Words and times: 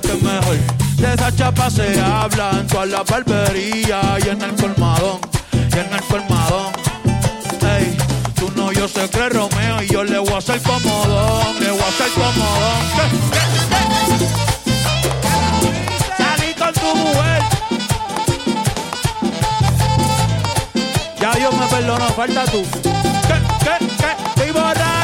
pégate 0.00 0.24
mejor. 0.24 0.56
De 0.96 1.14
esa 1.14 1.34
chapa 1.34 1.70
se 1.70 2.00
habla 2.00 2.50
en 2.52 2.66
toda 2.66 2.86
la 2.86 3.02
barbería 3.02 4.18
y 4.24 4.28
en 4.28 4.42
el 4.42 4.54
colmadón, 4.54 5.20
y 5.52 5.78
en 5.78 5.92
el 5.92 6.02
colmadón. 6.08 6.72
Ey, 7.62 7.96
tú 8.34 8.50
no, 8.56 8.72
yo 8.72 8.88
sé 8.88 9.08
que 9.10 9.26
es 9.26 9.32
Romeo 9.32 9.82
y 9.82 9.88
yo 9.88 10.04
le 10.04 10.18
voy 10.18 10.32
a 10.32 10.38
hacer 10.38 10.60
comodón, 10.62 11.60
le 11.60 11.70
voy 11.70 11.80
a 11.80 11.88
hacer 11.88 12.10
comodón. 12.12 12.82
Salí 16.16 16.54
con 16.54 16.72
tu 16.72 16.96
mujer. 16.96 17.42
Ya 21.20 21.32
Dios 21.34 21.54
me 21.54 21.66
perdonó, 21.66 22.08
falta 22.08 22.44
tú. 22.46 22.62
¿Qué? 22.82 22.88
¿Qué? 23.64 23.86
¿Qué? 23.86 24.16
Estoy 24.28 24.50
borracho, 24.52 24.95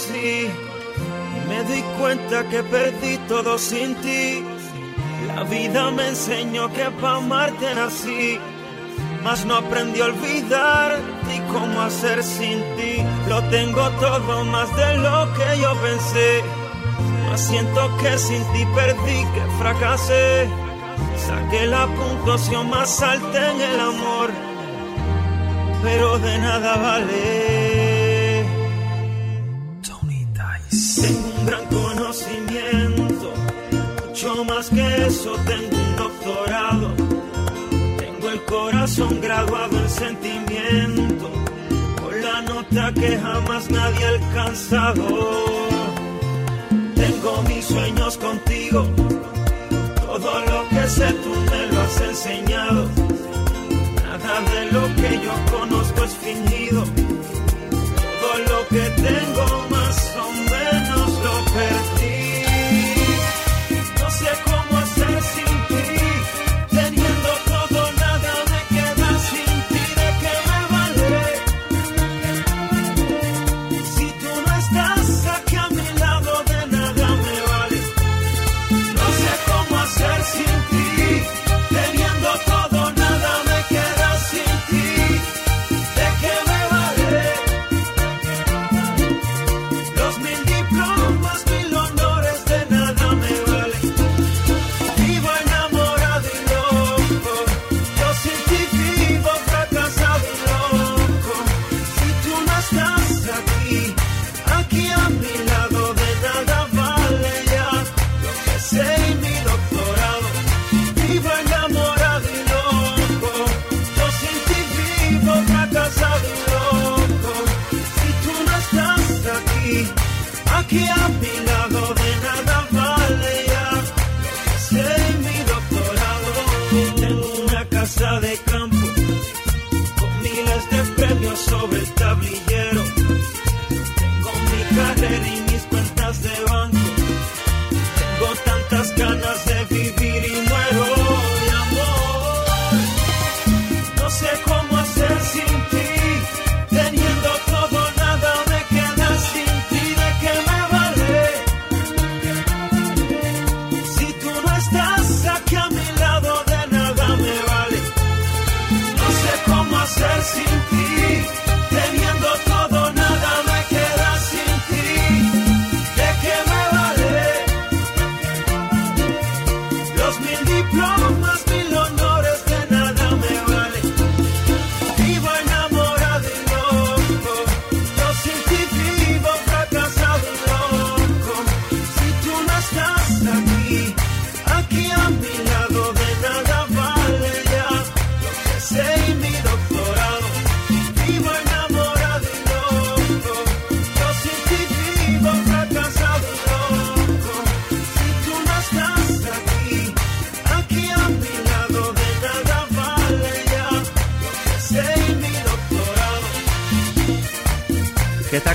conocí 0.00 0.48
y 0.48 1.48
me 1.48 1.64
di 1.64 1.82
cuenta 1.98 2.48
que 2.48 2.62
perdí 2.62 3.18
todo 3.28 3.58
sin 3.58 3.94
ti. 3.96 4.44
La 5.26 5.44
vida 5.44 5.90
me 5.90 6.08
enseñó 6.08 6.72
que 6.72 6.90
para 7.00 7.16
amarte 7.16 7.74
nací 7.74 8.38
mas 9.22 9.44
no 9.44 9.56
aprendí 9.56 10.00
a 10.00 10.06
olvidar 10.06 10.98
y 11.34 11.52
cómo 11.52 11.82
hacer 11.82 12.22
sin 12.22 12.58
ti. 12.76 13.04
Lo 13.28 13.42
tengo 13.50 13.90
todo 14.00 14.44
más 14.44 14.74
de 14.76 14.96
lo 14.96 15.28
que 15.34 15.60
yo 15.60 15.74
pensé, 15.82 16.42
mas 17.28 17.40
siento 17.40 17.96
que 17.98 18.18
sin 18.18 18.42
ti 18.52 18.64
perdí, 18.74 19.24
que 19.34 19.42
fracasé. 19.58 20.48
Saqué 21.16 21.66
la 21.66 21.86
puntuación 21.86 22.70
más 22.70 23.02
alta 23.02 23.50
en 23.50 23.60
el 23.60 23.80
amor, 23.80 24.30
pero 25.82 26.18
de 26.18 26.38
nada 26.38 26.76
vale. 26.76 27.69
Tengo 30.70 31.28
un 31.36 31.46
gran 31.46 31.66
conocimiento, 31.66 33.34
mucho 34.06 34.44
más 34.44 34.70
que 34.70 35.06
eso, 35.06 35.32
tengo 35.44 35.76
un 35.76 35.96
doctorado. 35.96 36.94
Tengo 37.98 38.30
el 38.30 38.44
corazón 38.44 39.20
graduado 39.20 39.76
en 39.76 39.88
sentimiento, 39.88 41.28
con 42.00 42.22
la 42.22 42.42
nota 42.42 42.92
que 42.94 43.18
jamás 43.18 43.68
nadie 43.68 44.04
ha 44.04 44.08
alcanzado. 44.10 45.08
Tengo 46.94 47.42
mis 47.48 47.64
sueños 47.64 48.16
contigo, 48.16 48.86
todo 50.06 50.40
lo 50.46 50.68
que 50.68 50.88
sé 50.88 51.12
tú 51.14 51.34
me 51.50 51.66
lo 51.66 51.80
has 51.80 52.00
enseñado. 52.00 52.88
Nada 54.04 54.40
de 54.52 54.72
lo 54.72 54.86
que 54.94 55.20
yo 55.20 55.58
conozco 55.58 56.04
es 56.04 56.14
fingido. 56.14 56.59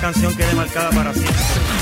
Canción 0.06 0.36
quede 0.36 0.54
marcada 0.54 0.92
para 0.92 1.12
siempre. 1.14 1.34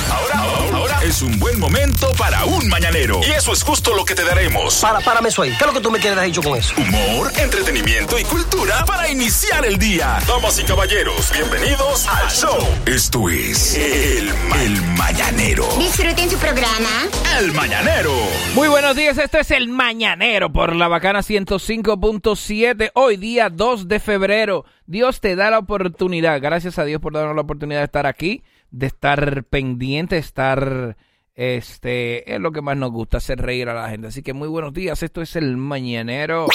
Ahora, 0.10 0.78
ahora 0.78 1.04
es 1.04 1.22
un 1.22 1.38
buen 1.40 1.60
momento 1.60 2.10
para 2.18 2.46
un 2.46 2.70
mañanero. 2.70 3.20
Y 3.22 3.32
eso 3.32 3.52
es 3.52 3.62
justo 3.64 3.94
lo 3.94 4.06
que 4.06 4.16
te 4.16 4.24
daremos. 4.24 4.76
Para, 4.76 5.02
párame 5.02 5.28
eso 5.28 5.42
ahí. 5.42 5.50
¿Qué 5.50 5.58
es 5.58 5.66
lo 5.66 5.74
que 5.74 5.82
tú 5.82 5.92
me 5.92 6.00
quieres 6.00 6.24
dicho 6.24 6.42
con 6.42 6.58
eso? 6.58 6.74
Humor, 6.78 7.34
entretenimiento 7.36 8.18
y 8.18 8.24
cultura 8.24 8.86
para 8.86 9.10
iniciar 9.10 9.66
el 9.66 9.78
día. 9.78 10.20
Damas 10.26 10.58
y 10.58 10.64
caballeros, 10.64 11.34
bienvenidos 11.34 12.08
al 12.08 12.32
show. 12.32 12.66
Esto 12.86 13.28
es 13.28 13.76
El, 13.76 14.34
el 14.62 14.82
Mañanero. 14.96 15.68
Disfruten 15.78 16.30
su 16.30 16.38
programa. 16.38 17.10
El 17.40 17.52
Mañanero. 17.54 18.12
Muy 18.54 18.68
buenos 18.68 18.96
días, 18.96 19.18
este 19.18 19.40
es 19.40 19.50
el 19.50 19.68
Mañanero 19.68 20.54
por 20.54 20.76
la 20.76 20.88
Bacana 20.88 21.20
105.7, 21.20 22.92
hoy 22.94 23.18
día 23.18 23.50
2 23.50 23.88
de 23.88 24.00
febrero. 24.00 24.66
Dios 24.86 25.20
te 25.20 25.36
da 25.36 25.50
la 25.50 25.58
oportunidad, 25.58 26.40
gracias 26.40 26.78
a 26.78 26.86
Dios 26.86 27.02
por 27.02 27.14
darnos 27.14 27.36
la 27.36 27.42
oportunidad 27.42 27.80
de 27.80 27.86
estar 27.86 28.06
aquí, 28.06 28.44
de 28.70 28.86
estar 28.86 29.46
pendiente, 29.46 30.18
estar, 30.18 30.96
este, 31.34 32.36
es 32.36 32.40
lo 32.40 32.52
que 32.52 32.62
más 32.62 32.78
nos 32.78 32.92
gusta, 32.92 33.18
hacer 33.18 33.40
reír 33.40 33.68
a 33.68 33.74
la 33.74 33.90
gente. 33.90 34.08
Así 34.08 34.22
que 34.22 34.34
muy 34.34 34.48
buenos 34.48 34.72
días, 34.72 35.02
esto 35.02 35.24
es 35.24 35.36
el 35.36 35.58
Mañanero. 35.58 36.46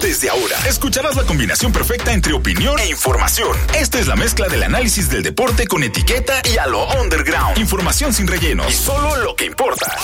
Desde 0.00 0.28
ahora, 0.28 0.56
escucharás 0.68 1.16
la 1.16 1.24
combinación 1.24 1.72
perfecta 1.72 2.12
entre 2.12 2.32
opinión 2.32 2.78
e 2.80 2.88
información. 2.88 3.56
Esta 3.74 3.98
es 3.98 4.06
la 4.06 4.16
mezcla 4.16 4.48
del 4.48 4.62
análisis 4.62 5.08
del 5.08 5.22
deporte 5.22 5.66
con 5.66 5.82
etiqueta 5.82 6.42
y 6.52 6.58
a 6.58 6.66
lo 6.66 6.86
underground. 7.00 7.58
Información 7.58 8.12
sin 8.12 8.26
relleno 8.26 8.68
y 8.68 8.72
solo 8.72 9.16
lo 9.16 9.36
que 9.36 9.46
importa. 9.46 9.96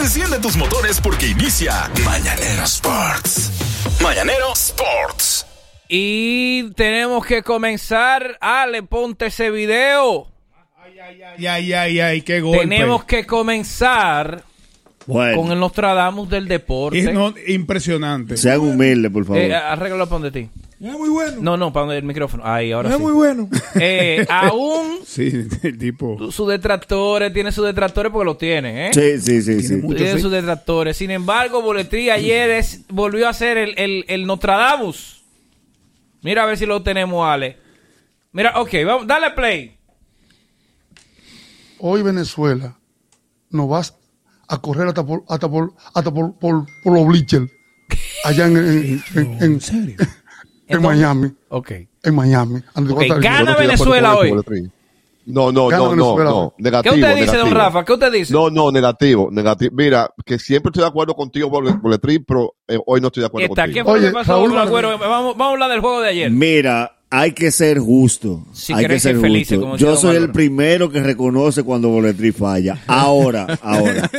Enciende 0.00 0.38
tus 0.40 0.56
motores 0.56 1.00
porque 1.00 1.28
inicia 1.28 1.90
Mañanero 2.04 2.64
Sports. 2.64 3.50
Mañanero 4.00 4.52
Sports. 4.52 5.46
Y 5.88 6.70
tenemos 6.72 7.24
que 7.24 7.42
comenzar, 7.42 8.36
Ale, 8.40 8.82
ponte 8.82 9.26
ese 9.26 9.50
video. 9.50 10.26
Ay, 10.76 11.46
ay, 11.46 11.72
ay, 11.72 12.00
ay, 12.00 12.22
qué 12.22 12.40
golpe. 12.40 12.66
Tenemos 12.66 13.04
que 13.04 13.26
comenzar 13.26 14.44
Bueno. 15.06 15.36
con 15.42 15.50
el 15.52 15.58
Nostradamus 15.58 16.28
del 16.30 16.46
deporte. 16.48 16.98
Es 16.98 17.12
no- 17.12 17.34
impresionante. 17.46 18.36
Sean 18.36 18.60
humildes, 18.60 19.10
por 19.10 19.24
favor. 19.24 19.40
Eh, 19.42 19.54
arréglalo 19.54 20.06
para 20.08 20.20
donde 20.22 20.42
ti. 20.42 20.48
Es 20.80 20.92
muy 20.92 21.08
bueno. 21.10 21.36
No, 21.40 21.56
no, 21.56 21.72
para 21.72 21.86
donde 21.86 21.98
el 21.98 22.04
micrófono. 22.04 22.42
Ahí, 22.46 22.72
ahora 22.72 22.90
es 22.90 22.96
sí. 22.96 23.02
muy 23.02 23.12
bueno. 23.12 23.48
Eh, 23.80 24.26
aún 24.28 24.98
sí, 25.06 25.46
el 25.62 25.78
tipo. 25.78 26.30
sus 26.30 26.48
detractores, 26.48 27.32
tiene 27.32 27.50
sus 27.52 27.64
detractores 27.66 28.12
porque 28.12 28.24
lo 28.24 28.36
tiene, 28.36 28.88
¿eh? 28.88 28.90
Sí, 28.92 29.18
sí, 29.20 29.42
sí, 29.42 29.62
sí. 29.66 29.76
mucho, 29.76 29.96
Tiene 29.96 30.14
sí. 30.14 30.20
sus 30.20 30.30
detractores. 30.30 30.96
Sin 30.96 31.10
embargo, 31.10 31.62
Boletrí 31.62 32.10
ayer 32.10 32.50
es- 32.50 32.82
volvió 32.88 33.26
a 33.26 33.30
hacer 33.30 33.56
el, 33.58 33.74
el, 33.78 34.04
el 34.08 34.26
Nostradamus. 34.26 35.22
Mira 36.22 36.42
a 36.44 36.46
ver 36.46 36.56
si 36.58 36.66
lo 36.66 36.82
tenemos, 36.82 37.26
Ale. 37.26 37.56
Mira, 38.32 38.60
ok, 38.60 38.70
vamos, 38.86 39.06
dale 39.06 39.30
play. 39.30 39.76
Hoy 41.78 42.02
Venezuela 42.02 42.76
no 43.50 43.66
vas 43.68 43.96
a 44.54 44.58
correr 44.60 44.88
hasta 44.88 45.04
por, 45.04 45.22
hasta 45.28 45.48
por, 45.48 45.72
hasta 45.94 46.10
por, 46.12 46.34
por, 46.38 46.66
por 46.84 46.92
los 46.94 47.06
bleachers. 47.06 47.50
allá 48.24 48.46
en, 48.46 48.56
en, 48.56 49.02
en, 49.14 49.42
en- 49.42 49.60
serio? 49.60 49.96
en 50.68 50.82
Miami. 50.82 51.32
Ok. 51.48 51.72
En 52.02 52.14
Miami. 52.14 52.60
Antes 52.74 52.92
Ok, 52.92 53.00
de 53.00 53.08
contar- 53.08 53.22
gana 53.22 53.56
Venezuela 53.56 54.16
hoy. 54.16 54.32
No, 55.24 55.52
no, 55.52 55.68
Gana 55.68 55.84
no, 55.84 55.94
no, 55.94 56.16
Venezuela 56.16 56.30
no. 56.30 56.36
hoy. 56.38 56.50
¿Qué 56.56 56.62
Negativo. 56.64 56.94
usted 56.96 57.14
dice, 57.14 57.26
don 57.26 57.34
negativo. 57.36 57.54
Rafa? 57.60 57.84
¿Qué 57.84 57.92
usted 57.92 58.12
dice? 58.12 58.32
No, 58.34 58.50
no, 58.50 58.72
negativo, 58.72 59.28
negativo. 59.30 59.70
Mira, 59.76 60.10
que 60.26 60.36
siempre 60.38 60.70
estoy 60.70 60.82
de 60.82 60.88
acuerdo 60.88 61.14
contigo, 61.14 61.48
Bole- 61.48 61.78
Boletrín, 61.80 62.24
pero 62.26 62.54
eh, 62.66 62.76
hoy 62.86 63.00
no 63.00 63.06
estoy 63.06 63.20
de 63.20 63.26
acuerdo 63.28 63.46
Está, 63.48 63.66
¿Qué 63.68 63.82
contigo. 63.82 63.84
fue 63.84 63.94
lo 63.94 64.00
Oye, 64.00 64.08
que 64.08 64.14
pasó 64.14 64.32
Raúl 64.32 64.48
con 64.48 64.54
Martínez. 64.56 64.68
Agüero? 64.84 64.98
Vamos, 64.98 65.36
vamos 65.36 65.46
a 65.46 65.52
hablar 65.52 65.70
del 65.70 65.80
juego 65.80 66.00
de 66.00 66.08
ayer. 66.08 66.30
Mira, 66.32 66.96
hay 67.14 67.32
que 67.32 67.50
ser 67.50 67.78
justo. 67.78 68.46
Si 68.54 68.72
hay 68.72 68.86
que 68.86 68.98
ser 68.98 69.16
justo. 69.16 69.76
Yo 69.76 69.96
soy 69.96 70.16
el 70.16 70.32
primero 70.32 70.90
que 70.90 71.02
reconoce 71.02 71.62
cuando 71.62 71.90
Boletri 71.90 72.32
falla. 72.32 72.82
Ahora, 72.86 73.46
ahora. 73.62 74.10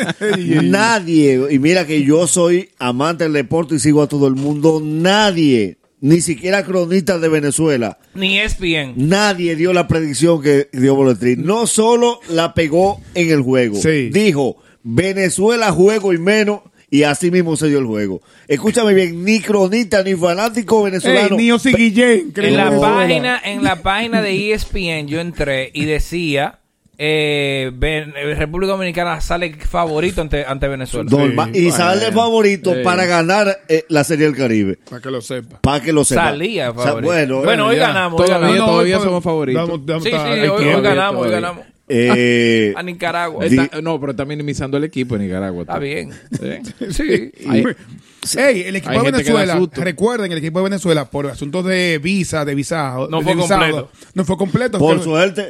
nadie, 0.61 1.41
y 1.49 1.59
mira 1.59 1.85
que 1.87 2.03
yo 2.03 2.27
soy 2.27 2.69
amante 2.79 3.23
del 3.23 3.33
deporte 3.33 3.75
y 3.75 3.79
sigo 3.79 4.01
a 4.03 4.07
todo 4.07 4.27
el 4.27 4.35
mundo, 4.35 4.79
nadie, 4.83 5.77
ni 6.01 6.21
siquiera 6.21 6.63
cronistas 6.63 7.19
de 7.21 7.29
Venezuela, 7.29 7.97
Ni 8.13 8.37
E 8.39 8.43
ESPN. 8.45 8.93
nadie 8.95 9.55
dio 9.55 9.73
la 9.73 9.87
predicción 9.87 10.41
que 10.41 10.69
dio 10.71 10.95
Boletri. 10.95 11.35
No 11.37 11.65
solo 11.67 12.19
la 12.29 12.53
pegó 12.53 13.01
en 13.15 13.31
el 13.31 13.41
juego, 13.41 13.75
Sí. 13.75 14.09
dijo 14.11 14.57
Venezuela 14.83 15.71
juego 15.71 16.13
y 16.13 16.17
menos. 16.17 16.59
Y 16.93 17.01
así 17.01 17.31
mismo 17.31 17.57
se 17.57 17.69
dio 17.69 17.79
el 17.79 17.87
juego. 17.87 18.21
Escúchame 18.47 18.93
bien, 18.93 19.25
ni 19.25 19.39
cronista 19.39 20.03
ni 20.03 20.13
fanático 20.13 20.83
venezolano. 20.83 21.39
Ey, 21.39 21.51
ni 21.65 21.71
Guillén. 21.73 22.31
En 22.35 22.55
la, 22.55 22.69
No. 22.69 22.81
página, 22.81 23.41
en 23.43 23.63
la 23.63 23.77
página 23.81 24.21
de 24.21 24.53
ESPN 24.53 25.07
yo 25.07 25.19
entré 25.19 25.71
y 25.73 25.85
decía 25.85 26.59
eh, 26.99 27.71
eh, 27.81 28.35
República 28.37 28.73
Dominicana 28.73 29.19
sale 29.21 29.55
favorito 29.55 30.21
ante, 30.21 30.45
ante 30.45 30.67
Venezuela. 30.67 31.09
Norma- 31.09 31.49
y 31.51 31.71
sale 31.71 32.11
favorito 32.11 32.75
Sí. 32.75 32.81
para 32.83 33.07
ganar 33.07 33.61
eh, 33.67 33.85
la 33.89 34.03
Serie 34.03 34.25
del 34.27 34.35
Caribe. 34.35 34.77
Para 34.87 35.01
que 35.01 35.09
lo 35.09 35.19
sepa. 35.21 35.61
Para 35.61 35.83
que 35.83 35.91
lo 35.91 36.05
sepa. 36.05 36.25
Salía 36.25 36.69
O 36.69 36.75
sea, 36.75 36.83
favorito. 36.83 37.07
bueno, 37.11 37.41
Bueno, 37.41 37.63
eh, 37.65 37.73
hoy 37.73 37.75
ganamos. 37.79 38.21
hoy 38.21 38.27
Todavía, 38.27 38.47
ganamos. 38.49 38.69
todavía 38.71 38.97
hoy 38.99 39.03
somos 39.03 39.23
favoritos. 39.23 39.69
Sí, 40.03 40.09
sí, 40.11 40.15
hoy, 40.15 40.67
hoy 40.67 40.81
ganamos, 40.83 41.25
hoy 41.25 41.31
ganamos. 41.31 41.65
Eh, 41.87 42.73
A 42.77 42.83
Nicaragua. 42.83 43.45
Di- 43.45 43.57
Está- 43.57 43.81
no, 43.81 43.99
pero 43.99 44.11
está 44.11 44.25
minimizando 44.25 44.77
el 44.77 44.83
equipo 44.85 45.17
de 45.17 45.25
Nicaragua. 45.25 45.61
Está 45.63 45.79
bien. 45.79 46.11
Sí. 46.31 46.91
Sí. 46.91 47.31
Hay- 47.49 47.63
Ey, 48.37 48.61
el 48.61 48.75
equipo 48.77 48.93
de 48.93 48.99
gente 49.01 49.23
que 49.23 49.33
da 49.33 49.39
Venezuela, 49.41 49.69
recuerden, 49.83 50.31
el 50.31 50.37
equipo 50.37 50.59
de 50.59 50.63
Venezuela, 50.63 51.09
por 51.09 51.27
asuntos 51.27 51.65
de 51.65 51.99
visa, 52.01 52.45
de 52.45 52.55
visado, 52.55 53.09
No 53.09 53.17
de 53.17 53.23
fue 53.25 53.35
visado, 53.35 53.59
completo. 53.59 53.89
No 54.13 54.23
fue 54.23 54.37
completo. 54.37 54.79
por 54.79 54.95
Fue- 54.95 55.03
suerte. 55.03 55.43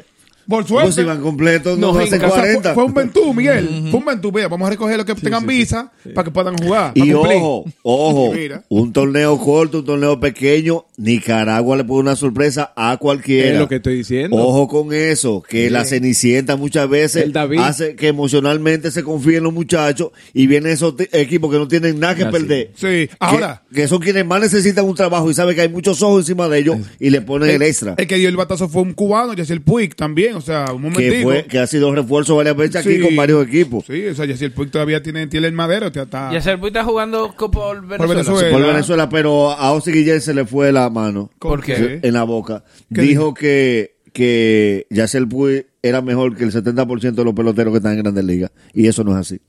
por 0.48 0.66
Pues 0.66 0.68
suerte. 0.70 0.92
si 0.94 1.04
van 1.04 1.22
completos, 1.22 1.78
no, 1.78 1.94
No, 1.94 2.00
hacen 2.00 2.16
Inca, 2.16 2.28
O 2.28 2.32
sea, 2.32 2.40
fue, 2.40 2.48
40. 2.48 2.74
fue 2.74 2.84
un 2.86 2.94
ventú, 2.96 3.32
Miguel. 3.34 3.88
Fue 3.92 4.00
un 4.00 4.06
ventú. 4.06 4.32
Mira, 4.32 4.48
vamos 4.48 4.66
a 4.66 4.72
recoger 4.72 4.98
los 4.98 5.06
que 5.06 5.14
tengan 5.14 5.46
visa 5.46 5.92
para 6.16 6.26
que 6.26 6.32
puedan 6.32 6.58
jugar. 6.58 6.94
Y 6.96 7.14
ojo, 7.14 7.64
ojo, 7.84 8.34
un 8.70 8.92
torneo 8.92 9.38
corto, 9.38 9.78
un 9.80 9.86
torneo 9.86 10.20
pequeño, 10.20 10.84
Nicaragua 10.98 11.76
le 11.78 11.84
pone 11.84 12.02
una 12.02 12.16
sorpresa 12.16 12.72
a 12.76 12.98
cualquiera. 12.98 13.50
Es 13.54 13.60
lo 13.60 13.68
que 13.68 13.76
estoy 13.78 13.96
diciendo. 13.98 14.38
Ojo 14.38 14.68
con 14.68 14.94
eso, 14.94 15.42
que 15.48 15.70
la 15.70 15.86
Cenicienta 15.86 16.56
muchas 16.56 16.88
veces 16.88 17.24
El 17.24 17.34
David. 17.34 17.60
hace 17.60 17.96
que 17.96 18.08
emocionalmente 18.10 18.92
se 18.92 19.04
confíen 19.04 19.44
los 19.44 19.54
muchachos 19.54 20.12
y 20.34 20.48
vienen 20.48 20.72
esos 20.74 20.94
equipos 21.12 21.52
que 21.52 21.58
no 21.58 21.68
tienen 21.68 22.00
nada 22.00 22.16
que 22.16 22.24
Así. 22.24 22.32
perder. 22.32 22.72
Sí, 22.76 23.10
ahora. 23.20 23.64
Que, 23.74 23.88
son 23.88 24.00
quienes 24.00 24.26
más 24.26 24.40
necesitan 24.42 24.86
un 24.86 24.96
trabajo 24.96 25.30
y 25.30 25.34
saben 25.34 25.56
que 25.56 25.62
hay 25.62 25.70
muchos 25.70 26.02
ojos 26.04 26.22
encima 26.22 26.48
de 26.48 26.60
ellos 26.60 26.78
y 27.00 27.10
le 27.10 27.22
ponen 27.22 27.50
el, 27.50 27.62
extra. 27.64 27.96
El 27.98 28.08
que 28.08 28.16
dio 28.18 28.30
el 28.30 28.38
batazo 28.38 28.70
fue 28.70 28.84
un 28.84 28.94
cubano, 28.94 29.34
Yacel 29.34 29.62
Puig 29.62 29.96
también. 29.96 30.36
O 30.36 30.42
sea, 30.42 30.66
un 30.74 30.82
momentico. 30.84 31.12
que, 31.12 31.24
fue, 31.24 31.46
que 31.46 31.60
ha 31.60 31.68
sido 31.68 31.94
refuerzo 31.94 32.36
varias 32.36 32.56
veces 32.56 32.76
aquí 32.78 32.96
Sí. 32.96 33.00
con 33.02 33.16
varios 33.16 33.48
equipos. 33.48 33.86
Sí, 33.88 34.06
o 34.06 34.14
sea, 34.16 34.26
Yacel 34.26 34.52
Puig 34.52 34.70
todavía 34.70 35.02
tiene, 35.02 35.26
tiene 35.28 35.48
el 35.48 35.54
madero. 35.54 35.88
Está, 35.88 36.04
está- 36.04 36.30
Y 36.32 36.36
Acer 36.36 36.60
está 36.64 36.84
jugando 36.84 37.34
por 37.36 37.82
Venezuela. 37.82 38.14
Venezuela. 38.14 38.50
Por. 38.52 38.68
Venezuela, 38.68 39.10
pero 39.10 39.52
a 39.52 39.72
Ozzy 39.72 39.92
Guillén 39.92 40.22
se 40.22 40.34
le 40.34 40.46
fue 40.46 40.72
la 40.72 40.90
mano 40.94 41.30
¿Con 41.40 41.52
¿Por 41.52 41.64
qué? 41.64 42.00
en 42.02 42.14
la 42.14 42.24
boca. 42.24 42.64
¿Qué 42.94 43.02
Dijo 43.02 43.34
que, 43.34 43.96
que 44.14 44.88
Yacel 44.90 45.28
Puig 45.28 45.66
era 45.82 46.02
mejor 46.02 46.38
que 46.38 46.46
el 46.46 46.52
70% 46.54 47.12
de 47.12 47.24
los 47.26 47.34
peloteros 47.34 47.74
que 47.74 47.78
están 47.78 47.94
en 47.98 48.04
Grandes 48.04 48.24
Ligas. 48.24 48.52
Y 48.74 48.88
eso 48.88 49.04
no 49.04 49.12
es 49.12 49.18
así. 49.18 49.42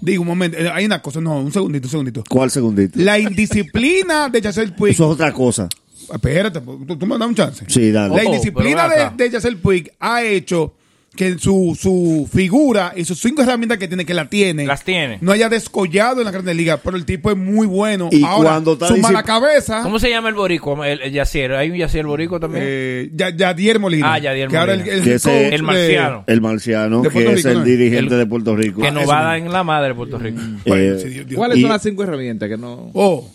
Digo, 0.00 0.22
un 0.22 0.28
momento. 0.28 0.56
eh, 0.56 0.70
Hay 0.72 0.86
una 0.86 1.02
cosa. 1.02 1.20
No, 1.20 1.38
un 1.38 1.52
segundito, 1.52 1.86
un 1.86 1.90
segundito. 1.90 2.24
¿Cuál 2.30 2.50
segundito? 2.50 2.98
La 2.98 3.18
indisciplina 3.18 4.28
de 4.30 4.40
Yacel 4.40 4.72
Puig. 4.76 4.92
Eso 4.92 5.04
es 5.06 5.10
otra 5.14 5.32
cosa. 5.32 5.68
Espérate, 6.12 6.60
tú, 6.60 6.96
tú 6.96 7.06
me 7.06 7.18
das 7.18 7.28
un 7.28 7.34
chance. 7.34 7.64
Sí, 7.68 7.90
dale. 7.92 8.16
La 8.16 8.24
indisciplina 8.24 8.88
de, 8.88 9.10
de 9.24 9.30
Yacel 9.30 9.58
Puig 9.58 9.90
ha 10.00 10.24
hecho 10.24 10.74
que 11.16 11.36
su, 11.38 11.76
su 11.78 12.28
figura 12.32 12.92
y 12.96 13.04
sus 13.04 13.18
cinco 13.20 13.42
herramientas 13.42 13.78
que 13.78 13.88
tiene, 13.88 14.06
que 14.06 14.14
la 14.14 14.30
tiene, 14.30 14.64
Las 14.64 14.84
tiene. 14.84 15.18
no 15.20 15.32
haya 15.32 15.48
descollado 15.48 16.20
en 16.20 16.24
la 16.24 16.30
Grande 16.30 16.54
Liga, 16.54 16.76
pero 16.78 16.96
el 16.96 17.04
tipo 17.04 17.30
es 17.30 17.36
muy 17.36 17.66
bueno. 17.66 18.08
Y 18.12 18.22
Ahora, 18.24 18.50
cuando 18.50 18.72
está 18.74 18.88
su 18.88 18.96
mala 18.98 19.22
cabeza, 19.24 19.82
¿Cómo 19.82 19.98
se 19.98 20.08
llama 20.08 20.28
el 20.28 20.34
borico? 20.36 20.82
El, 20.84 21.00
el 21.02 21.12
Yacier. 21.12 21.52
¿Hay 21.54 21.70
un 21.70 21.76
Yacier 21.76 22.06
borico 22.06 22.38
también? 22.38 22.64
eh, 22.66 23.10
Ya- 23.12 23.34
Yadier 23.36 23.80
Molina. 23.80 24.14
Ah, 24.14 24.18
Yadier 24.18 24.48
que 24.48 24.56
ahora 24.56 24.74
Molina. 24.76 24.94
el, 24.94 25.02
Que 25.02 25.10
el 25.10 25.16
ese- 25.16 25.28
coach 25.28 25.42
El 25.42 25.50
de- 25.50 25.62
marciano. 25.62 26.24
El 26.26 26.40
marciano, 26.40 27.02
que 27.02 27.32
es 27.32 27.44
el 27.44 27.54
¿no? 27.58 27.64
dirigente 27.64 28.14
El- 28.14 28.20
de 28.20 28.26
Puerto 28.26 28.54
Rico. 28.56 28.80
que 28.80 28.90
nos 28.92 29.02
eso 29.02 29.10
va 29.10 29.20
a 29.20 29.24
dar 29.24 29.36
en 29.38 29.52
la 29.52 29.64
madre 29.64 29.88
de 29.88 29.94
Puerto 29.96 30.16
Rico. 30.18 30.40
Bueno, 30.64 30.84
Eh, 30.96 31.26
¿Cuáles 31.34 31.58
Y- 31.58 31.62
son 31.62 31.70
las 31.70 31.82
cinco 31.82 32.02
herramientas 32.04 32.48
que 32.48 32.56
no? 32.56 32.90
Oh, 32.94 33.28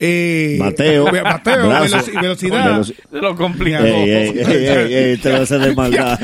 eh, 0.00 0.56
Mateo, 0.58 1.10
Mateo, 1.12 1.68
brazo, 1.68 1.96
veloci- 1.98 2.20
velocidad. 2.20 2.78
veloci- 2.80 2.94
Se 3.10 3.16
lo 3.18 3.34
complica. 3.36 3.80
Ey, 3.80 4.10
ey, 4.10 4.28
ey, 4.38 4.66
ey, 4.66 4.94
ey, 4.94 5.16
te 5.22 5.30
lo 5.30 5.42
hace 5.42 5.58
de 5.58 5.74
maldad. 5.74 6.18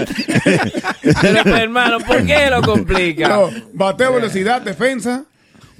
Pero, 1.22 1.42
pues, 1.42 1.60
hermano, 1.60 1.98
¿por 2.00 2.24
qué 2.24 2.48
lo 2.50 2.62
complica? 2.62 3.28
No, 3.28 3.50
bateo, 3.72 4.14
velocidad, 4.14 4.62
defensa, 4.62 5.24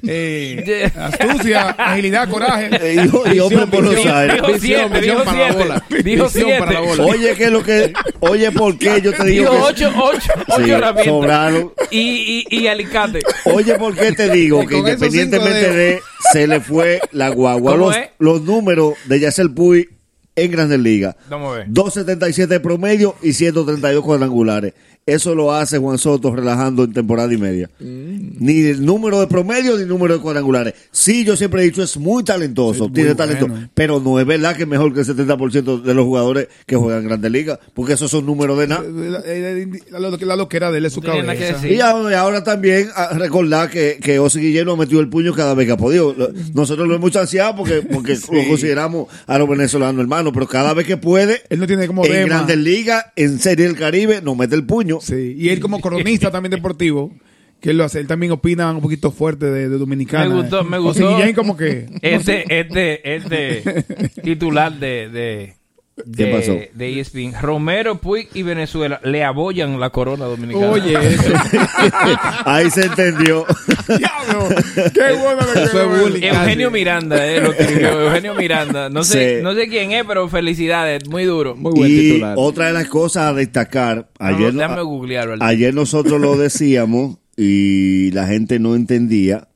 eh, 0.08 0.90
astucia, 0.96 1.70
agilidad, 1.70 2.28
coraje. 2.28 2.68
Eh, 2.72 2.96
y- 3.32 3.36
y 3.36 3.40
hombre 3.40 3.66
por 3.66 3.84
los 3.84 3.96
Dijo- 3.96 4.14
aires. 4.14 4.34
Dijo 4.36 4.46
Visión, 4.46 4.60
siete, 4.60 5.00
visión 5.00 5.02
dijo 5.18 5.24
para 5.24 5.38
la 5.38 5.44
siete. 5.52 5.62
bola. 5.62 5.84
Dijo 6.02 6.24
Visión 6.24 6.50
para 6.58 6.72
la 6.72 6.78
siete. 6.80 6.96
bola. 7.02 7.04
Oye, 7.14 7.34
¿qué 7.36 7.44
es 7.44 7.50
lo 7.50 7.62
que? 7.62 7.92
Oye, 8.20 8.52
¿por 8.52 8.78
qué 8.78 9.00
yo 9.02 9.12
te 9.12 9.24
digo 9.24 9.44
Dijo 9.52 9.66
que 9.74 9.86
ocho, 9.86 9.92
ocho, 9.96 10.32
ocho 10.48 10.64
Sí, 10.64 10.70
herramientas. 10.70 11.04
sobraron. 11.06 11.72
Y, 11.90 12.44
y, 12.50 12.56
y 12.58 12.66
alicate. 12.66 13.20
Oye, 13.44 13.74
¿por 13.74 13.94
qué 13.96 14.12
te 14.12 14.30
digo 14.30 14.66
que 14.66 14.78
independientemente 14.78 15.72
de 15.72 16.00
se 16.32 16.46
le 16.46 16.60
fue 16.60 17.00
la 17.12 17.28
guagua? 17.30 17.72
¿Cómo 17.72 17.86
Los, 17.86 17.96
los 18.18 18.42
números 18.42 18.94
de 19.06 19.20
Yacel 19.20 19.52
Puy 19.52 19.88
en 20.36 20.50
Grandes 20.50 20.80
Ligas. 20.80 21.16
Vamos 21.30 21.54
a 21.54 21.58
ver. 21.58 21.66
277 21.68 22.54
de 22.54 22.60
promedio 22.60 23.14
y 23.22 23.32
132 23.32 24.02
cuadrangulares. 24.04 24.74
Eso 25.06 25.34
lo 25.34 25.52
hace 25.52 25.76
Juan 25.76 25.98
Soto 25.98 26.34
relajando 26.34 26.84
en 26.84 26.94
temporada 26.94 27.30
y 27.30 27.36
media. 27.36 27.68
Mm. 27.78 28.36
Ni 28.38 28.60
el 28.62 28.86
número 28.86 29.20
de 29.20 29.26
promedio 29.26 29.76
ni 29.76 29.82
el 29.82 29.88
número 29.88 30.14
de 30.14 30.20
cuadrangulares. 30.20 30.72
Sí, 30.92 31.26
yo 31.26 31.36
siempre 31.36 31.60
he 31.60 31.64
dicho, 31.66 31.82
es 31.82 31.98
muy 31.98 32.24
talentoso, 32.24 32.84
Es 32.84 32.90
muy 32.90 32.92
tiene 32.92 33.14
talento, 33.14 33.46
bueno. 33.46 33.68
pero 33.74 34.00
no 34.00 34.18
es 34.18 34.24
verdad 34.24 34.56
que 34.56 34.62
es 34.62 34.68
mejor 34.68 34.94
que 34.94 35.00
el 35.00 35.06
70% 35.06 35.82
de 35.82 35.92
los 35.92 36.06
jugadores 36.06 36.48
que 36.64 36.76
juegan 36.76 37.02
en 37.02 37.08
Grandes 37.08 37.30
Ligas, 37.30 37.58
porque 37.74 37.92
esos 37.92 38.10
son 38.10 38.24
números 38.24 38.58
de 38.58 38.66
nada. 38.66 38.82
La, 38.82 39.20
la, 39.20 40.00
la, 40.08 40.16
la 40.18 40.36
loquera 40.36 40.72
de 40.72 40.78
él 40.78 40.86
es 40.86 40.94
su 40.94 41.02
No 41.02 41.08
cabeza. 41.08 41.52
decir. 41.52 41.72
Y 41.72 41.80
ahora, 41.80 42.42
también 42.42 42.88
a 42.96 43.08
recordar 43.18 43.68
que, 43.68 43.98
que 44.02 44.18
Osi 44.18 44.40
Guillermo 44.40 44.72
ha 44.72 44.76
metido 44.78 45.02
el 45.02 45.10
puño 45.10 45.34
cada 45.34 45.52
vez 45.52 45.66
que 45.66 45.72
ha 45.72 45.76
podido. 45.76 46.16
Nosotros 46.54 46.88
lo 46.88 46.94
hemos 46.94 47.10
chanceado 47.10 47.56
porque, 47.56 47.82
porque 47.82 48.14
lo 48.32 48.48
consideramos 48.48 49.08
a 49.26 49.36
los 49.36 49.46
venezolanos 49.50 50.00
hermanos, 50.00 50.23
pero 50.32 50.46
cada 50.46 50.74
vez 50.74 50.86
que 50.86 50.96
puede, 50.96 51.42
Él 51.50 51.60
no 51.60 51.66
tiene 51.66 51.86
como 51.86 52.04
en 52.04 52.12
dema. 52.12 52.26
Grandes 52.26 52.58
Ligas, 52.58 53.06
en 53.16 53.38
Serie 53.38 53.66
del 53.66 53.76
Caribe, 53.76 54.20
nos 54.22 54.36
mete 54.36 54.54
el 54.54 54.64
puño. 54.64 54.98
Sí, 55.00 55.34
y 55.36 55.48
él 55.48 55.60
como 55.60 55.80
cronista 55.80 56.30
también 56.30 56.50
deportivo, 56.50 57.12
que 57.60 57.70
él 57.70 57.78
lo 57.78 57.84
hace, 57.84 58.00
él 58.00 58.06
también 58.06 58.32
opina 58.32 58.70
un 58.70 58.80
poquito 58.80 59.10
fuerte 59.10 59.46
de, 59.46 59.68
de 59.68 59.78
Dominicana. 59.78 60.28
Me 60.28 60.42
gustó, 60.42 60.64
me 60.64 60.78
O 60.78 60.92
sea, 60.94 61.06
gustó. 61.08 61.34
Como 61.34 61.56
que... 61.56 61.86
Este, 62.02 62.44
este, 62.60 63.16
este 63.16 63.84
titular 64.22 64.78
de, 64.78 65.08
de, 65.08 65.54
¿Qué 65.96 66.24
de, 66.24 66.32
pasó? 66.32 66.58
de 66.74 67.00
ESPN. 67.00 67.40
Romero, 67.40 68.00
Puig 68.00 68.28
y 68.34 68.42
Venezuela 68.42 69.00
le 69.04 69.22
abollan 69.22 69.78
la 69.78 69.90
corona 69.90 70.24
dominicana. 70.24 70.70
Oye, 70.70 70.92
eso. 71.00 71.32
Ahí 72.44 72.68
se 72.70 72.86
entendió. 72.86 73.46
¡Diablo! 73.86 74.48
¡Qué 74.92 75.12
bueno 75.12 75.40
lo 75.54 75.70
que 75.70 76.02
bullying. 76.02 76.22
Eugenio 76.24 76.70
Miranda, 76.72 77.26
eh, 77.26 77.40
lo 77.40 77.52
escribió. 77.52 78.00
Eugenio 78.08 78.34
Miranda. 78.34 78.88
No 78.90 79.04
sé, 79.04 79.36
Sí. 79.38 79.42
no 79.44 79.54
sé 79.54 79.68
quién 79.68 79.92
es, 79.92 80.04
pero 80.04 80.28
felicidades. 80.28 81.08
Muy 81.08 81.24
duro. 81.24 81.54
Muy 81.54 81.72
buen 81.72 81.90
y 81.90 81.96
titular. 81.96 82.34
otra 82.38 82.66
de 82.66 82.72
las 82.72 82.88
cosas 82.88 83.26
a 83.30 83.32
destacar, 83.34 84.08
ayer, 84.18 84.52
al- 84.60 85.42
ayer 85.42 85.74
nosotros 85.74 86.20
lo 86.20 86.36
decíamos 86.36 87.18
y 87.36 88.10
la 88.12 88.26
gente 88.26 88.58
no 88.58 88.74
entendía 88.74 89.46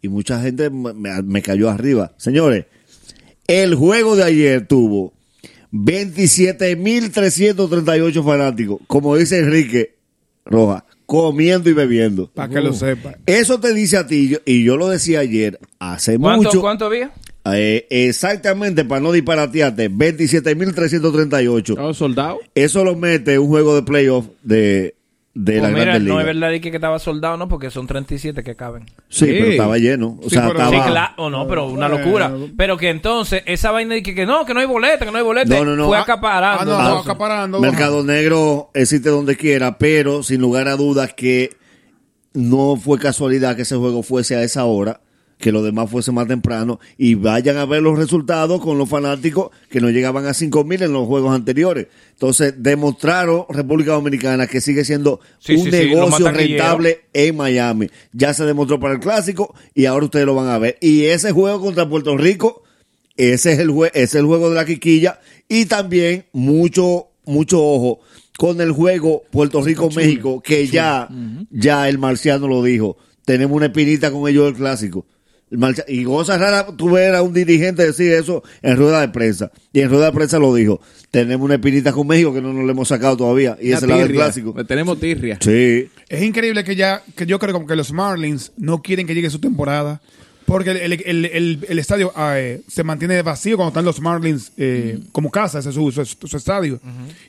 y 0.00 0.08
mucha 0.08 0.40
gente 0.40 0.70
me, 0.70 0.94
me 1.22 1.42
cayó 1.42 1.68
arriba. 1.68 2.12
Señores, 2.16 2.64
el 3.46 3.74
juego 3.74 4.16
de 4.16 4.24
ayer 4.24 4.66
tuvo 4.66 5.12
27.338 5.72 8.24
fanáticos, 8.24 8.80
como 8.86 9.16
dice 9.16 9.38
Enrique 9.38 9.94
Roja, 10.44 10.84
comiendo 11.06 11.70
y 11.70 11.72
bebiendo. 11.72 12.30
Para 12.32 12.52
que 12.52 12.60
lo 12.60 12.72
sepa. 12.72 13.14
Eso 13.26 13.60
te 13.60 13.72
dice 13.74 13.96
a 13.96 14.06
ti, 14.06 14.28
yo- 14.28 14.38
y 14.44 14.64
yo 14.64 14.76
lo 14.76 14.88
decía 14.88 15.20
ayer, 15.20 15.58
hace 15.78 16.18
¿Cuánto, 16.18 16.44
mucho. 16.48 16.60
¿Cuánto 16.60 16.86
había? 16.86 17.12
eh, 17.54 17.86
exactamente, 17.90 18.84
para 18.84 19.00
no 19.00 19.12
disparatearte, 19.12 19.90
27.338. 19.90 21.72
¿Estaba 21.72 21.94
soldado? 21.94 22.38
Eso 22.54 22.84
lo 22.84 22.94
mete 22.96 23.38
un 23.38 23.48
juego 23.48 23.74
de 23.74 23.82
playoff 23.82 24.26
de, 24.42 24.94
de 25.34 25.52
Pues 25.52 25.62
la 25.62 25.68
mira, 25.70 25.84
Grandes 25.84 26.02
no 26.12 26.20
es 26.20 26.26
verdad 26.26 26.50
que, 26.60 26.68
estaba 26.68 26.98
soldado, 26.98 27.36
¿no? 27.38 27.48
Porque 27.48 27.70
son 27.70 27.86
37 27.86 28.42
que 28.42 28.54
caben. 28.54 28.84
Sí, 29.08 29.24
pero 29.26 29.46
estaba 29.46 29.78
lleno. 29.78 30.18
O 30.20 30.24
Sí, 30.24 30.30
sea, 30.30 30.48
pero- 30.48 30.58
estaba... 30.60 30.84
Sí, 30.84 30.90
claro, 30.90 31.14
o 31.16 31.30
no, 31.30 31.46
pero 31.48 31.68
una 31.68 31.88
locura. 31.88 32.30
Pero 32.56 32.76
que 32.76 32.90
entonces, 32.90 33.42
esa 33.46 33.70
vaina 33.70 33.94
de 33.94 34.02
que, 34.02 34.14
que 34.14 34.26
no, 34.26 34.44
que 34.44 34.52
no 34.52 34.60
hay 34.60 34.66
boleta, 34.66 35.06
que 35.06 35.10
no 35.10 35.16
hay 35.18 35.24
boleta, 35.24 35.54
No, 35.56 35.64
no, 35.64 35.74
no. 35.76 35.86
fue 35.86 35.96
Ah, 35.96 36.02
acaparando. 36.02 36.60
Ah, 36.60 36.64
no, 36.64 36.72
no, 36.72 36.88
entonces. 36.88 37.10
acaparando. 37.10 37.60
Mercado 37.60 38.04
Negro 38.04 38.70
existe 38.74 39.08
donde 39.08 39.36
quiera, 39.36 39.78
pero 39.78 40.22
sin 40.22 40.40
lugar 40.42 40.68
a 40.68 40.76
dudas 40.76 41.14
que 41.14 41.50
no 42.34 42.76
fue 42.76 42.98
casualidad 42.98 43.56
que 43.56 43.62
ese 43.62 43.76
juego 43.76 44.02
fuese 44.02 44.36
a 44.36 44.42
esa 44.42 44.64
hora, 44.64 45.00
que 45.42 45.50
lo 45.52 45.60
demás 45.62 45.90
fuese 45.90 46.12
más 46.12 46.28
temprano, 46.28 46.78
y 46.96 47.16
vayan 47.16 47.56
a 47.56 47.66
ver 47.66 47.82
los 47.82 47.98
resultados 47.98 48.60
con 48.62 48.78
los 48.78 48.88
fanáticos 48.88 49.50
que 49.68 49.80
no 49.80 49.90
llegaban 49.90 50.24
a 50.26 50.34
5 50.34 50.62
mil 50.64 50.80
en 50.82 50.92
los 50.92 51.06
juegos 51.08 51.34
anteriores. 51.34 51.88
Entonces, 52.12 52.54
demostraron 52.58 53.44
República 53.48 53.90
Dominicana 53.92 54.46
que 54.46 54.60
sigue 54.60 54.84
siendo 54.84 55.18
Sí, 55.40 55.56
un 55.56 55.64
sí, 55.64 55.70
negocio 55.72 56.26
rentable 56.30 57.00
en 57.12 57.36
Miami. 57.36 57.88
Ya 58.12 58.32
se 58.34 58.44
demostró 58.44 58.78
para 58.78 58.94
el 58.94 59.00
clásico 59.00 59.52
y 59.74 59.86
ahora 59.86 60.04
ustedes 60.04 60.26
lo 60.26 60.36
van 60.36 60.46
a 60.48 60.58
ver. 60.58 60.78
Y 60.80 61.06
ese 61.06 61.32
juego 61.32 61.60
contra 61.60 61.88
Puerto 61.88 62.16
Rico, 62.16 62.62
ese 63.16 63.52
es 63.54 63.58
el, 63.58 63.70
jue- 63.70 63.90
es 63.94 64.14
el 64.14 64.24
juego 64.24 64.48
de 64.48 64.54
la 64.54 64.64
quiquilla 64.64 65.18
y 65.48 65.66
también 65.66 66.26
mucho, 66.32 67.08
mucho 67.24 67.60
ojo 67.62 67.98
con 68.38 68.60
el 68.60 68.70
juego 68.70 69.24
Puerto 69.32 69.60
Rico-México, 69.60 70.40
que 70.40 70.68
ya, 70.68 71.08
ya 71.50 71.88
el 71.88 71.98
marciano 71.98 72.46
lo 72.46 72.62
dijo. 72.62 72.96
Tenemos 73.24 73.56
una 73.56 73.66
espinita 73.66 74.10
con 74.12 74.28
ellos 74.28 74.44
del 74.46 74.54
clásico. 74.54 75.04
Y 75.86 76.04
cosa 76.04 76.38
rara, 76.38 76.66
tú 76.76 76.90
ver 76.90 77.14
a 77.14 77.22
un 77.22 77.32
dirigente 77.32 77.84
decir 77.84 78.12
eso 78.12 78.42
en 78.62 78.76
rueda 78.76 79.00
de 79.00 79.08
prensa. 79.08 79.50
Y 79.72 79.80
en 79.80 79.90
rueda 79.90 80.06
de 80.06 80.12
prensa 80.12 80.38
lo 80.38 80.54
dijo. 80.54 80.80
Tenemos 81.10 81.44
una 81.44 81.54
espinita 81.54 81.92
con 81.92 82.06
México 82.06 82.32
que 82.32 82.40
no 82.40 82.52
nos 82.52 82.64
la 82.64 82.72
hemos 82.72 82.88
sacado 82.88 83.16
todavía. 83.16 83.56
Y 83.60 83.72
esa 83.72 83.84
es 83.84 83.88
la 83.88 83.98
del 83.98 84.12
clásico. 84.12 84.54
Le 84.56 84.64
Tenemos 84.64 84.98
tirria. 84.98 85.38
Sí. 85.40 85.88
Es 86.08 86.22
increíble 86.22 86.64
que 86.64 86.74
ya, 86.74 87.02
que 87.14 87.26
yo 87.26 87.38
creo 87.38 87.52
como 87.52 87.66
que 87.66 87.76
los 87.76 87.92
Marlins 87.92 88.52
no 88.56 88.80
quieren 88.80 89.06
que 89.06 89.14
llegue 89.14 89.28
su 89.28 89.38
temporada. 89.38 90.00
Porque 90.46 90.70
el, 90.72 90.76
el- 90.78 90.92
el- 91.04 91.24
el- 91.26 91.66
el 91.68 91.78
estadio 91.78 92.12
eh, 92.18 92.60
se 92.68 92.84
mantiene 92.84 93.20
vacío 93.22 93.56
cuando 93.56 93.68
están 93.70 93.84
los 93.84 94.00
Marlins 94.00 94.52
eh, 94.56 94.98
como 95.12 95.30
casa, 95.30 95.58
ese 95.60 95.68
es 95.70 95.74
su, 95.74 95.90
su- 95.92 96.04
su 96.04 96.36
estadio. 96.36 96.80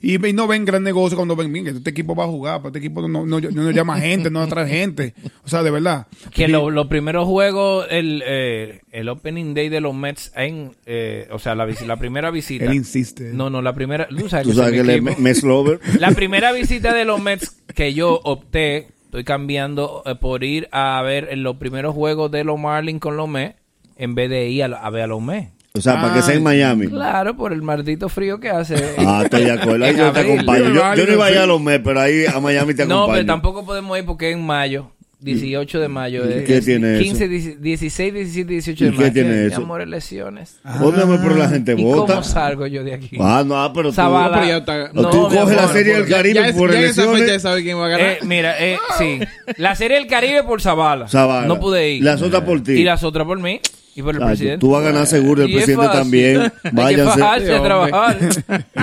y, 0.01 0.25
y 0.25 0.33
no 0.33 0.47
ven 0.47 0.65
gran 0.65 0.83
negocio 0.83 1.15
cuando 1.15 1.35
ven 1.35 1.51
bien 1.51 1.65
que 1.65 1.71
este 1.71 1.89
equipo 1.89 2.15
va 2.15 2.25
a 2.25 2.27
jugar, 2.27 2.57
pero 2.59 2.69
este 2.69 2.79
equipo 2.79 3.01
no, 3.07 3.25
no, 3.25 3.39
no, 3.39 3.49
no 3.51 3.71
llama 3.71 3.99
gente, 3.99 4.29
no 4.29 4.41
atrae 4.41 4.67
gente. 4.67 5.13
O 5.45 5.49
sea, 5.49 5.63
de 5.63 5.71
verdad. 5.71 6.07
Que 6.33 6.47
lo- 6.47 6.69
los 6.69 6.87
primeros 6.87 7.25
juegos, 7.27 7.85
el, 7.89 8.23
eh, 8.25 8.81
el 8.91 9.09
opening 9.09 9.53
day 9.53 9.69
de 9.69 9.81
los 9.81 9.93
Mets, 9.95 10.31
en, 10.35 10.71
eh, 10.85 11.27
o 11.31 11.39
sea, 11.39 11.55
la, 11.55 11.65
visi- 11.67 11.85
la 11.85 11.97
primera 11.97 12.31
visita. 12.31 12.65
Él 12.65 12.73
insiste. 12.73 13.31
No, 13.33 13.49
no, 13.49 13.61
la 13.61 13.73
primera. 13.73 14.07
Tú 14.07 14.29
sabes, 14.29 14.45
Tú 14.45 14.51
que 14.51 14.57
sabes 14.57 14.81
que 14.83 14.93
equipo. 14.95 15.15
Mets 15.21 15.43
Lover. 15.43 15.79
La 15.99 16.11
primera 16.11 16.51
visita 16.51 16.93
de 16.93 17.05
los 17.05 17.21
Mets 17.21 17.57
que 17.75 17.93
yo 17.93 18.19
opté, 18.23 18.87
estoy 19.13 19.23
cambiando 19.25 20.01
eh, 20.07 20.15
por 20.15 20.43
ir 20.43 20.67
a 20.71 20.99
ver 21.03 21.37
los 21.37 21.57
primeros 21.57 21.93
juegos 21.93 22.31
de 22.31 22.43
los 22.43 22.57
Marlins 22.59 22.99
con 22.99 23.15
los 23.15 23.29
Mets, 23.29 23.55
en 23.95 24.15
vez 24.15 24.27
de 24.27 24.49
ir 24.49 24.63
a, 24.63 24.67
a 24.79 24.89
ver 24.89 25.03
a 25.03 25.07
los 25.07 25.21
Mets. 25.21 25.51
O 25.75 25.81
sea, 25.81 26.01
para 26.01 26.13
que 26.13 26.19
Ah, 26.19 26.21
sea 26.23 26.35
en 26.35 26.41
Miami. 26.43 26.87
Claro, 26.87 27.35
por 27.35 27.53
el 27.53 27.61
maldito 27.61 28.09
frío 28.09 28.39
que 28.39 28.49
hace. 28.49 28.75
Ah, 28.97 29.21
estoy 29.23 29.43
de 29.45 29.51
acuerdo. 29.51 29.85
Ahí 29.85 29.95
yo 29.95 30.11
te 30.13 30.19
acompaño. 30.21 30.69
Yo, 30.69 30.95
yo 30.95 31.05
no 31.05 31.13
iba 31.13 31.27
Sí. 31.27 31.33
allá 31.33 31.43
a 31.43 31.45
los 31.47 31.61
mes, 31.61 31.79
pero 31.83 31.99
ahí 31.99 32.25
a 32.25 32.39
Miami 32.39 32.73
te 32.73 32.83
acompaño. 32.83 33.07
No, 33.07 33.13
pero 33.13 33.25
tampoco 33.27 33.65
podemos 33.65 33.95
ir 33.99 34.05
porque 34.05 34.29
es 34.31 34.35
en 34.35 34.43
mayo. 34.45 34.91
18 35.23 35.79
de 35.79 35.87
mayo. 35.87 36.23
¿Y 36.29 36.33
es- 36.33 36.43
qué 36.43 36.57
es 36.57 36.65
tiene 36.65 36.99
15, 36.99 37.23
eso? 37.25 37.57
16, 37.59 38.13
17, 38.13 38.51
18 38.53 38.83
¿Y 38.83 38.87
de 38.87 38.93
qué 38.93 38.97
mayo. 39.01 39.13
tiene 39.13 39.29
Mi 39.41 39.47
eso? 39.51 39.61
amor, 39.61 39.87
lesiones. 39.87 40.59
¿Dónde 40.79 41.05
me 41.05 41.17
pero 41.17 41.35
la 41.35 41.49
gente 41.49 41.73
¿Y 41.77 41.83
vota? 41.83 42.13
cómo 42.13 42.23
salgo 42.23 42.67
yo 42.67 42.83
de 42.83 42.93
aquí? 42.93 43.17
Ah, 43.19 43.43
no, 43.45 43.55
ah, 43.61 43.71
pero 43.73 43.89
tú, 43.89 43.95
Zabala. 43.95 44.37
pero 44.37 44.47
ya 44.49 44.57
está- 44.57 44.89
no, 44.93 45.09
tú 45.09 45.29
mi 45.29 45.35
coges 45.37 45.55
la 45.55 45.63
amor, 45.63 45.73
serie 45.73 45.93
del 45.95 46.07
Ya- 46.07 46.17
Caribe 46.17 46.35
ya 46.35 46.47
es- 46.47 46.55
por 46.55 46.69
ya 46.71 46.77
fecha 46.77 46.93
ya 46.95 47.03
elecciones. 47.03 47.41
sabe 47.41 47.63
quién 47.63 47.77
va 47.77 47.85
a 47.85 47.89
ganar. 47.89 48.07
Eh, 48.11 48.17
mira, 48.23 48.55
eh, 48.59 48.77
sí. 48.97 49.19
La 49.57 49.75
serie 49.75 49.97
del 49.97 50.07
Caribe 50.07 50.43
por 50.43 50.61
Zavala. 50.61 51.07
Zavala. 51.07 51.47
No 51.47 51.59
pude 51.59 51.91
ir. 51.93 52.03
Las 52.03 52.21
otras 52.21 52.43
por 52.43 52.61
ti. 52.61 52.73
Y 52.73 52.83
las 52.83 53.03
otras 53.03 53.25
por 53.25 53.39
mí. 53.39 53.59
Y 53.95 54.01
por 54.01 54.15
el 54.15 54.19
Chacho, 54.21 54.27
presidente. 54.29 54.57
tú 54.59 54.71
vas 54.71 54.81
a 54.81 54.85
ganar 54.91 55.05
seguro, 55.07 55.43
el 55.43 55.49
Y 55.49 55.53
presidente 55.53 55.85
fácil. 55.85 55.99
también. 56.01 56.41
Hay 56.41 56.49
que 56.63 56.71
Váyanse. 56.71 57.19
fajarse 57.19 57.45
Sí, 57.47 57.51
a 57.53 57.63
trabajar. 57.63 58.17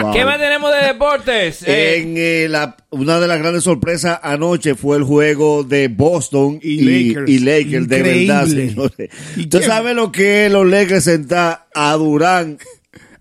Wow. 0.02 0.12
¿Qué 0.12 0.24
más 0.24 0.38
tenemos 0.38 0.70
de 0.72 0.86
deportes? 0.86 1.62
Eh, 1.66 1.96
En 1.98 2.14
eh, 2.16 2.46
la, 2.48 2.76
una 2.90 3.18
de 3.18 3.26
las 3.26 3.38
grandes 3.40 3.64
sorpresas 3.64 4.20
anoche 4.22 4.74
fue 4.76 4.96
el 4.98 5.02
juego 5.02 5.64
de 5.64 5.88
Boston 5.88 6.60
Y 6.62 6.74
y, 6.88 7.08
Lakers. 7.14 7.28
y 7.30 7.38
Lakers, 7.40 7.88
de 7.88 8.02
verdad, 8.02 8.46
Increíble. 8.46 8.68
señores. 8.70 9.10
¿Y 9.36 9.40
¿Usted 9.40 9.62
sabe 9.62 9.94
lo 9.94 10.12
que 10.12 10.46
es 10.46 10.52
los 10.52 10.66
Lakers 10.66 11.04
sentar 11.04 11.66
a 11.74 11.92
Durán, 11.94 12.58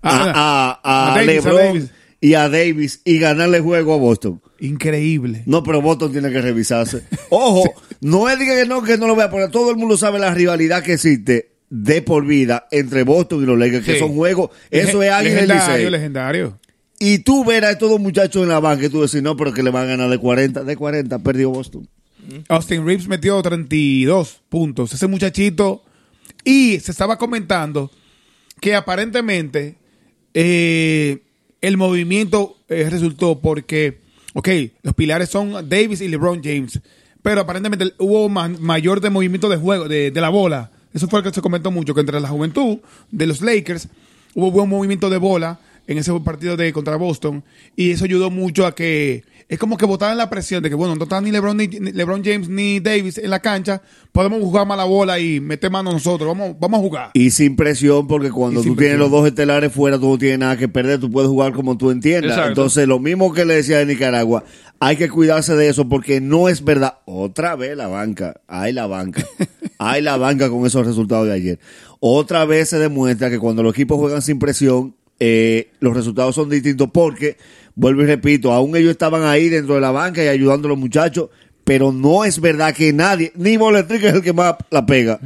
a, 0.02 0.10
Ah, 0.12 0.80
a- 0.84 1.08
a 1.10 1.12
a 1.12 1.16
a 1.16 1.22
LeBron 1.24 1.56
Davis. 1.58 1.92
y 2.22 2.34
a 2.36 2.50
Davis 2.50 3.02
y 3.04 3.18
ganarle 3.20 3.60
juego 3.62 3.96
a 3.96 3.98
Boston? 3.98 4.42
Increíble. 4.62 5.44
No, 5.46 5.64
pero 5.64 5.82
Boston 5.82 6.12
tiene 6.12 6.32
que 6.32 6.42
revisarse. 6.42 7.04
Ojo, 7.30 7.64
no 8.02 8.30
es 8.30 8.38
diga 8.38 8.56
que 8.56 8.66
no, 8.66 8.84
que 8.84 8.98
no 8.98 9.08
lo 9.08 9.16
vea, 9.16 9.30
porque 9.30 9.48
todo 9.50 9.72
el 9.72 9.78
mundo 9.78 9.98
sabe 9.98 10.20
la 10.20 10.34
rivalidad 10.34 10.84
que 10.84 10.94
existe 10.94 11.49
de 11.70 12.02
por 12.02 12.26
vida 12.26 12.68
entre 12.72 13.04
Boston 13.04 13.44
y 13.44 13.46
los 13.46 13.58
Lakers, 13.60 13.86
que 13.86 14.00
son 14.00 14.16
juegos, 14.16 14.50
eso 14.72 15.04
es 15.04 15.12
y 15.22 15.24
legendario, 15.24 15.90
legendario. 15.90 16.60
Y 17.00 17.20
tú 17.20 17.46
ver 17.46 17.64
a 17.66 17.72
estos 17.72 17.90
dos 17.90 18.00
muchachos 18.00 18.44
en 18.44 18.50
la 18.50 18.60
banca 18.60 18.86
y 18.86 18.90
tú 18.90 19.02
decís, 19.02 19.22
no, 19.22 19.38
pero 19.38 19.54
que 19.54 19.64
le 19.64 19.70
van 19.70 19.84
a 19.84 19.92
ganar 19.92 20.10
de 20.10 20.18
40, 20.18 20.64
de 20.64 20.76
40, 20.76 21.20
perdió 21.20 21.50
Boston. 21.50 21.88
Austin 22.50 22.86
Reeves 22.86 23.08
metió 23.08 23.42
32 23.42 24.42
puntos. 24.50 24.94
Ese 24.94 25.08
muchachito. 25.08 25.84
Y 26.44 26.80
se 26.80 26.92
estaba 26.92 27.18
comentando 27.18 27.90
que 28.60 28.76
aparentemente 28.76 29.78
eh, 30.34 31.20
el 31.62 31.78
movimiento 31.78 32.58
eh, 32.68 32.88
resultó 32.90 33.40
porque, 33.40 34.00
ok, 34.34 34.50
los 34.84 34.94
pilares 34.94 35.30
son 35.30 35.68
Davis 35.70 36.02
y 36.02 36.08
LeBron 36.08 36.42
James. 36.44 36.80
Pero 37.22 37.42
aparentemente 37.42 37.94
hubo 37.98 38.30
ma- 38.30 38.48
mayor 38.48 39.02
de 39.02 39.10
movimiento 39.10 39.50
de 39.50 39.58
juego, 39.58 39.88
de, 39.88 40.12
de 40.12 40.22
la 40.22 40.30
bola. 40.30 40.72
Eso 40.94 41.08
fue 41.08 41.20
lo 41.20 41.24
que 41.24 41.36
se 41.36 41.42
comentó 41.42 41.72
mucho, 41.72 41.94
que 41.94 42.02
entre 42.02 42.20
la 42.20 42.30
juventud 42.30 42.80
de 43.12 43.28
los 43.28 43.42
Lakers 43.42 43.88
hubo 44.36 44.52
buen 44.52 44.70
movimiento 44.70 45.10
de 45.10 45.18
bola 45.18 45.60
en 45.90 45.98
ese 45.98 46.14
partido 46.20 46.56
de 46.56 46.72
contra 46.72 46.96
Boston 46.98 47.44
y 47.76 47.90
eso 47.92 48.06
ayudó 48.06 48.30
mucho 48.30 48.68
a 48.68 48.76
que 48.76 49.24
es 49.48 49.58
como 49.58 49.76
que 49.76 49.88
botaran 49.88 50.18
la 50.18 50.30
presión 50.30 50.62
de 50.62 50.70
que 50.70 50.76
bueno 50.76 50.96
no 50.96 51.04
está 51.04 51.20
ni 51.20 51.32
LeBron 51.32 51.58
ni, 51.58 51.68
LeBron 51.68 52.24
James 52.24 52.48
ni 52.48 52.80
Davis 52.80 53.18
en 53.18 53.32
la 53.32 53.40
cancha 53.40 53.82
podemos 54.12 54.40
jugar 54.40 54.68
más 54.68 54.78
la 54.78 54.84
bola 54.84 55.20
y 55.20 55.40
meter 55.40 55.72
mano 55.72 55.92
nosotros 55.92 56.28
vamos 56.28 56.56
vamos 56.60 56.80
a 56.80 56.84
jugar 56.84 57.12
Y 57.16 57.32
sin 57.32 57.56
presión, 57.56 58.08
porque 58.08 58.30
cuando 58.30 58.62
tú 58.62 58.76
tienes 58.76 59.00
los 59.00 59.10
dos 59.10 59.26
estelares 59.26 59.72
fuera, 59.72 59.98
tú 59.98 60.10
no 60.10 60.18
tienes 60.20 60.38
nada 60.38 60.58
que 60.58 60.68
perder, 60.68 61.00
tú 61.00 61.10
puedes 61.10 61.28
jugar 61.28 61.54
como 61.54 61.78
tú 61.78 61.90
entiendas. 61.90 62.32
Exacto. 62.32 62.50
Entonces, 62.50 62.88
lo 62.88 63.00
mismo 63.00 63.34
que 63.34 63.46
le 63.46 63.56
decía 63.56 63.80
de 63.80 63.86
Nicaragua, 63.86 64.44
hay 64.80 64.96
que 64.96 65.10
cuidarse 65.10 65.56
de 65.56 65.70
eso 65.70 65.90
porque 65.90 66.22
no 66.22 66.50
es 66.50 66.64
verdad. 66.64 67.00
Otra 67.06 67.56
vez 67.56 67.76
la 67.76 67.88
banca, 67.88 68.42
hay 68.48 68.74
la 68.74 68.88
banca, 68.88 69.26
hay 69.80 70.02
la 70.02 70.18
banca 70.18 70.50
con 70.50 70.66
esos 70.66 70.86
resultados 70.86 71.26
de 71.26 71.34
ayer. 71.34 71.60
Otra 72.00 72.46
vez 72.46 72.70
se 72.70 72.78
demuestra 72.78 73.30
que 73.30 73.40
cuando 73.40 73.64
los 73.64 73.74
equipos 73.74 73.98
juegan 73.98 74.22
sin 74.22 74.38
presión, 74.38 74.94
eh, 75.20 75.72
los 75.80 75.96
resultados 75.96 76.36
son 76.36 76.50
distintos 76.50 76.90
porque, 76.94 77.38
vuelvo 77.76 78.04
y 78.04 78.06
repito, 78.06 78.52
aún 78.52 78.76
ellos 78.76 78.92
estaban 78.92 79.24
ahí 79.24 79.50
dentro 79.50 79.76
de 79.76 79.82
la 79.82 79.92
banca 79.92 80.24
y 80.24 80.28
ayudando 80.28 80.68
a 80.68 80.70
los 80.70 80.78
muchachos, 80.78 81.30
pero 81.64 81.92
no 81.92 82.26
es 82.26 82.40
verdad 82.40 82.76
que 82.76 82.94
nadie, 82.94 83.32
ni 83.36 83.58
Boletri, 83.58 84.00
que 84.00 84.10
es 84.10 84.14
el 84.16 84.22
que 84.22 84.34
más 84.34 84.56
la 84.70 84.86
pega, 84.86 85.20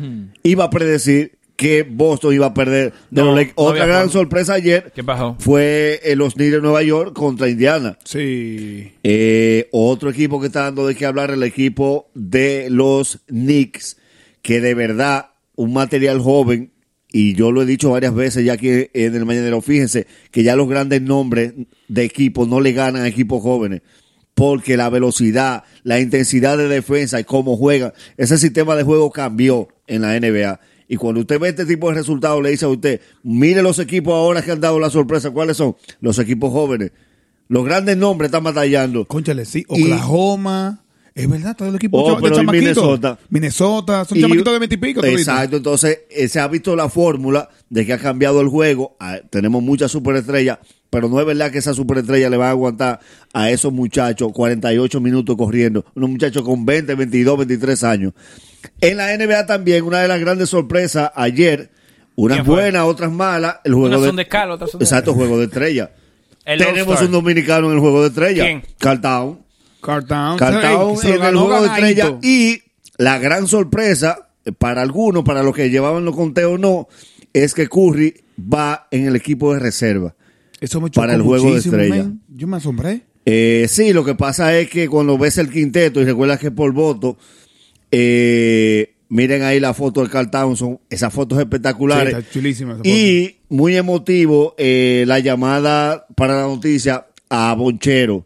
iba 0.44 0.66
a 0.66 0.70
predecir 0.70 1.38
que 1.56 1.84
Boston 1.84 2.34
iba 2.34 2.48
a 2.48 2.54
perder 2.54 2.94
No, 3.12 3.36
no 3.36 3.42
Otra 3.56 3.86
gran 3.86 4.10
sorpresa 4.10 4.56
ayer 4.56 4.92
¿Qué 4.94 5.04
pasó? 5.04 5.36
fue 5.40 6.00
eh, 6.04 6.16
los 6.16 6.34
Knicks 6.34 6.52
de 6.54 6.62
Nueva 6.62 6.82
York 6.84 7.14
contra 7.14 7.48
Indiana. 7.48 7.98
sí 8.04 8.92
Eh, 9.04 9.70
otro 9.72 10.10
equipo 10.10 10.42
que 10.42 10.48
está 10.48 10.64
dando 10.64 10.86
de 10.88 10.96
qué 10.96 11.06
hablar, 11.06 11.32
el 11.32 11.44
equipo 11.44 12.08
de 12.14 12.68
los 12.70 13.20
Knicks, 13.28 13.98
que 14.44 14.62
de 14.62 14.76
verdad, 14.76 15.32
un 15.56 15.74
material 15.74 16.20
joven, 16.20 16.72
y 17.12 17.34
yo 17.34 17.52
lo 17.52 17.64
he 17.64 17.66
dicho 17.66 17.92
varias 17.92 18.14
veces 18.14 18.46
ya 18.46 18.54
aquí 18.54 18.70
en 18.70 19.16
el 19.16 19.26
Mañanero, 19.26 19.62
fíjense 19.62 20.06
que 20.32 20.44
ya 20.44 20.56
los 20.56 20.68
grandes 20.68 21.02
nombres 21.02 21.54
de 21.88 22.04
equipos 22.04 22.48
no 22.48 22.60
le 22.60 22.74
ganan 22.74 23.04
a 23.04 23.08
equipos 23.08 23.42
jóvenes, 23.42 23.82
porque 24.36 24.78
la 24.78 24.90
velocidad, 24.90 25.64
la 25.84 26.00
intensidad 26.00 26.58
de 26.58 26.68
defensa 26.68 27.20
y 27.20 27.24
cómo 27.24 27.56
juegan, 27.56 27.94
ese 28.18 28.38
sistema 28.38 28.76
de 28.76 28.84
juego 28.84 29.12
cambió 29.12 29.70
en 29.88 30.02
la 30.02 30.20
NBA. 30.20 30.60
Y 30.90 30.98
cuando 30.98 31.22
usted 31.22 31.40
ve 31.40 31.50
este 31.50 31.66
tipo 31.66 31.88
de 31.90 31.96
resultados, 31.96 32.44
le 32.44 32.50
dice 32.50 32.66
a 32.66 32.70
usted, 32.70 33.00
mire 33.24 33.64
los 33.64 33.80
equipos 33.80 34.14
ahora 34.14 34.42
que 34.42 34.52
han 34.52 34.60
dado 34.60 34.80
la 34.80 34.90
sorpresa, 34.90 35.32
¿cuáles 35.32 35.58
son? 35.58 35.76
Los 36.02 36.20
equipos 36.20 36.52
jóvenes. 36.52 36.92
Los 37.48 37.64
grandes 37.64 37.96
nombres 37.96 38.28
están 38.28 38.44
batallando. 38.44 39.06
Conchale, 39.06 39.46
sí 39.46 39.64
Oklahoma 39.68 40.83
es 41.16 41.30
verdad 41.30 41.56
todo 41.56 41.70
el 41.70 41.76
equipo 41.76 42.00
Oh, 42.02 42.12
y 42.20 42.24
chamaquitos. 42.32 42.52
Minnesota. 42.54 43.20
Minnesota 43.30 44.06
son 44.06 44.18
Y- 44.18 44.22
chamaquitos 44.22 44.54
de 44.54 44.60
20 44.60 44.76
y 44.76 44.78
pico. 44.78 45.06
Exacto, 45.06 45.58
entonces 45.58 46.00
eh, 46.10 46.28
se 46.28 46.40
ha 46.40 46.48
visto 46.48 46.76
la 46.76 46.90
fórmula 46.90 47.50
de 47.70 47.86
que 47.86 47.94
ha 47.94 48.00
cambiado 48.00 48.42
el 48.42 48.48
juego. 48.48 48.96
Ah, 49.00 49.20
tenemos 49.30 49.62
muchas 49.62 49.92
superestrellas, 49.92 50.58
pero 50.90 51.10
no 51.10 51.20
es 51.20 51.26
verdad 51.26 51.52
que 51.52 51.60
esas 51.60 51.76
superestrellas 51.76 52.32
le 52.32 52.38
van 52.38 52.48
a 52.48 52.52
aguantar 52.52 53.00
a 53.34 53.50
esos 53.52 53.72
muchachos 53.72 54.32
48 54.34 55.00
minutos 55.02 55.36
corriendo. 55.38 55.86
Unos 55.96 56.10
muchachos 56.10 56.44
con 56.44 56.66
20, 56.66 56.96
22, 56.96 57.38
23 57.38 57.84
años. 57.84 58.14
En 58.82 58.98
la 58.98 59.14
NBA 59.16 59.46
también, 59.46 59.84
una 59.84 60.00
de 60.02 60.08
las 60.08 60.20
grandes 60.20 60.50
sorpresas 60.50 61.12
ayer, 61.16 61.70
unas 62.16 62.46
buenas, 62.46 62.84
otras 62.86 63.12
malas, 63.12 63.58
el 63.66 63.74
juego 63.74 63.88
Unas 63.88 64.02
de, 64.02 64.08
son 64.08 64.16
de 64.16 64.28
Cal, 64.28 64.52
otras 64.52 64.72
son 64.72 64.80
de- 64.80 64.86
Exacto, 64.86 65.14
juego 65.14 65.38
de 65.38 65.46
estrella. 65.46 65.92
El 66.46 66.60
Tenemos 66.60 67.02
un 67.02 67.12
dominicano 67.12 67.68
en 67.70 67.74
el 67.76 67.80
juego 67.80 68.02
de 68.02 68.08
estrella. 68.10 68.44
¿Quién? 68.46 68.64
Carl 68.80 69.00
Town. 69.02 69.43
Cartown. 69.84 70.38
Cartown 70.38 70.98
en 71.04 71.24
el 71.24 71.36
juego 71.36 71.62
de 71.62 71.68
estrella. 71.68 72.18
Y 72.24 72.62
la 72.98 73.20
gran 73.20 73.48
sorpresa, 73.48 74.30
eh, 74.46 74.52
para 74.52 74.82
algunos, 74.82 75.24
para 75.24 75.44
los 75.44 75.56
que 75.56 75.70
llevaban 75.70 76.06
los 76.06 76.16
conteos 76.16 76.60
no, 76.60 76.88
es 77.34 77.54
que 77.54 77.68
Curry 77.68 78.24
va 78.40 78.88
en 78.90 79.06
el 79.06 79.16
equipo 79.16 79.54
de 79.54 79.60
reserva. 79.60 80.16
Eso 80.60 80.80
me 80.82 80.90
para 80.90 81.14
el 81.14 81.22
juego 81.22 81.52
de 81.52 81.60
estrella. 81.60 82.04
man. 82.04 82.22
Yo 82.30 82.48
me 82.48 82.58
asombré. 82.58 83.02
Eh, 83.26 83.68
sí, 83.70 83.94
lo 83.94 84.04
que 84.04 84.16
pasa 84.16 84.58
es 84.58 84.70
que 84.70 84.88
cuando 84.88 85.18
ves 85.18 85.38
el 85.38 85.50
quinteto 85.50 86.02
y 86.02 86.06
recuerdas 86.06 86.40
que 86.40 86.52
por 86.52 86.72
voto, 86.74 87.18
eh, 87.92 88.96
miren 89.10 89.44
ahí 89.44 89.60
la 89.60 89.74
foto 89.74 90.02
de 90.04 90.10
Carl 90.10 90.30
Townsend, 90.30 90.80
esas 90.90 91.14
fotos 91.14 91.40
espectaculares. 91.40 92.14
Sí, 92.14 92.20
está 92.20 92.32
chulísima 92.32 92.72
esa 92.74 92.78
foto. 92.80 92.90
y 92.90 93.38
muy 93.50 93.78
emotivo 93.78 94.56
eh, 94.58 95.04
la 95.08 95.20
llamada 95.20 96.06
para 96.16 96.42
la 96.42 96.48
noticia 96.48 97.08
a 97.30 97.54
Bonchero, 97.54 98.26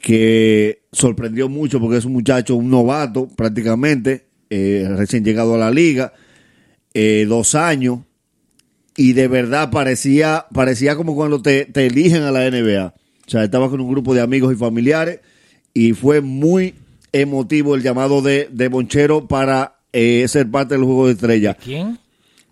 que 0.00 0.82
sorprendió 0.92 1.48
mucho 1.48 1.80
porque 1.80 1.98
es 1.98 2.04
un 2.04 2.12
muchacho, 2.12 2.56
un 2.56 2.70
novato 2.70 3.28
prácticamente, 3.28 4.26
eh, 4.48 4.86
recién 4.96 5.24
llegado 5.24 5.54
a 5.54 5.58
la 5.58 5.70
liga, 5.70 6.12
eh, 6.94 7.26
dos 7.28 7.54
años, 7.54 8.00
y 8.96 9.12
de 9.12 9.28
verdad 9.28 9.70
parecía, 9.70 10.46
parecía 10.52 10.96
como 10.96 11.14
cuando 11.14 11.40
te, 11.40 11.66
te 11.66 11.86
eligen 11.86 12.22
a 12.22 12.30
la 12.30 12.50
NBA. 12.50 12.94
O 13.26 13.30
sea, 13.30 13.44
estaba 13.44 13.70
con 13.70 13.80
un 13.80 13.90
grupo 13.90 14.14
de 14.14 14.20
amigos 14.20 14.52
y 14.52 14.56
familiares 14.56 15.20
y 15.72 15.92
fue 15.92 16.20
muy 16.20 16.74
emotivo 17.12 17.74
el 17.74 17.82
llamado 17.82 18.22
de, 18.22 18.48
de 18.50 18.68
Bonchero 18.68 19.28
para 19.28 19.76
eh, 19.92 20.26
ser 20.28 20.50
parte 20.50 20.74
del 20.74 20.84
juego 20.84 21.06
de 21.06 21.12
estrella. 21.12 21.54
¿Quién? 21.54 21.98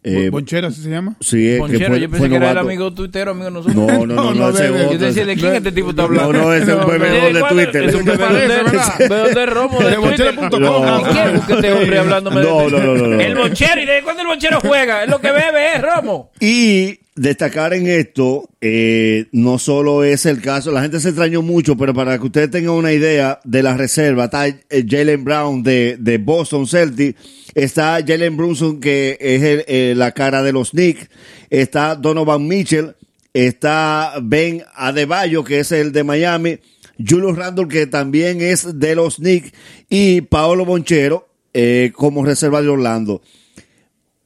Eh, 0.04 0.30
Bonchero, 0.30 0.68
¿así 0.68 0.80
se 0.82 0.90
llama? 0.90 1.16
sí, 1.20 1.46
es 1.48 1.54
que 1.54 1.58
Bonchero, 1.58 1.86
fue- 1.88 2.00
yo 2.00 2.08
pensé 2.10 2.28
que 2.28 2.36
era 2.36 2.50
el 2.52 2.58
amigo 2.58 2.94
tuitero, 2.94 3.32
amigo 3.32 3.46
de 3.46 3.50
nosotros. 3.50 3.76
No, 3.88 4.06
no, 4.06 4.14
no, 4.14 4.34
no, 4.34 4.48
ese. 4.50 4.68
Yo 4.92 4.98
decía, 4.98 5.26
¿de 5.26 5.36
quién 5.36 5.54
este 5.54 5.72
tipo 5.72 5.90
está 5.90 6.04
hablando? 6.04 6.32
No, 6.32 6.42
no, 6.44 6.52
ese 6.54 6.70
es 6.70 6.76
un 6.76 6.80
No, 6.82 6.86
bebedor 6.86 7.32
de 7.32 7.40
¿cuál 7.40 7.52
Twitter. 7.54 7.84
Es 7.88 7.94
un 7.96 8.04
bebedor 8.04 8.32
de, 8.32 8.46
¿verdad? 8.48 8.94
bebedor 8.98 9.34
de 9.34 9.46
romo 9.46 9.80
de 9.80 9.96
bonchero.com. 9.96 10.60
No. 10.60 11.00
¿Y 11.00 11.04
quién 11.04 11.28
es 11.36 11.50
este 11.50 11.72
hombre 11.72 11.98
hablándome 11.98 12.40
de 12.40 12.46
No, 12.46 12.68
no, 12.70 12.78
no, 12.78 12.94
no, 12.94 13.06
no. 13.08 13.20
El 13.20 13.34
bonchero, 13.34 13.80
¿y 13.80 13.86
de 13.86 14.02
cuándo 14.02 14.22
el 14.22 14.28
bonchero 14.28 14.60
juega? 14.60 15.02
Es 15.04 15.10
lo 15.10 15.20
que 15.20 15.32
bebe, 15.32 15.74
es 15.76 15.82
romo. 15.82 16.30
Y 16.40 17.00
destacar 17.18 17.74
en 17.74 17.86
esto, 17.86 18.48
eh, 18.60 19.26
no 19.32 19.58
solo 19.58 20.04
es 20.04 20.26
el 20.26 20.40
caso, 20.40 20.70
la 20.70 20.82
gente 20.82 21.00
se 21.00 21.08
extrañó 21.08 21.42
mucho, 21.42 21.76
pero 21.76 21.92
para 21.92 22.18
que 22.18 22.26
ustedes 22.26 22.50
tengan 22.50 22.74
una 22.74 22.92
idea 22.92 23.40
de 23.44 23.62
la 23.62 23.76
reserva, 23.76 24.24
está 24.26 24.46
eh, 24.46 24.56
Jalen 24.88 25.24
Brown 25.24 25.62
de, 25.62 25.96
de 25.98 26.18
Boston 26.18 26.66
Celtics, 26.66 27.20
está 27.54 27.98
Jalen 28.06 28.36
Brunson, 28.36 28.80
que 28.80 29.16
es 29.20 29.42
el, 29.42 29.64
eh, 29.66 29.94
la 29.96 30.12
cara 30.12 30.42
de 30.42 30.52
los 30.52 30.70
Knicks, 30.70 31.08
está 31.50 31.94
Donovan 31.94 32.46
Mitchell, 32.46 32.94
está 33.32 34.14
Ben 34.22 34.62
Adebayo, 34.74 35.44
que 35.44 35.60
es 35.60 35.72
el 35.72 35.92
de 35.92 36.04
Miami, 36.04 36.58
Julius 36.98 37.36
Randle, 37.36 37.68
que 37.68 37.86
también 37.86 38.40
es 38.40 38.78
de 38.78 38.94
los 38.94 39.16
Knicks, 39.16 39.52
y 39.88 40.20
Paolo 40.22 40.64
Bonchero, 40.64 41.28
eh, 41.54 41.92
como 41.94 42.24
reserva 42.24 42.62
de 42.62 42.68
Orlando 42.68 43.22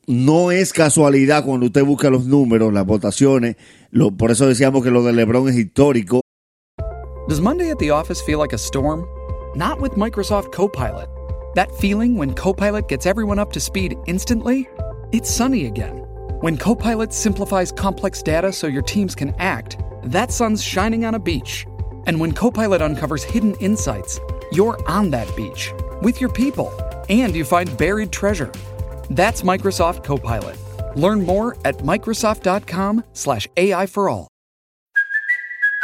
no 0.06 0.50
es 0.50 0.72
casualidad 0.72 1.44
cuando 1.44 1.66
usted 1.66 1.84
busca 1.84 2.10
los 2.10 2.24
números, 2.24 2.72
las 2.72 2.86
votaciones. 2.86 3.56
Lo, 3.90 4.10
por 4.10 4.30
eso 4.30 4.46
decíamos 4.46 4.82
que 4.82 4.90
lo 4.90 5.02
de 5.02 5.12
LeBron 5.12 5.48
es 5.48 5.56
histórico. 5.56 6.20
Does 7.28 7.40
Monday 7.40 7.70
at 7.70 7.78
the 7.78 7.90
office 7.90 8.20
feel 8.20 8.40
like 8.40 8.52
a 8.52 8.58
storm? 8.58 9.06
Not 9.54 9.80
with 9.80 9.92
Microsoft 9.92 10.50
Copilot. 10.50 11.08
That 11.54 11.70
feeling 11.76 12.16
when 12.16 12.34
Copilot 12.34 12.88
gets 12.88 13.06
everyone 13.06 13.38
up 13.38 13.52
to 13.52 13.60
speed 13.60 13.96
instantly? 14.06 14.68
It's 15.12 15.30
sunny 15.30 15.66
again. 15.66 15.98
When 16.40 16.56
Copilot 16.56 17.12
simplifies 17.12 17.70
complex 17.70 18.22
data 18.22 18.52
so 18.52 18.66
your 18.66 18.82
teams 18.82 19.14
can 19.14 19.34
act, 19.38 19.78
that 20.04 20.32
sun's 20.32 20.64
shining 20.64 21.04
on 21.04 21.14
a 21.14 21.18
beach. 21.20 21.64
And 22.06 22.18
when 22.18 22.32
Copilot 22.32 22.82
uncovers 22.82 23.22
hidden 23.22 23.54
insights, 23.60 24.18
you're 24.50 24.78
on 24.88 25.10
that 25.10 25.34
beach 25.36 25.72
with 26.02 26.20
your 26.20 26.30
people 26.30 26.72
and 27.08 27.36
you 27.36 27.44
find 27.44 27.76
buried 27.76 28.10
treasure. 28.10 28.50
That's 29.12 29.42
Microsoft 29.42 30.04
Copilot. 30.04 30.56
Learn 30.96 31.24
more 31.24 31.56
at 31.64 31.78
Microsoft.com/slash 31.78 33.48
AI 33.56 33.86
for 33.86 34.08
all. 34.08 34.28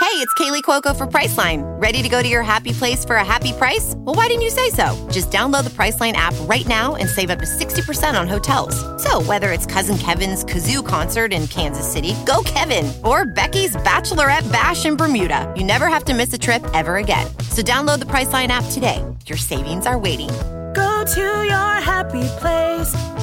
Hey, 0.01 0.25
it's 0.25 0.33
Kaylee 0.35 0.63
Cuoco 0.63 0.97
for 0.97 1.09
Priceline. 1.09 1.65
Ready 1.83 2.03
to 2.03 2.09
go 2.09 2.23
to 2.23 2.29
your 2.29 2.45
happy 2.45 2.73
place 2.73 3.05
for 3.05 3.17
a 3.17 3.25
happy 3.25 3.53
price? 3.53 3.95
Well, 3.97 4.15
why 4.15 4.29
didn't 4.29 4.43
you 4.43 4.51
say 4.51 4.71
so? 4.71 4.87
Just 5.11 5.33
download 5.33 5.65
the 5.65 5.71
Priceline 5.71 6.13
app 6.13 6.35
right 6.43 6.67
now 6.69 6.95
and 6.95 7.09
save 7.09 7.31
up 7.31 7.41
to 7.41 7.47
60% 7.47 8.19
on 8.19 8.29
hotels. 8.29 8.79
So, 9.03 9.21
whether 9.23 9.51
it's 9.51 9.67
Cousin 9.67 9.99
Kevin's 9.99 10.45
Kazoo 10.45 10.87
concert 10.87 11.33
in 11.33 11.49
Kansas 11.49 11.87
City, 11.91 12.15
go 12.25 12.43
Kevin, 12.45 12.91
or 13.05 13.27
Becky's 13.27 13.75
Bachelorette 13.75 14.51
Bash 14.53 14.87
in 14.87 14.97
Bermuda, 14.97 15.53
you 15.57 15.65
never 15.65 15.89
have 15.89 16.05
to 16.05 16.15
miss 16.15 16.33
a 16.33 16.39
trip 16.39 16.65
ever 16.75 16.97
again. 16.97 17.27
So, 17.51 17.61
download 17.61 17.99
the 17.99 18.07
Priceline 18.07 18.49
app 18.49 18.65
today. 18.71 19.05
Your 19.27 19.39
savings 19.39 19.85
are 19.85 19.99
waiting. 19.99 20.31
Go 20.75 21.05
to 21.15 21.45
your 21.45 21.75
happy 21.83 22.25
place 22.39 22.89
for 22.89 23.17
a 23.17 23.18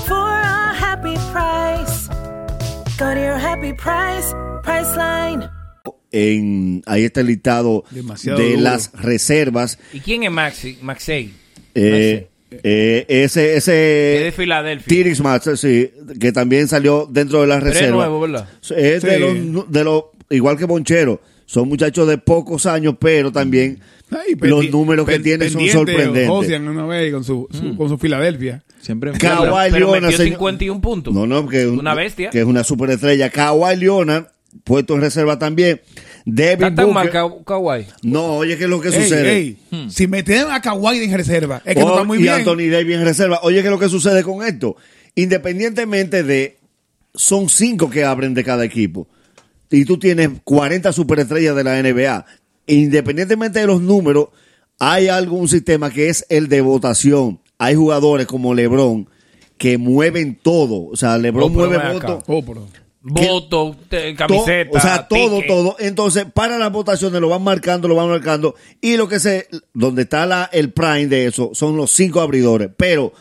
happy 0.96 1.14
price. 1.34 2.08
Go 2.98 3.14
to 3.14 3.20
your 3.20 3.38
happy 3.38 3.74
price, 3.74 4.34
Priceline. 4.64 5.50
En, 6.12 6.82
ahí 6.86 7.04
está 7.04 7.20
el 7.22 7.28
listado 7.28 7.84
Demasiado 7.92 8.40
de 8.40 8.52
duro. 8.52 8.62
las 8.62 8.92
reservas. 8.94 9.78
¿Y 9.92 10.00
quién 10.00 10.24
es 10.24 10.32
Maxi? 10.32 10.78
Maxey. 10.82 11.34
Eh, 11.74 12.30
eh, 12.64 13.06
ese 13.10 13.58
Es 13.58 13.66
de 13.66 14.28
ese 14.28 14.32
Filadelfia. 14.38 14.88
Tyrese 14.88 15.22
Maxey, 15.22 15.58
sí, 15.58 15.92
que 16.20 16.32
también 16.32 16.70
salió 16.70 17.06
dentro 17.12 17.42
de 17.42 17.48
las 17.48 17.58
Pero 17.60 17.70
es 17.72 17.78
reservas. 17.78 17.98
nuevo, 18.08 18.22
¿verdad? 18.22 18.48
Es 18.62 19.02
de 19.04 19.16
Sí. 19.16 19.20
los, 19.52 19.70
de 19.72 19.84
los, 19.84 20.04
igual 20.30 20.58
que 20.58 20.64
Bonchero. 20.66 21.20
Son 21.48 21.68
muchachos 21.68 22.08
de 22.08 22.18
pocos 22.18 22.66
años, 22.66 22.96
pero 23.00 23.32
también 23.32 23.80
Ay, 24.12 24.36
los 24.40 24.70
números 24.70 25.08
que 25.08 25.20
tienen 25.20 25.50
son 25.50 25.68
sorprendentes. 25.68 26.30
Ocean 26.30 26.68
una 26.68 26.86
vez 26.86 27.12
con 27.14 27.24
su, 27.24 27.48
su- 27.52 27.76
con 27.76 27.90
su 27.90 27.98
Filadelfia. 27.98 28.64
Siempre 28.82 29.10
en 29.12 29.18
Kawhi 29.18 29.72
pero 29.72 29.92
Leonard, 29.92 30.02
metió 30.04 30.18
señor- 30.18 30.34
51 30.34 30.80
puntos. 30.82 31.14
No, 31.14 31.26
no, 31.26 31.48
que 31.48 31.62
es 31.62 31.68
un- 31.68 31.80
Una 31.80 31.96
bestia. 31.96 32.30
Que 32.30 32.40
es 32.40 32.46
una 32.46 32.64
superestrella. 32.64 33.30
Kawhi 33.32 33.76
Leonard, 33.78 34.28
puesto 34.64 34.94
en 34.94 35.02
reserva 35.02 35.40
también. 35.40 35.82
Está 35.88 36.22
Devin 36.26 36.76
tan 36.76 36.94
mal 36.94 37.08
Booker. 37.08 37.12
Ka- 37.12 37.44
Kawhi. 37.46 37.86
No, 38.04 38.38
oye, 38.38 38.58
¿qué 38.58 38.64
es 38.66 38.70
lo 38.70 38.80
que 38.80 38.90
Ey, 38.90 38.94
sucede? 39.04 39.32
ey, 39.38 39.58
Si 39.90 40.08
meten 40.08 40.46
a 40.52 40.62
Kawhi 40.62 41.04
en 41.04 41.14
reserva, 41.18 41.62
es 41.66 41.74
que 41.76 41.80
no 41.82 41.88
Oh, 41.88 41.92
está 41.94 42.04
muy 42.04 42.18
y 42.20 42.22
bien. 42.22 42.34
Anthony 42.36 42.70
Davis 42.72 42.96
en 42.96 43.04
reserva. 43.06 43.40
Oye, 43.44 43.62
¿qué 43.62 43.68
es 43.68 43.72
lo 43.72 43.80
que 43.80 43.90
sucede 43.90 44.24
con 44.24 44.46
esto? 44.46 44.76
Independientemente 45.16 46.24
de. 46.24 46.58
Son 47.14 47.48
cinco 47.50 47.90
que 47.90 48.04
abren 48.04 48.34
de 48.34 48.44
cada 48.44 48.66
equipo. 48.66 49.08
Y 49.72 49.86
tú 49.86 49.98
tienes 49.98 50.30
40 50.44 50.92
superestrellas 50.92 51.56
de 51.56 51.64
la 51.64 51.80
NBA. 51.80 52.26
Independientemente 52.68 53.60
de 53.60 53.68
los 53.68 53.82
números, 53.82 54.30
hay 54.80 55.08
algún 55.08 55.48
sistema 55.48 55.90
que 55.92 56.10
es 56.10 56.26
el 56.30 56.48
de 56.50 56.62
votación. 56.62 57.40
Hay 57.58 57.76
jugadores 57.76 58.28
como 58.28 58.54
LeBron 58.54 59.08
que 59.58 59.78
mueven 59.78 60.38
todo. 60.42 60.88
O 60.92 60.96
sea, 60.96 61.18
LeBron 61.18 61.44
Oh, 61.46 61.50
mueve 61.50 61.78
votos. 61.94 62.24
Oh, 62.28 62.44
pero- 62.46 62.68
Voto, 63.08 63.76
te- 63.88 64.14
To- 64.14 64.18
camiseta. 64.18 64.78
o 64.78 64.82
sea, 64.82 65.08
todo, 65.08 65.36
ticket. 65.36 65.48
todo. 65.48 65.76
Entonces, 65.78 66.26
para 66.34 66.58
las 66.58 66.72
votaciones 66.72 67.22
lo 67.22 67.30
van 67.30 67.44
marcando, 67.44 67.88
lo 67.88 67.94
van 67.94 68.10
marcando. 68.10 68.56
Y 68.82 68.98
lo 68.98 69.08
que 69.08 69.20
se, 69.20 69.48
donde 69.76 70.02
está 70.02 70.26
la, 70.26 70.50
el 70.52 70.72
prime 70.74 71.06
de 71.06 71.28
eso, 71.28 71.52
son 71.54 71.78
los 71.78 71.92
cinco 71.92 72.20
abridores. 72.20 72.72
Pero, 72.76 73.14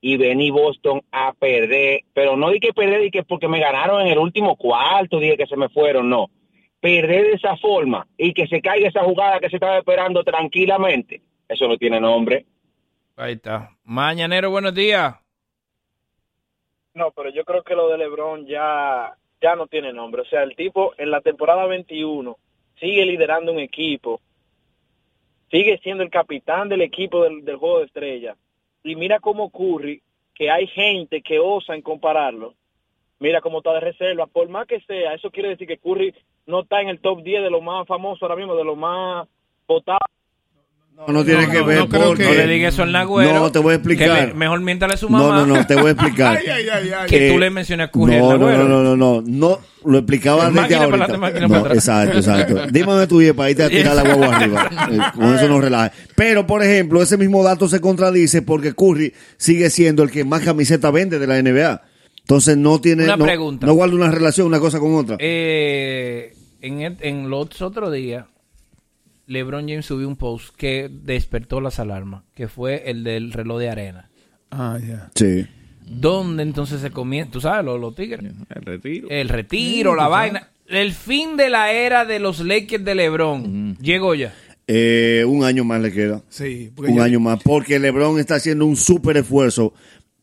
Y 0.00 0.16
vení 0.16 0.50
Boston 0.50 1.02
a 1.10 1.32
perder, 1.32 2.00
pero 2.14 2.36
no 2.36 2.50
di 2.50 2.60
que 2.60 2.72
perder 2.72 3.04
y 3.04 3.10
que 3.10 3.24
porque 3.24 3.48
me 3.48 3.60
ganaron 3.60 4.00
en 4.00 4.08
el 4.08 4.18
último 4.18 4.56
cuarto, 4.56 5.18
dije 5.18 5.36
que 5.36 5.46
se 5.46 5.56
me 5.56 5.68
fueron, 5.68 6.08
no. 6.08 6.30
Perder 6.80 7.26
de 7.26 7.32
esa 7.32 7.56
forma 7.56 8.06
y 8.16 8.32
que 8.32 8.46
se 8.46 8.60
caiga 8.60 8.88
esa 8.88 9.02
jugada 9.02 9.40
que 9.40 9.50
se 9.50 9.56
estaba 9.56 9.78
esperando 9.78 10.22
tranquilamente, 10.22 11.22
eso 11.48 11.66
no 11.66 11.76
tiene 11.76 12.00
nombre. 12.00 12.46
Ahí 13.16 13.32
está. 13.32 13.70
Mañanero, 13.82 14.50
buenos 14.50 14.74
días. 14.74 15.16
No, 16.94 17.10
pero 17.10 17.30
yo 17.30 17.44
creo 17.44 17.64
que 17.64 17.74
lo 17.74 17.88
de 17.88 17.98
LeBron 17.98 18.46
ya, 18.46 19.12
ya 19.40 19.56
no 19.56 19.66
tiene 19.66 19.92
nombre. 19.92 20.22
O 20.22 20.24
sea, 20.24 20.44
el 20.44 20.54
tipo 20.54 20.94
en 20.98 21.10
la 21.10 21.20
temporada 21.20 21.66
21 21.66 22.36
sigue 22.78 23.04
liderando 23.04 23.52
un 23.52 23.58
equipo, 23.58 24.20
sigue 25.50 25.78
siendo 25.82 26.04
el 26.04 26.10
capitán 26.10 26.68
del 26.68 26.82
equipo 26.82 27.24
del, 27.24 27.44
del 27.44 27.56
juego 27.56 27.80
de 27.80 27.86
estrellas. 27.86 28.36
Y 28.82 28.96
mira 28.96 29.20
cómo 29.20 29.50
Curry, 29.50 30.02
que 30.34 30.50
hay 30.50 30.66
gente 30.68 31.22
que 31.22 31.38
osa 31.38 31.74
en 31.74 31.82
compararlo, 31.82 32.54
mira 33.18 33.40
cómo 33.40 33.58
está 33.58 33.72
de 33.74 33.80
reserva. 33.80 34.26
Por 34.26 34.48
más 34.48 34.66
que 34.66 34.80
sea, 34.80 35.14
eso 35.14 35.30
quiere 35.30 35.50
decir 35.50 35.66
que 35.66 35.78
Curry 35.78 36.14
no 36.46 36.60
está 36.60 36.80
en 36.80 36.88
el 36.88 37.00
top 37.00 37.22
10 37.22 37.42
de 37.42 37.50
los 37.50 37.62
más 37.62 37.86
famosos 37.86 38.22
ahora 38.22 38.36
mismo, 38.36 38.54
de 38.54 38.64
los 38.64 38.76
más 38.76 39.28
votados. 39.66 40.08
No, 41.06 41.12
no 41.12 41.24
tiene 41.24 41.48
que 41.48 41.62
ver. 41.62 41.86
creo 41.88 42.08
porque- 42.08 42.24
que- 42.24 42.28
No 42.28 42.34
le 42.34 42.46
digas 42.48 42.74
eso 42.74 42.82
al 42.82 42.90
Nagüero, 42.92 43.32
No, 43.38 43.52
te 43.52 43.60
voy 43.60 43.74
a 43.74 43.76
que 43.76 43.82
explicar. 43.94 44.28
me- 44.28 44.34
mejor 44.34 44.60
miéntale 44.60 44.94
a 44.94 44.96
su 44.96 45.08
No, 45.08 45.18
mamá. 45.18 45.46
no, 45.46 45.46
no, 45.56 45.66
te 45.66 45.76
voy 45.76 45.86
a 45.88 45.90
explicar. 45.92 46.38
Que 47.08 47.30
tú 47.30 47.38
le 47.38 47.50
mencionas 47.50 47.88
a 47.88 47.90
Curry 47.92 48.14
al 48.14 48.20
No, 48.20 48.36
no, 48.36 48.50
no, 48.50 48.64
no, 48.68 48.82
no, 48.82 48.96
no, 48.96 49.22
no, 49.24 49.60
lo 49.84 49.98
explicaba 49.98 50.48
Es 50.48 50.54
desde 50.54 51.46
No, 51.48 51.54
atrás. 51.56 51.76
exacto, 51.76 52.18
exacto. 52.18 52.66
Dime 52.72 52.86
dónde 52.86 53.06
tú 53.06 53.18
vives 53.18 53.34
para 53.34 53.48
irte 53.50 53.62
a 53.62 53.68
tirar 53.70 53.94
la 53.94 54.02
guagua 54.02 54.36
arriba. 54.36 54.70
Eh, 54.90 54.98
Con 55.14 55.34
eso 55.34 55.48
no 55.48 55.60
relaje. 55.60 55.92
Pero, 56.16 56.46
por 56.46 56.62
ejemplo, 56.64 57.00
ese 57.00 57.16
mismo 57.16 57.42
dato 57.44 57.68
se 57.68 57.80
contradice 57.80 58.42
porque 58.42 58.72
Curry 58.74 59.12
sigue 59.36 59.70
siendo 59.70 60.02
el 60.02 60.10
que 60.10 60.24
más 60.24 60.42
camiseta 60.42 60.90
vende 60.90 61.18
de 61.18 61.26
la 61.26 61.38
NBA. 61.40 61.82
Entonces 62.20 62.56
no 62.56 62.80
tiene, 62.80 63.04
Una 63.04 63.16
no, 63.16 63.24
pregunta. 63.24 63.66
no 63.66 63.72
guarda 63.74 63.94
una 63.94 64.10
relación 64.10 64.46
una 64.48 64.58
cosa 64.60 64.78
con 64.80 64.94
otra. 64.96 65.16
Eh, 65.20 66.34
en, 66.60 66.80
el- 66.82 66.96
en 67.00 67.30
los 67.30 67.62
otros 67.62 67.92
días, 67.92 68.24
LeBron 69.28 69.68
James 69.68 69.86
subió 69.86 70.08
un 70.08 70.16
post 70.16 70.54
que 70.56 70.90
despertó 70.90 71.60
las 71.60 71.78
alarmas, 71.78 72.24
que 72.34 72.48
fue 72.48 72.90
el 72.90 73.04
del 73.04 73.32
reloj 73.32 73.60
de 73.60 73.70
arena. 73.70 74.10
Ah, 74.50 74.78
ya. 74.84 75.10
Sí. 75.14 75.46
Donde 75.86 76.42
entonces 76.42 76.80
se 76.80 76.90
comienza, 76.90 77.30
tú 77.30 77.40
sabes, 77.40 77.64
los, 77.64 77.80
los 77.80 77.94
tigres. 77.94 78.20
El 78.54 78.62
retiro. 78.62 79.08
El 79.10 79.28
retiro, 79.28 79.92
Sí, 79.92 79.96
la 79.96 80.02
sabes. 80.04 80.10
vaina. 80.32 80.48
El 80.66 80.92
fin 80.92 81.36
de 81.36 81.48
la 81.48 81.72
era 81.72 82.04
de 82.04 82.18
los 82.18 82.40
Lakers 82.40 82.84
de 82.84 82.94
LeBron 82.94 83.76
llegó 83.80 84.14
ya. 84.14 84.34
Eh, 84.66 85.24
un 85.26 85.44
año 85.44 85.64
más 85.64 85.80
le 85.80 85.92
queda. 85.92 86.22
Sí, 86.28 86.70
porque 86.74 86.90
un 86.92 86.98
ya- 86.98 87.04
año 87.04 87.20
más. 87.20 87.42
Porque 87.42 87.78
LeBron 87.78 88.18
está 88.18 88.34
haciendo 88.34 88.66
un 88.66 88.76
súper 88.76 89.16
esfuerzo. 89.16 89.72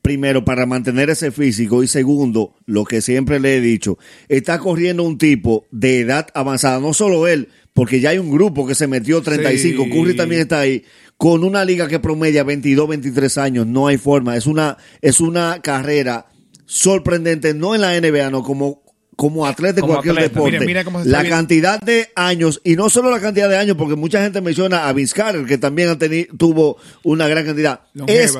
Primero, 0.04 0.46
para 0.46 0.68
mantener 0.68 1.10
ese 1.10 1.32
físico. 1.32 1.82
Y 1.82 1.88
segundo, 1.88 2.54
lo 2.68 2.84
que 2.86 3.02
siempre 3.02 3.40
le 3.40 3.58
he 3.58 3.62
dicho, 3.62 3.98
está 4.30 4.60
corriendo 4.60 5.02
un 5.02 5.18
tipo 5.18 5.66
de 5.72 6.02
edad 6.02 6.28
avanzada. 6.36 6.80
No 6.80 6.94
solo 6.94 7.28
él, 7.28 7.50
porque 7.76 8.00
ya 8.00 8.10
hay 8.10 8.18
un 8.18 8.32
grupo 8.32 8.66
que 8.66 8.74
se 8.74 8.88
metió 8.88 9.22
35. 9.22 9.84
Sí. 9.84 9.90
Curry 9.92 10.16
también 10.16 10.42
está 10.42 10.62
ahí. 10.62 10.84
Con 11.18 11.44
una 11.44 11.64
liga 11.64 11.88
que 11.88 12.00
promedia 12.00 12.44
22, 12.44 12.88
23 12.90 13.38
años. 13.38 13.68
No 13.68 13.86
hay 13.88 13.98
forma. 13.98 14.36
Es 14.36 14.48
una, 14.48 14.78
es 15.02 15.20
una 15.22 15.62
carrera 15.62 16.26
sorprendente. 16.66 17.54
No 17.54 17.76
en 17.76 17.82
la 17.82 18.00
NBA, 18.00 18.30
no 18.32 18.44
como, 18.44 18.82
como 19.16 19.46
atleta 19.46 19.76
de 19.76 19.82
Como 19.82 19.94
cualquier 19.94 20.16
atleta. 20.16 20.34
deporte. 20.34 20.52
Mira, 20.60 20.66
mira 20.66 20.84
cómo 20.84 21.04
se 21.04 21.10
la 21.10 21.28
cantidad 21.30 21.80
de 21.82 22.10
años, 22.16 22.60
y 22.64 22.76
no 22.76 22.90
solo 22.90 23.12
la 23.12 23.20
cantidad 23.22 23.48
de 23.50 23.58
años, 23.58 23.78
porque 23.78 23.96
mucha 23.96 24.22
gente 24.22 24.42
menciona 24.42 24.88
a 24.88 24.94
Vince 24.94 25.14
Carter, 25.16 25.46
que 25.46 25.58
también 25.58 25.90
ha 25.90 25.98
teni- 25.98 26.28
tuvo 26.38 26.78
una 27.04 27.28
gran 27.28 27.46
cantidad, 27.46 27.82
Longeva, 27.94 28.20
es 28.24 28.32
sí. 28.32 28.38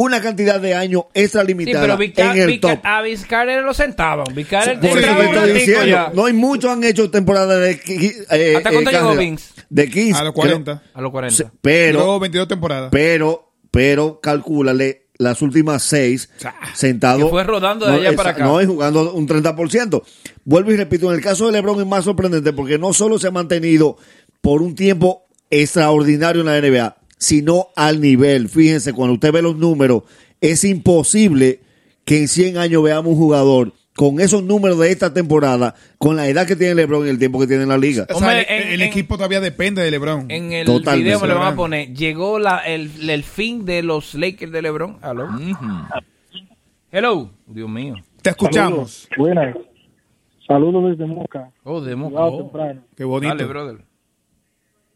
Una 0.00 0.20
cantidad 0.20 0.58
de 0.60 0.74
años 0.74 1.04
extra 1.14 1.42
Sí, 1.42 1.48
limitada 1.48 1.82
pero 1.82 1.96
Vicar, 1.96 2.36
en 2.36 2.42
el 2.42 2.48
Vicar- 2.48 2.76
top. 2.76 2.86
a 2.86 3.02
Vizcarra 3.02 3.60
lo 3.60 3.74
sentaban. 3.74 4.26
Vizcarra 4.34 4.80
ya. 5.86 6.10
no 6.14 6.24
hay 6.26 6.32
muchos 6.32 6.70
han 6.70 6.82
hecho 6.84 7.10
temporada 7.10 7.58
de 7.58 7.72
eh, 8.30 8.56
¿Hasta 8.56 8.70
cuánto 8.70 8.90
eh, 8.90 8.92
llegó. 8.94 9.14
Vince? 9.16 9.52
De 9.68 9.88
15. 9.88 10.20
A 10.20 10.24
los 10.24 10.32
creo- 10.32 10.42
40. 10.42 10.82
A 10.94 11.00
los 11.00 11.10
40. 11.10 11.36
Sí, 11.36 11.44
pero, 11.60 11.98
Luego 11.98 12.20
22 12.20 12.48
temporadas. 12.48 12.88
pero, 12.90 13.52
pero, 13.70 14.20
calcúlale 14.20 15.06
las 15.18 15.42
últimas 15.42 15.82
seis 15.82 16.30
sentado. 16.74 17.18
Que 17.26 17.28
fue 17.30 17.44
rodando 17.44 17.86
de 17.86 17.92
allá 17.94 18.16
para 18.16 18.30
acá. 18.30 18.44
No, 18.44 18.60
y 18.62 18.66
jugando 18.66 19.12
un 19.12 19.28
30%. 19.28 20.02
Vuelvo 20.44 20.72
y 20.72 20.76
repito, 20.76 21.10
en 21.10 21.16
el 21.18 21.22
caso 21.22 21.46
de 21.46 21.52
LeBron 21.52 21.78
es 21.80 21.86
más 21.86 22.04
sorprendente 22.04 22.52
porque 22.54 22.78
no 22.78 22.94
solo 22.94 23.18
se 23.18 23.28
ha 23.28 23.30
mantenido 23.30 23.98
por 24.40 24.62
un 24.62 24.74
tiempo 24.74 25.26
extraordinario 25.50 26.40
en 26.40 26.46
la 26.46 26.56
NBA, 26.58 26.96
sino 27.20 27.68
al 27.76 28.00
nivel. 28.00 28.48
Fíjense, 28.48 28.92
cuando 28.92 29.14
usted 29.14 29.30
ve 29.32 29.42
los 29.42 29.56
números, 29.56 30.02
es 30.40 30.64
imposible 30.64 31.60
que 32.04 32.18
en 32.18 32.26
100 32.28 32.58
años 32.58 32.82
veamos 32.82 33.12
un 33.12 33.18
jugador 33.18 33.72
con 33.94 34.18
esos 34.20 34.42
números 34.42 34.78
de 34.78 34.90
esta 34.90 35.12
temporada, 35.12 35.74
con 35.98 36.16
la 36.16 36.26
edad 36.26 36.46
que 36.46 36.56
tiene 36.56 36.74
LeBron 36.74 37.06
y 37.06 37.10
el 37.10 37.18
tiempo 37.18 37.38
que 37.38 37.46
tiene 37.46 37.64
en 37.64 37.68
la 37.68 37.76
liga. 37.76 38.04
O 38.08 38.18
sea, 38.18 38.28
Hombre, 38.28 38.46
el, 38.48 38.62
en- 38.62 38.68
el 38.72 38.80
en- 38.82 38.88
equipo 38.88 39.16
todavía 39.16 39.40
depende 39.40 39.82
de 39.82 39.90
LeBron. 39.90 40.30
En 40.30 40.52
el 40.52 40.64
Totalmente. 40.64 41.04
video 41.04 41.20
me 41.20 41.28
lo 41.28 41.34
van 41.38 41.52
a 41.52 41.56
poner. 41.56 41.92
Llegó 41.94 42.38
la, 42.38 42.58
el, 42.66 43.10
el 43.10 43.22
fin 43.22 43.64
de 43.66 43.82
los 43.82 44.14
Lakers 44.14 44.50
de 44.50 44.62
LeBron. 44.62 44.96
Aló. 45.02 45.28
Hello. 46.90 47.30
Dios 47.46 47.68
mío. 47.68 47.96
Te 48.22 48.30
escuchamos. 48.30 49.08
Buenas. 49.16 49.56
Saludos 50.46 50.90
desde 50.98 51.06
Moca. 51.06 51.50
Oh, 51.64 51.80
de 51.80 51.94
Moca. 51.94 52.24
Oh. 52.24 52.50
Qué 52.96 53.04
bonito. 53.04 53.34
Dale, 53.34 53.44
brother. 53.44 53.84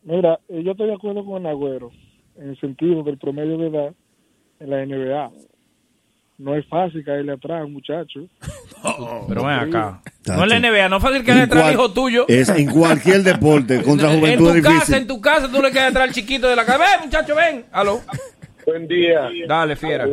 Mira, 0.03 0.39
eh, 0.49 0.63
yo 0.65 0.73
estoy 0.73 0.89
de 0.89 0.95
acuerdo 0.95 1.25
con 1.25 1.43
el 1.43 1.47
Agüero 1.53 1.91
en 2.37 2.51
el 2.51 2.61
sentido 2.61 3.03
del 3.03 3.19
promedio 3.19 3.57
de 3.59 3.67
edad 3.69 3.93
en 4.61 4.71
la 4.71 4.85
NBA. 4.85 5.31
No 6.37 6.57
es 6.57 6.67
fácil 6.67 7.05
caerle 7.05 7.33
atrás 7.33 7.61
a 7.63 7.65
un 7.65 7.75
muchacho. 7.75 8.21
Pero 9.29 9.45
ven 9.45 9.55
acá. 9.55 10.01
Tacho. 10.23 10.39
No 10.39 10.45
es 10.45 10.51
la 10.51 10.59
NBA. 10.71 10.89
No 10.89 10.97
es 10.97 11.03
fácil 11.03 11.25
que 11.25 11.31
En 11.31 11.39
le 11.39 11.47
trae 11.47 11.63
cual- 11.63 11.75
hijo 11.75 11.93
tuyo. 11.93 12.25
Es 12.29 12.49
en 12.49 12.71
cualquier 12.71 13.23
deporte, 13.23 13.83
contra 13.83 14.13
en 14.13 14.19
juventud 14.21 14.51
tu 14.51 14.57
es 14.57 14.63
casa, 14.65 14.97
en 14.97 15.07
tu 15.07 15.21
casa, 15.21 15.51
tú 15.51 15.63
le 15.63 15.71
quedas 15.71 15.91
atrás 15.91 16.09
al 16.09 16.15
chiquito 16.15 16.49
de 16.49 16.57
la 16.57 16.65
casa. 16.67 16.79
Ven, 16.79 17.05
muchacho, 17.07 17.35
ven. 17.37 17.65
Aló. 17.73 18.01
Buen 18.67 18.89
día. 18.89 19.29
Dale, 19.47 19.77
fiera. 19.77 20.07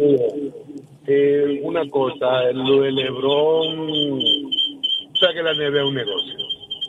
Eh, 1.08 1.60
una 1.64 1.90
cosa, 1.90 2.44
lo 2.54 2.82
de 2.84 2.92
Lebron, 2.92 3.80
o 3.80 5.16
sea 5.20 5.30
que 5.34 5.42
la 5.42 5.54
NBA 5.54 5.80
es 5.82 5.88
un 5.88 5.96
negocio. 5.96 6.36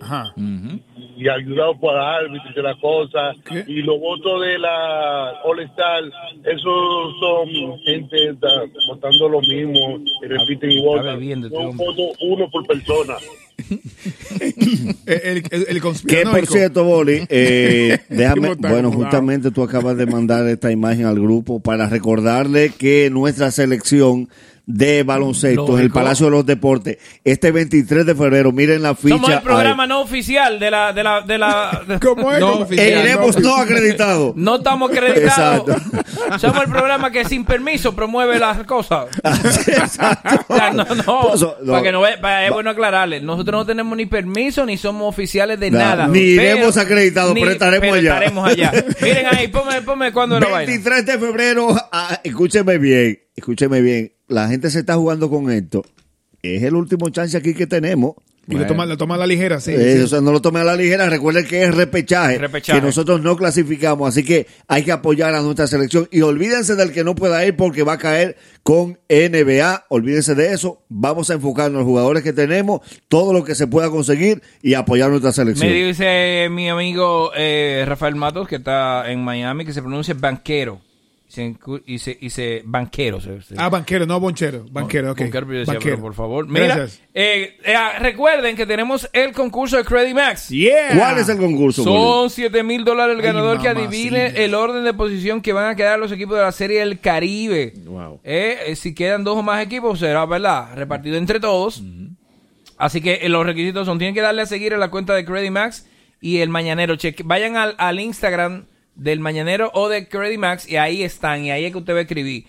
Ajá. 0.02 0.34
Y 1.22 1.28
ayudado 1.28 1.78
por 1.78 1.94
árbitros 1.96 2.52
y 2.56 2.62
la 2.62 2.74
cosa. 2.80 3.32
Y 3.66 3.82
los 3.82 4.00
votos 4.00 4.40
de 4.42 4.58
la 4.58 5.32
All 5.44 5.60
Star, 5.60 6.02
esos 6.44 7.14
son 7.20 7.78
gente 7.84 8.32
da- 8.40 8.64
votando 8.88 9.28
lo 9.28 9.40
mismo, 9.40 10.00
y 10.22 10.26
repiten 10.26 10.70
y 10.72 10.82
votan. 10.82 11.18
bebiendo 11.18 11.46
este 11.46 11.58
votos 11.76 12.16
uno 12.22 12.50
por 12.50 12.66
persona. 12.66 13.14
El, 15.06 15.42
el, 15.50 15.66
el 15.68 15.82
Que 16.06 16.24
por 16.24 16.46
cierto, 16.46 16.84
Boli, 16.84 17.24
eh, 17.28 17.98
déjame, 18.08 18.54
bueno, 18.54 18.90
justamente 18.90 19.50
tú 19.50 19.62
acabas 19.62 19.96
de 19.96 20.06
mandar 20.06 20.46
esta 20.48 20.72
imagen 20.72 21.06
al 21.06 21.20
grupo 21.20 21.60
para 21.60 21.88
recordarle 21.88 22.70
que 22.76 23.10
nuestra 23.10 23.50
selección 23.50 24.28
de 24.64 25.02
baloncesto 25.02 25.62
en 25.66 25.68
el 25.74 25.76
Lógico. 25.82 25.94
Palacio 25.94 26.26
de 26.26 26.30
los 26.32 26.46
Deportes, 26.46 26.98
este 27.24 27.50
23 27.50 28.06
de 28.06 28.14
febrero, 28.14 28.52
miren 28.52 28.82
la 28.82 28.94
ficha. 28.94 29.14
Somos 29.16 29.30
el 29.30 29.36
ahí. 29.38 29.42
programa 29.44 29.86
no 29.86 30.00
oficial 30.02 30.58
de 30.60 30.70
la... 30.70 30.92
De 30.92 31.02
la, 31.02 31.20
de 31.22 31.38
la 31.38 31.82
de- 31.86 31.98
¿Cómo 32.00 32.32
es? 32.32 32.40
No 32.40 32.52
oficial. 32.60 32.88
Iremos 32.88 33.38
no 33.40 33.56
acreditado. 33.56 34.32
No 34.36 34.56
estamos 34.56 34.90
acreditados. 34.90 35.68
Exacto. 35.68 36.38
Somos 36.38 36.64
el 36.64 36.70
programa 36.70 37.10
que 37.10 37.24
sin 37.24 37.44
permiso 37.44 37.94
promueve 37.94 38.38
las 38.38 38.64
cosas. 38.64 39.06
Exacto. 39.66 40.44
O 40.48 40.56
sea, 40.56 40.70
no, 40.70 40.84
no, 40.84 41.20
Por 41.22 41.34
eso, 41.34 41.56
no. 41.62 41.72
Para 41.72 41.82
que 41.82 41.92
no 41.92 42.00
ve- 42.00 42.18
para- 42.18 42.46
es 42.46 42.52
bueno 42.52 42.70
aclararle. 42.70 43.20
Nosotros 43.20 43.60
no 43.60 43.66
tenemos 43.66 43.96
ni 43.96 44.06
permiso 44.06 44.64
ni 44.64 44.76
somos 44.76 45.08
oficiales 45.08 45.58
de 45.60 45.70
No, 45.70 45.78
nada. 45.78 46.06
ni 46.06 46.36
Pero- 46.36 46.56
iremos 46.56 46.76
acreditados, 46.76 47.34
pero 47.34 47.50
estaremos 47.50 47.96
allá. 47.96 48.08
estaremos 48.14 48.48
allá. 48.48 48.72
Miren 49.00 49.26
ahí, 49.30 49.48
ponme, 49.48 49.82
ponme 49.82 50.12
cuando 50.12 50.38
la 50.40 50.46
vaina. 50.48 50.70
23 50.72 51.06
de 51.06 51.18
febrero, 51.18 51.68
ah, 51.92 52.20
escúcheme 52.22 52.78
bien, 52.78 53.18
escúcheme 53.36 53.80
bien, 53.80 54.12
la 54.32 54.48
gente 54.48 54.70
se 54.70 54.80
está 54.80 54.94
jugando 54.94 55.30
con 55.30 55.50
esto. 55.50 55.84
Es 56.42 56.62
el 56.62 56.74
último 56.74 57.08
chance 57.10 57.36
aquí 57.36 57.54
que 57.54 57.66
tenemos. 57.66 58.14
Y 58.48 58.56
lo 58.56 58.66
toma, 58.66 58.86
lo 58.86 58.96
toma 58.96 59.14
a 59.14 59.18
la 59.18 59.26
ligera, 59.26 59.60
sí. 59.60 59.72
Eh, 59.72 59.98
sí. 59.98 60.02
O 60.02 60.08
sea, 60.08 60.20
no 60.20 60.32
lo 60.32 60.42
tome 60.42 60.58
a 60.58 60.64
la 60.64 60.74
ligera. 60.74 61.08
Recuerden 61.08 61.46
que 61.46 61.62
es 61.62 61.72
repechaje, 61.72 62.38
Repechaje. 62.38 62.80
Que 62.80 62.84
nosotros 62.84 63.22
no 63.22 63.36
clasificamos. 63.36 64.08
Así 64.08 64.24
que 64.24 64.48
hay 64.66 64.82
que 64.82 64.90
apoyar 64.90 65.32
a 65.36 65.42
nuestra 65.42 65.68
selección. 65.68 66.08
Y 66.10 66.22
olvídense 66.22 66.74
del 66.74 66.90
que 66.90 67.04
no 67.04 67.14
pueda 67.14 67.46
ir 67.46 67.54
porque 67.56 67.84
va 67.84 67.92
a 67.92 67.98
caer 67.98 68.36
con 68.64 68.98
NBA. 69.08 69.84
Olvídense 69.90 70.34
de 70.34 70.52
eso. 70.52 70.82
Vamos 70.88 71.30
a 71.30 71.34
enfocarnos 71.34 71.74
en 71.74 71.78
los 71.78 71.84
jugadores 71.84 72.24
que 72.24 72.32
tenemos, 72.32 72.80
todo 73.06 73.32
lo 73.32 73.44
que 73.44 73.54
se 73.54 73.68
pueda 73.68 73.90
conseguir 73.90 74.42
y 74.60 74.74
apoyar 74.74 75.10
nuestra 75.10 75.30
selección. 75.30 75.70
Me 75.70 75.76
dice 75.76 76.48
mi 76.50 76.68
amigo 76.68 77.30
eh, 77.36 77.84
Rafael 77.86 78.16
Matos, 78.16 78.48
que 78.48 78.56
está 78.56 79.08
en 79.08 79.22
Miami, 79.22 79.64
que 79.64 79.72
se 79.72 79.82
pronuncia 79.82 80.14
banquero. 80.18 80.80
Se 81.32 81.56
y 81.86 81.98
se, 81.98 82.18
y 82.20 82.28
se 82.28 82.60
banquero. 82.62 83.18
se- 83.18 83.40
se- 83.40 83.54
Ah, 83.56 83.70
banquero, 83.70 84.04
no 84.04 84.20
bonchero. 84.20 84.66
Banquero, 84.70 85.12
ok. 85.12 85.20
Banquero, 85.20 85.46
decía, 85.46 85.96
por 85.96 86.12
favor. 86.12 86.46
Mira, 86.46 86.66
Gracias. 86.66 87.00
eh, 87.14 87.56
eh, 87.64 87.74
recuerden 88.00 88.54
que 88.54 88.66
tenemos 88.66 89.08
el 89.14 89.32
concurso 89.32 89.78
de 89.78 89.84
Credit 89.86 90.14
Max. 90.14 90.50
¿Cuál 90.94 91.16
es 91.16 91.30
el 91.30 91.38
concurso? 91.38 91.84
Son 91.84 92.28
7 92.28 92.62
mil 92.62 92.84
dólares 92.84 93.14
el 93.14 93.20
Ay, 93.20 93.26
ganador 93.28 93.62
que 93.62 93.68
adivine 93.68 94.44
el 94.44 94.54
orden 94.54 94.84
de 94.84 94.92
posición 94.92 95.40
que 95.40 95.54
van 95.54 95.70
a 95.70 95.74
quedar 95.74 95.98
los 95.98 96.12
equipos 96.12 96.36
de 96.36 96.42
la 96.42 96.52
Serie 96.52 96.80
del 96.80 97.00
Caribe. 97.00 97.72
Eh, 98.24 98.58
eh, 98.66 98.76
si 98.76 98.94
quedan 98.94 99.24
dos 99.24 99.38
o 99.38 99.42
más 99.42 99.62
equipos, 99.64 100.00
será, 100.00 100.26
¿verdad? 100.26 100.74
Repartido 100.74 101.16
entre 101.16 101.40
todos. 101.40 101.82
Así 102.76 103.00
que 103.00 103.20
eh, 103.22 103.30
los 103.30 103.46
requisitos 103.46 103.86
son, 103.86 103.96
tienen 103.96 104.14
que 104.14 104.20
darle 104.20 104.42
a 104.42 104.46
seguir 104.46 104.74
a 104.74 104.76
la 104.76 104.90
cuenta 104.90 105.14
de 105.14 105.24
Credit 105.24 105.50
Max 105.50 105.86
y 106.20 106.40
el 106.40 106.50
Mañanero. 106.50 106.96
Cheque, 106.96 107.22
vayan 107.24 107.56
al, 107.56 107.74
al 107.78 108.00
Instagram 108.00 108.66
del 108.94 109.20
Mañanero 109.20 109.70
o 109.74 109.88
de 109.88 110.08
Credit 110.08 110.38
Max 110.38 110.68
y 110.68 110.76
ahí 110.76 111.02
están. 111.02 111.44
Y 111.44 111.50
ahí 111.50 111.64
es 111.64 111.72
que 111.72 111.78
usted 111.78 111.94
va 111.94 111.98
a 111.98 112.02
escribir. 112.02 112.46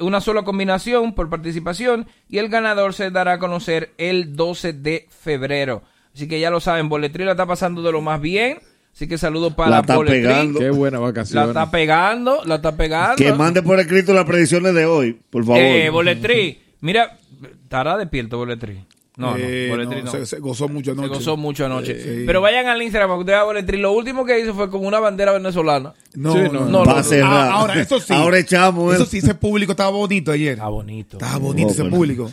Una 0.00 0.20
sola 0.20 0.42
combinación 0.42 1.14
por 1.14 1.28
participación 1.30 2.06
y 2.28 2.38
el 2.38 2.48
ganador 2.48 2.92
se 2.94 3.10
dará 3.10 3.34
a 3.34 3.38
conocer 3.38 3.92
el 3.98 4.34
12 4.34 4.72
de 4.72 5.06
febrero. 5.10 5.82
Así 6.14 6.26
que 6.26 6.40
ya 6.40 6.50
lo 6.50 6.58
saben, 6.60 6.88
Boletri 6.88 7.24
la 7.24 7.32
está 7.32 7.46
pasando 7.46 7.82
de 7.82 7.92
lo 7.92 8.00
más 8.00 8.20
bien. 8.20 8.58
Así 8.92 9.06
que 9.06 9.16
saludos 9.16 9.54
para 9.54 9.70
La 9.70 9.76
la 9.76 9.80
está 9.82 9.96
Boletri. 9.96 10.22
pegando. 10.22 10.58
Qué 10.58 10.70
buena 10.70 10.98
La 10.98 11.04
vacación. 11.04 11.48
está 11.48 11.70
pegando, 11.70 12.42
la 12.44 12.56
está 12.56 12.76
pegando. 12.76 13.16
Que 13.16 13.32
mande 13.32 13.62
por 13.62 13.78
escrito 13.78 14.12
las 14.12 14.24
predicciones 14.24 14.74
de 14.74 14.84
hoy, 14.86 15.20
por 15.30 15.44
favor. 15.44 15.60
Eh, 15.62 15.88
Boletri, 15.90 16.60
mira, 16.80 17.16
estará 17.62 17.96
despierto 17.96 18.36
Boletri. 18.38 18.84
No, 19.16 19.34
Eh, 19.36 19.66
no, 19.68 19.74
Boletri 19.76 19.98
no, 19.98 20.04
no. 20.04 20.10
Se, 20.12 20.24
se 20.26 20.38
gozó 20.38 20.68
mucho 20.68 20.92
anoche. 20.92 21.08
Se 21.08 21.14
gozó 21.14 21.36
mucho 21.36 21.66
anoche. 21.66 21.92
Eh, 21.96 22.22
Pero 22.26 22.40
vayan 22.40 22.68
al 22.68 22.80
Instagram 22.80 23.08
para 23.10 23.16
que 23.18 23.20
ustedes 23.20 23.36
vean 23.38 23.46
Boletri. 23.46 23.76
Lo 23.78 23.92
último 23.92 24.24
que 24.24 24.38
hizo 24.40 24.54
fue 24.54 24.70
como 24.70 24.86
una 24.88 25.00
bandera 25.00 25.32
venezolana. 25.32 25.92
No, 26.14 26.32
Sí, 26.32 26.38
no, 26.52 26.64
no, 26.66 26.78
Va 26.84 26.92
no. 26.94 26.98
a 26.98 27.02
cerrar. 27.02 27.30
Ah, 27.48 27.52
ahora, 27.54 27.80
eso 27.80 28.00
sí. 28.00 28.12
Ahora 28.14 28.38
echamos. 28.38 28.94
Eso 28.94 29.04
sí, 29.04 29.18
ese 29.18 29.34
público 29.34 29.72
estaba 29.72 29.90
bonito 29.90 30.30
ayer. 30.32 30.52
Está 30.54 30.68
bonito. 30.68 31.16
Estaba 31.18 31.38
bonito 31.38 31.68
Oh, 31.68 31.72
ese 31.72 31.84
público. 31.84 32.30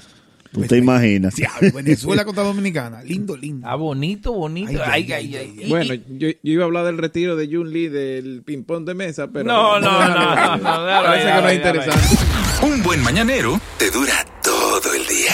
¿Tú 0.50 0.62
te 0.62 0.78
imaginas? 0.78 1.36
Diablo, 1.36 1.72
Venezuela 1.74 2.24
contra 2.24 2.44
Dominicana. 2.44 3.04
Lindo, 3.04 3.36
lindo. 3.36 3.68
Está 3.68 3.76
bonito, 3.76 4.32
bonito. 4.32 4.82
Ay, 4.86 5.12
ay, 5.12 5.36
ay. 5.36 5.66
Bueno, 5.68 5.94
yo, 5.94 6.30
yo 6.30 6.36
iba 6.42 6.64
a 6.64 6.66
hablar 6.66 6.86
del 6.86 6.98
retiro 6.98 7.36
de 7.36 7.48
Jun 7.48 7.72
Lee 7.72 7.90
del 7.90 8.44
ping-pong 8.44 8.86
de 8.86 8.94
mesa, 8.96 9.28
pero. 9.28 9.44
No, 9.46 9.80
no, 9.80 9.92
no, 9.92 10.16
no, 10.16 10.58
no, 10.58 10.86
déjalo 10.86 11.08
ahí, 11.10 11.20
Parece 11.22 11.26
que 11.28 11.42
no 11.42 11.50
es 11.50 11.56
interesante. 11.56 12.66
Un 12.66 12.82
buen 12.82 13.04
mañanero 13.04 13.60
te 13.78 13.92
dura 13.92 14.14
todo 14.42 14.94
el 14.96 15.06
día. 15.06 15.34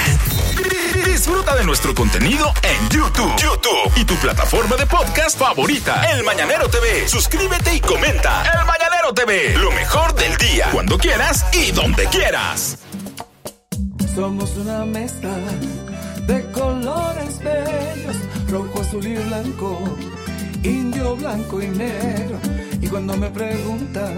Disfruta 1.26 1.56
de 1.56 1.64
nuestro 1.64 1.96
contenido 1.96 2.52
en 2.64 2.90
YouTube. 2.90 3.34
YouTube 3.38 3.94
y 3.96 4.04
tu 4.04 4.14
plataforma 4.16 4.76
de 4.76 4.86
podcast 4.86 5.40
favorita. 5.40 6.04
El 6.12 6.26
Mañanero 6.26 6.68
TV. 6.68 7.08
Suscríbete 7.08 7.76
y 7.76 7.80
comenta. 7.80 8.44
El 8.44 8.66
Mañanero 8.66 9.14
TV. 9.14 9.58
Lo 9.58 9.72
mejor 9.72 10.14
del 10.16 10.36
día. 10.36 10.68
Cuando 10.74 10.98
quieras 10.98 11.46
y 11.54 11.72
donde 11.72 12.08
quieras. 12.08 12.80
Somos 14.14 14.52
una 14.58 14.84
mezcla 14.84 15.34
de 16.28 16.44
colores 16.52 17.40
bellos, 17.40 18.18
rojo, 18.50 18.82
azul 18.82 19.08
y 19.08 19.16
blanco, 19.16 19.80
indio, 20.62 21.16
blanco 21.16 21.62
y 21.62 21.68
negro. 21.68 22.38
Y 22.82 22.88
cuando 22.90 23.16
me 23.16 23.30
preguntan 23.30 24.18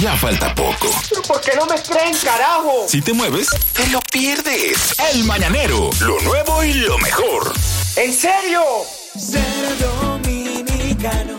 Ya 0.00 0.14
falta 0.14 0.54
poco. 0.54 0.90
¿Por 1.26 1.40
qué 1.40 1.52
no 1.56 1.64
me 1.64 1.80
creen, 1.80 2.14
carajo? 2.22 2.84
Si 2.86 3.00
te 3.00 3.14
mueves, 3.14 3.48
te 3.72 3.86
lo 3.86 4.00
pierdes. 4.12 4.94
El 5.12 5.24
Mañanero. 5.24 5.88
Lo 6.00 6.20
nuevo 6.20 6.62
y 6.64 6.74
lo 6.74 6.98
mejor. 6.98 7.52
¿En 7.96 8.12
serio? 8.12 8.62
Ser 9.18 9.78
dominicano 9.78 11.38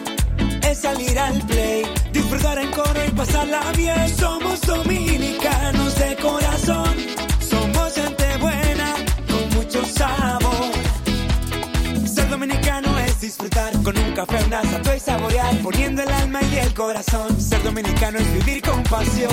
es 0.64 0.80
salir 0.80 1.20
al 1.20 1.40
play, 1.46 1.86
disfrutar 2.12 2.58
en 2.58 2.72
coro 2.72 3.06
y 3.06 3.12
pasarla 3.12 3.62
bien. 3.76 4.18
Somos 4.18 4.60
disfrutar 13.22 13.72
con 13.84 13.98
un 13.98 14.14
café, 14.14 14.44
una 14.46 14.62
sato 14.64 14.96
y 14.96 15.00
saborear, 15.00 15.58
poniendo 15.62 16.04
el 16.04 16.10
alma 16.10 16.40
y 16.52 16.58
el 16.58 16.74
corazón. 16.74 17.40
Ser 17.40 17.62
dominicano 17.64 18.20
es 18.20 18.34
vivir 18.34 18.62
con 18.62 18.84
pasión. 18.84 19.32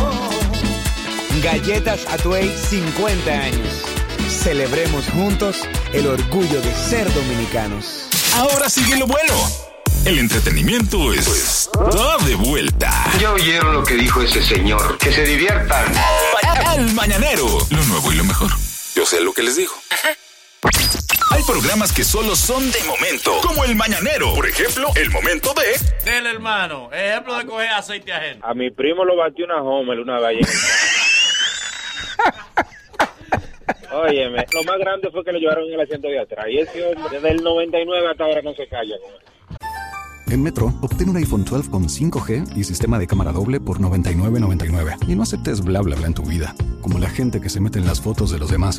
Galletas 1.42 2.06
Atuey 2.10 2.50
50 2.70 3.30
años. 3.30 3.82
Celebremos 4.28 5.04
juntos 5.10 5.68
el 5.92 6.06
orgullo 6.06 6.60
de 6.60 6.74
ser 6.74 7.12
dominicanos. 7.12 8.08
Ahora 8.34 8.68
sigue 8.68 8.96
lo 8.96 9.06
bueno. 9.06 9.34
El 10.04 10.18
entretenimiento 10.18 11.12
está 11.12 12.18
de 12.26 12.34
vuelta. 12.34 12.92
Ya 13.20 13.32
oyeron 13.32 13.72
lo 13.74 13.84
que 13.84 13.94
dijo 13.94 14.22
ese 14.22 14.42
señor. 14.42 14.98
Que 14.98 15.12
se 15.12 15.24
diviertan. 15.24 15.92
El 16.76 16.92
Mañanero. 16.92 17.46
Lo 17.70 17.84
nuevo 17.84 18.12
y 18.12 18.16
lo 18.16 18.24
mejor. 18.24 18.50
Yo 18.94 19.06
sé 19.06 19.20
lo 19.20 19.32
que 19.32 19.42
les 19.42 19.56
digo. 19.56 19.72
Hay 21.34 21.42
programas 21.42 21.92
que 21.92 22.04
solo 22.04 22.36
son 22.36 22.70
de 22.70 22.78
momento, 22.84 23.32
como 23.42 23.64
el 23.64 23.74
Mañanero. 23.74 24.32
Por 24.36 24.46
ejemplo, 24.46 24.86
el 24.94 25.10
momento 25.10 25.52
de... 25.52 26.08
Del 26.08 26.26
hermano. 26.26 26.88
Ejemplo 26.92 27.36
de 27.36 27.44
coger 27.44 27.70
aceite 27.70 28.12
ajeno. 28.12 28.46
A 28.46 28.54
mi 28.54 28.70
primo 28.70 29.04
lo 29.04 29.16
batió 29.16 29.44
una 29.44 29.60
Homer 29.60 29.98
una 29.98 30.30
en- 30.30 30.38
Óyeme, 33.92 34.46
lo 34.52 34.62
más 34.62 34.78
grande 34.78 35.10
fue 35.10 35.24
que 35.24 35.32
lo 35.32 35.40
llevaron 35.40 35.64
en 35.66 35.74
el 35.74 35.80
asiento 35.80 36.06
de 36.06 36.20
atrás. 36.20 36.46
Y 36.48 36.58
ese 36.60 36.86
hombre, 36.86 37.02
desde 37.10 37.30
el 37.30 37.42
99 37.42 38.08
hasta 38.08 38.24
ahora 38.24 38.40
no 38.42 38.54
se 38.54 38.68
calla. 38.68 38.94
En 40.28 40.40
Metro, 40.40 40.72
obtén 40.82 41.08
un 41.08 41.16
iPhone 41.16 41.44
12 41.44 41.68
con 41.68 41.88
5G 41.88 42.56
y 42.56 42.62
sistema 42.62 42.98
de 43.00 43.08
cámara 43.08 43.32
doble 43.32 43.58
por 43.58 43.80
$99.99. 43.80 45.08
Y 45.08 45.16
no 45.16 45.24
aceptes 45.24 45.62
bla 45.62 45.80
bla 45.80 45.96
bla 45.96 46.06
en 46.06 46.14
tu 46.14 46.22
vida, 46.22 46.54
como 46.80 47.00
la 47.00 47.10
gente 47.10 47.40
que 47.40 47.48
se 47.48 47.58
mete 47.60 47.80
en 47.80 47.86
las 47.86 48.00
fotos 48.00 48.30
de 48.30 48.38
los 48.38 48.50
demás. 48.50 48.78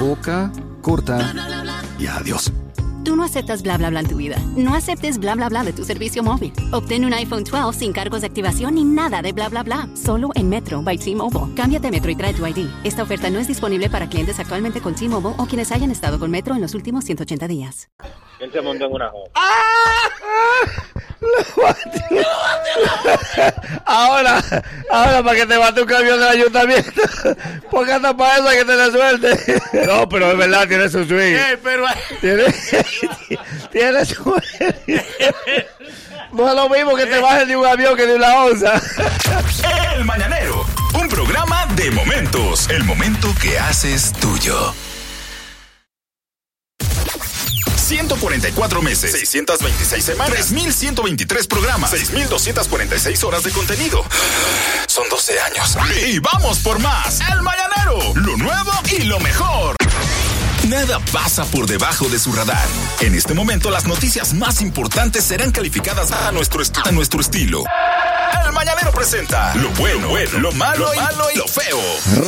Enfoca, 0.00 0.52
corta 0.80 1.34
y 1.98 2.06
adiós. 2.06 2.52
Tú 3.04 3.16
no 3.16 3.24
aceptas 3.24 3.62
bla 3.62 3.78
bla 3.78 3.90
bla 3.90 4.00
en 4.00 4.08
tu 4.08 4.16
vida. 4.16 4.36
No 4.56 4.74
aceptes 4.74 5.18
bla 5.18 5.34
bla 5.34 5.48
bla 5.48 5.64
de 5.64 5.72
tu 5.72 5.84
servicio 5.84 6.22
móvil. 6.22 6.52
Obtén 6.72 7.04
un 7.04 7.14
iPhone 7.14 7.44
12 7.44 7.78
sin 7.78 7.92
cargos 7.92 8.20
de 8.20 8.26
activación 8.26 8.74
ni 8.74 8.84
nada 8.84 9.22
de 9.22 9.32
bla 9.32 9.48
bla 9.48 9.62
bla. 9.62 9.88
Solo 9.94 10.30
en 10.34 10.48
Metro 10.48 10.82
by 10.82 10.98
T-Mobile. 10.98 11.54
Cámbiate 11.54 11.88
a 11.88 11.90
Metro 11.90 12.10
y 12.10 12.16
trae 12.16 12.34
tu 12.34 12.46
ID. 12.46 12.68
Esta 12.84 13.02
oferta 13.02 13.30
no 13.30 13.38
es 13.38 13.48
disponible 13.48 13.88
para 13.88 14.08
clientes 14.08 14.38
actualmente 14.38 14.80
con 14.80 14.94
T-Mobile 14.94 15.34
o 15.38 15.46
quienes 15.46 15.72
hayan 15.72 15.90
estado 15.90 16.18
con 16.18 16.30
Metro 16.30 16.54
en 16.54 16.60
los 16.60 16.74
últimos 16.74 17.04
180 17.04 17.48
días. 17.48 17.88
Él 18.40 18.52
se 18.52 18.60
montó 18.60 18.86
en 18.86 18.92
una 18.92 19.10
Homer. 19.10 19.30
Ahora, 23.84 24.42
ahora 24.90 25.22
para 25.22 25.36
que 25.36 25.46
te 25.46 25.56
bate 25.56 25.80
un 25.80 25.86
camión 25.88 26.18
del 26.20 26.28
ayuntamiento. 26.28 27.02
Porque 27.70 27.92
hasta 27.92 28.16
para 28.16 28.36
eso 28.36 28.48
hay 28.48 28.58
que 28.58 28.64
tener 28.64 28.92
suerte. 28.92 29.60
No, 29.86 30.08
pero 30.08 30.32
es 30.32 30.38
verdad, 30.38 30.68
tiene 30.68 30.88
su 30.88 31.04
swing. 31.04 31.34
pero... 31.62 31.84
Tiene, 32.20 32.44
tiene 33.72 34.04
suerte. 34.04 34.96
No 36.32 36.48
es 36.48 36.54
lo 36.54 36.68
mismo 36.68 36.94
que 36.94 37.06
te 37.06 37.18
bajes 37.20 37.48
de 37.48 37.56
un 37.56 37.66
avión 37.66 37.96
que 37.96 38.06
de 38.06 38.14
una 38.16 38.44
onza. 38.44 38.80
El 39.94 40.04
Mañanero. 40.04 40.64
Un 40.94 41.08
programa 41.08 41.66
de 41.74 41.90
momentos. 41.90 42.68
El 42.68 42.84
momento 42.84 43.32
que 43.40 43.58
haces 43.58 44.12
tuyo. 44.12 44.74
144 47.88 48.82
meses, 48.82 49.12
626 49.12 50.04
semanas, 50.04 50.48
3123 50.48 51.46
programas, 51.46 51.90
6246 51.90 53.24
horas 53.24 53.42
de 53.44 53.50
contenido. 53.50 54.04
Son 54.86 55.08
12 55.08 55.40
años. 55.40 55.76
Y 56.06 56.18
vamos 56.18 56.58
por 56.58 56.78
más. 56.80 57.20
El 57.32 57.40
Mañanero, 57.40 58.14
lo 58.14 58.36
nuevo 58.36 58.72
y 58.90 59.04
lo 59.04 59.18
mejor. 59.20 59.74
Nada 60.66 60.98
pasa 61.12 61.44
por 61.46 61.66
debajo 61.66 62.08
de 62.08 62.18
su 62.18 62.32
radar. 62.32 62.66
En 63.00 63.14
este 63.14 63.32
momento 63.32 63.70
las 63.70 63.86
noticias 63.86 64.34
más 64.34 64.60
importantes 64.60 65.24
serán 65.24 65.50
calificadas 65.52 66.10
a 66.12 66.32
nuestro, 66.32 66.60
est- 66.60 66.76
a 66.84 66.90
nuestro 66.90 67.20
estilo. 67.20 67.64
El 68.46 68.52
Mañanero 68.52 68.90
presenta 68.92 69.54
lo 69.56 69.68
bueno, 69.80 70.08
lo 70.40 70.52
malo, 70.52 70.86
lo 70.86 70.94
malo 71.00 71.24
y 71.34 71.38
lo 71.38 71.46
feo. 71.46 71.78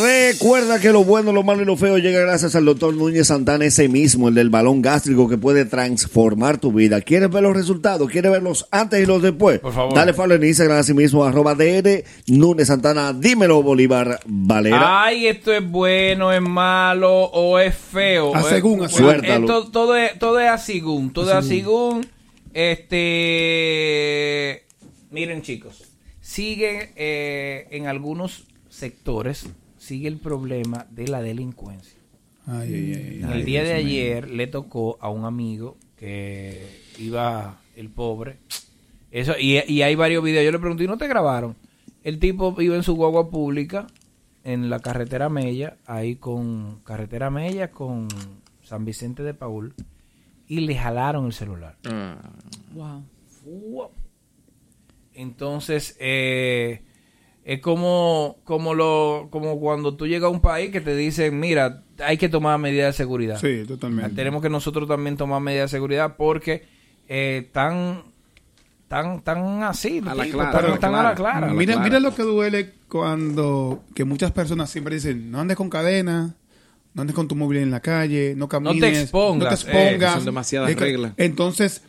Recuerda 0.02 0.78
que 0.80 0.90
lo 0.90 1.04
bueno, 1.04 1.32
lo 1.32 1.42
malo 1.42 1.62
y 1.62 1.64
lo 1.64 1.76
feo 1.76 1.98
llega 1.98 2.20
gracias 2.20 2.54
al 2.54 2.64
doctor 2.64 2.94
Núñez 2.94 3.26
Santana, 3.28 3.64
ese 3.64 3.88
mismo, 3.88 4.28
el 4.28 4.34
del 4.34 4.50
balón 4.50 4.80
gástrico 4.80 5.28
que 5.28 5.36
puede 5.38 5.64
transformar 5.64 6.58
tu 6.58 6.72
vida. 6.72 7.00
¿Quieres 7.00 7.30
ver 7.30 7.42
los 7.42 7.54
resultados? 7.56 8.08
¿Quieres 8.10 8.30
ver 8.30 8.42
los 8.42 8.66
antes 8.70 9.02
y 9.02 9.06
los 9.06 9.22
después? 9.22 9.58
Por 9.60 9.72
favor. 9.74 9.94
Dale 9.94 10.12
follow 10.14 10.36
en 10.36 10.44
Instagram 10.44 10.78
así 10.78 10.94
mismo, 10.94 11.24
arroba 11.24 11.54
DR 11.54 12.04
Núñez 12.28 12.68
Santana. 12.68 13.12
Dímelo, 13.12 13.62
Bolívar 13.62 14.20
Valera. 14.26 15.04
Ay, 15.04 15.26
esto 15.26 15.52
es 15.52 15.68
bueno, 15.68 16.32
es 16.32 16.40
malo 16.40 17.24
o 17.24 17.58
es 17.58 17.74
feo. 17.74 18.34
A 18.34 18.42
según, 18.44 18.84
a 18.84 18.88
según. 18.88 19.24
esto- 19.24 19.70
todo, 19.70 19.96
es, 19.96 20.18
todo 20.18 20.38
es 20.40 20.48
a 20.48 20.58
según. 20.58 21.12
Todo 21.12 21.30
es 21.30 21.36
a 21.36 21.42
según. 21.42 22.06
Este. 22.52 24.64
Miren, 25.10 25.42
chicos. 25.42 25.84
Sigue 26.30 26.92
eh, 26.94 27.66
en 27.72 27.88
algunos 27.88 28.46
sectores. 28.68 29.48
Sigue 29.78 30.06
el 30.06 30.18
problema 30.18 30.86
de 30.88 31.08
la 31.08 31.22
delincuencia. 31.22 31.98
Ay, 32.46 32.72
ay, 32.72 32.94
ay, 32.94 33.20
El 33.24 33.32
ay, 33.32 33.42
día 33.42 33.64
de 33.64 33.72
ayer 33.72 34.30
le 34.30 34.46
tocó 34.46 34.96
a 35.00 35.10
un 35.10 35.24
amigo 35.24 35.76
que 35.96 36.68
iba 37.00 37.58
el 37.74 37.88
pobre. 37.88 38.36
Eso, 39.10 39.32
y, 39.40 39.58
y 39.66 39.82
hay 39.82 39.96
varios 39.96 40.22
videos. 40.22 40.44
Yo 40.44 40.52
le 40.52 40.60
pregunté, 40.60 40.84
¿y 40.84 40.86
no 40.86 40.98
te 40.98 41.08
grabaron? 41.08 41.56
El 42.04 42.20
tipo 42.20 42.54
iba 42.62 42.76
en 42.76 42.84
su 42.84 42.94
guagua 42.94 43.28
pública 43.28 43.88
en 44.44 44.70
la 44.70 44.78
carretera 44.78 45.28
Mella, 45.28 45.78
ahí 45.84 46.14
con 46.14 46.78
carretera 46.84 47.30
Mella 47.30 47.72
con 47.72 48.06
San 48.62 48.84
Vicente 48.84 49.24
de 49.24 49.34
Paul, 49.34 49.74
y 50.46 50.60
le 50.60 50.76
jalaron 50.76 51.26
el 51.26 51.32
celular. 51.32 51.76
Wow. 52.72 53.02
Fuap. 53.26 53.99
Entonces, 55.20 55.96
eh, 56.00 56.82
es 57.44 57.60
como, 57.60 58.38
como, 58.44 58.74
lo, 58.74 59.28
como 59.30 59.58
cuando 59.60 59.94
tú 59.96 60.06
llegas 60.06 60.28
a 60.28 60.30
un 60.30 60.40
país 60.40 60.70
que 60.70 60.80
te 60.80 60.94
dicen, 60.96 61.38
mira, 61.40 61.82
hay 62.04 62.16
que 62.16 62.28
tomar 62.28 62.58
medidas 62.58 62.94
de 62.94 63.02
seguridad. 63.04 63.38
Sí, 63.40 63.64
totalmente. 63.66 64.14
Tenemos 64.14 64.42
que 64.42 64.48
nosotros 64.50 64.88
también 64.88 65.16
tomar 65.16 65.40
medidas 65.40 65.70
de 65.70 65.76
seguridad 65.76 66.16
porque 66.16 66.64
eh, 67.08 67.42
están, 67.46 68.04
tan, 68.88 69.20
tan 69.22 69.62
así, 69.62 70.00
A 70.06 70.14
la 70.14 70.24
tipo, 70.24 70.38
clara, 70.38 70.52
tan- 70.52 70.64
a 70.64 70.68
la 70.68 70.78
tan 70.78 70.94
a 70.94 71.02
la 71.02 71.14
clara. 71.14 71.38
clara. 71.40 71.54
Mira, 71.54 71.78
mira 71.80 72.00
lo 72.00 72.14
que 72.14 72.22
duele 72.22 72.72
cuando 72.88 73.82
que 73.94 74.04
muchas 74.04 74.32
personas 74.32 74.70
siempre 74.70 74.94
dicen, 74.96 75.30
no 75.30 75.40
andes 75.40 75.56
con 75.56 75.70
cadena, 75.70 76.34
no 76.94 77.02
andes 77.02 77.14
con 77.14 77.28
tu 77.28 77.36
móvil 77.36 77.58
en 77.58 77.70
la 77.70 77.80
calle, 77.80 78.34
no 78.36 78.48
camines, 78.48 79.02
expongas, 79.02 79.64
no 79.64 79.70
te 79.70 79.76
eh, 79.78 79.86
expongas. 79.94 80.14
son 80.14 80.24
demasiadas 80.24 80.74
reglas. 80.74 81.12
Entonces, 81.16 81.82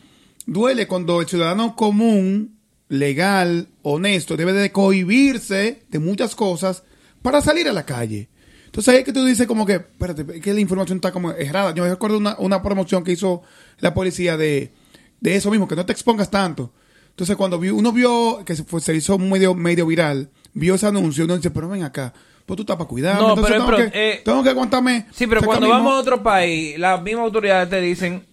duele 0.45 0.88
cuando 0.88 1.21
el 1.21 1.27
ciudadano 1.27 1.75
común, 1.75 2.57
legal, 2.91 3.69
honesto, 3.83 4.35
debe 4.35 4.51
de 4.53 4.71
cohibirse 4.71 5.83
de 5.89 5.99
muchas 5.99 6.35
cosas 6.35 6.83
para 7.21 7.39
salir 7.41 7.67
a 7.69 7.73
la 7.73 7.85
calle. 7.85 8.27
Entonces 8.65 8.93
ahí 8.93 8.99
es 8.99 9.05
que 9.05 9.13
tú 9.13 9.23
dices 9.25 9.47
como 9.47 9.65
que, 9.65 9.73
espérate, 9.75 10.25
es 10.35 10.41
que 10.41 10.53
la 10.53 10.59
información 10.59 10.97
está 10.97 11.11
como 11.13 11.31
errada. 11.31 11.73
Yo 11.73 11.87
recuerdo 11.87 12.17
una, 12.17 12.35
una 12.37 12.61
promoción 12.61 13.03
que 13.03 13.13
hizo 13.13 13.43
la 13.79 13.93
policía 13.93 14.35
de, 14.35 14.73
de 15.21 15.35
eso 15.35 15.49
mismo, 15.51 15.67
que 15.69 15.75
no 15.77 15.85
te 15.85 15.93
expongas 15.93 16.29
tanto. 16.29 16.73
Entonces 17.11 17.35
cuando 17.37 17.59
vi- 17.59 17.69
uno 17.69 17.93
vio 17.93 18.43
que 18.45 18.55
se, 18.57 18.63
fue- 18.65 18.81
se 18.81 18.93
hizo 18.93 19.17
medio, 19.17 19.53
medio 19.55 19.85
viral, 19.85 20.29
vio 20.53 20.75
ese 20.75 20.87
anuncio, 20.87 21.23
uno 21.25 21.37
dice, 21.37 21.49
pero 21.51 21.69
ven 21.69 21.83
acá, 21.83 22.13
pues 22.45 22.57
tú 22.57 22.63
estás 22.63 22.75
para 22.75 22.87
cuidarme. 22.89 23.21
No, 23.21 23.29
Entonces 23.29 23.53
pero- 23.53 23.65
tengo, 23.65 23.77
pero, 23.77 23.91
que, 23.91 24.11
eh, 24.11 24.21
tengo 24.25 24.43
que 24.43 24.49
aguantarme. 24.49 25.05
Sí, 25.13 25.27
pero 25.27 25.41
cuando 25.43 25.69
vamos 25.69 25.83
mo- 25.85 25.91
a 25.93 25.99
otro 25.99 26.21
país, 26.21 26.77
las 26.77 27.01
mismas 27.01 27.23
autoridades 27.25 27.69
te 27.69 27.79
dicen 27.79 28.25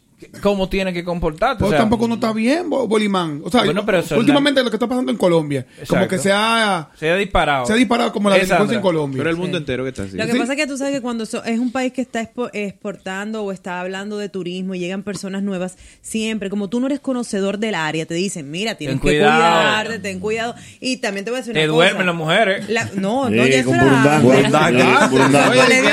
cómo 0.43 0.69
tienes 0.69 0.95
que 0.95 1.05
comportarte. 1.05 1.59
Pues 1.61 1.69
o 1.69 1.71
sea, 1.71 1.79
tampoco 1.81 2.09
no 2.09 2.15
está 2.15 2.33
bien, 2.33 2.69
Bo- 2.69 2.87
Bolimán. 2.89 3.41
O 3.45 3.51
sea, 3.51 3.65
Bueno, 3.65 3.85
pero 3.87 4.03
últimamente 4.17 4.63
lo 4.63 4.71
que 4.71 4.77
está 4.77 4.87
pasando 4.89 5.13
en 5.13 5.19
Colombia, 5.19 5.63
como 5.65 5.81
Exacto. 5.83 6.09
que 6.09 6.19
se 6.19 6.33
ha, 6.33 6.89
se 6.99 7.11
ha 7.11 7.17
disparado. 7.17 7.67
se 7.67 7.73
ha 7.73 7.77
disparado 7.77 8.13
como 8.13 8.29
la 8.31 8.37
Esa 8.37 8.45
delincuencia 8.55 8.77
en. 8.77 8.83
Colombia. 8.83 9.19
Pero 9.19 9.31
el 9.31 9.37
mundo 9.37 9.59
entero 9.59 9.85
que 9.85 9.91
está 9.91 10.03
así. 10.03 10.17
Lo 10.17 10.27
que 10.27 10.35
pasa 10.35 10.53
es 10.55 10.59
que 10.59 10.67
tú 10.67 10.77
sabes 10.77 10.93
que 10.95 11.01
cuando 11.01 11.25
so- 11.27 11.45
es 11.45 11.59
un 11.59 11.71
país 11.73 11.93
que 11.93 12.01
está 12.03 12.21
expo- 12.23 12.51
exportando 12.53 13.43
o 13.45 13.53
está 13.53 13.81
hablando 13.81 14.19
de 14.19 14.29
turismo 14.29 14.75
y 14.75 14.79
llegan 14.81 15.03
personas 15.03 15.43
nuevas, 15.43 15.77
siempre, 16.03 16.51
como 16.51 16.69
tú 16.69 16.81
no 16.81 16.87
eres 16.87 17.01
conocedor 17.01 17.59
del 17.59 17.75
área, 17.75 18.07
te 18.07 18.15
dicen, 18.15 18.51
mira, 18.51 18.75
tienes 18.75 18.95
Ten 18.97 19.01
que 19.01 19.19
cuidado. 19.19 19.41
cuidarte, 19.41 19.99
ten 20.01 20.21
cuidado. 20.21 20.55
Y 20.81 20.97
también 20.99 21.25
te 21.25 21.31
voy 21.31 21.39
a 21.39 21.41
decir 21.43 21.53
una 21.53 21.61
Te 21.61 21.67
cosa. 21.69 21.77
duermen 21.77 22.07
las 22.07 22.15
mujeres. 22.17 22.69
La- 22.69 22.85
no, 22.95 23.31
no, 23.31 23.45
Sí, 23.45 23.51
ya 23.53 23.65
con 23.65 23.79
burundanga. 23.79 24.17
antes. 24.17 24.23
Burundanga, 24.25 25.09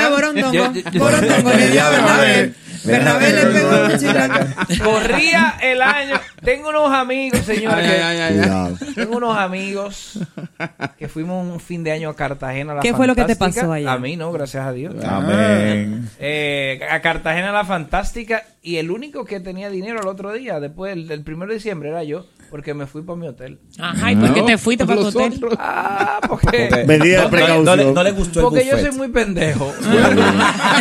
burundanga. 0.08 0.66
Bernabé. 2.86 3.32
Bernabé 3.32 3.52
le 3.52 3.58
pegó 3.58 3.82
un 3.84 3.90
cuchillo. 3.90 4.84
Corría 4.84 5.54
el 5.62 5.82
año. 5.82 6.14
Tengo 6.42 6.68
unos 6.70 6.92
amigos, 6.92 7.40
señores. 7.40 7.84
Ay, 7.84 7.96
que- 7.96 8.02
ay, 8.02 8.18
ay, 8.18 8.20
ay. 8.20 8.38
Cuidado. 8.38 8.78
Tengo 8.94 9.16
unos 9.16 9.36
amigos 9.36 10.18
que 10.98 11.08
fuimos 11.08 11.46
un 11.46 11.60
fin 11.60 11.82
de 11.84 11.92
año 11.92 12.08
a 12.08 12.16
Cartagena. 12.16 12.74
La 12.74 12.80
¿Qué 12.80 12.94
fue 12.94 13.06
lo 13.06 13.14
que 13.14 13.24
te 13.24 13.36
pasó 13.36 13.72
allá? 13.72 13.92
A 13.92 13.98
mí 13.98 14.16
no, 14.16 14.32
gracias 14.32 14.64
a 14.66 14.72
Dios. 14.72 14.94
Amén. 15.04 16.08
Eh, 16.18 16.80
a 16.90 17.00
Cartagena 17.00 17.52
la 17.52 17.64
Fantástica 17.64 18.44
y 18.62 18.76
el 18.76 18.90
único 18.90 19.24
que 19.24 19.40
tenía 19.40 19.70
dinero 19.70 20.00
el 20.00 20.08
otro 20.08 20.32
día, 20.32 20.60
después 20.60 20.94
del, 20.94 21.08
del 21.08 21.22
primero 21.22 21.48
de 21.50 21.54
diciembre, 21.56 21.88
era 21.90 22.02
yo, 22.04 22.26
porque 22.56 22.72
me 22.72 22.86
fui 22.86 23.02
para 23.02 23.18
mi 23.18 23.28
hotel. 23.28 23.58
Ajá, 23.78 24.12
¿y 24.12 24.16
por 24.16 24.32
qué 24.32 24.42
te 24.42 24.56
fuiste 24.56 24.86
para 24.86 24.98
tu 24.98 25.08
hotel? 25.08 25.34
otros. 25.34 25.52
Ah, 25.58 26.18
porque, 26.26 26.68
Porque- 26.70 26.84
Medida 26.86 27.18
de 27.18 27.22
no, 27.24 27.30
precaución. 27.30 27.64
No, 27.66 27.76
le, 27.76 27.92
no 27.92 28.02
le 28.02 28.10
gustó 28.12 28.40
el 28.40 28.44
porque 28.44 28.64
yo 28.66 28.78
soy 28.78 28.92
muy 28.92 29.08
pendejo. 29.08 29.70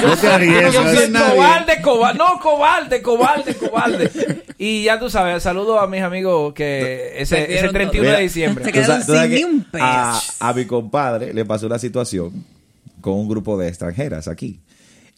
No 0.02 0.16
te 0.16 0.28
arriesgas. 0.28 0.74
Yo 0.74 0.84
soy 0.84 1.12
cobarde, 1.12 1.82
cobarde, 1.82 2.18
no, 2.18 2.40
cobarde, 2.40 3.02
cobarde, 3.02 3.56
cobarde. 3.56 4.44
Y 4.58 4.84
ya 4.86 4.98
tú 4.98 5.10
sabes, 5.10 5.44
saludo 5.44 5.82
a 5.82 5.88
mis 5.88 6.02
amigos 6.02 6.54
que 6.54 7.16
ese, 7.18 7.44
ese 7.44 7.46
Perdieron 7.70 7.74
31 7.74 8.02
Mira, 8.06 8.18
de 8.18 8.24
diciembre. 8.24 8.64
Se 8.64 8.72
quedaron 8.72 9.04
sin 9.04 9.16
que 9.16 9.28
ni 9.36 9.44
un 9.44 9.64
peso. 9.66 9.84
A, 9.86 10.22
a 10.40 10.54
mi 10.54 10.64
compadre 10.66 11.34
le 11.34 11.44
pasó 11.44 11.66
una 11.68 11.78
situación 11.78 12.46
con 13.02 13.16
un 13.16 13.28
grupo 13.28 13.58
de 13.58 13.68
extranjeras 13.68 14.30
aquí. 14.30 14.62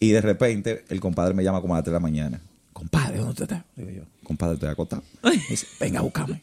Y 0.00 0.10
de 0.10 0.20
repente 0.22 0.84
el 0.88 0.98
compadre 0.98 1.34
me 1.34 1.44
llama 1.44 1.60
como 1.60 1.74
a 1.74 1.78
las 1.78 1.84
3 1.84 1.92
de 1.92 1.96
la 1.96 2.00
mañana. 2.00 2.40
Compadre, 2.72 3.18
¿dónde 3.18 3.44
estás? 3.44 3.62
Digo 3.76 3.90
yo, 3.90 4.02
compadre, 4.28 4.54
estoy 4.54 4.68
acostado. 4.68 5.02
Me 5.24 5.32
dice, 5.48 5.66
venga, 5.80 6.02
búscame. 6.02 6.38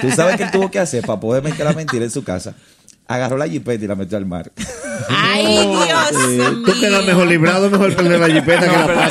¿Tú 0.00 0.10
sabes 0.10 0.36
qué 0.36 0.42
él 0.42 0.50
tuvo 0.50 0.70
que 0.70 0.80
hacer 0.80 1.06
para 1.06 1.18
poder 1.18 1.42
meter 1.42 1.64
la 1.64 1.72
mentira 1.72 2.04
en 2.04 2.10
su 2.10 2.24
casa? 2.24 2.54
Agarró 3.08 3.36
la 3.36 3.46
jipeta 3.46 3.84
y 3.84 3.86
la 3.86 3.94
metió 3.94 4.18
al 4.18 4.26
mar. 4.26 4.50
Ay, 5.08 5.46
Dios 5.46 6.28
mío. 6.28 6.62
Tú 6.66 6.72
quedas 6.80 7.06
mejor 7.06 7.28
librado, 7.28 7.70
mejor 7.70 7.94
perder 7.94 8.18
la 8.18 8.28
jipeta 8.28 8.60
que 8.68 8.76
la. 8.76 9.10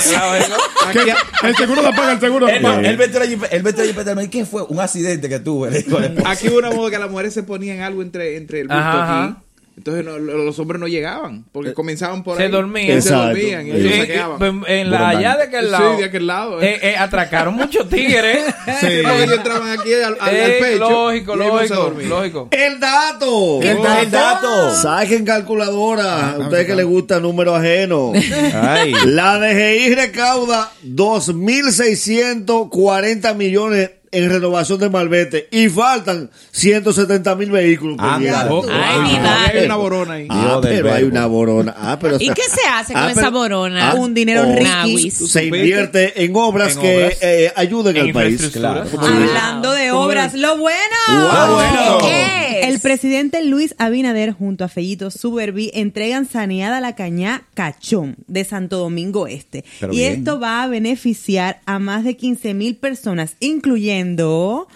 Que 0.91 1.47
el 1.47 1.55
seguro 1.55 1.81
la 1.81 1.91
paga, 1.91 2.11
el 2.11 2.19
seguro 2.19 2.45
la 2.45 2.61
paga. 2.61 2.89
él 2.89 2.97
metió 2.97 3.19
la 3.19 3.25
jipeta, 3.25 3.55
él 3.55 3.63
metió 3.63 3.83
la 3.83 3.87
jipeta 3.87 4.09
al 4.09 4.15
mar. 4.17 4.25
¿Y 4.25 4.27
qué 4.27 4.45
fue? 4.45 4.63
Un 4.63 4.81
accidente 4.81 5.29
que 5.29 5.39
tuve. 5.39 5.85
Aquí 6.25 6.49
hubo 6.49 6.57
una 6.57 6.71
moda 6.71 6.91
que 6.91 6.99
las 6.99 7.09
mujeres 7.09 7.33
se 7.33 7.43
ponían 7.43 7.79
algo 7.79 8.01
entre, 8.01 8.35
entre 8.35 8.59
el 8.59 8.67
bulto 8.67 8.81
Ajá, 8.81 9.23
aquí. 9.23 9.35
Entonces 9.77 10.05
no- 10.05 10.17
lo- 10.17 10.37
los 10.45 10.57
hombres 10.59 10.79
no 10.79 10.87
llegaban. 10.87 11.43
Porque 11.51 11.73
comenzaban 11.73 12.23
por 12.23 12.37
Se 12.37 12.43
ahí. 12.43 12.49
dormían. 12.49 13.01
Se 13.01 13.13
dormían. 13.13 13.67
Y 13.67 13.71
Sí. 13.71 13.77
ellos 13.77 13.91
Eh, 13.93 13.97
saqueaban. 13.99 14.63
eh, 14.67 14.79
en 14.79 14.89
la 14.89 15.09
allá 15.09 15.35
de 15.35 15.43
aquel 15.43 15.65
Sí, 15.65 15.71
lado. 15.71 15.97
de 15.97 16.05
aquel 16.05 16.27
lado, 16.27 16.61
eh. 16.61 16.75
eh, 16.75 16.79
eh, 16.91 16.95
atracaron 16.97 17.55
muchos 17.55 17.89
tigres. 17.89 18.37
Sí. 18.79 18.87
Porque 19.03 19.23
ellos 19.23 19.35
entraban 19.37 19.69
aquí 19.77 19.93
al, 19.93 20.13
al- 20.13 20.17
al 20.21 20.33
Eh, 20.35 20.57
pecho. 20.61 20.89
lógico, 20.89 21.33
se 21.33 21.37
lógico, 21.39 21.93
lógico. 22.07 22.47
El 22.51 22.79
dato. 22.79 23.59
¿Qué 23.61 23.75
tal 23.75 24.05
el 24.05 24.11
dato? 24.11 24.73
Saquen 24.75 25.25
calculadora. 25.25 26.31
A 26.31 26.37
ustedes 26.39 26.65
que 26.67 26.75
les 26.75 26.85
gusta 26.85 27.19
número 27.19 27.53
ajeno. 27.53 28.13
Ay. 28.53 28.93
La 29.07 29.37
DGI 29.39 29.93
recauda 29.93 30.71
2.640 30.83 33.33
millones 33.35 33.91
en 34.17 34.29
renovación 34.29 34.79
de 34.79 34.89
malvete 34.89 35.47
y 35.51 35.69
faltan 35.69 36.29
170 36.51 37.35
mil 37.35 37.51
vehículos. 37.51 37.97
Anda. 37.99 38.49
Ay, 38.49 39.19
madre. 39.19 39.59
hay 39.59 39.65
una 39.65 39.75
borona 39.75 40.13
ahí. 40.13 40.27
Ah, 40.29 40.59
pero 40.61 40.93
hay 40.93 41.03
una 41.03 41.25
borona. 41.25 41.75
Ah, 41.77 41.97
pero 41.99 42.17
¿Y 42.19 42.29
qué 42.29 42.43
se 42.43 42.67
hace 42.67 42.93
con 42.93 43.03
Ah, 43.03 43.11
esa 43.11 43.21
pero- 43.21 43.31
borona? 43.31 43.91
ah, 43.91 43.95
Un 43.95 44.13
dinero 44.13 44.43
oh, 44.47 44.55
riquis. 44.55 45.13
Se 45.31 45.45
invierte 45.45 46.23
en 46.23 46.35
obras 46.35 46.75
En 46.75 46.81
que 46.81 46.97
obras. 47.05 47.17
eh, 47.21 47.51
ayuden 47.55 47.97
En 47.97 48.03
al 48.07 48.13
país. 48.13 48.49
Claro. 48.53 48.83
Hablando 48.99 49.71
de 49.73 49.91
obras, 49.91 50.33
lo 50.33 50.57
bueno. 50.57 50.77
Wow, 51.09 51.55
bueno. 51.55 51.97
¿Qué? 52.01 52.54
El 52.63 52.79
presidente 52.79 53.43
Luis 53.43 53.75
Abinader 53.77 54.31
junto 54.31 54.63
a 54.63 54.67
Fellito 54.67 55.11
Suberví 55.11 55.71
entregan 55.73 56.27
saneada 56.27 56.79
la 56.81 56.95
cañá 56.95 57.43
Cachón 57.53 58.15
de 58.27 58.43
Santo 58.45 58.77
Domingo 58.77 59.27
Este. 59.27 59.63
Pero 59.79 59.93
y 59.93 59.97
bien. 59.97 60.13
esto 60.13 60.39
va 60.39 60.63
a 60.63 60.67
beneficiar 60.67 61.59
a 61.65 61.79
más 61.79 62.03
de 62.03 62.15
15 62.15 62.53
mil 62.53 62.75
personas, 62.75 63.35
incluyendo 63.39 64.67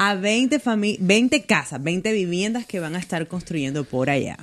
a 0.00 0.14
20, 0.14 0.60
fami- 0.62 0.96
20 1.00 1.42
casas, 1.42 1.82
20 1.82 2.12
viviendas 2.12 2.64
que 2.66 2.78
van 2.78 2.94
a 2.94 3.00
estar 3.00 3.26
construyendo 3.26 3.82
por 3.82 4.08
allá. 4.10 4.36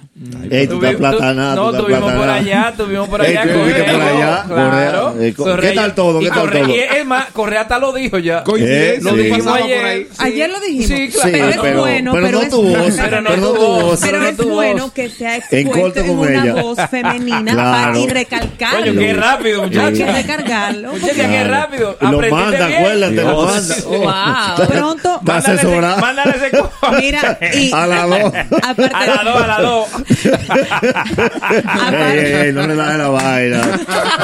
Ey, 0.51 0.67
tú 0.67 0.75
estás 0.75 0.95
platanada, 0.95 1.55
No, 1.55 1.71
tuvimos 1.71 2.11
por 2.11 2.27
allá, 2.29 2.73
tuvimos 2.75 3.07
por 3.07 3.25
Ey, 3.25 3.37
allá. 3.37 3.53
viviste 3.55 3.83
por 3.83 4.01
allá, 4.01 4.43
claro. 4.47 5.13
Correa. 5.13 5.27
Eh, 5.27 5.33
co- 5.33 5.55
¿qué 5.57 5.71
tal 5.71 5.95
todo? 5.95 6.21
y 6.21 6.25
¿Qué 6.25 6.29
tal 6.31 6.51
todo? 6.51 6.69
Y 6.69 6.79
es 6.79 7.05
más, 7.05 7.27
Correa 7.31 7.61
hasta 7.61 7.79
lo 7.79 7.93
dijo 7.93 8.17
ya. 8.19 8.43
Eh, 8.59 8.99
lo 9.01 9.11
sí. 9.11 9.17
dijimos 9.17 9.47
ayer. 9.47 9.77
por 9.77 9.85
ahí. 9.89 10.03
Sí. 10.03 10.09
Ayer 10.17 10.49
lo 10.49 10.59
dijimos. 10.59 10.87
Sí, 10.87 11.07
claro. 11.09 11.31
pero 11.31 11.65
es 11.67 11.77
bueno, 11.77 12.11
pero 12.13 12.25
pero, 12.25 12.37
no 12.37 12.43
es, 12.43 12.49
tu 12.49 12.61
voz, 12.61 12.94
Pero 12.97 13.21
no 13.21 13.29
pero 13.29 13.41
no 13.41 13.47
tu 13.49 13.55
tu 13.55 13.59
voz, 13.65 13.99
pero 13.99 14.11
pero 14.11 14.19
no 14.23 14.27
es 14.29 14.37
tu 14.37 14.49
bueno 14.49 14.83
voz. 14.83 14.93
que 14.93 15.09
sea 15.09 15.35
En 15.35 15.41
expuesto 15.67 15.99
en 15.99 16.07
con 16.07 16.19
una 16.19 16.43
ella. 16.43 16.53
voz 16.61 16.77
femenina 16.89 17.51
Claro. 17.53 17.93
pa- 17.93 17.99
y 17.99 18.07
recalcarlo. 18.07 18.79
Coño, 18.79 18.99
qué 18.99 19.13
rápido, 19.13 19.61
Hay 19.63 19.67
muchacha. 19.69 19.91
que 20.05 20.11
recargarlo. 20.11 20.91
Muchacha, 20.93 21.13
qué 21.13 21.23
Claro. 21.25 21.49
rápido. 21.51 21.97
Y 22.01 22.05
lo 22.05 22.19
manda, 22.29 22.67
bien. 22.67 22.79
acuérdate, 22.79 23.15
lo 23.15 23.21
Dios. 23.45 23.51
manda. 23.51 24.55
Wow. 24.57 24.67
Pronto, 24.67 25.19
ese- 25.23 25.31
asesorada. 25.51 25.97
Mándale 25.97 26.31
ese 26.37 26.51
mira, 27.01 27.37
y 27.53 27.71
A 27.73 27.87
la 27.87 28.05
dos. 28.05 28.33
aparte, 28.63 28.95
A 28.95 29.05
la 29.05 29.23
dos, 29.23 29.41
a 29.43 29.47
la 29.47 29.61
dos. 29.61 29.87
Ey, 31.91 32.19
ey, 32.19 32.33
ey, 32.47 32.53
no 32.53 32.67
le 32.67 32.75
das 32.75 32.97
la 32.97 33.07
vaina. 33.09 33.61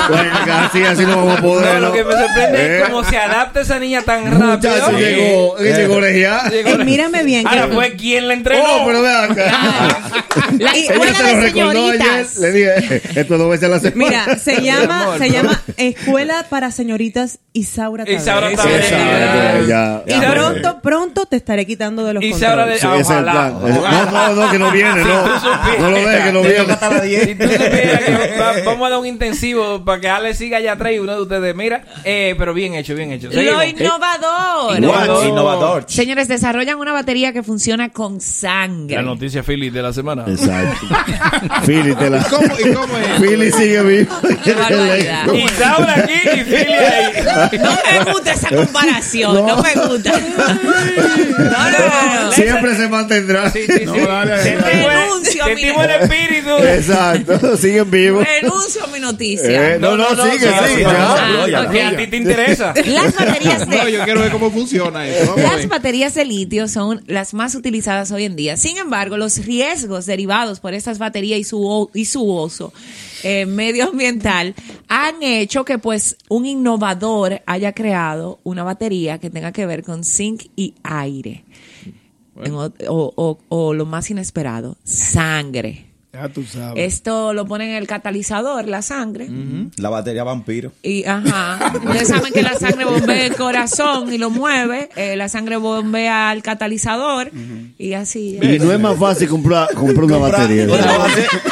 Bueno, 0.09 0.31
así, 0.65 0.83
así 0.83 1.05
no 1.05 1.17
vamos 1.17 1.37
a 1.39 1.41
poder. 1.41 1.73
No, 1.75 1.79
lo 1.87 1.93
que 1.93 2.03
me 2.03 2.11
sorprende 2.13 2.77
es 2.77 2.81
Eh. 2.81 2.83
cómo 2.89 3.03
se 3.03 3.17
adapta 3.17 3.61
esa 3.61 3.79
niña 3.79 4.01
tan 4.03 4.25
rápido. 4.25 4.47
Muchacho, 4.47 4.91
llegó, 4.97 5.57
llegó. 5.57 5.99
Llegó- 5.99 6.69
Ey, 6.69 6.77
mírame 6.85 7.23
bien. 7.23 7.47
Ahora 7.47 7.67
fue 7.67 7.93
quien 7.93 8.27
le 8.27 8.33
entrenó. 8.57 8.81
Oh, 8.83 8.85
pero 8.85 9.01
vean 9.01 9.31
acá. 9.31 10.11
La 10.59 10.71
escuela 10.71 11.13
se 11.13 11.21
lo 11.23 11.27
de 11.29 11.41
recordó 11.41 11.69
ayer. 11.91 12.25
señoritas. 12.25 12.37
Le 12.37 12.51
dije, 12.51 13.01
esto 13.19 13.37
dos 13.37 13.49
veces 13.49 13.65
a 13.65 13.69
la 13.69 13.79
semana. 13.79 14.09
Mira, 14.25 14.37
se 14.39 14.61
llama, 14.61 15.03
amor, 15.03 15.17
se 15.17 15.29
llama 15.29 15.61
Escuela 15.77 16.45
para 16.49 16.71
Señoritas 16.71 17.39
Isaura 17.53 18.05
Taveras. 18.05 18.23
Isaura 18.23 18.55
Taveras. 18.55 19.67
ya. 19.67 20.03
Y 20.07 20.19
pronto, 20.31 20.79
pronto 20.81 21.25
te 21.25 21.35
estaré 21.37 21.65
quitando 21.65 22.05
de 22.05 22.13
los 22.13 22.23
Isaura 22.23 22.65
de- 22.65 22.71
controles. 22.79 23.07
Sí, 23.07 23.13
Ojalá. 23.13 23.31
plan. 23.31 23.59
No, 23.61 24.11
no, 24.35 24.45
no, 24.45 24.51
que 24.51 24.59
no 24.59 24.71
viene, 24.71 25.03
no. 25.03 25.25
No 25.79 25.89
lo 25.91 25.97
dejes 25.97 26.21
que 26.23 26.31
no 26.31 26.41
viene. 26.41 26.57
toca 26.59 26.73
hasta 26.73 26.89
las 26.91 27.03
10. 27.03 27.23
Si 27.23 27.35
tú 27.35 27.43
supieras 27.47 28.65
vamos 28.65 28.87
a 28.87 28.89
dar 28.91 28.99
un 28.99 29.05
intensivo 29.05 29.83
para 29.83 29.99
que 29.99 30.09
Ale 30.09 30.33
siga 30.33 30.57
allá 30.57 30.73
atrás 30.73 30.93
y 30.93 30.99
uno 30.99 31.15
de 31.15 31.21
ustedes 31.21 31.55
mira, 31.55 31.83
eh, 32.03 32.35
pero 32.37 32.53
bien 32.53 32.75
hecho, 32.75 32.95
bien 32.95 33.11
hecho. 33.11 33.29
Lo. 33.31 33.63
Innovador. 33.63 34.77
Innovador. 35.25 35.85
Señores, 35.87 36.27
desarrollan 36.27 36.77
una 36.79 36.93
batería 36.93 37.33
que 37.33 37.43
funciona 37.43 37.89
con 37.89 38.21
La 38.41 38.49
sangre. 38.49 39.01
noticia 39.03 39.43
Philly 39.43 39.69
de 39.69 39.81
la 39.81 39.93
semana. 39.93 40.23
Exacto. 40.27 40.87
Philly 41.65 41.95
te 41.95 42.09
la. 42.09 42.23
¿Cómo, 42.23 42.47
¿Y 42.59 42.73
cómo 42.73 42.97
es? 42.97 43.21
Philly 43.21 43.51
sigue 43.51 43.81
vivo. 43.83 44.15
Qué 44.43 44.53
barbaridad. 44.55 45.33
Isaura 45.33 45.93
aquí 45.95 46.13
y 46.13 46.43
Philly 46.43 46.73
ahí. 46.73 47.59
No 47.59 48.05
me 48.05 48.11
gusta 48.13 48.33
esa 48.33 48.49
comparación, 48.49 49.33
no, 49.35 49.61
me 49.61 49.73
gusta. 49.73 50.11
No, 51.41 51.47
no, 51.47 51.79
no, 51.79 52.23
no. 52.25 52.31
Siempre 52.31 52.75
se 52.75 52.87
mantendrá. 52.87 53.49
Sí, 53.51 53.61
sí, 53.65 53.73
sí. 53.79 53.85
No, 53.85 53.93
Renuncio, 53.93 55.45
sentimos 55.45 55.81
mire. 55.81 55.95
el 55.95 56.01
espíritu. 56.03 56.49
Exacto. 56.57 57.57
Siguen 57.57 57.89
vivos. 57.91 58.25
Renuncio 58.41 58.83
a 58.83 58.87
mi 58.87 58.99
noticia. 58.99 59.75
Eh, 59.75 59.79
no, 59.79 59.97
no, 59.97 60.05
sigue, 60.09 60.39
sigue. 60.67 60.81
ya. 60.81 61.61
Ah. 61.61 61.69
Que 61.71 61.83
a 61.83 61.97
ti 61.97 62.07
te 62.07 62.17
interesa. 62.17 62.73
Las 62.85 63.15
baterías 63.15 63.67
No, 63.67 63.85
de 63.85 63.91
yo 63.91 64.03
quiero 64.03 64.21
ver 64.21 64.31
cómo 64.31 64.51
funciona 64.51 65.07
eso. 65.07 65.35
Vamos 65.35 65.51
a 65.51 65.57
Las 65.57 65.67
baterías 65.67 66.13
de 66.13 66.25
litio 66.25 66.67
son 66.67 67.01
las 67.07 67.33
más 67.33 67.55
utilizadas 67.55 68.11
hoy 68.11 68.25
en 68.25 68.30
día. 68.35 68.57
Sin 68.57 68.77
embargo, 68.77 69.17
los 69.17 69.45
riesgos 69.45 70.05
derivados 70.05 70.59
por 70.59 70.73
estas 70.73 70.97
baterías 70.99 71.39
y 71.39 71.43
su, 71.43 71.89
y 71.93 72.05
su 72.05 72.23
uso 72.23 72.73
eh, 73.23 73.45
medioambiental 73.45 74.55
han 74.87 75.21
hecho 75.23 75.63
que 75.65 75.77
pues 75.77 76.17
un 76.29 76.45
innovador 76.45 77.41
haya 77.45 77.73
creado 77.73 78.39
una 78.43 78.63
batería 78.63 79.19
que 79.19 79.29
tenga 79.29 79.51
que 79.51 79.65
ver 79.65 79.83
con 79.83 80.03
zinc 80.03 80.45
y 80.55 80.73
aire. 80.83 81.43
En 82.43 82.53
o, 82.53 82.71
o- 82.87 83.13
o- 83.15 83.37
o 83.49 83.73
lo 83.73 83.85
más 83.85 84.09
inesperado, 84.09 84.77
sangre. 84.83 85.90
Ya 86.13 86.27
tú 86.27 86.43
sabes. 86.43 86.93
Esto 86.93 87.33
lo 87.33 87.45
ponen 87.45 87.69
en 87.69 87.75
el 87.77 87.87
catalizador, 87.87 88.67
la 88.67 88.81
sangre. 88.81 89.29
La 89.77 89.89
batería 89.89 90.25
vampiro. 90.25 90.73
Y, 90.83 91.05
ajá. 91.05 91.71
Ustedes 91.85 92.09
saben 92.09 92.33
que 92.33 92.41
la 92.41 92.53
sangre 92.59 92.83
bombea 92.83 93.27
el 93.27 93.35
corazón 93.37 94.11
y 94.13 94.17
lo 94.17 94.29
mueve. 94.29 94.89
eh, 94.97 95.15
la 95.15 95.29
sangre 95.29 95.55
bombea 95.55 96.29
al 96.29 96.43
catalizador. 96.43 97.31
Y 97.77 97.93
así. 97.93 98.37
Y 98.41 98.59
no 98.59 98.73
es 98.73 98.79
más 98.79 98.97
fácil 98.97 99.29
comprar, 99.29 99.69
comprar 99.73 100.03
una 100.03 100.17
batería. 100.17 100.65
Una 100.65 100.77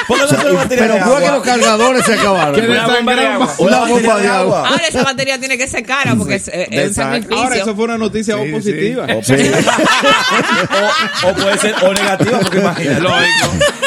Póngale 0.07 0.41
una 0.41 0.53
batería 0.53 0.88
Pero 0.93 1.05
fue 1.05 1.22
que 1.24 1.28
los 1.32 1.43
cargadores 1.43 2.05
se 2.05 2.14
acabaron. 2.16 2.55
Que 2.60 2.68
Una 2.68 2.88
bomba 2.88 3.16
de 3.16 3.28
agua. 3.28 3.55
Una 3.60 3.86
bomba 3.86 4.20
de 4.20 4.28
agua. 4.28 4.68
Ahora 4.68 4.84
esa 4.88 5.03
batería 5.03 5.39
tiene 5.39 5.57
que 5.57 5.68
ser 5.70 5.86
cara 5.86 6.16
porque 6.16 6.36
es, 6.36 6.47
eh, 6.49 6.68
es 6.70 6.88
un 6.89 6.93
sacrificio. 6.95 7.38
Ahora, 7.38 7.55
eso 7.55 7.76
fue 7.76 7.86
una 7.86 7.97
noticia 7.97 8.36
Sí, 8.43 8.51
positiva. 8.51 9.07
Sí. 9.24 9.34
o, 11.24 11.30
o 11.30 11.34
puede 11.34 11.57
ser 11.60 11.76
o 11.84 11.93
negativa, 11.93 12.39
porque 12.39 12.60
imagínate. 12.60 13.05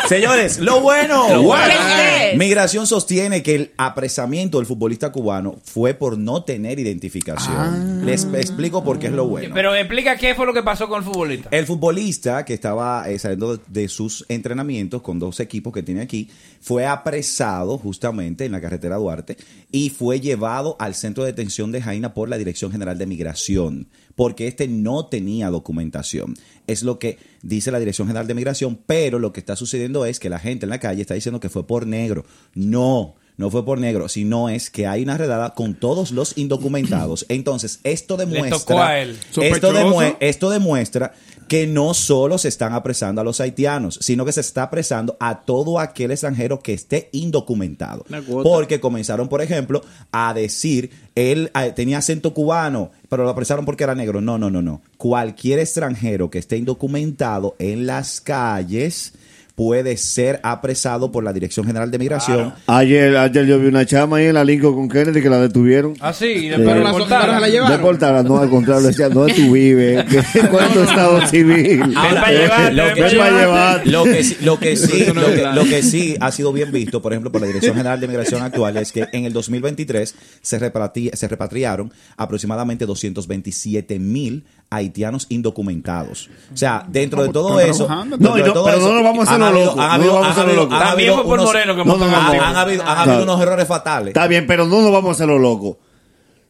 Señores, 0.09 0.59
lo 0.63 0.81
bueno. 0.81 1.25
bueno. 1.25 1.43
Bueno. 1.43 1.75
¿Qué 1.97 2.33
es? 2.33 2.39
Migración 2.39 2.87
sostiene 2.87 3.43
que 3.43 3.55
el 3.55 3.73
apresamiento 3.77 4.59
del 4.59 4.67
futbolista 4.67 5.13
cubano 5.13 5.57
fue 5.65 5.95
por 5.95 6.19
no 6.19 6.45
tener 6.45 6.79
identificación. 6.79 8.05
Les 8.07 8.25
explico 8.25 8.83
por 8.85 8.99
qué 8.99 9.09
es 9.09 9.13
lo 9.13 9.27
bueno. 9.27 9.55
Pero 9.55 9.75
explica 9.75 10.17
qué 10.17 10.35
fue 10.35 10.47
lo 10.47 10.55
que 10.55 10.63
pasó 10.63 10.89
con 10.89 10.99
el 10.99 11.05
futbolista. 11.05 11.49
El 11.51 11.67
futbolista 11.67 12.45
que 12.45 12.55
estaba 12.55 13.09
eh, 13.09 13.19
saliendo 13.19 13.59
de 13.67 13.89
sus 13.89 14.25
entrenamientos 14.29 15.03
con 15.03 15.19
dos 15.19 15.41
equipos 15.41 15.73
que 15.73 15.83
tiene 15.83 16.03
aquí 16.03 16.29
fue 16.61 16.87
apresado 16.87 17.79
justamente 17.79 18.45
en 18.45 18.53
la 18.53 18.61
carretera 18.61 18.97
Duarte 18.97 19.37
y 19.71 19.91
fue 19.91 20.21
llevado 20.21 20.77
al 20.79 20.95
centro 20.95 21.25
de 21.25 21.33
detención 21.33 21.73
de 21.73 21.83
Jaina 21.83 22.15
por 22.15 22.29
la 22.29 22.39
Dirección 22.39 22.71
General 22.73 22.97
de 22.97 23.07
Migración 23.07 23.89
porque 24.15 24.47
este 24.47 24.69
no 24.69 25.07
tenía 25.07 25.51
documentación. 25.51 26.35
Es 26.67 26.83
lo 26.83 26.99
que 26.99 27.19
dice 27.43 27.71
la 27.71 27.79
Dirección 27.79 28.09
General 28.09 28.27
de 28.27 28.35
Migración, 28.35 28.79
pero 28.87 29.19
lo 29.19 29.33
que 29.33 29.41
está 29.41 29.57
sucediendo 29.57 30.07
es 30.07 30.21
que 30.21 30.31
la 30.31 30.39
gente 30.39 30.67
en 30.67 30.71
la 30.71 30.81
calle 30.81 31.03
está 31.03 31.15
diciendo 31.15 31.41
que 31.41 31.49
fue 31.49 31.67
por 31.67 31.87
negro. 31.87 32.25
No. 32.55 33.17
No 33.37 33.51
fue 33.51 33.65
por 33.65 33.79
negro, 33.79 34.09
sino 34.09 34.49
es 34.49 34.71
que 34.71 34.87
hay 34.87 35.03
una 35.03 35.17
redada 35.17 35.55
con 35.55 35.75
todos 35.75 36.11
los 36.11 36.37
indocumentados. 36.37 37.25
Entonces, 37.29 37.81
esto 37.83 38.17
demuestra. 38.17 38.59
tocó 38.59 38.81
a 38.83 38.99
él. 39.01 39.19
Esto, 39.43 39.73
demue- 39.73 40.17
esto 40.21 40.51
demuestra 40.51 41.15
que 41.49 41.67
no 41.67 41.93
solo 41.93 42.39
se 42.39 42.49
están 42.49 42.73
apresando 42.73 43.21
a 43.21 43.25
los 43.25 43.41
haitianos, 43.41 43.99
sino 44.01 44.25
que 44.25 44.33
se 44.33 44.41
está 44.41 44.63
apresando 44.65 45.17
a 45.21 45.41
todo 45.41 45.79
aquel 45.81 46.11
extranjero 46.11 46.61
que 46.61 46.73
esté 46.73 47.11
indocumentado. 47.13 48.05
Porque 48.43 48.81
comenzaron, 48.81 49.29
por 49.29 49.43
ejemplo, 49.43 49.83
a 50.13 50.33
decir, 50.33 50.91
él 51.15 51.51
eh, 51.61 51.73
tenía 51.75 51.99
acento 51.99 52.33
cubano, 52.33 52.91
pero 53.09 53.25
lo 53.25 53.31
apresaron 53.31 53.65
porque 53.67 53.85
era 53.85 53.95
negro. 53.95 54.21
No, 54.21 54.39
no, 54.39 54.51
no, 54.51 54.63
no. 54.63 54.81
Cualquier 54.97 55.59
extranjero 55.59 56.31
que 56.31 56.39
esté 56.39 56.57
indocumentado 56.57 57.55
en 57.59 57.87
las 57.87 58.21
calles 58.21 59.13
puede 59.55 59.97
ser 59.97 60.41
apresado 60.43 61.13
por 61.13 61.23
la 61.25 61.33
Dirección 61.33 61.67
General 61.67 61.91
de 61.91 61.99
Migración. 61.99 62.55
Ayer, 62.67 63.17
ayer 63.17 63.45
yo 63.47 63.59
vi 63.59 63.67
una 63.69 63.85
chama 63.85 64.17
ahí 64.17 64.27
en 64.27 64.35
la 64.35 64.45
Lincoln 64.45 64.75
con 64.75 64.89
Kennedy 64.89 65.21
que 65.21 65.29
la 65.29 65.41
detuvieron. 65.41 65.95
Ah, 66.01 66.13
sí, 66.13 66.27
y 66.27 66.35
Sí. 66.41 66.49
después 66.49 66.69
Pero 66.69 66.79
lo 66.81 66.85
la- 66.85 67.23
se 67.35 67.41
la 67.41 67.49
llevaron. 67.49 67.77
Deportada, 67.77 68.23
no, 68.23 68.39
al 68.39 68.49
contrario, 68.51 68.87
decía, 68.89 69.09
¿dónde 69.11 69.35
tú 69.35 69.53
vives? 69.53 70.05
¿Qué- 70.07 70.41
¿Cuál 70.49 70.67
es 70.69 70.73
tu 70.73 70.81
estado 70.81 71.27
civil? 71.27 71.83
Ahora, 71.97 72.21
para 72.21 72.33
llevar, 72.33 72.73
lo, 72.75 72.85
ven 72.85 72.95
que, 72.95 73.01
para 73.03 73.11
llevar. 73.13 73.33
llevar. 73.41 73.87
lo 73.87 74.05
que 74.05 74.25
sí, 74.25 74.37
lo 74.41 74.59
que 74.59 74.75
lo 75.15 75.25
que, 75.27 75.31
verdad. 75.37 75.55
lo 75.55 75.65
que 75.65 75.83
sí 75.83 76.17
ha 76.21 76.33
sido 76.33 76.53
bien 76.53 76.73
visto, 76.73 77.03
por 77.03 77.13
ejemplo, 77.13 77.31
por 77.31 77.41
la 77.41 77.47
Dirección 77.47 77.77
General 77.77 78.01
de 78.01 78.09
Migración 78.09 78.43
actual, 78.43 78.77
es 78.79 78.91
que 78.93 79.07
en 79.13 79.25
el 79.27 79.33
2023 79.33 80.15
se, 80.41 80.61
repatri- 80.61 81.13
se 81.15 81.29
repatriaron 81.29 81.93
aproximadamente 82.17 82.87
227 82.87 83.99
mil 83.99 84.45
haitianos 84.73 85.27
indocumentados. 85.29 86.31
O 86.53 86.57
sea, 86.57 86.85
dentro 86.89 87.23
de 87.23 87.29
todo 87.31 87.61
eso, 87.61 87.89
No, 88.19 88.35
de 88.35 88.51
todo 88.51 88.65
pero 88.65 88.79
eso, 88.79 88.89
no 88.89 88.95
nos 88.95 89.05
vamos 89.05 89.29
a 89.29 89.31
hacer 89.31 89.55
locos, 89.55 89.79
han 89.79 89.89
no 89.89 89.95
habido- 89.95 90.69
También 90.69 91.15
fue 91.15 91.25
por 91.25 91.41
Moreno 91.43 91.75
que 91.75 91.81
han, 91.83 92.57
habido, 92.57 93.23
unos 93.23 93.41
errores 93.41 93.69
fatales. 93.69 94.09
Está 94.09 94.27
bien, 94.27 94.47
pero 94.47 94.67
no 94.67 94.81
nos 94.83 94.93
vamos 94.93 95.11
a 95.11 95.13
hacer 95.13 95.29
los 95.29 95.41
locos. 95.41 95.77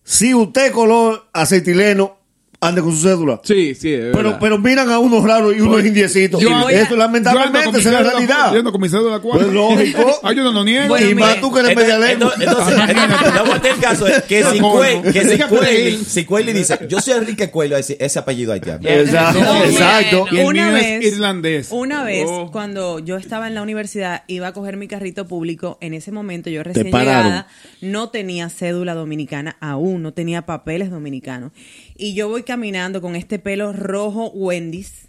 Si 0.05 0.35
usted 0.35 0.73
color 0.73 1.27
aceitileno, 1.33 2.17
ande 2.63 2.81
con 2.81 2.93
su 2.97 3.03
cédula. 3.03 3.41
Sí, 3.45 3.75
sí, 3.75 3.93
es 3.93 4.01
Pero, 4.13 4.15
verdad. 4.17 4.39
pero 4.41 4.59
miran 4.59 4.91
a 4.91 4.99
unos 4.99 5.23
raros 5.25 5.55
y 5.57 5.61
unos 5.61 5.85
indiecitos. 5.85 6.41
Yo 6.41 6.69
Eso 6.69 6.97
lamentablemente 6.97 7.79
es 7.79 7.85
la 7.85 8.03
realidad. 8.03 8.53
Yo 8.53 8.59
ando 8.61 8.73
con 8.73 8.81
mi 8.81 8.89
cédula. 8.89 9.21
Pues 9.21 9.47
lógico. 9.49 10.19
Ay, 10.23 10.37
yo 10.37 10.45
no 10.45 10.53
lo 10.53 10.65
niego. 10.65 10.97
y 10.99 11.15
más 11.15 11.41
tú 11.41 11.53
que 11.53 11.61
eres 11.61 11.77
media 11.77 11.99
lengua. 11.99 12.33
entonces, 12.39 12.77
la 12.77 13.43
vuelta 13.43 13.69
del 13.69 13.79
caso 13.79 14.07
es 14.07 14.23
que 14.23 14.43
si 14.45 14.59
Coño. 14.61 14.75
Cuel- 14.83 15.13
que 15.13 15.99
si 16.07 16.25
Cuelli 16.25 16.53
dice, 16.53 16.79
yo 16.89 17.01
soy 17.01 17.15
Enrique 17.15 17.51
Cuello, 17.51 17.77
ese, 17.77 17.97
ese 18.01 18.19
apellido 18.19 18.53
haitiano. 18.53 18.89
Exacto, 18.89 19.41
No, 19.41 19.65
exacto. 19.65 20.27
Y 20.31 20.39
el 20.39 20.47
Una 20.47 20.65
mío 20.67 20.75
vez- 20.75 21.05
es 21.05 21.13
irlandés. 21.15 21.69
Una 21.71 22.05
vez, 22.05 22.27
Oh. 22.29 22.51
cuando 22.53 22.99
yo 23.01 23.17
estaba 23.17 23.49
en 23.49 23.55
la 23.55 23.63
universidad, 23.63 24.23
iba 24.29 24.47
a 24.49 24.53
coger 24.53 24.77
mi 24.77 24.87
carrito 24.89 25.27
público. 25.27 25.79
En 25.81 25.95
ese 25.95 26.13
momento, 26.13 26.49
yo 26.51 26.63
recién 26.63 26.87
llegada, 26.87 27.47
no 27.81 28.09
tenía 28.11 28.49
cédula 28.49 28.95
dominicana 28.95 29.57
aún, 29.61 30.03
no 30.03 30.13
tenía 30.13 30.43
papeles 30.47 30.91
dominicanos. 30.91 31.53
Y 31.97 32.15
yo 32.15 32.29
voy 32.29 32.43
caminando 32.53 33.01
con 33.01 33.17
este 33.17 33.39
pelo 33.39 33.73
rojo 33.73 34.31
Wendy's. 34.35 35.09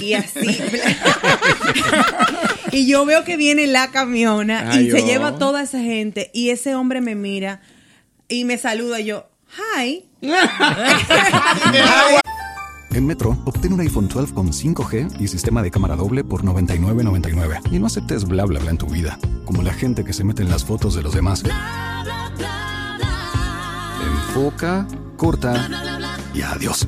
y 0.00 0.12
así. 0.12 0.38
y 2.70 2.86
yo 2.86 3.04
veo 3.04 3.24
que 3.24 3.36
viene 3.36 3.66
la 3.66 3.90
camiona 3.90 4.70
Ay, 4.70 4.86
y 4.86 4.90
se 4.92 5.02
oh. 5.02 5.06
lleva 5.06 5.36
toda 5.36 5.62
esa 5.62 5.80
gente 5.80 6.30
y 6.32 6.50
ese 6.50 6.76
hombre 6.76 7.00
me 7.00 7.16
mira 7.16 7.62
y 8.28 8.44
me 8.44 8.58
saluda 8.58 9.00
y 9.00 9.06
yo, 9.06 9.26
hi. 9.82 10.04
En 12.92 13.06
Metro, 13.06 13.36
obtén 13.44 13.72
un 13.72 13.80
iPhone 13.80 14.06
12 14.06 14.32
con 14.32 14.52
5G 14.52 15.20
y 15.20 15.26
sistema 15.26 15.64
de 15.64 15.72
cámara 15.72 15.96
doble 15.96 16.22
por 16.22 16.44
$99.99. 16.44 17.72
Y 17.72 17.80
no 17.80 17.86
aceptes 17.86 18.24
bla 18.24 18.44
bla 18.44 18.60
bla 18.60 18.70
en 18.70 18.78
tu 18.78 18.86
vida, 18.86 19.18
como 19.44 19.64
la 19.64 19.74
gente 19.74 20.04
que 20.04 20.12
se 20.12 20.22
mete 20.22 20.42
en 20.42 20.48
las 20.48 20.64
fotos 20.64 20.94
de 20.94 21.02
los 21.02 21.12
demás. 21.12 21.42
Enfoca, 24.28 24.86
corta 25.16 25.93
y 26.34 26.42
adiós. 26.42 26.86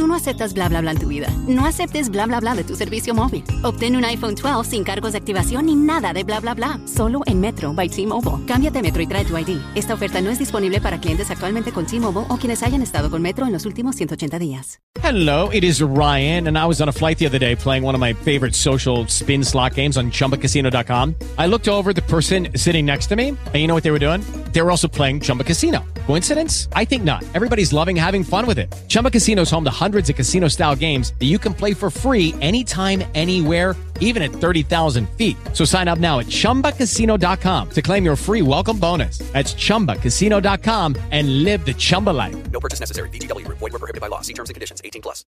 Tú 0.00 0.06
no 0.06 0.14
aceptas 0.14 0.54
bla 0.54 0.66
bla 0.70 0.80
bla 0.80 0.92
en 0.92 0.98
tu 0.98 1.08
vida. 1.08 1.28
No 1.46 1.66
aceptes 1.66 2.08
bla 2.08 2.24
bla 2.24 2.40
bla 2.40 2.54
de 2.54 2.64
tu 2.64 2.74
servicio 2.74 3.14
móvil. 3.14 3.44
Obtén 3.62 3.96
un 3.96 4.06
iPhone 4.06 4.34
12 4.34 4.70
sin 4.70 4.82
cargos 4.82 5.12
de 5.12 5.18
activación 5.18 5.66
ni 5.66 5.76
nada 5.76 6.14
de 6.14 6.24
bla 6.24 6.40
bla 6.40 6.54
bla. 6.54 6.80
Solo 6.86 7.20
en 7.26 7.38
Metro 7.38 7.74
by 7.74 7.90
T-Mobile. 7.90 8.46
Cámbiate 8.46 8.80
Metro 8.80 9.02
y 9.02 9.06
trae 9.06 9.26
tu 9.26 9.36
ID. 9.36 9.58
Esta 9.74 9.92
oferta 9.92 10.22
no 10.22 10.30
es 10.30 10.38
disponible 10.38 10.80
para 10.80 10.98
clientes 11.02 11.30
actualmente 11.30 11.70
con 11.70 11.84
T-Mobile 11.84 12.28
o 12.30 12.38
quienes 12.38 12.62
hayan 12.62 12.80
estado 12.80 13.10
con 13.10 13.20
Metro 13.20 13.44
en 13.44 13.52
los 13.52 13.66
últimos 13.66 13.94
180 13.94 14.38
días. 14.38 14.80
Hello, 15.02 15.50
it 15.52 15.62
is 15.62 15.80
Ryan, 15.82 16.48
and 16.48 16.58
I 16.58 16.66
was 16.66 16.80
on 16.80 16.88
a 16.88 16.92
flight 16.92 17.18
the 17.18 17.26
other 17.26 17.38
day 17.38 17.54
playing 17.54 17.84
one 17.84 17.94
of 17.94 18.00
my 18.00 18.12
favorite 18.12 18.54
social 18.54 19.06
spin 19.06 19.44
slot 19.44 19.74
games 19.74 19.98
on 19.98 20.10
chumbacasino.com. 20.10 21.14
I 21.38 21.46
looked 21.46 21.68
over 21.68 21.92
the 21.92 22.02
person 22.02 22.48
sitting 22.56 22.86
next 22.86 23.08
to 23.08 23.16
me, 23.16 23.28
and 23.28 23.56
you 23.56 23.68
know 23.68 23.74
what 23.74 23.84
they 23.84 23.92
were 23.92 24.00
doing? 24.00 24.22
They 24.52 24.62
were 24.62 24.70
also 24.70 24.88
playing 24.88 25.20
Chumba 25.20 25.44
Casino. 25.44 25.84
Coincidence? 26.06 26.68
I 26.72 26.84
think 26.84 27.04
not. 27.04 27.22
Everybody's 27.34 27.72
loving 27.72 27.94
having 27.94 28.24
fun 28.24 28.46
with 28.46 28.58
it. 28.58 28.74
Chumba 28.88 29.10
Casino 29.10 29.42
is 29.42 29.50
home 29.50 29.64
to 29.64 29.70
hundreds 29.90 30.08
of 30.08 30.14
casino 30.14 30.46
style 30.46 30.76
games 30.76 31.14
that 31.18 31.24
you 31.24 31.36
can 31.36 31.52
play 31.52 31.74
for 31.74 31.90
free 31.90 32.32
anytime, 32.40 33.02
anywhere, 33.16 33.74
even 34.00 34.22
at 34.22 34.32
30,000 34.32 35.08
feet. 35.16 35.36
So 35.52 35.64
sign 35.64 35.86
up 35.86 35.98
now 36.00 36.18
at 36.18 36.26
chumbacasino.com 36.26 37.68
to 37.70 37.80
claim 37.82 38.04
your 38.04 38.16
free 38.16 38.42
welcome 38.42 38.78
bonus. 38.78 39.18
That's 39.32 39.54
chumbacasino.com 39.54 40.96
and 41.12 41.44
live 41.44 41.64
the 41.64 41.74
Chumba 41.74 42.10
life. 42.10 42.36
No 42.52 42.58
purchase 42.58 42.80
necessary. 42.80 43.08
VGW 43.10 43.44
Group. 43.46 43.58
Void 43.58 43.72
were 43.72 43.78
prohibited 43.78 44.00
by 44.00 44.08
law. 44.08 44.20
See 44.22 44.32
terms 44.34 44.50
and 44.50 44.54
conditions. 44.56 44.80
18 44.84 45.00
plus. 45.02 45.24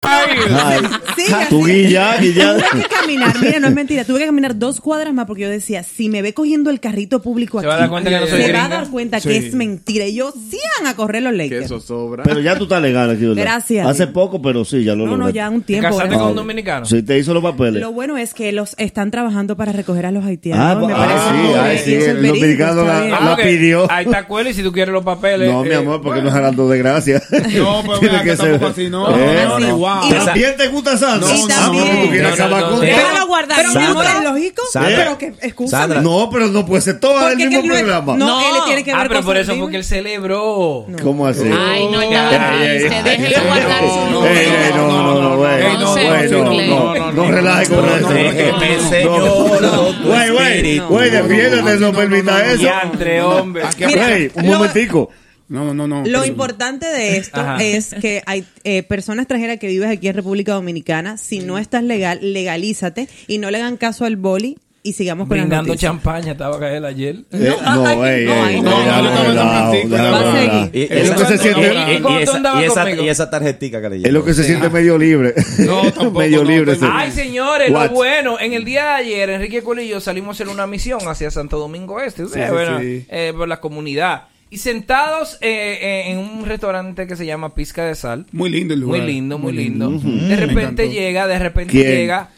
Sí, 1.15 1.31
Tú 1.49 1.65
guilla, 1.65 2.17
guilla. 2.17 2.55
Tuve 2.57 2.81
que 2.83 2.87
caminar, 2.89 3.39
mira, 3.41 3.59
no 3.59 3.67
es 3.67 3.73
mentira, 3.73 4.03
tuve 4.05 4.19
que 4.19 4.25
caminar 4.25 4.57
dos 4.57 4.79
cuadras 4.81 5.13
más 5.13 5.25
porque 5.25 5.43
yo 5.43 5.49
decía, 5.49 5.83
si 5.83 6.09
me 6.09 6.21
ve 6.21 6.33
cogiendo 6.33 6.69
el 6.69 6.79
carrito 6.79 7.21
público 7.21 7.59
Se 7.59 7.65
aquí, 7.65 7.69
va 7.69 7.75
a 7.75 7.79
dar 7.79 7.89
cuenta 7.89 8.09
que 8.09 8.19
no 8.19 8.27
soy 8.27 8.41
se 8.43 8.53
va 8.53 8.65
a 8.65 8.69
dar 8.69 8.89
cuenta 8.89 9.19
Sí. 9.19 9.29
que 9.29 9.37
es 9.37 9.53
mentira. 9.53 10.05
Y 10.07 10.15
yo, 10.15 10.31
sí 10.31 10.57
van 10.77 10.87
a 10.87 10.95
correr 10.95 11.23
los 11.23 11.33
Lakers. 11.33 11.69
sobra. 11.83 12.23
Pero 12.23 12.39
ya 12.39 12.57
tú 12.57 12.63
estás 12.63 12.81
legal 12.81 13.09
aquí, 13.09 13.21
¿verdad? 13.25 13.41
Gracias. 13.43 13.85
Hace 13.87 14.07
poco, 14.07 14.41
pero 14.41 14.63
sí, 14.65 14.83
ya 14.83 14.93
lo 14.95 15.05
No, 15.05 15.11
no, 15.11 15.17
lograste. 15.17 15.35
ya 15.37 15.49
un 15.49 15.61
tiempo. 15.63 15.87
¿Casaste 15.87 16.09
¿verdad? 16.09 16.19
con 16.21 16.29
un 16.31 16.35
dominicano? 16.35 16.85
Sí, 16.85 17.01
te 17.03 17.17
hizo 17.17 17.33
los 17.33 17.43
papeles. 17.43 17.81
Lo 17.81 17.91
bueno 17.91 18.17
es 18.17 18.33
que 18.33 18.51
los 18.59 18.75
están 18.77 19.09
trabajando 19.11 19.55
para 19.55 19.71
recoger 19.71 20.05
a 20.05 20.11
los 20.11 20.25
haitianos. 20.25 20.65
Ah, 20.65 20.75
me 20.75 20.93
ah, 20.93 20.97
parece 20.97 21.83
sí, 21.85 21.93
ah, 21.95 22.11
el 22.11 22.27
dominicano 22.27 22.83
la- 22.83 23.35
pidió. 23.37 23.89
Ahí 23.89 24.05
está 24.05 24.25
Cuela 24.27 24.49
y 24.49 24.53
si 24.53 24.61
tú 24.63 24.71
quieres 24.71 24.93
los 24.93 25.03
papeles. 25.03 25.49
No, 25.51 25.63
mi 25.63 25.69
eh, 25.69 25.75
amor, 25.75 26.01
porque 26.01 26.21
no 26.21 26.29
es 26.29 26.35
hablando 26.35 26.67
de 26.67 26.77
gracia. 26.77 27.21
No, 27.31 27.81
pero 27.83 27.99
Tiene 27.99 28.13
mira, 28.19 28.23
que 28.23 28.35
ser. 28.37 28.51
tampoco 28.51 28.71
así, 28.71 28.89
no. 28.89 29.09
Eh, 29.17 29.45
No, 29.47 29.59
no, 29.59 29.77
wow. 29.77 30.09
¿También 30.25 30.57
te 30.57 30.67
gusta 30.67 30.97
Sandra? 30.97 31.29
No, 31.29 31.35
Ah, 31.51 31.67
no, 31.67 31.73
bueno, 31.73 31.93
no, 31.93 32.01
tú 32.03 32.09
quieres 32.09 32.27
no, 32.27 32.33
acabar 32.33 32.61
no, 32.61 32.69
con 32.69 32.77
no. 32.79 32.83
él. 32.83 32.89
Déjalo 32.95 33.27
guardar. 33.27 33.57
Pero 33.57 33.69
mi 33.79 33.85
amor, 33.85 34.03
Sandra. 34.05 34.19
es 34.29 34.29
lógico. 34.35 34.61
Sandra. 34.71 34.95
Pero 34.97 35.17
que. 35.17 35.67
Sandra. 35.67 36.01
No, 36.01 36.29
pero 36.31 36.47
no 36.47 36.65
puede 36.65 36.81
ser 36.81 36.99
todo 36.99 37.17
el 37.29 37.37
Porque 37.37 37.47
mismo 37.47 37.61
no 37.63 37.73
programa. 37.73 38.15
No, 38.17 38.39
él 38.41 38.45
tiene 38.65 38.83
que 38.83 38.91
ver 38.93 38.99
Ah, 39.01 39.05
pero 39.07 39.21
por 39.23 39.37
eso 39.37 39.51
libro. 39.53 39.65
fue 39.65 39.71
que 39.71 39.77
él 39.77 39.83
celebró. 39.85 40.85
¿Cómo 41.01 41.25
así? 41.27 41.43
Ay, 41.43 41.87
no, 41.91 42.01
ya 42.11 42.29
Ay, 42.29 42.67
ay, 42.67 42.77
viste, 42.79 42.95
ay. 42.95 43.03
déjelo 43.03 43.43
guardar 43.47 43.79
su 43.81 44.11
No, 44.11 44.25
ey, 44.25 44.37
ey, 44.37 44.73
no, 44.75 44.87
no, 44.87 45.21
no, 45.21 45.37
güey. 45.37 45.63
no, 45.63 45.79
no, 45.79 45.89
Güey, 45.93 46.31
no, 46.31 46.43
no, 46.43 46.53
no, 46.53 46.95
no, 46.95 47.11
no 47.11 47.31
relaje 47.31 47.67
con 47.73 47.85
eso. 47.85 48.09
Déjeme, 48.09 48.48
No. 48.48 48.48
Señor, 48.89 49.93
tu 50.01 50.07
Güey, 50.07 50.29
güey, 50.31 50.79
güey, 50.79 51.09
defiéndete, 51.09 51.77
no 51.79 51.93
permita 51.93 52.45
eso. 52.45 52.61
Diantre, 52.63 53.21
hombre. 53.21 53.63
Güey, 53.77 54.31
un 54.35 54.45
lo- 54.45 54.57
momentico. 54.57 55.09
No, 55.47 55.73
no, 55.73 55.87
no. 55.87 56.03
Lo 56.05 56.23
importante 56.25 56.85
de 56.85 57.17
esto 57.17 57.39
Ajá. 57.41 57.57
es 57.63 57.95
que 57.99 58.21
hay 58.27 58.45
eh, 58.63 58.83
personas 58.83 59.23
extranjeras 59.23 59.57
que 59.57 59.65
vives 59.67 59.89
aquí 59.89 60.07
en 60.07 60.13
República 60.13 60.53
Dominicana. 60.53 61.17
Si 61.17 61.39
no 61.39 61.57
estás 61.57 61.81
legal, 61.83 62.19
legalízate 62.21 63.07
y 63.27 63.39
no 63.39 63.49
le 63.49 63.57
hagan 63.57 63.75
caso 63.77 64.05
al 64.05 64.15
boli 64.15 64.59
y 64.81 64.93
sigamos 64.93 65.27
con 65.27 65.35
las 65.37 65.45
Brindando 65.45 65.67
noticias. 65.73 65.91
champaña, 65.91 66.31
estaba 66.31 66.57
caer 66.59 66.85
ayer. 66.85 67.17
Eh, 67.31 67.53
No, 67.63 67.89
ey, 67.89 68.25
no, 68.25 68.47
ey, 68.47 68.61
no, 68.61 68.71
no, 68.85 69.01
no, 69.33 69.33
no, 69.33 70.69
Es 70.71 71.09
lo 71.09 71.15
que 71.15 71.25
se 71.25 71.37
siente, 71.37 71.61
y- 71.73 71.95
y- 71.97 72.01
¿Cuándo 72.01 72.61
y 72.61 73.07
esa, 73.09 73.29
tarjetica 73.29 73.81
que 73.81 73.89
le 73.89 74.07
es 74.07 74.13
lo 74.13 74.23
que 74.23 74.33
se 74.33 74.43
siente 74.43 74.69
medio 74.69 74.97
libre. 74.97 75.33
No, 75.59 75.81
tampoco, 75.91 76.19
medio 76.19 76.43
no, 76.43 76.49
libre. 76.49 76.77
Ay, 76.81 77.11
señores, 77.11 77.71
What? 77.71 77.89
lo 77.89 77.95
bueno. 77.95 78.39
En 78.39 78.53
el 78.53 78.63
día 78.63 78.83
de 78.85 78.91
ayer, 78.91 79.29
Enrique 79.31 79.61
Cole 79.63 79.83
y 79.83 79.89
yo 79.89 79.99
salimos 79.99 80.37
hacer 80.37 80.47
una 80.47 80.65
misión 80.65 80.99
hacia 81.07 81.29
Santo 81.29 81.59
Domingo 81.59 81.99
Este, 81.99 82.23
ustedes, 82.23 82.45
Sí, 82.45 82.49
sí, 82.49 82.53
bueno, 82.55 82.79
sí. 82.79 83.05
eh, 83.09 83.33
por 83.35 83.47
la 83.47 83.59
comunidad. 83.59 84.23
Y 84.51 84.57
sentados 84.57 85.37
eh, 85.41 85.77
eh, 85.81 86.11
en 86.11 86.17
un 86.19 86.45
restaurante 86.45 87.05
que 87.05 87.15
se 87.15 87.25
llama 87.25 87.53
Pizca 87.53 87.83
de 87.85 87.93
Sal. 87.95 88.25
Muy 88.31 88.49
lindo 88.49 88.73
el 88.73 88.79
lugar. 88.79 89.01
Muy 89.01 89.11
lindo, 89.11 89.37
muy 89.37 89.53
lindo. 89.53 89.89
De 89.91 90.35
repente 90.35 90.89
llega, 90.89 91.27
de 91.27 91.37
repente 91.37 91.71
¿Quién? 91.73 91.85
llega 91.87 92.29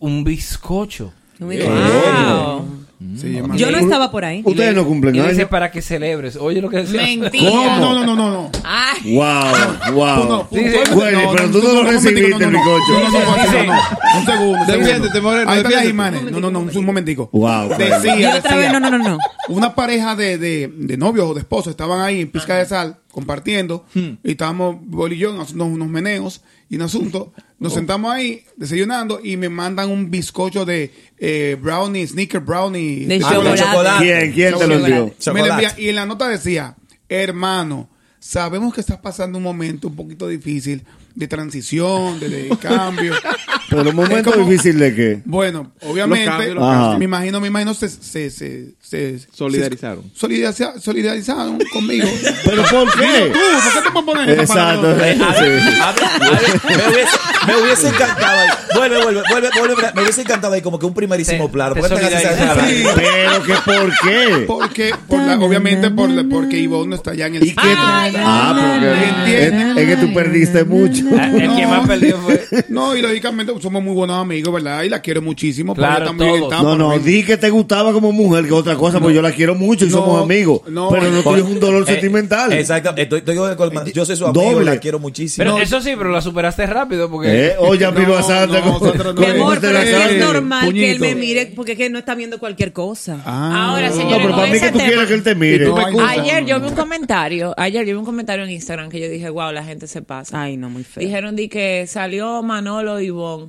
un 0.00 0.24
bizcocho. 0.24 1.12
Wow. 1.38 2.64
Llama- 2.98 3.56
Yo 3.56 3.70
no 3.70 3.78
estaba 3.78 4.10
por 4.10 4.24
ahí. 4.24 4.40
Ustedes 4.44 4.74
no 4.74 4.84
cumplen 4.86 5.12
dice 5.14 5.46
para 5.46 5.70
que 5.70 5.82
celebres. 5.82 6.36
Oye 6.36 6.60
lo 6.62 6.70
que 6.70 6.78
decía. 6.78 7.02
Mentira. 7.02 7.50
¿Cómo? 7.50 7.64
No, 7.78 7.94
no, 7.94 8.04
no, 8.06 8.16
no, 8.16 8.30
no. 8.30 8.50
Ay, 8.64 9.14
Wow, 9.14 9.92
wow. 9.94 10.46
Güey, 10.50 11.14
pero 11.36 11.50
tú 11.50 11.62
no 11.62 11.72
lo 11.74 11.84
recibiste, 11.84 12.30
no, 12.30 12.38
no, 12.38 12.50
no. 12.50 12.58
No. 12.64 14.18
Un 14.18 14.26
segundo. 14.26 14.60
un 14.60 14.66
Defiéndete. 14.66 15.20
Moreno, 15.20 15.50
Ahí 15.50 15.58
está 15.58 15.68
defiéndete. 15.68 15.86
Jiménez. 15.86 16.22
No, 16.32 16.40
no, 16.40 16.50
no, 16.50 16.60
un 16.60 16.84
momentico. 16.84 17.28
Wow. 17.32 17.68
Decía, 17.76 18.16
Y 18.18 18.24
otra 18.38 18.56
vez, 18.56 18.72
no, 18.72 18.80
no, 18.80 18.90
no, 18.90 18.98
no. 18.98 19.18
Una 19.48 19.74
pareja 19.74 20.16
de, 20.16 20.38
de, 20.38 20.70
de 20.74 20.96
novios 20.96 21.26
o 21.30 21.34
de 21.34 21.40
esposos 21.40 21.70
estaban 21.72 22.00
ahí 22.00 22.22
en 22.22 22.30
Pizca 22.30 22.56
de 22.56 22.64
Sal 22.66 22.96
compartiendo 23.16 23.86
y 23.94 24.18
estábamos, 24.32 24.76
Bol 24.82 25.14
y 25.14 25.16
yo, 25.16 25.40
haciendo 25.40 25.64
unos 25.64 25.88
meneos 25.88 26.42
y 26.68 26.76
un 26.76 26.82
asunto. 26.82 27.32
Nos 27.58 27.72
sentamos 27.72 28.12
ahí 28.12 28.44
desayunando 28.58 29.20
y 29.24 29.38
me 29.38 29.48
mandan 29.48 29.88
un 29.90 30.10
bizcocho 30.10 30.66
de 30.66 30.92
eh, 31.16 31.56
brownie, 31.58 32.06
sneaker 32.06 32.40
brownie. 32.40 33.06
De 33.06 33.16
Ah, 33.16 33.20
con 33.34 33.34
chocolate. 33.56 33.62
chocolate. 33.62 34.04
¿Quién? 34.04 34.32
¿Quién 34.32 34.58
te 34.58 34.66
lo 34.66 34.74
envió? 34.74 35.14
Me 35.32 35.40
envía- 35.40 35.74
y 35.78 35.88
en 35.88 35.96
la 35.96 36.04
nota 36.04 36.28
decía, 36.28 36.76
hermano, 37.08 37.88
sabemos 38.18 38.74
que 38.74 38.82
estás 38.82 38.98
pasando 38.98 39.38
un 39.38 39.44
momento 39.44 39.88
un 39.88 39.96
poquito 39.96 40.28
difícil 40.28 40.84
de 41.14 41.26
transición, 41.26 42.20
de, 42.20 42.28
de 42.28 42.48
cambio. 42.58 43.14
Pero 43.68 43.90
un 43.90 43.96
momento 43.96 44.32
como- 44.32 44.48
difícil 44.48 44.78
de 44.78 44.94
qué. 44.94 45.22
Bueno, 45.24 45.72
obviamente, 45.82 46.26
Los 46.26 46.34
cambios, 46.36 46.54
los 46.54 46.64
cambios. 46.70 46.98
me 46.98 47.04
imagino, 47.04 47.40
me 47.40 47.48
imagino 47.48 47.74
se, 47.74 47.88
se, 47.88 48.30
se, 48.30 48.74
se- 48.80 49.18
Solidarizaron. 49.32 50.04
se- 50.14 50.20
solidariza- 50.26 50.78
solidarizaron 50.80 51.58
conmigo. 51.72 52.08
¿Pero 52.44 52.62
por 52.64 52.92
qué? 52.98 53.32
Tú, 53.32 53.38
¿por 53.38 53.72
qué 53.72 53.80
te 53.82 53.90
pones 53.90 54.04
poner 54.04 54.30
esa 54.30 54.42
Exacto. 54.42 54.82
palabra? 54.82 55.06
Eh, 55.06 55.18
a 55.22 55.40
ver, 55.40 55.60
Sí. 55.60 55.80
a 55.80 55.92
ver, 55.92 56.04
a 56.04 56.30
ver, 56.30 56.60
me, 56.66 56.92
hubiese, 56.92 57.16
me 57.46 57.56
hubiese 57.62 57.88
encantado 57.88 58.38
ahí. 58.40 58.48
Vuelve, 58.74 59.02
vuelve, 59.02 59.22
vuelve, 59.30 59.48
vuelve. 59.58 59.74
Me 59.94 60.02
hubiese 60.02 60.20
encantado 60.22 60.54
ahí 60.54 60.62
como 60.62 60.78
que 60.78 60.86
un 60.86 60.94
primerísimo 60.94 61.50
plano. 61.50 61.74
te 61.74 61.80
¿Por 61.80 61.88
qué 61.98 62.06
esa- 62.06 62.18
esa- 62.32 62.54
Pero 62.94 63.42
que 63.42 63.54
por 63.64 63.92
qué. 64.02 64.44
Porque, 64.46 64.94
por 65.08 65.20
la, 65.20 65.38
obviamente, 65.38 65.90
por 65.90 66.08
la- 66.10 66.24
porque 66.24 66.58
Ivonne 66.58 66.90
no 66.90 66.96
está 66.96 67.10
allá 67.12 67.26
en 67.26 67.36
el 67.36 67.44
¿Y 67.44 67.50
qué? 67.54 67.56
Ah, 67.76 68.54
porque 68.78 69.46
es, 69.46 69.52
es 69.76 69.86
que 69.88 69.96
tú 70.06 70.14
perdiste 70.14 70.64
mucho. 70.64 71.04
El 71.10 71.56
que 71.56 71.66
más 71.66 71.86
perdió 71.86 72.18
fue. 72.18 72.46
No, 72.68 72.94
y 72.96 73.02
lógicamente 73.02 73.52
somos 73.60 73.82
muy 73.82 73.94
buenos 73.94 74.16
amigos, 74.20 74.52
¿verdad? 74.54 74.82
Y 74.82 74.88
la 74.88 75.00
quiero 75.00 75.22
muchísimo. 75.22 75.74
pero 75.74 75.86
Claro, 75.86 75.96
ella 76.04 76.06
también 76.06 76.30
todos. 76.40 76.52
está 76.52 76.62
No, 76.62 76.76
no, 76.76 76.90
mí. 76.96 76.98
di 77.02 77.22
que 77.24 77.36
te 77.36 77.50
gustaba 77.50 77.92
como 77.92 78.12
mujer, 78.12 78.44
que 78.46 78.52
otra 78.52 78.76
cosa, 78.76 79.00
pues 79.00 79.14
yo 79.14 79.22
la 79.22 79.32
quiero 79.32 79.54
mucho 79.54 79.84
y 79.84 79.88
No, 79.88 79.96
somos 79.98 80.22
amigos. 80.22 80.60
no. 80.68 80.88
pero 80.90 81.10
no 81.10 81.22
tienes 81.22 81.42
un 81.44 81.60
dolor 81.60 81.82
Eh, 81.84 81.92
sentimental. 81.92 82.52
Exacto. 82.52 82.92
Estoy, 82.96 83.18
estoy 83.20 83.36
con 83.56 83.84
yo 83.92 84.04
soy 84.04 84.16
su 84.16 84.26
amigo 84.26 84.42
Doble. 84.52 84.62
y 84.62 84.74
la 84.74 84.78
quiero 84.80 84.98
muchísimo. 84.98 85.42
Pero 85.44 85.56
No. 85.56 85.62
eso 85.62 85.80
sí, 85.80 85.92
pero 85.96 86.10
la 86.10 86.20
superaste 86.20 86.66
rápido 86.66 87.10
porque. 87.10 87.48
Eh, 87.48 87.54
oye, 87.58 87.86
No, 87.90 87.92
no, 87.92 88.46
no. 88.46 88.62
como 88.62 89.20
Mi 89.20 89.26
amor, 89.26 89.54
te 89.60 89.66
pero 89.68 89.78
es 89.78 90.18
normal 90.18 90.72
que 90.72 90.90
él 90.92 91.00
me 91.00 91.14
mire 91.14 91.52
porque 91.54 91.72
es 91.72 91.78
que 91.78 91.88
no 91.90 91.98
está 91.98 92.14
viendo 92.14 92.38
cualquier 92.38 92.72
cosa. 92.72 93.20
Ah. 93.24 93.70
Ahora, 93.70 93.88
No, 93.90 93.96
señores, 93.96 94.18
pero 94.18 94.28
con 94.30 94.40
para 94.40 94.52
mí 94.52 94.60
que 94.60 94.70
tú 94.72 94.78
quieres 94.78 95.06
que 95.06 95.14
él 95.14 95.22
te 95.22 95.34
mire. 95.34 95.70
Ayer 96.08 96.44
yo 96.44 96.60
vi 96.60 96.68
un 96.68 96.74
comentario, 96.74 97.54
ayer 97.56 97.84
yo 97.86 97.92
vi 97.94 97.98
un 97.98 98.04
comentario 98.04 98.44
en 98.44 98.50
Instagram 98.50 98.88
que 98.88 99.00
yo 99.00 99.08
dije, 99.08 99.28
wow, 99.30 99.52
la 99.52 99.64
gente 99.64 99.86
se 99.86 100.02
pasa. 100.02 100.40
Ay, 100.42 100.56
no, 100.56 100.68
muy 100.70 100.84
feo. 100.84 101.02
Dijeron 101.02 101.36
di 101.36 101.48
que 101.48 101.86
salió 101.86 102.42
Manolo 102.42 103.00
y 103.00 103.06
Ivonne. 103.06 103.45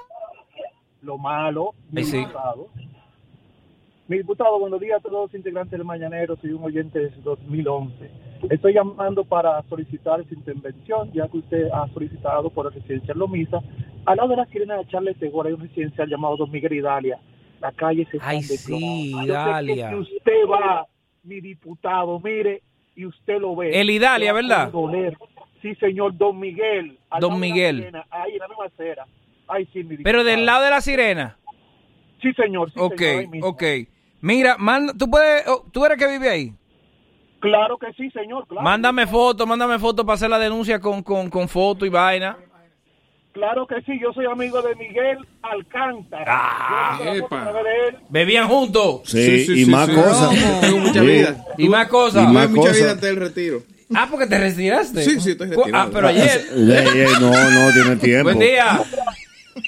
Lo 1.07 1.17
malo, 1.19 1.73
mi 1.91 2.01
Ay, 2.01 2.05
sí. 2.07 2.19
diputado. 2.19 2.69
Mi 4.09 4.19
diputado, 4.19 4.59
buenos 4.61 4.81
días 4.81 4.99
a 4.99 5.09
todos 5.09 5.31
los 5.31 5.35
integrantes 5.35 5.73
del 5.73 5.85
Mañanero, 5.85 6.37
soy 6.37 6.51
un 6.53 6.63
oyente 6.63 6.99
desde 6.99 7.21
2011. 7.23 8.11
Estoy 8.51 8.75
llamando 8.75 9.25
para 9.25 9.63
solicitar 9.69 10.23
su 10.29 10.35
intervención, 10.35 11.11
ya 11.13 11.27
que 11.29 11.39
usted 11.39 11.69
ha 11.73 11.89
solicitado 11.89 12.51
por 12.51 12.67
el 12.67 12.73
residencial 12.75 13.19
Lomisa. 13.19 13.61
Al 14.05 14.17
lado 14.19 14.29
de 14.29 14.37
la 14.37 14.47
sirena 14.47 14.77
de 14.77 14.87
Charles 14.87 15.19
de 15.19 15.29
Gora 15.31 15.49
hay 15.49 15.55
un 15.55 15.61
residencial 15.63 16.09
llamado 16.09 16.37
Don 16.37 16.51
Miguel 16.51 16.75
Hidalia. 16.75 17.19
La 17.61 17.73
calle 17.73 18.07
se 18.11 18.19
Ay, 18.21 18.39
están 18.41 18.59
sí, 18.59 19.13
Hidalia. 19.25 19.89
Si 19.91 19.95
usted 19.97 20.47
va, 20.51 20.87
mi 21.25 21.41
diputado, 21.41 22.21
mire, 22.21 22.63
y 22.95 23.07
usted 23.07 23.41
lo 23.41 23.57
ve. 23.57 23.81
El 23.81 23.91
Hidalia, 23.91 24.33
le 24.33 24.33
va 24.33 24.39
a 24.39 24.67
¿verdad? 24.71 25.15
Sí, 25.63 25.75
señor, 25.77 26.17
Don 26.17 26.39
Miguel. 26.39 26.97
al 27.11 27.21
Don 27.21 27.33
la 27.33 27.39
Miguel. 27.39 27.77
sirena, 27.79 28.07
Ahí 28.11 28.33
en 28.35 28.39
la 28.39 28.49
misma 28.49 28.65
acera. 28.67 29.07
Ay, 29.49 29.69
sí, 29.73 29.85
mi 29.85 29.97
Pero 29.99 30.25
del 30.25 30.45
lado 30.47 30.65
de 30.65 30.71
la 30.71 30.81
sirena. 30.81 31.37
Sí, 32.23 32.33
señor. 32.33 32.69
Sí, 32.73 32.79
Ok, 32.81 32.99
señor, 32.99 33.29
ok. 33.43 33.63
Mira, 34.23 34.57
manda- 34.59 34.93
tú 34.99 35.09
puedes, 35.11 35.47
oh, 35.47 35.65
tú 35.73 35.85
eres 35.85 35.99
que 35.99 36.07
vive 36.09 36.29
ahí. 36.29 36.53
Claro 37.41 37.77
que 37.79 37.93
sí, 37.93 38.11
señor. 38.11 38.47
Claro, 38.49 38.63
Mándame 38.63 39.07
foto, 39.07 39.47
mándame 39.47 39.79
foto 39.79 40.05
para 40.05 40.15
hacer 40.15 40.31
la 40.31 40.39
denuncia 40.39 40.81
con, 40.81 41.03
con, 41.03 41.29
con 41.31 41.49
foto 41.49 41.85
y 41.87 41.91
vaina. 41.91 42.37
claro 43.33 43.67
que 43.67 43.83
sí. 43.83 44.01
Yo 44.01 44.13
soy 44.15 44.25
amigo 44.25 44.63
de 44.63 44.75
Miguel 44.75 45.19
Alcántara. 45.43 46.25
Ah. 46.27 46.99
Bebían 48.09 48.49
juntos. 48.49 49.03
Sí, 49.05 49.47
y 49.63 49.67
más 49.67 49.89
cosas. 49.91 50.31
Tengo 50.63 50.79
mucha 50.79 51.01
Sí. 51.01 51.07
vida. 51.07 51.37
Y 51.59 51.69
más 51.69 51.87
cosas. 51.89 52.25
Y 52.25 52.33
más 52.33 52.49
mucha 52.51 52.61
cosas. 52.63 52.77
vida 52.79 52.91
antes 52.93 53.09
del 53.11 53.17
retiro. 53.17 53.63
Ah, 53.95 54.09
porque 54.11 54.27
te 54.27 54.39
retiraste. 54.39 55.03
Sí, 55.03 55.21
sí, 55.21 55.31
estoy 55.33 55.51
Cu- 55.51 55.61
retirado. 55.65 55.85
Ah, 55.87 55.91
pero 55.93 56.09
ayer. 56.09 56.41
Ey, 56.57 57.01
ey, 57.03 57.07
no, 57.21 57.31
no 57.31 57.73
tiene 57.73 57.97
tiempo. 57.97 58.25
Buen 58.25 58.39
día. 58.41 58.81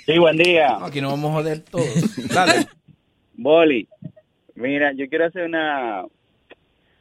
Sí, 0.05 0.19
buen 0.19 0.37
día. 0.37 0.79
Aquí 0.83 1.01
nos 1.01 1.13
vamos 1.13 1.31
a 1.31 1.35
joder 1.35 1.61
todos. 1.65 2.29
Dale. 2.35 2.67
Boli, 3.35 3.89
mira, 4.55 4.93
yo 4.93 5.09
quiero 5.09 5.27
hacer 5.27 5.45
una... 5.45 6.05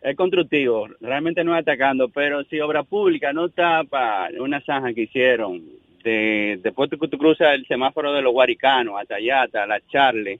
Es 0.01 0.15
constructivo, 0.15 0.87
realmente 1.01 1.43
no 1.43 1.55
es 1.55 1.61
atacando, 1.61 2.07
pero 2.07 2.43
si 2.45 2.59
obra 2.59 2.83
pública 2.83 3.33
no 3.33 3.49
tapa 3.49 4.29
una 4.39 4.61
zanja 4.61 4.93
que 4.93 5.01
hicieron 5.01 5.63
de, 6.03 6.59
después 6.61 6.89
que 6.89 7.07
tú 7.07 7.17
cruzas 7.17 7.55
el 7.55 7.65
semáforo 7.65 8.13
de 8.13 8.21
los 8.21 8.31
Guaricanos 8.31 9.01
hasta 9.01 9.15
allá, 9.15 9.41
hasta 9.41 9.65
la 9.65 9.81
Charle, 9.87 10.39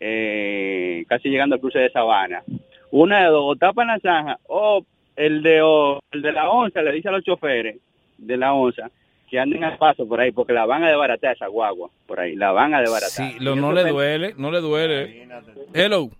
eh, 0.00 1.04
casi 1.08 1.30
llegando 1.30 1.54
al 1.54 1.60
cruce 1.60 1.78
de 1.78 1.90
Sabana. 1.90 2.42
Una 2.90 3.20
de 3.20 3.26
dos, 3.28 3.44
o 3.46 3.56
tapan 3.56 3.86
la 3.86 4.00
zanja 4.00 4.38
o 4.48 4.84
el 5.14 5.42
de, 5.42 5.62
o 5.62 6.00
el 6.10 6.20
de 6.20 6.32
la 6.32 6.50
onza 6.50 6.82
le 6.82 6.92
dice 6.92 7.08
a 7.08 7.12
los 7.12 7.24
choferes 7.24 7.76
de 8.18 8.36
la 8.36 8.52
onza 8.52 8.90
que 9.32 9.40
anden 9.40 9.64
al 9.64 9.78
paso 9.78 10.06
por 10.06 10.20
ahí 10.20 10.30
porque 10.30 10.52
la 10.52 10.66
van 10.66 10.84
a 10.84 10.88
desbaratar 10.88 11.34
esa 11.34 11.46
guagua 11.46 11.88
por 12.06 12.20
ahí, 12.20 12.36
la 12.36 12.52
van 12.52 12.74
a 12.74 12.80
desbaratar. 12.80 13.30
Sí, 13.30 13.38
lo, 13.40 13.56
no 13.56 13.72
le 13.72 13.82
duele, 13.84 14.34
no 14.36 14.50
le 14.50 14.60
duele. 14.60 15.26
Hello. 15.72 16.10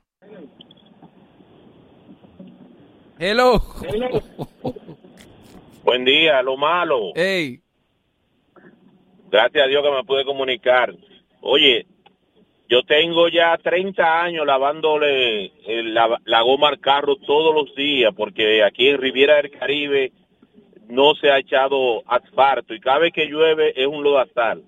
Hello. 3.19 3.61
Buen 5.85 6.07
día, 6.07 6.41
lo 6.43 6.57
malo. 6.57 7.13
Ey. 7.15 7.61
Gracias 9.31 9.63
a 9.63 9.69
Dios 9.69 9.85
que 9.85 9.91
me 9.91 10.05
pude 10.05 10.25
comunicar. 10.25 10.95
Oye, 11.43 11.85
yo 12.71 12.83
tengo 12.83 13.29
ya 13.29 13.59
30 13.59 14.23
años 14.23 14.47
lavándole 14.47 15.45
eh, 15.45 15.83
la, 15.83 16.19
la 16.25 16.41
goma 16.41 16.69
al 16.69 16.81
carro 16.81 17.17
todos 17.17 17.55
los 17.55 17.75
días 17.75 18.15
porque 18.17 18.65
aquí 18.65 18.89
en 18.89 18.97
Riviera 18.97 19.37
del 19.37 19.51
Caribe 19.51 20.13
no 20.93 21.15
se 21.15 21.31
ha 21.31 21.39
echado 21.39 22.03
asfalto 22.07 22.75
y 22.75 22.81
cada 22.81 22.99
vez 22.99 23.13
que 23.13 23.27
llueve 23.27 23.73
es 23.81 23.87
un 23.87 24.03
lodazal. 24.05 24.63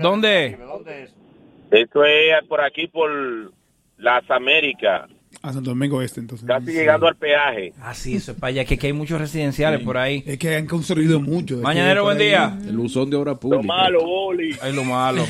¿Dónde? 0.00 0.58
Esto 1.70 2.04
es 2.04 2.44
por 2.48 2.60
aquí, 2.60 2.86
por 2.86 3.52
las 3.98 4.30
Américas, 4.30 5.08
A 5.42 5.52
Santo 5.52 5.70
Domingo 5.70 6.02
Este, 6.02 6.20
entonces. 6.20 6.46
casi 6.46 6.72
llegando 6.72 7.06
al 7.06 7.16
peaje. 7.16 7.72
Ah, 7.80 7.94
sí, 7.94 8.16
eso 8.16 8.32
es 8.32 8.38
para 8.38 8.48
allá, 8.50 8.64
que, 8.64 8.76
que 8.78 8.88
hay 8.88 8.92
muchos 8.92 9.20
residenciales 9.20 9.80
por 9.80 9.96
ahí. 9.96 10.22
Es 10.26 10.38
que 10.38 10.56
han 10.56 10.66
construido 10.66 11.20
mucho. 11.20 11.58
Mañanero, 11.58 12.04
buen 12.04 12.18
día. 12.18 12.56
El 12.66 12.76
buzón 12.76 13.10
de 13.10 13.16
obra 13.16 13.34
pública. 13.34 13.62
malo, 13.66 14.04
Boli. 14.04 14.54
Ay, 14.60 14.72
lo 14.74 14.84
malo. 14.84 15.24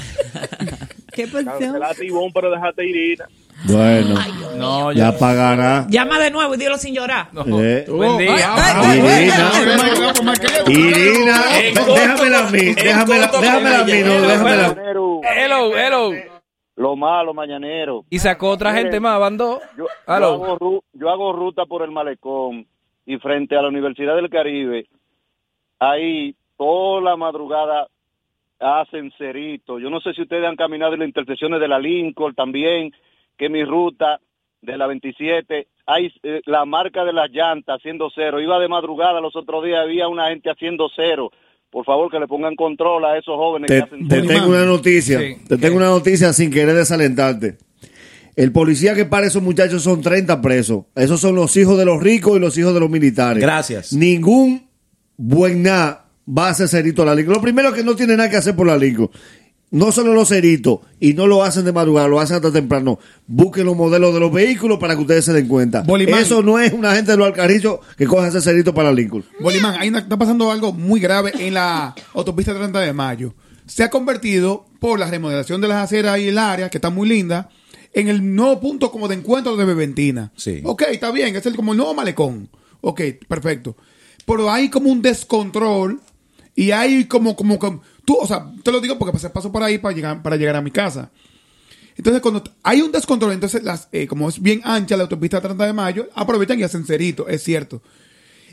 ¿Qué 1.12 1.26
pasó? 1.26 1.44
Cancela 1.44 1.94
Tibón, 1.94 2.32
pero 2.32 2.50
déjate 2.50 2.86
Irina. 2.88 3.26
Bueno, 3.64 4.16
No, 4.56 4.92
ya 4.92 5.16
pagará. 5.18 5.86
Llama 5.88 6.18
de 6.18 6.30
nuevo 6.30 6.54
y 6.54 6.58
dilo 6.58 6.76
sin 6.78 6.94
llorar. 6.94 7.28
Eh, 7.34 7.84
Buen 7.88 8.18
día. 8.18 8.54
Irina, 8.94 9.50
Irina, 10.68 11.42
déjamela 11.94 12.46
a 12.46 12.50
mí, 12.50 12.74
déjamela, 12.74 13.26
déjamela 13.40 13.80
a 13.80 13.84
mí, 13.84 13.92
no, 14.04 14.20
déjamela. 14.20 14.66
a 14.66 14.74
mí. 14.74 14.80
Hello, 15.36 15.76
hello. 15.76 16.10
Lo 16.76 16.96
malo, 16.96 17.34
mañanero. 17.34 18.04
Y 18.10 18.18
sacó 18.18 18.50
otra 18.50 18.72
gente 18.72 18.98
más, 18.98 19.18
van 19.20 19.36
dos. 19.36 19.60
Yo, 19.76 19.86
hago, 20.06 20.82
yo 20.92 21.10
hago 21.10 21.32
ruta 21.32 21.64
por 21.66 21.82
el 21.82 21.90
malecón 21.90 22.66
y 23.06 23.18
frente 23.18 23.56
a 23.56 23.62
la 23.62 23.68
Universidad 23.68 24.16
del 24.16 24.30
Caribe, 24.30 24.86
ahí 25.78 26.34
toda 26.56 27.00
la 27.02 27.16
madrugada 27.16 27.88
hacen 28.58 29.12
cerito. 29.18 29.78
Yo 29.78 29.90
no 29.90 30.00
sé 30.00 30.12
si 30.14 30.22
ustedes 30.22 30.46
han 30.46 30.56
caminado 30.56 30.94
en 30.94 31.00
las 31.00 31.08
intersecciones 31.08 31.60
de 31.60 31.68
la 31.68 31.78
Lincoln 31.78 32.34
también, 32.34 32.92
que 33.36 33.48
mi 33.48 33.64
ruta 33.64 34.20
de 34.60 34.76
la 34.76 34.86
27, 34.86 35.66
hay 35.86 36.12
eh, 36.22 36.40
la 36.46 36.64
marca 36.64 37.04
de 37.04 37.12
las 37.12 37.30
llantas 37.30 37.78
haciendo 37.78 38.10
cero. 38.14 38.40
Iba 38.40 38.58
de 38.60 38.68
madrugada 38.68 39.20
los 39.20 39.34
otros 39.36 39.64
días, 39.64 39.80
había 39.82 40.08
una 40.08 40.28
gente 40.28 40.50
haciendo 40.50 40.88
cero. 40.94 41.30
Por 41.70 41.84
favor, 41.84 42.10
que 42.10 42.20
le 42.20 42.26
pongan 42.28 42.54
control 42.54 43.04
a 43.06 43.16
esos 43.18 43.34
jóvenes 43.34 43.68
Te, 43.68 43.76
que 43.78 43.82
hacen 43.82 44.08
te 44.08 44.16
cero. 44.16 44.28
tengo 44.28 44.46
una 44.50 44.64
noticia, 44.64 45.18
Sí. 45.18 45.36
te 45.48 45.56
tengo 45.58 45.76
una 45.78 45.86
noticia 45.86 46.32
sin 46.32 46.50
querer 46.50 46.74
desalentarte. 46.76 47.56
El 48.36 48.52
policía 48.52 48.94
que 48.94 49.04
para 49.04 49.26
esos 49.26 49.42
muchachos 49.42 49.82
son 49.82 50.00
30 50.00 50.40
presos. 50.40 50.84
Esos 50.94 51.20
son 51.20 51.34
los 51.34 51.54
hijos 51.56 51.76
de 51.78 51.84
los 51.84 52.02
ricos 52.02 52.36
y 52.36 52.40
los 52.40 52.56
hijos 52.56 52.72
de 52.74 52.80
los 52.80 52.88
militares. 52.90 53.42
Gracias. 53.42 53.92
Ningún 53.92 54.68
buen 55.16 55.62
nada 55.62 56.06
va 56.26 56.46
a 56.46 56.50
hacer 56.50 56.68
cerito 56.68 57.02
a 57.02 57.06
la 57.06 57.14
Lincoln. 57.14 57.34
Lo 57.36 57.42
primero 57.42 57.68
es 57.70 57.74
que 57.74 57.84
no 57.84 57.94
tiene 57.96 58.16
nada 58.16 58.30
que 58.30 58.36
hacer 58.36 58.54
por 58.56 58.66
la 58.66 58.76
Lincoln. 58.76 59.10
No 59.72 59.90
solo 59.90 60.12
los 60.12 60.28
ceritos, 60.28 60.80
y 61.00 61.14
no 61.14 61.26
lo 61.26 61.42
hacen 61.42 61.64
de 61.64 61.72
madrugada, 61.72 62.06
lo 62.06 62.20
hacen 62.20 62.36
hasta 62.36 62.52
temprano. 62.52 62.98
Busquen 63.26 63.64
los 63.64 63.74
modelos 63.74 64.12
de 64.14 64.20
los 64.20 64.30
vehículos 64.30 64.78
para 64.78 64.94
que 64.94 65.00
ustedes 65.00 65.24
se 65.24 65.32
den 65.32 65.48
cuenta. 65.48 65.80
Bolimán. 65.82 66.20
Eso 66.20 66.42
no 66.42 66.58
es 66.58 66.72
una 66.74 66.94
gente 66.94 67.10
de 67.12 67.16
los 67.16 67.26
alcarrillos 67.26 67.78
que 67.96 68.06
coja 68.06 68.28
ese 68.28 68.40
cerito 68.42 68.74
para 68.74 68.92
Lincoln. 68.92 69.24
Bolimán, 69.40 69.76
ahí 69.80 69.88
está 69.88 70.16
pasando 70.18 70.52
algo 70.52 70.72
muy 70.74 71.00
grave 71.00 71.32
en 71.38 71.54
la 71.54 71.94
autopista 72.14 72.54
30 72.54 72.78
de 72.80 72.92
mayo. 72.92 73.34
Se 73.66 73.82
ha 73.82 73.88
convertido, 73.90 74.66
por 74.78 74.98
la 74.98 75.10
remodelación 75.10 75.60
de 75.62 75.68
las 75.68 75.84
aceras 75.84 76.18
y 76.18 76.28
el 76.28 76.36
área, 76.36 76.68
que 76.68 76.76
está 76.78 76.90
muy 76.90 77.08
linda, 77.08 77.48
en 77.94 78.08
el 78.08 78.34
nuevo 78.34 78.60
punto 78.60 78.90
como 78.90 79.08
de 79.08 79.14
encuentro 79.14 79.56
de 79.56 79.64
Beventina. 79.64 80.32
Sí. 80.36 80.60
Ok, 80.64 80.82
está 80.90 81.10
bien, 81.12 81.34
es 81.34 81.46
el, 81.46 81.56
como 81.56 81.72
el 81.72 81.78
nuevo 81.78 81.94
malecón. 81.94 82.50
Ok, 82.82 83.00
perfecto. 83.26 83.74
Pero 84.26 84.50
hay 84.50 84.68
como 84.68 84.90
un 84.90 85.00
descontrol 85.00 86.00
y 86.54 86.72
hay 86.72 87.04
como, 87.06 87.34
como, 87.36 87.58
como- 87.58 87.80
tú, 88.04 88.16
o 88.16 88.26
sea, 88.26 88.50
te 88.62 88.70
lo 88.72 88.80
digo 88.80 88.98
porque 88.98 89.16
pasé- 89.16 89.30
paso 89.30 89.50
por 89.52 89.62
ahí 89.62 89.78
para 89.78 89.94
llegar, 89.94 90.22
para 90.22 90.36
llegar 90.36 90.56
a 90.56 90.62
mi 90.62 90.70
casa. 90.70 91.10
Entonces, 91.96 92.22
cuando 92.22 92.42
hay 92.62 92.80
un 92.80 92.90
descontrol, 92.90 93.32
entonces, 93.32 93.62
las, 93.62 93.88
eh, 93.92 94.06
como 94.06 94.28
es 94.28 94.40
bien 94.40 94.60
ancha 94.64 94.96
la 94.96 95.02
autopista 95.04 95.40
30 95.40 95.66
de 95.66 95.72
mayo, 95.74 96.08
aprovechan 96.14 96.58
y 96.58 96.62
hacen 96.62 96.84
cerito, 96.86 97.28
es 97.28 97.42
cierto. 97.42 97.82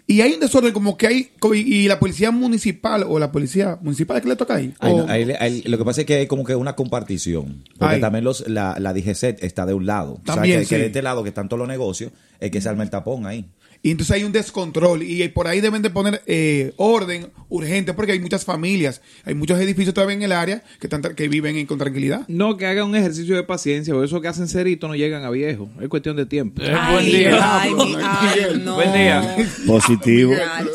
Y 0.08 0.22
hay 0.22 0.34
un 0.34 0.39
desorden 0.39 0.74
como 0.74 0.97
que 0.97 1.06
hay, 1.08 1.32
y, 1.54 1.88
la 1.88 2.00
policía 2.00 2.32
municipal, 2.32 3.06
o 3.08 3.20
la 3.20 3.32
policía 3.32 3.78
municipal, 3.82 4.18
¿es 4.18 4.24
que 4.24 4.30
le 4.30 4.36
toca 4.36 4.56
ahí? 4.56 4.74
Ahí 4.80 4.95
no, 4.95 5.04
O- 5.04 5.08
ahí 5.08 5.24
le- 5.24 5.38
ahí- 5.38 5.62
lo 5.62 5.78
que 5.78 5.86
pasa 5.86 6.02
es 6.02 6.08
que 6.08 6.16
hay 6.16 6.28
como 6.28 6.43
que 6.43 6.56
una 6.56 6.76
compartición. 6.76 7.64
Porque 7.78 7.95
Ay. 7.95 8.02
también 8.02 8.24
los, 8.26 8.45
la, 8.50 8.76
la 8.80 8.91
DGC 8.91 9.38
está 9.41 9.66
de 9.68 9.76
un 9.76 9.86
lado. 9.86 10.20
También, 10.26 10.58
o 10.58 10.60
sea, 10.62 10.68
que, 10.70 10.76
que 10.76 10.80
de 10.82 10.86
este 10.88 11.02
lado 11.04 11.22
que 11.22 11.30
están 11.30 11.47
todos 11.47 11.60
los 11.60 11.68
negocios, 11.68 12.12
es 12.39 12.50
que 12.52 12.60
se 12.60 12.68
arma 12.68 12.82
el 12.84 12.89
tapón 12.89 13.26
ahí. 13.28 13.45
Y 13.82 13.92
entonces 13.92 14.14
hay 14.14 14.26
un 14.26 14.34
descontrol 14.34 15.04
y 15.04 15.26
por 15.30 15.48
ahí 15.48 15.62
deben 15.62 15.82
de 15.82 15.90
poner 15.90 16.22
eh, 16.28 16.74
orden 16.76 17.32
urgente 17.48 17.94
porque 17.94 18.12
hay 18.12 18.20
muchas 18.20 18.44
familias, 18.44 19.02
hay 19.24 19.36
muchos 19.36 19.58
edificios 19.58 19.94
todavía 19.94 20.18
en 20.18 20.24
el 20.24 20.34
área 20.34 20.62
que, 20.82 20.88
están 20.88 21.02
que 21.16 21.28
viven 21.30 21.56
en- 21.56 21.66
con 21.66 21.78
tranquilidad. 21.78 22.26
No, 22.28 22.58
que 22.58 22.66
hagan 22.66 22.88
un 22.90 22.96
ejercicio 22.98 23.38
de 23.38 23.44
paciencia, 23.44 23.96
o 23.96 24.04
eso 24.04 24.20
que 24.20 24.28
hacen 24.28 24.50
cerito 24.50 24.90
no 24.90 24.96
llegan 24.96 25.24
a 25.24 25.30
viejo. 25.30 25.70
Es 25.80 25.88
cuestión 25.88 26.18
de 26.18 26.26
tiempo. 26.26 26.62
buen 26.92 27.06
día. 27.06 27.62
Ay, 27.62 27.74
mi- 27.74 27.96
ay, 28.04 28.62
no. 28.66 28.76
Buen 28.76 28.92
día. 28.92 29.36
Positivo. 29.66 30.34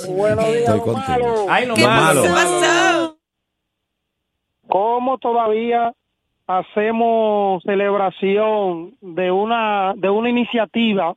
Buenos 0.09 0.47
días, 0.47 0.57
Estoy 0.61 0.81
contigo. 0.81 1.07
malo. 1.09 1.47
Ay, 1.51 1.67
lo 1.67 1.75
¿Qué 1.75 1.85
malo. 1.87 2.23
pasó? 2.23 3.19
¿Cómo 4.67 5.19
todavía 5.19 5.93
hacemos 6.47 7.63
celebración 7.65 8.97
de 9.01 9.31
una 9.31 9.95
de 9.97 10.11
una 10.11 10.31
iniciativa 10.31 11.15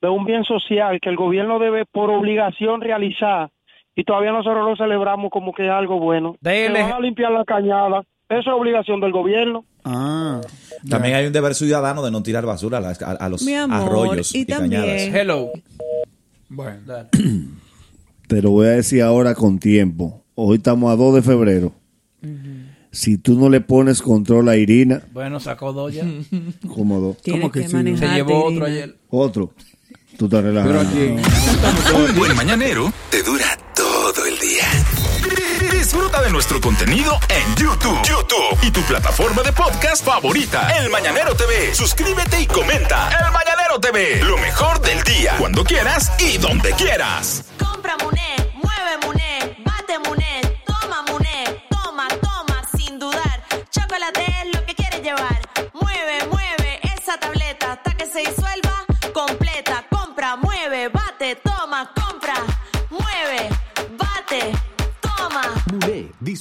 de 0.00 0.08
un 0.08 0.24
bien 0.24 0.44
social 0.44 0.98
que 1.00 1.08
el 1.10 1.16
gobierno 1.16 1.58
debe 1.58 1.84
por 1.86 2.10
obligación 2.10 2.80
realizar 2.80 3.50
y 3.94 4.04
todavía 4.04 4.32
nosotros 4.32 4.64
lo 4.68 4.76
celebramos 4.76 5.30
como 5.30 5.52
que 5.52 5.64
es 5.66 5.70
algo 5.70 5.98
bueno. 5.98 6.36
Dele. 6.40 6.76
Que 6.78 6.82
van 6.82 6.92
a 6.92 7.00
limpiar 7.00 7.32
la 7.32 7.44
cañada. 7.44 8.02
Eso 8.28 8.40
es 8.40 8.46
obligación 8.48 9.00
del 9.00 9.10
gobierno. 9.12 9.64
Ah. 9.84 10.40
También 10.88 11.16
hay 11.16 11.26
un 11.26 11.32
deber 11.32 11.54
ciudadano 11.54 12.02
de 12.04 12.10
no 12.10 12.22
tirar 12.22 12.46
basura 12.46 12.78
a, 12.78 12.80
las- 12.80 13.02
a- 13.02 13.12
a 13.12 13.28
los 13.28 13.42
Mi 13.42 13.54
amor, 13.54 13.76
arroyos 13.82 14.34
y 14.34 14.40
y, 14.42 14.44
también- 14.44 14.80
cañadas. 14.82 15.02
Hello. 15.14 15.50
Bueno. 16.48 16.80
Te 18.28 18.40
lo 18.42 18.50
voy 18.50 18.68
a 18.68 18.70
decir 18.70 19.02
ahora 19.02 19.34
con 19.34 19.58
tiempo. 19.58 20.22
Hoy 20.36 20.58
estamos 20.58 20.92
a 20.92 20.96
2 20.96 21.16
de 21.16 21.22
febrero. 21.22 21.72
Si 22.92 23.18
tú 23.18 23.38
no 23.38 23.48
le 23.48 23.60
pones 23.60 24.00
control 24.02 24.48
a 24.48 24.56
Irina, 24.56 25.02
Bueno, 25.12 25.38
sacó 25.40 25.72
dos 25.72 25.92
ya. 25.94 26.04
cómodo. 26.74 27.16
Tienes 27.22 27.40
¿Cómo 27.42 27.52
que 27.52 27.62
que 27.62 27.68
sí? 27.68 27.74
manejar. 27.76 28.08
Se 28.08 28.14
llevó 28.14 28.44
otro 28.46 28.64
ayer. 28.64 28.96
Otro. 29.10 29.50
Tú 30.20 30.26
estás 30.26 30.44
relajado. 30.44 30.80
Un 31.94 32.14
buen 32.14 32.36
mañanero 32.36 32.92
te 33.08 33.22
dura 33.22 33.56
todo 33.74 34.26
el 34.26 34.38
día. 34.38 34.64
Disfruta 35.72 36.20
de 36.20 36.28
nuestro 36.28 36.60
contenido 36.60 37.18
en 37.30 37.54
YouTube. 37.56 37.98
YouTube 38.06 38.58
y 38.60 38.70
tu 38.70 38.82
plataforma 38.82 39.40
de 39.40 39.50
podcast 39.54 40.04
favorita. 40.04 40.76
El 40.76 40.90
Mañanero 40.90 41.34
TV. 41.34 41.74
Suscríbete 41.74 42.38
y 42.38 42.46
comenta. 42.46 43.08
El 43.08 43.32
Mañanero 43.32 43.80
TV. 43.80 44.22
Lo 44.22 44.36
mejor 44.36 44.82
del 44.82 45.02
día. 45.04 45.36
Cuando 45.38 45.64
quieras 45.64 46.12
y 46.18 46.36
donde 46.36 46.72
quieras. 46.72 47.49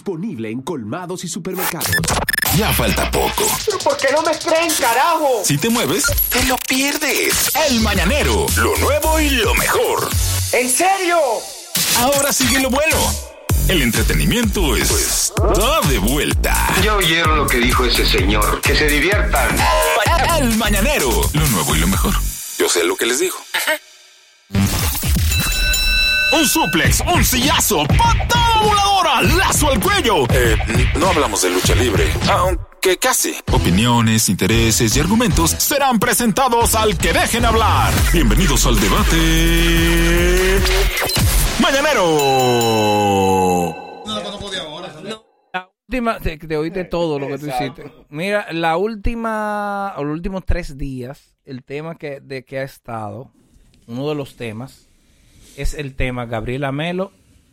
Disponible 0.09 0.49
en 0.49 0.61
colmados 0.61 1.23
y 1.23 1.27
supermercados. 1.27 1.91
Ya 2.57 2.73
falta 2.73 3.11
poco. 3.11 3.45
¿Pero 3.65 3.77
por 3.77 3.95
qué 3.97 4.07
no 4.11 4.23
me 4.23 4.31
creen, 4.31 4.71
carajo? 4.79 5.41
Si 5.43 5.57
te 5.57 5.69
mueves, 5.69 6.05
te 6.29 6.43
lo 6.45 6.55
pierdes. 6.67 7.51
El 7.69 7.79
Mañanero. 7.81 8.47
Lo 8.57 8.75
nuevo 8.77 9.19
y 9.19 9.29
lo 9.29 9.53
mejor. 9.53 10.09
¿En 10.53 10.67
serio? 10.67 11.19
Ahora 11.99 12.33
sigue 12.33 12.59
lo 12.59 12.71
bueno. 12.71 12.97
El 13.67 13.83
entretenimiento 13.83 14.75
está 14.75 15.81
de 15.87 15.99
vuelta. 15.99 16.55
Ya 16.83 16.95
oyeron 16.95 17.37
lo 17.37 17.45
que 17.45 17.59
dijo 17.59 17.85
ese 17.85 18.03
señor. 18.03 18.61
Que 18.61 18.75
se 18.75 18.87
diviertan. 18.87 19.55
El 20.39 20.57
Mañanero. 20.57 21.09
Lo 21.33 21.47
nuevo 21.49 21.75
y 21.75 21.79
lo 21.79 21.87
mejor. 21.87 22.15
Yo 22.57 22.67
sé 22.67 22.83
lo 22.83 22.95
que 22.95 23.05
les 23.05 23.19
digo. 23.19 23.37
Un 26.39 26.47
suplex, 26.47 27.03
un 27.13 27.21
sillazo, 27.21 27.83
patada 27.85 28.61
voladora, 28.63 29.21
lazo 29.23 29.69
al 29.71 29.79
cuello. 29.81 30.23
Eh, 30.31 30.55
no 30.97 31.07
hablamos 31.07 31.41
de 31.41 31.49
lucha 31.49 31.75
libre, 31.75 32.09
aunque 32.31 32.97
casi. 32.97 33.35
Opiniones, 33.51 34.29
intereses 34.29 34.95
y 34.95 35.01
argumentos 35.01 35.51
serán 35.51 35.99
presentados 35.99 36.75
al 36.75 36.97
que 36.97 37.11
dejen 37.11 37.43
hablar. 37.43 37.91
Bienvenidos 38.13 38.65
al 38.65 38.79
debate. 38.79 40.61
Mañanero. 41.61 42.05
La 45.53 45.69
última, 45.89 46.19
te, 46.19 46.37
te 46.37 46.55
oíste 46.55 46.85
todo 46.85 47.19
lo 47.19 47.27
que 47.27 47.37
tú 47.37 47.47
hiciste. 47.47 47.91
Mira, 48.07 48.47
la 48.53 48.77
última, 48.77 49.93
o 49.97 50.05
los 50.05 50.13
últimos 50.13 50.45
tres 50.45 50.77
días, 50.77 51.35
el 51.43 51.65
tema 51.65 51.95
que, 51.95 52.21
de 52.21 52.45
que 52.45 52.59
ha 52.59 52.63
estado, 52.63 53.29
uno 53.87 54.07
de 54.07 54.15
los 54.15 54.37
temas, 54.37 54.88
es 55.57 55.73
el 55.73 55.95
tema 55.95 56.25
Gabriela 56.25 56.71
Melo 56.71 57.11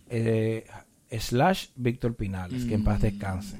eh, 0.09 0.67
slash 1.11 1.69
Víctor 1.77 2.15
Pinales, 2.15 2.65
que 2.65 2.75
en 2.75 2.85
paz 2.85 3.01
descanse. 3.01 3.59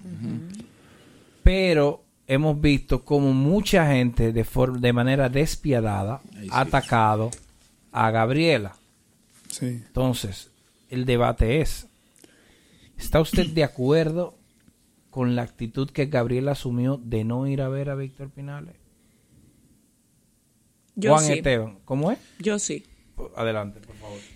Pero 1.43 2.05
hemos 2.27 2.61
visto 2.61 3.05
como 3.05 3.33
mucha 3.33 3.87
gente 3.93 4.33
de, 4.33 4.45
for- 4.45 4.81
de 4.81 4.93
manera 4.93 5.29
despiadada 5.29 6.21
ha 6.51 6.61
atacado 6.61 7.31
a 7.93 8.11
Gabriela. 8.11 8.75
Sí. 9.49 9.67
Entonces, 9.67 10.51
el 10.91 11.05
debate 11.05 11.61
es, 11.61 11.87
¿está 12.99 13.21
usted 13.21 13.47
de 13.49 13.65
acuerdo 13.65 14.37
con 15.11 15.35
la 15.37 15.43
actitud 15.43 15.89
que 15.91 16.07
Gabriela 16.07 16.53
asumió 16.53 17.01
de 17.03 17.25
no 17.25 17.47
ir 17.47 17.63
a 17.63 17.69
ver 17.69 17.91
a 17.91 17.95
Víctor 17.95 18.29
Pinales? 18.31 18.75
Yo 20.95 21.13
Juan 21.13 21.25
sí. 21.25 21.33
Esteban, 21.35 21.79
¿cómo 21.85 22.11
es? 22.11 22.19
Yo 22.39 22.59
sí. 22.59 22.85
Adelante. 23.37 23.81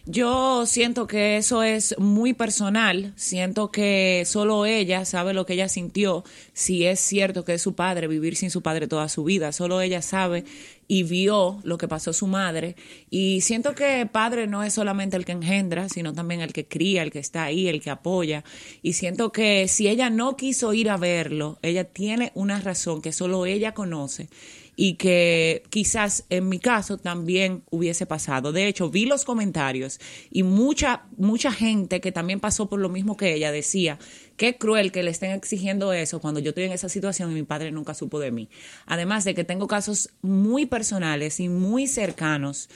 Yo 0.07 0.66
siento 0.66 1.07
que 1.07 1.37
eso 1.37 1.62
es 1.62 1.95
muy 1.99 2.33
personal. 2.33 3.12
Siento 3.16 3.71
que 3.71 4.25
solo 4.27 4.66
ella 4.66 5.05
sabe 5.05 5.35
lo 5.35 5.47
que 5.47 5.53
ella 5.53 5.68
sintió. 5.68 6.25
Si 6.53 6.85
es 6.85 7.01
cierto 7.01 7.45
que 7.45 7.55
es 7.55 7.62
su 7.62 7.75
padre, 7.75 8.09
vivir 8.09 8.35
sin 8.35 8.51
su 8.51 8.62
padre 8.62 8.89
toda 8.89 9.09
su 9.09 9.25
vida. 9.25 9.53
Solo 9.53 9.81
ella 9.81 10.03
sabe 10.03 10.45
y 10.89 11.05
vio 11.05 11.61
lo 11.62 11.79
que 11.79 11.87
pasó 11.87 12.12
su 12.12 12.27
madre. 12.27 12.75
Y 13.11 13.43
siento 13.43 13.75
que 13.77 14.07
padre 14.07 14.49
no 14.49 14.64
es 14.64 14.75
solamente 14.75 15.16
el 15.16 15.25
que 15.25 15.33
engendra, 15.33 15.89
sino 15.89 16.12
también 16.12 16.41
el 16.41 16.53
que 16.53 16.66
cría, 16.66 17.03
el 17.03 17.12
que 17.12 17.21
está 17.21 17.45
ahí, 17.45 17.68
el 17.68 17.81
que 17.81 17.91
apoya. 17.91 18.43
Y 18.83 18.95
siento 18.95 19.31
que 19.31 19.68
si 19.68 19.87
ella 19.87 20.11
no 20.11 20.37
quiso 20.37 20.73
ir 20.73 20.91
a 20.91 20.97
verlo, 20.97 21.59
ella 21.62 21.85
tiene 21.85 22.33
una 22.35 22.61
razón 22.61 23.03
que 23.03 23.12
solo 23.12 23.47
ella 23.47 23.75
conoce 23.75 24.29
y 24.83 24.95
que 24.95 25.62
quizás 25.68 26.24
en 26.31 26.49
mi 26.49 26.59
caso 26.59 26.97
también 26.97 27.64
hubiese 27.68 28.07
pasado. 28.07 28.51
De 28.51 28.66
hecho, 28.66 28.89
vi 28.89 29.05
los 29.05 29.26
comentarios 29.26 30.01
y 30.31 30.43
mucha 30.43 31.03
mucha 31.18 31.53
gente 31.53 32.01
que 32.01 32.12
también 32.12 32.41
pasó 32.41 32.70
por 32.70 32.81
lo 32.81 32.89
mismo 32.89 33.14
que 33.14 33.35
ella 33.35 33.53
decía, 33.53 33.99
qué 34.39 34.57
cruel 34.57 34.91
que 34.91 35.03
le 35.03 35.11
estén 35.11 35.33
exigiendo 35.33 35.93
eso 35.93 36.18
cuando 36.18 36.41
yo 36.41 36.49
estoy 36.49 36.64
en 36.64 36.72
esa 36.72 36.89
situación 36.89 37.31
y 37.31 37.35
mi 37.35 37.43
padre 37.43 37.72
nunca 37.72 37.93
supo 37.93 38.20
de 38.20 38.31
mí. 38.31 38.49
Además 38.87 39.24
de 39.24 39.35
que 39.35 39.45
tengo 39.45 39.68
casos 39.68 40.09
muy 40.22 40.64
personales 40.64 41.41
y 41.41 41.51
muy 41.51 41.87
cercanos 41.87 42.70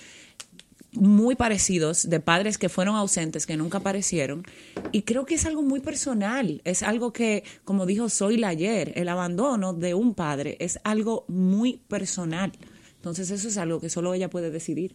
muy 0.95 1.35
parecidos 1.35 2.09
de 2.09 2.21
padres 2.21 2.59
que 2.59 2.69
fueron 2.69 2.97
ausentes, 2.97 3.47
que 3.47 3.57
nunca 3.57 3.79
aparecieron. 3.79 4.45
Y 4.93 5.03
creo 5.03 5.27
que 5.27 5.35
es 5.35 5.47
algo 5.47 5.63
muy 5.63 5.81
personal. 5.81 6.61
Es 6.65 6.83
algo 6.83 7.13
que, 7.13 7.45
como 7.65 7.87
dijo 7.87 8.09
Zoila 8.09 8.49
ayer, 8.49 8.93
el 8.97 9.09
abandono 9.09 9.73
de 9.73 9.95
un 9.95 10.15
padre 10.15 10.57
es 10.61 10.79
algo 10.85 11.25
muy 11.29 11.83
personal. 11.89 12.53
Entonces 12.97 13.31
eso 13.31 13.49
es 13.49 13.59
algo 13.59 13.81
que 13.81 13.91
solo 13.91 14.15
ella 14.15 14.31
puede 14.31 14.51
decidir. 14.51 14.95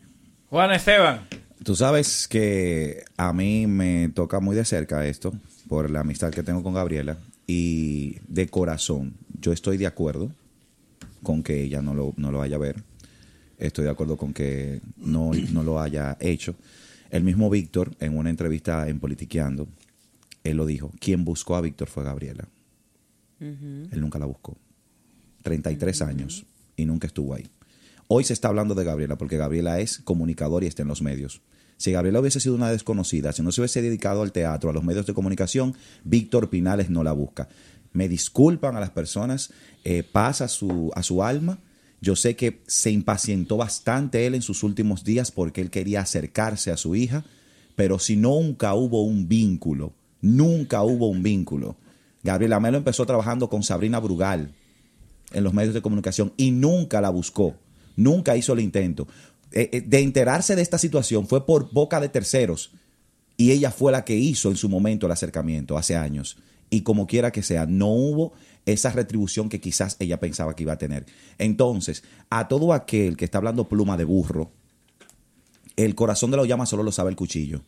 Juan 0.50 0.72
Esteban. 0.72 1.28
Tú 1.64 1.76
sabes 1.76 2.28
que 2.28 3.04
a 3.18 3.34
mí 3.34 3.68
me 3.68 4.10
toca 4.10 4.40
muy 4.40 4.56
de 4.56 4.64
cerca 4.64 5.06
esto 5.06 5.34
por 5.68 5.92
la 5.92 6.00
amistad 6.00 6.32
que 6.32 6.42
tengo 6.42 6.64
con 6.64 6.74
Gabriela 6.74 7.18
y 7.46 8.18
de 8.28 8.48
corazón 8.48 9.16
yo 9.40 9.52
estoy 9.52 9.78
de 9.78 9.88
acuerdo 9.88 10.32
con 11.24 11.44
que 11.44 11.64
ella 11.64 11.82
no 11.82 11.94
lo, 11.94 12.14
no 12.18 12.32
lo 12.32 12.40
vaya 12.40 12.56
a 12.56 12.60
ver. 12.60 12.84
Estoy 13.60 13.84
de 13.84 13.92
acuerdo 13.92 14.18
con 14.18 14.34
que 14.34 14.82
no, 14.98 15.32
no 15.52 15.64
lo 15.64 15.80
haya 15.80 16.18
hecho. 16.20 16.56
El 17.12 17.24
mismo 17.24 17.50
Víctor, 17.50 17.92
en 18.00 18.18
una 18.18 18.30
entrevista 18.30 18.88
en 18.88 19.00
Politiqueando, 19.00 19.68
él 20.44 20.58
lo 20.58 20.66
dijo. 20.66 20.92
Quien 21.00 21.26
buscó 21.26 21.56
a 21.56 21.62
Víctor 21.62 21.90
fue 21.90 22.04
Gabriela. 22.04 22.48
Él 23.40 24.02
nunca 24.02 24.20
la 24.20 24.26
buscó. 24.26 24.58
33 25.44 26.02
años 26.02 26.46
y 26.76 26.86
nunca 26.86 27.08
estuvo 27.08 27.34
ahí. 27.34 27.48
Hoy 28.08 28.24
se 28.24 28.34
está 28.34 28.48
hablando 28.48 28.76
de 28.76 28.84
Gabriela 28.84 29.18
porque 29.18 29.38
Gabriela 29.38 29.80
es 29.80 30.00
comunicador 30.00 30.64
y 30.64 30.68
está 30.68 30.82
en 30.82 30.88
los 30.88 31.02
medios. 31.02 31.42
Si 31.78 31.92
Gabriela 31.92 32.20
hubiese 32.20 32.40
sido 32.40 32.56
una 32.56 32.72
desconocida, 32.72 33.32
si 33.32 33.42
no 33.42 33.52
se 33.52 33.62
hubiese 33.62 33.82
dedicado 33.82 34.22
al 34.22 34.34
teatro, 34.34 34.70
a 34.70 34.74
los 34.74 34.84
medios 34.84 35.06
de 35.06 35.14
comunicación, 35.14 35.76
Víctor 36.04 36.50
Pinales 36.50 36.90
no 36.90 37.04
la 37.04 37.14
busca. 37.14 37.48
Me 37.94 38.10
disculpan 38.10 38.76
a 38.76 38.80
las 38.80 38.90
personas, 38.90 39.52
eh, 39.84 40.04
pasa 40.04 40.48
su, 40.48 40.92
a 40.96 41.04
su 41.04 41.24
alma. 41.24 41.60
Yo 42.02 42.16
sé 42.16 42.36
que 42.36 42.62
se 42.68 42.92
impacientó 42.92 43.58
bastante 43.58 44.26
él 44.26 44.36
en 44.36 44.42
sus 44.42 44.64
últimos 44.64 45.04
días 45.04 45.32
porque 45.32 45.62
él 45.62 45.70
quería 45.70 46.02
acercarse 46.02 46.72
a 46.72 46.78
su 46.78 46.96
hija, 46.96 47.26
pero 47.76 48.00
si 48.00 48.16
nunca 48.16 48.74
hubo 48.74 49.04
un 49.04 49.28
vínculo, 49.28 49.94
nunca 50.22 50.84
hubo 50.84 51.08
un 51.08 51.24
vínculo. 51.24 51.78
Gabriela 52.24 52.60
Melo 52.60 52.78
empezó 52.78 53.06
trabajando 53.06 53.50
con 53.50 53.64
Sabrina 53.64 54.00
Brugal 54.00 54.54
en 55.32 55.44
los 55.44 55.54
medios 55.54 55.74
de 55.74 55.82
comunicación 55.82 56.34
y 56.38 56.52
nunca 56.52 57.02
la 57.02 57.10
buscó, 57.10 57.56
nunca 57.96 58.36
hizo 58.38 58.54
el 58.54 58.60
intento. 58.62 59.08
Eh, 59.52 59.70
eh, 59.74 59.82
de 59.82 60.00
enterarse 60.00 60.56
de 60.56 60.62
esta 60.62 60.78
situación 60.78 61.28
fue 61.28 61.46
por 61.46 61.72
boca 61.72 62.00
de 62.00 62.10
terceros 62.10 62.72
y 63.36 63.52
ella 63.52 63.72
fue 63.72 63.92
la 63.92 64.06
que 64.06 64.16
hizo 64.16 64.50
en 64.50 64.58
su 64.58 64.70
momento 64.70 65.06
el 65.06 65.12
acercamiento 65.12 65.78
hace 65.78 65.96
años. 65.96 66.38
Y 66.70 66.82
como 66.82 67.08
quiera 67.08 67.32
que 67.32 67.42
sea, 67.42 67.66
no 67.66 67.88
hubo 67.88 68.34
esa 68.74 68.92
retribución 68.92 69.50
que 69.50 69.60
quizás 69.62 69.96
ella 70.00 70.20
pensaba 70.20 70.56
que 70.56 70.64
iba 70.64 70.74
a 70.74 70.78
tener. 70.78 71.06
Entonces, 71.38 72.04
a 72.30 72.48
todo 72.48 72.74
aquel 72.74 73.18
que 73.18 73.26
está 73.26 73.38
hablando 73.40 73.68
pluma 73.68 73.98
de 73.98 74.04
burro, 74.06 74.52
el 75.76 75.96
corazón 75.96 76.32
de 76.32 76.38
la 76.38 76.46
llama 76.46 76.66
solo 76.66 76.84
lo 76.84 76.92
sabe 76.92 77.10
el 77.10 77.16
cuchillo. 77.16 77.62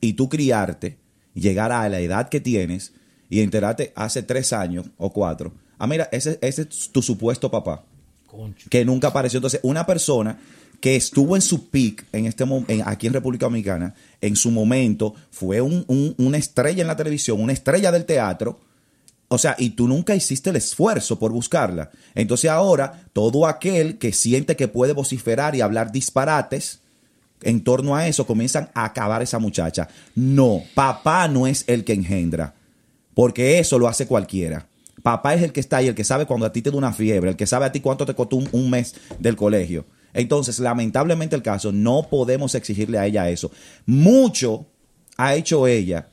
Y 0.00 0.14
tú 0.14 0.28
criarte, 0.28 0.98
llegar 1.34 1.70
a 1.72 1.88
la 1.88 2.00
edad 2.00 2.28
que 2.28 2.40
tienes 2.40 2.92
y 3.30 3.40
enterarte 3.40 3.92
hace 3.94 4.22
tres 4.22 4.52
años 4.52 4.86
o 4.98 5.12
cuatro, 5.12 5.52
ah, 5.78 5.86
mira, 5.86 6.08
ese, 6.12 6.38
ese 6.42 6.62
es 6.62 6.90
tu 6.90 7.00
supuesto 7.02 7.50
papá. 7.50 7.84
Que 8.70 8.84
nunca 8.84 9.08
apareció. 9.08 9.38
Entonces, 9.38 9.60
una 9.62 9.86
persona 9.86 10.38
que 10.80 10.96
estuvo 10.96 11.36
en 11.36 11.42
su 11.42 11.68
peak 11.68 12.06
en 12.12 12.26
este 12.26 12.42
en- 12.68 12.82
aquí 12.86 13.06
en 13.06 13.12
República 13.12 13.46
Dominicana, 13.46 13.94
en 14.20 14.34
su 14.34 14.50
momento, 14.50 15.14
fue 15.30 15.60
un- 15.60 15.84
un- 15.86 16.14
una 16.18 16.38
estrella 16.38 16.80
en 16.82 16.88
la 16.88 16.96
televisión, 16.96 17.40
una 17.40 17.52
estrella 17.52 17.92
del 17.92 18.04
teatro, 18.04 18.58
o 19.32 19.38
sea, 19.38 19.56
y 19.58 19.70
tú 19.70 19.88
nunca 19.88 20.14
hiciste 20.14 20.50
el 20.50 20.56
esfuerzo 20.56 21.18
por 21.18 21.32
buscarla. 21.32 21.90
Entonces 22.14 22.50
ahora, 22.50 23.06
todo 23.14 23.46
aquel 23.46 23.96
que 23.96 24.12
siente 24.12 24.56
que 24.56 24.68
puede 24.68 24.92
vociferar 24.92 25.54
y 25.54 25.62
hablar 25.62 25.90
disparates 25.90 26.80
en 27.40 27.64
torno 27.64 27.96
a 27.96 28.06
eso, 28.06 28.26
comienzan 28.26 28.68
a 28.74 28.84
acabar 28.84 29.22
esa 29.22 29.38
muchacha. 29.38 29.88
No, 30.14 30.62
papá 30.74 31.28
no 31.28 31.46
es 31.46 31.64
el 31.66 31.82
que 31.82 31.94
engendra, 31.94 32.54
porque 33.14 33.58
eso 33.58 33.78
lo 33.78 33.88
hace 33.88 34.06
cualquiera. 34.06 34.66
Papá 35.02 35.34
es 35.34 35.42
el 35.42 35.52
que 35.52 35.60
está 35.60 35.78
ahí, 35.78 35.88
el 35.88 35.94
que 35.94 36.04
sabe 36.04 36.26
cuando 36.26 36.44
a 36.44 36.52
ti 36.52 36.60
te 36.60 36.70
da 36.70 36.76
una 36.76 36.92
fiebre, 36.92 37.30
el 37.30 37.36
que 37.36 37.46
sabe 37.46 37.64
a 37.64 37.72
ti 37.72 37.80
cuánto 37.80 38.04
te 38.04 38.14
costó 38.14 38.36
un, 38.36 38.48
un 38.52 38.68
mes 38.68 38.94
del 39.18 39.34
colegio. 39.34 39.86
Entonces, 40.12 40.58
lamentablemente 40.58 41.34
el 41.34 41.42
caso, 41.42 41.72
no 41.72 42.06
podemos 42.10 42.54
exigirle 42.54 42.98
a 42.98 43.06
ella 43.06 43.30
eso. 43.30 43.50
Mucho 43.86 44.66
ha 45.16 45.34
hecho 45.34 45.66
ella 45.66 46.08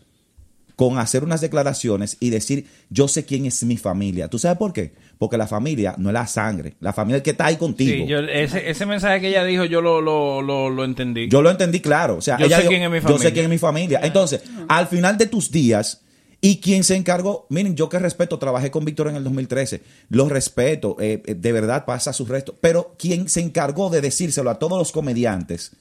con 0.79 0.97
hacer 0.97 1.25
unas 1.25 1.41
declaraciones 1.41 2.15
y 2.21 2.29
decir, 2.29 2.65
yo 2.89 3.09
sé 3.09 3.25
quién 3.25 3.45
es 3.45 3.65
mi 3.65 3.75
familia. 3.75 4.29
¿Tú 4.29 4.39
sabes 4.39 4.57
por 4.57 4.71
qué? 4.71 4.93
Porque 5.17 5.35
la 5.37 5.45
familia 5.45 5.93
no 5.97 6.07
es 6.07 6.13
la 6.13 6.25
sangre, 6.25 6.75
la 6.79 6.93
familia 6.93 7.17
es 7.17 7.19
el 7.19 7.23
que 7.23 7.31
está 7.31 7.47
ahí 7.47 7.57
contigo. 7.57 8.05
Sí, 8.05 8.07
yo- 8.09 8.19
ese, 8.19 8.69
ese 8.69 8.85
mensaje 8.85 9.19
que 9.19 9.27
ella 9.27 9.43
dijo, 9.43 9.65
yo 9.65 9.81
lo, 9.81 9.99
lo, 9.99 10.41
lo, 10.41 10.69
lo 10.69 10.85
entendí. 10.85 11.27
Yo 11.27 11.41
lo 11.41 11.51
entendí 11.51 11.81
claro. 11.81 12.15
O 12.15 12.21
sea, 12.21 12.37
Yo 12.39 12.45
ella 12.45 12.55
sé 12.55 12.61
dijo, 12.61 12.69
quién 12.69 12.83
es 12.83 12.89
mi 12.91 12.95
Yo 12.99 13.01
familia". 13.01 13.23
sé 13.27 13.33
quién 13.33 13.43
es 13.43 13.49
mi 13.49 13.57
familia. 13.57 13.99
Entonces, 14.03 14.41
al 14.69 14.87
final 14.87 15.17
de 15.17 15.25
tus 15.25 15.51
días, 15.51 15.99
¿y 16.39 16.61
quién 16.61 16.85
se 16.85 16.95
encargó? 16.95 17.45
Miren, 17.49 17.75
yo 17.75 17.89
que 17.89 17.99
respeto, 17.99 18.39
trabajé 18.39 18.71
con 18.71 18.85
Víctor 18.85 19.09
en 19.09 19.17
el 19.17 19.25
2013. 19.25 19.81
Lo 20.07 20.29
respeto, 20.29 20.95
eh, 21.01 21.21
eh, 21.25 21.33
de 21.35 21.51
verdad 21.51 21.83
pasa 21.83 22.13
sus 22.13 22.29
restos. 22.29 22.55
Pero 22.61 22.95
quien 22.97 23.27
se 23.27 23.41
encargó 23.41 23.89
de 23.89 23.99
decírselo 23.99 24.49
a 24.49 24.59
todos 24.59 24.77
los 24.77 24.93
comediantes 24.93 25.73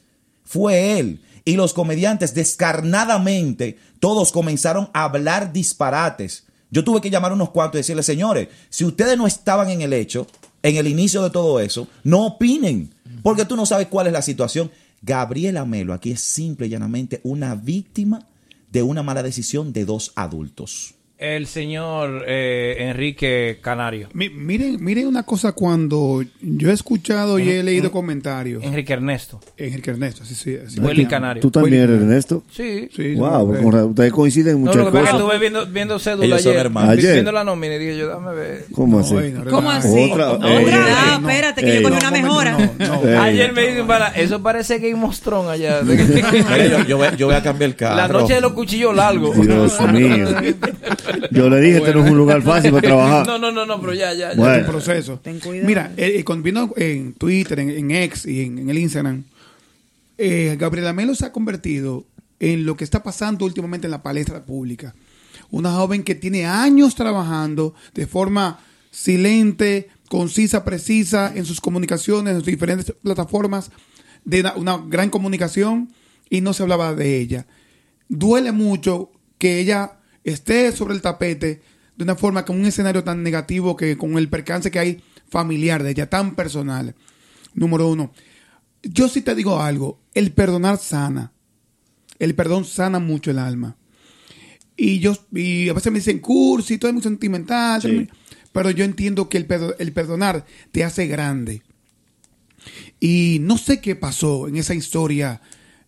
fue 0.44 0.98
él. 0.98 1.20
Y 1.48 1.56
los 1.56 1.72
comediantes, 1.72 2.34
descarnadamente, 2.34 3.78
todos 4.00 4.32
comenzaron 4.32 4.90
a 4.92 5.04
hablar 5.04 5.50
disparates. 5.50 6.44
Yo 6.70 6.84
tuve 6.84 7.00
que 7.00 7.08
llamar 7.08 7.30
a 7.30 7.36
unos 7.36 7.52
cuantos 7.52 7.78
y 7.78 7.80
decirles, 7.80 8.04
señores, 8.04 8.48
si 8.68 8.84
ustedes 8.84 9.16
no 9.16 9.26
estaban 9.26 9.70
en 9.70 9.80
el 9.80 9.94
hecho, 9.94 10.26
en 10.62 10.76
el 10.76 10.86
inicio 10.86 11.22
de 11.22 11.30
todo 11.30 11.58
eso, 11.58 11.88
no 12.04 12.26
opinen, 12.26 12.92
porque 13.22 13.46
tú 13.46 13.56
no 13.56 13.64
sabes 13.64 13.86
cuál 13.86 14.08
es 14.08 14.12
la 14.12 14.20
situación. 14.20 14.70
Gabriela 15.00 15.64
Melo 15.64 15.94
aquí 15.94 16.10
es 16.10 16.20
simple 16.20 16.66
y 16.66 16.68
llanamente 16.68 17.22
una 17.22 17.54
víctima 17.54 18.26
de 18.70 18.82
una 18.82 19.02
mala 19.02 19.22
decisión 19.22 19.72
de 19.72 19.86
dos 19.86 20.12
adultos. 20.16 20.96
El 21.18 21.48
señor 21.48 22.22
eh, 22.28 22.76
Enrique 22.78 23.58
Canario. 23.60 24.08
Mi- 24.12 24.28
miren, 24.30 24.76
miren 24.84 25.08
una 25.08 25.24
cosa 25.24 25.50
cuando 25.50 26.22
yo 26.40 26.70
he 26.70 26.72
escuchado 26.72 27.40
y 27.40 27.50
he 27.50 27.64
leído 27.64 27.90
comentarios. 27.90 28.62
Enrique 28.62 28.92
Ernesto. 28.92 29.40
Enrique 29.56 29.90
Ernesto, 29.90 30.24
sí, 30.24 30.36
sí. 30.36 30.56
sí. 30.68 30.78
Willy 30.78 31.06
Canario. 31.06 31.42
¿Tú 31.42 31.50
también 31.50 31.82
eres 31.82 32.00
Ernesto? 32.02 32.44
Sí. 32.52 32.88
Sí, 32.94 33.16
Wow, 33.16 33.68
ra- 33.68 33.84
ustedes 33.86 34.12
coinciden 34.12 34.58
en 34.58 34.64
No, 34.64 34.70
muchas 34.70 34.84
lo 34.84 34.92
que 34.92 34.98
cosas. 35.00 35.14
estuve 35.16 35.38
viendo, 35.40 35.66
viendo 35.66 35.98
cédula 35.98 36.36
ayer, 36.36 36.70
Ayer. 36.76 37.12
viendo 37.14 37.32
la 37.32 37.42
nómina 37.42 37.74
y 37.74 37.78
dije 37.80 37.96
yo, 37.98 38.06
dame 38.06 38.32
ver. 38.34 38.66
¿Cómo 38.72 39.00
así? 39.00 39.16
¿Cómo 39.50 39.70
así? 39.72 40.10
Otra, 40.12 40.30
Otra, 40.34 40.48
no, 40.48 40.56
ey, 40.56 40.66
espérate, 41.18 41.60
que 41.62 41.66
yo 41.66 41.74
ey. 41.78 41.82
cogí 41.82 41.96
una 41.98 42.10
mejora. 42.12 42.56
Ey. 43.02 43.14
Ayer 43.16 43.52
me 43.52 43.66
dicen, 43.66 43.88
para, 43.88 44.08
eso 44.10 44.40
parece 44.40 44.78
Game 44.78 45.04
of 45.04 45.18
Thrones 45.18 45.50
allá. 45.50 45.80
Yo, 45.88 46.84
yo 46.86 47.16
yo 47.16 47.26
voy 47.26 47.34
a 47.34 47.42
cambiar 47.42 47.70
el 47.70 47.74
carro. 47.76 47.96
La 47.96 48.06
noche 48.06 48.34
de 48.34 48.40
los 48.40 48.52
cuchillos 48.52 48.94
largos. 48.94 49.34
Dios 49.44 49.80
mío. 49.92 50.28
Yo 51.30 51.48
le 51.48 51.60
dije, 51.60 51.78
este 51.78 51.92
no 51.92 52.04
es 52.04 52.10
un 52.10 52.16
lugar 52.16 52.42
fácil 52.42 52.70
para 52.70 52.82
trabajar. 52.82 53.26
No, 53.26 53.38
no, 53.38 53.52
no, 53.52 53.66
no, 53.66 53.80
pero 53.80 53.94
ya, 53.94 54.12
ya. 54.14 54.30
ya. 54.30 54.36
Bueno. 54.36 54.54
el 54.54 54.64
proceso. 54.64 55.20
Mira, 55.64 55.92
eh, 55.96 56.14
eh, 56.16 56.24
cuando 56.24 56.44
vino 56.44 56.72
en 56.76 57.14
Twitter, 57.14 57.60
en, 57.60 57.70
en 57.70 57.90
X 57.90 58.26
y 58.26 58.42
en, 58.42 58.58
en 58.58 58.70
el 58.70 58.78
Instagram, 58.78 59.24
eh, 60.18 60.56
Gabriela 60.58 60.92
Melo 60.92 61.14
se 61.14 61.26
ha 61.26 61.32
convertido 61.32 62.04
en 62.40 62.66
lo 62.66 62.76
que 62.76 62.84
está 62.84 63.02
pasando 63.02 63.44
últimamente 63.44 63.86
en 63.86 63.92
la 63.92 64.02
palestra 64.02 64.44
pública. 64.44 64.94
Una 65.50 65.72
joven 65.72 66.02
que 66.02 66.14
tiene 66.14 66.46
años 66.46 66.94
trabajando 66.94 67.74
de 67.94 68.06
forma 68.06 68.60
silente, 68.90 69.88
concisa, 70.08 70.64
precisa 70.64 71.32
en 71.34 71.44
sus 71.44 71.60
comunicaciones, 71.60 72.34
en 72.34 72.40
sus 72.40 72.46
diferentes 72.46 72.92
plataformas, 73.02 73.70
de 74.24 74.40
una, 74.40 74.54
una 74.54 74.84
gran 74.86 75.10
comunicación 75.10 75.92
y 76.28 76.40
no 76.40 76.52
se 76.52 76.62
hablaba 76.62 76.94
de 76.94 77.18
ella. 77.18 77.46
Duele 78.08 78.52
mucho 78.52 79.10
que 79.38 79.60
ella 79.60 79.97
esté 80.32 80.72
sobre 80.72 80.94
el 80.94 81.02
tapete 81.02 81.62
de 81.96 82.04
una 82.04 82.16
forma 82.16 82.44
con 82.44 82.58
un 82.58 82.66
escenario 82.66 83.02
tan 83.04 83.22
negativo 83.22 83.76
que 83.76 83.96
con 83.96 84.16
el 84.18 84.28
percance 84.28 84.70
que 84.70 84.78
hay 84.78 85.02
familiar 85.28 85.82
de 85.82 85.90
ella, 85.90 86.08
tan 86.08 86.34
personal. 86.34 86.94
Número 87.54 87.88
uno. 87.88 88.12
Yo 88.82 89.08
sí 89.08 89.22
te 89.22 89.34
digo 89.34 89.60
algo, 89.60 90.00
el 90.14 90.32
perdonar 90.32 90.78
sana. 90.78 91.32
El 92.18 92.34
perdón 92.34 92.64
sana 92.64 92.98
mucho 92.98 93.30
el 93.30 93.38
alma. 93.38 93.76
Y 94.76 95.00
yo, 95.00 95.16
y 95.32 95.68
a 95.68 95.72
veces 95.72 95.90
me 95.92 95.98
dicen 95.98 96.20
cursi, 96.20 96.78
todo 96.78 96.88
es 96.90 96.94
muy 96.94 97.02
sentimental, 97.02 98.08
pero 98.52 98.70
yo 98.70 98.84
entiendo 98.84 99.28
que 99.28 99.36
el, 99.38 99.48
perdo- 99.48 99.74
el 99.80 99.92
perdonar 99.92 100.46
te 100.70 100.84
hace 100.84 101.08
grande. 101.08 101.62
Y 103.00 103.38
no 103.40 103.58
sé 103.58 103.80
qué 103.80 103.96
pasó 103.96 104.46
en 104.46 104.56
esa 104.56 104.74
historia 104.74 105.40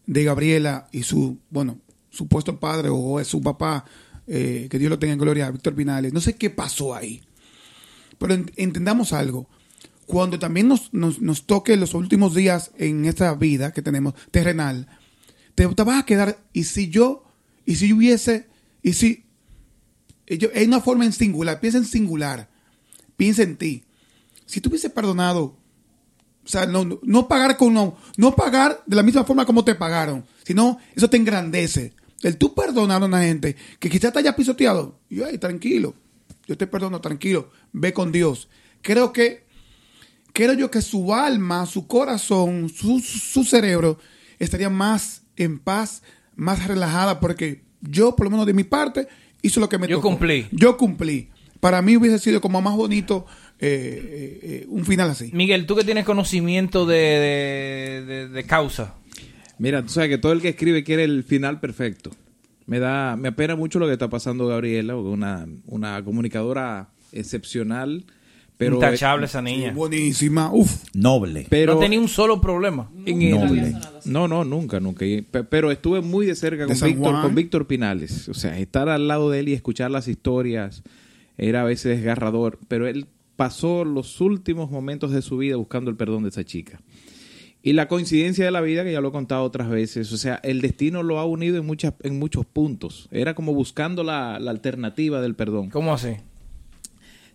de 0.06 0.24
Gabriela 0.24 0.88
y 0.90 1.04
su, 1.04 1.38
bueno, 1.50 1.78
supuesto 2.10 2.58
padre 2.58 2.88
o 2.90 3.22
su 3.24 3.40
papá, 3.40 3.84
eh, 4.32 4.68
que 4.70 4.78
Dios 4.78 4.88
lo 4.88 4.98
tenga 4.98 5.12
en 5.14 5.18
gloria, 5.18 5.50
Víctor 5.50 5.74
Pinales. 5.74 6.12
No 6.12 6.20
sé 6.20 6.36
qué 6.36 6.50
pasó 6.50 6.94
ahí. 6.94 7.20
Pero 8.18 8.34
ent- 8.34 8.52
entendamos 8.56 9.12
algo. 9.12 9.48
Cuando 10.06 10.38
también 10.38 10.68
nos, 10.68 10.92
nos, 10.92 11.20
toque 11.46 11.76
los 11.76 11.94
últimos 11.94 12.34
días 12.34 12.70
en 12.78 13.04
esta 13.06 13.34
vida 13.34 13.72
que 13.72 13.82
tenemos 13.82 14.14
terrenal, 14.30 14.86
te, 15.56 15.66
vas 15.66 16.00
a 16.00 16.06
quedar, 16.06 16.38
y 16.52 16.64
si 16.64 16.88
yo, 16.90 17.24
y 17.66 17.74
si 17.76 17.88
yo 17.88 17.96
hubiese, 17.96 18.46
y 18.82 18.92
si, 18.92 19.24
y 20.26 20.38
yo- 20.38 20.48
hay 20.54 20.64
una 20.66 20.80
forma 20.80 21.04
en 21.04 21.12
singular, 21.12 21.58
piensa 21.60 21.78
en 21.78 21.84
singular, 21.84 22.48
piensa 23.16 23.42
en 23.42 23.56
ti. 23.56 23.84
Si 24.46 24.60
tú 24.60 24.68
hubiese 24.70 24.90
perdonado 24.90 25.56
o 26.42 26.48
sea, 26.48 26.66
no, 26.66 26.84
no- 26.84 26.98
no 27.02 27.28
pagar 27.28 27.56
con 27.56 27.74
no, 27.74 27.96
no 28.16 28.34
pagar 28.34 28.82
de 28.86 28.96
la 28.96 29.02
misma 29.02 29.24
forma 29.24 29.44
como 29.44 29.62
te 29.64 29.74
pagaron, 29.74 30.24
sino 30.42 30.78
eso 30.96 31.08
te 31.10 31.16
engrandece. 31.18 31.92
El 32.22 32.36
tú 32.36 32.54
perdonar 32.54 33.02
a 33.02 33.06
una 33.06 33.22
gente 33.22 33.56
que 33.78 33.88
quizás 33.88 34.12
te 34.12 34.18
haya 34.18 34.36
pisoteado, 34.36 34.98
y 35.08 35.22
ay, 35.22 35.38
tranquilo, 35.38 35.94
yo 36.46 36.56
te 36.56 36.66
perdono, 36.66 37.00
tranquilo, 37.00 37.50
ve 37.72 37.92
con 37.92 38.12
Dios. 38.12 38.48
Creo 38.82 39.12
que, 39.12 39.44
creo 40.32 40.52
yo 40.54 40.70
que 40.70 40.82
su 40.82 41.14
alma, 41.14 41.64
su 41.66 41.86
corazón, 41.86 42.68
su, 42.68 43.00
su 43.00 43.44
cerebro 43.44 43.98
estaría 44.38 44.68
más 44.70 45.22
en 45.36 45.58
paz, 45.58 46.02
más 46.36 46.66
relajada, 46.66 47.20
porque 47.20 47.62
yo, 47.80 48.14
por 48.16 48.26
lo 48.26 48.30
menos 48.30 48.46
de 48.46 48.52
mi 48.54 48.64
parte, 48.64 49.08
hice 49.42 49.60
lo 49.60 49.68
que 49.68 49.78
me 49.78 49.88
Yo 49.88 49.96
tocó. 49.96 50.08
cumplí. 50.10 50.46
Yo 50.52 50.76
cumplí. 50.76 51.28
Para 51.60 51.82
mí 51.82 51.96
hubiese 51.96 52.18
sido 52.18 52.40
como 52.40 52.60
más 52.62 52.74
bonito 52.74 53.26
eh, 53.58 54.00
eh, 54.02 54.40
eh, 54.42 54.66
un 54.68 54.84
final 54.86 55.10
así. 55.10 55.30
Miguel, 55.34 55.66
tú 55.66 55.76
que 55.76 55.84
tienes 55.84 56.04
conocimiento 56.06 56.86
de, 56.86 56.96
de, 56.96 58.04
de- 58.06 58.28
de 58.28 58.44
causa. 58.44 58.94
Mira, 59.60 59.82
tú 59.82 59.90
sabes 59.90 60.08
que 60.08 60.18
todo 60.18 60.32
el 60.32 60.40
que 60.40 60.48
escribe 60.48 60.82
quiere 60.82 61.04
el 61.04 61.22
final 61.22 61.60
perfecto. 61.60 62.10
Me 62.66 62.78
da, 62.78 63.14
me 63.16 63.28
apena 63.28 63.56
mucho 63.56 63.78
lo 63.78 63.86
que 63.86 63.92
está 63.92 64.08
pasando 64.08 64.46
Gabriela, 64.46 64.96
una, 64.96 65.46
una 65.66 66.02
comunicadora 66.02 66.88
excepcional, 67.12 68.04
pero 68.56 68.76
Intachable 68.76 69.26
esa 69.26 69.42
niña. 69.42 69.72
buenísima, 69.72 70.50
uf. 70.52 70.84
Noble. 70.94 71.46
Pero 71.48 71.74
no 71.74 71.80
tenía 71.80 72.00
un 72.00 72.08
solo 72.08 72.40
problema. 72.40 72.90
En 73.06 73.22
el- 73.22 73.30
Noble. 73.32 73.74
No, 74.04 74.28
no, 74.28 74.44
nunca, 74.44 74.80
nunca. 74.80 75.04
Pero 75.50 75.70
estuve 75.70 76.00
muy 76.00 76.26
de 76.26 76.34
cerca 76.36 76.66
De 76.66 76.78
con 76.78 76.88
Víctor, 76.88 77.22
con 77.22 77.34
Víctor 77.34 77.66
Pinales. 77.66 78.28
O 78.28 78.34
sea, 78.34 78.58
estar 78.58 78.88
al 78.88 79.08
lado 79.08 79.30
de 79.30 79.40
él 79.40 79.48
y 79.48 79.52
escuchar 79.54 79.90
las 79.90 80.08
historias 80.08 80.82
era 81.38 81.62
a 81.62 81.64
veces 81.64 81.96
desgarrador, 81.96 82.58
pero 82.68 82.86
él 82.86 83.06
pasó 83.36 83.84
los 83.86 84.20
últimos 84.20 84.70
momentos 84.70 85.10
de 85.12 85.22
su 85.22 85.38
vida 85.38 85.56
buscando 85.56 85.90
el 85.90 85.96
perdón 85.96 86.22
de 86.24 86.28
esa 86.28 86.44
chica. 86.44 86.80
Y 87.62 87.74
la 87.74 87.88
coincidencia 87.88 88.44
de 88.44 88.50
la 88.50 88.62
vida, 88.62 88.84
que 88.84 88.92
ya 88.92 89.00
lo 89.02 89.08
he 89.08 89.12
contado 89.12 89.42
otras 89.44 89.68
veces, 89.68 90.10
o 90.12 90.16
sea, 90.16 90.40
el 90.42 90.62
destino 90.62 91.02
lo 91.02 91.18
ha 91.18 91.26
unido 91.26 91.58
en, 91.58 91.66
muchas, 91.66 91.92
en 92.02 92.18
muchos 92.18 92.46
puntos. 92.46 93.06
Era 93.10 93.34
como 93.34 93.52
buscando 93.52 94.02
la, 94.02 94.38
la 94.40 94.50
alternativa 94.50 95.20
del 95.20 95.34
perdón. 95.34 95.68
¿Cómo 95.68 95.92
así? 95.92 96.16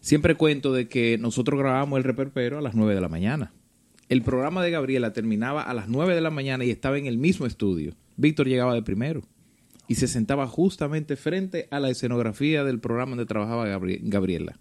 Siempre 0.02 0.36
cuento 0.36 0.74
de 0.74 0.88
que 0.88 1.18
nosotros 1.18 1.60
grabábamos 1.60 1.98
el 1.98 2.04
reperpero 2.04 2.58
a 2.58 2.62
las 2.62 2.76
9 2.76 2.94
de 2.96 3.02
la 3.02 3.10
mañana. 3.10 3.54
El 4.08 4.22
programa 4.22 4.64
de 4.64 4.72
Gabriela 4.72 5.14
terminaba 5.14 5.64
a 5.64 5.74
las 5.74 5.88
9 5.90 6.14
de 6.14 6.22
la 6.22 6.30
mañana 6.30 6.64
y 6.64 6.70
estaba 6.70 6.98
en 6.98 7.08
el 7.08 7.18
mismo 7.18 7.46
estudio. 7.48 7.94
Víctor 8.18 8.48
llegaba 8.48 8.74
de 8.76 8.84
primero 8.84 9.22
y 9.88 9.96
se 9.96 10.08
sentaba 10.08 10.48
justamente 10.48 11.16
frente 11.16 11.68
a 11.72 11.80
la 11.80 11.90
escenografía 11.90 12.64
del 12.64 12.80
programa 12.80 13.12
donde 13.12 13.26
trabajaba 13.26 13.68
Gabri- 13.68 14.00
Gabriela. 14.04 14.60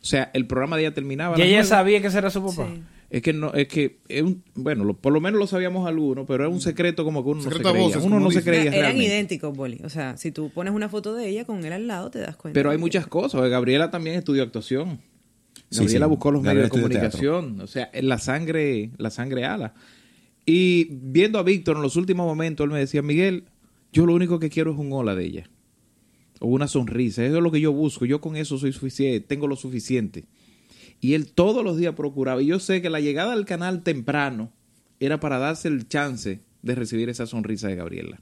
O 0.00 0.04
sea, 0.04 0.30
el 0.34 0.46
programa 0.46 0.76
de 0.76 0.84
ella 0.84 0.94
terminaba. 0.94 1.36
a 1.36 1.38
¿Y 1.38 1.40
las 1.42 1.48
ella 1.48 1.56
9. 1.58 1.68
sabía 1.68 2.00
que 2.00 2.06
ese 2.08 2.18
era 2.18 2.30
su 2.30 2.44
papá? 2.44 2.68
Es 3.12 3.20
que 3.20 3.34
no, 3.34 3.52
es 3.52 3.68
que, 3.68 3.98
es 4.08 4.22
un- 4.22 4.42
bueno, 4.54 4.84
lo- 4.84 4.94
por 4.96 5.12
lo 5.12 5.20
menos 5.20 5.38
lo 5.38 5.46
sabíamos 5.46 5.86
algunos, 5.86 6.26
pero 6.26 6.44
era 6.44 6.48
un 6.48 6.62
secreto 6.62 7.04
como 7.04 7.22
que 7.22 7.28
uno 7.30 7.42
no 7.42 7.50
se 7.50 7.58
creía. 7.60 7.72
voces, 7.82 8.02
uno 8.02 8.18
no 8.18 8.30
se 8.30 8.42
creía 8.42 8.62
Eran 8.62 8.72
realmente. 8.80 9.04
idénticos, 9.06 9.54
Boli. 9.54 9.80
O 9.84 9.90
sea, 9.90 10.16
si 10.16 10.32
tú 10.32 10.50
pones 10.50 10.72
una 10.72 10.88
foto 10.88 11.14
de 11.14 11.28
ella 11.28 11.44
con 11.44 11.62
él 11.62 11.74
al 11.74 11.86
lado, 11.86 12.10
te 12.10 12.20
das 12.20 12.36
cuenta. 12.36 12.54
Pero 12.58 12.70
hay 12.70 12.78
muchas 12.78 13.06
cosas. 13.06 13.48
Gabriela 13.50 13.90
también 13.90 14.16
estudió 14.16 14.42
actuación. 14.42 15.00
Sí, 15.68 15.80
Gabriela 15.80 16.06
sí. 16.06 16.10
buscó 16.10 16.30
los 16.30 16.42
Gabriela 16.42 16.68
medios 16.68 16.74
de 16.74 16.80
comunicación. 16.80 17.60
O 17.60 17.66
sea, 17.66 17.90
la 18.00 18.16
sangre, 18.16 18.90
la 18.96 19.10
sangre 19.10 19.44
ala. 19.44 19.74
Y 20.46 20.88
viendo 20.90 21.38
a 21.38 21.42
Víctor 21.42 21.76
en 21.76 21.82
los 21.82 21.96
últimos 21.96 22.26
momentos, 22.26 22.64
él 22.64 22.70
me 22.70 22.78
decía, 22.78 23.02
Miguel, 23.02 23.44
yo 23.92 24.06
lo 24.06 24.14
único 24.14 24.38
que 24.38 24.48
quiero 24.48 24.72
es 24.72 24.78
un 24.78 24.90
hola 24.90 25.14
de 25.14 25.24
ella. 25.26 25.50
O 26.40 26.48
una 26.48 26.66
sonrisa. 26.66 27.24
Eso 27.26 27.36
es 27.36 27.42
lo 27.42 27.50
que 27.52 27.60
yo 27.60 27.72
busco. 27.72 28.06
Yo 28.06 28.22
con 28.22 28.36
eso 28.36 28.56
soy 28.56 28.72
suficiente, 28.72 29.20
tengo 29.20 29.46
lo 29.46 29.54
suficiente. 29.56 30.24
Y 31.02 31.12
él 31.14 31.32
todos 31.32 31.62
los 31.64 31.76
días 31.76 31.94
procuraba. 31.94 32.40
Y 32.42 32.46
yo 32.46 32.58
sé 32.60 32.80
que 32.80 32.88
la 32.88 33.00
llegada 33.00 33.34
al 33.34 33.44
canal 33.44 33.82
temprano 33.82 34.52
era 35.00 35.20
para 35.20 35.38
darse 35.38 35.68
el 35.68 35.86
chance 35.88 36.40
de 36.62 36.74
recibir 36.74 37.08
esa 37.10 37.26
sonrisa 37.26 37.68
de 37.68 37.74
Gabriela. 37.76 38.20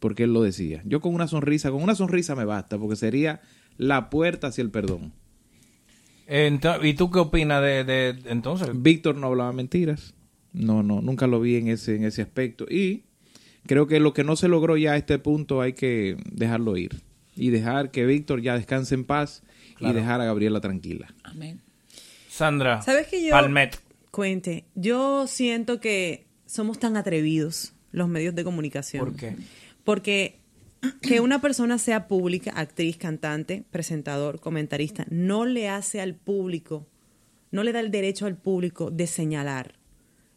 Porque 0.00 0.24
él 0.24 0.32
lo 0.34 0.42
decía. 0.42 0.82
Yo 0.84 1.00
con 1.00 1.14
una 1.14 1.28
sonrisa, 1.28 1.70
con 1.70 1.82
una 1.82 1.94
sonrisa 1.94 2.34
me 2.34 2.44
basta, 2.44 2.76
porque 2.78 2.96
sería 2.96 3.40
la 3.76 4.10
puerta 4.10 4.48
hacia 4.48 4.62
el 4.62 4.70
perdón. 4.70 5.12
Ento- 6.28 6.84
¿Y 6.86 6.94
tú 6.94 7.10
qué 7.10 7.20
opinas 7.20 7.62
de, 7.62 7.84
de- 7.84 8.12
de- 8.12 8.30
entonces? 8.30 8.68
Víctor 8.74 9.16
no 9.16 9.28
hablaba 9.28 9.52
mentiras. 9.52 10.14
No, 10.52 10.82
no, 10.82 11.00
nunca 11.00 11.26
lo 11.26 11.40
vi 11.40 11.56
en 11.56 11.68
ese, 11.68 11.94
en 11.96 12.04
ese 12.04 12.22
aspecto. 12.22 12.66
Y 12.68 13.04
creo 13.66 13.86
que 13.86 14.00
lo 14.00 14.12
que 14.12 14.24
no 14.24 14.36
se 14.36 14.48
logró 14.48 14.76
ya 14.76 14.92
a 14.92 14.96
este 14.96 15.18
punto 15.18 15.60
hay 15.60 15.72
que 15.74 16.16
dejarlo 16.30 16.76
ir. 16.76 17.02
Y 17.36 17.50
dejar 17.50 17.90
que 17.92 18.04
Víctor 18.04 18.42
ya 18.42 18.56
descanse 18.56 18.94
en 18.96 19.04
paz 19.04 19.42
Claro. 19.76 19.96
y 19.96 20.00
dejar 20.00 20.20
a 20.20 20.24
Gabriela 20.24 20.60
tranquila. 20.60 21.14
Amén. 21.22 21.60
Sandra. 22.38 22.82
¿Sabes 22.82 23.08
que 23.08 23.24
yo 23.24 23.30
Palmet. 23.32 23.76
cuente? 24.12 24.64
Yo 24.76 25.26
siento 25.26 25.80
que 25.80 26.26
somos 26.46 26.78
tan 26.78 26.96
atrevidos 26.96 27.72
los 27.90 28.08
medios 28.08 28.34
de 28.36 28.44
comunicación. 28.44 29.04
¿Por 29.04 29.16
qué? 29.16 29.34
Porque 29.82 30.38
que 31.02 31.18
una 31.20 31.40
persona 31.40 31.78
sea 31.78 32.06
pública, 32.06 32.52
actriz, 32.54 32.96
cantante, 32.96 33.64
presentador, 33.72 34.38
comentarista, 34.38 35.04
no 35.10 35.44
le 35.46 35.68
hace 35.68 36.00
al 36.00 36.14
público, 36.14 36.86
no 37.50 37.64
le 37.64 37.72
da 37.72 37.80
el 37.80 37.90
derecho 37.90 38.26
al 38.26 38.36
público 38.36 38.90
de 38.92 39.06
señalar 39.08 39.74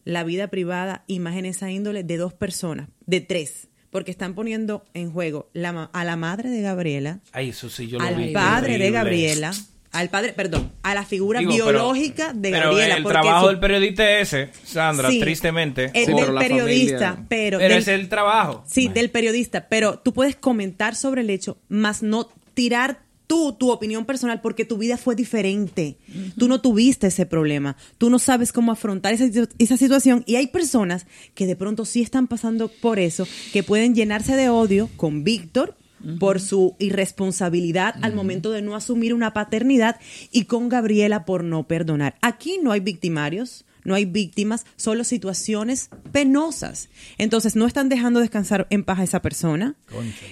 la 0.03 0.23
vida 0.23 0.47
privada, 0.47 1.03
imágenes 1.05 1.61
a 1.61 1.69
índole 1.69 2.03
de 2.03 2.17
dos 2.17 2.33
personas, 2.33 2.89
de 3.05 3.21
tres, 3.21 3.67
porque 3.91 4.09
están 4.09 4.33
poniendo 4.33 4.83
en 4.95 5.11
juego 5.11 5.51
la 5.53 5.83
a 5.93 6.03
la 6.03 6.15
madre 6.15 6.49
de 6.49 6.61
Gabriela, 6.61 7.19
Ay, 7.33 7.49
eso 7.49 7.69
sí, 7.69 7.87
yo 7.87 7.99
lo 7.99 8.05
al 8.05 8.15
vi. 8.15 8.33
padre 8.33 8.79
de. 8.79 8.89
Gabriela, 8.89 9.51
al 9.91 10.09
padre, 10.09 10.33
perdón, 10.33 10.71
a 10.83 10.93
la 10.95 11.03
figura 11.05 11.39
Digo, 11.39 11.51
pero- 11.51 11.65
biológica 11.65 12.33
de 12.33 12.51
pero 12.51 12.69
Gabriela. 12.69 12.95
el 12.95 13.03
porque 13.03 13.19
trabajo 13.19 13.41
su- 13.45 13.49
del 13.49 13.59
periodista 13.59 14.19
es 14.19 14.33
ese, 14.33 14.49
Sandra, 14.63 15.09
Sí, 15.09 15.19
tristemente. 15.19 15.91
el 15.93 16.15
del 16.15 16.35
periodista, 16.35 17.25
pero, 17.27 17.57
Pero 17.59 17.73
del- 17.73 17.81
es 17.81 17.87
el 17.87 18.07
trabajo. 18.09 18.63
Sí, 18.67 18.87
del 18.87 19.09
periodista, 19.09 19.67
pero 19.67 19.99
tú 19.99 20.13
puedes 20.13 20.35
comentar 20.35 20.95
sobre 20.95 21.21
el 21.21 21.29
hecho, 21.29 21.57
más 21.69 22.03
no 22.03 22.29
tirar 22.53 23.01
tú 23.27 23.53
tu 23.53 23.71
opinión 23.71 24.03
personal 24.05 24.41
porque 24.41 24.65
tu 24.65 24.77
vida 24.77 24.97
fue 24.97 25.15
diferente. 25.15 25.95
Tú 26.37 26.49
no 26.49 26.59
tuviste 26.59 27.07
ese 27.07 27.25
problema. 27.25 27.77
Tú 27.97 28.09
no 28.09 28.19
sabes 28.19 28.51
cómo 28.51 28.73
afrontar 28.73 29.13
esa, 29.13 29.23
esa 29.57 29.77
situación 29.77 30.23
y 30.27 30.35
hay 30.35 30.47
personas 30.47 31.05
que 31.33 31.47
de 31.47 31.55
pronto 31.55 31.85
sí 31.85 32.01
están 32.01 32.27
pasando 32.27 32.67
por 32.67 32.99
eso, 32.99 33.25
que 33.53 33.63
pueden 33.63 33.95
llenarse 33.95 34.35
de 34.35 34.49
odio 34.49 34.89
con 34.97 35.23
Víctor 35.23 35.77
por 36.19 36.39
su 36.39 36.75
irresponsabilidad 36.79 37.95
al 38.01 38.13
momento 38.13 38.51
de 38.51 38.61
no 38.61 38.75
asumir 38.75 39.13
una 39.13 39.33
paternidad 39.33 39.99
y 40.31 40.45
con 40.45 40.69
Gabriela 40.69 41.25
por 41.25 41.43
no 41.43 41.63
perdonar. 41.63 42.15
Aquí 42.21 42.59
no 42.61 42.71
hay 42.71 42.79
victimarios, 42.79 43.65
no 43.83 43.95
hay 43.95 44.05
víctimas, 44.05 44.65
solo 44.75 45.03
situaciones 45.03 45.89
penosas. 46.11 46.89
Entonces 47.17 47.55
no 47.55 47.65
están 47.65 47.89
dejando 47.89 48.19
descansar 48.19 48.67
en 48.69 48.83
paz 48.83 48.99
a 48.99 49.03
esa 49.03 49.21
persona. 49.21 49.75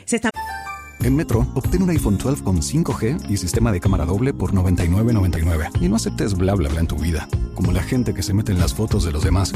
Se 0.06 0.18
están 0.18 0.32
En 1.02 1.16
Metro, 1.16 1.48
obtén 1.56 1.82
un 1.82 1.90
iPhone 1.92 2.18
12 2.18 2.44
con 2.44 2.58
5G 2.62 3.30
y 3.30 3.38
sistema 3.38 3.72
de 3.72 3.80
cámara 3.80 4.06
doble 4.06 4.34
por 4.34 4.54
$99.99. 4.54 5.82
Y 5.82 5.88
no 5.88 5.96
aceptes 5.96 6.36
bla 6.36 6.56
bla 6.56 6.68
bla 6.70 6.82
en 6.82 6.88
tu 6.88 6.98
vida, 6.98 7.28
como 7.56 7.72
la 7.72 7.82
gente 7.82 8.14
que 8.14 8.22
se 8.22 8.34
mete 8.34 8.52
en 8.52 8.60
las 8.60 8.74
fotos 8.74 9.06
de 9.06 9.12
los 9.12 9.24
demás. 9.24 9.54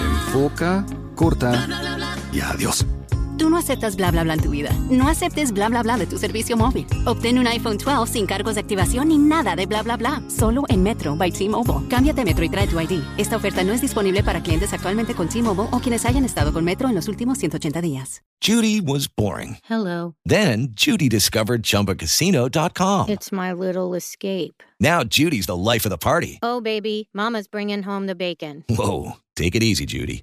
Enfoca, 0.00 0.86
corta 1.14 1.68
y 2.32 2.40
adiós. 2.40 2.86
Tú 3.38 3.48
no 3.48 3.56
aceptas 3.56 3.94
bla 3.94 4.10
bla 4.10 4.24
bla 4.24 4.34
en 4.34 4.40
tu 4.40 4.50
vida. 4.50 4.70
No 4.90 5.08
aceptes 5.08 5.52
bla 5.52 5.68
bla 5.68 5.82
bla 5.84 5.96
de 5.96 6.06
tu 6.06 6.18
servicio 6.18 6.56
móvil. 6.56 6.86
Obtén 7.06 7.38
un 7.38 7.46
iPhone 7.46 7.78
12 7.78 8.12
sin 8.12 8.26
cargos 8.26 8.56
de 8.56 8.60
activación 8.60 9.08
ni 9.08 9.18
nada 9.18 9.54
de 9.54 9.66
bla 9.66 9.82
bla 9.82 9.96
bla. 9.96 10.20
Solo 10.28 10.64
en 10.68 10.82
Metro 10.82 11.14
by 11.14 11.30
T-Mobile. 11.30 11.88
Cámbiate 11.88 12.22
a 12.22 12.24
Metro 12.24 12.44
y 12.44 12.48
trae 12.48 12.66
tu 12.66 12.80
ID. 12.80 13.00
Esta 13.16 13.36
oferta 13.36 13.62
no 13.62 13.72
es 13.72 13.80
disponible 13.80 14.24
para 14.24 14.42
clientes 14.42 14.72
actualmente 14.72 15.14
con 15.14 15.28
T-Mobile 15.28 15.68
o 15.70 15.78
quienes 15.78 16.04
hayan 16.04 16.24
estado 16.24 16.52
con 16.52 16.64
Metro 16.64 16.88
en 16.88 16.96
los 16.96 17.06
últimos 17.06 17.38
180 17.38 17.80
días. 17.80 18.22
Judy 18.40 18.80
was 18.80 19.08
boring. 19.08 19.58
Hello. 19.68 20.14
Then 20.24 20.68
Judy 20.74 21.08
discovered 21.08 21.62
ChumbaCasino.com. 21.62 23.08
It's 23.08 23.32
my 23.32 23.52
little 23.52 23.94
escape. 23.96 24.62
Now 24.80 25.02
Judy's 25.02 25.46
the 25.46 25.56
life 25.56 25.84
of 25.84 25.90
the 25.90 25.98
party. 25.98 26.38
Oh, 26.42 26.60
baby, 26.60 27.08
Mama's 27.12 27.48
bringing 27.48 27.82
home 27.82 28.06
the 28.06 28.14
bacon. 28.14 28.64
Whoa, 28.68 29.16
take 29.34 29.56
it 29.56 29.62
easy, 29.62 29.86
Judy. 29.86 30.22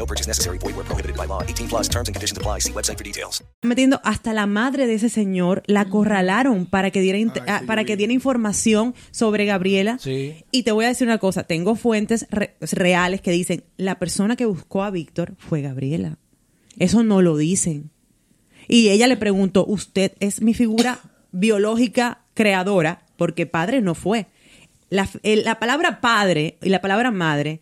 No 0.00 0.06
purchase 0.06 0.26
necessary. 0.26 0.56
Void 0.58 0.74
where 0.76 0.84
prohibited 0.86 1.14
by 1.14 1.26
law. 1.26 1.42
18 1.42 1.68
plus 1.68 1.86
terms 1.88 2.08
and 2.08 2.14
conditions 2.16 2.38
apply. 2.38 2.60
See 2.60 2.72
website 2.72 2.96
for 2.96 3.04
details. 3.04 3.44
metiendo 3.62 4.00
hasta 4.02 4.32
la 4.32 4.46
madre 4.46 4.86
de 4.86 4.94
ese 4.94 5.10
señor, 5.10 5.62
la 5.66 5.82
acorralaron 5.82 6.64
para 6.64 6.90
que 6.90 7.02
diera, 7.02 7.18
ah, 7.46 7.60
para 7.66 7.84
que 7.84 7.96
diera 7.98 8.12
información 8.14 8.94
sobre 9.10 9.44
Gabriela. 9.44 9.98
Sí. 10.00 10.42
Y 10.50 10.62
te 10.62 10.72
voy 10.72 10.86
a 10.86 10.88
decir 10.88 11.06
una 11.06 11.18
cosa, 11.18 11.42
tengo 11.44 11.76
fuentes 11.76 12.26
re- 12.30 12.56
reales 12.72 13.20
que 13.20 13.30
dicen, 13.30 13.62
la 13.76 13.98
persona 13.98 14.36
que 14.36 14.46
buscó 14.46 14.82
a 14.84 14.90
Víctor 14.90 15.34
fue 15.38 15.60
Gabriela. 15.60 16.16
Eso 16.78 17.02
no 17.02 17.20
lo 17.20 17.36
dicen. 17.36 17.90
Y 18.68 18.88
ella 18.88 19.06
le 19.06 19.18
preguntó, 19.18 19.66
¿usted 19.66 20.12
es 20.20 20.40
mi 20.40 20.54
figura 20.54 21.00
biológica 21.32 22.22
creadora? 22.32 23.04
Porque 23.18 23.44
padre 23.44 23.82
no 23.82 23.94
fue. 23.94 24.28
La, 24.88 25.06
la 25.22 25.58
palabra 25.58 26.00
padre 26.00 26.56
y 26.62 26.70
la 26.70 26.80
palabra 26.80 27.10
madre 27.10 27.60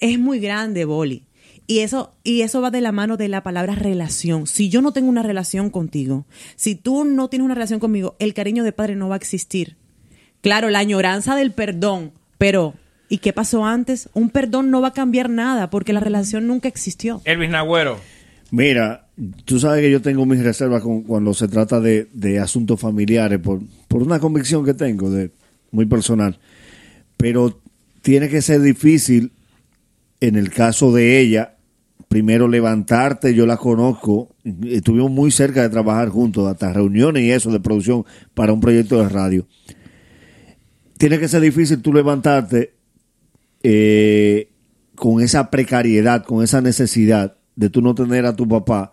es 0.00 0.18
muy 0.18 0.38
grande, 0.38 0.84
Boli. 0.84 1.24
Y 1.66 1.78
eso, 1.80 2.12
y 2.24 2.42
eso 2.42 2.60
va 2.60 2.70
de 2.70 2.80
la 2.80 2.92
mano 2.92 3.16
de 3.16 3.28
la 3.28 3.42
palabra 3.42 3.74
relación. 3.74 4.46
Si 4.46 4.68
yo 4.68 4.82
no 4.82 4.92
tengo 4.92 5.08
una 5.08 5.22
relación 5.22 5.70
contigo, 5.70 6.26
si 6.56 6.74
tú 6.74 7.04
no 7.04 7.28
tienes 7.28 7.44
una 7.44 7.54
relación 7.54 7.80
conmigo, 7.80 8.16
el 8.18 8.34
cariño 8.34 8.64
de 8.64 8.72
padre 8.72 8.96
no 8.96 9.08
va 9.08 9.14
a 9.14 9.18
existir. 9.18 9.76
Claro, 10.40 10.70
la 10.70 10.80
añoranza 10.80 11.36
del 11.36 11.52
perdón, 11.52 12.12
pero 12.36 12.74
¿y 13.08 13.18
qué 13.18 13.32
pasó 13.32 13.64
antes? 13.64 14.08
Un 14.12 14.28
perdón 14.30 14.70
no 14.70 14.80
va 14.80 14.88
a 14.88 14.92
cambiar 14.92 15.30
nada 15.30 15.70
porque 15.70 15.92
la 15.92 16.00
relación 16.00 16.46
nunca 16.48 16.66
existió. 16.68 17.22
Elvis 17.24 17.50
Nagüero. 17.50 17.98
Mira, 18.50 19.06
tú 19.44 19.58
sabes 19.60 19.80
que 19.82 19.90
yo 19.90 20.02
tengo 20.02 20.26
mis 20.26 20.42
reservas 20.42 20.82
con- 20.82 21.04
cuando 21.04 21.32
se 21.32 21.46
trata 21.48 21.80
de, 21.80 22.08
de 22.12 22.38
asuntos 22.40 22.78
familiares 22.80 23.38
por, 23.38 23.60
por 23.88 24.02
una 24.02 24.18
convicción 24.18 24.64
que 24.64 24.74
tengo 24.74 25.10
de 25.10 25.30
muy 25.70 25.86
personal. 25.86 26.38
Pero 27.16 27.60
tiene 28.02 28.28
que 28.28 28.42
ser 28.42 28.60
difícil 28.60 29.32
en 30.22 30.36
el 30.36 30.50
caso 30.50 30.92
de 30.92 31.18
ella, 31.18 31.56
primero 32.06 32.46
levantarte, 32.46 33.34
yo 33.34 33.44
la 33.44 33.56
conozco, 33.56 34.36
estuvimos 34.64 35.10
muy 35.10 35.32
cerca 35.32 35.62
de 35.62 35.68
trabajar 35.68 36.10
juntos, 36.10 36.48
hasta 36.48 36.72
reuniones 36.72 37.24
y 37.24 37.32
eso 37.32 37.50
de 37.50 37.58
producción 37.58 38.04
para 38.32 38.52
un 38.52 38.60
proyecto 38.60 39.02
de 39.02 39.08
radio. 39.08 39.48
Tiene 40.96 41.18
que 41.18 41.26
ser 41.26 41.40
difícil 41.40 41.82
tú 41.82 41.92
levantarte 41.92 42.72
eh, 43.64 44.52
con 44.94 45.20
esa 45.20 45.50
precariedad, 45.50 46.22
con 46.22 46.44
esa 46.44 46.60
necesidad 46.60 47.36
de 47.56 47.68
tú 47.68 47.82
no 47.82 47.96
tener 47.96 48.24
a 48.24 48.36
tu 48.36 48.46
papá, 48.46 48.92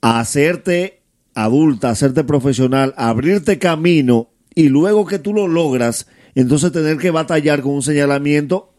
a 0.00 0.18
hacerte 0.18 1.02
adulta, 1.34 1.90
hacerte 1.90 2.24
profesional, 2.24 2.94
abrirte 2.96 3.58
camino 3.58 4.30
y 4.54 4.70
luego 4.70 5.04
que 5.04 5.18
tú 5.18 5.34
lo 5.34 5.46
logras, 5.46 6.06
entonces 6.34 6.72
tener 6.72 6.96
que 6.96 7.10
batallar 7.10 7.60
con 7.60 7.74
un 7.74 7.82
señalamiento 7.82 8.72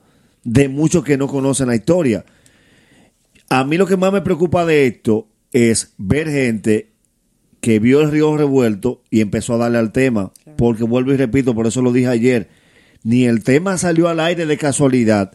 de 0.49 0.67
muchos 0.67 1.03
que 1.03 1.15
no 1.15 1.27
conocen 1.27 1.67
la 1.67 1.75
historia. 1.75 2.25
A 3.49 3.63
mí 3.63 3.77
lo 3.77 3.85
que 3.85 3.97
más 3.97 4.11
me 4.11 4.21
preocupa 4.21 4.65
de 4.65 4.87
esto 4.87 5.27
es 5.51 5.93
ver 5.99 6.27
gente 6.27 6.89
que 7.61 7.77
vio 7.77 8.01
el 8.01 8.09
río 8.09 8.35
revuelto 8.35 9.03
y 9.11 9.21
empezó 9.21 9.53
a 9.53 9.57
darle 9.57 9.77
al 9.77 9.91
tema. 9.91 10.31
Porque 10.57 10.83
vuelvo 10.83 11.13
y 11.13 11.17
repito, 11.17 11.53
por 11.53 11.67
eso 11.67 11.83
lo 11.83 11.91
dije 11.91 12.07
ayer, 12.07 12.49
ni 13.03 13.25
el 13.25 13.43
tema 13.43 13.77
salió 13.77 14.07
al 14.07 14.19
aire 14.19 14.47
de 14.47 14.57
casualidad, 14.57 15.33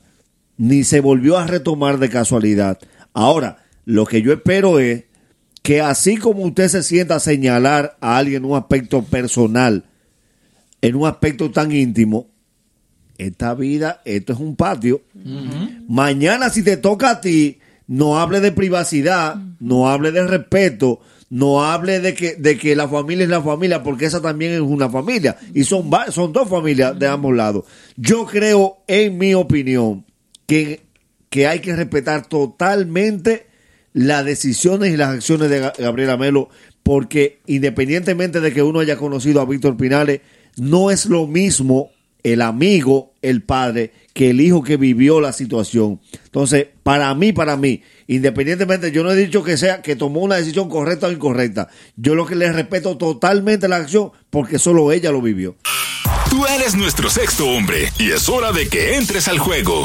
ni 0.57 0.83
se 0.83 0.99
volvió 0.99 1.39
a 1.39 1.47
retomar 1.47 1.99
de 1.99 2.09
casualidad. 2.11 2.81
Ahora, 3.13 3.59
lo 3.85 4.07
que 4.07 4.21
yo 4.21 4.33
espero 4.33 4.81
es 4.81 5.05
que 5.63 5.81
así 5.81 6.17
como 6.17 6.43
usted 6.43 6.67
se 6.67 6.83
sienta 6.83 7.17
a 7.17 7.21
señalar 7.21 7.97
a 8.01 8.19
alguien 8.19 8.43
en 8.43 8.51
un 8.51 8.57
aspecto 8.57 9.05
personal, 9.05 9.85
en 10.83 10.97
un 10.97 11.07
aspecto 11.07 11.53
tan 11.53 11.71
íntimo, 11.71 12.34
esta 13.19 13.55
vida, 13.55 14.03
esto 14.05 14.33
es 14.33 14.39
un 14.41 14.57
patio. 14.57 15.03
Mañana 15.89 16.51
si 16.51 16.63
te 16.63 16.77
toca 16.77 17.11
a 17.11 17.21
ti, 17.21 17.59
no 17.87 18.19
hable 18.19 18.41
de 18.41 18.53
privacidad, 18.53 19.37
no 19.61 19.89
hable 19.89 20.11
de 20.13 20.27
respeto, 20.27 21.01
no 21.31 21.65
hable 21.65 22.01
de 22.01 22.15
que, 22.15 22.37
de 22.37 22.57
que 22.57 22.77
la 22.77 22.89
familia 22.89 23.25
es 23.25 23.31
la 23.31 23.43
familia, 23.43 23.83
porque 23.83 24.07
esa 24.07 24.21
también 24.23 24.53
es 24.53 24.61
una 24.61 24.89
familia. 24.89 25.37
Y 25.53 25.65
son, 25.65 25.91
son 26.11 26.33
dos 26.33 26.49
familias 26.49 26.99
de 26.99 27.07
ambos 27.09 27.35
lados. 27.35 27.65
Yo 27.97 28.25
creo, 28.27 28.79
en 28.87 29.19
mi 29.19 29.35
opinión, 29.35 30.05
que, 30.47 30.83
que 31.31 31.47
hay 31.47 31.61
que 31.61 31.75
respetar 31.75 32.27
totalmente 32.27 33.47
las 33.93 34.25
decisiones 34.25 34.93
y 34.93 34.97
las 34.97 35.11
acciones 35.11 35.51
de 35.51 35.63
Ga- 35.63 35.79
Gabriela 35.79 36.17
Melo, 36.17 36.49
porque 36.83 37.41
independientemente 37.47 38.41
de 38.41 38.53
que 38.53 38.63
uno 38.63 38.81
haya 38.81 38.97
conocido 38.97 39.41
a 39.41 39.47
Víctor 39.47 39.77
Pinales, 39.77 40.21
no 40.57 40.91
es 40.91 41.07
lo 41.07 41.27
mismo 41.27 41.91
el 42.25 42.43
amigo, 42.43 43.13
el 43.23 43.43
padre, 43.43 43.93
que 44.15 44.31
el 44.31 44.41
hijo 44.41 44.65
que 44.65 44.77
vivió 44.77 45.21
la 45.21 45.33
situación. 45.33 46.01
Entonces, 46.25 46.67
para 46.83 47.15
mí, 47.15 47.33
para 47.33 47.57
mí, 47.57 47.83
independientemente, 48.09 48.91
yo 48.91 49.05
no 49.05 49.13
he 49.13 49.17
dicho 49.17 49.45
que 49.45 49.57
sea 49.57 49.83
que 49.83 49.95
tomó 49.95 50.21
una 50.21 50.37
decisión 50.37 50.69
correcta 50.69 51.07
o 51.07 51.13
incorrecta. 51.13 51.69
Yo 51.97 52.15
lo 52.15 52.27
que 52.27 52.35
le 52.35 52.51
respeto 52.51 52.97
totalmente 52.97 53.69
la 53.69 53.77
acción 53.77 54.11
porque 54.31 54.59
solo 54.59 54.91
ella 54.91 55.13
lo 55.13 55.21
vivió. 55.21 55.57
Tú 56.31 56.47
eres 56.47 56.75
nuestro 56.75 57.11
sexto 57.11 57.47
hombre 57.47 57.93
y 57.99 58.11
es 58.11 58.29
hora 58.29 58.51
de 58.51 58.69
que 58.69 58.97
entres 58.97 59.29
al 59.29 59.39
juego. 59.39 59.85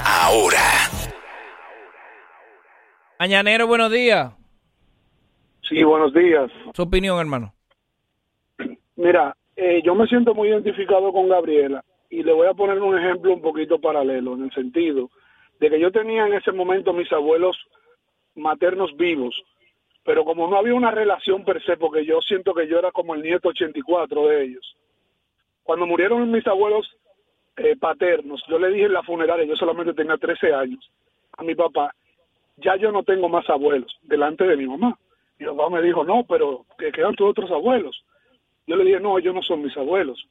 ahora. 0.04 0.62
Mañanero, 3.18 3.66
buenos 3.66 3.90
días. 3.90 4.32
Sí, 5.68 5.82
buenos 5.82 6.14
días. 6.14 6.48
Su 6.74 6.82
opinión, 6.82 7.18
hermano. 7.18 7.52
Mira, 8.96 9.34
eh, 9.56 9.80
yo 9.84 9.94
me 9.94 10.06
siento 10.06 10.34
muy 10.34 10.48
identificado 10.48 11.12
con 11.12 11.28
Gabriela 11.28 11.84
y 12.10 12.22
le 12.22 12.32
voy 12.32 12.48
a 12.48 12.54
poner 12.54 12.78
un 12.80 12.98
ejemplo 12.98 13.32
un 13.32 13.40
poquito 13.40 13.80
paralelo, 13.80 14.34
en 14.34 14.44
el 14.44 14.52
sentido 14.52 15.10
de 15.60 15.70
que 15.70 15.78
yo 15.78 15.92
tenía 15.92 16.26
en 16.26 16.34
ese 16.34 16.52
momento 16.52 16.92
mis 16.92 17.12
abuelos 17.12 17.56
maternos 18.34 18.96
vivos, 18.96 19.40
pero 20.04 20.24
como 20.24 20.48
no 20.48 20.56
había 20.56 20.74
una 20.74 20.90
relación 20.90 21.44
per 21.44 21.62
se, 21.62 21.76
porque 21.76 22.04
yo 22.04 22.20
siento 22.22 22.54
que 22.54 22.66
yo 22.66 22.78
era 22.78 22.90
como 22.90 23.14
el 23.14 23.22
nieto 23.22 23.50
84 23.50 24.26
de 24.28 24.44
ellos. 24.44 24.76
Cuando 25.62 25.86
murieron 25.86 26.30
mis 26.30 26.46
abuelos 26.46 26.90
eh, 27.56 27.76
paternos, 27.78 28.42
yo 28.48 28.58
le 28.58 28.70
dije 28.70 28.86
en 28.86 28.94
la 28.94 29.02
funeraria, 29.02 29.44
yo 29.44 29.54
solamente 29.54 29.92
tenía 29.92 30.16
13 30.16 30.54
años, 30.54 30.90
a 31.36 31.44
mi 31.44 31.54
papá, 31.54 31.94
ya 32.56 32.76
yo 32.76 32.90
no 32.90 33.02
tengo 33.02 33.28
más 33.28 33.48
abuelos 33.50 33.98
delante 34.02 34.44
de 34.44 34.56
mi 34.56 34.66
mamá. 34.66 34.98
Mi 35.38 35.46
papá 35.46 35.70
me 35.70 35.82
dijo, 35.82 36.04
no, 36.04 36.24
pero 36.24 36.64
que 36.78 36.90
quedan 36.90 37.14
tus 37.14 37.30
otros 37.30 37.50
abuelos. 37.50 38.04
Yo 38.66 38.76
le 38.76 38.84
dije, 38.84 39.00
no, 39.00 39.18
ellos 39.18 39.34
no 39.34 39.42
son 39.42 39.62
mis 39.62 39.76
abuelos. 39.76 40.26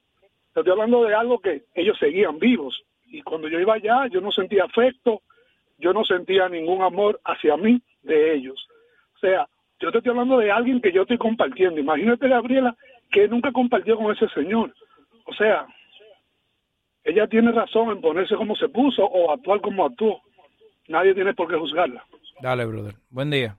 Te 0.53 0.61
estoy 0.61 0.71
hablando 0.71 1.03
de 1.03 1.13
algo 1.13 1.39
que 1.39 1.63
ellos 1.76 1.97
seguían 1.99 2.39
vivos. 2.39 2.81
Y 3.05 3.21
cuando 3.21 3.47
yo 3.47 3.59
iba 3.59 3.73
allá, 3.73 4.07
yo 4.07 4.21
no 4.21 4.31
sentía 4.31 4.65
afecto, 4.65 5.21
yo 5.77 5.93
no 5.93 6.03
sentía 6.03 6.49
ningún 6.49 6.81
amor 6.81 7.19
hacia 7.23 7.57
mí 7.57 7.81
de 8.03 8.34
ellos. 8.35 8.67
O 9.15 9.19
sea, 9.19 9.47
yo 9.80 9.91
te 9.91 9.99
estoy 9.99 10.11
hablando 10.11 10.38
de 10.38 10.51
alguien 10.51 10.81
que 10.81 10.91
yo 10.91 11.03
estoy 11.03 11.17
compartiendo. 11.17 11.80
Imagínate, 11.80 12.27
Gabriela, 12.27 12.76
que 13.11 13.27
nunca 13.27 13.51
compartió 13.51 13.97
con 13.97 14.13
ese 14.15 14.27
señor. 14.30 14.73
O 15.26 15.34
sea, 15.34 15.67
ella 17.03 17.27
tiene 17.27 17.51
razón 17.51 17.89
en 17.89 18.01
ponerse 18.01 18.35
como 18.35 18.55
se 18.55 18.69
puso 18.69 19.03
o 19.03 19.31
actuar 19.31 19.61
como 19.61 19.85
actuó. 19.85 20.21
Nadie 20.88 21.13
tiene 21.13 21.34
por 21.34 21.47
qué 21.47 21.55
juzgarla. 21.55 22.03
Dale, 22.41 22.65
brother. 22.65 22.95
Buen 23.09 23.30
día. 23.30 23.57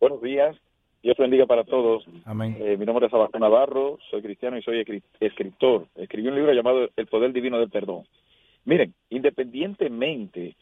Buenos 0.00 0.20
días. 0.22 0.56
Dios 1.02 1.16
bendiga 1.16 1.46
para 1.46 1.64
todos. 1.64 2.04
Amén. 2.26 2.56
Eh, 2.60 2.76
mi 2.76 2.84
nombre 2.84 3.06
es 3.06 3.10
Sebastián 3.10 3.40
Navarro, 3.40 3.98
soy 4.10 4.20
cristiano 4.22 4.58
y 4.58 4.62
soy 4.62 4.80
escri- 4.84 5.02
escritor. 5.18 5.86
Escribí 5.96 6.28
un 6.28 6.34
libro 6.34 6.52
llamado 6.52 6.88
El 6.94 7.06
Poder 7.06 7.32
Divino 7.32 7.58
del 7.58 7.70
Perdón. 7.70 8.04
Miren, 8.66 8.92
independientemente 9.08 10.56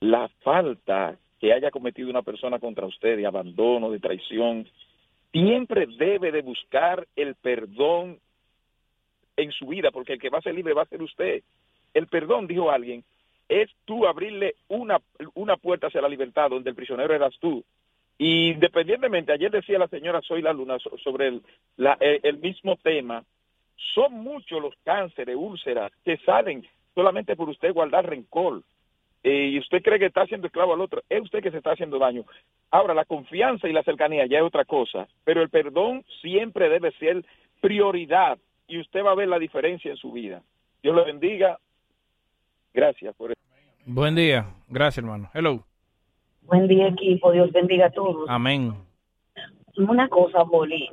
la 0.00 0.28
falta 0.42 1.16
que 1.38 1.52
haya 1.52 1.70
cometido 1.70 2.08
una 2.08 2.22
persona 2.22 2.58
contra 2.58 2.86
usted 2.86 3.16
de 3.16 3.26
abandono, 3.26 3.90
de 3.90 4.00
traición, 4.00 4.66
siempre 5.30 5.86
debe 5.98 6.32
de 6.32 6.40
buscar 6.42 7.06
el 7.16 7.34
perdón 7.34 8.18
en 9.36 9.52
su 9.52 9.66
vida, 9.66 9.90
porque 9.90 10.14
el 10.14 10.20
que 10.20 10.30
va 10.30 10.38
a 10.38 10.42
ser 10.42 10.54
libre 10.54 10.72
va 10.74 10.82
a 10.82 10.86
ser 10.86 11.02
usted. 11.02 11.42
El 11.94 12.06
perdón, 12.06 12.46
dijo 12.46 12.70
alguien, 12.70 13.04
es 13.48 13.68
tú 13.84 14.06
abrirle 14.06 14.54
una, 14.68 15.00
una 15.34 15.56
puerta 15.56 15.88
hacia 15.88 16.00
la 16.00 16.08
libertad 16.08 16.48
donde 16.48 16.70
el 16.70 16.76
prisionero 16.76 17.14
eras 17.14 17.34
tú. 17.38 17.62
Y 18.18 18.50
independientemente, 18.50 19.32
ayer 19.32 19.50
decía 19.50 19.78
la 19.78 19.88
señora 19.88 20.20
Soy 20.22 20.42
la 20.42 20.52
Luna 20.52 20.78
so- 20.78 20.96
sobre 20.98 21.28
el, 21.28 21.42
la- 21.76 21.96
el, 22.00 22.38
mismo 22.38 22.76
tema, 22.76 23.24
son 23.94 24.12
muchos 24.14 24.60
los 24.62 24.74
cánceres, 24.84 25.34
úlceras, 25.36 25.90
que 26.04 26.16
salen 26.18 26.64
solamente 26.94 27.34
por 27.36 27.48
usted 27.48 27.72
guardar 27.72 28.08
rencor. 28.08 28.62
Eh, 29.24 29.50
y 29.52 29.58
usted 29.58 29.82
cree 29.82 29.98
que 29.98 30.06
está 30.06 30.22
haciendo 30.22 30.46
esclavo 30.48 30.74
al 30.74 30.80
otro, 30.80 31.02
es 31.08 31.22
usted 31.22 31.42
que 31.42 31.50
se 31.50 31.58
está 31.58 31.72
haciendo 31.72 31.98
daño. 31.98 32.24
Ahora, 32.70 32.92
la 32.94 33.04
confianza 33.04 33.68
y 33.68 33.72
la 33.72 33.82
cercanía 33.84 34.26
ya 34.26 34.38
es 34.38 34.44
otra 34.44 34.64
cosa, 34.64 35.06
pero 35.24 35.42
el 35.42 35.48
perdón 35.48 36.04
siempre 36.20 36.68
debe 36.68 36.90
ser 36.92 37.24
prioridad 37.60 38.38
y 38.66 38.80
usted 38.80 39.04
va 39.04 39.12
a 39.12 39.16
ver 39.16 39.28
la 39.28 39.38
diferencia 39.38 39.90
en 39.90 39.96
su 39.96 40.10
vida. 40.12 40.42
Dios 40.82 40.94
le 40.96 41.04
bendiga. 41.04 41.58
Gracias 42.74 43.14
por 43.16 43.30
eso. 43.32 43.40
Buen 43.86 44.14
día. 44.16 44.46
Gracias, 44.68 44.98
hermano. 45.04 45.30
Hello. 45.34 45.64
Buen 46.42 46.68
día, 46.68 46.88
equipo. 46.88 47.32
Dios 47.32 47.52
bendiga 47.52 47.86
a 47.86 47.90
todos. 47.90 48.28
Amén. 48.28 48.74
Una 49.76 50.08
cosa, 50.08 50.42
Boli. 50.42 50.90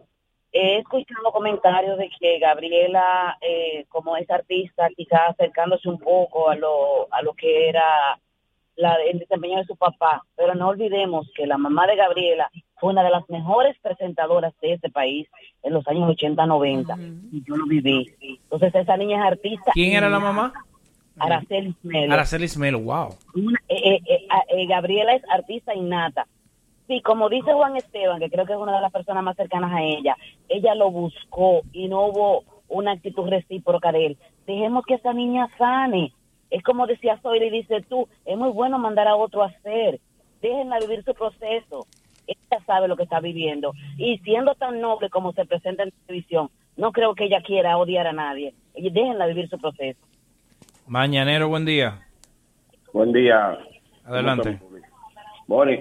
He 0.52 0.78
escuchado 0.78 1.32
comentarios 1.32 1.98
de 1.98 2.10
que 2.20 2.40
Gabriela, 2.40 3.38
eh, 3.42 3.86
como 3.90 4.18
es 4.18 4.30
artista, 4.30 4.90
quizás 4.96 5.30
acercándose 5.30 5.88
un 5.90 6.00
poco 6.00 6.50
a 6.50 6.56
lo, 6.56 7.08
a 7.12 7.22
lo 7.22 7.34
que 7.34 7.70
era 7.70 7.84
la, 8.76 8.96
el 8.96 9.20
desempeño 9.20 9.58
de 9.58 9.66
su 9.66 9.76
papá. 9.76 10.24
Pero 10.36 10.56
no 10.56 10.70
olvidemos 10.70 11.30
que 11.36 11.46
la 11.46 11.58
mamá 11.58 11.86
de 11.86 11.98
Gabriela 11.98 12.50
fue 12.80 12.92
una 12.92 13.04
de 13.04 13.12
las 13.12 13.30
mejores 13.30 13.78
presentadoras 13.82 14.54
de 14.62 14.74
este 14.74 14.90
país 14.90 15.28
en 15.62 15.74
los 15.74 15.88
años 15.88 16.10
80-90. 16.10 17.30
Y 17.32 17.44
yo 17.44 17.56
lo 17.56 17.66
viví. 17.66 18.08
Entonces, 18.22 18.74
esa 18.74 18.98
niña 18.98 19.18
es 19.18 19.32
artista. 19.34 19.72
¿Quién 19.74 19.94
era 19.94 20.10
la 20.10 20.20
mamá? 20.20 20.54
Araceli 21.20 21.76
Melo. 21.84 22.14
Araceli 22.14 22.48
Melo, 22.58 22.80
wow. 22.80 23.16
Una- 23.36 23.60
eh, 23.68 23.96
eh, 23.96 24.02
eh, 24.06 24.28
eh, 24.50 24.66
Gabriela 24.68 25.14
es 25.14 25.24
artista 25.30 25.74
innata. 25.76 26.28
Sí, 26.88 27.02
como 27.02 27.30
dice 27.30 27.54
Juan 27.54 27.76
Esteban, 27.76 28.20
que 28.20 28.30
creo 28.30 28.46
que 28.46 28.54
es 28.54 28.60
una 28.60 28.76
de 28.76 28.82
las 28.82 28.92
personas 28.92 29.24
más 29.24 29.36
cercanas 29.38 29.72
a 29.74 29.84
ella, 29.84 30.18
ella 30.48 30.74
lo 30.74 30.90
buscó 30.90 31.62
y 31.72 31.88
no 31.88 32.06
hubo 32.08 32.44
una 32.68 32.94
actitud 32.94 33.30
recíproca 33.30 33.92
de 33.92 34.06
él. 34.08 34.18
Dejemos 34.48 34.86
que 34.86 34.96
esa 34.96 35.14
niña 35.14 35.48
sane. 35.58 36.14
Es 36.50 36.64
como 36.64 36.88
decía 36.88 37.20
Zoe 37.22 37.46
y 37.46 37.50
dice 37.52 37.82
tú, 37.88 38.08
es 38.26 38.36
muy 38.36 38.50
bueno 38.50 38.80
mandar 38.80 39.08
a 39.08 39.16
otro 39.16 39.44
a 39.44 39.48
hacer. 39.48 40.00
Déjenla 40.42 40.80
vivir 40.80 41.04
su 41.04 41.14
proceso. 41.14 41.86
Ella 42.26 42.64
sabe 42.66 42.88
lo 42.88 42.96
que 42.98 43.04
está 43.04 43.20
viviendo. 43.20 43.74
Y 43.98 44.18
siendo 44.20 44.56
tan 44.56 44.82
noble 44.82 45.10
como 45.12 45.32
se 45.34 45.46
presenta 45.46 45.84
en 45.84 45.92
televisión, 46.08 46.50
no 46.76 46.92
creo 46.92 47.14
que 47.14 47.26
ella 47.26 47.42
quiera 47.42 47.78
odiar 47.78 48.08
a 48.08 48.14
nadie. 48.14 48.56
Y 48.76 48.90
Déjenla 48.90 49.28
vivir 49.28 49.48
su 49.50 49.60
proceso. 49.60 50.00
Mañanero, 50.90 51.50
buen 51.50 51.66
día. 51.66 52.00
Buen 52.92 53.14
día. 53.14 53.60
Adelante. 54.06 54.60
Boni, 55.46 55.78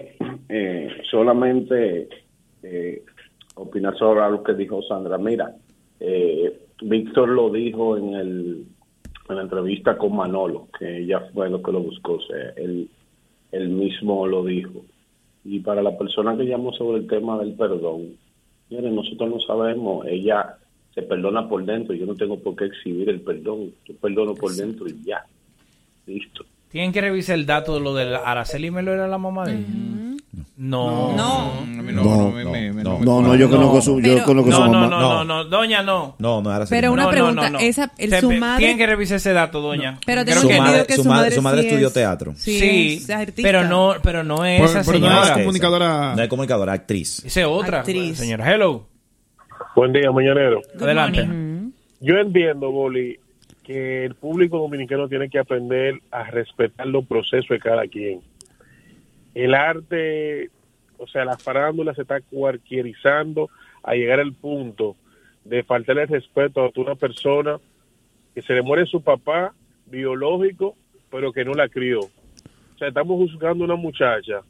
eh, 0.50 1.00
solamente 1.10 2.10
eh, 2.62 3.02
opinar 3.54 3.96
sobre 3.96 4.20
algo 4.20 4.42
que 4.42 4.52
dijo 4.52 4.82
Sandra. 4.82 5.16
Mira, 5.16 5.54
eh, 5.98 6.60
Víctor 6.82 7.30
lo 7.30 7.48
dijo 7.48 7.96
en, 7.96 8.14
el, 8.16 8.66
en 9.30 9.36
la 9.36 9.42
entrevista 9.42 9.96
con 9.96 10.14
Manolo, 10.14 10.68
que 10.78 10.98
ella 10.98 11.20
fue 11.32 11.48
lo 11.48 11.62
que 11.62 11.72
lo 11.72 11.80
buscó. 11.80 12.12
O 12.16 12.20
sea, 12.20 12.50
él, 12.56 12.90
él 13.52 13.68
mismo 13.70 14.26
lo 14.26 14.44
dijo. 14.44 14.84
Y 15.42 15.60
para 15.60 15.82
la 15.82 15.96
persona 15.96 16.36
que 16.36 16.44
llamó 16.44 16.70
sobre 16.74 16.98
el 16.98 17.06
tema 17.06 17.38
del 17.38 17.54
perdón, 17.54 18.18
miren, 18.68 18.94
nosotros 18.94 19.30
no 19.30 19.40
sabemos, 19.40 20.04
ella 20.06 20.58
se 21.00 21.06
perdona 21.06 21.48
por 21.48 21.64
dentro, 21.64 21.94
yo 21.94 22.06
no 22.06 22.14
tengo 22.14 22.38
por 22.40 22.56
qué 22.56 22.64
exhibir 22.66 23.08
el 23.08 23.20
perdón, 23.20 23.70
yo 23.86 23.94
perdono 23.96 24.34
por 24.34 24.52
dentro 24.52 24.88
y 24.88 24.96
ya, 25.04 25.24
listo. 26.06 26.44
Tienen 26.70 26.92
que 26.92 27.00
revisar 27.00 27.36
el 27.36 27.46
dato 27.46 27.74
de 27.74 27.80
lo 27.80 27.94
de 27.94 28.14
Araceli 28.16 28.70
Melo 28.70 28.92
era 28.92 29.06
la 29.08 29.16
mamá 29.16 29.46
de 29.46 29.54
ella. 29.54 29.66
No. 30.56 31.16
No. 31.16 31.52
No, 31.66 31.82
no, 31.82 32.98
no, 33.00 33.22
no, 33.22 33.34
yo 33.36 33.48
conozco 33.48 33.80
su, 33.80 34.00
yo 34.00 34.22
conozco 34.24 34.52
su 34.52 34.58
No, 34.60 34.66
no, 34.66 34.72
mamá. 34.72 34.88
no, 34.88 35.00
no, 35.00 35.24
no, 35.24 35.44
doña 35.44 35.82
no. 35.82 36.16
No, 36.18 36.42
no 36.42 36.50
así. 36.50 36.68
Pero 36.70 36.92
una 36.92 37.08
pregunta, 37.08 37.50
esa, 37.60 37.92
el, 37.96 38.12
su 38.20 38.32
madre... 38.32 38.58
Tienen 38.58 38.76
que 38.78 38.86
revisar 38.86 39.16
ese 39.16 39.32
dato, 39.32 39.60
doña. 39.60 39.98
Pero 40.04 40.24
tengo 40.24 40.42
entendido 40.42 40.86
que 40.86 40.96
su 40.96 41.04
madre- 41.04 41.34
su 41.36 41.42
madre 41.42 41.60
estudió 41.62 41.86
es- 41.88 41.92
teatro. 41.94 42.34
Sí, 42.36 43.02
pero 43.36 43.64
no, 43.64 43.94
pero 44.02 44.24
no 44.24 44.44
es 44.44 44.62
esa 44.70 44.82
pero 44.84 44.98
no 44.98 45.06
es 45.06 45.14
señora. 45.20 45.34
comunicadora. 45.34 46.14
No 46.16 46.22
es 46.22 46.28
comunicadora, 46.28 46.72
actriz. 46.72 47.24
Esa 47.24 47.40
es 47.40 47.46
otra 47.46 47.84
señora. 47.84 48.52
Hello. 48.52 48.87
Buen 49.78 49.92
día, 49.92 50.10
mañanero. 50.10 50.60
Adelante. 50.80 51.24
Yo 52.00 52.18
entiendo, 52.18 52.72
Boli, 52.72 53.16
que 53.62 54.06
el 54.06 54.16
público 54.16 54.58
dominicano 54.58 55.08
tiene 55.08 55.30
que 55.30 55.38
aprender 55.38 56.00
a 56.10 56.24
respetar 56.24 56.88
los 56.88 57.06
procesos 57.06 57.50
de 57.50 57.60
cada 57.60 57.86
quien. 57.86 58.20
El 59.36 59.54
arte, 59.54 60.50
o 60.96 61.06
sea, 61.06 61.24
la 61.24 61.38
farándula 61.38 61.94
se 61.94 62.02
está 62.02 62.20
cualquierizando 62.20 63.50
a 63.84 63.94
llegar 63.94 64.18
al 64.18 64.32
punto 64.32 64.96
de 65.44 65.62
faltarle 65.62 66.02
el 66.02 66.08
respeto 66.08 66.60
a 66.60 66.72
una 66.74 66.96
persona 66.96 67.60
que 68.34 68.42
se 68.42 68.54
le 68.54 68.62
muere 68.62 68.84
su 68.84 69.00
papá 69.00 69.54
biológico, 69.86 70.74
pero 71.08 71.32
que 71.32 71.44
no 71.44 71.52
la 71.52 71.68
crió. 71.68 72.00
O 72.00 72.78
sea, 72.78 72.88
estamos 72.88 73.16
juzgando 73.16 73.62
a 73.62 73.66
una 73.66 73.76
muchacha 73.76 74.40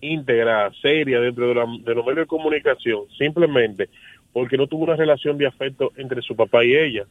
íntegra, 0.00 0.70
seria 0.80 1.18
dentro 1.18 1.48
de, 1.48 1.54
la, 1.56 1.66
de 1.82 1.92
los 1.92 2.06
medios 2.06 2.20
de 2.20 2.26
comunicación, 2.26 3.00
simplemente 3.18 3.88
porque 4.32 4.56
no 4.56 4.66
tuvo 4.66 4.84
una 4.84 4.96
relación 4.96 5.38
de 5.38 5.46
afecto 5.46 5.92
entre 5.96 6.22
su 6.22 6.36
papá 6.36 6.64
y 6.64 6.76
ella. 6.76 7.06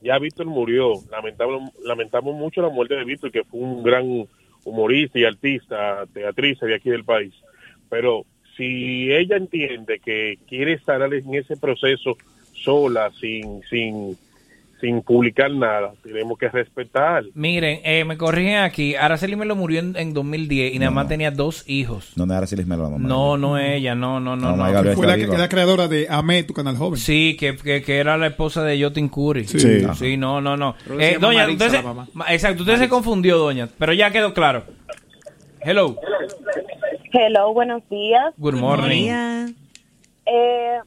Ya 0.00 0.18
Víctor 0.18 0.46
murió, 0.46 0.94
lamentamos, 1.10 1.72
lamentamos 1.84 2.34
mucho 2.34 2.60
la 2.60 2.68
muerte 2.68 2.94
de 2.94 3.04
Víctor, 3.04 3.30
que 3.30 3.44
fue 3.44 3.60
un 3.60 3.82
gran 3.82 4.26
humorista 4.64 5.18
y 5.18 5.24
artista, 5.24 6.04
teatriz 6.12 6.58
de 6.60 6.74
aquí 6.74 6.90
del 6.90 7.04
país. 7.04 7.32
Pero 7.88 8.24
si 8.56 9.12
ella 9.12 9.36
entiende 9.36 10.00
que 10.00 10.38
quiere 10.48 10.72
estar 10.72 11.00
en 11.02 11.34
ese 11.34 11.56
proceso 11.56 12.16
sola, 12.52 13.10
sin, 13.20 13.62
sin, 13.62 14.16
sin 14.82 15.00
publicar 15.00 15.50
nada, 15.50 15.92
tenemos 16.02 16.36
que 16.36 16.48
respetar. 16.48 17.22
Miren, 17.34 17.80
eh, 17.84 18.04
me 18.04 18.18
corrigen 18.18 18.56
aquí. 18.58 18.96
Araceli 18.96 19.36
Melo 19.36 19.54
murió 19.56 19.78
en, 19.78 19.94
en 19.96 20.12
2010 20.12 20.74
y 20.74 20.78
nada 20.80 20.90
más 20.90 21.06
tenía 21.08 21.30
dos 21.30 21.62
hijos. 21.68 22.12
No, 22.16 22.26
no 22.26 22.34
Araceli 22.34 22.64
Melo, 22.64 22.82
la 22.82 22.88
mamá. 22.90 23.08
No, 23.08 23.36
no 23.36 23.56
ella, 23.58 23.94
no, 23.94 24.18
no, 24.18 24.34
no. 24.36 24.56
No, 24.56 24.72
Gabriel 24.72 24.96
Fue 24.96 25.06
la, 25.06 25.16
que- 25.16 25.28
la 25.28 25.48
creadora 25.48 25.86
de 25.86 26.08
Amé, 26.10 26.42
tu 26.42 26.52
canal 26.52 26.76
joven. 26.76 26.98
Sí, 26.98 27.36
que, 27.38 27.56
que, 27.56 27.80
que 27.82 27.98
era 27.98 28.18
la 28.18 28.26
esposa 28.26 28.64
de 28.64 28.82
Jotin 28.82 29.08
Curry. 29.08 29.44
Sí. 29.46 29.60
Sí, 29.60 29.84
Ajá. 29.84 30.04
no, 30.18 30.40
no, 30.40 30.56
no. 30.56 30.74
Eh, 30.98 31.16
doña, 31.20 31.44
Marisa, 31.46 31.66
usted 31.66 31.80
se- 31.80 32.34
exacto, 32.34 32.62
usted 32.64 32.76
se 32.78 32.88
confundió, 32.88 33.38
doña, 33.38 33.68
pero 33.78 33.92
ya 33.92 34.10
quedó 34.10 34.34
claro. 34.34 34.64
Hello. 35.60 35.96
Hello, 37.12 37.54
buenos 37.54 37.88
días. 37.88 38.34
Good 38.36 38.54
morning. 38.54 39.08
Eh, 40.26 40.78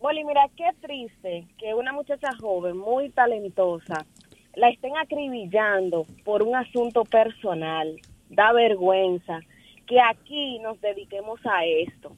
Molly, 0.00 0.24
mira, 0.24 0.48
qué 0.56 0.70
triste 0.80 1.46
que 1.58 1.74
una 1.74 1.92
muchacha 1.92 2.30
joven, 2.40 2.76
muy 2.78 3.10
talentosa, 3.10 4.06
la 4.54 4.70
estén 4.70 4.96
acribillando 4.96 6.06
por 6.24 6.42
un 6.42 6.56
asunto 6.56 7.04
personal. 7.04 8.00
Da 8.30 8.52
vergüenza 8.52 9.40
que 9.86 10.00
aquí 10.00 10.58
nos 10.60 10.80
dediquemos 10.80 11.40
a 11.44 11.64
esto. 11.64 12.16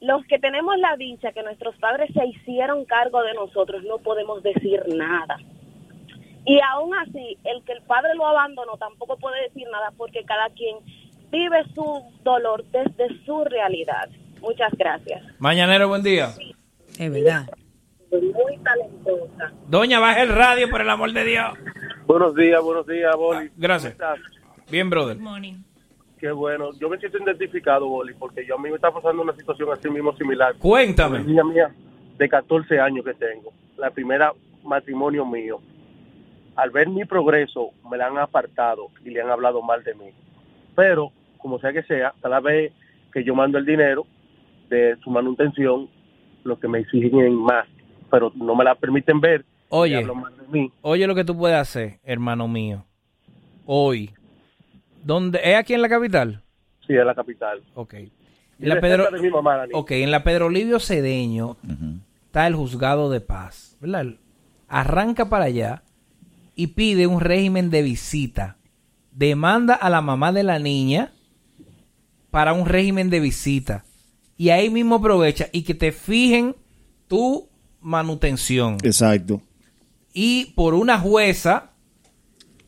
Los 0.00 0.24
que 0.26 0.38
tenemos 0.38 0.76
la 0.78 0.96
dicha 0.96 1.32
que 1.32 1.42
nuestros 1.42 1.76
padres 1.76 2.10
se 2.14 2.26
hicieron 2.26 2.84
cargo 2.84 3.22
de 3.22 3.34
nosotros 3.34 3.84
no 3.84 3.98
podemos 3.98 4.42
decir 4.42 4.82
nada. 4.88 5.36
Y 6.46 6.58
aún 6.60 6.94
así, 6.94 7.36
el 7.44 7.62
que 7.64 7.72
el 7.72 7.82
padre 7.82 8.14
lo 8.14 8.26
abandonó 8.26 8.76
tampoco 8.76 9.18
puede 9.18 9.42
decir 9.42 9.68
nada 9.70 9.92
porque 9.96 10.24
cada 10.24 10.48
quien 10.50 10.78
vive 11.30 11.62
su 11.74 12.02
dolor 12.24 12.64
desde 12.72 13.24
su 13.24 13.44
realidad. 13.44 14.08
Muchas 14.40 14.72
gracias. 14.72 15.22
Mañanero, 15.38 15.88
buen 15.88 16.02
día. 16.02 16.30
Es 16.98 17.12
verdad. 17.12 17.48
Muy 18.10 18.58
talentosa. 18.58 19.52
Doña, 19.68 20.00
baja 20.00 20.22
el 20.22 20.30
radio, 20.30 20.68
por 20.68 20.80
el 20.80 20.90
amor 20.90 21.12
de 21.12 21.24
Dios. 21.24 21.56
Buenos 22.06 22.34
días, 22.34 22.60
buenos 22.60 22.86
días, 22.88 23.14
Boli. 23.14 23.50
Gracias. 23.56 23.94
¿Cómo 23.94 24.14
estás? 24.14 24.68
Bien, 24.68 24.90
brother. 24.90 25.16
Qué 26.18 26.32
bueno. 26.32 26.70
Yo 26.80 26.88
me 26.88 26.98
siento 26.98 27.18
identificado, 27.22 27.86
Boli, 27.86 28.14
porque 28.14 28.44
yo 28.44 28.56
a 28.56 28.58
mí 28.58 28.68
me 28.68 28.74
está 28.74 28.90
pasando 28.90 29.22
una 29.22 29.32
situación 29.36 29.68
así 29.72 29.88
mismo 29.88 30.12
similar. 30.16 30.56
Cuéntame. 30.58 31.18
Una 31.20 31.26
niña 31.28 31.44
mía 31.44 31.74
de 32.16 32.28
14 32.28 32.80
años 32.80 33.04
que 33.04 33.14
tengo, 33.14 33.52
la 33.76 33.90
primera 33.90 34.32
matrimonio 34.64 35.24
mío. 35.24 35.60
Al 36.56 36.70
ver 36.70 36.88
mi 36.88 37.04
progreso, 37.04 37.70
me 37.88 37.96
la 37.96 38.08
han 38.08 38.18
apartado 38.18 38.88
y 39.04 39.10
le 39.10 39.22
han 39.22 39.30
hablado 39.30 39.62
mal 39.62 39.84
de 39.84 39.94
mí. 39.94 40.10
Pero, 40.74 41.12
como 41.36 41.60
sea 41.60 41.72
que 41.72 41.84
sea, 41.84 42.12
cada 42.20 42.40
vez 42.40 42.72
que 43.12 43.22
yo 43.22 43.36
mando 43.36 43.56
el 43.56 43.64
dinero 43.64 44.04
de 44.68 44.96
su 45.04 45.10
manutención, 45.10 45.88
lo 46.44 46.58
que 46.58 46.68
me 46.68 46.80
exigen 46.80 47.34
más, 47.36 47.66
pero 48.10 48.32
no 48.34 48.54
me 48.54 48.64
la 48.64 48.74
permiten 48.74 49.20
ver. 49.20 49.44
Oye, 49.68 49.96
hablan 49.96 50.20
mal 50.20 50.32
de 50.36 50.46
mí. 50.48 50.72
oye 50.82 51.06
lo 51.06 51.14
que 51.14 51.24
tú 51.24 51.36
puedes 51.36 51.56
hacer, 51.56 51.98
hermano 52.04 52.48
mío. 52.48 52.84
Hoy. 53.66 54.10
¿Dónde? 55.02 55.40
¿Es 55.42 55.56
aquí 55.56 55.74
en 55.74 55.82
la 55.82 55.88
capital? 55.88 56.42
Sí, 56.86 56.94
es 56.94 57.04
la 57.04 57.14
capital. 57.14 57.62
Ok. 57.74 57.94
En 57.94 58.68
la 58.68 58.80
Pedro, 58.80 59.04
cerca 59.04 59.16
de 59.16 59.22
mi 59.22 59.30
mamá, 59.30 59.56
la 59.56 59.66
niña. 59.66 59.78
ok, 59.78 59.90
en 59.92 60.10
la 60.10 60.24
Pedro 60.24 60.50
Livio 60.50 60.80
Cedeño 60.80 61.56
está 62.24 62.46
el 62.46 62.56
juzgado 62.56 63.08
de 63.08 63.20
paz, 63.20 63.76
¿verdad? 63.80 64.06
Arranca 64.66 65.28
para 65.28 65.44
allá 65.44 65.82
y 66.56 66.68
pide 66.68 67.06
un 67.06 67.20
régimen 67.20 67.70
de 67.70 67.82
visita. 67.82 68.56
Demanda 69.12 69.74
a 69.74 69.90
la 69.90 70.00
mamá 70.00 70.32
de 70.32 70.42
la 70.42 70.58
niña 70.58 71.12
para 72.30 72.52
un 72.52 72.66
régimen 72.66 73.10
de 73.10 73.20
visita. 73.20 73.84
Y 74.38 74.48
ahí 74.50 74.70
mismo 74.70 74.94
aprovecha 74.94 75.48
y 75.52 75.62
que 75.62 75.74
te 75.74 75.92
fijen 75.92 76.56
tu 77.08 77.48
manutención. 77.80 78.78
Exacto. 78.82 79.42
Y 80.14 80.46
por 80.54 80.72
una 80.74 80.98
jueza, 80.98 81.72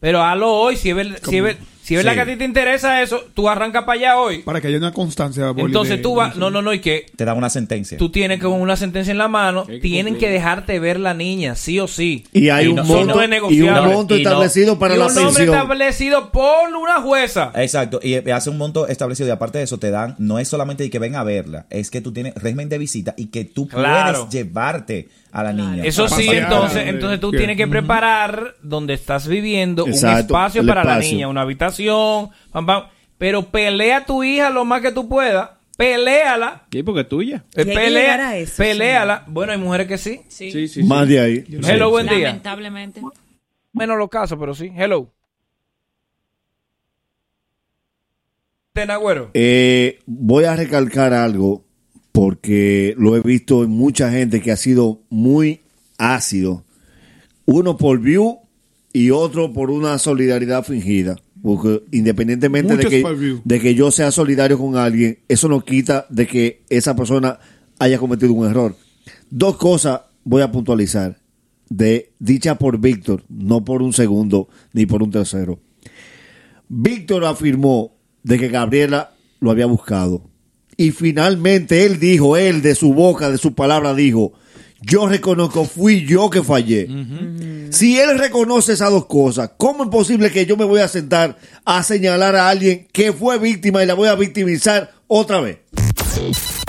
pero 0.00 0.22
hazlo 0.22 0.52
hoy, 0.52 0.76
si 0.76 0.90
es, 0.90 0.96
ver- 0.96 1.20
si 1.24 1.36
es, 1.38 1.42
ver- 1.42 1.58
si 1.90 1.96
es 1.96 2.04
verdad 2.04 2.12
Sí. 2.12 2.16
que 2.26 2.30
a 2.30 2.34
ti 2.34 2.38
te 2.38 2.44
interesa 2.44 3.02
eso, 3.02 3.24
tú 3.34 3.48
arranca 3.48 3.84
para 3.84 3.98
allá 3.98 4.16
hoy. 4.18 4.38
Para 4.42 4.60
que 4.60 4.68
haya 4.68 4.78
una 4.78 4.92
constancia. 4.92 5.50
Boli, 5.50 5.66
Entonces 5.66 5.96
de- 5.96 6.02
tú 6.02 6.14
vas, 6.14 6.36
no, 6.36 6.48
no, 6.50 6.62
no, 6.62 6.72
y 6.72 6.78
que 6.80 7.06
Te 7.16 7.24
dan 7.24 7.36
una 7.36 7.50
sentencia. 7.50 7.98
tú 7.98 8.10
tienes 8.10 8.40
con 8.40 8.52
una 8.52 8.76
sentencia 8.76 9.10
en 9.10 9.18
la 9.18 9.26
mano, 9.28 9.66
que 9.66 9.78
tienen 9.80 10.14
cumplir. 10.14 10.28
que 10.28 10.32
dejarte 10.34 10.78
ver 10.78 11.00
la 11.00 11.14
niña, 11.14 11.56
sí 11.56 11.80
o 11.80 11.88
sí. 11.88 12.24
Y 12.32 12.48
hay 12.50 12.68
un 12.68 12.76
no- 12.76 12.84
monto- 12.84 13.14
no 13.16 13.22
es 13.22 13.52
y 13.52 13.62
un 13.62 13.74
monto 13.74 14.16
Y 14.16 14.22
no- 14.22 14.30
establecido 14.30 14.78
para 14.78 14.94
Y 14.94 14.98
la 14.98 15.06
un 15.06 15.14
nombre 15.14 15.34
pensión. 15.34 15.54
establecido 15.56 16.30
por 16.30 16.68
una 16.80 17.00
jueza. 17.02 17.50
Exacto, 17.56 17.98
y 18.02 18.14
hace 18.30 18.50
un 18.50 18.58
monto 18.58 18.86
establecido 18.86 19.28
y 19.28 19.32
aparte 19.32 19.58
de 19.58 19.64
eso 19.64 19.78
te 19.78 19.90
dan, 19.90 20.14
no 20.18 20.38
es 20.38 20.48
solamente 20.48 20.84
de 20.84 20.90
que 20.90 20.98
ven 20.98 21.16
a 21.16 21.24
verla, 21.24 21.66
es 21.70 21.90
que 21.90 22.00
tú 22.00 22.12
tienes 22.12 22.34
régimen 22.34 22.68
de 22.68 22.78
visita 22.78 23.14
y 23.16 23.26
que 23.26 23.44
tú 23.44 23.66
Claro. 23.68 24.26
puedes 24.28 24.32
llevarte 24.32 25.08
a 25.32 25.42
la 25.42 25.52
niña. 25.52 25.84
Eso 25.84 26.08
sí, 26.08 26.26
Pasear. 26.26 26.44
entonces, 26.44 26.86
entonces 26.86 27.20
tú 27.20 27.30
tienes 27.30 27.56
que 27.56 27.66
preparar 27.66 28.56
donde 28.62 28.94
estás 28.94 29.26
viviendo 29.28 29.84
un 29.84 29.92
espacio 29.92 30.66
para 30.66 30.84
la 30.84 30.98
niña, 30.98 31.28
una 31.28 31.42
habitación, 31.42 32.30
pam, 32.52 32.66
pam. 32.66 32.84
pero 33.18 33.42
pelea 33.46 33.98
a 33.98 34.04
tu 34.04 34.22
hija 34.24 34.50
lo 34.50 34.64
más 34.64 34.80
que 34.80 34.92
tú 34.92 35.08
puedas, 35.08 35.50
peleala. 35.76 36.66
¿Qué? 36.70 36.84
Porque 36.84 37.02
es 37.02 37.08
tuya. 37.08 37.44
Eh, 37.54 37.64
pelea, 37.64 38.36
eso, 38.36 38.62
peleala. 38.62 39.24
Bueno, 39.26 39.52
hay 39.52 39.58
mujeres 39.58 39.86
que 39.86 39.98
sí. 39.98 40.22
Sí. 40.28 40.68
sí, 40.68 40.82
Más 40.82 41.08
de 41.08 41.20
ahí. 41.20 41.44
Hello, 41.62 41.90
buen 41.90 42.06
día. 42.06 42.28
Lamentablemente. 42.28 43.00
Menos 43.72 43.96
los 43.96 44.08
casos, 44.08 44.38
pero 44.38 44.54
sí. 44.54 44.72
Hello. 44.76 45.10
Tenagüero. 48.72 49.30
Eh, 49.34 49.98
voy 50.06 50.44
a 50.44 50.54
recalcar 50.54 51.12
algo 51.12 51.64
porque 52.20 52.94
lo 52.98 53.16
he 53.16 53.22
visto 53.22 53.64
en 53.64 53.70
mucha 53.70 54.10
gente 54.10 54.42
que 54.42 54.52
ha 54.52 54.56
sido 54.58 55.00
muy 55.08 55.62
ácido. 55.96 56.66
Uno 57.46 57.78
por 57.78 57.98
view 57.98 58.40
y 58.92 59.08
otro 59.08 59.54
por 59.54 59.70
una 59.70 59.96
solidaridad 59.96 60.62
fingida. 60.62 61.16
Porque 61.42 61.82
independientemente 61.92 62.76
de 62.76 62.84
que, 62.84 63.38
de 63.42 63.58
que 63.58 63.74
yo 63.74 63.90
sea 63.90 64.10
solidario 64.10 64.58
con 64.58 64.76
alguien, 64.76 65.20
eso 65.28 65.48
no 65.48 65.64
quita 65.64 66.04
de 66.10 66.26
que 66.26 66.62
esa 66.68 66.94
persona 66.94 67.38
haya 67.78 67.96
cometido 67.96 68.34
un 68.34 68.46
error. 68.46 68.76
Dos 69.30 69.56
cosas 69.56 70.02
voy 70.22 70.42
a 70.42 70.52
puntualizar. 70.52 71.16
De, 71.70 72.12
dicha 72.18 72.56
por 72.56 72.78
Víctor, 72.78 73.24
no 73.30 73.64
por 73.64 73.80
un 73.80 73.94
segundo 73.94 74.50
ni 74.74 74.84
por 74.84 75.02
un 75.02 75.10
tercero. 75.10 75.58
Víctor 76.68 77.24
afirmó 77.24 77.94
de 78.22 78.38
que 78.38 78.48
Gabriela 78.48 79.14
lo 79.40 79.50
había 79.50 79.64
buscado. 79.64 80.29
Y 80.80 80.92
finalmente 80.92 81.84
él 81.84 82.00
dijo, 82.00 82.38
él 82.38 82.62
de 82.62 82.74
su 82.74 82.94
boca, 82.94 83.28
de 83.28 83.36
su 83.36 83.54
palabra 83.54 83.92
dijo, 83.92 84.32
yo 84.80 85.06
reconozco, 85.06 85.66
fui 85.66 86.06
yo 86.06 86.30
que 86.30 86.42
fallé. 86.42 86.88
Si 87.70 88.00
él 88.00 88.18
reconoce 88.18 88.72
esas 88.72 88.88
dos 88.90 89.04
cosas, 89.04 89.50
¿cómo 89.58 89.84
es 89.84 89.90
posible 89.90 90.32
que 90.32 90.46
yo 90.46 90.56
me 90.56 90.64
voy 90.64 90.80
a 90.80 90.88
sentar 90.88 91.36
a 91.66 91.82
señalar 91.82 92.34
a 92.34 92.48
alguien 92.48 92.88
que 92.94 93.12
fue 93.12 93.38
víctima 93.38 93.82
y 93.82 93.86
la 93.86 93.92
voy 93.92 94.08
a 94.08 94.14
victimizar 94.14 94.94
otra 95.06 95.42
vez? 95.42 95.58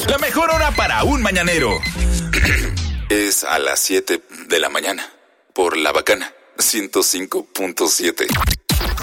La 0.09 0.17
mejor 0.17 0.49
hora 0.51 0.75
para 0.75 1.05
un 1.05 1.21
mañanero 1.21 1.79
es 3.09 3.45
a 3.45 3.59
las 3.59 3.79
7 3.79 4.21
de 4.49 4.59
la 4.59 4.67
mañana 4.67 5.09
por 5.53 5.77
La 5.77 5.93
Bacana 5.93 6.33
105.7. 6.57 8.27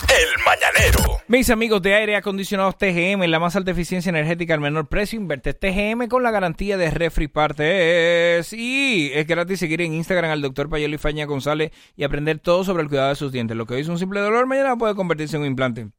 El 0.09 0.43
Mañanero. 0.45 1.19
Mis 1.29 1.51
amigos 1.51 1.83
de 1.83 1.95
aire 1.95 2.17
acondicionados 2.17 2.79
TGM, 2.79 3.25
la 3.27 3.39
más 3.39 3.55
alta 3.57 3.73
eficiencia 3.73 4.09
energética 4.09 4.55
al 4.55 4.61
menor 4.61 4.89
precio, 4.89 5.21
inverte 5.21 5.53
TGM 5.53 6.09
con 6.09 6.23
la 6.23 6.31
garantía 6.31 6.79
de 6.79 6.91
Refri 6.91 7.29
Partes. 7.29 8.53
Y 8.55 9.11
es 9.13 9.27
gratis 9.27 9.59
seguir 9.59 9.83
en 9.83 9.93
Instagram 9.93 10.31
al 10.31 10.41
doctor 10.41 10.71
Payelo 10.71 10.95
y 10.95 10.99
Faña 10.99 11.27
González 11.27 11.73
y 11.97 12.05
aprender 12.05 12.39
todo 12.39 12.65
sobre 12.65 12.83
el 12.83 12.89
cuidado 12.89 13.11
de 13.11 13.17
sus 13.17 13.33
dientes. 13.33 13.57
Lo 13.57 13.67
que 13.67 13.75
hoy 13.75 13.83
es 13.83 13.89
un 13.89 13.99
simple 13.99 14.21
dolor, 14.21 14.47
mañana 14.47 14.77
puede 14.77 14.95
convertirse 14.95 15.37
en 15.37 15.43
un 15.43 15.49
implante. 15.49 15.91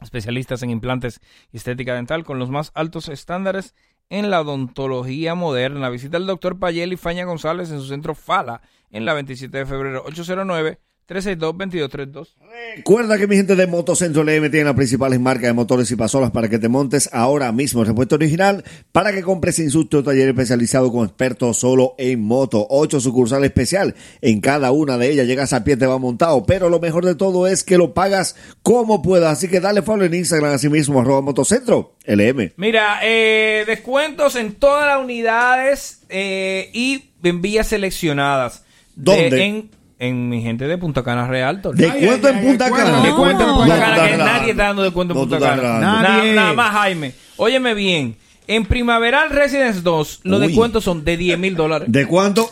Especialistas 0.00 0.62
en 0.62 0.70
implantes 0.70 1.20
y 1.52 1.58
estética 1.58 1.94
dental 1.94 2.24
con 2.24 2.38
los 2.38 2.48
más 2.48 2.70
altos 2.74 3.10
estándares 3.10 3.74
en 4.08 4.30
la 4.30 4.40
odontología 4.40 5.34
moderna. 5.34 5.90
Visita 5.90 6.16
al 6.16 6.26
doctor 6.26 6.58
Payel 6.58 6.94
y 6.94 6.96
Faña 6.96 7.24
González 7.24 7.70
en 7.70 7.80
su 7.80 7.88
centro 7.88 8.14
Fala 8.14 8.62
en 8.90 9.04
la 9.04 9.12
27 9.12 9.58
de 9.58 9.66
febrero 9.66 10.02
809 10.06 10.78
362-2232. 11.08 12.28
Recuerda 12.76 13.16
que 13.18 13.26
mi 13.26 13.36
gente 13.36 13.56
de 13.56 13.66
Motocentro 13.66 14.22
LM 14.22 14.50
tiene 14.50 14.64
las 14.64 14.74
principales 14.74 15.18
marcas 15.18 15.44
de 15.48 15.52
motores 15.54 15.90
y 15.90 15.96
pasolas 15.96 16.30
para 16.30 16.48
que 16.48 16.58
te 16.58 16.68
montes 16.68 17.08
ahora 17.12 17.50
mismo. 17.50 17.82
Repuesto 17.82 18.16
original 18.16 18.62
para 18.92 19.12
que 19.12 19.22
compres 19.22 19.56
sin 19.56 19.70
susto 19.70 20.02
taller 20.02 20.28
especializado 20.28 20.92
con 20.92 21.06
expertos 21.06 21.56
solo 21.56 21.94
en 21.98 22.20
moto. 22.20 22.66
Ocho 22.68 23.00
sucursales 23.00 23.48
especial. 23.50 23.94
En 24.20 24.40
cada 24.40 24.70
una 24.70 24.98
de 24.98 25.10
ellas 25.10 25.26
llegas 25.26 25.52
a 25.52 25.64
pie, 25.64 25.76
te 25.76 25.86
va 25.86 25.98
montado. 25.98 26.44
Pero 26.44 26.68
lo 26.68 26.78
mejor 26.78 27.04
de 27.06 27.14
todo 27.14 27.46
es 27.46 27.64
que 27.64 27.78
lo 27.78 27.94
pagas 27.94 28.36
como 28.62 29.00
puedas. 29.02 29.32
Así 29.38 29.48
que 29.48 29.60
dale 29.60 29.82
follow 29.82 30.04
en 30.06 30.14
Instagram 30.14 30.52
así 30.54 30.68
mismo, 30.68 31.00
arroba 31.00 31.22
Motocentro 31.22 31.94
LM. 32.06 32.52
Mira, 32.56 33.00
eh, 33.02 33.64
descuentos 33.66 34.36
en 34.36 34.54
todas 34.54 34.86
las 34.86 35.02
unidades 35.02 36.02
eh, 36.10 36.70
y 36.74 37.04
en 37.22 37.40
vías 37.40 37.68
seleccionadas. 37.68 38.64
¿Dónde? 38.94 39.30
De- 39.30 39.44
en, 39.44 39.70
en 39.98 40.28
mi 40.28 40.42
gente 40.42 40.66
de 40.66 40.78
Punta 40.78 41.02
Cana 41.02 41.26
Realtor. 41.26 41.74
¿Descuento 41.74 42.28
en 42.28 42.40
Punta 42.40 42.70
Cana? 42.70 43.02
Descuento 43.02 43.48
en 43.48 43.54
Punta 43.54 43.78
Cana, 43.78 44.08
que 44.08 44.16
nadie 44.16 44.50
está 44.52 44.62
dando 44.64 44.82
descuento 44.82 45.14
en 45.14 45.20
Punta 45.20 45.38
Cana. 45.38 45.80
Nada, 45.80 46.52
más, 46.52 46.72
Jaime. 46.72 47.14
Óyeme 47.36 47.74
bien. 47.74 48.16
En 48.46 48.64
Primaveral 48.64 49.28
Residence 49.28 49.82
2, 49.82 50.20
los 50.22 50.40
descuentos 50.40 50.82
son 50.82 51.04
de 51.04 51.18
10 51.18 51.38
mil 51.38 51.54
dólares. 51.54 51.92
¿De 51.92 52.06
cuánto? 52.06 52.50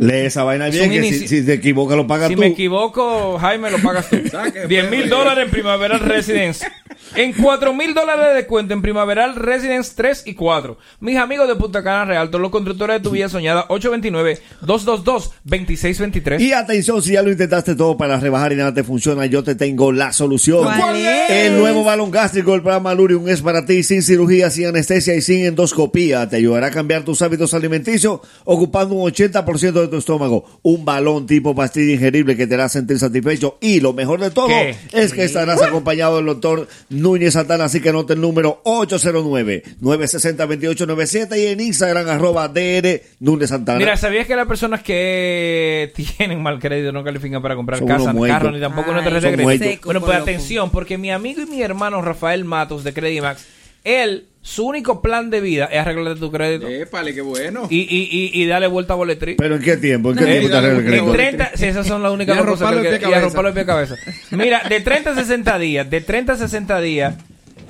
Lee 0.00 0.26
esa 0.26 0.44
vaina 0.44 0.68
bien, 0.68 0.90
que 0.90 1.02
si, 1.04 1.28
si 1.28 1.44
te 1.44 1.54
equivocas 1.54 1.96
lo 1.96 2.06
pagas 2.06 2.28
Si 2.28 2.34
tú. 2.34 2.40
me 2.40 2.48
equivoco, 2.48 3.38
Jaime, 3.38 3.70
lo 3.70 3.78
pagas 3.78 4.08
tú. 4.10 4.16
10 4.68 4.90
mil 4.90 5.08
dólares 5.08 5.46
en 5.46 5.50
Primaveral 5.50 6.00
Residence. 6.00 6.66
En 7.14 7.32
4 7.32 7.72
mil 7.72 7.94
dólares 7.94 8.26
de 8.28 8.34
descuento 8.34 8.74
en 8.74 8.82
Primaveral 8.82 9.34
Residence 9.36 9.92
3 9.96 10.24
y 10.26 10.34
4. 10.34 10.76
Mis 11.00 11.16
amigos 11.16 11.48
de 11.48 11.56
Punta 11.56 11.82
Cana 11.82 12.04
Realtor, 12.04 12.40
los 12.40 12.50
constructores 12.50 12.96
de 12.96 13.00
tu 13.00 13.10
vida 13.10 13.28
soñada, 13.28 13.66
829-222-2623. 13.68 16.40
Y 16.40 16.52
atención, 16.52 17.02
si 17.02 17.12
ya 17.12 17.22
lo 17.22 17.30
intentaste 17.30 17.74
todo 17.74 17.96
para 17.96 18.18
rebajar 18.20 18.52
y 18.52 18.56
nada 18.56 18.74
te 18.74 18.84
funciona, 18.84 19.26
yo 19.26 19.42
te 19.42 19.54
tengo 19.54 19.92
la 19.92 20.12
solución. 20.12 20.64
¿Cuál 20.64 20.96
es? 20.96 21.30
El 21.30 21.58
nuevo 21.58 21.84
balón 21.84 22.10
gástrico 22.10 22.52
del 22.52 22.62
programa 22.62 22.94
Lurium 22.94 23.28
es 23.28 23.40
para 23.42 23.64
ti, 23.64 23.82
sin 23.82 24.02
cirugía, 24.02 24.50
sin 24.50 24.66
anestesia 24.66 25.14
y 25.14 25.22
sin 25.22 25.44
endoscopía. 25.46 26.28
Te 26.28 26.36
ayudará 26.36 26.68
a 26.68 26.70
cambiar 26.70 27.04
tus 27.04 27.22
hábitos 27.22 27.54
alimenticios, 27.54 28.20
ocupando 28.44 28.94
un 29.02 29.10
80% 29.10 29.72
de 29.72 29.88
tu 29.88 29.96
estómago. 29.96 30.44
Un 30.62 30.84
balón 30.84 31.26
tipo 31.26 31.54
pastilla 31.54 31.94
ingerible 31.94 32.36
que 32.36 32.46
te 32.46 32.54
hará 32.54 32.68
sentir 32.68 32.98
satisfecho. 32.98 33.58
Y 33.60 33.80
lo 33.80 33.92
mejor 33.92 34.20
de 34.20 34.30
todo 34.30 34.48
¿Qué? 34.48 34.76
es 34.92 35.12
que 35.12 35.24
estarás 35.24 35.62
acompañado 35.62 36.16
del 36.16 36.26
doctor 36.26 36.68
Núñez 36.90 37.34
Santana, 37.34 37.64
así 37.64 37.80
que 37.80 37.88
anota 37.90 38.12
el 38.14 38.20
número 38.20 38.60
809-960-2897 38.64 41.38
y 41.38 41.46
en 41.46 41.60
Instagram 41.60 42.08
arroba 42.08 42.48
DR 42.48 43.00
Núñez 43.20 43.48
Santana. 43.50 43.78
Mira, 43.78 43.96
¿sabías 43.96 44.26
que 44.26 44.36
las 44.36 44.46
personas 44.46 44.82
que 44.82 45.92
tienen 46.18 46.42
mal 46.42 46.58
crédito 46.58 46.92
no 46.92 47.02
califican 47.04 47.40
para 47.42 47.54
comprar 47.56 47.78
Son 47.78 47.88
casa, 47.88 48.14
carro, 48.26 48.50
ni 48.50 48.60
tampoco 48.60 48.90
una 48.90 49.00
Ay, 49.00 49.04
tarjeta 49.04 49.30
de 49.30 49.36
son 49.36 49.44
crédito? 49.46 49.64
muertos. 49.64 49.84
Bueno, 49.84 50.00
pues 50.00 50.12
loco. 50.18 50.22
atención, 50.22 50.70
porque 50.70 50.98
mi 50.98 51.10
amigo 51.10 51.42
y 51.42 51.46
mi 51.46 51.62
hermano 51.62 52.02
Rafael 52.02 52.44
Matos 52.44 52.84
de 52.84 52.92
Credimax, 52.92 53.44
él, 53.84 54.26
su 54.48 54.64
único 54.66 55.02
plan 55.02 55.28
de 55.28 55.42
vida 55.42 55.66
es 55.66 55.78
arreglarte 55.78 56.18
tu 56.20 56.32
crédito. 56.32 56.66
Épale, 56.68 57.14
qué 57.14 57.20
bueno. 57.20 57.66
Y, 57.68 57.80
y, 57.80 58.08
y, 58.10 58.42
y 58.42 58.46
darle 58.46 58.66
vuelta 58.66 58.94
a 58.94 58.96
boletrí. 58.96 59.34
¿Pero 59.34 59.56
en 59.56 59.62
qué 59.62 59.76
tiempo? 59.76 60.10
¿En 60.12 60.16
qué 60.16 60.24
Eh, 60.24 60.26
tiempo 60.40 60.48
te 60.48 60.56
arregla 60.56 60.78
el 60.78 60.84
en 60.84 60.86
crédito? 60.86 61.12
30, 61.12 61.50
sí, 61.54 61.66
esas 61.66 61.86
son 61.86 62.02
las 62.02 62.12
únicas 62.12 62.36
dos 62.44 62.46
cosas 62.46 62.74
que. 62.98 63.08
Y 63.08 63.12
arroparlo 63.12 63.50
de 63.50 63.52
pie 63.52 63.62
a 63.62 63.66
cabeza. 63.66 63.96
Mira, 64.30 64.62
de 64.68 64.80
30 64.80 65.10
a 65.10 65.14
60 65.14 65.58
días, 65.58 65.90
de 65.90 66.00
30 66.00 66.32
a 66.32 66.36
60 66.36 66.80
días, 66.80 67.14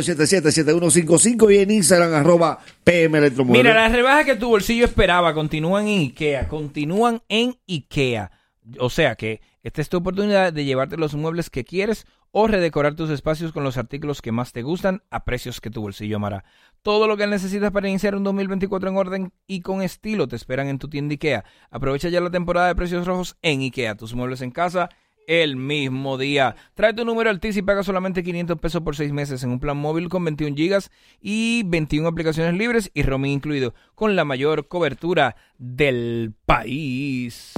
809-877-7155 0.00 1.54
y 1.54 1.58
en 1.58 1.70
Instagram 1.70 2.14
arroba 2.14 2.58
PM 2.84 3.18
Electromuebles. 3.18 3.64
Mira, 3.64 3.74
las 3.74 3.92
rebajas 3.92 4.24
que 4.24 4.36
tu 4.36 4.48
bolsillo 4.48 4.84
esperaba 4.84 5.34
continúan 5.34 5.88
en 5.88 6.00
IKEA, 6.00 6.48
continúan 6.48 7.22
en 7.28 7.56
IKEA. 7.66 8.30
O 8.78 8.90
sea 8.90 9.14
que 9.14 9.40
esta 9.62 9.80
es 9.80 9.88
tu 9.88 9.98
oportunidad 9.98 10.52
de 10.52 10.64
llevarte 10.64 10.96
los 10.96 11.14
muebles 11.14 11.50
que 11.50 11.64
quieres 11.64 12.06
o 12.30 12.46
redecorar 12.46 12.94
tus 12.94 13.10
espacios 13.10 13.52
con 13.52 13.64
los 13.64 13.78
artículos 13.78 14.20
que 14.20 14.32
más 14.32 14.52
te 14.52 14.62
gustan 14.62 15.02
a 15.10 15.24
precios 15.24 15.60
que 15.60 15.70
tu 15.70 15.80
bolsillo 15.80 16.16
amará. 16.16 16.44
Todo 16.82 17.06
lo 17.06 17.16
que 17.16 17.26
necesitas 17.26 17.72
para 17.72 17.88
iniciar 17.88 18.14
un 18.14 18.24
2024 18.24 18.90
en 18.90 18.96
orden 18.96 19.32
y 19.46 19.62
con 19.62 19.82
estilo 19.82 20.28
te 20.28 20.36
esperan 20.36 20.68
en 20.68 20.78
tu 20.78 20.88
tienda 20.88 21.14
IKEA. 21.14 21.44
Aprovecha 21.70 22.08
ya 22.08 22.20
la 22.20 22.30
temporada 22.30 22.68
de 22.68 22.74
precios 22.74 23.06
rojos 23.06 23.36
en 23.42 23.60
IKEA. 23.62 23.96
Tus 23.96 24.14
muebles 24.14 24.42
en 24.42 24.50
casa 24.50 24.90
el 25.28 25.56
mismo 25.56 26.18
día. 26.18 26.56
Trae 26.74 26.94
tu 26.94 27.04
número 27.04 27.30
al 27.30 27.38
TIS 27.38 27.58
y 27.58 27.62
paga 27.62 27.84
solamente 27.84 28.24
500 28.24 28.58
pesos 28.58 28.82
por 28.82 28.96
6 28.96 29.12
meses 29.12 29.44
en 29.44 29.50
un 29.50 29.60
plan 29.60 29.76
móvil 29.76 30.08
con 30.08 30.24
21 30.24 30.56
gigas 30.56 30.90
y 31.20 31.62
21 31.66 32.08
aplicaciones 32.08 32.54
libres 32.54 32.90
y 32.94 33.02
roaming 33.02 33.32
incluido, 33.32 33.74
con 33.94 34.16
la 34.16 34.24
mayor 34.24 34.66
cobertura 34.66 35.36
del 35.58 36.32
país. 36.46 37.52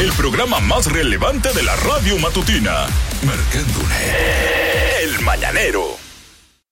El 0.00 0.12
programa 0.12 0.60
más 0.60 0.90
relevante 0.90 1.52
de 1.52 1.62
la 1.64 1.74
radio 1.76 2.18
matutina. 2.18 2.86
Marcando 3.24 3.80
El 5.02 5.20
Mañanero. 5.24 6.05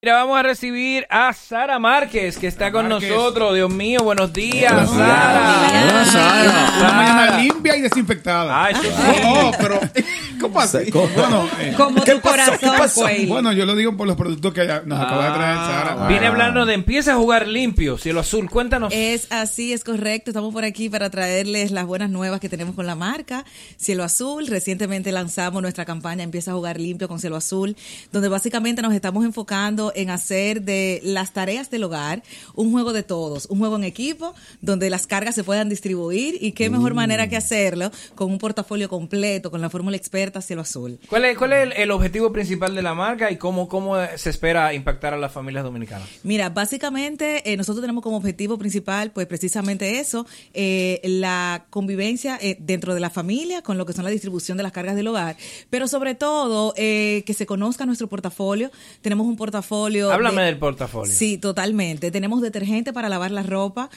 Mira, 0.05 0.17
vamos 0.17 0.39
a 0.39 0.43
recibir 0.43 1.07
a 1.09 1.33
Sara 1.33 1.79
Márquez, 1.79 2.37
que 2.37 2.47
está 2.47 2.71
con 2.71 2.87
Márquez. 2.91 3.09
nosotros. 3.09 3.55
Dios 3.55 3.71
mío, 3.71 4.01
buenos 4.03 4.35
días, 4.35 4.71
Hola, 4.71 4.87
Sara. 4.87 5.71
Hola, 5.89 6.05
Sara. 6.05 6.73
Una 6.79 6.93
mañana 6.93 7.39
limpia 7.39 7.75
y 7.75 7.81
desinfectada. 7.81 8.65
Ah, 8.67 8.69
eso 8.69 8.83
sí. 8.83 9.23
Oh, 9.25 9.51
pero 9.59 9.81
¿cómo 10.41 10.61
así? 10.61 10.91
Bueno, 10.93 11.49
eh, 11.61 11.75
Como 11.77 12.03
tu 12.03 12.21
corazón, 12.21 12.59
Cuey. 12.95 13.27
Bueno, 13.27 13.53
yo 13.53 13.65
lo 13.67 13.75
digo 13.75 13.97
por 13.97 14.07
los 14.07 14.17
productos 14.17 14.53
que 14.53 14.67
nos 14.85 15.01
acaba 15.01 15.27
de 15.29 15.35
traer 15.35 15.57
Sara. 15.57 16.09
Viene 16.09 16.27
hablando 16.27 16.67
de 16.67 16.75
empieza 16.75 17.13
a 17.13 17.17
jugar 17.17 17.47
limpio, 17.49 17.99
cielo 17.99 18.21
azul. 18.21 18.49
Cuéntanos. 18.51 18.93
Es 18.95 19.27
así, 19.31 19.73
es 19.73 19.85
correcto. 19.85 20.31
Estamos 20.31 20.53
por 20.53 20.65
aquí 20.65 20.89
para 20.89 21.11
traerles 21.11 21.71
las 21.71 21.87
buenas 21.87 22.11
nuevas 22.11 22.41
que 22.41 22.49
tenemos 22.49 22.75
con 22.75 22.87
la 22.87 22.95
marca 22.95 23.45
Cielo 23.77 24.05
Azul. 24.05 24.47
Recientemente 24.47 25.13
lanzamos 25.13 25.61
nuestra 25.63 25.85
campaña 25.85 26.25
Empieza 26.25 26.51
a 26.53 26.55
jugar 26.55 26.81
limpio 26.81 27.09
con 27.09 27.19
Cielo 27.21 27.37
Azul, 27.37 27.77
donde 28.13 28.29
básicamente 28.29 28.83
nos 28.83 28.95
estamos 28.95 29.25
enfocando 29.25 29.93
en 29.95 30.11
hacer 30.11 30.63
de 30.63 31.01
las 31.05 31.33
tareas 31.33 31.71
del 31.71 31.85
hogar 31.85 32.23
un 32.55 32.73
juego 32.73 32.93
de 32.93 33.03
todos, 33.03 33.47
un 33.51 33.59
juego 33.59 33.77
en 33.77 33.85
equipo, 33.85 34.35
donde 34.61 34.91
las 34.91 35.07
cargas 35.07 35.35
se 35.35 35.45
puedan 35.45 35.69
distribuir 35.69 36.37
y 36.41 36.53
qué 36.53 36.71
mejor 36.71 36.93
Mm. 36.93 36.97
manera 36.97 37.29
que 37.29 37.37
hacerlo 37.37 37.91
con 38.15 38.31
un 38.31 38.39
portafolio 38.39 38.89
completo, 38.89 39.51
con 39.51 39.61
la 39.61 39.71
fórmula 39.71 39.97
experta 39.97 40.24
Cielo 40.43 40.63
Azul. 40.63 40.99
¿Cuál 41.09 41.25
es, 41.27 41.37
cuál 41.39 41.53
es 41.53 41.63
el, 41.65 41.73
el 41.73 41.91
objetivo 41.91 42.33
principal 42.33 42.75
de 42.75 42.83
la 42.83 42.95
marca 42.95 43.31
y 43.31 43.37
cómo, 43.37 43.69
cómo 43.69 43.97
se 44.17 44.31
espera 44.31 44.73
impactar 44.75 45.15
a 45.15 45.17
las 45.19 45.33
familias 45.33 45.65
dominicanas? 45.65 46.09
Mira, 46.23 46.51
básicamente 46.51 47.51
eh, 47.53 47.57
nosotros 47.57 47.83
tenemos 47.83 48.03
como 48.03 48.17
objetivo 48.17 48.59
principal, 48.59 49.11
pues 49.13 49.27
precisamente 49.27 50.01
eso, 50.01 50.27
eh, 50.53 51.01
la 51.05 51.67
convivencia 51.71 52.39
eh, 52.41 52.57
dentro 52.61 52.95
de 52.95 53.01
la 53.01 53.11
familia 53.11 53.63
con 53.63 53.79
lo 53.79 53.87
que 53.87 53.93
son 53.93 54.05
la 54.05 54.11
distribución 54.11 54.57
de 54.57 54.63
las 54.63 54.73
cargas 54.73 54.97
del 54.97 55.07
hogar, 55.09 55.37
pero 55.71 55.89
sobre 55.89 56.15
todo 56.15 56.75
que 56.75 57.35
se 57.37 57.47
conozca 57.47 57.87
nuestro 57.87 58.09
portafolio. 58.09 58.71
Tenemos 59.03 59.27
un 59.27 59.37
portafolio. 59.37 60.11
Háblame 60.13 60.43
de- 60.43 60.47
del 60.49 60.59
portafolio. 60.59 61.13
Sí, 61.13 61.39
totalmente. 61.39 62.11
Tenemos 62.11 62.43
detergente 62.43 62.93
para 62.93 63.09
lavar 63.09 63.31
la 63.31 63.43
ropa, 63.43 63.91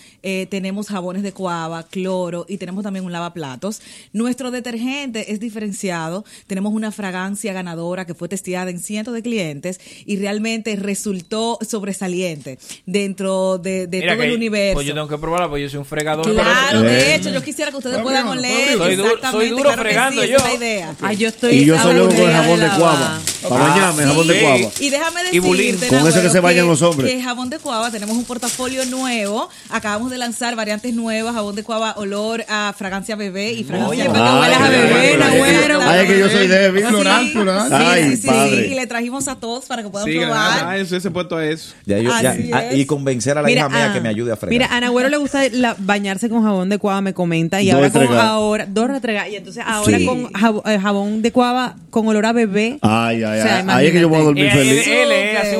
tenemos 0.49 0.87
jabones 0.87 1.23
de 1.23 1.31
cuava, 1.33 1.83
cloro 1.83 2.45
y 2.47 2.57
tenemos 2.57 2.83
también 2.83 3.05
un 3.05 3.11
lavaplatos. 3.11 3.81
Nuestro 4.13 4.51
detergente 4.51 5.31
es 5.31 5.39
diferenciado. 5.39 6.16
Tenemos 6.47 6.73
una 6.73 6.91
fragancia 6.91 7.53
ganadora 7.53 8.05
que 8.05 8.13
fue 8.13 8.27
testeada 8.29 8.69
en 8.69 8.79
cientos 8.79 9.13
de 9.13 9.21
clientes 9.21 9.79
y 10.05 10.17
realmente 10.17 10.75
resultó 10.75 11.59
sobresaliente 11.67 12.59
dentro 12.85 13.57
de, 13.57 13.87
de 13.87 14.01
todo 14.01 14.17
que- 14.17 14.25
el 14.25 14.33
universo. 14.33 14.73
Pues 14.75 14.87
yo 14.87 14.93
tengo 14.93 15.07
que 15.07 15.17
probarla, 15.17 15.47
porque 15.49 15.63
yo 15.63 15.69
soy 15.69 15.79
un 15.79 15.85
fregador. 15.85 16.25
Claro, 16.31 16.79
pero- 16.81 16.83
de 16.83 17.15
hecho, 17.15 17.29
yo 17.29 17.41
quisiera 17.43 17.71
que 17.71 17.77
ustedes 17.77 17.99
puedan 18.01 18.27
oler. 18.27 18.77
Soy 18.77 18.95
duro- 18.95 19.09
soy 19.09 19.15
exactamente, 19.17 19.49
duro 19.51 19.63
claro 19.63 19.81
fregando 19.81 20.21
sí, 20.21 20.27
yo. 20.29 20.37
esa 20.37 20.45
es 20.45 20.51
la 20.59 20.65
idea. 20.65 20.95
Ay, 21.01 21.17
yo 21.17 21.29
Y 21.51 21.65
yo 21.65 21.79
soy 21.81 21.93
loco 21.95 22.15
con 22.15 22.25
el 22.29 22.31
jabón 22.31 22.59
de 22.59 22.67
cuava. 22.77 23.19
Para 23.47 23.55
bañarme, 23.67 24.03
jabón 24.03 24.27
de 24.27 24.39
cuava. 24.41 24.57
Y 24.79 24.89
déjame 24.89 25.23
decirte, 25.23 25.87
Con 25.87 26.07
ese 26.07 26.21
que 26.21 26.29
se 26.29 26.39
bañan 26.39 26.67
los 26.67 26.81
hombres. 26.81 27.11
Que 27.11 27.21
jabón 27.21 27.49
de 27.49 27.59
cuava 27.59 27.91
tenemos 27.91 28.15
un 28.17 28.25
portafolio 28.25 28.85
nuevo. 28.85 29.49
Acabamos 29.69 30.11
de 30.11 30.17
lanzar 30.17 30.55
variantes 30.55 30.93
nuevas, 30.93 31.33
jabón 31.33 31.55
de 31.55 31.63
cuava 31.63 31.93
olor 31.97 32.43
a 32.47 32.73
fragancia 32.77 33.15
bebé 33.15 33.53
y 33.53 33.63
fragancia 33.63 33.89
Oye, 34.05 34.07
bebé. 34.09 34.19
a 34.19 35.91
Ay, 35.91 36.06
que 36.07 36.19
yo 36.19 36.29
soy 36.29 36.47
débil. 36.47 36.83
Floral. 36.85 37.25
sí, 37.31 37.73
Ay, 37.73 38.03
sí, 38.11 38.17
sí, 38.17 38.27
padre. 38.27 38.67
Y 38.67 38.75
le 38.75 38.87
trajimos 38.87 39.27
a 39.27 39.35
todos 39.35 39.65
para 39.65 39.83
que 39.83 39.89
puedan 39.89 40.07
Sí, 40.07 40.17
probar. 40.17 40.65
ah, 40.65 40.77
eso, 40.77 40.95
ese 40.95 41.11
puesto 41.11 41.37
a 41.37 41.45
eso. 41.45 41.73
Ya 41.85 41.97
yo- 41.99 42.09
ya- 42.21 42.31
Así 42.31 42.51
ah, 42.53 42.65
es. 42.65 42.77
y 42.77 42.85
convencer 42.85 43.37
a 43.37 43.41
la 43.41 43.47
Mira, 43.47 43.61
hija 43.61 43.69
mía 43.69 43.87
ah, 43.89 43.93
que 43.93 44.01
me 44.01 44.09
ayude 44.09 44.31
a 44.31 44.35
fregar. 44.37 44.51
Mira, 44.51 44.75
a 44.75 44.79
Nagüero 44.81 45.09
le 45.09 45.17
gusta 45.17 45.41
la- 45.51 45.75
bañarse 45.77 46.29
con 46.29 46.43
jabón 46.43 46.69
de 46.69 46.77
cuava, 46.77 47.01
me 47.01 47.13
comenta. 47.13 47.61
Y 47.61 47.69
ahora 47.69 47.89
con 47.91 48.07
ahora, 48.17 48.65
dos 48.67 48.87
retregadas. 48.89 49.29
Y 49.31 49.35
entonces 49.35 49.63
ahora 49.65 49.97
Sí. 49.97 50.05
con 50.05 50.29
eh, 50.65 50.79
jabón 50.79 51.21
de 51.21 51.31
cuava 51.31 51.75
con 51.89 52.07
olor 52.07 52.25
a 52.25 52.33
bebé. 52.33 52.79
Ay, 52.81 53.23
ay, 53.23 53.39
O 53.39 53.43
sea, 53.43 53.57
ay. 53.59 53.65
Ahí 53.67 53.87
es 53.87 53.93
que 53.93 54.01
yo 54.01 54.09
voy 54.09 54.19
a 54.19 54.23
dormir 54.23 54.45
Él- 54.45 54.51
feliz. 54.51 54.87
él 54.87 55.09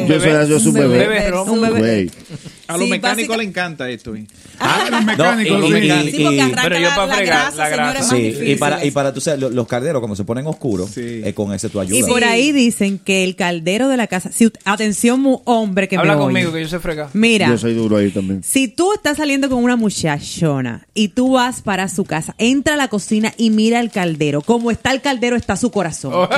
Yo 0.08 0.20
soy, 0.20 0.30
bebé. 0.32 0.48
yo 0.50 0.60
soy 0.60 0.68
un 0.70 0.74
bebé. 0.74 1.32
Un 1.48 1.62
bebé. 1.62 2.12
A 2.68 2.74
los 2.74 2.84
Sí, 2.86 2.90
mecánicos 2.92 3.28
básica- 3.30 3.38
les 3.38 3.48
encanta 3.48 3.90
esto. 3.90 4.16
¿eh? 4.16 4.26
Ah, 4.60 4.80
los 4.90 5.00
No, 5.02 5.06
mecánicos, 5.06 5.66
y- 5.70 5.72
sí. 5.74 5.78
y- 5.88 6.12
Sí, 6.12 6.24
porque 6.24 6.36
y- 6.36 6.40
arranca 6.40 6.62
Pero 6.64 6.76
yo 6.76 6.82
la, 6.90 6.96
para 6.96 7.08
la 7.08 7.16
fregar, 7.16 7.38
grasa, 7.54 7.58
la 7.70 7.70
grasa. 7.92 8.10
Sí, 8.16 8.34
y 8.42 8.56
para, 8.56 8.86
y 8.86 8.92
para 8.92 9.14
tú 9.14 9.22
sabes, 9.22 9.40
lo- 9.40 9.50
los 9.50 9.68
calderos, 9.68 10.02
como 10.02 10.16
se 10.16 10.24
ponen 10.26 10.48
oscuros, 10.48 10.92
eh, 10.98 11.32
con 11.36 11.54
ese 11.54 11.70
tú 11.70 11.80
Y 11.80 11.82
ayudas. 11.84 12.10
por 12.10 12.24
ahí 12.24 12.52
dicen 12.52 13.00
que 13.00 13.24
el 13.24 13.36
caldero 13.36 13.88
de 13.90 13.98
la 13.98 14.08
casa. 14.08 14.32
Si, 14.34 14.52
atención, 14.66 15.24
hombre 15.46 15.88
que 15.88 15.98
Habla 15.98 16.14
me 16.16 16.20
oye. 16.20 16.26
conmigo 16.34 16.52
que 16.54 16.62
yo 16.62 16.68
sé 16.68 16.80
fregar. 16.80 17.10
Mira, 17.14 17.48
Yo 17.50 17.58
soy 17.58 17.74
duro 17.74 17.98
ahí 17.98 18.10
también. 18.12 18.44
si 18.44 18.68
tú 18.68 18.94
estás 18.94 19.18
saliendo 19.18 19.50
con 19.50 19.64
una 19.64 19.76
muchachona 19.76 20.88
y 20.94 21.10
tú 21.10 21.34
vas 21.34 21.62
para 21.62 21.88
su 21.90 22.04
casa, 22.06 22.36
entra 22.38 22.74
a 22.74 22.78
la 22.78 22.88
cocina 22.90 23.34
y 23.38 23.50
mira 23.50 23.80
el 23.80 23.92
caldero. 23.92 24.42
Como 24.42 24.72
está 24.72 24.92
el 24.92 25.02
caldero, 25.02 25.36
está 25.36 25.56
su 25.56 25.72
corazón. 25.72 26.14
Ok. 26.14 26.34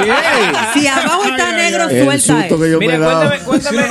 Si 0.73 0.85
abajo 0.87 1.23
está 1.25 1.55
negro, 1.55 1.89
El 1.89 2.03
suelta 2.05 2.19
susto 2.41 2.55
eso. 2.55 2.59
que 2.63 2.71
yo 2.71 2.79
Mira, 2.79 2.97
cuéntame, 2.99 3.39
cuéntame, 3.39 3.87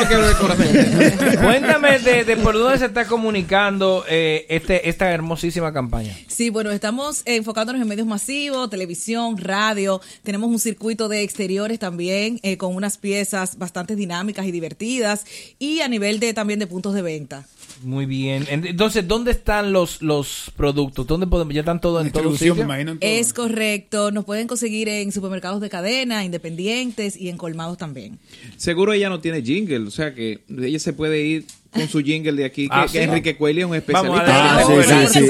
cuéntame 1.43 1.98
de, 1.98 2.24
de 2.28 2.36
por 2.36 2.59
dónde 2.59 2.78
se 2.78 2.84
está 2.84 3.06
comunicando 3.06 4.05
eh, 4.06 4.44
este, 4.50 4.90
esta 4.90 5.10
hermosísima 5.10 5.72
campaña. 5.72 6.14
Sí, 6.26 6.50
bueno, 6.50 6.70
estamos 6.70 7.22
enfocándonos 7.24 7.80
en 7.80 7.88
medios 7.88 8.06
masivos, 8.06 8.68
televisión, 8.68 9.38
radio. 9.38 10.02
Tenemos 10.22 10.50
un 10.50 10.59
circuito 10.59 11.09
de 11.09 11.22
exteriores 11.22 11.78
también 11.78 12.38
eh, 12.42 12.59
con 12.59 12.76
unas 12.76 12.98
piezas 12.98 13.56
bastante 13.56 13.96
dinámicas 13.96 14.44
y 14.44 14.52
divertidas 14.52 15.24
y 15.59 15.80
a 15.80 15.88
nivel 15.88 16.20
de 16.20 16.34
también 16.34 16.59
de 16.59 16.66
puntos 16.66 16.92
de 16.92 17.00
venta. 17.00 17.46
Muy 17.82 18.06
bien. 18.06 18.46
Entonces, 18.50 19.06
¿dónde 19.06 19.30
están 19.30 19.72
los, 19.72 20.02
los 20.02 20.50
productos? 20.56 21.06
¿Dónde 21.06 21.26
podemos? 21.26 21.55
¿Ya 21.55 21.60
están 21.60 21.80
todos 21.80 22.00
en 22.00 22.06
me 22.06 22.12
todo. 22.12 22.98
Es 23.00 23.32
correcto, 23.32 24.10
nos 24.10 24.24
pueden 24.24 24.48
conseguir 24.48 24.88
en 24.88 25.12
supermercados 25.12 25.60
de 25.60 25.70
cadena, 25.70 26.24
independientes 26.24 27.16
y 27.16 27.28
en 27.28 27.36
colmados 27.36 27.78
también. 27.78 28.18
Seguro 28.56 28.92
ella 28.92 29.09
no 29.09 29.20
tiene 29.20 29.42
jingle, 29.42 29.86
o 29.86 29.90
sea 29.90 30.14
que 30.14 30.40
ella 30.48 30.78
se 30.78 30.92
puede 30.92 31.24
ir 31.24 31.46
con 31.73 31.89
su 31.89 32.01
jingle 32.01 32.32
de 32.32 32.45
aquí, 32.45 32.69
que, 32.69 32.74
Ah, 32.74 32.82
que 32.85 32.89
sí. 32.89 32.99
Enrique 32.99 33.36
Cuelli 33.36 33.61
es 33.61 33.66
un 33.66 33.74
especialista. 33.77 34.23
Vamos, 34.23 34.31
Ah, 34.31 34.62
sí, 34.66 34.73
adelante. 34.73 35.27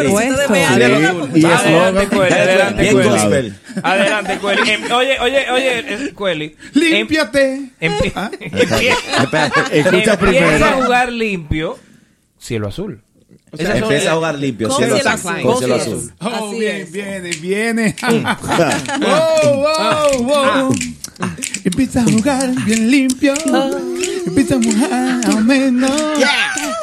Cueli, 2.09 2.35
adelante. 2.35 2.89
Adelante, 3.83 4.39
Cueli. 4.39 4.71
Em, 4.71 4.93
Oye, 4.93 5.21
oye, 5.21 5.51
oye, 5.51 6.13
Cueli. 6.15 6.57
Límpiate. 6.75 7.55
Em- 7.81 7.93
empie- 7.93 8.13
Ah. 8.15 8.31
Empieza 9.73 10.69
a 10.69 10.73
jugar 10.83 11.13
limpio, 11.13 11.79
cielo 12.39 12.69
azul. 12.69 13.03
sea, 13.57 13.65
Esas 13.65 13.79
son- 13.79 13.83
Empieza 13.85 14.13
a 14.13 14.15
jugar 14.17 14.35
limpio, 14.39 14.69
Con 14.69 14.77
cielo 14.79 14.95
cielo 14.97 15.11
azul. 15.11 15.41
Con 15.43 15.59
cielo 15.59 15.75
azul. 15.77 16.13
Oh, 16.21 16.49
Así 16.51 16.61
bien, 16.61 16.77
es. 16.77 16.93
viene, 16.93 17.31
viene. 17.41 17.97
Mm. 18.03 18.25
wow, 19.01 19.57
wow, 19.57 20.23
wow. 20.25 20.75
Empieza 21.69 22.01
a 22.01 22.05
jugar 22.05 22.51
bien 22.65 22.91
limpio. 22.91 23.35
Empieza 24.27 24.55
a 24.55 24.59
jugar 24.59 25.21
a 25.27 25.41
menos. 25.41 25.91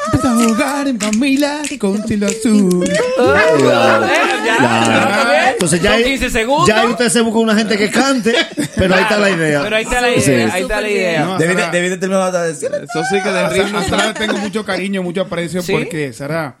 Empieza 0.06 0.30
a 0.30 0.34
jugar 0.44 0.86
en 0.88 1.00
familia 1.00 1.58
con 1.80 2.06
cielo 2.06 2.26
azul. 2.28 2.88
Claro. 3.16 4.06
Ya, 4.46 5.50
Entonces 5.52 5.82
ya 5.82 5.90
Son 5.90 5.98
ahí, 5.98 6.04
15 6.04 6.30
segundos. 6.30 6.68
ya 6.68 6.80
ahí 6.82 6.86
usted 6.88 7.08
se 7.08 7.20
busca 7.20 7.38
una 7.40 7.56
gente 7.56 7.76
que 7.76 7.90
cante, 7.90 8.32
pero 8.76 8.94
ahí 8.94 9.02
está 9.02 9.18
la 9.18 9.30
idea. 9.30 9.62
Pero 9.62 9.76
ahí 9.76 9.82
está 9.84 10.00
la 10.00 10.08
Sí. 10.20 10.30
idea, 10.30 10.52
ahí 10.54 10.62
está 10.62 10.80
la 10.80 10.88
idea. 10.88 11.24
No, 11.24 11.38
Debí 11.38 11.54
de- 11.54 11.60
Sara- 11.60 11.72
debí 11.72 11.88
de 11.88 11.96
terminar 11.96 12.32
de 12.32 12.46
decir. 12.48 12.68
Eso 12.72 13.04
sí 13.10 13.20
que 13.22 13.28
de 13.32 13.38
A 13.40 13.48
ritmo. 13.48 13.68
Sara- 13.68 13.80
a 13.80 13.88
Sara 13.88 14.06
le 14.06 14.14
tengo 14.14 14.38
mucho 14.38 14.64
cariño, 14.64 15.02
mucho 15.02 15.22
aprecio 15.22 15.62
¿Sí? 15.62 15.72
porque 15.72 16.12
Sara 16.12 16.56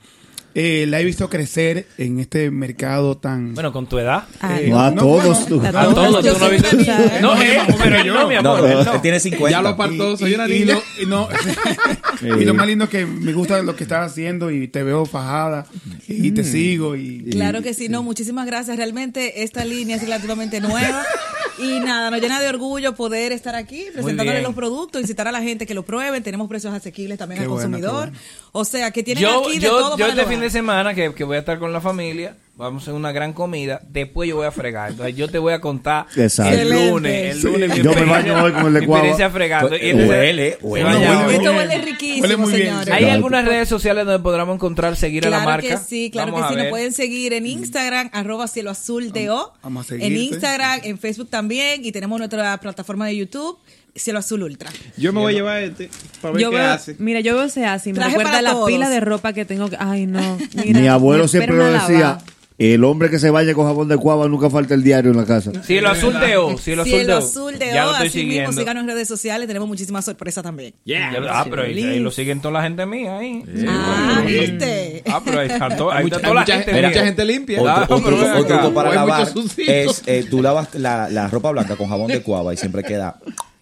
eh, 0.58 0.86
la 0.88 1.00
he 1.00 1.04
visto 1.04 1.28
crecer 1.28 1.86
en 1.98 2.18
este 2.18 2.50
mercado 2.50 3.18
tan. 3.18 3.52
Bueno, 3.54 3.72
con 3.74 3.86
tu 3.86 3.98
edad. 3.98 4.24
Ah, 4.40 4.58
eh, 4.58 4.68
No, 4.70 4.80
a 4.80 4.94
todos 4.94 5.22
bueno, 5.22 5.46
tú. 5.46 5.60
A 5.66 5.70
todos, 5.94 6.24
tú 6.24 6.38
no 6.38 6.44
has 6.46 6.50
visto. 6.50 6.76
No, 7.20 7.34
No, 7.34 7.42
eh, 7.42 7.58
no, 7.68 7.76
pero 7.76 8.02
yo. 8.04 8.14
no, 8.14 8.26
mi 8.28 8.34
amor. 8.36 8.84
No, 8.86 9.00
tiene 9.02 9.20
50. 9.20 9.50
Ya 9.50 9.60
lo 9.60 9.68
apartó, 9.68 10.16
soy 10.16 10.32
una 10.34 10.48
y, 10.48 10.60
niña. 10.60 10.74
lo, 10.74 11.02
y 11.02 11.06
no, 11.06 11.28
y 12.40 12.44
lo 12.44 12.54
más 12.54 12.66
lindo 12.66 12.84
es 12.84 12.90
que 12.90 13.04
me 13.04 13.32
gusta 13.34 13.60
lo 13.62 13.76
que 13.76 13.84
estás 13.84 14.10
haciendo 14.12 14.50
y 14.50 14.66
te 14.68 14.82
veo 14.82 15.04
fajada 15.04 15.66
y 16.08 16.30
Mm. 16.30 16.34
te 16.34 16.44
sigo 16.44 16.96
y 16.96 17.24
Claro 17.30 17.60
que 17.62 17.74
sí, 17.74 17.88
no, 17.90 18.02
muchísimas 18.02 18.46
gracias. 18.46 18.76
Realmente 18.78 19.42
esta 19.42 19.64
línea 19.64 19.96
es 19.96 20.02
relativamente 20.02 20.60
nueva 20.60 21.02
y 21.58 21.80
nada, 21.80 22.10
nos 22.10 22.20
llena 22.20 22.40
de 22.40 22.48
orgullo 22.48 22.94
poder 22.94 23.32
estar 23.32 23.54
aquí 23.54 23.84
presentándole 23.92 24.40
los 24.42 24.54
productos, 24.54 25.00
incitar 25.02 25.28
a 25.28 25.32
la 25.32 25.42
gente 25.42 25.66
que 25.66 25.74
lo 25.74 25.84
prueben. 25.84 26.22
Tenemos 26.22 26.48
precios 26.48 26.72
asequibles 26.72 27.18
también 27.18 27.38
Qué 27.40 27.44
al 27.44 27.48
bueno, 27.50 27.62
consumidor. 27.68 28.06
bueno. 28.10 28.18
O 28.52 28.64
sea, 28.64 28.90
que 28.90 29.02
tienen 29.02 29.22
Yo, 29.22 29.40
aquí 29.46 29.58
de 29.58 29.66
yo, 29.66 29.70
todo 29.78 29.96
yo 29.98 30.06
para 30.06 30.10
este 30.22 30.22
de 30.46 30.50
semana 30.50 30.94
que, 30.94 31.12
que 31.14 31.24
voy 31.24 31.36
a 31.36 31.40
estar 31.40 31.58
con 31.58 31.72
la 31.72 31.80
familia, 31.80 32.36
vamos 32.56 32.82
a 32.82 32.84
hacer 32.84 32.94
una 32.94 33.12
gran 33.12 33.32
comida, 33.32 33.80
después 33.88 34.28
yo 34.28 34.36
voy 34.36 34.46
a 34.46 34.50
fregar. 34.50 34.90
Entonces 34.92 35.14
yo 35.16 35.28
te 35.28 35.38
voy 35.38 35.52
a 35.52 35.60
contar 35.60 36.06
Exacto. 36.16 36.52
el 36.58 36.70
lunes, 36.70 37.34
el 37.34 37.40
Sí. 37.40 37.46
lunes 37.46 37.70
mi 37.70 37.76
Yo 37.78 37.84
me 37.84 37.90
experiencia- 37.90 38.32
baño 38.32 38.44
hoy 38.44 38.52
con 38.52 38.76
el 38.76 38.82
experiencia 38.82 39.30
fregando. 39.30 39.76
Y 39.76 39.78
Huele, 39.78 39.90
entonces- 39.90 40.58
huele. 40.62 41.36
Esto 41.36 41.84
riquísimo, 41.84 42.22
Huele 42.22 42.36
muy 42.36 42.52
bien. 42.52 42.66
señores. 42.68 42.94
¿Hay 42.94 42.98
Claro. 43.00 43.14
algunas 43.14 43.44
redes 43.44 43.68
sociales 43.68 44.06
donde 44.06 44.22
podamos 44.22 44.54
encontrar, 44.54 44.96
seguir 44.96 45.26
a 45.26 45.30
la 45.30 45.36
Claro 45.38 45.50
marca? 45.50 45.68
que 45.68 45.76
sí, 45.76 46.10
claro 46.10 46.32
Vamos 46.32 46.48
que 46.48 46.54
a 46.54 46.56
sí. 46.56 46.62
Nos 46.62 46.70
pueden 46.70 46.92
seguir 46.92 47.32
en 47.34 47.46
Instagram, 47.46 48.10
arroba 48.12 48.48
cielo 48.48 48.70
azul 48.70 49.12
DO. 49.12 49.52
Vamos 49.62 49.90
a 49.90 49.94
En. 49.96 50.16
Instagram, 50.16 50.80
en 50.84 50.98
Facebook 50.98 51.28
también. 51.28 51.84
Y 51.84 51.92
tenemos 51.92 52.18
nuestra 52.18 52.56
plataforma 52.58 53.06
de 53.06 53.16
YouTube, 53.16 53.58
Cielo 53.96 54.18
Azul 54.18 54.42
Ultra. 54.42 54.70
Yo 54.96 55.12
me 55.12 55.20
voy 55.20 55.32
a 55.32 55.36
llevar 55.36 55.62
este 55.62 55.90
para 56.20 56.32
ver 56.34 56.42
Yo 56.42 56.50
qué 56.50 56.56
veo, 56.56 56.70
hace. 56.70 56.96
mira, 56.98 57.20
yo 57.20 57.34
veo 57.34 57.44
ese 57.44 57.64
así, 57.66 57.90
me 57.92 57.96
Traje 57.98 58.16
recuerda 58.16 58.42
la 58.42 58.52
todos. 58.52 58.68
pila 58.68 58.88
de 58.88 59.00
ropa 59.00 59.32
que 59.32 59.44
tengo 59.44 59.68
que, 59.70 59.76
ay 59.78 60.06
no, 60.06 60.38
mira, 60.54 60.80
Mi 60.80 60.88
abuelo 60.88 61.28
siempre 61.28 61.56
lo 61.56 61.64
decía, 61.64 62.18
el 62.58 62.84
hombre 62.84 63.10
que 63.10 63.18
se 63.18 63.28
baña 63.28 63.52
con 63.52 63.66
jabón 63.66 63.86
de 63.88 63.98
cuava 63.98 64.26
nunca 64.28 64.48
falta 64.48 64.72
el 64.72 64.82
diario 64.82 65.10
en 65.10 65.18
la 65.18 65.26
casa. 65.26 65.52
Cielo 65.62 65.90
azul 65.90 66.18
de 66.18 66.38
O, 66.38 66.56
cielo 66.56 66.82
azul 66.82 67.06
de 67.06 67.12
O. 67.12 67.18
Azul 67.18 67.58
de 67.58 67.66
Ya 67.66 67.84
lo 67.84 67.90
O, 67.90 67.92
estoy 67.92 68.08
así 68.08 68.18
mismo, 68.20 68.30
siguiendo. 68.30 68.52
síganos 68.52 68.80
en 68.84 68.88
redes 68.88 69.08
sociales, 69.08 69.46
tenemos 69.46 69.68
muchísimas 69.68 70.06
sorpresas 70.06 70.42
también. 70.42 70.72
Ya- 70.86 71.12
ah, 71.30 71.44
pero 71.50 71.64
ahí, 71.64 71.82
ahí 71.84 71.98
lo 72.00 72.10
siguen 72.10 72.40
toda 72.40 72.52
la 72.54 72.62
gente 72.62 72.86
mía 72.86 73.18
ahí. 73.18 73.42
Ah, 73.68 74.22
¿viste? 74.26 75.02
Ah, 75.06 75.20
pero 75.22 75.40
ahí 75.40 75.48
está, 75.48 75.76
to- 75.76 75.90
ahí 75.92 75.98
Hay 75.98 76.04
está 76.06 76.16
mucha- 76.16 76.20
toda 76.22 76.34
la 76.34 76.40
hay 76.40 76.44
mucha- 76.46 76.54
gente 76.56 76.70
hay 76.72 76.86
mucha 76.86 77.04
gente 77.04 77.24
limpia. 77.26 77.60
Otro, 77.60 77.96
otro 78.38 78.72
para 78.74 78.94
lavar 78.94 79.28
es 79.58 80.02
eh, 80.06 80.24
tú 80.30 80.40
lavas 80.40 80.74
la, 80.76 81.10
la 81.10 81.28
ropa 81.28 81.50
blanca 81.50 81.76
con 81.76 81.90
jabón 81.90 82.08
de 82.08 82.22
cuava 82.22 82.54
y 82.54 82.56
siempre 82.56 82.82
queda 82.82 83.18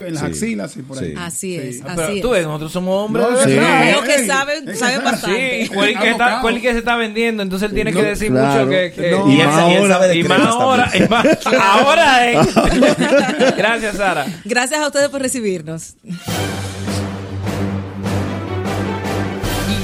En 0.00 0.14
las 0.14 0.22
Sí. 0.22 0.28
axilas 0.30 0.76
y 0.76 0.82
por 0.82 0.98
ahí. 0.98 1.10
Sí. 1.10 1.14
Así 1.18 1.56
es, 1.56 1.80
Ah, 1.84 1.92
Pero 1.96 2.08
tú 2.20 2.28
es. 2.34 2.38
ves, 2.40 2.46
nosotros 2.46 2.72
somos 2.72 3.04
hombres. 3.06 3.26
No, 3.30 3.42
sí. 3.44 3.50
Veo 3.56 4.02
que 4.02 4.26
saben, 4.26 4.76
saben 4.76 5.04
bastante. 5.04 5.62
Sí, 5.64 5.68
Cueli 5.68 5.94
que, 5.96 6.10
está, 6.10 6.42
que 6.42 6.72
se 6.72 6.78
está 6.78 6.96
vendiendo, 6.96 7.42
entonces 7.42 7.68
él 7.68 7.74
tiene 7.74 7.92
que 7.92 8.02
decir 8.02 8.30
claro. 8.30 8.60
mucho 8.66 8.70
que... 8.70 8.92
que- 8.92 9.10
No. 9.10 9.30
Y 9.30 9.40
él, 9.40 9.46
más 9.46 9.58
ahora- 9.58 9.94
sabe 9.94 10.08
de 10.08 10.16
y 10.16 10.24
más 10.24 10.40
ahora, 10.40 10.90
y 10.94 11.00
más- 11.08 11.26
ahora 11.60 12.30
es. 12.30 12.54
Gracias, 13.56 13.96
Sara. 13.96 14.26
Gracias 14.44 14.80
a 14.80 14.86
ustedes 14.86 15.08
por 15.08 15.20
recibirnos. 15.22 15.94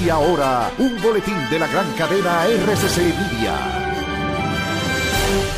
Y 0.04 0.08
ahora, 0.08 0.70
un 0.78 1.00
boletín 1.02 1.34
de 1.50 1.58
la 1.58 1.66
gran 1.66 1.90
cadena 1.94 2.44
RCC 2.46 2.98
Media. 2.98 3.54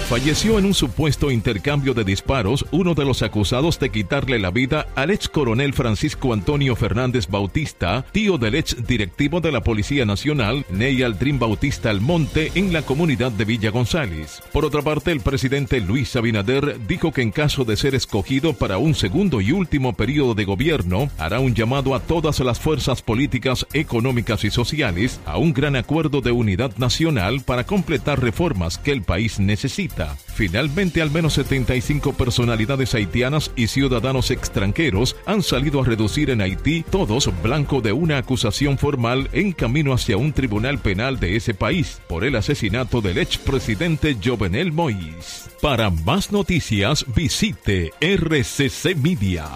Falleció 0.09 0.59
en 0.59 0.65
un 0.65 0.73
supuesto 0.73 1.31
intercambio 1.31 1.93
de 1.93 2.03
disparos 2.03 2.65
uno 2.71 2.95
de 2.95 3.05
los 3.05 3.21
acusados 3.21 3.79
de 3.79 3.91
quitarle 3.91 4.39
la 4.39 4.51
vida 4.51 4.87
al 4.95 5.11
ex 5.11 5.29
coronel 5.29 5.75
Francisco 5.75 6.33
Antonio 6.33 6.75
Fernández 6.77 7.27
Bautista, 7.29 8.07
tío 8.11 8.39
del 8.39 8.55
ex 8.55 8.87
directivo 8.87 9.43
de 9.43 9.53
la 9.53 9.61
Policía 9.61 10.07
Nacional, 10.07 10.65
Ney 10.71 11.03
Aldrin 11.03 11.39
Bautista 11.39 11.91
Almonte, 11.91 12.51
en 12.55 12.73
la 12.73 12.81
comunidad 12.81 13.33
de 13.33 13.45
Villa 13.45 13.71
González. 13.71 14.41
Por 14.51 14.65
otra 14.65 14.81
parte, 14.81 15.13
el 15.13 15.21
presidente 15.21 15.79
Luis 15.79 16.17
Abinader 16.17 16.79
dijo 16.89 17.13
que 17.13 17.21
en 17.21 17.31
caso 17.31 17.67
de 17.67 17.77
ser 17.77 17.95
escogido 17.95 18.55
para 18.55 18.79
un 18.79 18.95
segundo 18.95 19.43
y 19.43 19.53
último 19.53 19.93
periodo 19.93 20.35
de 20.35 20.47
gobierno, 20.47 21.11
hará 21.19 21.39
un 21.39 21.55
llamado 21.55 21.95
a 21.95 22.01
todas 22.01 22.41
las 22.41 22.59
fuerzas 22.59 23.03
políticas, 23.03 23.67
económicas 23.75 24.43
y 24.45 24.51
sociales 24.51 25.21
a 25.27 25.37
un 25.37 25.53
gran 25.53 25.77
acuerdo 25.77 26.23
de 26.23 26.33
unidad 26.33 26.75
nacional 26.79 27.43
para 27.43 27.65
completar 27.65 28.23
reformas 28.23 28.79
que 28.79 28.93
el 28.93 29.03
país 29.03 29.39
necesita. 29.39 29.98
Finalmente, 30.39 31.03
al 31.03 31.11
menos 31.11 31.33
75 31.33 32.13
personalidades 32.13 32.95
haitianas 32.95 33.51
y 33.57 33.67
ciudadanos 33.67 34.31
extranjeros 34.31 35.17
han 35.27 35.43
salido 35.43 35.81
a 35.81 35.85
reducir 35.85 36.31
en 36.31 36.41
Haití, 36.41 36.85
todos 36.89 37.29
blanco 37.43 37.81
de 37.81 37.91
una 37.91 38.19
acusación 38.19 38.79
formal 38.79 39.29
en 39.33 39.51
camino 39.51 39.93
hacia 39.93 40.17
un 40.17 40.33
tribunal 40.33 40.79
penal 40.79 41.19
de 41.19 41.35
ese 41.35 41.55
país 41.55 42.01
por 42.07 42.23
el 42.23 42.37
asesinato 42.37 43.01
del 43.01 43.19
expresidente 43.19 44.17
Jovenel 44.25 44.73
Moïse. 44.73 45.51
Para 45.61 45.91
más 45.91 46.31
noticias, 46.31 47.05
visite 47.17 47.91
rccmedia.com.do. 48.01 49.49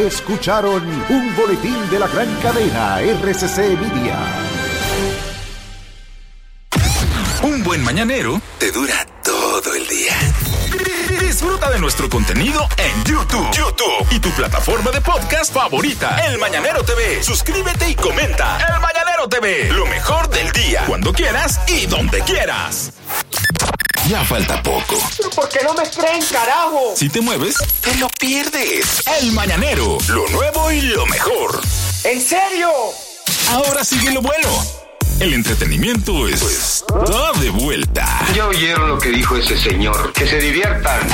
Escucharon 0.00 0.82
un 1.08 1.34
boletín 1.34 1.90
de 1.90 1.98
la 1.98 2.06
gran 2.06 2.32
cadena 2.40 3.00
RCC 3.00 3.76
Media. 3.80 4.65
Un 7.46 7.62
buen 7.62 7.80
mañanero 7.84 8.40
te 8.58 8.72
dura 8.72 9.06
todo 9.22 9.72
el 9.72 9.86
día. 9.86 10.16
Disfruta 11.20 11.70
de 11.70 11.78
nuestro 11.78 12.10
contenido 12.10 12.68
en 12.76 13.04
YouTube. 13.04 13.48
YouTube 13.52 14.06
y 14.10 14.18
tu 14.18 14.30
plataforma 14.30 14.90
de 14.90 15.00
podcast 15.00 15.54
favorita. 15.54 16.18
El 16.26 16.38
Mañanero 16.38 16.82
TV. 16.82 17.22
Suscríbete 17.22 17.88
y 17.88 17.94
comenta. 17.94 18.58
El 18.58 18.80
Mañanero 18.80 19.28
TV. 19.28 19.72
Lo 19.72 19.86
mejor 19.86 20.28
del 20.28 20.50
día. 20.50 20.86
Cuando 20.88 21.12
quieras 21.12 21.60
y 21.68 21.86
donde 21.86 22.20
quieras. 22.22 22.90
Ya 24.08 24.24
falta 24.24 24.60
poco. 24.60 24.98
¿Por 25.36 25.48
qué 25.48 25.60
no 25.62 25.72
me 25.74 25.88
creen, 25.88 26.24
carajo? 26.32 26.94
Si 26.96 27.08
te 27.08 27.20
mueves, 27.20 27.58
te 27.80 27.94
lo 27.94 28.08
pierdes. 28.08 29.04
El 29.20 29.30
Mañanero. 29.30 29.98
Lo 30.08 30.28
nuevo 30.30 30.72
y 30.72 30.80
lo 30.80 31.06
mejor. 31.06 31.60
¿En 32.02 32.20
serio? 32.20 32.72
Ahora 33.52 33.84
sigue 33.84 34.10
lo 34.10 34.20
bueno. 34.20 34.85
El 35.18 35.32
entretenimiento 35.32 36.28
es 36.28 36.42
está 36.42 37.32
de 37.40 37.48
vuelta. 37.48 38.06
Ya 38.34 38.48
oyeron 38.48 38.90
lo 38.90 38.98
que 38.98 39.08
dijo 39.08 39.34
ese 39.36 39.56
señor. 39.56 40.12
Que 40.12 40.26
se 40.26 40.38
diviertan. 40.38 41.08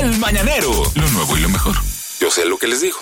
El 0.00 0.16
Mañanero. 0.18 0.70
Lo 0.94 1.10
nuevo 1.10 1.36
y 1.36 1.40
lo 1.40 1.48
mejor. 1.48 1.74
Yo 2.20 2.30
sé 2.30 2.46
lo 2.46 2.56
que 2.56 2.68
les 2.68 2.82
digo. 2.82 2.98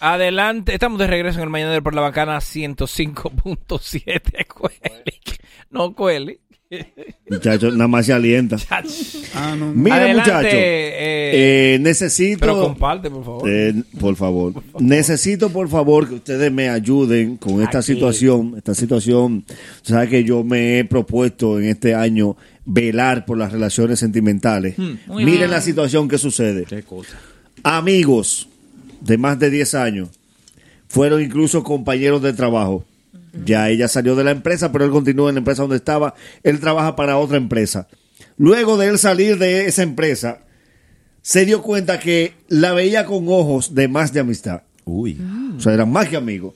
Adelante, 0.00 0.74
estamos 0.74 0.98
de 0.98 1.06
regreso 1.06 1.38
en 1.38 1.44
el 1.44 1.48
Mañanero 1.48 1.82
por 1.82 1.94
la 1.94 2.02
Bacana 2.02 2.36
105.7. 2.36 4.46
Cueli. 4.46 5.20
No, 5.70 5.94
Cueli. 5.94 6.38
Muchachos, 7.28 7.72
nada 7.74 7.88
más 7.88 8.06
se 8.06 8.12
alienta. 8.12 8.56
Ah, 9.32 9.54
no. 9.56 9.72
Mire, 9.72 10.12
muchachos. 10.14 10.52
eh, 10.52 11.74
eh, 11.74 11.78
necesito. 11.80 12.40
Pero 12.40 12.60
comparte, 12.62 13.08
por 13.08 13.24
favor. 13.24 13.48
Eh, 13.48 13.74
por 13.98 14.16
favor. 14.16 14.52
Necesito, 14.80 15.50
por 15.50 15.68
favor, 15.68 16.08
que 16.08 16.14
ustedes 16.16 16.50
me 16.52 16.68
ayuden 16.68 17.36
con 17.36 17.62
esta 17.62 17.78
Aquí. 17.78 17.92
situación. 17.94 18.54
Esta 18.56 18.74
situación, 18.74 19.44
sabes 19.82 20.08
que 20.10 20.24
yo 20.24 20.42
me 20.42 20.78
he 20.80 20.84
propuesto 20.84 21.58
en 21.60 21.66
este 21.66 21.94
año 21.94 22.36
velar 22.64 23.24
por 23.24 23.38
las 23.38 23.52
relaciones 23.52 24.00
sentimentales. 24.00 24.76
Hmm, 24.76 24.94
Miren 25.14 25.26
bien. 25.38 25.50
la 25.50 25.60
situación 25.60 26.08
que 26.08 26.18
sucede. 26.18 26.64
Qué 26.64 26.82
cosa. 26.82 27.16
Amigos 27.62 28.48
de 29.00 29.16
más 29.16 29.38
de 29.38 29.50
10 29.50 29.74
años 29.74 30.08
fueron 30.88 31.22
incluso 31.22 31.62
compañeros 31.62 32.20
de 32.20 32.32
trabajo. 32.32 32.84
Ya 33.44 33.68
ella 33.68 33.88
salió 33.88 34.16
de 34.16 34.24
la 34.24 34.30
empresa, 34.30 34.72
pero 34.72 34.84
él 34.84 34.90
continúa 34.90 35.28
en 35.28 35.36
la 35.36 35.40
empresa 35.40 35.62
donde 35.62 35.76
estaba. 35.76 36.14
Él 36.42 36.60
trabaja 36.60 36.96
para 36.96 37.16
otra 37.16 37.36
empresa. 37.36 37.88
Luego 38.36 38.76
de 38.76 38.88
él 38.88 38.98
salir 38.98 39.38
de 39.38 39.66
esa 39.66 39.82
empresa, 39.82 40.40
se 41.22 41.44
dio 41.44 41.62
cuenta 41.62 42.00
que 42.00 42.34
la 42.48 42.72
veía 42.72 43.04
con 43.04 43.26
ojos 43.28 43.74
de 43.74 43.88
más 43.88 44.12
de 44.12 44.20
amistad. 44.20 44.62
Uy. 44.84 45.20
O 45.56 45.60
sea, 45.60 45.74
eran 45.74 45.90
más 45.90 46.08
que 46.08 46.16
amigos. 46.16 46.54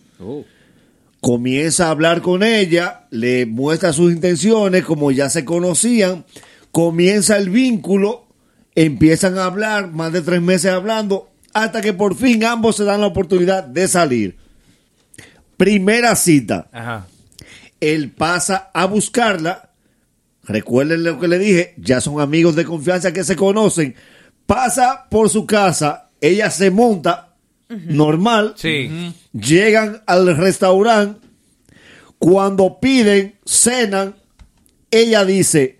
Comienza 1.21 1.87
a 1.87 1.91
hablar 1.91 2.21
con 2.23 2.43
ella, 2.43 3.07
le 3.11 3.47
muestra 3.47 3.93
sus 3.93 4.13
intenciones, 4.13 4.85
como 4.85 5.11
ya 5.11 5.31
se 5.31 5.45
conocían, 5.45 6.25
comienza 6.71 7.37
el 7.37 7.51
vínculo, 7.51 8.27
empiezan 8.75 9.39
a 9.39 9.45
hablar, 9.45 9.91
más 9.91 10.13
de 10.13 10.23
tres 10.23 10.43
meses 10.43 10.73
hablando, 10.73 11.31
hasta 11.53 11.81
que 11.81 11.93
por 11.93 12.15
fin 12.17 12.45
ambos 12.45 12.77
se 12.77 12.85
dan 12.85 13.01
la 13.01 13.07
oportunidad 13.07 13.65
de 13.65 13.89
salir. 13.89 14.44
Primera 15.57 16.17
cita. 16.17 16.69
Ajá. 16.73 17.07
Él 17.81 18.11
pasa 18.11 18.71
a 18.73 18.87
buscarla. 18.87 19.71
Recuerden 20.45 21.05
lo 21.05 21.19
que 21.19 21.29
le 21.29 21.39
dije, 21.39 21.75
ya 21.77 22.01
son 22.01 22.21
amigos 22.21 22.55
de 22.57 22.65
confianza 22.65 23.13
que 23.13 23.25
se 23.25 23.37
conocen. 23.37 23.95
Pasa 24.47 25.07
por 25.11 25.31
su 25.31 25.47
casa, 25.47 26.11
ella 26.21 26.51
se 26.51 26.71
monta, 26.71 27.35
normal. 27.69 28.55
Sí. 28.57 29.13
Llegan 29.33 30.03
al 30.07 30.37
restaurante. 30.37 31.27
Cuando 32.19 32.79
piden, 32.79 33.37
cenan, 33.45 34.15
ella 34.91 35.25
dice, 35.25 35.79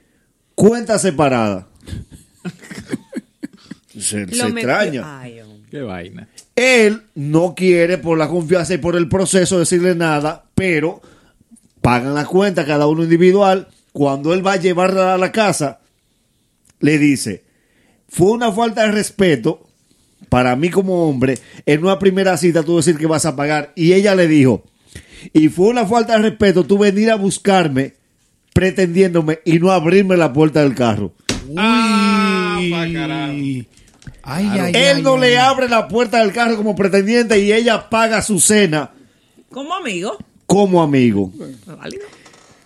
cuenta 0.55 0.99
separada. 0.99 1.69
se, 3.93 4.27
se 4.29 4.47
extraña. 4.47 5.21
Ay. 5.21 5.41
Qué 5.71 5.83
vaina. 5.83 6.29
Él 6.57 7.03
no 7.15 7.55
quiere 7.55 7.99
por 7.99 8.17
la 8.17 8.29
confianza 8.29 8.75
y 8.75 8.79
por 8.79 8.97
el 8.97 9.09
proceso 9.09 9.59
decirle 9.59 9.95
nada, 9.95 10.45
pero 10.55 11.03
pagan 11.81 12.15
la 12.15 12.25
cuenta 12.25 12.65
cada 12.65 12.87
uno 12.87 13.03
individual. 13.03 13.69
Cuando 13.93 14.35
él 14.35 14.45
va 14.45 14.53
a 14.53 14.61
llevarla 14.61 15.15
a 15.15 15.19
la 15.19 15.33
casa, 15.33 15.81
le 16.81 16.99
dice, 16.99 17.45
fue 18.09 18.33
una 18.33 18.53
falta 18.53 18.83
de 18.83 18.93
respeto 18.93 19.67
para 20.29 20.57
mí 20.57 20.71
como 20.71 21.09
hombre 21.09 21.39
en 21.67 21.85
una 21.85 21.99
primera 21.99 22.37
cita 22.37 22.63
tú 22.63 22.77
decir 22.77 22.97
que 22.97 23.07
vas 23.07 23.27
a 23.27 23.37
pagar. 23.37 23.73
Y 23.77 23.93
ella 23.93 24.15
le 24.15 24.27
dijo, 24.27 24.65
y 25.33 25.49
fue 25.49 25.69
una 25.69 25.87
falta 25.87 26.15
de 26.15 26.31
respeto 26.31 26.65
tú 26.65 26.79
venir 26.79 27.11
a 27.11 27.17
buscarme 27.17 27.95
pretendiéndome 28.53 29.41
y 29.45 29.59
no 29.59 29.73
abrirme 29.73 30.17
la 30.17 30.33
puerta 30.33 30.63
del 30.63 30.75
carro. 30.75 31.13
Ay, 34.27 34.49
ay, 34.59 34.73
él 34.75 34.97
ay, 34.97 35.03
no 35.03 35.15
ay. 35.15 35.21
le 35.21 35.39
abre 35.39 35.69
la 35.69 35.87
puerta 35.89 36.19
del 36.21 36.33
carro 36.33 36.57
como 36.57 36.75
pretendiente 36.75 37.39
y 37.39 37.53
ella 37.53 37.89
paga 37.91 38.23
su 38.23 38.41
cena 38.41 38.91
Como 39.51 39.75
amigo. 39.75 40.17
como 40.47 40.83
amigo. 40.83 41.31
Válido. 41.67 42.05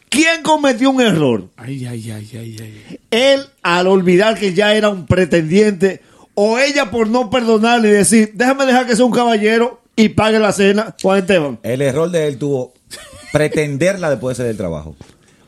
¿Quién 0.09 0.43
cometió 0.43 0.91
un 0.91 1.01
error? 1.01 1.49
Ay, 1.57 1.85
ay, 1.87 2.11
ay, 2.11 2.29
ay, 2.35 2.57
ay. 2.61 2.99
Él 3.11 3.47
al 3.63 3.87
olvidar 3.89 4.39
que 4.39 4.55
ya 4.55 4.75
era 4.75 4.89
un 4.89 5.05
pretendiente 5.07 6.01
o 6.35 6.59
ella 6.59 6.91
por 6.91 7.09
no 7.09 7.29
perdonarle 7.31 7.89
y 7.89 7.93
decir, 7.93 8.33
déjame 8.35 8.65
dejar 8.65 8.87
que 8.87 8.97
sea 8.97 9.05
un 9.05 9.13
caballero 9.13 9.83
y 9.97 10.11
pague 10.11 10.39
la 10.39 10.53
cena, 10.53 10.95
Juan 11.03 11.19
Esteban. 11.19 11.59
El 11.65 11.83
error 11.83 12.11
de 12.11 12.29
él 12.29 12.39
tuvo 12.39 12.73
pretenderla 13.33 14.11
después 14.11 14.37
de 14.37 14.43
salir 14.45 14.51
del 14.51 14.57
trabajo. 14.57 14.97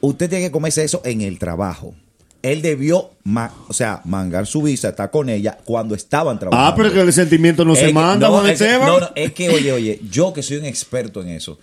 Usted 0.01 0.29
tiene 0.29 0.47
que 0.47 0.51
comerse 0.51 0.83
eso 0.85 1.01
en 1.05 1.21
el 1.21 1.39
trabajo. 1.39 1.95
Él 2.43 2.63
debió, 2.63 3.11
ma- 3.25 3.53
o 3.69 3.73
sea, 3.73 4.01
mangar 4.05 4.47
su 4.47 4.63
visa, 4.63 4.89
estar 4.91 5.11
con 5.11 5.29
ella 5.29 5.59
cuando 5.65 5.95
estaban 5.95 6.39
trabajando. 6.39 6.71
Ah, 6.73 6.75
pero 6.75 6.93
que 6.93 7.01
el 7.01 7.13
sentimiento 7.13 7.65
no 7.65 7.75
Es 7.75 7.81
se 7.81 7.87
que- 7.89 7.93
manda, 7.93 8.29
no, 8.29 8.35
Juan 8.35 8.47
es 8.47 8.61
Esteban. 8.61 8.87
no, 8.89 9.01
no, 9.01 9.11
es 9.15 9.33
que, 9.35 9.51
oye, 9.51 9.73
oye, 9.73 10.01
yo 10.11 10.33
que 10.33 10.43
soy 10.43 10.57
un 10.57 10.65
experto 10.65 11.21
en 11.21 11.29
eso, 11.29 11.59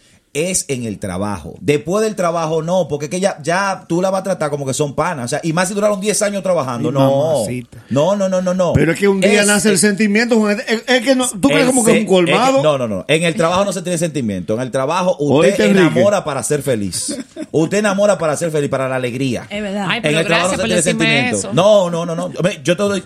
es 0.49 0.65
en 0.68 0.84
el 0.85 0.99
trabajo. 0.99 1.55
Después 1.61 2.03
del 2.03 2.15
trabajo, 2.15 2.61
no, 2.61 2.88
porque 2.88 3.05
es 3.05 3.11
que 3.11 3.19
ya, 3.19 3.38
ya 3.41 3.85
tú 3.88 4.01
la 4.01 4.09
vas 4.09 4.22
a 4.22 4.23
tratar 4.23 4.49
como 4.49 4.65
que 4.65 4.73
son 4.73 4.93
panas. 4.95 5.26
O 5.26 5.27
sea, 5.27 5.39
y 5.43 5.53
más 5.53 5.68
si 5.68 5.73
duraron 5.73 5.99
10 5.99 6.22
años 6.22 6.43
trabajando. 6.43 6.91
No. 6.91 7.43
No, 7.89 8.15
no, 8.15 8.30
no, 8.30 8.41
no, 8.41 8.53
no. 8.53 8.73
Pero 8.73 8.91
es 8.91 8.99
que 8.99 9.07
un 9.07 9.19
día 9.22 9.41
Es- 9.41 9.47
nace 9.47 9.69
el 9.69 9.77
sentimiento. 9.77 10.49
Es, 10.49 10.84
es 10.88 11.01
que 11.01 11.15
no, 11.15 11.27
tú 11.30 11.47
crees 11.49 11.65
como 11.65 11.84
que 11.84 11.91
es 11.95 11.99
un 12.01 12.05
colmado. 12.07 12.49
es 12.51 12.55
que- 12.57 12.64
no, 12.64 12.77
no, 12.77 12.88
no. 12.88 13.05
En 13.07 13.23
el 13.23 13.35
trabajo 13.35 13.65
no 13.65 13.73
se 13.73 13.81
tiene 13.81 13.97
sentimiento. 13.97 14.53
En 14.55 14.61
el 14.61 14.72
trabajo 14.72 15.15
Oíste, 15.19 15.51
usted 15.64 15.65
Enrique. 15.77 15.88
enamora 15.99 16.23
para 16.23 16.43
ser 16.43 16.61
feliz. 16.61 17.15
Usted 17.51 17.77
enamora 17.80 18.18
para 18.18 18.35
ser 18.38 18.51
feliz, 18.51 18.69
para 18.69 18.88
la 18.89 18.95
alegría. 18.97 19.47
Es 19.49 19.61
verdad. 19.61 19.88
Ay, 19.89 20.01
en 20.03 20.15
el 20.18 20.26
trabajo 20.26 20.51
no 20.51 20.57
se 20.57 20.64
tiene 20.65 20.81
sentimiento. 20.81 21.38
eso. 21.38 21.53
No, 21.53 21.89
no, 21.89 22.05
no, 22.05 22.15
no. 22.15 22.31
Yo 22.64 22.76
te 22.77 22.84
doy. 22.84 23.03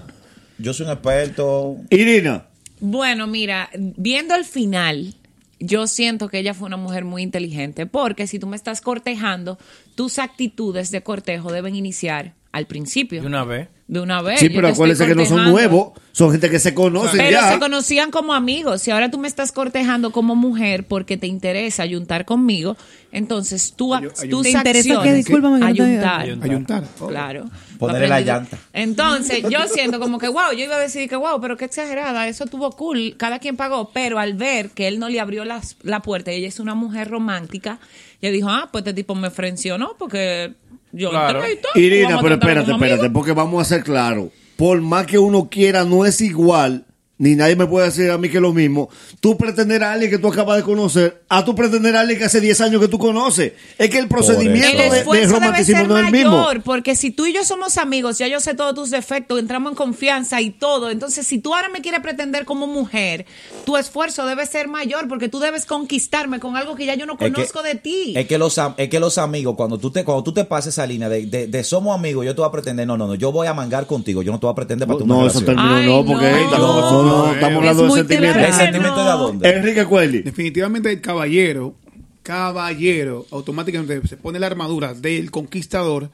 Yo 0.57 0.73
soy 0.73 0.85
un 0.85 0.91
experto. 0.91 1.75
Irina. 1.89 2.45
Bueno, 2.79 3.27
mira, 3.27 3.69
viendo 3.75 4.35
el 4.35 4.43
final, 4.45 5.13
yo 5.61 5.87
siento 5.87 6.27
que 6.27 6.39
ella 6.39 6.53
fue 6.53 6.67
una 6.67 6.77
mujer 6.77 7.05
muy 7.05 7.21
inteligente, 7.23 7.85
porque 7.85 8.27
si 8.27 8.39
tú 8.39 8.47
me 8.47 8.55
estás 8.55 8.81
cortejando, 8.81 9.57
tus 9.95 10.19
actitudes 10.19 10.91
de 10.91 11.01
cortejo 11.03 11.51
deben 11.51 11.75
iniciar 11.75 12.33
al 12.51 12.65
principio. 12.67 13.21
De 13.21 13.27
una 13.27 13.45
vez. 13.45 13.69
De 13.87 13.99
una 14.01 14.21
vez. 14.21 14.39
Sí, 14.39 14.49
pero 14.49 14.67
acuérdense 14.69 15.05
que 15.07 15.15
no 15.15 15.25
son 15.25 15.45
nuevos, 15.49 15.91
son 16.11 16.31
gente 16.31 16.49
que 16.49 16.59
se 16.59 16.73
conocen 16.73 17.17
Pero 17.17 17.31
ya. 17.31 17.53
se 17.53 17.59
conocían 17.59 18.09
como 18.11 18.33
amigos. 18.33 18.81
Si 18.81 18.91
ahora 18.91 19.09
tú 19.11 19.17
me 19.17 19.27
estás 19.27 19.51
cortejando 19.51 20.11
como 20.11 20.35
mujer 20.35 20.85
porque 20.87 21.17
te 21.17 21.27
interesa 21.27 21.83
ayuntar 21.83 22.25
conmigo, 22.25 22.75
entonces 23.11 23.73
tú, 23.75 23.93
tus 24.29 24.43
¿Te 24.43 24.49
interesa 24.51 25.01
Discúlpame 25.13 25.59
que 25.59 25.73
te- 25.73 25.81
ayuntar. 25.83 26.21
Ayuntar. 26.41 26.83
Claro. 27.07 27.45
Ponerle 27.87 28.07
la 28.07 28.21
llanta. 28.21 28.57
Entonces, 28.73 29.43
yo 29.49 29.59
siento 29.67 29.99
como 29.99 30.17
que, 30.19 30.27
wow, 30.27 30.51
yo 30.55 30.63
iba 30.63 30.75
a 30.75 30.79
decir 30.79 31.09
que, 31.09 31.15
wow, 31.15 31.39
pero 31.41 31.57
qué 31.57 31.65
exagerada, 31.65 32.27
eso 32.27 32.45
tuvo 32.45 32.71
cool, 32.71 33.15
cada 33.17 33.39
quien 33.39 33.57
pagó, 33.57 33.89
pero 33.93 34.19
al 34.19 34.33
ver 34.33 34.69
que 34.69 34.87
él 34.87 34.99
no 34.99 35.09
le 35.09 35.19
abrió 35.19 35.43
las- 35.45 35.75
la 35.83 36.01
puerta 36.01 36.31
y 36.31 36.35
ella 36.37 36.47
es 36.47 36.59
una 36.59 36.75
mujer 36.75 37.09
romántica, 37.09 37.79
ella 38.21 38.31
dijo, 38.31 38.49
ah, 38.49 38.69
pues 38.71 38.83
este 38.83 38.93
tipo 38.93 39.15
me 39.15 39.29
frencionó 39.31 39.95
porque 39.97 40.53
yo 40.91 41.09
Claro. 41.09 41.41
y 41.49 41.55
todo, 41.57 41.71
Irina, 41.75 42.19
pero 42.21 42.35
espérate, 42.35 42.71
espérate, 42.71 43.09
porque 43.09 43.31
vamos 43.33 43.61
a 43.61 43.65
ser 43.65 43.83
claros. 43.83 44.27
Por 44.55 44.79
más 44.81 45.07
que 45.07 45.17
uno 45.17 45.49
quiera, 45.49 45.83
no 45.83 46.05
es 46.05 46.21
igual, 46.21 46.85
ni 47.21 47.35
nadie 47.35 47.55
me 47.55 47.67
puede 47.67 47.85
decir 47.85 48.09
a 48.09 48.17
mí 48.17 48.29
que 48.29 48.37
es 48.37 48.41
lo 48.41 48.51
mismo. 48.51 48.89
Tú 49.19 49.37
pretender 49.37 49.83
a 49.83 49.91
alguien 49.93 50.09
que 50.09 50.17
tú 50.17 50.27
acabas 50.27 50.57
de 50.57 50.63
conocer, 50.63 51.21
a 51.29 51.45
tú 51.45 51.53
pretender 51.53 51.95
a 51.95 51.99
alguien 51.99 52.17
que 52.17 52.25
hace 52.25 52.41
10 52.41 52.59
años 52.61 52.81
que 52.81 52.87
tú 52.87 52.97
conoces. 52.97 53.53
Es 53.77 53.89
que 53.91 53.99
el 53.99 54.07
procedimiento 54.07 54.67
El 54.67 54.77
de- 54.77 54.89
de, 54.89 54.97
esfuerzo 54.99 55.21
debe 55.27 55.33
romanticismo 55.39 55.79
ser 55.81 55.87
no 55.87 55.97
es 55.99 56.05
el 56.07 56.11
mismo. 56.11 56.31
mayor, 56.31 56.63
porque 56.63 56.95
si 56.95 57.11
tú 57.11 57.27
y 57.27 57.33
yo 57.33 57.43
somos 57.43 57.77
amigos, 57.77 58.17
ya 58.17 58.27
yo 58.27 58.39
sé 58.39 58.55
todos 58.55 58.73
tus 58.73 58.89
defectos, 58.89 59.39
entramos 59.39 59.71
en 59.71 59.75
confianza 59.75 60.41
y 60.41 60.49
todo. 60.49 60.89
Entonces, 60.89 61.27
si 61.27 61.37
tú 61.37 61.53
ahora 61.53 61.69
me 61.69 61.81
quieres 61.81 61.99
pretender 62.01 62.45
como 62.45 62.65
mujer, 62.65 63.27
tu 63.65 63.77
esfuerzo 63.77 64.25
debe 64.25 64.45
ser 64.47 64.67
mayor, 64.67 65.07
porque 65.07 65.29
tú 65.29 65.39
debes 65.39 65.65
conquistarme 65.65 66.39
con 66.39 66.57
algo 66.57 66.75
que 66.75 66.87
ya 66.87 66.95
yo 66.95 67.05
no 67.05 67.13
Es 67.13 67.19
que- 67.19 67.31
conozco 67.31 67.61
de 67.61 67.75
ti. 67.75 68.13
Es 68.17 68.25
que 68.27 68.39
los 68.39 68.57
am- 68.57 68.73
es 68.77 68.89
que 68.89 68.99
los 68.99 69.19
amigos 69.19 69.55
cuando 69.55 69.77
tú 69.77 69.91
te 69.91 70.03
cuando 70.03 70.23
tú 70.23 70.33
te 70.33 70.43
pases 70.45 70.73
esa 70.73 70.87
línea 70.87 71.07
de, 71.07 71.27
de, 71.27 71.45
de 71.45 71.63
somos 71.63 71.93
amigos, 71.95 72.25
yo 72.25 72.33
te 72.33 72.41
voy 72.41 72.47
a 72.47 72.51
pretender, 72.51 72.87
no, 72.87 72.97
no, 72.97 73.05
no, 73.05 73.13
yo 73.13 73.31
voy 73.31 73.45
a 73.45 73.53
mangar 73.53 73.85
contigo, 73.85 74.23
yo 74.23 74.31
no 74.31 74.39
te 74.39 74.47
voy 74.47 74.53
a 74.53 74.55
pretender 74.55 74.87
para 74.87 74.97
tu 74.97 75.05
No, 75.05 75.27
eso 75.27 75.41
terminó, 75.41 75.81
no, 75.83 76.05
porque 76.05 76.31
no, 76.57 77.10
no, 77.11 77.25
no, 77.27 77.33
estamos 77.33 77.57
hablando 77.57 77.83
de 77.83 77.91
sentimientos. 77.91 78.43
¿El 78.43 78.53
sentimiento 78.53 78.97
de 79.03 79.11
dónde? 79.11 79.49
Enrique 79.49 79.85
Cuelli. 79.85 80.21
Definitivamente 80.21 80.91
el 80.91 81.01
caballero, 81.01 81.75
caballero, 82.23 83.25
automáticamente 83.31 84.07
se 84.07 84.17
pone 84.17 84.39
la 84.39 84.47
armadura 84.47 84.93
del 84.93 85.31
conquistador, 85.31 86.09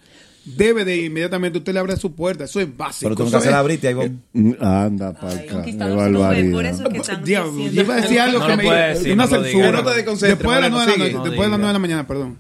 debe 0.46 0.86
de 0.86 0.98
inmediatamente 1.06 1.58
usted 1.58 1.74
le 1.74 1.80
abre 1.80 1.98
su 1.98 2.14
puerta. 2.14 2.46
Eso 2.46 2.60
es 2.62 2.76
básico. 2.78 3.10
Pero 3.10 3.16
tú 3.16 3.24
eso 3.24 3.32
nunca 3.32 3.42
se 3.42 3.48
es- 3.48 3.52
la 3.52 3.60
abriste 3.60 3.88
ahí, 3.90 3.94
vos. 3.94 4.08
Mm, 4.34 4.52
Anda, 4.62 5.14
palca. 5.14 5.62
Qué 5.64 5.74
barbaridad. 5.76 7.20
Diablo, 7.24 7.70
yo 7.70 7.82
iba 7.82 7.94
a 7.96 8.02
decir 8.02 8.20
algo 8.20 8.40
No 8.40 8.48
que 8.48 8.56
me 8.58 8.64
puede 8.64 8.88
decir, 8.94 9.14
una 9.14 9.26
no 9.26 9.30
censura. 9.30 9.72
No 9.72 9.84
te 9.84 9.96
después 9.96 10.28
de 10.28 10.62
las 10.62 10.72
Moreno, 10.72 10.76
nueve 10.78 10.92
de 10.92 10.98
la 10.98 11.04
noche, 11.04 11.14
No 11.14 11.24
después 11.24 11.24
de 11.24 11.28
las 11.28 11.34
diga. 11.34 11.58
nueve 11.58 11.68
de 11.68 11.74
la 11.74 11.80
mañana, 11.80 12.08
perdón. 12.08 12.38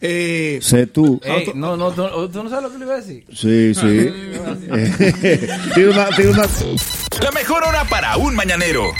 Eh, 0.00 0.58
Sé 0.62 0.86
tú. 0.86 1.20
Ey, 1.24 1.52
no, 1.54 1.76
no, 1.76 1.90
tú, 1.92 2.28
tú 2.28 2.42
no 2.42 2.50
sabes 2.50 2.64
lo 2.64 2.72
que 2.72 2.78
le 2.78 2.84
iba 2.84 2.94
a 2.94 3.00
decir. 3.00 3.24
Sí, 3.32 3.74
sí. 3.74 3.80
tiene 5.74 5.90
una, 5.90 6.08
tiene 6.10 6.30
una... 6.32 6.48
La 7.22 7.30
mejor 7.32 7.64
hora 7.64 7.84
para 7.84 8.16
un 8.16 8.34
mañanero 8.34 8.92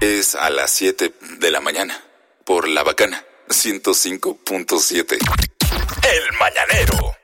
es 0.00 0.34
a 0.34 0.50
las 0.50 0.70
7 0.70 1.12
de 1.40 1.50
la 1.50 1.60
mañana 1.60 2.00
por 2.44 2.68
La 2.68 2.82
Bacana 2.84 3.24
105.7. 3.48 5.12
El 5.12 6.38
mañanero. 6.38 7.23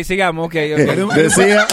Ok, 0.00 0.04
sigamos. 0.06 0.46
ok, 0.46 0.54
ok. 0.54 1.14
Decía- 1.14 1.66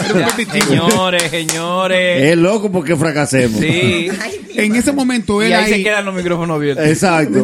Señores, 0.68 1.22
señores. 1.30 2.22
Es 2.32 2.36
loco 2.36 2.70
porque 2.70 2.96
fracasemos. 2.96 3.60
Sí. 3.60 4.08
En 4.54 4.74
ese 4.74 4.92
momento 4.92 5.42
Y 5.42 5.46
él 5.46 5.52
ahí 5.54 5.64
ahí... 5.64 5.72
se 5.78 5.82
quedan 5.84 6.04
los 6.04 6.14
micrófonos 6.14 6.56
abiertos. 6.56 6.84
Exacto. 6.86 7.42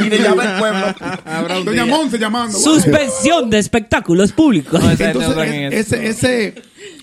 Y 0.00 0.08
le 0.08 0.18
llama 0.18 0.44
el 0.44 0.58
pueblo. 0.58 1.64
Doña 1.64 1.86
Monte 1.86 2.18
llamando. 2.18 2.58
Suspensión 2.58 3.50
de 3.50 3.58
espectáculos 3.58 4.32
públicos. 4.32 4.82
Entonces, 4.98 5.36
e- 5.52 5.68
ese, 5.78 6.06
ese, 6.08 6.54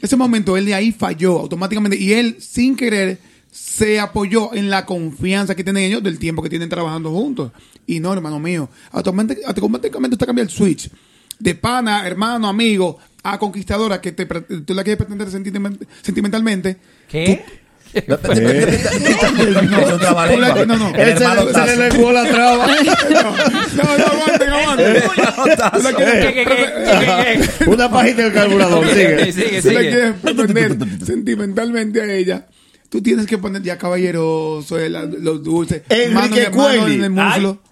ese 0.01 0.15
momento 0.15 0.57
él 0.57 0.65
de 0.65 0.73
ahí 0.73 0.91
falló 0.91 1.39
automáticamente 1.39 1.97
y 1.97 2.13
él 2.13 2.37
sin 2.39 2.75
querer 2.75 3.19
se 3.51 3.99
apoyó 3.99 4.53
en 4.53 4.69
la 4.69 4.85
confianza 4.85 5.55
que 5.55 5.63
tienen 5.63 5.83
ellos 5.83 6.03
del 6.03 6.19
tiempo 6.19 6.41
que 6.43 6.49
tienen 6.49 6.69
trabajando 6.69 7.11
juntos. 7.11 7.51
Y 7.87 7.99
no, 7.99 8.13
hermano 8.13 8.39
mío, 8.39 8.69
automáticamente, 8.91 9.47
automáticamente 9.47 10.15
usted 10.15 10.25
cambia 10.27 10.43
el 10.43 10.49
switch 10.49 10.89
de 11.39 11.55
pana, 11.55 12.05
hermano, 12.05 12.47
amigo, 12.47 12.97
a 13.23 13.39
conquistadora 13.39 14.01
que 14.01 14.11
te, 14.11 14.25
tú 14.25 14.73
la 14.73 14.83
quieres 14.83 14.97
pretender 14.97 15.27
sentimen- 15.29 15.77
sentimentalmente. 16.01 16.77
¿Qué? 17.07 17.43
No, 18.07 18.17
no, 20.65 20.77
no. 20.77 20.91
Se 20.93 21.75
le 21.75 22.13
la 22.13 22.29
traba. 22.29 22.67
No, 22.67 23.97
no, 23.97 24.05
aguanten, 24.05 24.49
aguanten. 24.49 24.93
Tú 25.73 25.81
la 25.81 25.93
quieres- 25.93 27.67
Una 27.67 27.89
página 27.89 28.23
del 28.25 28.33
carburador. 28.33 28.87
Sigue. 28.89 29.31
Si 29.61 29.69
la 29.71 29.79
quieres 29.81 30.13
pretender 30.21 30.77
sentimentalmente 31.05 32.01
a 32.01 32.13
ella, 32.13 32.47
tú 32.89 33.01
tienes 33.01 33.25
que 33.25 33.37
poner 33.39 33.63
ya 33.63 33.77
caballeroso, 33.77 34.77
los 34.87 35.43
dulces, 35.43 35.81
mano 36.13 36.27
Enrique. 36.51 36.99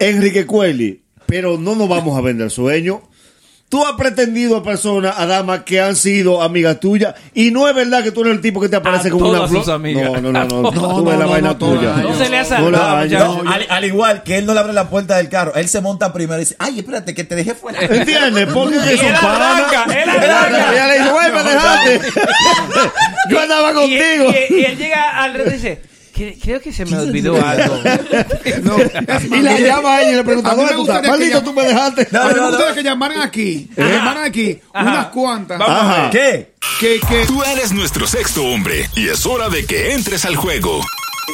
Enrique 0.00 0.46
Cuelli. 0.46 1.02
Pero 1.26 1.58
no 1.58 1.76
nos 1.76 1.88
vamos 1.88 2.18
a 2.18 2.22
vender 2.22 2.50
sueño. 2.50 3.02
Tú 3.70 3.84
has 3.84 3.92
pretendido 3.96 4.56
a 4.56 4.62
personas, 4.62 5.14
a 5.18 5.26
damas 5.26 5.60
que 5.64 5.78
han 5.78 5.94
sido 5.94 6.40
amigas 6.40 6.80
tuyas, 6.80 7.14
y 7.34 7.50
no 7.50 7.68
es 7.68 7.74
verdad 7.74 8.02
que 8.02 8.10
tú 8.12 8.22
eres 8.22 8.32
el 8.32 8.40
tipo 8.40 8.62
que 8.62 8.70
te 8.70 8.76
aparece 8.76 9.08
A 9.08 9.10
con 9.10 9.22
una 9.24 9.32
todas 9.34 9.50
flor. 9.50 9.62
sus 9.64 9.72
amigas. 9.74 10.10
No, 10.10 10.20
no, 10.22 10.32
no, 10.32 10.62
no. 10.62 10.70
Todas. 10.72 10.96
Tú 10.96 11.04
ves 11.04 11.18
la 11.18 11.26
vaina 11.26 11.58
tuya. 11.58 11.96
No 11.96 12.14
se 12.16 12.30
le 12.30 12.38
ha 12.38 12.42
No 12.44 12.48
salvado, 12.48 12.70
la 12.70 12.98
haya. 13.00 13.24
muchacho. 13.26 13.46
al, 13.46 13.66
al 13.68 13.84
igual 13.84 14.22
que 14.22 14.38
él 14.38 14.46
no 14.46 14.54
le 14.54 14.60
abre 14.60 14.72
la 14.72 14.88
puerta 14.88 15.18
del 15.18 15.28
carro, 15.28 15.54
él 15.54 15.68
se 15.68 15.82
monta 15.82 16.14
primero 16.14 16.38
y 16.40 16.44
dice, 16.44 16.56
ay, 16.58 16.78
espérate, 16.78 17.12
que 17.14 17.24
te 17.24 17.34
dejé 17.34 17.54
fuera. 17.54 17.78
¿Entiendes? 17.82 18.48
Porque 18.54 18.76
Y 18.76 18.96
son 18.96 19.06
él 19.06 19.14
panas. 19.20 19.60
él 19.94 20.08
arranca. 20.08 20.72
Ella 20.72 20.86
le 20.86 20.98
dice, 21.00 21.10
"Güey, 21.10 21.32
me 21.32 21.42
dejaste". 21.42 22.00
Yo 23.28 23.40
andaba 23.40 23.72
contigo. 23.74 24.32
Y, 24.48 24.54
y 24.54 24.64
él 24.64 24.78
llega 24.78 25.22
al 25.22 25.38
y 25.46 25.50
dice, 25.50 25.82
"Cre- 26.18 26.36
creo 26.42 26.60
que 26.60 26.72
se 26.72 26.84
me 26.84 26.98
olvidó 26.98 27.34
algo. 27.44 27.80
Y 29.30 29.40
la 29.40 29.58
llama 29.58 29.94
a 29.96 30.02
ella 30.02 30.12
y 30.12 30.14
le 30.16 30.24
pregunta, 30.24 30.54
¿dónde 30.54 30.74
tú 30.74 30.82
estás? 30.82 31.06
Maldito, 31.06 31.42
tú 31.42 31.52
me 31.52 31.62
dejaste. 31.64 32.08
A 32.16 32.28
mí 32.28 32.34
me 32.34 32.46
gustaría 32.48 32.74
que 32.74 32.82
llamaran 32.82 33.20
aquí, 33.22 33.68
que 33.74 33.82
llamaran 33.82 34.24
aquí 34.24 34.58
Ajá. 34.72 34.90
unas 34.90 35.06
cuantas. 35.06 35.58
Vamos 35.58 35.96
a 35.96 36.02
ver. 36.02 36.10
¿Qué? 36.10 36.52
Que, 36.80 37.00
que, 37.00 37.26
Tú 37.26 37.42
eres 37.42 37.72
nuestro 37.72 38.06
sexto 38.06 38.44
hombre 38.44 38.88
y 38.94 39.08
es 39.08 39.24
hora 39.26 39.48
de 39.48 39.64
que 39.66 39.92
entres 39.94 40.24
al 40.24 40.36
juego. 40.36 40.80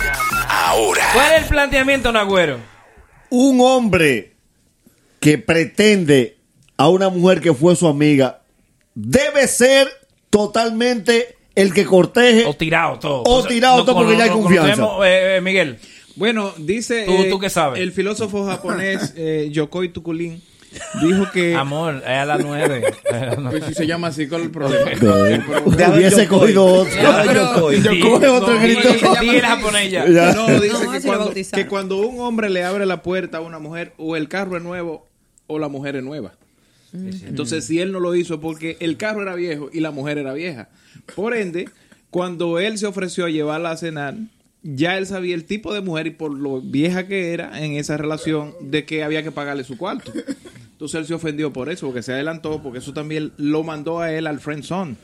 ahora. 0.48 1.10
¿Cuál 1.14 1.32
es 1.34 1.42
el 1.44 1.48
planteamiento, 1.50 2.12
Nagüero? 2.12 2.60
Un 3.30 3.60
hombre 3.62 4.36
que 5.20 5.38
pretende 5.38 6.38
a 6.78 6.90
una 6.90 7.10
mujer 7.10 7.42
que 7.42 7.54
fue 7.54 7.76
su 7.76 7.88
amiga 7.88 8.42
debe 8.96 9.48
ser 9.48 9.88
totalmente 10.32 11.36
el 11.54 11.74
que 11.74 11.86
corteje 11.86 12.46
O 12.46 12.56
tirado 12.56 12.98
todo. 12.98 13.24
O 13.28 13.44
tirado 13.44 13.86
todo 13.86 13.96
porque 13.96 14.18
ya 14.18 14.24
hay 14.24 14.30
confianza. 14.32 14.84
eh, 15.06 15.36
eh, 15.38 15.42
Miguel. 15.42 15.78
Bueno, 16.16 16.54
dice 16.58 17.04
Tú- 17.06 17.12
eh, 17.14 17.28
tú 17.30 17.40
qué 17.40 17.50
sabes. 17.50 17.80
el 17.80 17.92
filósofo 17.92 18.46
japonés 18.46 19.14
eh, 19.16 19.50
Yokoi 19.52 19.90
Tukulin 19.90 20.42
dijo 21.02 21.30
que 21.34 21.54
Amor, 21.56 21.98
es 21.98 22.08
a 22.10 22.26
las 22.26 22.40
nueve. 22.44 22.82
pues 23.50 23.66
si 23.66 23.74
se 23.74 23.86
llama 23.88 24.08
así 24.08 24.28
con 24.28 24.42
el 24.42 24.52
problema. 24.52 24.90
No, 25.02 25.94
hubiese 25.96 26.28
cogido 26.28 26.66
otro. 26.66 26.94
Coge 28.02 28.28
otro 28.28 28.60
grito. 28.60 28.90
Di 29.22 29.30
el 29.30 29.42
japonés 29.42 29.92
ya. 29.92 30.08
Ya. 30.08 30.34
No, 30.34 30.48
dice 30.60 31.02
cuando, 31.06 31.34
que 31.34 31.68
cuando 31.68 31.98
un 31.98 32.22
hombre 32.22 32.50
le 32.50 32.64
abre 32.64 32.86
la 32.86 33.02
puerta 33.02 33.40
a 33.40 33.42
una 33.42 33.60
mujer, 33.60 33.94
o 33.98 34.16
el 34.16 34.30
carro 34.30 34.56
es 34.58 34.64
nuevo, 34.64 35.06
o 35.48 35.60
la 35.60 35.68
mujer 35.68 35.98
es 35.98 36.04
nueva. 36.04 36.34
Entonces, 36.94 37.66
si 37.66 37.80
él 37.80 37.92
no 37.92 38.00
lo 38.00 38.16
hizo 38.16 38.42
porque 38.42 38.78
el 38.80 38.98
carro 38.98 39.22
era 39.22 39.36
viejo 39.36 39.70
y 39.72 39.80
la 39.80 39.92
mujer 39.92 40.18
era 40.18 40.34
vieja. 40.34 40.70
Por 41.16 41.36
ende, 41.36 41.70
cuando 42.10 42.60
él 42.60 42.78
se 42.78 42.88
ofreció 42.88 43.26
a 43.26 43.30
llevarla 43.30 43.72
a 43.72 43.78
cenar, 43.78 44.16
ya 44.64 44.98
él 44.98 45.08
sabía 45.08 45.36
el 45.36 45.46
tipo 45.46 45.74
de 45.74 45.82
mujer 45.82 46.08
y 46.08 46.12
por 46.12 46.32
lo 46.38 46.62
vieja 46.62 47.08
que 47.08 47.34
era 47.34 47.64
en 47.64 47.74
esa 47.74 47.98
relación 47.98 48.54
de 48.62 48.86
que 48.86 49.04
había 49.04 49.24
que 49.24 49.32
pagarle 49.32 49.64
su 49.64 49.78
cuarto. 49.78 50.12
Entonces 50.72 51.00
él 51.00 51.06
se 51.06 51.14
ofendió 51.14 51.54
por 51.54 51.70
eso, 51.70 51.88
porque 51.88 52.02
se 52.02 52.12
adelantó, 52.12 52.62
porque 52.62 52.80
eso 52.80 52.94
también 52.94 53.32
lo 53.38 53.64
mandó 53.64 54.00
a 54.00 54.12
él 54.12 54.28
al 54.28 54.40
friend 54.40 54.64
zone. 54.64 54.96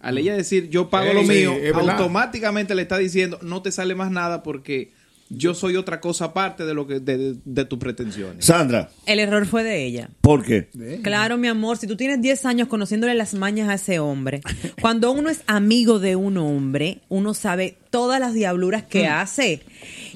Al 0.00 0.18
ella 0.18 0.36
decir, 0.36 0.68
yo 0.68 0.90
pago 0.90 1.10
Sí, 1.10 1.14
lo 1.14 1.22
mío, 1.22 1.54
automáticamente 1.74 2.74
le 2.74 2.82
está 2.82 2.98
diciendo, 2.98 3.38
no 3.42 3.62
te 3.62 3.72
sale 3.72 3.94
más 3.94 4.10
nada 4.10 4.42
porque 4.42 4.92
yo 5.28 5.54
soy 5.54 5.76
otra 5.76 6.00
cosa 6.00 6.26
aparte 6.26 6.64
de 6.64 6.74
lo 6.74 6.86
que 6.86 7.00
de, 7.00 7.16
de- 7.18 7.36
de 7.44 7.64
tus 7.64 7.78
pretensiones. 7.78 8.44
Sandra, 8.44 8.90
El 9.06 9.18
error 9.18 9.46
fue 9.46 9.64
de 9.64 9.84
ella. 9.84 10.08
¿por 10.20 10.44
qué? 10.44 10.68
Claro, 11.02 11.36
mi 11.36 11.48
amor, 11.48 11.76
si 11.78 11.86
tú 11.86 11.96
tienes 11.96 12.20
10 12.20 12.44
años 12.46 12.68
conociéndole 12.68 13.14
las 13.14 13.34
mañas 13.34 13.68
a 13.68 13.74
ese 13.74 13.98
hombre, 13.98 14.40
cuando 14.80 15.10
uno 15.12 15.28
es 15.30 15.42
amigo 15.46 15.98
de 15.98 16.16
un 16.16 16.36
hombre, 16.38 17.00
uno 17.08 17.34
sabe 17.34 17.76
todas 17.90 18.20
las 18.20 18.34
diabluras 18.34 18.84
que 18.84 19.06
hace. 19.06 19.62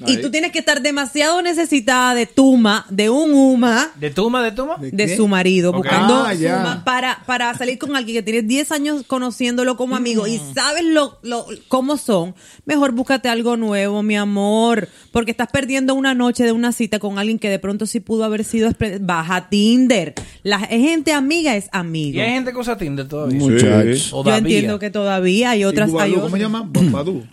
Y 0.07 0.17
tú 0.21 0.31
tienes 0.31 0.51
que 0.51 0.59
estar 0.59 0.81
demasiado 0.81 1.41
necesitada 1.41 2.13
de 2.13 2.25
Tuma, 2.25 2.85
de 2.89 3.09
un 3.09 3.31
Uma, 3.33 3.91
¿De 3.99 4.09
Tuma, 4.09 4.41
de 4.43 4.51
Tuma? 4.51 4.77
de 4.79 5.15
su 5.15 5.27
marido, 5.27 5.71
buscando 5.73 6.25
Ah, 6.25 6.81
para, 6.85 7.23
para 7.25 7.53
salir 7.57 7.77
con 7.77 7.95
alguien 7.95 8.17
que 8.17 8.23
tiene 8.23 8.41
10 8.41 8.71
años 8.71 9.03
conociéndolo 9.07 9.75
como 9.77 9.95
amigo 9.95 10.27
y 10.27 10.39
sabes 10.55 10.83
lo, 10.85 11.19
lo, 11.23 11.45
cómo 11.67 11.97
son, 11.97 12.35
mejor 12.65 12.91
búscate 12.93 13.29
algo 13.29 13.57
nuevo, 13.57 14.01
mi 14.03 14.15
amor, 14.15 14.87
porque 15.11 15.31
estás 15.31 15.47
perdiendo 15.51 15.93
una 15.95 16.13
noche 16.13 16.43
de 16.43 16.51
una 16.51 16.71
cita 16.71 16.99
con 16.99 17.19
alguien 17.19 17.39
que 17.39 17.49
de 17.49 17.59
pronto 17.59 17.85
sí 17.85 17.99
pudo 17.99 18.23
haber 18.23 18.43
sido... 18.43 18.71
Baja 19.01 19.49
Tinder. 19.49 20.13
La 20.43 20.59
gente 20.59 21.13
amiga 21.13 21.55
es 21.55 21.69
amigo. 21.71 22.17
Y 22.17 22.21
hay 22.21 22.31
gente 22.33 22.51
que 22.51 22.57
usa 22.57 22.77
Tinder 22.77 23.07
todavía. 23.07 23.37
Muchachos. 23.39 24.11
Yo 24.11 24.23
Todavía. 24.23 24.37
entiendo 24.37 24.79
que 24.79 24.89
todavía 24.89 25.51
hay 25.51 25.63
otras... 25.65 25.89
¿Y 25.89 25.93
Badu, 25.93 26.03
hay 26.15 26.19
¿Cómo 26.21 26.35
se 26.35 26.41
llama? 26.41 26.61
Entonces 26.65 26.91
Badu. 26.91 27.23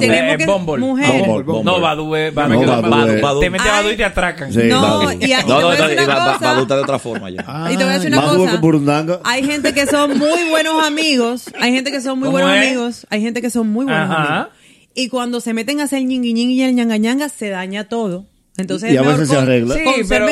tenemos 0.00 0.34
Eh, 0.34 0.38
que... 0.38 0.46
Bumble. 0.46 0.78
Mujeres. 0.78 1.26
Bumble, 1.26 1.42
Bumble. 1.44 1.64
No, 1.64 1.80
Badu 1.80 2.01
es. 2.16 2.34
Badu, 2.34 2.54
No, 2.54 2.60
es- 2.62 2.66
Badu 2.68 2.90
Badu- 2.90 3.34
es- 3.34 3.40
Te 3.40 3.50
metes 3.50 3.66
a 3.66 3.70
Ay. 3.76 3.82
Badu 3.82 3.90
y 3.94 3.96
te 3.96 4.04
atracan. 4.04 4.52
Sí, 4.52 4.60
No, 4.68 4.82
Badu. 4.82 5.18
y, 5.20 5.32
a- 5.32 5.42
No, 5.42 5.54
voy 5.54 5.62
no, 5.62 5.68
a 5.68 5.70
decir 5.72 6.06
no, 6.06 6.62
está 6.62 6.76
de 6.76 6.82
otra 6.82 6.98
forma 6.98 7.30
ya. 7.30 7.68
Y 7.70 7.76
te 7.76 7.84
voy 7.84 7.92
a 7.92 7.98
decir 7.98 8.12
una 8.12 8.22
cosa. 8.22 8.56
burundanga. 8.56 9.20
Hay 9.24 9.44
gente 9.44 9.72
que 9.74 9.86
son 9.86 10.18
muy 10.18 10.48
buenos 10.50 10.84
amigos. 10.84 11.44
Hay 11.60 11.72
gente 11.72 11.90
que 11.90 12.00
son 12.00 12.18
muy 12.18 12.26
¿Cómo 12.26 12.38
buenos 12.38 12.56
es? 12.56 12.66
amigos. 12.68 13.06
Hay 13.10 13.20
gente 13.22 13.40
que 13.42 13.50
son 13.50 13.68
muy 13.68 13.84
buenos 13.84 14.10
Ajá. 14.10 14.26
amigos. 14.34 14.48
Y 14.94 15.08
cuando 15.08 15.40
se 15.40 15.54
meten 15.54 15.80
a 15.80 15.84
hacer 15.84 16.02
ñingui 16.04 16.32
ñingui 16.34 16.54
y 16.54 16.62
el 16.62 16.74
ñanga 16.74 16.96
ñanga, 16.98 17.28
se 17.28 17.48
daña 17.48 17.84
todo. 17.84 18.26
Entonces 18.54 18.92
Y 18.92 18.96
a 18.98 19.02
veces 19.02 19.30
se 19.30 19.36
arregla. 19.38 19.74
Sí, 19.74 19.80
pero- 20.08 20.26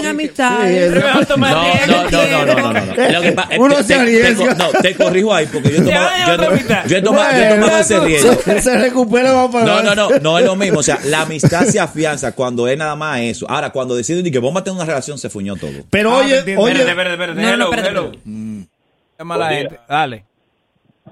tomar 1.26 1.52
No, 1.86 2.10
no, 2.10 2.10
no, 2.10 2.54
no, 2.54 2.72
no, 2.72 3.34
pa- 3.34 3.48
Uno 3.58 3.76
te- 3.76 3.82
se 3.82 3.88
te- 3.88 3.94
te- 3.94 4.00
arriesga. 4.00 4.54
no, 4.54 4.68
te 4.82 4.94
corrijo 4.94 5.32
ahí 5.34 5.46
porque 5.46 5.70
yo 5.70 5.76
he 5.76 5.80
tomado, 5.84 6.10
yo 6.86 6.96
he 6.96 7.02
tomado, 7.02 7.30
yo 7.38 7.44
he 7.44 7.48
tomado 7.58 7.78
ese 7.78 8.00
riesgo. 8.00 8.34
Se 8.60 8.76
recupera 8.78 9.32
va 9.32 9.50
para 9.50 9.64
No, 9.64 9.82
no, 9.82 9.94
no, 9.94 10.18
no 10.20 10.38
es 10.38 10.44
lo 10.44 10.54
mismo. 10.54 10.80
O 10.80 10.82
sea, 10.82 10.98
la 11.06 11.22
amistad 11.22 11.62
se 11.64 11.80
afianza 11.80 12.32
cuando 12.34 12.68
es 12.68 12.76
nada 12.76 12.94
más 12.94 13.20
eso. 13.20 13.46
Ahora, 13.48 13.70
cuando 13.70 13.94
deciden 13.96 14.30
que 14.30 14.38
vamos 14.38 14.60
a 14.60 14.64
tener 14.64 14.76
una 14.76 14.84
relación, 14.84 15.16
se 15.16 15.30
fuñó 15.30 15.56
todo. 15.56 15.70
Pero 15.88 16.10
Ah, 16.12 16.18
oye, 16.18 16.40
oye, 16.58 16.72
Espérate, 16.82 17.12
espérate, 17.12 17.40
hello, 17.42 17.70
hello. 17.72 18.12
gente. 19.48 19.80
Dale. 19.88 20.24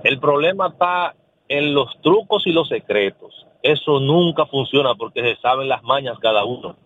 El 0.04 0.20
problema 0.20 0.68
está 0.68 1.14
en 1.48 1.72
los 1.72 1.88
trucos 2.02 2.46
y 2.46 2.52
los 2.52 2.68
secretos. 2.68 3.46
Eso 3.62 3.98
nunca 3.98 4.44
funciona 4.46 4.94
porque 4.94 5.22
se 5.22 5.36
saben 5.40 5.68
las 5.68 5.82
mañas 5.82 6.16
cada 6.20 6.44
uno. 6.44 6.76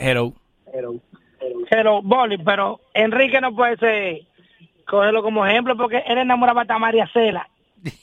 Hello. 0.00 0.34
Pero, 1.70 2.02
Boli, 2.02 2.38
pero 2.38 2.80
Enrique 2.94 3.40
no 3.40 3.54
puede 3.54 3.76
ser, 3.76 4.22
cogerlo 4.86 5.22
como 5.22 5.46
ejemplo 5.46 5.76
porque 5.76 5.98
él 6.06 6.18
enamoraba 6.18 6.64
a 6.68 6.78
María 6.78 7.08
Cela. 7.12 7.48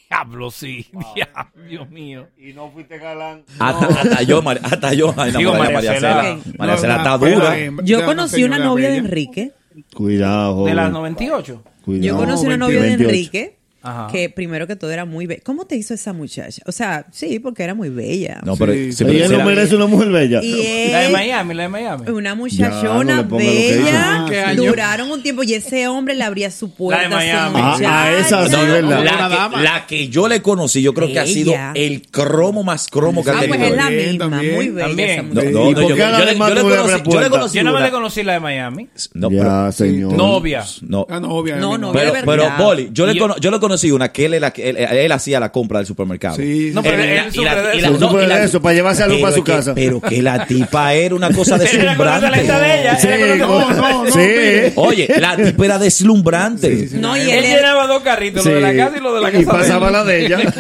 Diablo, 0.10 0.50
sí. 0.52 0.88
Diablo, 1.16 1.68
Dios 1.68 1.90
mío. 1.90 2.28
Y 2.38 2.54
no 2.54 2.70
fuiste 2.72 2.98
galán. 2.98 3.44
Hasta, 3.60 3.86
hasta 3.88 4.24
yo, 4.24 4.42
hasta 4.64 4.94
yo 4.94 5.14
Digo, 5.38 5.54
a 5.54 5.58
María 5.58 5.76
María 5.76 5.94
Cela. 5.96 6.38
María 6.58 6.78
Cela 6.78 6.96
está 6.98 7.18
dura. 7.18 7.52
de- 7.52 7.74
Yo 7.84 8.00
de 8.00 8.06
conocí 8.06 8.44
una 8.44 8.58
novia 8.60 8.90
de. 8.90 8.98
Enrique. 8.98 9.52
Cuidado, 9.96 10.50
De 10.56 10.72
joven. 10.72 10.76
las 10.76 10.92
98. 10.92 11.64
Cuidado. 11.86 12.06
Yo 12.08 12.16
conocí 12.18 12.46
una 12.48 12.58
20, 12.58 12.66
novia 12.66 12.82
de 12.82 12.88
28. 12.88 13.10
Enrique. 13.10 13.57
Ajá. 13.82 14.08
Que 14.12 14.30
primero 14.30 14.68
que 14.68 14.76
todo 14.76 14.92
era 14.92 15.06
muy 15.06 15.28
bella. 15.28 15.42
¿Cómo 15.46 15.66
te 15.66 15.76
hizo 15.76 15.94
esa 15.94 16.12
muchacha? 16.12 16.62
O 16.66 16.72
sea, 16.72 17.06
sí, 17.12 17.40
porque 17.40 17.64
era 17.64 17.74
muy 17.74 17.90
bella. 17.90 18.42
No, 18.44 18.58
pero, 18.58 18.74
Sí, 18.74 18.92
sí, 18.92 19.04
pero 19.06 19.16
Ella 19.18 19.28
Cela- 19.28 19.38
no 19.38 19.46
merece 19.46 19.76
una 19.76 19.86
mujer 19.86 20.10
bella. 20.10 20.42
Y 20.44 20.92
La 20.92 21.00
de 21.02 21.10
Miami, 21.10 21.54
la 21.54 21.64
de 21.64 21.70
Miami. 21.70 22.10
una 22.10 22.30
Ya, 22.32 22.36
muchachona 22.36 23.22
no 23.24 23.30
que 23.30 23.36
bella. 23.38 24.18
hizo. 24.20 24.26
¿Qué 24.30 24.42
año? 24.42 24.64
Duraron 24.64 25.12
un 25.12 25.22
tiempo 25.24 25.44
y 25.44 25.54
ese 25.54 25.88
hombre 25.88 26.16
le 26.16 26.24
abría 26.24 26.52
su 26.52 26.74
puerta. 26.74 27.08
La 27.08 27.10
de 27.10 27.16
a 27.16 27.34
esa 27.34 27.50
Miami. 27.50 27.60
Ah, 27.64 27.72
muchacha. 27.78 28.04
a 28.04 28.18
esa 28.20 28.46
sí, 28.48 28.52
No, 28.52 28.58
no, 28.82 28.88
¿verdad? 28.90 29.04
la, 29.04 29.30
que, 29.30 29.36
dama. 29.36 29.62
la 29.62 29.86
que 29.88 30.08
yo 30.10 30.28
le 30.28 30.42
conocí, 30.42 30.82
yo 30.82 30.94
creo 30.94 31.08
que 31.08 31.20
ha 31.20 31.28
sido 31.28 31.54
el 31.76 32.02
cromo 32.10 32.64
más 32.64 32.88
cromo 32.88 33.24
que 33.24 33.30
ha 33.30 33.34
Ah, 33.34 33.44
pues 33.48 33.52
tenido. 33.52 33.70
es 33.70 33.76
la 33.78 33.90
misma, 33.90 34.30
también. 34.30 34.56
muy 34.56 34.70
bella 34.70 34.88
También. 34.88 35.10
esa 35.10 35.22
No, 35.22 35.28
muchacha. 35.30 35.50
no, 35.52 35.70
¿Y 35.70 35.74
no, 35.74 35.82
yo, 35.82 35.88
a 36.06 36.20
le, 36.20 36.38
conocí, 36.38 36.50
yo 36.50 36.56
le 36.90 37.02
puerta? 37.04 37.30
conocí 37.30 37.58
Yo 37.58 37.64
no 37.64 37.80
le 37.80 37.92
conocí 37.92 38.24
la 38.24 38.34
de 38.34 38.40
Miami. 38.40 38.88
No, 39.14 39.32
Ya, 39.32 39.72
señor. 39.72 40.14
Novia. 40.14 40.66
no. 40.82 41.06
Ah, 41.10 41.20
novia. 41.20 41.56
No, 41.58 41.74
mi 41.74 41.78
no, 41.78 41.92
Pero. 41.94 42.48
Boli, 42.58 42.90
yo 42.92 43.06
le, 43.06 43.14
Y- 43.14 43.20
cono- 43.20 43.38
yo 43.38 43.52
le 43.52 43.60
conocí 43.68 43.92
una 43.92 44.12
que 44.12 44.26
él, 44.26 44.34
era- 44.36 44.54
él, 44.56 44.78
él- 44.78 44.98
él 44.98 45.12
hacía 45.12 45.40
la 45.40 45.52
compra 45.52 45.80
del 45.80 45.86
supermercado. 45.88 46.36
Sí, 46.38 46.72
No, 46.74 46.82
sí. 46.82 46.88
pero 46.90 47.04
él 47.04 47.10
y 47.10 47.16
la- 47.16 47.28
y 47.28 47.44
la- 47.44 47.76
y 47.76 47.80
eso. 47.80 47.90
no, 47.92 48.00
Sufre 48.10 48.24
y 48.24 48.28
la- 48.28 48.40
de 48.40 48.46
eso, 48.46 48.62
para 48.62 48.76
llevarse 48.76 49.04
algo 49.04 49.16
pero 49.16 49.22
para 49.26 49.36
su 49.36 49.44
que- 49.44 49.52
casa. 49.52 49.76
Pero 49.76 50.02
que 50.02 50.22
la 50.22 50.46
tipa 50.46 50.94
era 50.94 51.16
una 51.16 51.32
cosa 51.32 51.58
deslumbrante. 51.60 52.28
ella 52.42 52.98
conoce- 52.98 53.38
No, 53.38 53.72
no, 53.72 54.04
no. 54.06 54.12
Sí. 54.12 54.18
mire. 54.20 54.72
Oye, 54.76 55.08
la 55.20 55.36
tipa 55.36 55.66
era 55.66 55.78
deslumbrante. 55.78 56.90
No, 56.94 57.16
y 57.18 57.22
Él 57.30 57.44
llenaba 57.44 57.88
dos 57.88 58.02
carritos, 58.04 58.46
lo 58.46 58.52
de 58.54 58.62
la 58.62 58.76
casa 58.76 58.98
y 58.98 59.02
lo 59.02 59.14
de 59.16 59.22
la 59.22 59.30
Y 59.30 59.44
casa. 59.46 59.52
pasaba 59.58 59.92
la 59.92 60.04
de 60.04 60.26
ella. 60.26 60.38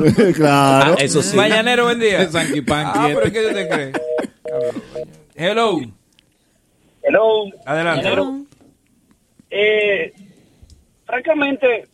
claro. 0.34 0.94
Ah, 0.98 1.02
eso 1.02 1.22
sí. 1.22 1.36
Mañanero, 1.36 1.84
buen 1.84 2.00
día. 2.00 2.28
Ah, 2.32 3.08
pero. 3.14 3.32
¿qué 3.32 3.46
usted 3.46 3.68
cree? 3.68 3.92
Hello. 5.36 5.80
Hello. 7.02 7.44
Adelante. 7.64 8.08
Eh, 9.50 10.12
francamente, 11.06 11.86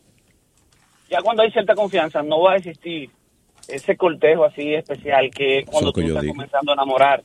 ya 1.09 1.21
cuando 1.21 1.43
hay 1.43 1.51
cierta 1.51 1.75
confianza, 1.75 2.21
no 2.23 2.41
va 2.41 2.53
a 2.53 2.55
existir 2.57 3.09
ese 3.67 3.95
cortejo 3.97 4.45
así 4.45 4.73
especial 4.73 5.29
que 5.31 5.59
es 5.59 5.65
cuando 5.65 5.91
que 5.93 6.01
tú 6.01 6.07
estás 6.07 6.21
digo. 6.23 6.33
comenzando 6.33 6.71
a 6.71 6.73
enamorar 6.75 7.23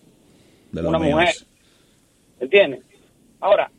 De 0.73 0.81
una 0.87 0.99
míos. 0.99 1.13
mujer. 1.15 1.35
¿Entiendes? 2.41 2.81
Ahora, 3.41 3.71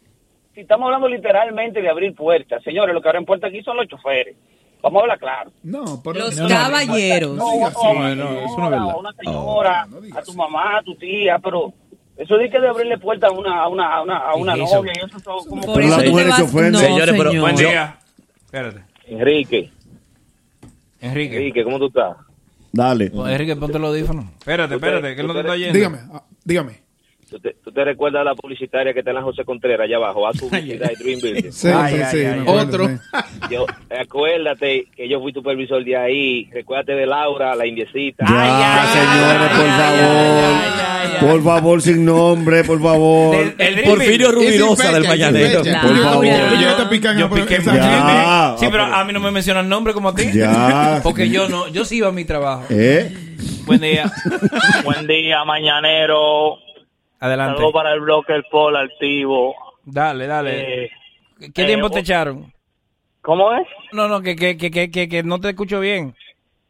si 0.53 0.61
estamos 0.61 0.85
hablando 0.85 1.07
literalmente 1.09 1.81
de 1.81 1.89
abrir 1.89 2.13
puertas, 2.15 2.63
señores, 2.63 2.93
lo 2.93 3.01
que 3.01 3.09
abren 3.09 3.25
puertas 3.25 3.49
aquí 3.49 3.61
son 3.63 3.77
los 3.77 3.87
choferes. 3.87 4.35
Vamos 4.81 4.99
a 4.99 5.03
hablar 5.03 5.19
claro. 5.19 5.51
No, 5.63 6.01
pero 6.03 6.19
Los 6.19 6.37
no, 6.37 6.47
caballeros. 6.47 7.35
No, 7.37 7.45
No, 7.69 8.15
no, 8.15 8.15
no 8.15 8.39
es 8.41 8.55
verdad. 8.57 8.89
a 8.91 8.95
una 8.97 9.13
señora, 9.13 9.87
a 10.15 10.21
tu 10.21 10.33
mamá, 10.33 10.77
a 10.79 10.83
tu 10.83 10.93
tía, 10.95 11.39
pero 11.39 11.73
eso 12.17 12.35
de 12.35 12.49
que 12.49 12.59
de 12.59 12.67
abrirle 12.67 12.97
puertas 12.97 13.31
a 13.31 13.33
una, 13.33 13.61
a 13.63 13.67
una, 13.69 13.95
a 13.95 14.01
una, 14.03 14.17
a 14.17 14.35
una 14.35 14.55
novia, 14.57 14.91
y 14.95 15.05
eso 15.05 15.19
son 15.19 15.45
como... 15.47 15.61
Por 15.63 15.75
Pero 15.75 15.87
las 15.87 16.51
mujeres 16.51 16.79
Señores, 16.79 17.15
pero-. 17.17 17.41
Buen 17.41 17.55
día. 17.55 17.97
Espérate. 18.45 18.83
Enrique, 19.07 19.71
Enrique. 21.03 21.35
Enrique, 21.35 21.63
¿cómo 21.65 21.79
tú 21.79 21.87
estás? 21.87 22.15
Dale. 22.71 23.11
Enrique, 23.13 23.55
ponte 23.57 23.77
los 23.77 23.89
audífonos. 23.89 24.25
Espérate, 24.39 24.75
espérate, 24.75 25.15
que 25.15 25.21
él 25.21 25.27
no 25.27 25.33
te 25.33 25.39
está 25.41 25.57
yendo. 25.57 25.73
Dígame, 25.73 25.99
ah, 26.13 26.23
dígame. 26.45 26.82
¿Tú 27.33 27.39
te, 27.39 27.55
tú 27.63 27.71
te 27.71 27.83
recuerdas 27.83 28.19
de 28.19 28.25
la 28.25 28.35
publicitaria 28.35 28.93
que 28.93 28.99
está 28.99 29.09
en 29.09 29.15
la 29.15 29.23
José 29.23 29.43
Contreras 29.43 29.85
allá 29.85 29.95
abajo? 29.95 30.27
A 30.27 30.33
publicidad 30.33 30.91
y 30.91 31.03
Dream 31.03 31.19
Building. 31.19 31.51
Sí, 31.51 31.67
Ay, 31.67 31.95
sí, 31.95 32.01
ay, 32.03 32.11
sí. 32.11 32.17
ay, 32.19 32.23
me 32.25 32.29
ay. 32.29 32.39
acuerdo, 32.41 32.67
Otro. 32.67 32.89
Yo, 33.49 33.65
acuérdate 33.99 34.85
que 34.95 35.09
yo 35.09 35.19
fui 35.19 35.33
supervisor 35.33 35.83
de 35.83 35.97
ahí. 35.97 36.47
Recuérdate 36.53 36.91
de 36.91 37.07
Laura, 37.07 37.55
la 37.55 37.65
indiecita. 37.65 38.23
Ya, 38.29 38.85
señores, 38.93 39.49
por 39.57 39.67
favor. 39.67 41.31
Por 41.31 41.43
favor, 41.43 41.81
sin 41.81 42.05
nombre, 42.05 42.63
por 42.65 42.79
favor. 42.79 43.35
El 43.57 43.75
Dream 43.77 43.89
Porfirio. 43.89 44.31
Rubirosa 44.31 44.91
del 44.91 45.07
Mañanero. 45.07 45.63
Por 45.63 45.97
favor. 46.03 46.25
Yo 46.25 46.69
a 46.69 46.89
piqué. 46.89 47.63
Ya. 47.65 48.55
Sí, 48.59 48.67
pero 48.69 48.83
a 48.83 49.03
mí 49.05 49.11
no 49.11 49.19
me 49.19 49.31
mencionan 49.31 49.67
nombre 49.67 49.95
como 49.95 50.09
a 50.09 50.13
ti. 50.13 50.29
Ya. 50.31 50.99
Porque 51.01 51.29
yo 51.31 51.49
no, 51.49 51.67
yo 51.69 51.83
sí 51.83 51.97
iba 51.97 52.09
a 52.09 52.11
mi 52.11 52.25
trabajo. 52.25 52.65
¿Eh? 52.69 53.11
Buen 53.65 53.79
día. 53.79 54.11
Buen 54.83 55.07
día, 55.07 55.43
mañanero. 55.45 56.57
Adelante. 57.23 57.55
Saludos 57.55 57.73
para 57.73 57.93
el 57.93 58.01
bloque 58.01 58.33
El 58.33 58.43
Pol 58.51 58.75
activo. 58.75 59.55
Dale, 59.85 60.27
dale. 60.27 60.83
Eh, 60.85 60.91
¿Qué 61.53 61.61
eh, 61.63 61.65
tiempo 61.65 61.87
o- 61.87 61.89
te 61.89 61.99
echaron? 61.99 62.51
¿Cómo 63.21 63.53
es? 63.53 63.65
No, 63.93 64.09
no, 64.09 64.19
que, 64.21 64.35
que, 64.35 64.57
que, 64.57 64.69
que, 64.69 64.91
que, 64.91 65.07
que 65.07 65.23
no 65.23 65.39
te 65.39 65.47
escucho 65.49 65.79
bien. 65.79 66.13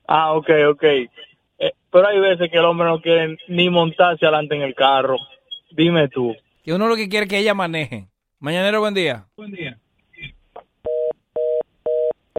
Ah, 0.08 0.34
ok, 0.34 0.48
ok. 0.70 0.84
Eh, 0.84 1.72
pero 1.92 2.08
hay 2.08 2.20
veces 2.20 2.52
que 2.52 2.58
el 2.60 2.66
hombre 2.66 2.86
no 2.88 3.02
quiere 3.02 3.36
ni 3.48 3.68
montarse 3.72 4.28
adelante 4.28 4.56
en 4.56 4.62
el 4.62 4.76
carro. 4.76 5.18
Dime 5.72 6.08
tú. 6.10 6.36
Que 6.64 6.72
uno 6.72 6.88
lo 6.88 6.96
que 6.96 7.10
quiere 7.10 7.24
es 7.24 7.30
que 7.32 7.40
ella 7.40 7.56
maneje. 7.56 8.06
Mañanero, 8.40 8.80
buen 8.80 8.94
día. 8.94 9.26
Buen 9.36 9.52
día. 9.54 9.76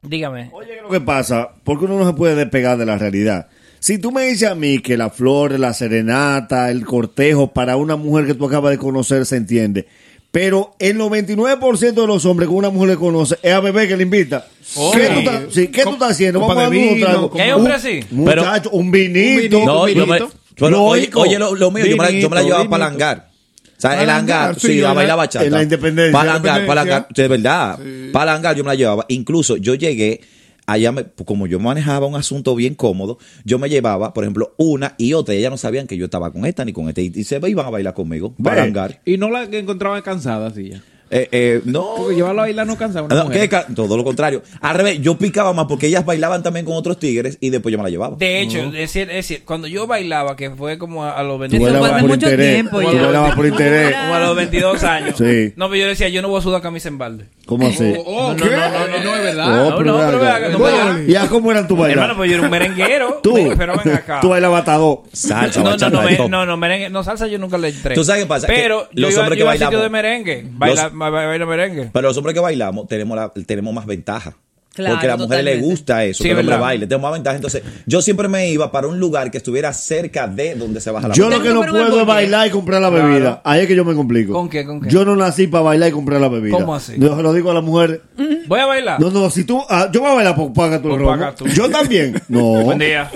Dígame. 0.03 0.51
Oye, 0.53 0.83
lo 0.83 0.89
que 0.89 1.01
pasa, 1.01 1.53
porque 1.65 1.87
uno 1.87 1.99
no 1.99 2.07
se 2.07 2.13
puede 2.17 2.37
despegar 2.37 2.79
de 2.79 2.87
la 2.87 2.97
realidad. 2.97 3.49
Si 3.85 3.99
tú 3.99 4.13
me 4.13 4.25
dices 4.25 4.49
a 4.49 4.55
mí 4.55 4.79
que 4.79 4.97
la 4.97 5.11
flor, 5.11 5.61
la 5.61 5.75
serenata, 5.75 6.71
el 6.71 6.87
cortejo 6.87 7.53
para 7.53 7.77
una 7.77 7.97
mujer 7.97 8.25
que 8.25 8.33
tú 8.33 8.47
acabas 8.47 8.71
de 8.71 8.79
conocer 8.79 9.27
se 9.27 9.37
entiende, 9.37 9.87
pero 10.31 10.75
el 10.79 10.97
99% 10.97 11.93
de 11.93 12.07
los 12.07 12.25
hombres 12.25 12.49
que 12.49 12.55
una 12.55 12.71
mujer 12.71 12.89
le 12.89 12.97
conoce 12.97 13.37
es 13.43 13.53
a 13.53 13.61
bebé 13.61 13.87
que 13.87 13.99
le 13.99 14.05
invita. 14.05 14.47
Oh. 14.77 14.91
¿Qué, 14.91 15.07
tú 15.09 15.19
estás, 15.19 15.43
sí, 15.51 15.69
¿qué 15.69 15.83
tú 15.83 15.91
estás 15.91 16.13
haciendo? 16.13 16.41
Vamos 16.41 16.57
a 16.57 16.69
un 16.71 16.99
trago. 16.99 17.31
¿Qué 17.31 17.43
hay 17.43 17.51
Un- 17.51 17.57
hombres 17.59 17.77
así? 17.77 18.01
Muchacho, 18.11 18.71
un 18.71 18.91
vinito. 18.91 19.63
No, 19.67 19.87
yo 19.87 20.07
me, 20.07 20.19
pero, 20.57 20.83
oye, 20.85 21.39
lo, 21.39 21.55
lo 21.55 21.71
mío, 21.71 21.85
yo 21.85 21.99
me 21.99 22.05
la, 22.05 22.11
yo 22.11 22.31
me 22.31 22.37
la 22.37 22.41
Vinito, 22.41 22.57
llevaba 22.57 22.71
para 22.71 22.87
hangar. 22.87 23.29
O 23.77 23.81
sea, 23.83 24.03
el 24.03 24.09
hangar, 24.09 24.59
sí, 24.59 24.79
sí, 24.79 24.83
a 24.83 24.95
bailar 24.95 25.09
la- 25.09 25.17
bachata. 25.17 25.45
en 25.45 25.53
la 25.53 25.63
independencia. 25.63 26.11
Para 26.19 26.31
el 26.31 26.37
hangar, 26.39 26.67
para 26.67 26.81
el 26.81 26.89
Independencia. 26.89 26.95
hangar, 26.95 27.09
de 27.15 27.29
verdad. 27.29 28.13
Para 28.15 28.31
el 28.33 28.37
hangar 28.39 28.57
yo 28.57 28.65
me 28.65 28.69
la 28.69 28.75
llevaba. 28.77 29.05
Incluso 29.09 29.59
yo 29.59 29.75
llegué 29.75 30.23
allá, 30.67 30.93
me- 30.93 31.05
como 31.25 31.47
yo 31.47 31.59
manejaba 31.61 32.07
un 32.07 32.17
asunto 32.17 32.55
bien 32.55 32.75
cómodo, 32.75 33.19
yo 33.45 33.59
me 33.59 33.69
llevaba, 33.69 34.13
por 34.15 34.25
ejemplo, 34.25 34.55
una 34.57 34.95
y 34.99 35.13
otra. 35.13 35.35
Y 35.35 35.39
ellas 35.39 35.51
no 35.51 35.57
sabían 35.57 35.87
que 35.87 35.97
yo 35.97 36.07
estaba 36.07 36.33
con 36.33 36.47
esta 36.47 36.65
ni 36.65 36.73
con 36.73 36.89
este. 36.89 37.03
Y, 37.03 37.13
y 37.15 37.25
se 37.25 37.41
iban 37.49 37.67
a 37.67 37.71
bailar 37.71 37.95
conmigo, 37.95 38.35
barangar. 38.39 39.01
Y 39.05 39.17
no 39.19 39.31
la 39.31 39.45
encontraban 39.45 40.03
cansada, 40.03 40.49
así 40.49 40.71
ya. 40.71 40.83
Eh, 41.11 41.29
eh, 41.33 41.61
no. 41.65 41.95
Porque 41.99 42.15
llevarlo 42.17 42.41
a 42.41 42.45
bailar 42.45 42.67
no 42.67 42.77
cansa 42.77 42.99
a 43.01 43.03
una 43.03 43.15
No, 43.15 43.25
mujer. 43.27 43.41
¿qué 43.43 43.49
ca- 43.49 43.67
todo 43.75 43.97
lo 43.97 44.03
contrario. 44.05 44.43
Al 44.61 44.75
revés, 44.77 45.01
yo 45.01 45.17
picaba 45.17 45.53
más 45.53 45.67
porque 45.69 45.87
ellas 45.87 46.05
bailaban 46.05 46.43
también 46.43 46.65
con 46.67 46.75
otros 46.77 46.99
tigres 46.99 47.39
y 47.41 47.51
después 47.51 47.71
yo 47.73 47.79
me 47.79 47.85
la 47.85 47.91
llevaba. 47.91 48.17
De 48.17 48.41
hecho, 48.41 48.59
es 48.59 48.73
decir, 48.73 49.03
es 49.11 49.17
decir, 49.17 49.43
cuando 49.45 49.67
yo 49.69 49.87
bailaba, 49.87 50.35
que 50.35 50.51
fue 50.51 50.79
como 50.79 51.05
a, 51.05 51.13
a 51.19 51.23
los 51.23 51.35
Tú 51.35 51.39
22 51.41 51.73
bailabas 51.73 51.91
años. 51.93 52.03
por 52.03 52.15
interés. 52.15 52.71
Tú 52.71 52.77
bailabas 53.03 53.35
por 53.35 53.47
interés. 53.47 53.95
Como 53.97 54.15
a 54.15 54.21
los 54.21 54.37
22 54.37 54.85
años. 54.85 55.15
Sí. 55.19 55.53
No, 55.57 55.69
pero 55.69 55.83
yo 55.83 55.87
decía, 55.89 56.09
yo 56.09 56.23
no 56.23 56.29
voy 56.29 56.41
a 56.41 56.43
sudar 56.43 56.63
camisa 56.63 56.89
en 56.89 56.99
balde. 56.99 57.27
¿Cómo 57.47 57.67
así? 57.69 57.95
Oh, 58.07 58.33
no, 58.33 58.45
no, 58.45 58.51
no, 58.51 58.89
no, 58.89 59.05
no, 59.05 59.17
es 59.17 59.23
verdad. 59.23 59.67
Oh, 59.67 59.71
no, 59.71 59.77
pero 59.77 60.19
vea 60.19 60.41
que 60.41 60.49
no 60.49 60.59
me- 60.59 61.05
¿Y 61.13 61.15
a 61.17 61.27
cómo 61.29 61.51
eran 61.51 61.69
tu 61.69 61.77
bailar? 61.77 61.99
Hermano, 61.99 62.17
pues 62.17 62.31
yo 62.31 62.37
era 62.37 62.45
un 62.45 62.51
merenguero. 62.51 63.21
Tú, 63.23 63.35
pero 63.59 63.75
ven 63.85 63.95
acá. 63.95 64.21
tú 64.21 64.31
bailabas 64.31 64.63
atado. 64.63 65.05
Salsa, 65.13 65.61
no, 65.61 65.67
no, 65.67 65.71
bachata, 65.73 65.91
no, 65.91 66.29
no, 66.29 66.47
no, 66.47 66.57
merengue, 66.57 66.89
no, 66.91 67.05
salsa 67.05 67.27
yo 67.27 67.39
nunca 67.39 67.59
le 67.59 67.69
entré. 67.69 67.95
¿Tú 67.95 68.03
sabes 68.05 68.23
qué 68.23 68.29
pasa? 68.29 68.47
Pero 68.47 68.89
los 68.93 69.17
hombres 69.19 69.37
que 69.39 69.45
bailamos- 69.45 69.83
de 69.83 69.89
merengue, 69.91 70.47
baila, 70.53 70.91
baila 70.95 71.47
merengue. 71.47 71.91
Pero 71.93 72.09
los 72.09 72.17
hombres 72.17 72.35
que 72.35 72.41
bailamos 72.41 72.89
tenemos, 72.89 73.17
la, 73.17 73.31
tenemos 73.47 73.73
más 73.75 73.87
ventaja. 73.87 74.35
Claro, 74.75 74.97
porque 74.97 75.07
a 75.07 75.11
la 75.11 75.17
mujer 75.19 75.45
le 75.45 75.61
gusta 75.61 76.05
eso, 76.05 76.25
Sí, 76.25 76.29
que 76.29 76.33
el 76.33 76.41
hombre 76.41 76.57
baile. 76.57 76.87
Tenemos 76.89 77.09
más 77.09 77.13
ventaja. 77.13 77.37
Entonces, 77.37 77.63
yo 77.87 78.03
siempre 78.03 78.27
me 78.27 78.51
iba 78.51 78.73
para 78.73 78.89
un 78.89 78.99
lugar 78.99 79.31
que 79.31 79.37
estuviera 79.39 79.73
cerca 79.73 80.27
de 80.27 80.57
donde 80.57 80.81
se 80.81 80.91
baja 80.91 81.07
la 81.07 81.15
Yo 81.15 81.31
lo 81.31 81.41
que 81.41 81.51
no 81.51 81.61
puedo 81.63 82.01
es 82.01 82.07
bailar 82.07 82.49
y 82.49 82.51
comprar 82.51 82.83
la 82.83 82.91
Claro. 82.91 83.07
bebida. 83.07 83.41
Ahí 83.45 83.61
es 83.61 83.69
que 83.69 83.77
yo 83.77 83.85
me 83.85 83.95
complico. 83.95 84.33
¿Con 84.33 84.49
qué, 84.49 84.65
con 84.65 84.81
qué? 84.81 84.91
Yo 84.91 85.05
no 85.05 85.15
nací 85.15 85.47
para 85.47 85.63
bailar 85.63 85.91
y 85.91 85.93
comprar 85.93 86.21
la 86.21 86.29
bebida. 86.29 86.59
¿Cómo 86.59 86.75
así? 86.75 86.95
Yo 86.99 87.15
se 87.17 87.23
lo 87.23 87.33
digo 87.33 87.53
a 87.53 87.55
la 87.55 87.61
mujer. 87.61 88.03
Voy 88.49 88.59
a 88.59 88.67
bailar. 88.67 89.01
No, 89.01 89.11
no, 89.13 89.31
si 89.31 89.45
tú. 89.45 89.63
ah, 89.69 89.89
yo 89.93 90.01
voy 90.01 90.11
a 90.11 90.15
bailar, 90.15 90.35
pues 90.35 90.49
paga 90.53 90.83
tu 90.83 90.89
tú. 91.37 91.47
Yo 91.51 91.71
también. 91.71 92.21
No. 92.29 92.41
Buen 92.65 92.79
día. 92.81 93.09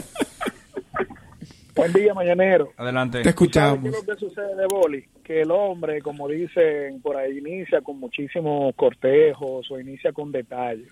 Buen 1.74 1.92
día, 1.92 2.14
mañanero. 2.14 2.72
Adelante. 2.76 3.22
Te 3.22 3.28
escuchamos. 3.30 3.82
¿Qué 3.82 3.88
es 3.88 4.06
lo 4.06 4.14
que 4.14 4.20
sucede 4.20 4.54
de 4.54 4.66
Boli? 4.66 5.04
Que 5.28 5.42
el 5.42 5.50
hombre, 5.50 6.00
como 6.00 6.26
dicen 6.26 7.02
por 7.02 7.18
ahí, 7.18 7.36
inicia 7.36 7.82
con 7.82 8.00
muchísimos 8.00 8.74
cortejos 8.74 9.70
o 9.70 9.78
inicia 9.78 10.10
con 10.10 10.32
detalles. 10.32 10.88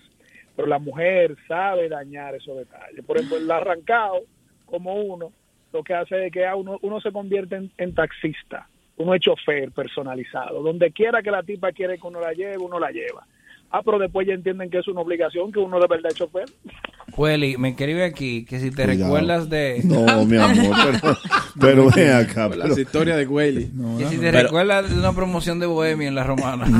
Pero 0.55 0.67
la 0.67 0.77
mujer 0.77 1.35
sabe 1.47 1.89
dañar 1.89 2.35
esos 2.35 2.55
detalles. 2.55 3.03
Por 3.03 3.17
ejemplo, 3.17 3.37
el 3.37 3.49
arrancado, 3.49 4.21
como 4.67 4.93
uno, 4.93 5.31
lo 5.73 5.83
que 5.83 5.95
hace 5.95 6.27
es 6.27 6.31
que 6.31 6.47
uno, 6.55 6.77
uno 6.83 7.01
se 7.01 7.11
convierte 7.11 7.55
en, 7.55 7.71
en 7.79 7.95
taxista. 7.95 8.69
Uno 8.97 9.15
es 9.15 9.21
chofer 9.21 9.71
personalizado. 9.71 10.61
Donde 10.61 10.91
quiera 10.91 11.23
que 11.23 11.31
la 11.31 11.41
tipa 11.41 11.71
quiere 11.71 11.97
que 11.97 12.05
uno 12.05 12.19
la 12.19 12.33
lleve, 12.33 12.59
uno 12.59 12.79
la 12.79 12.91
lleva. 12.91 13.25
Ah, 13.69 13.81
pero 13.83 13.99
después 13.99 14.25
ya 14.27 14.33
entienden 14.33 14.69
que 14.69 14.79
es 14.79 14.87
una 14.87 15.01
obligación, 15.01 15.51
que 15.51 15.59
uno 15.59 15.77
de 15.79 15.87
verdad 15.87 16.09
es 16.11 16.15
chofer. 16.15 16.45
Welly, 17.17 17.57
me 17.57 17.69
escribe 17.69 18.03
aquí 18.05 18.45
que 18.45 18.59
si 18.59 18.69
te 18.71 18.83
Cuidado. 18.85 19.03
recuerdas 19.13 19.49
de... 19.49 19.81
No, 19.83 20.25
mi 20.25 20.37
amor, 20.37 20.75
pero, 21.01 21.17
pero 21.59 21.89
ven 21.93 22.13
acá. 22.13 22.47
Las 22.49 22.69
pero- 22.69 22.79
historias 22.81 23.17
de 23.17 23.25
Wiley. 23.27 23.69
Que 23.97 24.05
si 24.09 24.17
te 24.17 24.31
Pero- 24.31 24.43
recuerdas 24.43 24.89
de 24.89 24.95
una 24.99 25.13
promoción 25.13 25.59
de 25.59 25.65
Bohemia 25.65 26.07
en 26.07 26.15
la 26.15 26.23
Romana. 26.23 26.65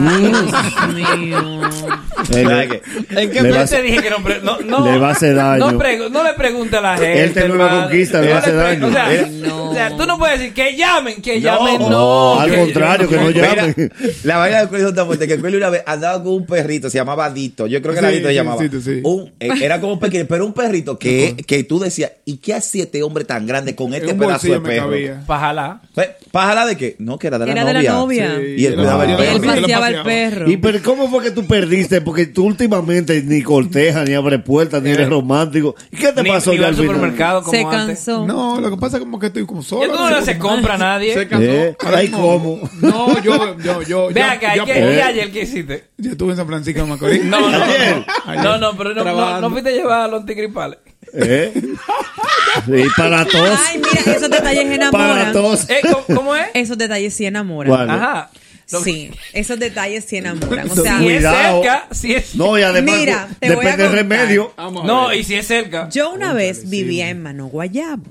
¿Sabes 2.23 2.69
qué? 2.69 2.81
¿En 3.21 3.31
qué 3.31 3.41
Le 3.41 3.49
mes 3.49 3.57
va 3.57 3.61
a- 3.61 3.65
te 3.67 3.81
dije 3.81 4.01
que 4.01 4.09
no, 4.09 4.17
pre- 4.23 4.41
no, 4.41 4.59
no 4.59 4.85
Le 4.91 4.97
va 4.99 5.09
a 5.09 5.11
hacer 5.11 5.35
daño. 5.35 5.71
No, 5.71 5.79
pregu- 5.79 6.09
no 6.11 6.23
le 6.23 6.33
pregunte 6.33 6.77
a 6.77 6.81
la 6.81 6.97
gente. 6.97 7.39
Él 7.41 7.51
una 7.51 7.63
hermano. 7.65 7.81
conquista, 7.83 8.21
le 8.21 8.29
va 8.29 8.35
a 8.35 8.39
hacer 8.39 8.53
No 8.53 8.59
daño. 8.61 8.87
O 8.87 8.91
sea, 8.91 9.13
Eh. 9.13 9.51
o 9.51 9.73
sea, 9.73 9.97
tú 9.97 10.05
no 10.05 10.17
puedes 10.17 10.39
decir 10.39 10.53
que 10.53 10.75
llamen, 10.75 11.21
que 11.21 11.39
No, 11.39 11.41
llamen, 11.41 11.81
no. 11.81 11.89
no, 11.89 12.39
al 12.39 12.49
que- 12.51 12.57
contrario, 12.57 13.09
que 13.09 13.15
no 13.17 13.27
Mira, 13.27 13.55
llamen. 13.55 13.91
la 14.23 14.37
vaina 14.37 14.61
de 14.61 14.67
Cuello 14.67 14.89
está 14.89 15.05
fuerte. 15.05 15.27
Que 15.27 15.39
Cuello 15.39 15.57
una 15.57 15.69
vez 15.69 15.83
andaba 15.85 16.21
con 16.23 16.33
un 16.33 16.45
perrito, 16.45 16.76
se 16.89 16.97
llamaba 16.97 17.29
Dito. 17.31 17.67
Yo 17.67 17.81
creo 17.81 17.93
que 17.93 17.99
era 17.99 18.09
Dito 18.09 18.27
se 18.27 18.33
llamaba. 18.33 18.61
sí, 18.61 18.69
sí. 18.81 18.99
Un- 19.03 19.31
eh, 19.39 19.49
era 19.61 19.79
como 19.81 19.99
pequeño, 19.99 20.25
pero 20.27 20.45
un 20.45 20.53
perrito 20.53 20.97
que, 20.97 21.35
que 21.47 21.63
tú 21.63 21.79
decías, 21.79 22.11
¿y 22.25 22.37
qué 22.37 22.53
hacía 22.53 22.83
este 22.83 23.03
hombre 23.03 23.23
tan 23.25 23.45
grande 23.47 23.75
con 23.75 23.93
este 23.93 24.13
un 24.13 24.19
pedazo 24.19 24.47
de 24.47 24.59
perro? 24.61 24.91
Pajala. 25.25 25.81
¿Para 26.31 26.65
de 26.65 26.75
qué? 26.77 26.95
No, 26.99 27.17
que 27.17 27.27
era 27.27 27.39
de 27.39 27.45
la 27.47 27.51
Era 27.53 27.65
de 27.65 27.73
novia. 27.73 27.91
la 27.91 27.97
novia. 27.97 28.39
Y 28.55 28.65
él 28.65 28.75
cuidaba 28.75 29.03
el 29.05 29.11
Yo 29.11 29.17
perro. 29.17 29.31
Él 29.35 29.41
Yo 29.41 29.47
paseaba 29.61 29.89
el 29.89 30.01
perro. 30.03 30.49
¿Y 30.51 30.57
pero 30.57 30.79
cómo 30.83 31.09
fue 31.09 31.23
que 31.23 31.31
tú 31.31 31.45
perdiste? 31.47 32.01
Porque 32.01 32.27
tú 32.27 32.45
últimamente 32.45 33.21
ni 33.23 33.41
cortejas, 33.41 34.07
ni 34.07 34.13
abres 34.13 34.41
puertas, 34.43 34.81
ni 34.83 34.91
eres 34.91 35.09
romántico. 35.09 35.75
¿Y 35.91 35.97
qué 35.97 36.11
te 36.11 36.23
Ni, 36.23 36.29
pasó 36.29 36.51
ni 36.51 36.57
ya 36.57 36.63
va 36.63 36.67
al 36.67 36.73
al 36.73 36.79
final? 36.79 36.95
supermercado 36.95 37.41
como 37.43 37.51
Se 37.51 37.63
antes. 37.63 37.97
cansó. 37.97 38.25
No, 38.27 38.59
lo 38.59 38.69
que 38.69 38.77
pasa 38.77 38.97
es 38.97 39.03
como 39.03 39.17
que 39.19 39.27
estoy 39.27 39.45
como 39.45 39.63
solo. 39.63 39.83
Ya 39.83 39.93
tú 39.93 39.97
no 39.99 40.05
haces 40.15 40.37
compra 40.39 40.75
a 40.75 40.77
nadie. 40.77 41.13
Se 41.13 41.27
cansó. 41.27 41.45
¿Eh? 41.45 41.75
Ahora 41.83 41.97
Ay, 41.97 42.07
¿cómo? 42.09 42.69
No, 42.81 43.23
yo, 43.23 43.57
yo, 43.59 43.81
yo. 43.83 44.07
Ve 44.09 44.19
yo- 44.21 44.25
acá, 44.25 44.55
yo- 44.55 44.65
¿qué, 44.65 44.73
Eh. 44.77 44.95
¿y 44.97 44.99
ayer 44.99 45.31
qué 45.31 45.41
hiciste? 45.43 45.85
Yo 45.97 46.11
estuve 46.11 46.31
en 46.31 46.37
San 46.37 46.47
Francisco 46.47 46.66
de 46.73 46.83
Macorís. 46.85 47.23
No, 47.23 47.49
no, 47.49 47.63
Ayer. 47.63 48.05
no, 48.43 48.57
no, 48.57 48.77
pero 48.77 48.93
no, 48.93 49.03
no, 49.03 49.41
no 49.41 49.49
fuiste 49.51 49.69
a 49.69 49.73
llevar 49.73 50.01
a 50.01 50.07
los 50.07 50.21
antigripales. 50.21 50.79
¿Eh? 51.13 51.53
Sí, 52.65 52.83
para 52.97 53.25
todos. 53.25 53.59
Ay, 53.67 53.77
mira, 53.77 54.15
esos 54.17 54.29
detalles 54.29 54.63
Para 54.63 54.75
enamoran. 54.75 55.31
todos. 55.33 55.69
Eh, 55.69 55.79
¿cómo, 55.83 56.03
cómo 56.19 56.35
es? 56.35 56.47
Esos 56.53 56.77
detalles 56.77 57.13
sí 57.13 57.25
enamoran. 57.25 57.71
Bueno. 57.75 57.93
Ajá. 57.93 58.29
Lo- 58.71 58.81
Sí, 58.83 59.11
esos 59.31 59.57
detalles 59.57 60.03
sí 60.05 60.17
enamoran. 60.17 60.69
O 60.69 60.75
sea, 60.75 60.97
Si 60.99 61.07
es 61.07 61.13
Cuidado. 61.17 61.61
cerca, 61.63 61.87
si 61.91 62.13
es... 62.15 62.35
No, 62.35 62.59
y 62.59 62.63
además 62.63 62.95
Mira, 62.97 63.27
te 63.39 63.55
voy 63.55 63.65
a 63.65 63.69
depende 63.69 63.83
del 63.83 63.91
remedio. 63.93 64.53
Vamos 64.57 64.83
a 64.83 64.87
No, 64.87 65.07
ver. 65.07 65.17
y 65.19 65.23
si 65.23 65.35
es 65.35 65.47
cerca. 65.47 65.87
yo 65.89 66.11
una 66.11 66.33
vez 66.33 66.69
vivía 66.69 67.07
en 67.09 67.23
Mano 67.23 67.47
Guayabo. 67.47 68.03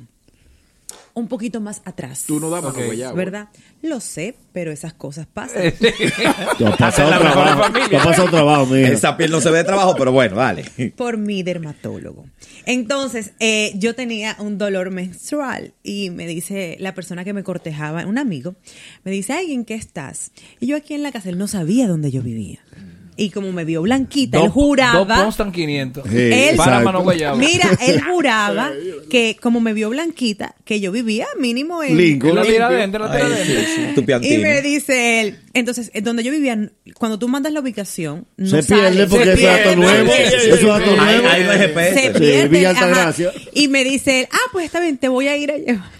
Un 1.18 1.28
poquito 1.28 1.62
más 1.62 1.80
atrás. 1.86 2.24
Tú 2.26 2.38
no 2.38 2.51
dabas 2.51 2.72
Ok. 2.72 2.76
los 2.76 2.86
guayabos. 2.88 3.16
¿Verdad? 3.16 3.48
Lo 3.80 4.01
sé, 4.01 4.36
pero 4.52 4.70
esas 4.70 4.93
cosas 4.93 5.26
pasan. 5.26 5.72
Tú 6.59 6.66
has 6.66 6.76
pasado 6.76 7.09
trabajo. 7.09 7.62
familia. 7.62 7.88
Tú 7.88 7.97
has 7.97 8.05
pasado 8.05 8.28
trabajo, 8.28 8.66
mija. 8.66 8.88
Esa 8.88 9.16
piel 9.16 9.30
no 9.30 9.40
se 9.40 9.51
ve 9.51 9.59
de 9.59 9.64
trabajo, 9.64 9.94
pero 9.97 10.12
bueno, 10.12 10.36
dale. 10.36 10.64
por 10.97 11.16
mi 11.16 11.43
dermatólogo. 11.43 12.26
Entonces, 12.66 13.32
eh, 13.40 13.72
yo 13.76 13.94
tenía 13.94 14.36
un 14.40 14.59
dolor 14.59 14.90
menstrual 14.90 15.72
y 15.82 16.10
me 16.10 16.26
dice 16.26 16.76
la 16.80 16.94
persona 16.94 17.24
que 17.24 17.32
me 17.32 17.43
cortejaba, 17.43 18.05
un 18.05 18.18
amigo, 18.18 18.56
me 19.02 19.10
dice, 19.10 19.32
ay, 19.32 19.55
¿en 19.55 19.64
qué 19.64 19.74
estás? 19.74 20.32
Y 20.60 20.66
yo 20.66 20.76
aquí 20.76 20.93
en 20.93 21.02
la 21.02 21.12
casa, 21.12 21.30
él 21.30 21.38
no 21.38 21.48
sabía 21.48 21.88
dónde 21.88 22.10
yo 22.10 22.20
vivía. 22.20 22.59
Y 23.18 23.30
como 23.30 23.51
me 23.51 23.64
vio 23.64 23.80
blanquita, 23.80 24.36
él 24.36 24.44
Dos 24.44 24.52
juraba... 24.52 25.22
Constan 25.24 25.51
500. 25.51 26.05
Sí, 26.06 26.16
Él-. 26.16 26.56
Mira, 27.36 27.70
él 27.80 28.02
juraba 28.02 28.70
que 29.09 29.36
como 29.40 29.60
me 29.60 29.72
vio 29.72 29.88
blanquita, 29.88 30.55
que 30.66 30.80
yo 30.80 30.93
vivía 30.93 31.26
mínimo 31.38 31.82
en... 31.82 31.97
Lincoln. 31.97 32.34
La 32.34 32.43
tira 32.43 32.66
adentro, 32.66 33.06
la 33.06 33.12
tira 33.12 33.24
adentro. 33.26 33.55
sí, 33.94 34.05
sí, 34.22 34.34
Y 34.34 34.38
me 34.38 34.60
dice 34.60 35.20
él, 35.20 35.38
entonces, 35.55 35.90
eh, 35.94 36.02
donde 36.02 36.22
yo 36.24 36.30
vivía, 36.30 36.59
cuando 36.98 37.18
tú 37.18 37.26
mandas 37.28 37.52
la 37.55 37.60
ubicación, 37.60 38.26
no 38.36 38.51
Se 38.51 38.62
sale. 38.62 38.82
pierde 38.90 39.06
porque 39.06 39.24
Se 39.24 39.32
es 39.32 39.43
dato 39.43 39.62
pierde. 39.62 39.76
nuevo. 39.76 40.12
Es 40.12 40.62
un 40.62 40.68
dato 40.68 40.97
nuevo. 40.97 41.28
Ahí- 41.28 41.44
no 41.44 41.52
GPS. 41.52 42.02
se 42.02 42.10
pierde. 42.18 42.66
Ajá. 42.66 43.14
Y 43.55 43.68
me 43.68 43.82
dice 43.84 44.20
él, 44.20 44.28
ah, 44.30 44.36
pues 44.52 44.66
está 44.66 44.80
bien, 44.80 44.98
te 44.98 45.09
voy 45.09 45.28
a 45.28 45.36
ir 45.38 45.51
a 45.52 45.56
llevar 45.56 45.90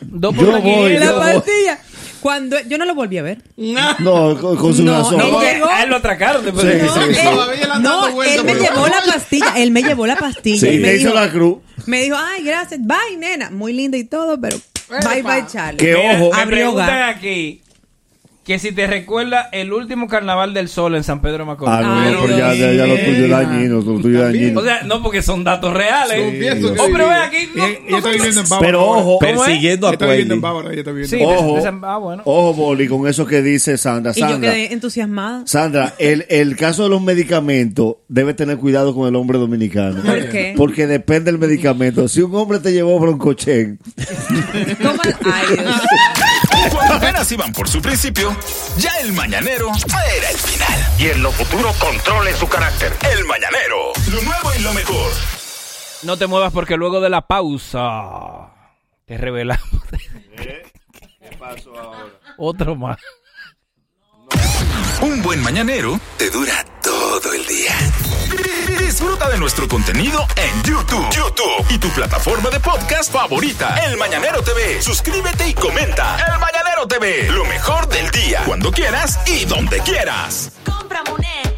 Dos 0.00 0.34
por 0.34 0.44
Yo 0.46 0.52
la 0.52 0.58
voy, 0.58 0.72
500. 0.94 1.00
la 1.00 1.06
yo- 1.06 1.18
pastilla. 1.42 1.78
Cuando 2.26 2.56
yo 2.68 2.76
no 2.76 2.84
lo 2.86 2.96
volví 2.96 3.18
a 3.18 3.22
ver. 3.22 3.38
No, 3.56 4.36
con, 4.40 4.56
con 4.56 4.74
su 4.74 4.82
No, 4.82 4.98
razón. 4.98 5.20
él 5.20 5.30
No, 5.30 5.40
llegó- 5.40 5.68
a 5.70 5.82
él 5.84 5.90
lo 5.90 5.96
atracaron 5.96 6.44
después 6.44 6.64
Sí, 6.66 6.72
él, 6.72 6.84
no, 6.84 6.96
él 8.20 8.44
me 8.44 8.54
llevó 8.54 8.88
la- 8.88 9.00
la 9.06 9.12
pastilla, 9.12 9.52
él 9.58 9.70
me 9.70 9.82
llevó 9.84 10.06
la 10.08 10.16
pastilla. 10.16 10.58
Sí, 10.58 10.74
y 10.74 10.78
me 10.80 10.94
hizo 10.94 11.10
dijo, 11.10 11.14
la 11.20 11.30
cruz. 11.30 11.58
me 11.86 12.00
dijo, 12.02 12.16
ay, 12.18 12.42
gracias, 12.42 12.80
bye, 12.82 13.16
nena. 13.16 13.50
Muy 13.50 13.72
linda 13.72 13.96
y 13.96 14.02
todo, 14.02 14.40
pero 14.40 14.56
bye, 15.08 15.22
bye, 15.22 15.44
Charlie. 15.46 15.76
Que 15.76 15.94
ojo. 15.94 16.32
Me 16.36 16.46
preguntan 16.48 17.02
aquí 17.10 17.62
que 18.46 18.60
si 18.60 18.70
te 18.70 18.86
recuerda 18.86 19.48
el 19.50 19.72
último 19.72 20.06
carnaval 20.06 20.54
del 20.54 20.68
sol 20.68 20.94
en 20.94 21.02
San 21.02 21.20
Pedro 21.20 21.38
de 21.38 21.44
Macorís. 21.46 21.74
Ah, 21.76 21.82
no, 21.82 21.98
Ay, 22.00 22.14
pero 22.22 22.38
ya, 22.38 22.54
ya, 22.54 22.72
ya 22.72 22.86
lo 22.86 22.94
tuyo 22.94 23.24
es 23.24 23.30
dañino, 23.30 23.74
lo 23.80 24.00
tuyo 24.00 24.18
es 24.24 24.32
dañino. 24.32 24.60
O 24.60 24.62
sea, 24.62 24.82
no 24.84 25.02
porque 25.02 25.20
son 25.20 25.42
datos 25.42 25.74
reales. 25.74 26.14
Que 26.14 26.52
oh, 26.78 26.86
pero 26.92 27.10
aquí. 27.10 27.38
Y 27.52 27.58
No, 27.58 27.64
ella 27.66 27.78
no 27.90 27.96
está 27.98 28.10
viviendo 28.10 28.40
en 28.42 28.48
Bávaro. 28.48 28.66
Pero 28.66 28.84
ojo. 28.86 29.18
Persiguiendo 29.18 29.88
a 29.88 29.92
está 29.92 30.06
viviendo 30.06 30.34
en. 30.34 30.40
Bávaro, 30.40 30.70
ella 30.70 30.78
está 30.78 30.92
viviendo 30.92 31.16
Sí. 31.16 31.22
Ojo. 31.24 31.56
de- 31.56 31.62
de- 31.72 31.78
ah, 31.82 31.96
bueno. 31.96 32.22
Ojo, 32.24 32.54
Boli, 32.54 32.86
con 32.86 33.08
eso 33.08 33.26
que 33.26 33.42
dice 33.42 33.76
Sandra. 33.78 34.12
Y 34.14 34.20
yo 34.20 34.28
Sandra, 34.28 34.52
quedé 34.52 34.72
entusiasmada. 34.72 35.42
Sandra, 35.44 35.94
el, 35.98 36.24
el 36.28 36.54
caso 36.56 36.84
de 36.84 36.90
los 36.90 37.02
medicamentos 37.02 37.96
debe 38.06 38.32
tener 38.32 38.58
cuidado 38.58 38.94
con 38.94 39.08
el 39.08 39.16
hombre 39.16 39.38
dominicano. 39.38 40.02
¿Por 40.04 40.28
qué? 40.28 40.54
Porque 40.56 40.86
depende 40.86 41.32
del 41.32 41.40
medicamento. 41.40 42.06
Si 42.06 42.22
un 42.22 42.32
hombre 42.36 42.60
te 42.60 42.72
llevó 42.72 42.96
broncochen, 43.00 43.80
¿Cómo? 44.82 45.02
Ay, 45.24 45.46
Dios. 45.56 45.80
Cuando 46.70 46.94
apenas 46.94 47.30
iban 47.32 47.52
por 47.52 47.68
su 47.68 47.80
principio, 47.80 48.36
ya 48.76 48.90
el 49.00 49.12
mañanero 49.12 49.70
era 50.16 50.30
el 50.30 50.36
final. 50.36 50.86
Y 50.98 51.08
en 51.08 51.22
lo 51.22 51.30
futuro 51.32 51.72
controle 51.78 52.32
su 52.34 52.48
carácter. 52.48 52.92
El 53.12 53.24
mañanero, 53.24 53.92
lo 54.10 54.22
nuevo 54.22 54.54
y 54.54 54.62
lo 54.62 54.72
mejor. 54.72 55.12
No 56.02 56.16
te 56.16 56.26
muevas 56.26 56.52
porque 56.52 56.76
luego 56.76 57.00
de 57.00 57.10
la 57.10 57.26
pausa 57.26 58.50
te 59.04 59.16
revelamos. 59.16 59.64
¿Qué 60.36 61.36
pasó 61.38 61.78
ahora? 61.78 62.12
Otro 62.38 62.76
más. 62.76 62.98
Un 65.00 65.22
buen 65.22 65.42
mañanero 65.42 66.00
te 66.16 66.30
dura 66.30 66.64
todo 66.82 67.32
el 67.32 67.46
día. 67.46 67.74
Disfruta 68.78 69.28
de 69.28 69.38
nuestro 69.38 69.68
contenido 69.68 70.26
en 70.36 70.62
YouTube. 70.62 71.08
YouTube 71.10 71.66
y 71.70 71.78
tu 71.78 71.88
plataforma 71.90 72.50
de 72.50 72.60
podcast 72.60 73.12
favorita. 73.12 73.76
El 73.86 73.96
Mañanero 73.96 74.42
TV. 74.42 74.80
Suscríbete 74.82 75.48
y 75.48 75.54
comenta. 75.54 76.16
El 76.32 76.40
Mañanero 76.40 76.86
TV. 76.88 77.28
Lo 77.30 77.44
mejor 77.44 77.88
del 77.88 78.10
día. 78.10 78.42
Cuando 78.46 78.72
quieras 78.72 79.18
y 79.26 79.44
donde 79.44 79.80
quieras. 79.80 80.52
Compra 80.64 81.02
Muné, 81.10 81.55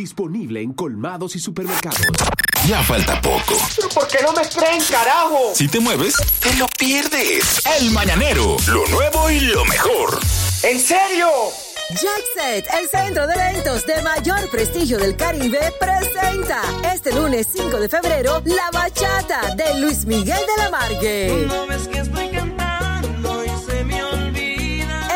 disponible 0.00 0.62
en 0.62 0.72
colmados 0.72 1.36
y 1.36 1.38
supermercados. 1.38 2.00
Ya 2.66 2.82
falta 2.82 3.20
poco. 3.20 3.54
¿Pero 3.76 3.88
por 3.90 4.08
qué 4.08 4.18
no 4.22 4.32
me 4.32 4.48
creen, 4.48 4.82
carajo? 4.90 5.52
Si 5.54 5.68
te 5.68 5.78
mueves, 5.78 6.14
te 6.40 6.54
lo 6.54 6.66
pierdes. 6.68 7.60
El 7.78 7.90
Mañanero, 7.90 8.56
lo 8.68 8.86
nuevo 8.88 9.30
y 9.30 9.40
lo 9.40 9.62
mejor. 9.66 10.18
¿En 10.62 10.80
serio? 10.80 11.28
Jackset, 11.90 12.66
el 12.80 12.88
centro 12.88 13.26
de 13.26 13.34
eventos 13.34 13.84
de 13.84 14.00
mayor 14.02 14.48
prestigio 14.50 14.96
del 14.96 15.16
Caribe, 15.16 15.60
presenta 15.78 16.62
este 16.94 17.12
lunes 17.12 17.46
5 17.52 17.78
de 17.78 17.88
febrero 17.88 18.40
la 18.46 18.70
bachata 18.72 19.54
de 19.54 19.80
Luis 19.80 20.06
Miguel 20.06 20.38
de 20.38 20.62
la 20.62 20.70
Margue. 20.70 21.46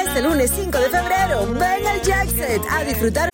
Este 0.07 0.23
lunes 0.23 0.53
5 0.55 0.79
de 0.79 0.91
febrero, 0.91 1.47
ven 1.55 1.87
al 1.87 2.03
Jackset 2.03 2.63
a 2.71 2.85
disfrutar. 2.85 3.34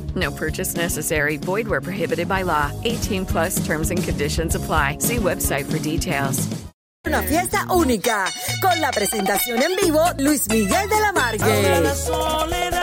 No 0.15 0.31
purchase 0.31 0.75
necessary. 0.75 1.37
Void 1.37 1.67
where 1.67 1.81
prohibited 1.81 2.27
by 2.27 2.41
law. 2.41 2.71
18 2.83 3.25
plus 3.27 3.63
terms 3.65 3.91
and 3.91 4.03
conditions 4.03 4.55
apply. 4.55 4.97
See 4.99 5.17
website 5.17 5.71
for 5.71 5.77
details. 5.77 6.47
Una 7.03 7.23
fiesta 7.23 7.65
única 7.71 8.27
con 8.61 8.79
la 8.79 8.91
presentación 8.91 9.59
en 9.59 9.75
vivo 9.75 10.03
Luis 10.19 10.47
Miguel 10.49 10.87
de 10.87 10.99
la 10.99 11.11
Margue. 11.11 12.80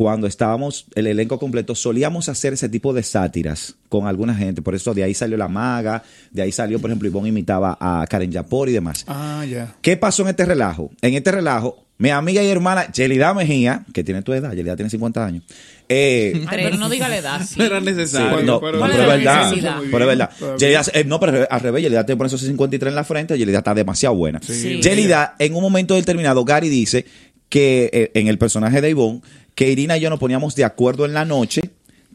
cuando 0.00 0.26
estábamos, 0.26 0.86
el 0.94 1.06
elenco 1.08 1.38
completo, 1.38 1.74
solíamos 1.74 2.30
hacer 2.30 2.54
ese 2.54 2.70
tipo 2.70 2.94
de 2.94 3.02
sátiras 3.02 3.74
con 3.90 4.06
alguna 4.06 4.34
gente. 4.34 4.62
Por 4.62 4.74
eso 4.74 4.94
de 4.94 5.02
ahí 5.04 5.12
salió 5.12 5.36
La 5.36 5.46
Maga, 5.46 6.02
de 6.30 6.40
ahí 6.40 6.52
salió, 6.52 6.78
por 6.78 6.88
ejemplo, 6.88 7.06
Ivonne 7.06 7.28
imitaba 7.28 7.76
a 7.78 8.06
Karen 8.08 8.32
Yapor 8.32 8.70
y 8.70 8.72
demás. 8.72 9.04
Ah, 9.06 9.44
ya. 9.46 9.74
¿Qué 9.82 9.98
pasó 9.98 10.22
en 10.22 10.30
este 10.30 10.46
relajo? 10.46 10.90
En 11.02 11.12
este 11.12 11.30
relajo, 11.32 11.84
mi 11.98 12.08
amiga 12.08 12.42
y 12.42 12.46
hermana 12.48 12.90
Yelida 12.90 13.34
Mejía, 13.34 13.84
que 13.92 14.02
tiene 14.02 14.22
tu 14.22 14.32
edad, 14.32 14.54
Yelida 14.54 14.74
tiene 14.74 14.88
50 14.88 15.22
años. 15.22 15.44
eh, 15.86 16.46
Ay, 16.48 16.60
pero 16.64 16.78
no 16.78 16.88
diga 16.88 17.06
la 17.10 17.18
edad. 17.18 17.42
sí. 17.46 17.56
No 17.58 17.64
era 17.66 17.80
necesario. 17.82 18.38
Sí, 18.38 18.44
no, 18.46 18.58
pero- 18.58 18.72
no, 18.72 18.78
¿Cuál 18.78 18.92
pero 18.92 19.02
era 19.04 19.12
es 19.16 19.18
verdad. 19.18 19.44
necesidad? 19.50 19.76
Pero 19.90 20.10
es 20.10 20.18
verdad. 20.18 20.30
Yelida, 20.58 20.82
eh, 20.94 21.04
no, 21.04 21.20
pero 21.20 21.46
al 21.50 21.60
revés, 21.60 21.82
Yelida 21.82 22.06
te 22.06 22.16
pone 22.16 22.28
esos 22.28 22.40
53 22.40 22.88
en 22.90 22.94
la 22.96 23.04
frente, 23.04 23.36
Yelida 23.36 23.58
está 23.58 23.74
demasiado 23.74 24.14
buena. 24.14 24.40
Sí. 24.42 24.80
Yelida, 24.80 25.34
en 25.38 25.54
un 25.54 25.60
momento 25.60 25.94
determinado, 25.94 26.42
Gary 26.42 26.70
dice 26.70 27.04
que 27.50 27.90
eh, 27.92 28.10
en 28.14 28.28
el 28.28 28.38
personaje 28.38 28.80
de 28.80 28.90
Ivonne, 28.90 29.20
que 29.60 29.70
Irina 29.70 29.98
y 29.98 30.00
yo 30.00 30.08
nos 30.08 30.18
poníamos 30.18 30.54
de 30.54 30.64
acuerdo 30.64 31.04
en 31.04 31.12
la 31.12 31.26
noche 31.26 31.60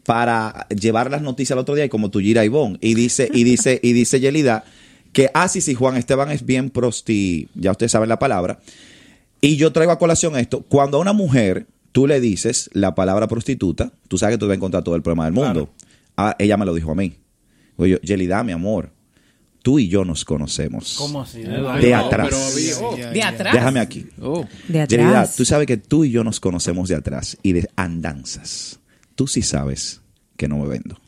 para 0.04 0.66
llevar 0.68 1.12
las 1.12 1.22
noticias 1.22 1.52
al 1.52 1.60
otro 1.60 1.76
día 1.76 1.84
y 1.84 1.88
como 1.88 2.10
tú 2.10 2.18
gira 2.18 2.44
Ivonne. 2.44 2.76
Y 2.80 2.94
dice, 2.94 3.30
y 3.32 3.44
dice, 3.44 3.78
y 3.84 3.92
dice 3.92 4.18
Yelida 4.18 4.64
que, 5.12 5.30
ah, 5.32 5.46
sí, 5.46 5.60
sí, 5.60 5.72
Juan 5.74 5.96
Esteban 5.96 6.32
es 6.32 6.44
bien 6.44 6.70
prosti, 6.70 7.48
ya 7.54 7.70
ustedes 7.70 7.92
saben 7.92 8.08
la 8.08 8.18
palabra. 8.18 8.58
Y 9.40 9.54
yo 9.58 9.70
traigo 9.72 9.92
a 9.92 9.98
colación 10.00 10.36
esto. 10.36 10.62
Cuando 10.62 10.96
a 10.96 11.00
una 11.00 11.12
mujer 11.12 11.68
tú 11.92 12.08
le 12.08 12.18
dices 12.18 12.68
la 12.72 12.96
palabra 12.96 13.28
prostituta, 13.28 13.92
tú 14.08 14.18
sabes 14.18 14.34
que 14.34 14.38
tú 14.40 14.46
vas 14.46 14.54
a 14.54 14.56
encontrar 14.56 14.82
todo 14.82 14.96
el 14.96 15.02
problema 15.02 15.26
del 15.26 15.34
mundo. 15.34 15.70
Ah, 16.16 16.34
ella 16.40 16.56
me 16.56 16.66
lo 16.66 16.74
dijo 16.74 16.90
a 16.90 16.96
mí. 16.96 17.14
Oye, 17.76 18.00
Yelida, 18.02 18.42
mi 18.42 18.50
amor, 18.50 18.90
tú 19.66 19.80
y 19.80 19.88
yo 19.88 20.04
nos 20.04 20.24
conocemos. 20.24 20.94
¿Cómo 20.96 21.22
así? 21.22 21.40
De 21.40 21.92
atrás. 21.92 22.54
De 23.12 23.20
atrás. 23.20 23.52
Déjame 23.52 23.80
aquí. 23.80 24.06
De 24.68 24.80
atrás. 24.80 25.34
Tú 25.34 25.44
sabes 25.44 25.66
que 25.66 25.76
tú 25.76 26.04
y 26.04 26.12
yo 26.12 26.22
nos 26.22 26.38
conocemos 26.38 26.88
de 26.88 26.94
atrás 26.94 27.36
y 27.42 27.52
de 27.52 27.68
andanzas. 27.74 28.78
Tú 29.16 29.26
sí 29.26 29.42
sabes 29.42 30.02
que 30.36 30.46
no 30.46 30.58
me 30.58 30.68
vendo. 30.68 31.00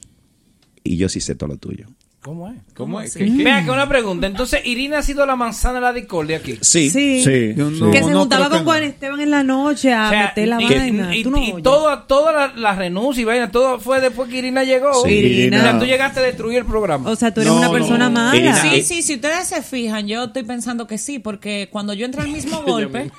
Y 0.82 0.96
yo 0.96 1.08
sí 1.08 1.20
sé 1.20 1.36
todo 1.36 1.50
lo 1.50 1.56
tuyo. 1.56 1.86
¿Cómo 2.20 2.48
es? 2.48 2.56
¿Cómo 2.74 3.00
es? 3.00 3.14
Vea 3.16 3.64
que 3.64 3.70
una 3.70 3.88
pregunta. 3.88 4.26
Entonces, 4.26 4.60
Irina 4.66 4.98
ha 4.98 5.02
sido 5.02 5.24
la 5.24 5.36
manzana 5.36 5.74
de 5.76 5.80
la 5.82 5.92
discordia 5.92 6.38
aquí. 6.38 6.58
Sí. 6.60 6.90
Sí. 6.90 7.22
Sí. 7.22 7.54
Yo 7.56 7.70
no- 7.70 7.90
que 7.92 8.02
se 8.02 8.10
no 8.10 8.18
juntaba 8.20 8.50
con 8.50 8.64
Juan 8.64 8.82
Esteban 8.82 9.20
en 9.20 9.30
la 9.30 9.44
noche 9.44 9.92
a 9.94 10.06
O 10.08 10.10
sea, 10.10 10.22
meter 10.26 10.48
la 10.48 10.60
y, 10.60 10.64
vaina. 10.66 11.16
y- 11.16 11.22
Tú 11.22 11.30
no 11.30 11.38
y 11.38 11.62
toda 11.62 12.32
la, 12.32 12.52
la 12.56 12.74
renuncia 12.74 13.22
y 13.22 13.24
vaina, 13.24 13.50
todo 13.52 13.78
fue 13.78 14.00
después 14.00 14.28
que 14.28 14.38
Irina 14.38 14.64
llegó. 14.64 14.92
Sí, 15.06 15.10
Irina. 15.12 15.58
O 15.58 15.60
sea, 15.62 15.78
tú 15.78 15.84
llegaste 15.86 16.18
a 16.20 16.22
destruir 16.24 16.58
el 16.58 16.64
programa. 16.66 17.08
O 17.08 17.14
sea, 17.16 17.32
tú 17.32 17.40
eres 17.40 17.52
No, 17.52 17.60
una 17.60 17.70
persona 17.70 18.06
no. 18.10 18.20
mala. 18.20 18.36
Irina, 18.36 18.56
Sí, 18.62 18.68
eh, 18.74 18.82
sí, 18.82 19.02
si 19.02 19.14
ustedes 19.14 19.46
se 19.46 19.62
fijan, 19.62 20.06
yo 20.08 20.24
estoy 20.24 20.42
pensando 20.42 20.86
que 20.88 20.98
sí, 20.98 21.20
porque 21.20 21.68
cuando 21.70 21.94
yo 21.94 22.04
entré 22.04 22.22
al 22.22 22.28
mismo 22.30 22.62
golpe, 22.66 23.10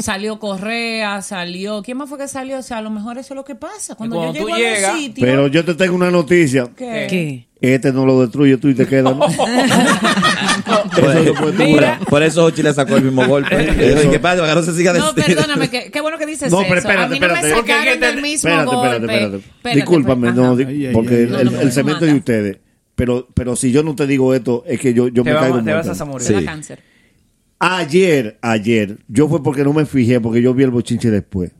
salió 0.00 0.38
Correa, 0.38 1.20
salió. 1.22 1.82
¿Quién 1.82 1.98
más 1.98 2.08
fue 2.08 2.18
que 2.18 2.28
salió? 2.28 2.58
O 2.58 2.62
sea, 2.62 2.78
a 2.78 2.82
lo 2.82 2.90
mejor 2.90 3.18
eso 3.18 3.34
es 3.34 3.36
lo 3.36 3.44
que 3.44 3.56
pasa. 3.56 3.96
Cuando, 3.96 4.16
Cuando 4.16 4.34
yo 4.38 4.40
tú 4.46 4.46
llego 4.46 4.56
a 4.56 4.58
llegas- 4.74 4.94
un 4.94 5.00
sitio. 5.00 5.24
Pero 5.26 5.48
yo 5.48 5.64
te 5.64 5.74
tengo 5.74 5.96
una 5.96 6.10
noticia. 6.12 6.68
¿Qué? 6.76 7.06
¿Qué? 7.10 7.46
Este 7.72 7.92
no 7.92 8.04
lo 8.04 8.20
destruye 8.20 8.58
tú 8.58 8.68
y 8.68 8.74
te 8.74 8.86
quedas. 8.86 9.16
¿no? 9.16 9.26
Eso 9.26 9.44
Por, 12.08 12.22
eso 12.22 12.44
Ochi 12.44 12.62
le 12.62 12.74
sacó 12.74 12.96
el 12.96 13.04
mismo 13.04 13.26
golpe. 13.26 13.56
Le 13.72 13.94
dijo, 13.94 14.10
¿Qué 14.10 14.18
pasa? 14.20 14.40
Para 14.42 14.54
que 14.54 14.60
no 14.60 14.66
se 14.66 14.74
siga 14.74 14.92
No, 14.92 15.12
des- 15.12 15.24
perdóname, 15.24 15.68
que, 15.70 15.90
qué 15.90 16.00
bueno 16.00 16.18
que 16.18 16.26
dices 16.26 16.50
No, 16.50 16.58
eso. 16.60 16.66
pero 16.68 16.80
espérate, 16.80 17.04
a 17.04 17.08
mí 17.08 17.18
no 17.20 17.26
espérate. 17.26 17.48
me 17.48 17.54
Porque 17.54 17.72
sacaron 17.72 18.00
te- 18.00 18.12
mismo 18.22 18.50
Espérate, 18.50 18.64
golpe. 18.66 18.86
espérate, 18.88 19.14
espérate. 19.14 19.36
Espérate, 19.36 19.76
Discúlpame, 19.80 20.28
espérate. 20.28 20.40
no, 20.40 20.46
Ajá. 20.46 20.56
di- 20.56 20.64
Ay, 20.64 20.86
ay, 20.86 20.92
porque 20.92 21.14
ay, 21.14 21.22
el, 21.22 21.34
el- 21.34 21.54
el 21.60 21.72
cemento 21.72 22.00
de 22.00 22.06
Manda. 22.06 22.18
ustedes. 22.18 22.56
Pero, 22.96 23.28
pero 23.34 23.56
si 23.56 23.72
yo 23.72 23.82
no 23.82 23.94
te 23.96 24.06
digo 24.06 24.34
esto, 24.34 24.62
es 24.66 24.78
que 24.80 24.94
yo, 24.94 25.08
yo 25.08 25.22
Te 25.24 25.30
me 25.30 25.34
va- 25.34 25.40
caigo 25.42 25.62
te 25.62 25.72
vas 25.72 25.88
a 25.88 25.94
zamorear. 25.94 26.26
Te 26.28 26.32
da 26.34 26.40
Sí. 26.40 26.46
cáncer. 26.46 26.80
Ayer, 27.58 28.38
ayer, 28.42 28.98
yo 29.08 29.28
fue 29.28 29.42
porque 29.42 29.64
no 29.64 29.72
me 29.72 29.86
fijé, 29.86 30.20
porque 30.20 30.42
yo 30.42 30.54
vi 30.54 30.64
el 30.64 30.70
bochinche 30.70 31.10
después. 31.10 31.50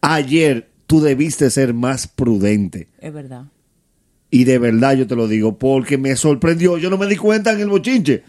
Ayer 0.00 0.68
tú 0.86 1.00
debiste 1.00 1.50
ser 1.50 1.74
más 1.74 2.06
prudente. 2.08 2.88
Es 3.00 3.12
verdad. 3.12 3.44
Y 4.30 4.44
de 4.44 4.58
verdad 4.58 4.94
yo 4.94 5.06
te 5.06 5.16
lo 5.16 5.26
digo, 5.28 5.56
porque 5.58 5.96
me 5.98 6.14
sorprendió. 6.16 6.76
Yo 6.78 6.90
no 6.90 6.98
me 6.98 7.06
di 7.06 7.16
cuenta 7.16 7.52
en 7.52 7.60
el 7.60 7.68
bochinche. 7.68 8.22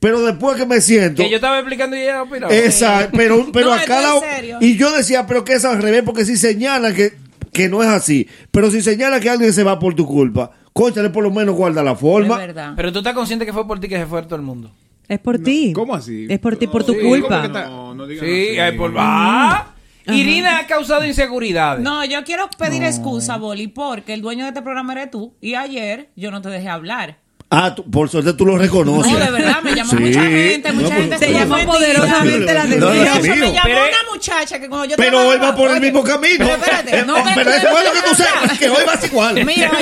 Pero 0.00 0.20
después 0.22 0.56
que 0.56 0.66
me 0.66 0.80
siento. 0.80 1.22
Que 1.22 1.30
yo 1.30 1.36
estaba 1.36 1.58
explicando 1.60 1.96
y 1.96 2.00
ella 2.00 2.22
opinaba. 2.22 2.54
Exacto, 2.54 3.16
pero, 3.16 3.46
pero 3.52 3.68
No, 3.68 3.74
a 3.74 3.82
cada. 3.84 4.14
Y 4.60 4.76
yo 4.76 4.90
decía, 4.92 5.26
pero 5.26 5.44
que 5.44 5.54
es 5.54 5.64
al 5.64 5.80
revés, 5.80 6.02
porque 6.04 6.24
si 6.24 6.36
señala 6.36 6.92
que, 6.92 7.12
que 7.52 7.68
no 7.68 7.82
es 7.82 7.88
así, 7.88 8.28
pero 8.50 8.70
si 8.70 8.82
señala 8.82 9.20
que 9.20 9.30
alguien 9.30 9.52
se 9.52 9.62
va 9.62 9.78
por 9.78 9.94
tu 9.94 10.04
culpa, 10.06 10.50
cónchale, 10.72 11.10
por 11.10 11.22
lo 11.22 11.30
menos 11.30 11.54
guarda 11.54 11.82
la 11.84 11.92
Es 11.92 12.00
forma. 12.00 12.36
verdad. 12.36 12.72
Pero 12.76 12.92
tú 12.92 12.98
estás 12.98 13.14
consciente 13.14 13.46
que 13.46 13.52
fue 13.52 13.66
por 13.66 13.78
ti 13.80 13.88
que 13.88 13.96
se 13.96 14.06
fue 14.06 14.22
todo 14.24 14.36
el 14.36 14.42
mundo. 14.42 14.74
Es 15.08 15.20
por 15.20 15.38
ti. 15.38 15.72
¿Cómo 15.72 15.94
así? 15.94 16.26
Es 16.28 16.40
por 16.40 16.56
ti, 16.56 16.66
por 16.66 16.82
tu 16.84 16.92
Sí, 16.92 16.98
culpa. 17.00 17.46
No, 17.46 17.94
no 17.94 18.06
digan 18.08 18.26
Sí, 18.26 18.58
así. 18.58 18.76
por... 18.76 18.92
Ah, 18.96 19.72
Irina 20.12 20.58
ha 20.58 20.66
causado 20.66 21.04
inseguridades. 21.04 21.82
No, 21.82 22.04
yo 22.04 22.22
quiero 22.24 22.48
pedir 22.58 22.82
excusa, 22.84 23.36
Boli, 23.36 23.68
porque 23.68 24.14
el 24.14 24.22
dueño 24.22 24.44
de 24.44 24.50
este 24.50 24.62
programa 24.62 24.92
eres 24.92 25.10
tú 25.10 25.34
y 25.40 25.54
ayer 25.54 26.10
yo 26.16 26.30
no 26.30 26.40
te 26.42 26.48
dejé 26.48 26.68
hablar. 26.68 27.18
Ah, 27.48 27.74
tú- 27.76 27.88
por 27.88 28.08
suerte 28.08 28.32
tú 28.32 28.44
lo 28.44 28.58
reconoces. 28.58 29.12
No, 29.12 29.18
de 29.20 29.30
verdad, 29.30 29.62
me 29.62 29.72
llamó 29.74 29.90
Sí. 29.90 29.96
mucha 29.96 30.22
gente, 30.22 30.72
mucha 30.72 30.88
No, 30.88 30.94
gente 30.96 31.16
pues, 31.16 31.20
Se 31.20 31.32
llamó 31.32 31.56
poderosamente 31.64 32.52
la 32.54 32.64
No, 32.64 32.70
De 32.70 32.80
no, 33.04 33.10
atención. 33.12 33.38
llamó 33.38 33.60
Pero- 33.62 33.82
una 33.82 34.10
muchacha 34.26 34.58
que 34.58 34.68
cuando 34.68 34.86
yo 34.86 34.96
Pero 34.96 35.28
hoy 35.28 35.38
va 35.38 35.54
por 35.54 35.70
el 35.70 35.80
mismo 35.80 36.02
camino. 36.02 36.38
Pero 36.38 36.52
espérate, 36.54 37.04
no 37.06 37.16
Eh, 37.18 37.22
pero 37.34 37.50
que 37.50 37.56
eso 37.56 37.68
yo 37.70 37.78
es 37.78 37.84
lo 37.84 37.92
que 37.92 38.08
tú 38.08 38.14
sabes, 38.14 38.58
que 38.58 38.68
hoy 38.68 38.84
vas 38.86 39.04
igual. 39.04 39.44
Mira, 39.44 39.70
me 39.72 39.78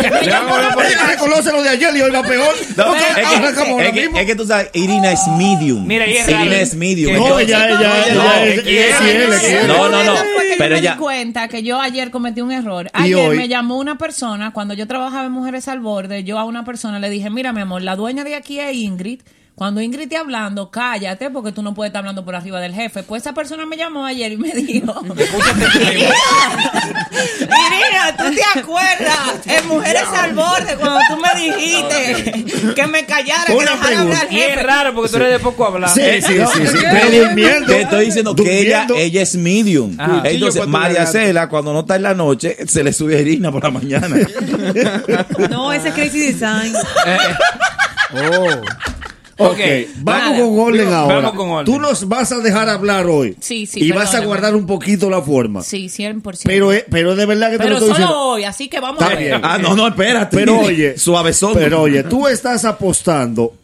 muchacha- 0.74 1.06
reconoce 1.06 1.52
lo 1.52 1.62
de 1.62 1.68
ayer 1.70 1.96
y 1.96 2.02
hoy 2.02 2.10
va 2.10 2.22
peor. 2.22 2.54
No, 2.76 2.94
es, 2.94 4.26
que, 4.26 4.34
tú 4.34 4.46
sabes, 4.46 4.70
Irina 4.74 5.12
es 5.12 5.20
medium. 5.38 5.86
Mira, 5.86 6.06
Irina 6.06 6.56
es 6.56 6.74
medium. 6.74 7.14
No, 7.16 7.38
ella, 7.38 7.68
ella, 7.68 7.78
no, 7.78 7.94
ella, 7.94 8.14
no, 8.14 8.44
ella-. 8.44 9.66
No, 9.66 9.88
no, 9.88 10.04
no. 10.04 10.14
Pero 10.58 10.76
me 10.76 10.82
ya- 10.82 10.92
di 10.92 10.98
cuenta 10.98 11.48
que 11.48 11.62
yo 11.62 11.80
ayer 11.80 12.10
cometí 12.10 12.40
un 12.40 12.52
error. 12.52 12.90
Ayer 12.92 13.30
me 13.36 13.48
llamó 13.48 13.78
una 13.78 13.96
persona, 13.98 14.52
cuando 14.52 14.74
yo 14.74 14.86
trabajaba 14.86 15.24
en 15.24 15.32
Mujeres 15.32 15.68
al 15.68 15.80
Borde, 15.80 16.24
yo 16.24 16.38
a 16.38 16.44
una 16.44 16.64
persona 16.64 16.98
le 16.98 17.10
dije, 17.10 17.30
mira 17.30 17.52
mi 17.52 17.60
amor, 17.60 17.82
la 17.82 17.96
dueña 17.96 18.24
de 18.24 18.34
aquí 18.34 18.60
es 18.60 18.74
Ingrid. 18.74 19.20
Cuando 19.56 19.80
Ingrid 19.80 20.02
esté 20.02 20.16
hablando, 20.16 20.68
cállate 20.68 21.30
porque 21.30 21.52
tú 21.52 21.62
no 21.62 21.74
puedes 21.74 21.90
estar 21.90 22.00
hablando 22.00 22.24
por 22.24 22.34
arriba 22.34 22.58
del 22.60 22.74
jefe. 22.74 23.04
Pues 23.04 23.22
esa 23.22 23.34
persona 23.34 23.64
me 23.66 23.76
llamó 23.76 24.04
ayer 24.04 24.32
y 24.32 24.36
me 24.36 24.50
dijo, 24.52 24.92
Irina, 25.04 26.12
¿tú 28.16 28.24
te 28.34 28.42
acuerdas? 28.60 29.18
En 29.46 29.68
Mujeres 29.68 30.02
al 30.16 30.34
Borde, 30.34 30.74
cuando 30.76 30.98
tú 31.08 31.16
me 31.18 31.40
dijiste 31.40 32.44
que 32.74 32.86
me 32.88 33.06
callara, 33.06 33.44
que 33.46 33.52
Una 33.54 33.70
dejara 33.72 34.00
hablar 34.00 34.26
al 34.26 34.32
Y 34.32 34.40
es 34.40 34.48
jefe. 34.50 34.62
raro 34.64 34.92
porque 34.94 35.10
tú 35.10 35.16
eres 35.18 35.30
de 35.30 35.38
poco 35.38 35.66
hablar. 35.66 35.90
Sí, 35.90 36.00
sí, 36.26 36.34
No, 36.34 36.50
sí, 36.50 36.66
sí. 36.66 36.76
te- 36.78 36.88
Pero 36.90 37.24
durmiendo. 37.24 37.66
Te 37.66 37.82
estoy 37.82 38.06
diciendo 38.06 38.34
que 38.34 38.60
ella, 38.60 38.86
ella 38.96 39.22
es 39.22 39.36
medium. 39.36 39.94
Ajá. 40.00 40.22
Entonces, 40.24 40.66
María. 40.66 41.06
Cela, 41.06 41.48
cuando 41.48 41.72
no 41.72 41.80
está 41.80 41.94
en 41.96 42.02
la 42.02 42.14
noche, 42.14 42.56
se 42.66 42.82
le 42.82 42.92
sube 42.92 43.16
a 43.16 43.20
Irina 43.20 43.52
por 43.52 43.62
la 43.62 43.70
mañana. 43.70 44.16
No, 45.50 45.72
ese 45.72 45.88
es 45.90 45.94
Crazy 45.94 46.18
Design. 46.32 46.74
Ok, 49.36 49.50
Ok, 49.50 49.58
vamos 49.98 50.22
nada. 50.30 50.38
con 50.44 50.58
orden 50.60 50.90
Vamos 50.90 51.12
ahora. 51.12 51.30
con 51.32 51.50
orden. 51.50 51.64
Tú 51.64 51.80
nos 51.80 52.06
vas 52.08 52.30
a 52.32 52.38
dejar 52.38 52.68
hablar 52.68 53.06
hoy. 53.06 53.36
Sí, 53.40 53.66
sí, 53.66 53.80
Y 53.84 53.90
vas 53.90 54.14
a 54.14 54.20
guardar 54.24 54.54
un 54.54 54.66
poquito 54.66 55.10
la 55.10 55.20
forma. 55.20 55.62
Sí, 55.62 55.88
100%. 55.88 56.42
Pero, 56.44 56.72
es- 56.72 56.84
pero 56.90 57.16
de 57.16 57.26
verdad 57.26 57.50
que 57.50 57.58
te 57.58 57.64
Pero 57.64 57.70
lo 57.70 57.76
estoy 57.78 57.94
solo 57.94 57.98
diciendo. 58.06 58.20
hoy, 58.28 58.44
así 58.44 58.68
que 58.68 58.78
vamos 58.80 59.02
a 59.02 59.08
ver. 59.08 59.18
bien. 59.18 59.40
ah, 59.42 59.58
no, 59.58 59.74
no, 59.74 59.88
espérate. 59.88 60.36
Pero 60.36 60.60
oye, 60.60 60.96
suavezón. 60.98 61.54
Pero 61.54 61.82
oye, 61.82 62.04
tú 62.04 62.28
estás 62.28 62.64
apostando 62.64 63.54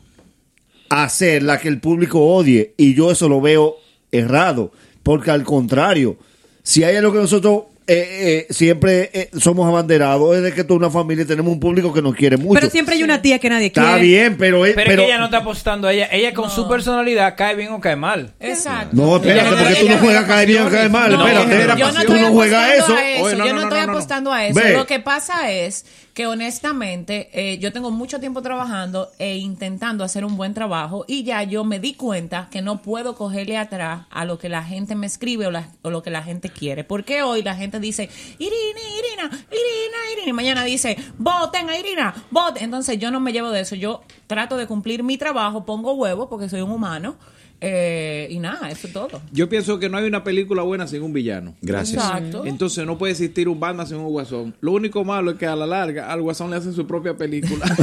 a 0.88 1.08
ser 1.08 1.42
la 1.44 1.60
que 1.60 1.68
el 1.68 1.80
público 1.80 2.20
odie 2.20 2.74
y 2.76 2.94
yo 2.94 3.12
eso 3.12 3.28
lo 3.28 3.40
veo 3.40 3.76
errado, 4.10 4.72
porque 5.04 5.30
al 5.30 5.44
contrario, 5.44 6.16
si 6.64 6.82
hay 6.82 6.96
algo 6.96 7.12
que 7.12 7.18
nosotros 7.20 7.62
eh, 7.86 8.46
eh, 8.48 8.52
siempre 8.52 9.10
eh, 9.12 9.30
somos 9.38 9.66
abanderados 9.66 10.36
es 10.36 10.42
de 10.42 10.52
que 10.52 10.62
toda 10.62 10.78
una 10.78 10.90
familia 10.90 11.26
tenemos 11.26 11.52
un 11.52 11.58
público 11.58 11.92
que 11.92 12.00
nos 12.02 12.14
quiere 12.14 12.36
mucho. 12.36 12.54
Pero 12.54 12.70
siempre 12.70 12.94
hay 12.94 13.02
una 13.02 13.20
tía 13.20 13.38
que 13.38 13.48
nadie 13.50 13.72
quiere. 13.72 13.88
Está 13.88 14.00
bien, 14.00 14.36
pero, 14.38 14.64
eh, 14.64 14.72
Pero, 14.74 14.88
pero 14.90 15.02
es 15.02 15.06
que 15.06 15.12
ella 15.12 15.18
no 15.18 15.24
está 15.24 15.38
apostando 15.38 15.88
a 15.88 15.92
ella. 15.92 16.08
Ella 16.12 16.32
con 16.32 16.50
su 16.50 16.68
personalidad 16.68 17.34
cae 17.36 17.56
bien 17.56 17.72
o 17.72 17.80
cae 17.80 17.96
mal. 17.96 18.32
Exacto. 18.38 18.90
no, 18.92 19.16
espérate, 19.16 19.50
porque 19.50 19.74
tú 19.74 19.88
no 19.88 19.98
juegas 19.98 20.24
caer 20.24 20.48
bien 20.48 20.62
o 20.62 20.70
caer 20.70 20.90
mal, 20.90 21.12
No, 21.12 21.26
espérate. 21.26 21.66
no, 21.66 21.76
yo 21.78 21.86
no 21.86 21.92
tú 21.94 22.00
estoy 22.00 22.20
no 22.20 22.32
juegas 22.32 22.70
apostando 22.70 22.84
eso. 22.84 22.96
a 22.96 23.08
eso. 23.10 23.24
Oye, 23.24 23.36
no, 23.36 23.46
yo 23.46 23.52
no, 23.52 23.56
no, 23.56 23.62
estoy 23.62 23.80
no, 23.80 23.86
no, 23.86 23.92
no. 23.92 23.92
apostando 23.98 24.32
a 24.32 24.46
eso. 24.46 24.60
Ve. 24.60 24.72
Lo 24.74 24.86
que 24.86 25.00
pasa 25.00 25.50
es 25.50 25.84
que 26.14 26.26
honestamente 26.26 27.30
eh, 27.32 27.58
yo 27.58 27.72
tengo 27.72 27.90
mucho 27.90 28.20
tiempo 28.20 28.42
trabajando 28.42 29.10
e 29.18 29.36
intentando 29.36 30.04
hacer 30.04 30.24
un 30.24 30.36
buen 30.36 30.54
trabajo 30.54 31.04
y 31.06 31.22
ya 31.22 31.42
yo 31.44 31.64
me 31.64 31.78
di 31.78 31.94
cuenta 31.94 32.48
que 32.50 32.62
no 32.62 32.82
puedo 32.82 33.14
cogerle 33.14 33.56
atrás 33.56 34.06
a 34.10 34.24
lo 34.24 34.38
que 34.38 34.48
la 34.48 34.62
gente 34.64 34.94
me 34.94 35.06
escribe 35.06 35.46
o, 35.46 35.50
la- 35.50 35.68
o 35.82 35.90
lo 35.90 36.02
que 36.02 36.10
la 36.10 36.22
gente 36.22 36.48
quiere. 36.50 36.84
Porque 36.84 37.22
hoy 37.22 37.42
la 37.42 37.54
gente 37.54 37.78
dice, 37.80 38.08
Irina, 38.38 38.80
Irina, 38.98 39.26
Irina, 39.26 39.98
Irina, 40.12 40.28
y 40.28 40.32
mañana 40.32 40.64
dice, 40.64 40.96
voten 41.18 41.68
a 41.70 41.78
Irina, 41.78 42.14
voten. 42.30 42.64
Entonces 42.64 42.98
yo 42.98 43.10
no 43.10 43.20
me 43.20 43.32
llevo 43.32 43.50
de 43.50 43.60
eso. 43.60 43.74
Yo 43.76 44.02
trato 44.26 44.56
de 44.56 44.66
cumplir 44.66 45.02
mi 45.02 45.16
trabajo, 45.18 45.64
pongo 45.64 45.92
huevos 45.94 46.26
porque 46.28 46.48
soy 46.48 46.60
un 46.60 46.70
humano. 46.70 47.16
Eh, 47.60 48.26
y 48.30 48.38
nada, 48.38 48.70
eso 48.70 48.86
es 48.86 48.92
todo. 48.92 49.20
Yo 49.32 49.48
pienso 49.48 49.78
que 49.78 49.88
no 49.88 49.98
hay 49.98 50.04
una 50.06 50.24
película 50.24 50.62
buena 50.62 50.86
sin 50.86 51.02
un 51.02 51.12
villano. 51.12 51.54
Gracias. 51.60 52.02
Exacto. 52.02 52.44
Entonces 52.46 52.86
no 52.86 52.96
puede 52.98 53.12
existir 53.12 53.48
un 53.48 53.60
Batman 53.60 53.86
sin 53.86 53.96
un 53.98 54.08
Guasón. 54.08 54.54
Lo 54.60 54.72
único 54.72 55.04
malo 55.04 55.32
es 55.32 55.36
que 55.38 55.46
a 55.46 55.54
la 55.56 55.66
larga 55.66 56.10
al 56.10 56.22
Guasón 56.22 56.50
le 56.50 56.56
hacen 56.56 56.72
su 56.72 56.86
propia 56.86 57.16
película. 57.16 57.66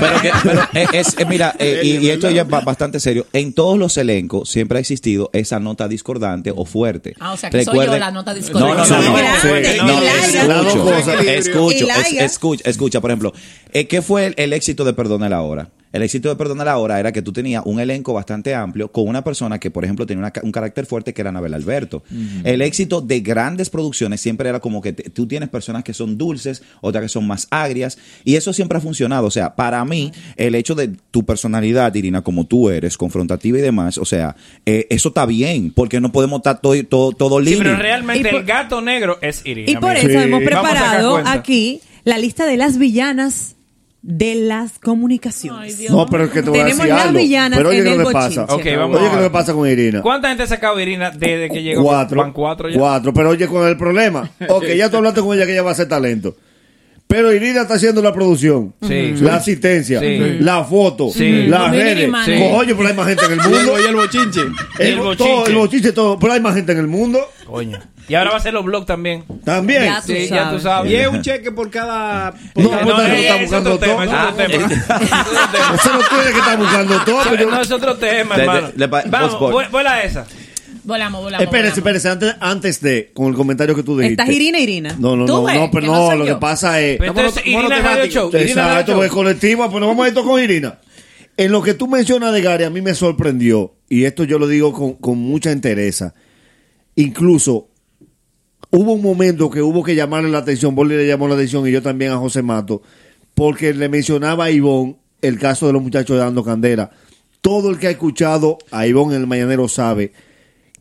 pero, 0.00 0.20
que- 0.20 0.30
pero 0.42 0.62
es, 0.74 0.88
es- 1.08 1.18
es- 1.18 1.28
mira, 1.28 1.54
eh, 1.58 1.80
y, 1.82 1.96
y 1.98 2.10
esto 2.10 2.30
ya 2.30 2.42
es 2.42 2.48
ba- 2.48 2.60
bastante 2.60 3.00
serio. 3.00 3.26
En 3.32 3.52
todos 3.52 3.78
los 3.78 3.96
elencos 3.96 4.48
siempre 4.50 4.78
ha 4.78 4.80
existido 4.80 5.30
esa 5.32 5.58
nota 5.60 5.88
discordante 5.88 6.52
o 6.54 6.64
fuerte. 6.64 7.14
Ah, 7.20 7.32
o 7.32 7.36
sea, 7.36 7.50
que 7.50 7.64
soy 7.64 7.86
yo 7.86 7.96
la 7.98 8.10
nota 8.10 8.34
discordante. 8.34 8.88
No, 8.90 8.98
no, 8.98 10.62
no. 10.62 10.88
Sí. 11.22 11.28
escucho, 11.28 11.86
escucha, 12.18 12.68
escucha, 12.70 13.00
por 13.00 13.10
ejemplo, 13.10 13.32
eh, 13.72 13.86
¿qué 13.86 14.02
fue 14.02 14.26
el, 14.26 14.34
el 14.36 14.52
éxito 14.52 14.84
de 14.84 14.92
Perdona 14.92 15.28
la 15.28 15.42
Hora? 15.42 15.68
El 15.92 16.02
éxito 16.02 16.28
de 16.28 16.36
Perdona 16.36 16.64
la 16.64 16.76
Hora 16.78 17.00
era 17.00 17.12
que 17.12 17.22
tú 17.22 17.32
tenías 17.32 17.62
un 17.64 17.80
elenco 17.80 18.12
bastante 18.12 18.54
amplio 18.54 18.92
con 18.92 19.08
una 19.08 19.24
persona 19.24 19.58
que, 19.58 19.70
por 19.70 19.84
ejemplo, 19.84 20.04
tenía 20.06 20.20
una 20.24 20.32
un 20.42 20.52
carácter 20.52 20.84
fuerte 20.86 21.14
que 21.14 21.20
era 21.22 21.30
Anabel 21.30 21.54
Alberto. 21.54 22.02
El 22.44 22.60
éxito 22.62 23.00
de 23.00 23.20
grandes 23.20 23.70
producciones 23.70 24.20
siempre 24.20 24.48
era 24.48 24.60
como 24.60 24.82
que 24.82 24.92
te- 24.92 25.10
tú 25.10 25.26
tienes 25.26 25.48
personas 25.48 25.84
que 25.84 25.94
son 25.94 26.18
dulces, 26.18 26.62
otras 26.80 27.02
que 27.02 27.08
son 27.08 27.26
más 27.26 27.46
agrias, 27.50 27.98
y 28.24 28.36
eso 28.36 28.52
siempre 28.52 28.78
ha 28.78 28.80
funcionado. 28.80 29.26
O 29.26 29.30
sea, 29.30 29.56
para 29.56 29.84
mí, 29.84 30.12
el 30.36 30.54
hecho 30.54 30.74
de 30.74 30.90
tu 31.10 31.24
personalidad, 31.24 31.94
Irina, 31.94 32.22
como 32.22 32.44
tú 32.46 32.70
eres, 32.70 32.96
confrontativa 32.96 33.58
y 33.58 33.62
demás, 33.62 33.98
o 33.98 34.04
sea, 34.04 34.36
eh, 34.66 34.86
eso 34.90 35.08
está 35.08 35.24
bien, 35.26 35.72
porque 35.72 36.00
no 36.00 36.12
podemos 36.12 36.38
estar 36.40 36.60
todo, 36.60 36.74
todo, 36.84 37.12
todo 37.12 37.38
Sí, 37.40 37.46
libre. 37.46 37.70
pero 37.70 37.82
realmente 37.82 38.28
por- 38.30 38.40
el 38.40 38.46
gato 38.46 38.80
negro 38.80 39.18
es 39.22 39.44
Irina. 39.46 39.70
Y 39.70 39.76
por 39.76 39.94
mira. 39.94 40.00
eso 40.00 40.20
hemos 40.20 40.42
preparado 40.42 41.16
aquí 41.24 41.80
la 42.04 42.18
lista 42.18 42.46
de 42.46 42.56
las 42.56 42.78
villanas 42.78 43.56
de 44.10 44.36
las 44.36 44.78
comunicaciones. 44.78 45.90
No, 45.90 46.06
pero 46.06 46.24
es 46.24 46.30
que 46.30 46.42
te 46.42 46.48
voy 46.48 46.60
a 46.60 46.62
Tenemos 46.62 46.78
decir 46.84 46.94
las 46.96 47.06
algo. 47.08 47.18
villanas 47.18 47.58
Pero 47.58 47.68
oye, 47.68 47.78
en 47.80 47.84
¿qué 47.84 47.90
el 47.92 47.98
lo 47.98 48.06
que 48.06 48.12
pasa? 48.14 48.46
bochinche. 48.46 48.70
Ok, 48.70 48.78
vamos 48.78 48.96
Oye, 48.98 49.10
¿qué 49.10 49.16
lo 49.16 49.22
que 49.22 49.30
pasa 49.30 49.52
con 49.52 49.68
Irina? 49.68 50.00
¿Cuánta 50.00 50.28
gente 50.28 50.44
ha 50.44 50.46
sacado 50.46 50.80
Irina 50.80 51.10
desde 51.10 51.50
que 51.50 51.62
llegó? 51.62 51.82
Cuatro. 51.82 52.20
Van 52.22 52.32
cuatro 52.32 52.70
ya. 52.70 52.78
Cuatro. 52.78 53.12
Pero 53.12 53.28
oye, 53.28 53.46
con 53.46 53.66
el 53.66 53.76
problema. 53.76 54.30
Ok, 54.48 54.64
ya 54.76 54.88
tú 54.90 54.96
hablaste 54.96 55.20
con 55.20 55.36
ella 55.36 55.44
que 55.44 55.52
ella 55.52 55.62
va 55.62 55.72
a 55.72 55.74
ser 55.74 55.88
talento. 55.88 56.36
Pero 57.08 57.32
Irina 57.32 57.62
está 57.62 57.74
haciendo 57.74 58.02
la 58.02 58.12
producción, 58.12 58.74
Sí. 58.86 59.14
la 59.20 59.36
asistencia, 59.36 59.98
Sí. 59.98 60.36
la 60.40 60.62
foto, 60.64 61.10
Sí. 61.10 61.46
las 61.46 61.70
redes. 61.70 62.10
Coño, 62.52 62.76
pero 62.76 62.88
hay 62.88 62.94
más 62.94 63.06
gente 63.08 63.24
en 63.24 63.32
el 63.32 63.40
mundo. 63.40 63.80
Y 63.80 63.86
el 63.86 63.96
bochinche. 63.96 64.40
El, 64.78 64.86
el 64.88 64.96
todo, 64.98 65.04
bochinche. 65.08 65.50
el 65.50 65.56
bochinche, 65.56 65.92
todo. 65.92 66.18
Pero 66.18 66.32
hay 66.34 66.40
más 66.40 66.54
gente 66.54 66.72
en 66.72 66.78
el 66.78 66.86
mundo. 66.86 67.20
Coño. 67.46 67.78
Y 68.08 68.14
ahora 68.14 68.30
va 68.30 68.36
a 68.36 68.40
ser 68.40 68.52
los 68.54 68.64
blogs 68.64 68.86
también. 68.86 69.24
También. 69.44 69.84
Ya 69.84 70.00
tú 70.00 70.06
Sí, 70.12 70.28
ya 70.28 70.50
tú 70.50 70.60
sabes. 70.60 70.90
Y 70.92 70.96
es 70.96 71.08
un 71.08 71.20
cheque 71.22 71.50
por 71.50 71.70
cada. 71.70 72.32
por 72.54 72.62
No, 72.64 72.70
cada- 72.70 72.82
pues, 72.82 72.94
no, 72.96 73.02
está- 73.02 73.14
es- 73.14 73.20
está 73.20 73.34
es 73.36 73.40
buscando 73.42 73.74
otro 73.74 73.88
tema, 73.88 74.04
todo. 74.04 74.14
es 74.14 74.22
otro 74.32 74.46
tema. 74.46 74.66
Eso 75.74 75.92
no 75.92 75.98
tiene 75.98 76.32
que 76.32 76.38
estar 76.38 76.58
buscando 76.58 77.04
todo. 77.04 77.20
pero 77.24 77.36
yo- 77.36 77.50
No 77.50 77.60
es 77.62 77.70
otro 77.70 77.96
tema, 77.96 78.36
hermano. 78.36 78.68
le 78.76 78.86
Vamos, 78.86 79.70
vuela 79.70 79.94
a 79.94 80.02
esa. 80.02 80.26
Volamos, 80.88 81.22
volamos. 81.22 81.44
Espérese, 81.44 81.80
espérese, 81.80 82.08
antes, 82.08 82.34
antes 82.40 82.80
de, 82.80 83.10
con 83.12 83.26
el 83.26 83.34
comentario 83.34 83.74
que 83.74 83.82
tú 83.82 83.98
dijiste. 83.98 84.22
¿Estás 84.22 84.34
Irina, 84.34 84.58
Irina? 84.58 84.96
No, 84.98 85.16
no, 85.16 85.26
¿Tú 85.26 85.34
no, 85.34 85.44
ves? 85.44 85.54
no, 85.54 85.70
pero 85.70 85.86
no, 85.86 86.16
lo 86.16 86.24
yo. 86.24 86.34
que 86.34 86.40
pasa 86.40 86.80
es. 86.80 86.96
Pero 86.96 87.10
entonces, 87.10 87.42
Irina 87.44 87.78
Radio 87.80 88.06
Show. 88.06 88.28
Irina 88.30 88.38
Radio 88.38 88.48
Exacto, 88.48 88.92
Show. 88.92 89.00
pues 89.00 89.10
colectivo, 89.10 89.68
pues 89.70 89.80
nos 89.80 89.88
vamos 89.90 90.06
a 90.06 90.08
esto 90.08 90.24
con 90.24 90.42
Irina. 90.42 90.78
En 91.36 91.52
lo 91.52 91.60
que 91.60 91.74
tú 91.74 91.88
mencionas 91.88 92.32
de 92.32 92.40
Gary, 92.40 92.64
a 92.64 92.70
mí 92.70 92.80
me 92.80 92.94
sorprendió, 92.94 93.74
y 93.90 94.04
esto 94.04 94.24
yo 94.24 94.38
lo 94.38 94.48
digo 94.48 94.72
con, 94.72 94.94
con 94.94 95.18
mucha 95.18 95.52
entereza. 95.52 96.14
Incluso 96.96 97.68
hubo 98.70 98.94
un 98.94 99.02
momento 99.02 99.50
que 99.50 99.60
hubo 99.60 99.84
que 99.84 99.94
llamarle 99.94 100.30
la 100.30 100.38
atención, 100.38 100.74
Bolly 100.74 100.96
le 100.96 101.06
llamó 101.06 101.28
la 101.28 101.34
atención 101.34 101.68
y 101.68 101.70
yo 101.70 101.82
también 101.82 102.12
a 102.12 102.16
José 102.16 102.40
Mato, 102.40 102.80
porque 103.34 103.74
le 103.74 103.90
mencionaba 103.90 104.46
a 104.46 104.50
Ivonne 104.50 104.96
el 105.20 105.38
caso 105.38 105.66
de 105.66 105.74
los 105.74 105.82
muchachos 105.82 106.16
de 106.16 106.22
Dando 106.22 106.42
Candela. 106.42 106.92
Todo 107.42 107.68
el 107.68 107.78
que 107.78 107.88
ha 107.88 107.90
escuchado 107.90 108.56
a 108.70 108.86
Ivonne 108.86 109.16
en 109.16 109.20
el 109.20 109.26
Mañanero 109.26 109.68
sabe 109.68 110.12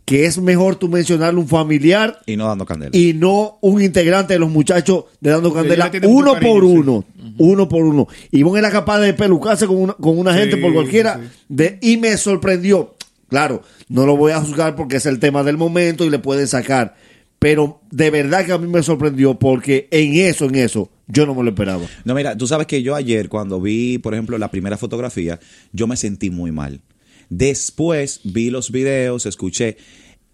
que 0.07 0.25
es 0.25 0.37
mejor 0.39 0.77
tú 0.77 0.87
mencionarle 0.87 1.37
un 1.37 1.49
familiar 1.49 2.21
Y 2.25 2.37
no 2.37 2.47
dando 2.47 2.65
candela. 2.65 2.95
y 2.97 3.13
no 3.13 3.57
un 3.59 3.81
integrante 3.81 4.31
de 4.35 4.39
los 4.39 4.49
muchachos 4.49 5.03
de 5.19 5.31
Dando 5.31 5.53
Candela, 5.53 5.91
uno 6.05 6.31
cariño, 6.33 6.53
por 6.53 6.63
sí. 6.63 6.67
uno, 6.69 7.05
uno 7.37 7.67
por 7.67 7.83
uno. 7.83 8.07
Ivonne 8.31 8.59
era 8.59 8.71
capaz 8.71 8.99
de 9.01 9.13
pelucarse 9.13 9.67
con 9.67 9.75
una, 9.75 9.93
con 9.95 10.17
una 10.17 10.31
Sí, 10.33 10.39
gente 10.39 10.55
por 10.57 10.73
cualquiera 10.73 11.19
sí. 11.21 11.29
de, 11.49 11.77
y 11.81 11.97
me 11.97 12.15
sorprendió. 12.15 12.95
Claro, 13.27 13.63
no 13.89 14.05
lo 14.05 14.15
voy 14.15 14.31
a 14.31 14.39
juzgar 14.39 14.77
porque 14.77 14.95
es 14.95 15.05
el 15.05 15.19
tema 15.19 15.43
del 15.43 15.57
momento 15.57 16.05
y 16.05 16.09
le 16.09 16.19
pueden 16.19 16.47
sacar. 16.47 16.95
Pero 17.37 17.81
de 17.91 18.09
verdad 18.09 18.45
que 18.45 18.53
a 18.53 18.57
mí 18.57 18.67
me 18.67 18.81
sorprendió 18.83 19.37
porque 19.37 19.89
en 19.91 20.15
eso, 20.15 20.45
en 20.45 20.55
eso, 20.55 20.89
yo 21.07 21.25
no 21.25 21.35
me 21.35 21.43
lo 21.43 21.49
esperaba. 21.49 21.83
No, 22.05 22.15
mira, 22.15 22.37
tú 22.37 22.47
sabes 22.47 22.65
que 22.65 22.81
yo 22.81 22.95
ayer 22.95 23.27
cuando 23.27 23.59
vi, 23.59 23.97
por 23.97 24.13
ejemplo, 24.13 24.37
la 24.37 24.49
primera 24.49 24.77
fotografía, 24.77 25.37
yo 25.73 25.85
me 25.85 25.97
sentí 25.97 26.29
muy 26.29 26.53
mal. 26.53 26.79
Después 27.29 28.21
vi 28.23 28.49
los 28.49 28.71
videos, 28.71 29.25
escuché 29.25 29.77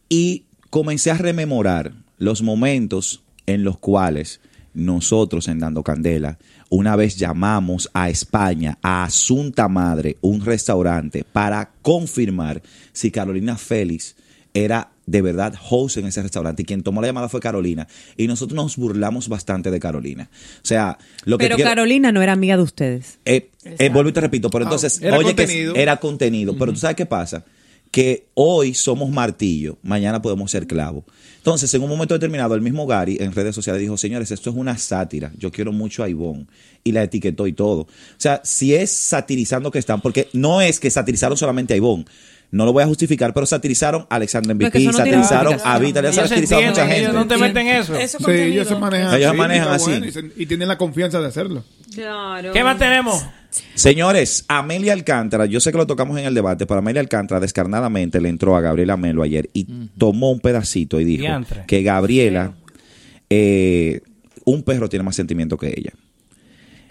y 0.09 0.45
comencé 0.69 1.11
a 1.11 1.17
rememorar 1.17 1.93
los 2.17 2.41
momentos 2.41 3.23
en 3.45 3.63
los 3.63 3.77
cuales 3.77 4.39
nosotros 4.73 5.47
en 5.47 5.59
Dando 5.59 5.83
Candela 5.83 6.37
una 6.69 6.95
vez 6.95 7.17
llamamos 7.17 7.89
a 7.93 8.09
España, 8.09 8.79
a 8.81 9.03
Asunta 9.03 9.67
Madre, 9.67 10.17
un 10.21 10.43
restaurante, 10.43 11.23
para 11.23 11.71
confirmar 11.83 12.63
si 12.91 13.11
Carolina 13.11 13.57
Félix 13.57 14.15
era 14.55 14.92
de 15.05 15.21
verdad 15.21 15.53
host 15.69 15.97
en 15.97 16.05
ese 16.05 16.21
restaurante 16.21 16.61
y 16.61 16.65
quien 16.65 16.81
tomó 16.83 17.01
la 17.01 17.07
llamada 17.07 17.27
fue 17.29 17.39
Carolina 17.41 17.87
y 18.17 18.27
nosotros 18.27 18.55
nos 18.55 18.77
burlamos 18.77 19.27
bastante 19.27 19.69
de 19.71 19.79
Carolina. 19.79 20.29
O 20.57 20.65
sea, 20.65 20.97
lo 21.25 21.37
que 21.37 21.45
Pero 21.45 21.55
quiero- 21.57 21.69
Carolina 21.71 22.11
no 22.11 22.21
era 22.21 22.31
amiga 22.33 22.55
de 22.57 22.63
ustedes. 22.63 23.19
eh, 23.25 23.49
eh, 23.65 23.89
vuelvo 23.89 24.09
y 24.09 24.13
te 24.13 24.21
repito, 24.21 24.49
pero 24.49 24.63
entonces, 24.65 25.01
era 25.01 25.17
oye, 25.17 25.27
contenido. 25.35 25.73
que 25.73 25.81
era 25.81 25.97
contenido, 25.97 26.55
pero 26.57 26.71
tú 26.73 26.79
sabes 26.79 26.95
qué 26.95 27.05
pasa, 27.05 27.43
que 27.91 28.25
hoy 28.33 28.73
somos 28.73 29.09
martillo, 29.11 29.77
mañana 29.83 30.21
podemos 30.21 30.49
ser 30.49 30.65
clavo. 30.67 31.05
Entonces, 31.37 31.71
en 31.73 31.83
un 31.83 31.89
momento 31.89 32.13
determinado, 32.13 32.55
el 32.55 32.61
mismo 32.61 32.87
Gary 32.87 33.17
en 33.19 33.33
redes 33.33 33.53
sociales 33.53 33.81
dijo, 33.81 33.97
señores, 33.97 34.31
esto 34.31 34.49
es 34.49 34.55
una 34.55 34.77
sátira, 34.77 35.31
yo 35.37 35.51
quiero 35.51 35.71
mucho 35.73 36.01
a 36.03 36.09
Ivonne, 36.09 36.47
y 36.85 36.91
la 36.93 37.03
etiquetó 37.03 37.45
y 37.47 37.53
todo. 37.53 37.81
O 37.81 37.87
sea, 38.17 38.41
si 38.43 38.73
es 38.73 38.89
satirizando 38.91 39.69
que 39.69 39.79
están, 39.79 40.01
porque 40.01 40.29
no 40.33 40.61
es 40.61 40.79
que 40.79 40.89
satirizaron 40.89 41.37
solamente 41.37 41.73
a 41.73 41.77
Ivonne, 41.77 42.05
no 42.53 42.65
lo 42.65 42.71
voy 42.73 42.83
a 42.83 42.87
justificar, 42.87 43.33
pero 43.33 43.45
satirizaron 43.45 44.05
a 44.09 44.15
Alexander 44.15 44.55
MVP, 44.55 44.79
no 44.79 44.93
satirizaron 44.93 45.53
a 45.53 45.79
justificación. 45.79 45.81
Vita, 45.85 45.99
Ellos 45.99 46.15
se 46.15 46.21
satirizaron 46.27 46.65
a 46.65 46.69
mucha 46.69 46.85
gente. 46.87 46.99
ellos 47.01 47.13
no 47.13 47.27
te 47.27 47.37
meten 47.37 47.67
en 47.67 47.75
eso. 47.77 47.95
Eso 47.95 48.17
Sí, 48.19 48.23
contenido. 48.23 48.47
ellos 48.53 48.67
se 48.67 48.75
manejan 48.75 49.15
Ellos 49.15 49.29
así, 49.29 49.37
manejan 49.37 49.67
así. 49.69 49.89
bueno, 49.91 50.05
y, 50.05 50.11
se- 50.11 50.31
y 50.37 50.45
tienen 50.45 50.67
la 50.67 50.77
confianza 50.77 51.19
de 51.19 51.27
hacerlo. 51.27 51.63
Claro. 51.93 52.51
¿Qué 52.53 52.63
más 52.63 52.77
tenemos? 52.77 53.25
Señores, 53.75 54.45
Amelia 54.47 54.93
Alcántara, 54.93 55.45
yo 55.45 55.59
sé 55.59 55.71
que 55.71 55.77
lo 55.77 55.85
tocamos 55.85 56.17
en 56.19 56.25
el 56.25 56.33
debate, 56.33 56.65
pero 56.65 56.79
Amelia 56.79 57.01
Alcántara 57.01 57.39
descarnadamente 57.39 58.19
le 58.21 58.29
entró 58.29 58.55
a 58.55 58.61
Gabriela 58.61 58.97
Melo 58.97 59.21
ayer 59.23 59.49
y 59.53 59.65
tomó 59.97 60.31
un 60.31 60.39
pedacito 60.39 60.99
y 60.99 61.05
dijo 61.05 61.21
Diantre. 61.21 61.63
que 61.67 61.83
Gabriela, 61.83 62.53
eh, 63.29 64.01
un 64.45 64.63
perro 64.63 64.89
tiene 64.89 65.03
más 65.03 65.15
sentimiento 65.15 65.57
que 65.57 65.67
ella. 65.75 65.91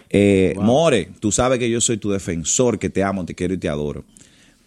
Eh, 0.09 0.53
More, 0.59 1.09
tú 1.19 1.31
sabes 1.31 1.57
que 1.59 1.69
yo 1.69 1.81
soy 1.81 1.97
tu 1.97 2.11
defensor, 2.11 2.77
que 2.77 2.89
te 2.89 3.03
amo, 3.03 3.25
te 3.25 3.33
quiero 3.33 3.53
y 3.53 3.57
te 3.57 3.67
adoro. 3.67 4.05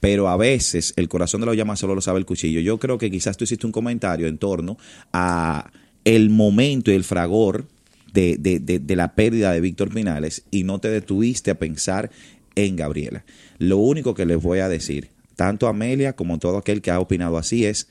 Pero 0.07 0.29
a 0.29 0.37
veces 0.37 0.93
el 0.95 1.09
corazón 1.09 1.41
de 1.41 1.49
la 1.49 1.55
llama 1.55 1.75
solo 1.75 1.97
lo 1.97 2.01
sabe 2.01 2.21
el 2.21 2.27
cuchillo. 2.27 2.61
Yo 2.61 2.79
creo 2.79 2.97
que 2.97 3.11
quizás 3.11 3.37
tú 3.37 3.43
hiciste 3.43 3.67
un 3.67 3.73
comentario 3.73 4.29
en 4.29 4.39
torno 4.39 4.79
a 5.13 5.73
el 6.05 6.31
momento 6.31 6.93
y 6.93 6.95
el 6.95 7.03
fragor 7.03 7.67
de, 8.13 8.37
de- 8.39 8.61
de- 8.61 8.79
de 8.79 8.95
la 8.95 9.17
pérdida 9.17 9.51
de 9.51 9.61
Víctor 9.61 9.93
Pinales 9.93 10.45
y 10.53 10.63
no 10.63 10.79
te 10.79 10.91
detuviste 10.91 11.51
a 11.51 11.59
pensar 11.59 12.13
en 12.55 12.77
Gabriela. 12.77 13.25
Lo 13.59 13.79
único 13.79 14.15
que 14.15 14.27
les 14.27 14.41
voy 14.41 14.61
a 14.61 14.69
decir, 14.69 15.09
tanto 15.35 15.67
a 15.67 15.71
Amelia 15.71 16.13
como 16.15 16.39
todo 16.39 16.57
aquel 16.59 16.83
que 16.83 16.93
ha 16.93 17.01
opinado 17.01 17.37
así 17.37 17.65
es, 17.65 17.89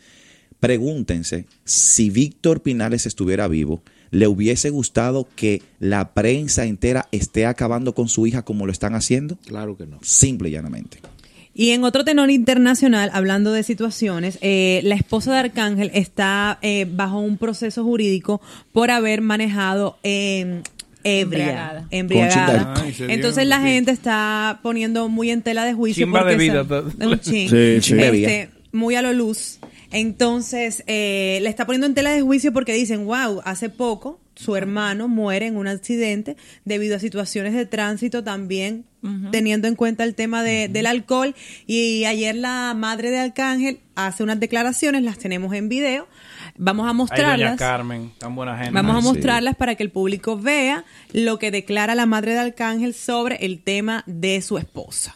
pregúntense 0.62 1.46
si 1.66 2.10
Víctor 2.10 2.62
Pinales 2.62 3.06
estuviera 3.06 3.50
vivo, 3.50 3.84
¿le 4.12 4.28
hubiese 4.28 4.70
gustado 4.70 5.28
que 5.36 5.62
la 5.80 6.14
prensa 6.14 6.66
entera 6.66 7.08
esté 7.12 7.46
acabando 7.46 7.94
con 7.94 8.08
su 8.08 8.26
hija 8.26 8.44
como 8.46 8.66
lo 8.66 8.72
están 8.72 8.96
haciendo? 8.96 9.38
Claro 9.46 9.76
que 9.76 9.86
no. 9.86 10.00
Simple 10.02 10.48
y 10.50 10.54
llanamente. 10.54 11.00
Y 11.58 11.70
en 11.72 11.86
otro 11.86 12.04
tenor 12.04 12.30
internacional, 12.32 13.10
hablando 13.14 13.54
de 13.54 13.64
situaciones, 13.64 14.38
eh, 14.42 14.82
la 14.84 14.96
esposa 14.96 15.32
de 15.32 15.40
Arcángel 15.40 15.90
está 15.94 16.60
eh, 16.62 16.86
bajo 16.90 17.20
un 17.20 17.38
proceso 17.38 17.82
jurídico 17.84 18.42
por 18.74 18.92
haber 18.92 19.22
manejado 19.22 19.98
eh, 20.04 20.62
ebria, 21.06 21.88
Embriagada. 21.92 22.74
Ay, 22.84 22.94
Entonces 23.08 23.48
la 23.48 23.60
sí. 23.60 23.64
gente 23.68 23.92
está 23.92 24.60
poniendo 24.64 25.08
muy 25.08 25.32
en 25.32 25.44
tela 25.44 25.64
de 25.64 25.74
juicio. 25.74 26.06
Chimba 26.06 26.20
porque 26.20 26.34
de 26.34 26.38
vida, 26.38 26.66
se- 26.68 27.08
un 27.08 27.20
chin. 27.22 27.50
Sí, 27.50 27.78
sí. 27.82 27.96
Este, 28.02 28.50
muy 28.74 28.96
a 28.96 29.02
lo 29.02 29.14
luz. 29.14 29.60
Entonces, 29.92 30.84
eh, 30.88 31.40
le 31.42 31.48
está 31.50 31.66
poniendo 31.66 31.88
en 31.88 31.94
tela 31.94 32.12
de 32.12 32.22
juicio 32.22 32.52
porque 32.52 32.74
dicen, 32.74 33.06
wow, 33.06 33.42
hace 33.46 33.70
poco 33.70 34.20
su 34.36 34.56
hermano 34.56 35.08
muere 35.08 35.48
en 35.48 35.56
un 35.58 35.68
accidente 35.68 36.36
debido 36.66 36.96
a 36.96 37.00
situaciones 37.00 37.54
de 37.54 37.66
tránsito 37.66 38.24
también, 38.24 38.86
teniendo 39.32 39.68
en 39.68 39.76
cuenta 39.76 40.04
el 40.04 40.16
tema 40.16 40.42
de- 40.44 40.68
del 40.68 40.88
alcohol. 40.88 41.36
Y 41.68 42.06
ayer 42.06 42.36
la 42.36 42.74
madre 42.76 43.12
de 43.12 43.20
Arcángel 43.20 43.80
hace 43.96 44.24
unas 44.24 44.40
declaraciones, 44.40 45.04
las 45.04 45.20
tenemos 45.20 45.54
en 45.54 45.70
video. 45.70 46.08
Vamos 46.58 46.86
a 46.86 46.90
Ay, 46.90 46.94
doña 46.94 46.98
mostrarlas. 46.98 47.58
Carmen, 47.60 48.12
tan 48.18 48.36
buena 48.36 48.58
gente. 48.58 48.72
Vamos 48.74 48.98
a 48.98 49.02
sí. 49.02 49.08
mostrarlas 49.08 49.56
para 49.56 49.76
que 49.76 49.84
el 49.84 49.92
público 49.92 50.38
vea 50.40 50.86
lo 51.14 51.38
que 51.40 51.52
declara 51.52 51.94
la 51.96 52.06
madre 52.08 52.34
de 52.34 52.40
Arcángel 52.40 52.94
sobre 52.96 53.46
el 53.46 53.62
tema 53.62 54.04
de 54.08 54.42
su 54.42 54.58
esposa. 54.58 55.16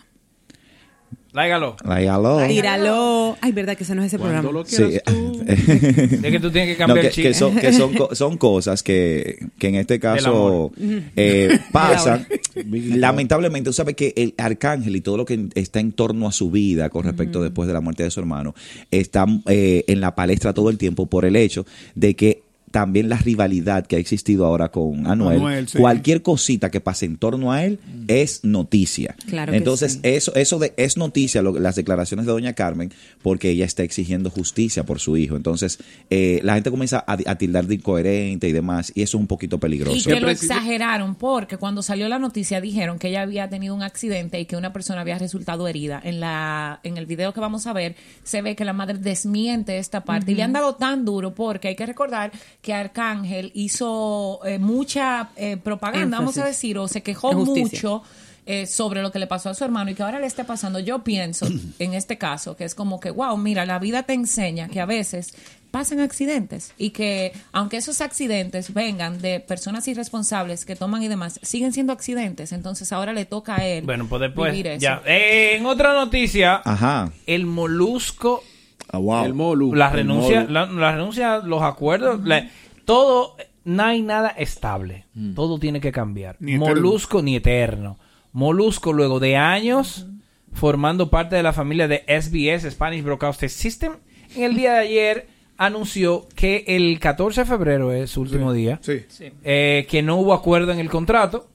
Láigalo. 1.31 1.75
Láigalo. 1.85 2.47
Tíralo. 2.47 3.37
Ay, 3.41 3.51
verdad 3.51 3.77
que 3.77 3.83
ese 3.83 3.93
no 3.93 4.01
es 4.01 4.07
ese 4.07 4.17
programa. 4.17 4.51
Lo 4.51 4.65
Sí. 4.65 4.75
quieras 4.77 5.03
tú. 5.05 5.43
Es 5.49 6.21
que 6.31 6.39
tú 6.39 6.51
tienes 6.51 6.75
que 6.75 6.81
No, 6.83 6.87
cambiar 6.87 7.01
que, 7.01 7.07
el 7.07 7.13
chip. 7.13 7.23
que 7.25 7.33
son, 7.33 7.55
que 7.55 7.73
son, 7.73 7.93
co- 7.93 8.13
son 8.15 8.37
cosas 8.37 8.83
que, 8.83 9.37
que 9.57 9.67
en 9.67 9.75
este 9.75 9.99
caso 9.99 10.71
eh, 11.15 11.59
pasan. 11.71 12.27
Lamentablemente, 12.65 13.69
tú 13.69 13.73
sabes 13.73 13.95
que 13.95 14.13
el 14.15 14.33
arcángel 14.37 14.95
y 14.95 15.01
todo 15.01 15.17
lo 15.17 15.25
que 15.25 15.47
está 15.55 15.79
en 15.79 15.91
torno 15.91 16.27
a 16.27 16.31
su 16.31 16.51
vida 16.51 16.89
con 16.89 17.03
respecto 17.05 17.41
después 17.41 17.67
de 17.67 17.73
la 17.73 17.81
muerte 17.81 18.03
de 18.03 18.11
su 18.11 18.19
hermano 18.19 18.53
está 18.91 19.25
eh, 19.47 19.83
en 19.87 20.01
la 20.01 20.15
palestra 20.15 20.53
todo 20.53 20.69
el 20.69 20.77
tiempo 20.77 21.05
por 21.07 21.25
el 21.25 21.35
hecho 21.35 21.65
de 21.95 22.15
que 22.15 22.43
también 22.71 23.09
la 23.09 23.17
rivalidad 23.17 23.85
que 23.87 23.95
ha 23.95 23.99
existido 23.99 24.45
ahora 24.45 24.69
con 24.69 25.07
Anuel, 25.07 25.37
Anuel, 25.37 25.67
sí. 25.67 25.77
cualquier 25.77 26.21
cosita 26.21 26.69
que 26.71 26.79
pase 26.81 27.05
en 27.05 27.17
torno 27.17 27.51
a 27.51 27.63
él 27.65 27.79
es 28.07 28.43
noticia. 28.43 29.15
Claro 29.27 29.51
que 29.51 29.57
Entonces, 29.57 29.93
sí. 29.93 29.99
eso, 30.03 30.33
eso 30.35 30.59
de, 30.59 30.73
es 30.77 30.97
noticia, 30.97 31.41
lo- 31.41 31.59
las 31.59 31.75
declaraciones 31.75 32.25
de 32.25 32.31
doña 32.31 32.53
Carmen, 32.53 32.91
porque 33.21 33.49
ella 33.49 33.65
está 33.65 33.83
exigiendo 33.83 34.29
justicia 34.29 34.83
por 34.85 34.99
su 34.99 35.17
hijo. 35.17 35.35
Entonces, 35.35 35.79
eh, 36.09 36.39
la 36.43 36.53
gente 36.55 36.69
comienza 36.71 37.03
a, 37.05 37.13
a 37.25 37.35
tildar 37.35 37.65
de 37.67 37.75
incoherente 37.75 38.47
y 38.47 38.51
demás, 38.51 38.91
y 38.95 39.01
eso 39.01 39.17
es 39.17 39.21
un 39.21 39.27
poquito 39.27 39.57
Y 39.57 39.59
peligroso. 39.59 40.09
que 40.09 40.19
lo 40.19 40.29
exageraron 40.29 41.15
porque 41.15 41.57
cuando 41.57 41.81
salió 41.81 42.07
la 42.09 42.19
noticia 42.19 42.61
dijeron 42.61 42.99
que 42.99 43.09
ella 43.09 43.21
había 43.23 43.49
tenido 43.49 43.73
un 43.75 43.83
accidente 43.83 44.39
y 44.39 44.45
que 44.45 44.55
una 44.55 44.73
persona 44.73 45.01
había 45.01 45.17
resultado 45.17 45.67
herida. 45.67 46.01
En 46.03 46.19
la 46.19 46.79
en 46.83 46.97
el 46.97 47.05
video 47.05 47.33
que 47.33 47.39
vamos 47.39 47.67
a 47.67 47.73
ver 47.73 47.95
se 48.23 48.41
ve 48.41 48.55
que 48.55 48.65
la 48.65 48.73
madre 48.73 48.97
desmiente 48.97 49.77
esta 49.77 50.03
parte 50.03 50.31
y 50.31 50.35
le 50.35 50.43
han 50.43 50.53
dado 50.53 50.75
tan 50.75 51.05
duro 51.05 51.33
porque 51.33 51.67
hay 51.69 51.75
que 51.75 51.85
recordar 51.85 52.31
que 52.61 52.73
Arcángel 52.73 53.51
hizo 53.53 54.41
eh, 54.45 54.59
mucha 54.59 55.29
eh, 55.35 55.57
propaganda, 55.57 56.17
vamos 56.19 56.37
a 56.37 56.45
decir, 56.45 56.77
o 56.77 56.87
se 56.87 57.01
quejó 57.01 57.33
mucho 57.33 58.03
eh, 58.45 58.65
sobre 58.65 59.01
lo 59.01 59.11
que 59.11 59.19
le 59.19 59.27
pasó 59.27 59.49
a 59.49 59.53
su 59.53 59.63
hermano 59.63 59.91
y 59.91 59.95
que 59.95 60.03
ahora 60.03 60.19
le 60.19 60.27
esté 60.27 60.43
pasando. 60.43 60.79
Yo 60.79 60.99
pienso 61.03 61.47
en 61.79 61.93
este 61.93 62.17
caso 62.17 62.55
que 62.57 62.65
es 62.65 62.75
como 62.75 62.99
que, 62.99 63.11
wow, 63.11 63.37
mira, 63.37 63.65
la 63.65 63.79
vida 63.79 64.03
te 64.03 64.13
enseña 64.13 64.67
que 64.67 64.81
a 64.81 64.85
veces 64.85 65.33
pasan 65.71 65.99
accidentes 65.99 66.73
y 66.79 66.89
que 66.89 67.31
aunque 67.51 67.77
esos 67.77 68.01
accidentes 68.01 68.73
vengan 68.73 69.21
de 69.21 69.39
personas 69.39 69.87
irresponsables 69.87 70.65
que 70.65 70.75
toman 70.75 71.03
y 71.03 71.07
demás, 71.07 71.39
siguen 71.43 71.71
siendo 71.73 71.93
accidentes. 71.93 72.51
Entonces 72.51 72.91
ahora 72.91 73.13
le 73.13 73.25
toca 73.25 73.57
a 73.57 73.65
él 73.67 73.85
Bueno, 73.85 74.07
pues 74.09 74.19
después, 74.21 74.51
vivir 74.51 74.65
eso. 74.67 74.81
ya. 74.81 75.01
Eh, 75.05 75.55
en 75.57 75.65
otra 75.67 75.93
noticia, 75.93 76.59
Ajá. 76.65 77.11
el 77.27 77.45
molusco, 77.45 78.43
El 78.91 79.33
molu. 79.33 79.73
la 79.73 79.87
El 79.89 79.93
renuncia, 79.93 80.41
molu. 80.41 80.53
la, 80.53 80.65
la 80.65 80.91
renuncia, 80.93 81.37
los 81.39 81.61
acuerdos, 81.61 82.21
la- 82.23 82.47
todo, 82.85 83.35
no 83.65 83.83
hay 83.83 84.01
nada 84.01 84.29
estable. 84.29 85.05
Todo 85.35 85.59
tiene 85.59 85.79
que 85.81 85.91
cambiar. 85.91 86.35
Ni. 86.39 86.57
Molusco 86.57 87.21
ni 87.21 87.35
eterno. 87.35 87.97
Molusco, 88.31 88.93
luego 88.93 89.19
de 89.19 89.35
años 89.37 90.07
formando 90.53 91.09
parte 91.09 91.35
de 91.35 91.43
la 91.43 91.53
familia 91.53 91.87
de 91.87 92.03
SBS, 92.07 92.69
Spanish 92.71 93.03
Broadcasting 93.03 93.49
System, 93.49 93.93
en 94.35 94.43
el 94.43 94.55
día 94.55 94.73
de 94.73 94.79
ayer 94.79 95.27
anunció 95.57 96.27
que 96.35 96.63
el 96.67 96.99
14 96.99 97.41
de 97.41 97.45
febrero 97.45 97.91
es 97.91 98.09
su 98.11 98.21
último 98.21 98.53
día, 98.53 98.79
Sí. 98.81 99.01
eh, 99.43 99.85
que 99.89 100.01
no 100.01 100.15
hubo 100.15 100.33
acuerdo 100.33 100.71
en 100.71 100.79
el 100.79 100.89
contrato 100.89 101.47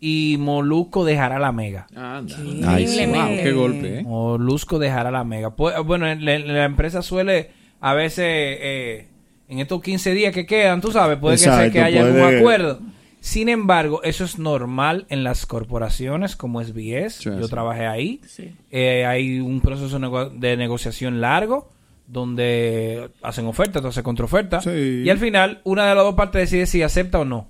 y 0.00 0.36
Molusco 0.38 1.04
dejará 1.04 1.38
la 1.38 1.52
mega. 1.52 1.86
Anda. 1.94 2.36
Ay, 2.66 2.86
sí. 2.86 3.04
Wow, 3.06 3.36
qué 3.42 3.52
golpe, 3.52 3.98
¿eh? 3.98 4.02
Molusco 4.02 4.78
dejará 4.78 5.10
la 5.10 5.24
mega. 5.24 5.50
Pues, 5.50 5.76
bueno, 5.84 6.08
en 6.08 6.24
la, 6.24 6.64
empresa 6.64 7.02
suele 7.02 7.50
a 7.80 7.92
veces 7.92 8.24
eh, 8.26 9.08
en 9.48 9.58
estos 9.58 9.82
15 9.82 10.12
días 10.12 10.32
que 10.32 10.46
quedan, 10.46 10.80
tú 10.80 10.90
sabes, 10.90 11.18
puede 11.18 11.36
que, 11.36 11.42
sea 11.42 11.70
que 11.70 11.82
haya 11.82 12.02
algún 12.02 12.22
acuerdo. 12.22 12.80
Sin 13.20 13.50
embargo, 13.50 14.02
eso 14.02 14.24
es 14.24 14.38
normal 14.38 15.04
en 15.10 15.22
las 15.22 15.44
corporaciones 15.44 16.34
como 16.34 16.64
SBS. 16.64 17.16
Sí, 17.16 17.24
Yo 17.24 17.48
trabajé 17.48 17.86
ahí. 17.86 18.22
Eh, 18.70 19.04
hay 19.04 19.40
un 19.40 19.60
proceso 19.60 19.98
de 20.30 20.56
negociación 20.56 21.20
largo 21.20 21.70
donde 22.06 23.10
hacen 23.22 23.46
ofertas, 23.46 23.84
hacen 23.84 24.02
contraofertas. 24.02 24.64
Sí. 24.64 25.02
Y 25.04 25.10
al 25.10 25.18
final, 25.18 25.60
una 25.64 25.86
de 25.86 25.94
las 25.94 26.04
dos 26.04 26.14
partes 26.14 26.50
decide 26.50 26.64
si 26.64 26.82
acepta 26.82 27.18
o 27.18 27.26
no. 27.26 27.46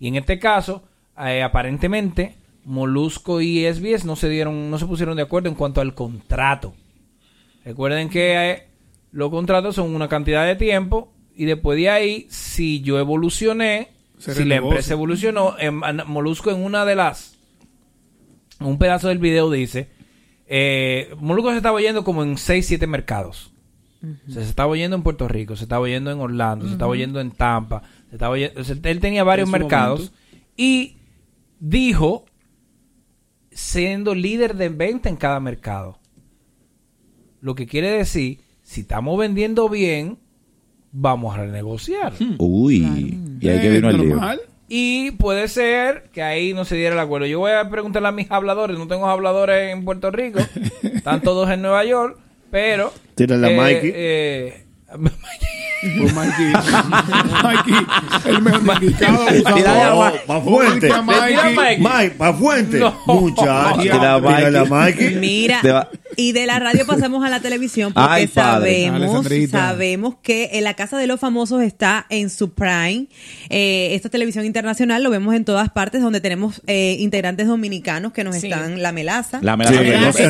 Y 0.00 0.08
en 0.08 0.16
este 0.16 0.38
caso, 0.38 0.82
eh, 1.18 1.42
aparentemente, 1.42 2.36
Molusco 2.64 3.40
y 3.40 3.64
SBS 3.66 4.04
no 4.04 4.16
se 4.16 4.28
dieron, 4.28 4.70
no 4.70 4.78
se 4.78 4.86
pusieron 4.86 5.16
de 5.16 5.22
acuerdo 5.22 5.48
en 5.48 5.54
cuanto 5.54 5.80
al 5.80 5.94
contrato. 5.94 6.74
Recuerden 7.64 8.08
que 8.08 8.50
eh, 8.50 8.62
los 9.12 9.30
contratos 9.30 9.74
son 9.76 9.94
una 9.94 10.08
cantidad 10.08 10.46
de 10.46 10.56
tiempo 10.56 11.12
y 11.34 11.44
después 11.44 11.76
de 11.78 11.90
ahí, 11.90 12.26
si 12.30 12.80
yo 12.82 12.98
evolucioné, 12.98 13.88
Se 14.18 14.34
si 14.34 14.44
la 14.44 14.56
empresa 14.68 14.92
evolucionó, 14.92 15.56
en- 15.58 15.82
en 15.84 16.02
Molusco 16.06 16.50
en 16.50 16.62
una 16.62 16.84
de 16.84 16.94
las, 16.94 17.36
un 18.60 18.78
pedazo 18.78 19.08
del 19.08 19.18
video 19.18 19.50
dice, 19.50 19.88
eh, 20.46 21.14
Molusco 21.18 21.50
se 21.50 21.56
estaba 21.56 21.80
yendo 21.80 22.04
como 22.04 22.22
en 22.22 22.36
6, 22.38 22.66
7 22.66 22.86
mercados. 22.86 23.50
O 24.28 24.32
sea, 24.32 24.42
se 24.42 24.48
estaba 24.48 24.76
yendo 24.76 24.96
en 24.96 25.02
Puerto 25.04 25.28
Rico, 25.28 25.54
se 25.56 25.62
estaba 25.64 25.88
yendo 25.88 26.10
en 26.10 26.18
Orlando, 26.18 26.66
se 26.66 26.72
estaba 26.72 26.96
yendo 26.96 27.20
en 27.20 27.30
Tampa, 27.30 27.82
se 28.10 28.16
estaba 28.16 28.36
yendo- 28.36 28.60
o 28.60 28.64
sea, 28.64 28.76
él 28.82 28.98
tenía 29.00 29.22
varios 29.22 29.48
mercados 29.48 30.00
momento. 30.00 30.16
y 30.56 30.96
dijo 31.64 32.24
siendo 33.52 34.14
líder 34.14 34.56
de 34.56 34.68
venta 34.68 35.08
en 35.08 35.16
cada 35.16 35.38
mercado. 35.40 35.98
Lo 37.40 37.54
que 37.54 37.66
quiere 37.66 37.90
decir, 37.90 38.40
si 38.62 38.80
estamos 38.82 39.16
vendiendo 39.18 39.68
bien, 39.68 40.18
vamos 40.90 41.34
a 41.34 41.38
renegociar. 41.38 42.12
Uy. 42.38 43.18
Y 43.40 43.48
ahí 43.48 43.60
que 43.60 43.66
Eh, 43.68 43.70
vino 43.70 43.90
el 43.90 43.96
lío. 43.98 44.08
normal. 44.10 44.40
Y 44.68 45.10
puede 45.12 45.48
ser 45.48 46.08
que 46.12 46.22
ahí 46.22 46.54
no 46.54 46.64
se 46.64 46.76
diera 46.76 46.94
el 46.94 47.00
acuerdo. 47.00 47.26
Yo 47.26 47.40
voy 47.40 47.52
a 47.52 47.68
preguntarle 47.68 48.08
a 48.08 48.12
mis 48.12 48.30
habladores, 48.30 48.78
no 48.78 48.86
tengo 48.88 49.06
habladores 49.06 49.72
en 49.72 49.84
Puerto 49.84 50.10
Rico, 50.10 50.38
están 50.82 51.20
todos 51.20 51.50
en 51.50 51.60
Nueva 51.62 51.84
York, 51.84 52.18
pero... 52.50 52.92
Tírale 53.14 53.46
a 53.46 53.50
eh, 53.50 53.56
Mikey. 53.56 53.92
eh, 53.94 54.61
Pues 55.98 56.14
Mikey, 56.14 56.52
Mikey, 57.42 57.74
el 58.26 58.42
mejor 58.42 58.82
indicado. 58.84 59.26
Fuente. 59.26 59.50
Tira 59.50 59.90
a 59.90 60.76
Le 60.76 60.80
tira 60.80 60.96
a 60.98 61.02
Mikey. 61.02 61.54
Mikey. 61.56 61.78
Mike, 61.78 62.10
pa' 62.16 62.32
fuente. 62.34 62.78
No. 62.78 62.96
Muchacho. 63.06 63.80
Tira 63.80 64.20
Mikey. 64.64 65.14
Mira, 65.16 65.88
y 66.16 66.32
de 66.32 66.46
la 66.46 66.60
radio 66.60 66.86
pasamos 66.86 67.24
a 67.24 67.30
la 67.30 67.40
televisión 67.40 67.92
porque 67.92 68.08
Ay, 68.10 68.28
sabemos, 68.28 69.26
sabemos 69.50 70.14
que 70.22 70.50
en 70.52 70.64
la 70.64 70.74
Casa 70.74 70.98
de 70.98 71.06
los 71.08 71.18
Famosos 71.18 71.62
está 71.62 72.06
en 72.10 72.30
su 72.30 72.52
prime. 72.52 73.06
Eh, 73.48 73.94
esta 73.94 74.08
televisión 74.08 74.44
internacional 74.44 75.02
lo 75.02 75.10
vemos 75.10 75.34
en 75.34 75.44
todas 75.44 75.70
partes 75.70 76.00
donde 76.00 76.20
tenemos 76.20 76.62
eh, 76.68 76.96
integrantes 77.00 77.46
dominicanos 77.48 78.12
que 78.12 78.22
nos 78.24 78.36
Sí. 78.36 78.46
están 78.48 78.82
la 78.82 78.92
melaza. 78.92 79.40
La 79.42 79.56
melaza 79.56 80.12
Sí, 80.12 80.28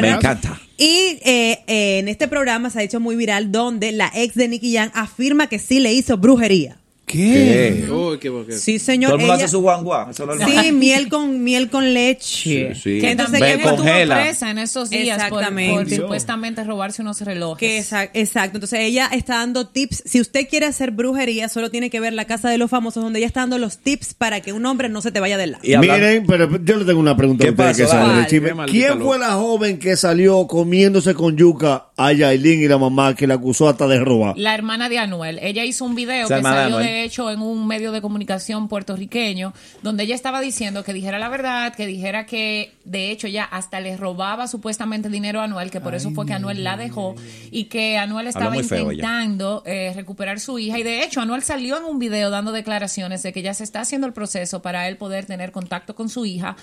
me 0.00 0.10
encanta. 0.10 0.60
Y 0.78 1.18
eh, 1.22 1.62
eh, 1.66 1.98
en 1.98 2.08
este 2.08 2.28
programa 2.28 2.70
se 2.70 2.80
ha 2.80 2.82
hecho 2.82 3.00
muy 3.00 3.16
viral 3.16 3.50
donde 3.50 3.92
la 3.92 4.10
ex 4.14 4.34
de 4.34 4.48
Nicky 4.48 4.74
Jam 4.74 4.90
afirma 4.94 5.48
que 5.48 5.58
sí 5.58 5.80
le 5.80 5.92
hizo 5.92 6.18
brujería. 6.18 6.78
¿Qué? 7.06 7.84
¿Qué? 7.86 7.90
Uy, 7.92 8.18
qué 8.18 8.28
boquete. 8.28 8.58
Sí, 8.58 8.80
señor. 8.80 9.10
Todo 9.12 9.16
el 9.16 9.20
mundo 9.20 9.34
ella- 9.36 9.44
hace 9.44 9.52
su 9.52 9.60
guangua. 9.60 10.08
Eso 10.10 10.24
es 10.24 10.40
normal. 10.40 10.64
Sí, 10.64 10.72
miel 10.72 11.08
con 11.08 11.44
miel 11.44 11.70
con 11.70 11.94
leche. 11.94 12.74
Sí, 12.74 12.80
sí. 12.82 13.00
Que 13.00 13.12
Entonces, 13.12 13.40
estuvo 13.40 13.76
congela. 13.76 14.16
presa 14.22 14.50
en 14.50 14.58
esos 14.58 14.90
días 14.90 15.16
por, 15.28 15.38
Exactamente. 15.38 15.96
por 15.96 16.02
supuestamente 16.04 16.64
robarse 16.64 17.02
unos 17.02 17.20
relojes. 17.20 17.58
Que 17.58 17.78
exacto. 18.14 18.56
Entonces 18.56 18.80
ella 18.80 19.08
está 19.12 19.36
dando 19.36 19.68
tips. 19.68 20.02
Si 20.04 20.20
usted 20.20 20.48
quiere 20.48 20.66
hacer 20.66 20.90
brujería, 20.90 21.48
solo 21.48 21.70
tiene 21.70 21.90
que 21.90 22.00
ver 22.00 22.12
la 22.12 22.24
casa 22.24 22.50
de 22.50 22.58
los 22.58 22.68
famosos, 22.70 23.04
donde 23.04 23.20
ella 23.20 23.28
está 23.28 23.40
dando 23.40 23.58
los 23.58 23.78
tips 23.78 24.14
para 24.14 24.40
que 24.40 24.52
un 24.52 24.66
hombre 24.66 24.88
no 24.88 25.00
se 25.00 25.12
te 25.12 25.20
vaya 25.20 25.38
del 25.38 25.52
lado. 25.52 25.62
Miren, 25.64 26.26
pero 26.26 26.50
yo 26.62 26.76
le 26.76 26.84
tengo 26.84 26.98
una 26.98 27.16
pregunta 27.16 27.44
¿Qué 27.44 27.48
a 27.48 27.52
ustedes 27.52 27.82
pasó? 27.82 27.82
que 27.82 27.86
saben. 27.88 28.26
Qué 28.66 28.72
¿Quién 28.72 29.00
fue 29.00 29.18
la 29.20 29.30
joven 29.34 29.78
que 29.78 29.96
salió 29.96 30.48
comiéndose 30.48 31.14
con 31.14 31.36
yuca 31.36 31.86
a 31.96 32.12
Yailin 32.12 32.62
y 32.64 32.66
la 32.68 32.78
mamá 32.78 33.14
que 33.14 33.28
la 33.28 33.34
acusó 33.34 33.68
hasta 33.68 33.86
de 33.86 34.00
robar? 34.00 34.34
La 34.36 34.54
hermana 34.56 34.88
de 34.88 34.98
Anuel. 34.98 35.38
Ella 35.40 35.64
hizo 35.64 35.84
un 35.84 35.94
video 35.94 36.24
Esa 36.26 36.34
que 36.34 36.34
de 36.36 36.42
salió 36.42 36.76
Anuel. 36.78 36.95
De 36.96 37.04
hecho 37.04 37.30
en 37.30 37.42
un 37.42 37.66
medio 37.66 37.92
de 37.92 38.00
comunicación 38.00 38.68
puertorriqueño, 38.68 39.52
donde 39.82 40.04
ella 40.04 40.14
estaba 40.14 40.40
diciendo 40.40 40.82
que 40.82 40.92
dijera 40.92 41.18
la 41.18 41.28
verdad, 41.28 41.74
que 41.74 41.86
dijera 41.86 42.26
que 42.26 42.72
de 42.84 43.10
hecho 43.10 43.28
ya 43.28 43.44
hasta 43.44 43.80
le 43.80 43.96
robaba 43.96 44.48
supuestamente 44.48 45.08
dinero 45.08 45.40
a 45.40 45.44
Anuel, 45.44 45.70
que 45.70 45.80
por 45.80 45.94
eso 45.94 46.10
fue 46.12 46.26
que 46.26 46.32
Anuel 46.32 46.64
la 46.64 46.76
dejó 46.76 47.14
y 47.50 47.64
que 47.64 47.98
Anuel 47.98 48.26
estaba 48.26 48.56
intentando 48.56 49.62
eh, 49.66 49.92
recuperar 49.94 50.40
su 50.40 50.58
hija. 50.58 50.78
Y 50.78 50.82
de 50.82 51.04
hecho 51.04 51.20
Anuel 51.20 51.42
salió 51.42 51.76
en 51.76 51.84
un 51.84 51.98
video 51.98 52.30
dando 52.30 52.52
declaraciones 52.52 53.22
de 53.22 53.32
que 53.32 53.42
ya 53.42 53.54
se 53.54 53.64
está 53.64 53.80
haciendo 53.80 54.06
el 54.06 54.12
proceso 54.12 54.62
para 54.62 54.88
él 54.88 54.96
poder 54.96 55.26
tener 55.26 55.52
contacto 55.52 55.94
con 55.94 56.08
su 56.08 56.24
hija. 56.24 56.56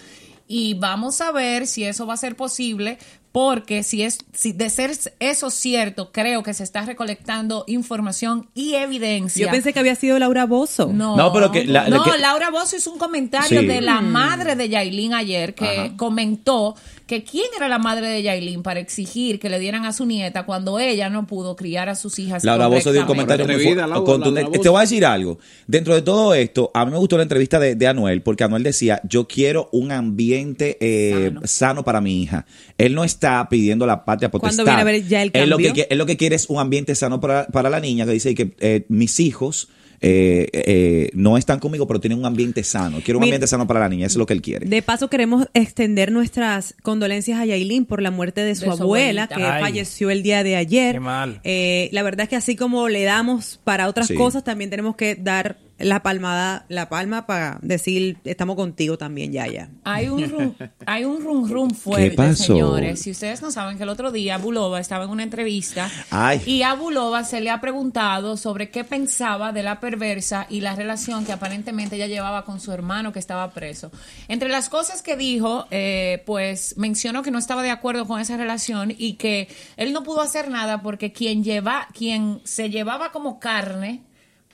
Y 0.47 0.73
vamos 0.73 1.21
a 1.21 1.31
ver 1.31 1.67
si 1.67 1.83
eso 1.85 2.05
va 2.05 2.15
a 2.15 2.17
ser 2.17 2.35
posible, 2.35 2.97
porque 3.33 3.81
si 3.83 4.03
es 4.03 4.19
si 4.31 4.53
de 4.53 4.69
ser 4.69 4.91
eso 5.19 5.49
cierto, 5.49 6.11
creo 6.13 6.43
que 6.43 6.53
se 6.53 6.63
está 6.63 6.83
recolectando 6.85 7.65
información 7.67 8.47
y 8.53 8.75
evidencia. 8.75 9.45
Yo 9.47 9.51
pensé 9.51 9.73
que 9.73 9.79
había 9.79 9.95
sido 9.95 10.17
Laura 10.19 10.45
Bozo. 10.45 10.91
No, 10.93 11.17
No, 11.17 11.33
pero 11.33 11.51
que 11.51 11.65
la- 11.65 11.89
no, 11.89 12.03
que- 12.03 12.17
Laura 12.19 12.51
Bozo 12.51 12.77
hizo 12.77 12.91
un 12.91 12.99
comentario 12.99 13.61
Sí. 13.61 13.65
de 13.65 13.81
la 13.81 14.01
Mm. 14.01 14.11
madre 14.11 14.55
de 14.55 14.69
Yailin 14.69 15.15
ayer 15.15 15.55
que 15.55 15.65
Ajá. 15.65 15.97
comentó 15.97 16.75
que 17.13 17.23
quién 17.23 17.45
era 17.55 17.67
la 17.67 17.77
madre 17.77 18.07
de 18.07 18.23
Yailin 18.23 18.63
para 18.63 18.79
exigir 18.79 19.39
que 19.39 19.49
le 19.49 19.59
dieran 19.59 19.85
a 19.85 19.93
su 19.93 20.05
nieta 20.05 20.45
cuando 20.45 20.79
ella 20.79 21.09
no 21.09 21.27
pudo 21.27 21.55
criar 21.55 21.89
a 21.89 21.95
sus 21.95 22.17
hijas. 22.19 22.43
Laura 22.43 22.67
Bozo 22.67 22.91
dio 22.91 23.01
un 23.01 23.07
comentario 23.07 23.45
muy 23.45 23.55
Atrevida, 23.55 23.83
fu- 23.83 23.89
Laura, 23.89 24.05
contundente. 24.05 24.41
Laura 24.41 24.49
Bozo. 24.57 24.61
Te 24.63 24.69
voy 24.69 24.77
a 24.77 24.81
decir 24.81 25.05
algo. 25.05 25.39
Dentro 25.67 25.93
de 25.93 26.01
todo 26.01 26.33
esto, 26.33 26.71
a 26.73 26.85
mí 26.85 26.91
me 26.91 26.97
gustó 26.97 27.17
la 27.17 27.23
entrevista 27.23 27.59
de, 27.59 27.75
de 27.75 27.87
Anuel, 27.87 28.21
porque 28.23 28.43
Anuel 28.43 28.63
decía, 28.63 28.99
yo 29.07 29.27
quiero 29.27 29.69
un 29.71 29.91
ambiente 29.91 30.77
eh, 30.81 31.33
sano. 31.43 31.83
para 31.83 32.01
mi 32.01 32.21
hija. 32.23 32.45
Él 32.77 32.95
no 32.95 33.03
está 33.03 33.47
pidiendo 33.49 33.85
la 33.85 34.05
patria 34.05 34.31
potestad. 34.31 34.63
Cuando 34.63 34.63
viene 34.65 34.81
a 34.81 34.83
ver 34.85 35.07
ya 35.07 35.21
el 35.21 35.31
él 35.33 35.49
lo, 35.49 35.57
que, 35.57 35.87
él 35.89 35.97
lo 35.97 36.05
que 36.05 36.17
quiere 36.17 36.35
es 36.35 36.49
un 36.49 36.59
ambiente 36.59 36.95
sano 36.95 37.19
para, 37.19 37.45
para 37.47 37.69
la 37.69 37.79
niña, 37.79 38.05
que 38.05 38.11
dice 38.11 38.33
que 38.33 38.55
eh, 38.59 38.85
mis 38.89 39.19
hijos... 39.19 39.69
eh, 40.03 40.49
eh, 40.53 41.09
no 41.13 41.37
están 41.37 41.59
conmigo, 41.59 41.87
pero 41.87 41.99
tienen 41.99 42.19
un 42.19 42.25
ambiente 42.25 42.63
sano. 42.63 42.99
Quiero 43.03 43.17
un 43.19 43.21
Mira, 43.21 43.35
ambiente 43.35 43.47
sano 43.47 43.65
para 43.65 43.79
la 43.79 43.89
niña, 43.89 44.05
eso 44.07 44.13
es 44.13 44.17
lo 44.19 44.25
que 44.25 44.33
él 44.33 44.41
quiere. 44.41 44.67
De 44.67 44.81
paso, 44.81 45.09
queremos 45.09 45.47
extender 45.53 46.11
nuestras 46.11 46.75
condolencias 46.83 47.39
a 47.39 47.45
Yailin 47.45 47.85
por 47.85 48.01
la 48.01 48.11
muerte 48.11 48.41
de 48.41 48.53
su 48.55 48.65
De 48.69 48.75
su 48.77 48.83
abuela, 48.83 49.23
abuelita. 49.23 49.35
que 49.35 49.43
Ay. 49.55 49.61
falleció 49.61 50.09
el 50.09 50.21
día 50.21 50.43
de 50.43 50.57
ayer. 50.57 50.95
Qué 50.95 50.99
mal. 50.99 51.39
Eh, 51.43 51.89
la 51.93 52.03
verdad 52.03 52.23
es 52.23 52.29
que 52.29 52.35
así 52.35 52.55
como 52.55 52.89
le 52.89 53.03
damos 53.03 53.59
para 53.63 53.87
otras 53.87 54.07
Sí. 54.07 54.15
cosas, 54.15 54.43
también 54.43 54.69
tenemos 54.69 54.95
que 54.97 55.15
dar 55.15 55.57
la 55.79 56.03
palmada, 56.03 56.65
la 56.69 56.87
palma 56.87 57.25
para 57.25 57.59
decir 57.61 58.17
estamos 58.23 58.55
contigo 58.55 58.97
también, 58.97 59.31
Yaya. 59.31 59.69
Hay 59.83 60.07
un 60.07 60.29
rum, 60.29 60.53
hay 60.85 61.03
un 61.05 61.23
rum 61.23 61.49
rum 61.49 61.71
fuerte, 61.71 62.11
¿Qué 62.11 62.15
pasó? 62.15 62.43
señores. 62.43 63.01
Si 63.01 63.11
ustedes 63.11 63.41
no 63.41 63.51
saben 63.51 63.77
que 63.77 63.83
el 63.83 63.89
otro 63.89 64.11
día 64.11 64.37
Bulova 64.37 64.79
estaba 64.79 65.05
en 65.05 65.09
una 65.09 65.23
entrevista 65.23 65.89
Ay. 66.09 66.41
y 66.45 66.61
a 66.61 66.73
Bulova 66.75 67.23
se 67.23 67.41
le 67.41 67.49
ha 67.49 67.59
preguntado 67.59 68.37
sobre 68.37 68.69
qué 68.69 68.83
pensaba 68.83 69.51
de 69.51 69.63
la 69.63 69.79
perversa 69.79 70.45
y 70.49 70.61
la 70.61 70.75
relación 70.75 71.25
que 71.25 71.31
aparentemente 71.31 71.95
ella 71.95 72.07
llevaba 72.07 72.45
con 72.45 72.59
su 72.59 72.71
hermano 72.71 73.11
que 73.11 73.19
estaba 73.19 73.51
preso. 73.51 73.91
Entre 74.27 74.49
las 74.49 74.69
cosas 74.69 75.01
que 75.01 75.17
dijo, 75.17 75.65
eh, 75.71 76.23
pues 76.25 76.75
mencionó 76.77 77.23
que 77.23 77.31
no 77.31 77.39
estaba 77.39 77.63
de 77.63 77.71
acuerdo 77.71 78.05
con 78.05 78.19
esa 78.21 78.37
relación 78.37 78.93
y 78.95 79.13
que 79.13 79.47
él 79.75 79.91
no 79.91 80.03
pudo 80.03 80.21
hacer 80.21 80.49
nada 80.49 80.81
porque 80.81 81.11
quien 81.11 81.43
lleva, 81.43 81.87
quien 81.93 82.41
se 82.43 82.69
llevaba 82.69 83.11
como 83.11 83.39
carne 83.39 84.01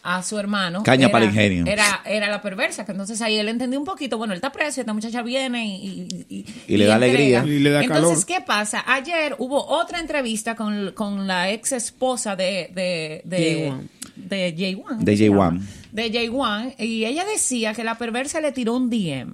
a 0.04 0.24
su 0.24 0.38
hermano. 0.40 0.84
Caña 0.84 1.06
era- 1.06 1.12
para 1.12 1.26
el 1.26 1.32
ingenio. 1.32 1.66
Era, 1.66 2.02
era 2.06 2.30
la 2.30 2.42
perversa, 2.42 2.86
que 2.86 2.92
entonces 2.94 3.22
ahí 3.22 3.38
él 3.38 3.50
entendió 3.50 3.78
un 3.80 3.86
poquito, 3.86 4.18
bueno, 4.18 4.34
él 4.34 4.38
está 4.38 4.52
preso, 4.52 4.80
esta 4.82 4.94
muchacha 4.94 5.22
viene 5.22 5.66
y... 5.68 6.08
Y, 6.30 6.36
y- 6.38 6.46
Y 6.68 6.78
le 6.78 6.86
da 6.86 6.96
entrega. 6.96 7.42
alegría. 7.42 7.44
Y 7.46 7.60
le 7.60 7.70
da 7.70 7.82
Entonces, 7.84 8.26
calor. 8.26 8.40
¿qué 8.42 8.46
pasa? 8.46 8.84
Ayer 8.88 9.36
hubo 9.40 9.66
otra 9.66 10.00
entrevista 10.00 10.56
con, 10.56 10.92
con 10.94 11.28
la 11.28 11.52
ex 11.52 11.72
esposa 11.74 12.36
de... 12.36 12.70
de, 12.74 13.22
de 13.26 13.72
J1. 13.72 13.88
de 14.16 14.56
J1. 14.56 14.98
De 15.00 15.18
J1. 15.18 15.60
De 15.92 16.12
J1. 16.12 16.76
Y 16.80 17.06
ella 17.06 17.26
decía 17.26 17.74
que 17.74 17.84
la 17.84 17.98
perversa 17.98 18.40
le 18.42 18.52
tiró 18.52 18.76
un 18.76 18.90
DM. 18.90 19.34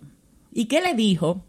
¿Y 0.53 0.65
qué 0.65 0.81
le 0.81 0.93
dijo? 0.93 1.45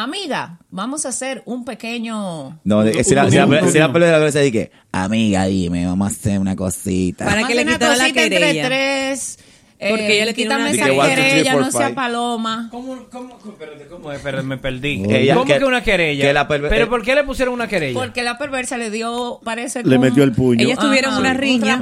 Amiga, 0.00 0.60
vamos 0.70 1.04
a 1.06 1.08
hacer 1.08 1.42
un 1.44 1.64
pequeño... 1.64 2.60
No, 2.62 2.84
de- 2.84 3.02
si 3.02 3.16
la, 3.16 3.24
pelea 3.26 3.46
de 3.48 4.18
la 4.20 4.24
dice 4.26 4.52
que, 4.52 4.70
amiga, 4.92 5.46
dime, 5.46 5.86
vamos 5.86 6.06
a 6.06 6.10
hacer 6.12 6.38
una 6.38 6.54
cosita. 6.54 7.24
Para 7.24 7.44
que 7.44 7.56
le 7.56 7.66
quitara 7.66 7.96
la 7.96 8.04
cosita 8.04 8.22
entre 8.22 8.38
querella. 8.38 8.66
tres. 8.68 9.40
Porque 9.80 10.06
eh, 10.08 10.16
ella 10.16 10.24
le 10.26 10.34
tiene 10.34 10.48
quítame 10.48 10.62
una- 10.62 10.70
esa 10.72 11.08
querella, 11.14 11.54
no 11.54 11.70
sea 11.70 11.94
paloma. 11.94 12.68
¿Cómo, 12.72 13.06
cómo, 13.12 13.38
cómo, 13.38 13.52
espérate, 13.52 13.86
cómo 13.86 14.10
es? 14.10 14.18
Espérate, 14.18 14.42
me 14.44 14.56
perdí. 14.58 15.04
Ella- 15.08 15.34
¿Cómo 15.34 15.46
que- 15.46 15.58
que, 15.58 15.64
una 15.64 15.84
querella? 15.84 16.24
que 16.26 16.32
la 16.32 16.48
perver- 16.48 16.68
¿Pero 16.68 16.88
por 16.88 17.02
qué 17.02 17.14
le 17.14 17.22
pusieron 17.22 17.54
una 17.54 17.68
querella? 17.68 17.98
Porque 17.98 18.22
la 18.24 18.38
perversa 18.38 18.76
le 18.76 18.90
dio, 18.90 19.40
parece 19.44 19.84
Le 19.84 19.96
como- 19.96 20.00
metió 20.00 20.24
el 20.24 20.32
puño. 20.32 20.64
Ellas 20.64 20.78
tuvieron 20.80 21.16
una 21.16 21.30
Un 21.30 21.36
riña. 21.38 21.78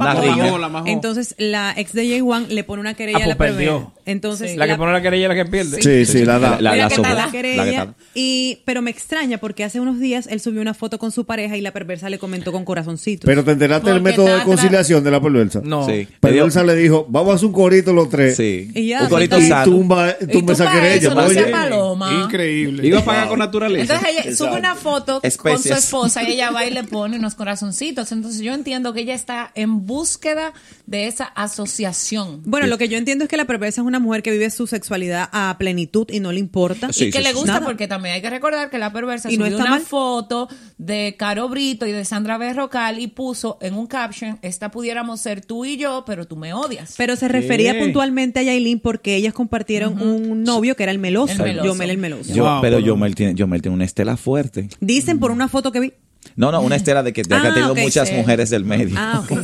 Entonces 0.84 1.34
la 1.38 1.72
ex 1.76 1.92
de 1.94 2.04
J1 2.20 2.48
le 2.48 2.64
pone 2.64 2.80
una 2.80 2.94
querella 2.94 3.18
Ah, 3.20 3.24
a 3.24 3.28
la 3.28 3.34
perversa. 3.36 3.56
perdió. 3.58 3.92
Entonces 4.04 4.56
La 4.56 4.66
que 4.66 4.76
pone 4.76 4.92
la 4.92 5.02
querella 5.02 5.24
es 5.24 5.28
la 5.36 5.44
que 5.44 5.50
pierde. 5.50 5.82
Sí, 5.82 6.04
sí, 6.06 6.24
la 6.24 6.38
da. 6.38 6.60
La- 6.60 7.30
querella, 7.32 7.94
y 8.14 8.60
pero 8.64 8.82
me 8.82 8.90
extraña 8.90 9.38
porque 9.38 9.64
hace 9.64 9.80
unos 9.80 9.98
días 9.98 10.26
él 10.30 10.40
subió 10.40 10.60
una 10.60 10.74
foto 10.74 10.98
con 10.98 11.10
su 11.12 11.24
pareja 11.24 11.56
y 11.56 11.60
la 11.60 11.72
perversa 11.72 12.08
le 12.10 12.18
comentó 12.18 12.52
con 12.52 12.64
corazoncitos. 12.64 13.26
Pero 13.26 13.42
te 13.44 13.52
enteraste 13.52 13.90
del 13.90 14.02
método 14.02 14.26
de 14.36 14.42
conciliación 14.44 15.02
de 15.02 15.10
la 15.10 15.20
perversa. 15.20 15.60
No. 15.64 15.86
Perversa 16.20 16.62
le 16.62 16.74
dijo, 16.76 17.06
vamos 17.08 17.32
a 17.32 17.34
hacer 17.36 17.46
un 17.46 17.52
corito 17.52 17.85
los 17.94 18.08
tres. 18.08 18.36
Sí. 18.36 18.70
Y 18.74 18.88
ya, 18.88 19.02
un 19.02 19.08
corito 19.08 19.38
sí, 19.38 19.44
Y 19.44 19.48
sano. 19.48 19.64
tumba, 19.64 20.14
Y 20.20 20.26
tumba 20.26 20.52
esa 20.54 20.70
querella. 20.72 21.08
eso, 21.08 21.14
no 21.14 21.24
oye. 21.24 21.34
sea 21.34 21.50
paloma. 21.50 22.22
Increíble. 22.24 22.86
Iba 22.86 22.98
a 23.00 23.04
pagar 23.04 23.28
con 23.28 23.38
naturaleza. 23.38 23.94
Entonces 23.94 24.24
ella 24.24 24.36
sube 24.36 24.58
una 24.58 24.74
foto 24.74 25.20
con 25.38 25.62
su 25.62 25.72
esposa 25.72 26.22
y 26.22 26.32
ella 26.32 26.50
va 26.50 26.64
y 26.66 26.70
le 26.70 26.84
pone 26.84 27.18
unos 27.18 27.34
corazoncitos. 27.34 28.10
Entonces 28.12 28.40
yo 28.40 28.52
entiendo 28.54 28.92
que 28.92 29.00
ella 29.00 29.14
está 29.14 29.50
en 29.54 29.86
búsqueda 29.86 30.52
de 30.86 31.06
esa 31.06 31.24
asociación. 31.24 32.42
Bueno, 32.44 32.66
lo 32.66 32.78
que 32.78 32.88
yo 32.88 32.96
entiendo 32.98 33.24
es 33.24 33.30
que 33.30 33.36
la 33.36 33.44
perversa 33.46 33.80
es 33.80 33.86
una 33.86 33.98
mujer 33.98 34.22
que 34.22 34.30
vive 34.30 34.50
su 34.50 34.66
sexualidad 34.66 35.28
a 35.32 35.56
plenitud 35.58 36.06
y 36.10 36.20
no 36.20 36.32
le 36.32 36.40
importa. 36.40 36.92
Sí, 36.92 37.06
y 37.06 37.10
que 37.10 37.18
sí, 37.18 37.24
le 37.24 37.32
gusta 37.32 37.54
Nada. 37.54 37.66
porque 37.66 37.88
también 37.88 38.14
hay 38.14 38.22
que 38.22 38.30
recordar 38.30 38.70
que 38.70 38.78
la 38.78 38.92
perversa 38.92 39.30
Y 39.30 39.36
no 39.36 39.44
subió 39.44 39.56
está 39.58 39.68
una 39.70 39.78
mal. 39.78 39.86
foto 39.86 40.48
de 40.78 41.16
Caro 41.18 41.48
Brito 41.48 41.86
y 41.86 41.92
de 41.92 42.04
Sandra 42.04 42.38
Berrocal 42.38 42.98
y 43.00 43.06
puso 43.08 43.58
en 43.60 43.74
un 43.74 43.86
caption, 43.86 44.38
esta 44.42 44.70
pudiéramos 44.70 45.20
ser 45.20 45.44
tú 45.44 45.64
y 45.64 45.76
yo, 45.76 46.04
pero 46.06 46.26
tú 46.26 46.36
me 46.36 46.52
odias. 46.54 46.94
Pero 46.96 47.16
se 47.16 47.28
refería 47.28 47.75
puntualmente 47.84 48.40
a 48.40 48.42
Yailin 48.42 48.80
porque 48.80 49.16
ellas 49.16 49.32
compartieron 49.34 50.00
un 50.00 50.42
novio 50.42 50.76
que 50.76 50.82
era 50.82 50.92
el 50.92 50.98
meloso. 50.98 51.32
El 51.32 51.38
meloso. 51.42 51.68
Yomel 51.68 51.90
el 51.90 51.98
meloso. 51.98 52.34
Yo- 52.34 52.44
Wow, 52.44 52.60
pero 52.60 52.76
pero- 52.76 52.86
Yomel 52.86 53.14
tiene, 53.14 53.34
Yomel 53.34 53.62
tiene 53.62 53.74
una 53.74 53.84
estela 53.84 54.16
fuerte. 54.16 54.68
Dicen 54.80 55.18
por 55.18 55.30
una 55.30 55.48
foto 55.48 55.72
que 55.72 55.80
vi. 55.80 55.92
No, 56.34 56.50
no, 56.50 56.60
una 56.60 56.76
estela 56.76 57.02
de 57.02 57.12
que, 57.12 57.22
de 57.22 57.28
que 57.28 57.34
Ah, 57.34 57.50
ha 57.50 57.54
tenido 57.54 57.74
muchas 57.74 58.08
sí. 58.08 58.14
mujeres 58.14 58.50
del 58.50 58.64
medio. 58.64 58.96
Ah, 58.98 59.22
ok. 59.22 59.38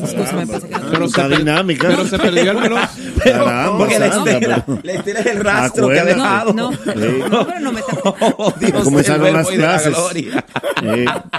Pero 0.91 1.05
Está 1.07 1.29
dinámica. 1.29 1.89
Pero 1.89 2.07
se 2.07 2.19
perdió 2.19 2.51
el 2.51 2.59
meloso. 2.59 2.89
Caramba, 3.25 3.79
Porque 3.79 3.99
la 3.99 4.07
estela, 4.07 4.65
pero- 4.67 4.81
la 4.83 4.93
estela 4.93 5.21
es 5.21 5.27
el 5.27 5.41
rastro 5.45 5.89
que 5.89 6.01
ha 6.01 6.05
dejado. 6.05 6.53
No, 6.53 6.71
no, 6.73 7.29
no, 7.29 7.47
pero 7.47 7.61
no 7.61 7.73
me 7.73 7.81
está. 7.81 7.97
Oh, 8.05 8.53
Dios, 8.59 8.85
Comenzaron 8.85 9.33
las 9.33 9.47
la 9.49 9.55
clases. 9.55 9.95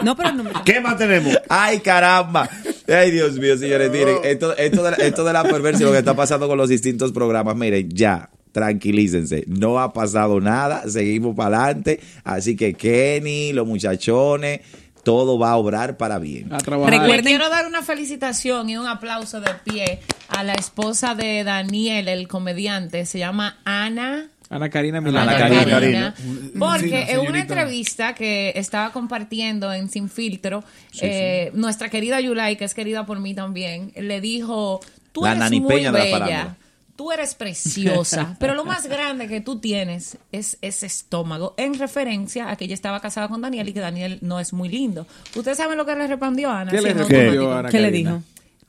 No, 0.04 0.16
pero 0.16 0.32
no 0.34 0.44
me 0.44 0.52
¿Qué 0.66 0.80
más 0.80 0.98
tenemos? 0.98 1.38
Ay, 1.50 1.80
caramba. 1.80 2.50
Ay, 2.88 3.12
Dios 3.12 3.34
mío, 3.34 3.58
señores. 3.58 3.92
Miren, 3.92 4.18
esto, 4.24 4.56
esto, 4.56 4.84
de 4.84 4.92
la, 4.92 4.98
esto 4.98 5.24
de 5.24 5.34
la 5.34 5.44
perversa 5.44 5.82
y 5.82 5.86
lo 5.86 5.92
que 5.92 5.98
está 6.00 6.16
pasando 6.16 6.48
con 6.48 6.58
los 6.58 6.70
distintos 6.70 7.12
programas, 7.12 7.56
miren, 7.56 7.90
ya. 7.90 8.30
Tranquilícense, 8.52 9.46
no 9.48 9.80
ha 9.80 9.94
pasado 9.94 10.40
nada, 10.40 10.84
seguimos 10.88 11.36
para 11.36 11.64
adelante, 11.66 12.00
así 12.24 12.56
que 12.56 12.76
Kenny, 12.76 13.52
los 13.52 13.66
muchachones, 13.66 14.60
todo 15.04 15.38
va 15.38 15.52
a 15.52 15.58
obrar 15.58 15.98
para 15.98 16.18
bien. 16.20 16.52
A 16.54 16.60
Recuerden- 16.60 17.26
quiero 17.26 17.50
dar 17.50 17.68
una 17.68 17.82
felicitación 17.82 18.70
y 18.70 18.78
un 18.78 18.88
aplauso 18.88 19.42
de 19.42 19.52
pie 19.64 20.00
a 20.30 20.44
la 20.44 20.54
esposa 20.54 21.16
de 21.16 21.44
Daniel, 21.44 22.08
el 22.08 22.28
comediante. 22.28 23.06
Se 23.06 23.20
llama 23.20 23.58
Ana. 23.66 24.28
Ana 24.50 24.70
Karina 24.70 25.02
Milán. 25.02 25.28
Ana 25.30 25.38
Karina. 25.38 25.66
Karina. 25.66 26.16
Porque 26.60 27.06
Sí, 27.08 27.12
en 27.14 27.20
una 27.22 27.40
entrevista 27.42 28.14
que 28.14 28.54
estaba 28.56 28.92
compartiendo 28.92 29.74
en 29.74 29.90
Sin 29.90 30.10
Filtro, 30.10 30.64
eh, 31.02 31.52
nuestra 31.54 31.90
querida 31.90 32.20
Yulai, 32.22 32.56
que 32.56 32.66
es 32.66 32.74
querida 32.74 33.06
por 33.06 33.20
mí 33.20 33.34
también, 33.34 33.92
le 33.96 34.22
dijo, 34.22 34.80
tú 35.12 35.22
La 35.24 35.30
eres 35.32 35.40
Nani 35.40 35.60
muy 35.60 35.74
Peña 35.74 35.92
de 35.92 35.98
la 36.12 36.20
bella. 36.20 36.56
Tú 36.96 37.12
eres 37.12 37.34
preciosa, 37.34 38.36
pero 38.40 38.54
lo 38.54 38.66
más 38.66 38.86
grande 38.88 39.28
que 39.28 39.42
tú 39.42 39.58
tienes 39.60 40.18
es 40.32 40.58
ese 40.62 40.86
estómago, 40.86 41.56
en 41.58 41.74
referencia 41.80 42.50
a 42.50 42.56
que 42.56 42.66
ella 42.66 42.76
estaba 42.76 43.00
casada 43.00 43.28
con 43.30 43.42
Daniel 43.42 43.68
y 43.70 43.74
que 43.74 43.80
Daniel 43.80 44.20
no 44.22 44.40
es 44.40 44.54
muy 44.54 44.70
lindo. 44.70 45.08
¿Ustedes 45.36 45.58
saben 45.58 45.78
lo 45.78 45.86
que 45.86 45.96
le 45.96 46.06
respondió 46.08 46.52
Ana? 46.52 46.72
¿Qué 46.72 46.82
le 46.82 46.94
respondió. 46.94 47.54
Ana 47.54 47.70
¿Qué 47.70 47.80
le 47.80 47.90
dijo? 47.92 48.22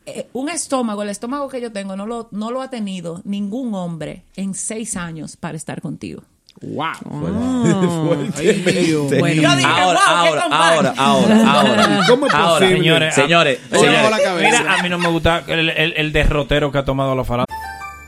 Eh, 0.07 0.27
un 0.35 0.49
estómago, 0.51 1.03
el 1.03 1.09
estómago 1.11 1.49
que 1.49 1.61
yo 1.61 1.73
tengo, 1.73 1.97
no 1.97 2.07
lo, 2.07 2.29
no 2.31 2.51
lo 2.51 2.61
ha 2.63 2.69
tenido 2.71 3.21
ningún 3.25 3.75
hombre 3.75 4.23
en 4.37 4.55
seis 4.55 4.97
años 4.97 5.37
para 5.37 5.57
estar 5.57 5.81
contigo. 5.81 6.23
Wow. 6.61 6.85
Ay, 8.37 8.63
mío. 8.87 9.05
Bueno. 9.19 9.43
Yo 9.43 9.57
dije, 9.57 9.69
ahora, 9.69 10.01
wow, 10.07 10.17
ahora, 10.17 10.43
ahora, 10.51 10.95
ahora, 10.99 11.53
ahora. 11.53 12.01
¿Cómo 12.09 12.27
es 12.27 12.35
Ahora, 12.35 12.53
posible? 12.67 12.77
Señores, 12.79 13.15
Señores, 13.15 13.61
a- 13.71 13.79
señores. 13.79 14.21
Mira, 14.41 14.75
a 14.79 14.83
mí 14.83 14.89
no 14.89 14.99
me 14.99 15.09
gusta 15.09 15.43
el, 15.47 15.71
el- 15.71 15.93
el 15.97 16.13
derrotero 16.13 16.71
que 16.71 16.79
ha 16.79 16.85
tomado 16.85 17.15
la 17.15 17.25
falada. 17.25 17.47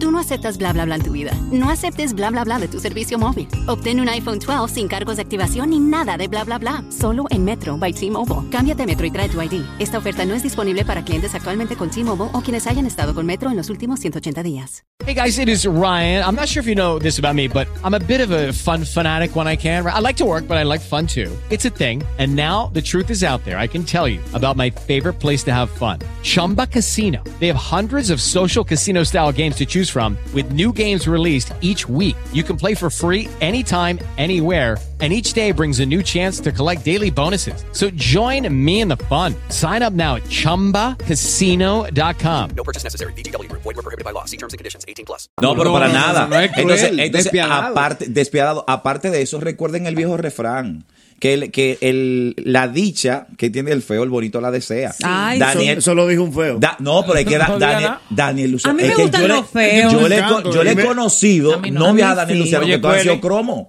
Tú 0.00 0.10
no 0.10 0.18
aceptas 0.18 0.56
bla 0.56 0.72
bla 0.72 0.86
bla 0.86 0.94
en 0.94 1.02
tu 1.02 1.12
vida. 1.12 1.30
No 1.52 1.68
aceptes 1.68 2.14
bla 2.14 2.30
bla 2.30 2.42
bla 2.42 2.58
de 2.58 2.68
tu 2.68 2.80
servicio 2.80 3.18
móvil. 3.18 3.46
Obtén 3.66 4.00
un 4.00 4.08
iPhone 4.08 4.38
12 4.38 4.72
sin 4.72 4.88
cargos 4.88 5.16
de 5.16 5.22
activación 5.22 5.68
ni 5.70 5.78
nada 5.78 6.16
de 6.16 6.26
bla 6.26 6.42
bla 6.42 6.56
bla. 6.56 6.82
Solo 6.88 7.26
en 7.28 7.44
Metro 7.44 7.76
by 7.76 7.92
T-Mobile. 7.92 8.48
Cámbiate 8.50 8.84
a 8.84 8.86
Metro 8.86 9.06
y 9.06 9.10
trae 9.10 9.28
tu 9.28 9.42
ID. 9.42 9.62
Esta 9.78 9.98
oferta 9.98 10.24
no 10.24 10.34
es 10.34 10.42
disponible 10.42 10.86
para 10.86 11.04
clientes 11.04 11.34
actualmente 11.34 11.76
con 11.76 11.90
T-Mobile 11.90 12.30
o 12.32 12.40
quienes 12.40 12.66
hayan 12.66 12.86
estado 12.86 13.14
con 13.14 13.26
Metro 13.26 13.50
en 13.50 13.58
los 13.58 13.68
últimos 13.68 14.00
180 14.00 14.42
días. 14.42 14.84
Hey 15.06 15.14
guys, 15.14 15.38
it 15.38 15.48
is 15.48 15.66
Ryan. 15.66 16.22
I'm 16.22 16.34
not 16.34 16.48
sure 16.48 16.60
if 16.60 16.66
you 16.66 16.74
know 16.74 16.98
this 16.98 17.18
about 17.18 17.34
me, 17.34 17.48
but 17.48 17.66
I'm 17.82 17.94
a 17.94 17.98
bit 17.98 18.20
of 18.20 18.30
a 18.30 18.52
fun 18.52 18.84
fanatic 18.84 19.34
when 19.34 19.46
I 19.46 19.56
can. 19.56 19.86
I 19.86 19.98
like 19.98 20.16
to 20.18 20.24
work, 20.26 20.46
but 20.46 20.56
I 20.56 20.62
like 20.62 20.80
fun 20.80 21.06
too. 21.06 21.30
It's 21.50 21.64
a 21.64 21.70
thing. 21.70 22.02
And 22.18 22.36
now 22.36 22.70
the 22.72 22.82
truth 22.82 23.10
is 23.10 23.24
out 23.24 23.42
there. 23.44 23.58
I 23.58 23.66
can 23.66 23.82
tell 23.84 24.06
you 24.06 24.20
about 24.34 24.56
my 24.56 24.70
favorite 24.70 25.14
place 25.14 25.42
to 25.44 25.52
have 25.52 25.70
fun 25.70 26.00
Chumba 26.22 26.66
Casino. 26.66 27.22
They 27.38 27.48
have 27.48 27.56
hundreds 27.56 28.10
of 28.10 28.20
social 28.20 28.62
casino 28.62 29.04
style 29.04 29.32
games 29.32 29.56
to 29.56 29.66
choose 29.66 29.89
from, 29.90 30.16
with 30.32 30.52
new 30.52 30.72
games 30.72 31.06
released 31.08 31.52
each 31.60 31.88
week. 31.88 32.16
You 32.32 32.42
can 32.42 32.56
play 32.56 32.74
for 32.74 32.90
free 32.90 33.28
anytime, 33.40 33.98
anywhere. 34.18 34.76
And 35.02 35.14
each 35.14 35.32
day 35.32 35.50
brings 35.50 35.80
a 35.80 35.86
new 35.86 36.02
chance 36.02 36.40
to 36.40 36.52
collect 36.52 36.84
daily 36.84 37.08
bonuses. 37.10 37.64
So 37.72 37.88
join 37.90 38.46
me 38.52 38.82
in 38.82 38.88
the 38.88 38.98
fun. 39.08 39.34
Sign 39.48 39.82
up 39.82 39.94
now 39.94 40.16
at 40.16 40.24
chumbacasino.com. 40.24 42.50
No 42.50 42.62
purchase 42.62 42.84
necessary. 42.84 43.14
VGW 43.14 43.48
Group. 43.48 43.62
Void 43.62 43.76
were 43.76 43.82
prohibited 43.82 44.04
by 44.04 44.10
law. 44.10 44.26
See 44.26 44.36
terms 44.36 44.52
and 44.52 44.58
conditions. 44.58 44.84
18 44.86 45.06
plus. 45.06 45.30
No, 45.40 45.54
pero 45.54 45.72
para 45.72 45.86
no, 45.88 45.94
no, 45.94 45.98
nada. 45.98 46.28
no, 46.28 46.38
es 46.38 46.52
cruel, 46.52 46.70
entonces, 46.70 46.90
entonces 46.90 47.12
despiadado. 47.24 47.66
aparte, 47.68 48.06
despiadado. 48.10 48.62
Aparte 48.68 49.10
de 49.10 49.22
eso, 49.22 49.40
recuerden 49.40 49.86
el 49.86 49.94
viejo 49.94 50.18
refrán. 50.18 50.84
Que, 51.20 51.34
el, 51.34 51.50
que 51.50 51.76
el, 51.82 52.34
la 52.44 52.66
dicha 52.66 53.26
que 53.36 53.50
tiene 53.50 53.70
el 53.72 53.82
feo, 53.82 54.02
el 54.02 54.08
bonito 54.08 54.40
la 54.40 54.50
desea. 54.50 54.94
Ay, 55.02 55.38
Daniel, 55.38 55.78
Eso 55.78 55.94
lo 55.94 56.08
dijo 56.08 56.22
un 56.24 56.32
feo. 56.32 56.58
Da- 56.58 56.76
no, 56.80 57.04
pero 57.06 57.18
es 57.18 57.26
que 57.26 57.36
da- 57.38 57.46
No 57.48 57.58
Daniel. 57.58 57.90
Daniel 58.08 58.50
Luciano. 58.52 58.72
A 58.72 58.76
mí 58.76 58.82
es 58.84 58.88
me 58.88 58.94
que 58.96 59.02
gustan 59.02 59.20
yo 59.20 59.28
le- 59.28 59.34
los 59.34 59.50
feos. 59.50 59.92
Yo 59.92 60.08
le, 60.08 60.16
yo 60.54 60.64
le 60.64 60.72
he 60.72 60.84
conocido 60.86 61.54
A 61.54 61.70
no. 61.70 61.80
novia 61.80 62.08
A 62.08 62.12
a 62.12 62.14
Daniel 62.14 62.38
sí. 62.38 62.42
Luciano 62.44 62.64
Oye, 62.64 62.74
que 62.74 62.78
tú 62.80 62.88
has 62.88 63.02
sido 63.02 63.20
cromo. 63.20 63.68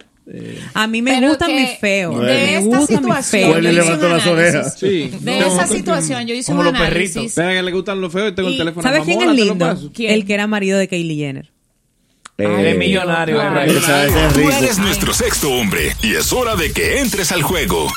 A 0.75 0.87
mí 0.87 1.01
me 1.01 1.11
que 1.19 1.19
mis 1.53 1.79
feos. 1.79 2.17
De 2.19 2.25
Me 2.25 2.55
esta 2.55 2.65
gustan 2.77 2.79
mis 2.87 2.87
situación, 2.99 3.51
hice 3.63 3.73
levantó 3.73 4.05
un 4.05 4.11
las 4.13 4.27
orejas. 4.27 4.77
Sí. 4.79 5.11
De 5.19 5.39
No, 5.41 5.47
esa 5.47 5.65
no, 5.65 5.73
situación, 5.73 6.27
yo 6.27 6.33
hice 6.35 6.51
Como 6.53 6.59
un 6.61 6.65
los 6.67 6.75
análisis. 6.75 7.15
perritos. 7.15 7.35
Vean 7.35 7.53
que 7.55 7.63
le 7.63 7.71
gustan 7.73 7.99
los 7.99 8.13
feos 8.13 8.31
y 8.31 8.35
tengo 8.35 8.47
el 8.49 8.57
teléfono. 8.57 8.81
¿Sabes 8.83 9.01
quién 9.03 9.21
es 9.23 9.35
lindo? 9.35 9.77
El 9.99 10.25
que 10.25 10.33
era 10.33 10.47
marido 10.47 10.79
de 10.79 10.87
Kylie 10.87 11.15
Jenner. 11.17 11.50
Millonario. 12.47 13.41
Eh, 13.41 13.77
Esa- 13.77 14.05
ese 14.05 14.27
es 14.27 14.33
Tú 14.33 14.49
eres 14.49 14.77
nuestro 14.77 15.13
sexto 15.13 15.49
hombre 15.51 15.95
y 16.01 16.15
es 16.15 16.31
hora 16.33 16.55
de 16.55 16.71
que 16.71 16.99
entres 16.99 17.31
al 17.31 17.43
juego. 17.43 17.87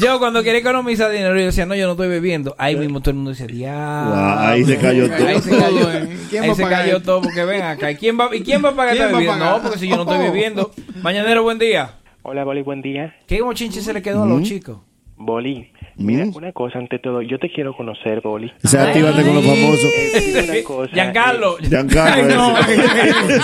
yo 0.00 0.18
cuando 0.18 0.42
quería 0.42 0.60
economizar 0.60 1.10
dinero, 1.10 1.38
yo 1.38 1.44
decía, 1.46 1.66
no, 1.66 1.74
yo 1.74 1.84
no 1.86 1.92
estoy 1.92 2.08
bebiendo. 2.08 2.54
Ahí 2.58 2.74
mismo 2.76 3.00
todo 3.00 3.10
el 3.10 3.16
mundo 3.16 3.30
decía, 3.32 3.46
diablo. 3.46 4.14
Guau, 4.34 4.46
ahí 4.48 4.64
se 4.64 4.76
cayó 4.78 5.08
todo. 5.10 5.26
Ahí 5.28 5.40
se 5.40 5.50
cayó, 5.58 5.88
¿Quién 6.30 6.42
ahí 6.44 6.54
se 6.54 6.62
cayó 6.64 7.02
todo 7.02 7.22
porque 7.22 7.44
ven 7.44 7.62
acá. 7.62 7.90
¿Y 7.90 7.96
quién 7.96 8.18
va, 8.18 8.34
¿y 8.34 8.42
quién 8.42 8.64
va 8.64 8.70
a 8.70 8.74
pagar 8.76 8.94
¿Quién 8.94 9.06
esta 9.06 9.16
bebida? 9.18 9.32
pagar? 9.34 9.56
No, 9.56 9.62
porque 9.62 9.78
si 9.78 9.88
yo 9.88 9.96
no 9.96 10.02
estoy 10.02 10.18
Oh. 10.18 10.22
bebiendo. 10.32 10.70
Mañanero, 11.02 11.42
buen 11.42 11.58
día. 11.58 11.92
Hola, 12.22 12.44
Boli, 12.44 12.62
buen 12.62 12.80
día. 12.82 13.14
¿Qué 13.26 13.42
bochinche 13.42 13.80
se 13.82 13.92
le 13.92 14.00
quedó 14.02 14.22
a 14.22 14.26
los 14.26 14.42
chicos? 14.42 14.78
Boli, 15.16 15.70
mira, 15.96 16.24
una 16.34 16.52
cosa 16.52 16.78
ante 16.78 16.98
todo, 16.98 17.22
yo 17.22 17.38
te 17.38 17.50
quiero 17.50 17.74
conocer, 17.76 18.20
Boli. 18.20 18.52
Se 18.62 18.78
actívate 18.78 19.22
con 19.22 19.34
los 19.34 19.44
famosos. 19.44 19.90
Eh, 19.94 20.64
Giancarlo. 20.92 21.56
Giancarlo. 21.58 22.56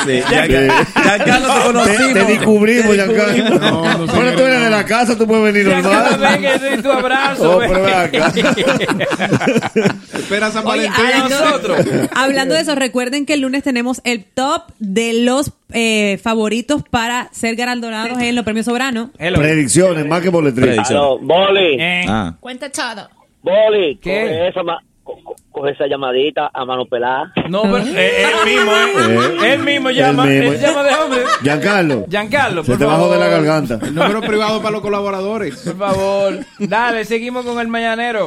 Sí, 0.05 0.21
ya- 0.31 0.47
Giancarlo 0.47 1.49
te 1.55 1.61
conocimos. 1.67 2.13
te 2.15 2.25
descubrimos, 2.25 2.95
Giancarlo. 2.95 3.59
No, 3.61 3.99
no 3.99 4.07
qué 4.07 4.33
tú 4.37 4.43
eres 4.43 4.59
no. 4.59 4.65
de 4.65 4.71
la 4.71 4.85
casa, 4.85 5.17
tú 5.19 5.27
puedes 5.27 5.53
venir 5.53 5.67
Giancarlo, 5.71 6.11
normal. 6.13 6.39
ven 6.41 6.53
que 6.53 6.59
doy 6.71 6.83
tu 6.83 6.91
abrazo. 6.93 7.57
Oh, 7.57 7.59
pero 7.61 7.87
acá. 7.97 8.33
Espera 10.15 10.51
San 10.51 10.67
Oye, 10.67 10.89
Valentín. 10.89 11.29
nosotros. 11.31 11.87
hablando 12.15 12.55
de 12.55 12.61
eso, 12.61 12.75
recuerden 12.75 13.27
que 13.27 13.35
el 13.35 13.41
lunes 13.41 13.63
tenemos 13.63 14.01
el 14.05 14.25
top 14.25 14.63
de 14.79 15.13
los 15.25 15.53
eh, 15.73 16.19
favoritos 16.23 16.83
para 16.89 17.29
ser 17.33 17.57
galardonados 17.57 18.21
en 18.21 18.35
los 18.35 18.45
premios 18.45 18.67
sobranos. 18.67 19.11
Hello. 19.19 19.39
Predicciones, 19.39 20.07
más 20.07 20.21
que 20.21 20.29
boletín. 20.31 20.79
Aló, 20.79 21.19
Boli, 21.19 21.77
Eh, 21.79 22.05
Ah. 22.09 22.35
Cuenta 22.41 22.71
todo. 22.71 23.09
Boli, 23.43 23.99
¿Qué? 24.03 24.21
coge 24.23 24.49
esa, 24.49 24.63
ma- 24.63 24.79
co- 25.03 25.19
co- 25.25 25.37
coge 25.51 25.73
esa 25.73 25.87
llamadita 25.87 26.51
a 26.53 26.65
mano 26.65 26.85
pelada. 26.85 27.33
No, 27.49 27.63
pero 27.63 27.79
eh, 27.79 28.23
él 28.25 28.55
mismo, 28.55 28.73
eh. 28.73 29.39
Eh. 29.43 29.53
Él 29.55 29.63
mismo 29.63 29.91
llama, 29.91 30.25
Él 30.31 30.41
mismo. 30.41 30.53
él 30.55 30.61
llama 30.61 30.83
de 30.83 30.95
hombre. 30.95 31.21
Giancarlo. 31.43 32.07
Giancarlo, 32.09 32.63
Se 32.65 32.71
por 32.73 32.79
te 32.79 32.85
bajó 32.85 32.99
favor. 33.03 33.15
de 33.15 33.19
la 33.21 33.29
garganta. 33.29 33.79
El 33.83 33.95
número 33.95 34.21
privado 34.21 34.59
para 34.61 34.73
los 34.73 34.83
colaboradores. 34.83 35.57
Por 35.57 35.79
favor. 35.79 36.39
Dale, 36.59 37.05
seguimos 37.05 37.45
con 37.47 37.59
el 37.61 37.69
mañanero. 37.69 38.27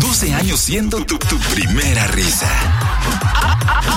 12 0.00 0.32
años 0.32 0.58
siendo 0.58 1.04
tu, 1.04 1.18
tu 1.18 1.36
primera 1.54 2.06
risa. 2.08 2.48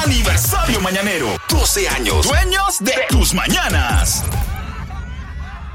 Aniversario 0.03 0.81
mañanero. 0.81 1.27
12 1.49 1.87
años. 1.89 2.27
Dueños 2.27 2.79
de 2.79 2.93
tus 3.09 3.33
mañanas. 3.33 4.25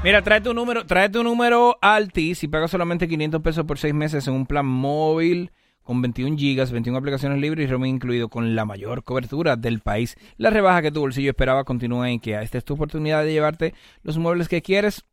Mira, 0.03 0.21
trae 0.21 0.41
tu 0.41 0.53
número, 0.53 0.85
trae 0.85 1.09
tu 1.09 1.23
número 1.23 1.77
Altis 1.81 2.43
y 2.43 2.47
paga 2.47 2.67
solamente 2.67 3.07
500 3.07 3.41
pesos 3.41 3.65
por 3.65 3.79
6 3.79 3.93
meses 3.93 4.27
en 4.27 4.35
un 4.35 4.45
plan 4.45 4.65
móvil 4.65 5.51
con 5.81 6.01
21 6.01 6.37
gigas, 6.37 6.71
21 6.71 6.99
aplicaciones 6.99 7.39
libres 7.39 7.67
y 7.67 7.71
roaming 7.71 7.95
incluido 7.95 8.29
con 8.29 8.55
la 8.55 8.65
mayor 8.65 9.03
cobertura 9.03 9.55
del 9.55 9.79
país. 9.79 10.15
La 10.37 10.49
rebaja 10.49 10.81
que 10.81 10.91
tu 10.91 10.99
bolsillo 10.99 11.31
esperaba 11.31 11.63
continúa 11.63 12.09
en 12.09 12.15
IKEA. 12.15 12.43
Esta 12.43 12.57
es 12.57 12.65
tu 12.65 12.75
oportunidad 12.75 13.23
de 13.23 13.31
llevarte 13.31 13.73
los 14.03 14.17
muebles 14.17 14.47
que 14.47 14.61
quieres 14.61 15.05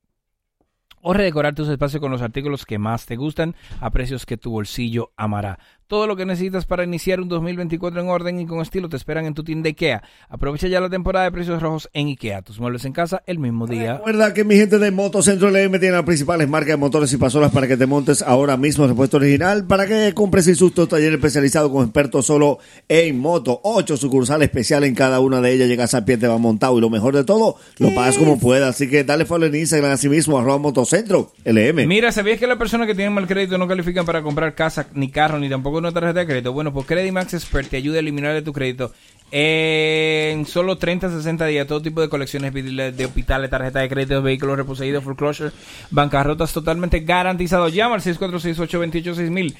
o 1.00 1.12
redecorar 1.12 1.54
tus 1.54 1.68
espacios 1.68 2.00
con 2.00 2.10
los 2.10 2.22
artículos 2.22 2.64
que 2.64 2.78
más 2.78 3.04
te 3.04 3.16
gustan 3.16 3.54
a 3.80 3.90
precios 3.90 4.24
que 4.24 4.38
tu 4.38 4.50
bolsillo 4.50 5.12
amará. 5.16 5.58
Todo 5.86 6.06
lo 6.06 6.16
que 6.16 6.24
necesitas 6.24 6.64
para 6.64 6.82
iniciar 6.82 7.20
un 7.20 7.28
2024 7.28 8.00
en 8.00 8.08
orden 8.08 8.40
y 8.40 8.46
con 8.46 8.60
estilo 8.62 8.88
te 8.88 8.96
esperan 8.96 9.26
en 9.26 9.34
tu 9.34 9.44
tienda 9.44 9.68
IKEA. 9.68 10.02
Aprovecha 10.30 10.66
ya 10.66 10.80
la 10.80 10.88
temporada 10.88 11.26
de 11.26 11.32
precios 11.32 11.60
rojos 11.60 11.90
en 11.92 12.06
IKEA. 12.08 12.40
Tus 12.40 12.58
muebles 12.58 12.86
en 12.86 12.94
casa 12.94 13.22
el 13.26 13.38
mismo 13.38 13.66
día. 13.66 13.98
Recuerda 13.98 14.32
que 14.32 14.44
mi 14.44 14.56
gente 14.56 14.78
de 14.78 14.90
Motocentro 14.90 15.50
LM 15.50 15.78
tiene 15.78 15.92
las 15.92 16.04
principales 16.04 16.48
marcas 16.48 16.70
de 16.70 16.76
motores 16.78 17.12
y 17.12 17.18
pasolas 17.18 17.52
para 17.52 17.68
que 17.68 17.76
te 17.76 17.84
montes 17.84 18.22
ahora 18.22 18.56
mismo 18.56 18.86
repuesto 18.86 19.18
original, 19.18 19.66
para 19.66 19.86
que 19.86 20.14
compres 20.14 20.46
sin 20.46 20.56
susto 20.56 20.86
taller 20.86 21.12
especializado 21.12 21.70
con 21.70 21.84
expertos 21.84 22.24
solo 22.24 22.58
en 22.88 23.18
moto. 23.18 23.60
Ocho 23.62 23.98
sucursales 23.98 24.46
especiales 24.46 24.88
en 24.88 24.94
cada 24.94 25.20
una 25.20 25.42
de 25.42 25.52
ellas. 25.52 25.68
Llegas 25.68 25.92
a 25.92 26.06
pie, 26.06 26.16
te 26.16 26.26
va 26.26 26.38
montado 26.38 26.78
y 26.78 26.80
lo 26.80 26.88
mejor 26.88 27.14
de 27.14 27.24
todo, 27.24 27.56
lo 27.78 27.94
pagas 27.94 28.16
como 28.16 28.38
puedas. 28.38 28.70
Así 28.70 28.88
que 28.88 29.04
dale 29.04 29.26
follow 29.26 29.48
en 29.48 29.54
Instagram 29.54 29.92
así 29.92 30.08
mismo, 30.08 30.38
arroba 30.38 30.58
Motocentro 30.58 31.32
LM. 31.44 31.86
Mira, 31.86 32.10
¿sabías 32.10 32.38
que 32.38 32.46
las 32.46 32.56
personas 32.56 32.86
que 32.86 32.94
tienen 32.94 33.12
mal 33.12 33.26
crédito 33.26 33.58
no 33.58 33.68
califican 33.68 34.06
para 34.06 34.22
comprar 34.22 34.54
casa, 34.54 34.86
ni 34.94 35.10
carro, 35.10 35.38
ni 35.38 35.50
tampoco 35.50 35.73
una 35.80 35.92
tarjeta 35.92 36.20
de 36.20 36.26
crédito? 36.26 36.52
Bueno, 36.52 36.72
pues 36.72 36.86
Credimax 36.86 37.34
Expert 37.34 37.68
te 37.68 37.76
ayuda 37.76 37.96
a 37.96 38.00
eliminar 38.00 38.34
de 38.34 38.42
tu 38.42 38.52
crédito 38.52 38.92
en 39.30 40.46
solo 40.46 40.78
30, 40.78 41.10
60 41.10 41.46
días. 41.46 41.66
Todo 41.66 41.82
tipo 41.82 42.00
de 42.00 42.08
colecciones 42.08 42.52
de 42.52 43.04
hospitales, 43.04 43.50
tarjeta 43.50 43.80
de 43.80 43.88
crédito, 43.88 44.22
vehículos 44.22 44.56
reposeídos, 44.56 45.02
foreclosure, 45.04 45.50
bancarrotas 45.90 46.52
totalmente 46.52 47.00
garantizado. 47.00 47.68
Llama 47.68 47.96
al 47.96 48.02
646-828-6000. 48.02 49.54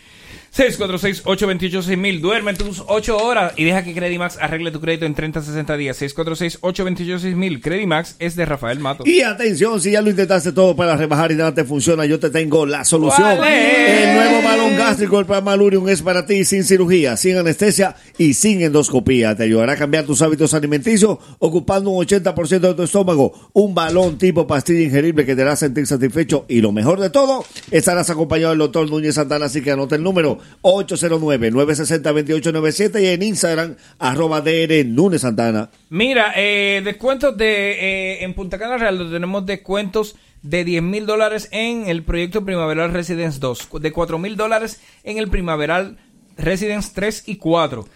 646-828-6000. 0.56 2.20
Duerme 2.20 2.54
tus 2.54 2.84
8 2.86 3.16
horas 3.16 3.52
y 3.56 3.64
deja 3.64 3.82
que 3.82 3.92
Credimax 3.92 4.38
arregle 4.40 4.70
tu 4.70 4.80
crédito 4.80 5.04
en 5.04 5.14
30, 5.14 5.42
60 5.42 5.76
días. 5.76 6.00
646-828-6000. 6.00 7.60
Credimax 7.60 8.16
es 8.20 8.36
de 8.36 8.46
Rafael 8.46 8.78
Mato. 8.78 9.02
Y 9.06 9.22
atención, 9.22 9.80
si 9.80 9.90
ya 9.90 10.00
lo 10.00 10.10
intentaste 10.10 10.52
todo 10.52 10.76
para 10.76 10.96
rebajar 10.96 11.32
y 11.32 11.34
nada 11.34 11.52
te 11.54 11.64
funciona, 11.64 12.06
yo 12.06 12.20
te 12.20 12.30
tengo 12.30 12.66
la 12.66 12.84
solución. 12.84 13.38
El 13.44 14.14
nuevo 14.14 14.42
balón 14.42 14.76
gástrico, 14.76 15.18
el 15.18 15.26
Pramalurium, 15.26 15.88
es 15.88 16.02
para 16.02 16.24
ti 16.24 16.44
sin 16.44 16.62
cirugía, 16.62 17.16
sin 17.16 17.36
anestesia 17.36 17.96
y 18.16 18.34
sin 18.34 18.62
endoscopía. 18.62 19.34
Te 19.34 19.48
ayudará 19.54 19.74
a 19.74 19.76
cambiar 19.76 20.04
tus 20.04 20.20
hábitos 20.22 20.54
alimenticios 20.54 21.18
ocupando 21.38 21.90
un 21.90 22.04
80% 22.04 22.60
de 22.60 22.74
tu 22.74 22.82
estómago. 22.82 23.32
Un 23.52 23.72
balón 23.74 24.18
tipo 24.18 24.44
pastilla 24.46 24.82
ingerible 24.82 25.24
que 25.24 25.34
te 25.36 25.42
hará 25.42 25.54
sentir 25.56 25.86
satisfecho 25.86 26.44
y 26.48 26.60
lo 26.60 26.72
mejor 26.72 27.00
de 27.00 27.10
todo, 27.10 27.44
estarás 27.70 28.10
acompañado 28.10 28.50
del 28.50 28.58
doctor 28.58 28.90
Núñez 28.90 29.14
Santana, 29.14 29.46
así 29.46 29.62
que 29.62 29.70
anota 29.70 29.94
el 29.96 30.02
número 30.02 30.38
809-960-2897 30.62 33.02
y 33.02 33.06
en 33.06 33.22
Instagram, 33.22 33.76
arroba 33.98 34.40
DR 34.40 34.84
Núñez 34.86 35.20
Santana. 35.22 35.70
Mira, 35.90 36.32
eh, 36.36 36.82
descuentos 36.84 37.36
de 37.36 37.72
eh, 37.72 38.24
en 38.24 38.34
Punta 38.34 38.58
Cana 38.58 38.76
Real 38.76 38.98
tenemos 39.10 39.46
descuentos 39.46 40.16
de 40.42 40.64
10 40.64 40.82
mil 40.82 41.06
dólares 41.06 41.48
en 41.52 41.88
el 41.88 42.02
proyecto 42.02 42.44
Primaveral 42.44 42.92
Residence 42.92 43.38
2, 43.40 43.68
de 43.80 43.92
4 43.92 44.18
mil 44.18 44.36
dólares 44.36 44.80
en 45.04 45.18
el 45.18 45.28
Primaveral 45.28 45.96
Residence 46.36 46.90
3 46.94 47.22
y 47.26 47.36
4. 47.36 47.86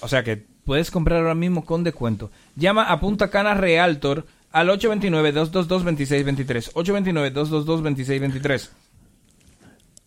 O 0.00 0.08
sea 0.08 0.24
que 0.24 0.49
puedes 0.64 0.90
comprar 0.90 1.20
ahora 1.20 1.34
mismo 1.34 1.64
con 1.64 1.84
descuento. 1.84 2.30
Llama 2.56 2.84
a 2.84 3.00
Punta 3.00 3.30
Cana 3.30 3.54
Realtor 3.54 4.26
al 4.52 4.68
829-222-2623. 4.68 6.72
829-222-2623. 6.72 8.68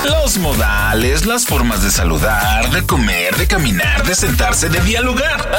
Los 0.06 0.38
modales, 0.38 1.26
las 1.26 1.46
formas 1.46 1.84
de 1.84 1.92
saludar, 1.92 2.70
de 2.72 2.86
comer, 2.86 3.36
de 3.36 3.48
caminar, 3.48 4.06
de 4.06 4.16
sentarse, 4.16 4.70
de 4.70 4.80
dialogar. 4.82 5.52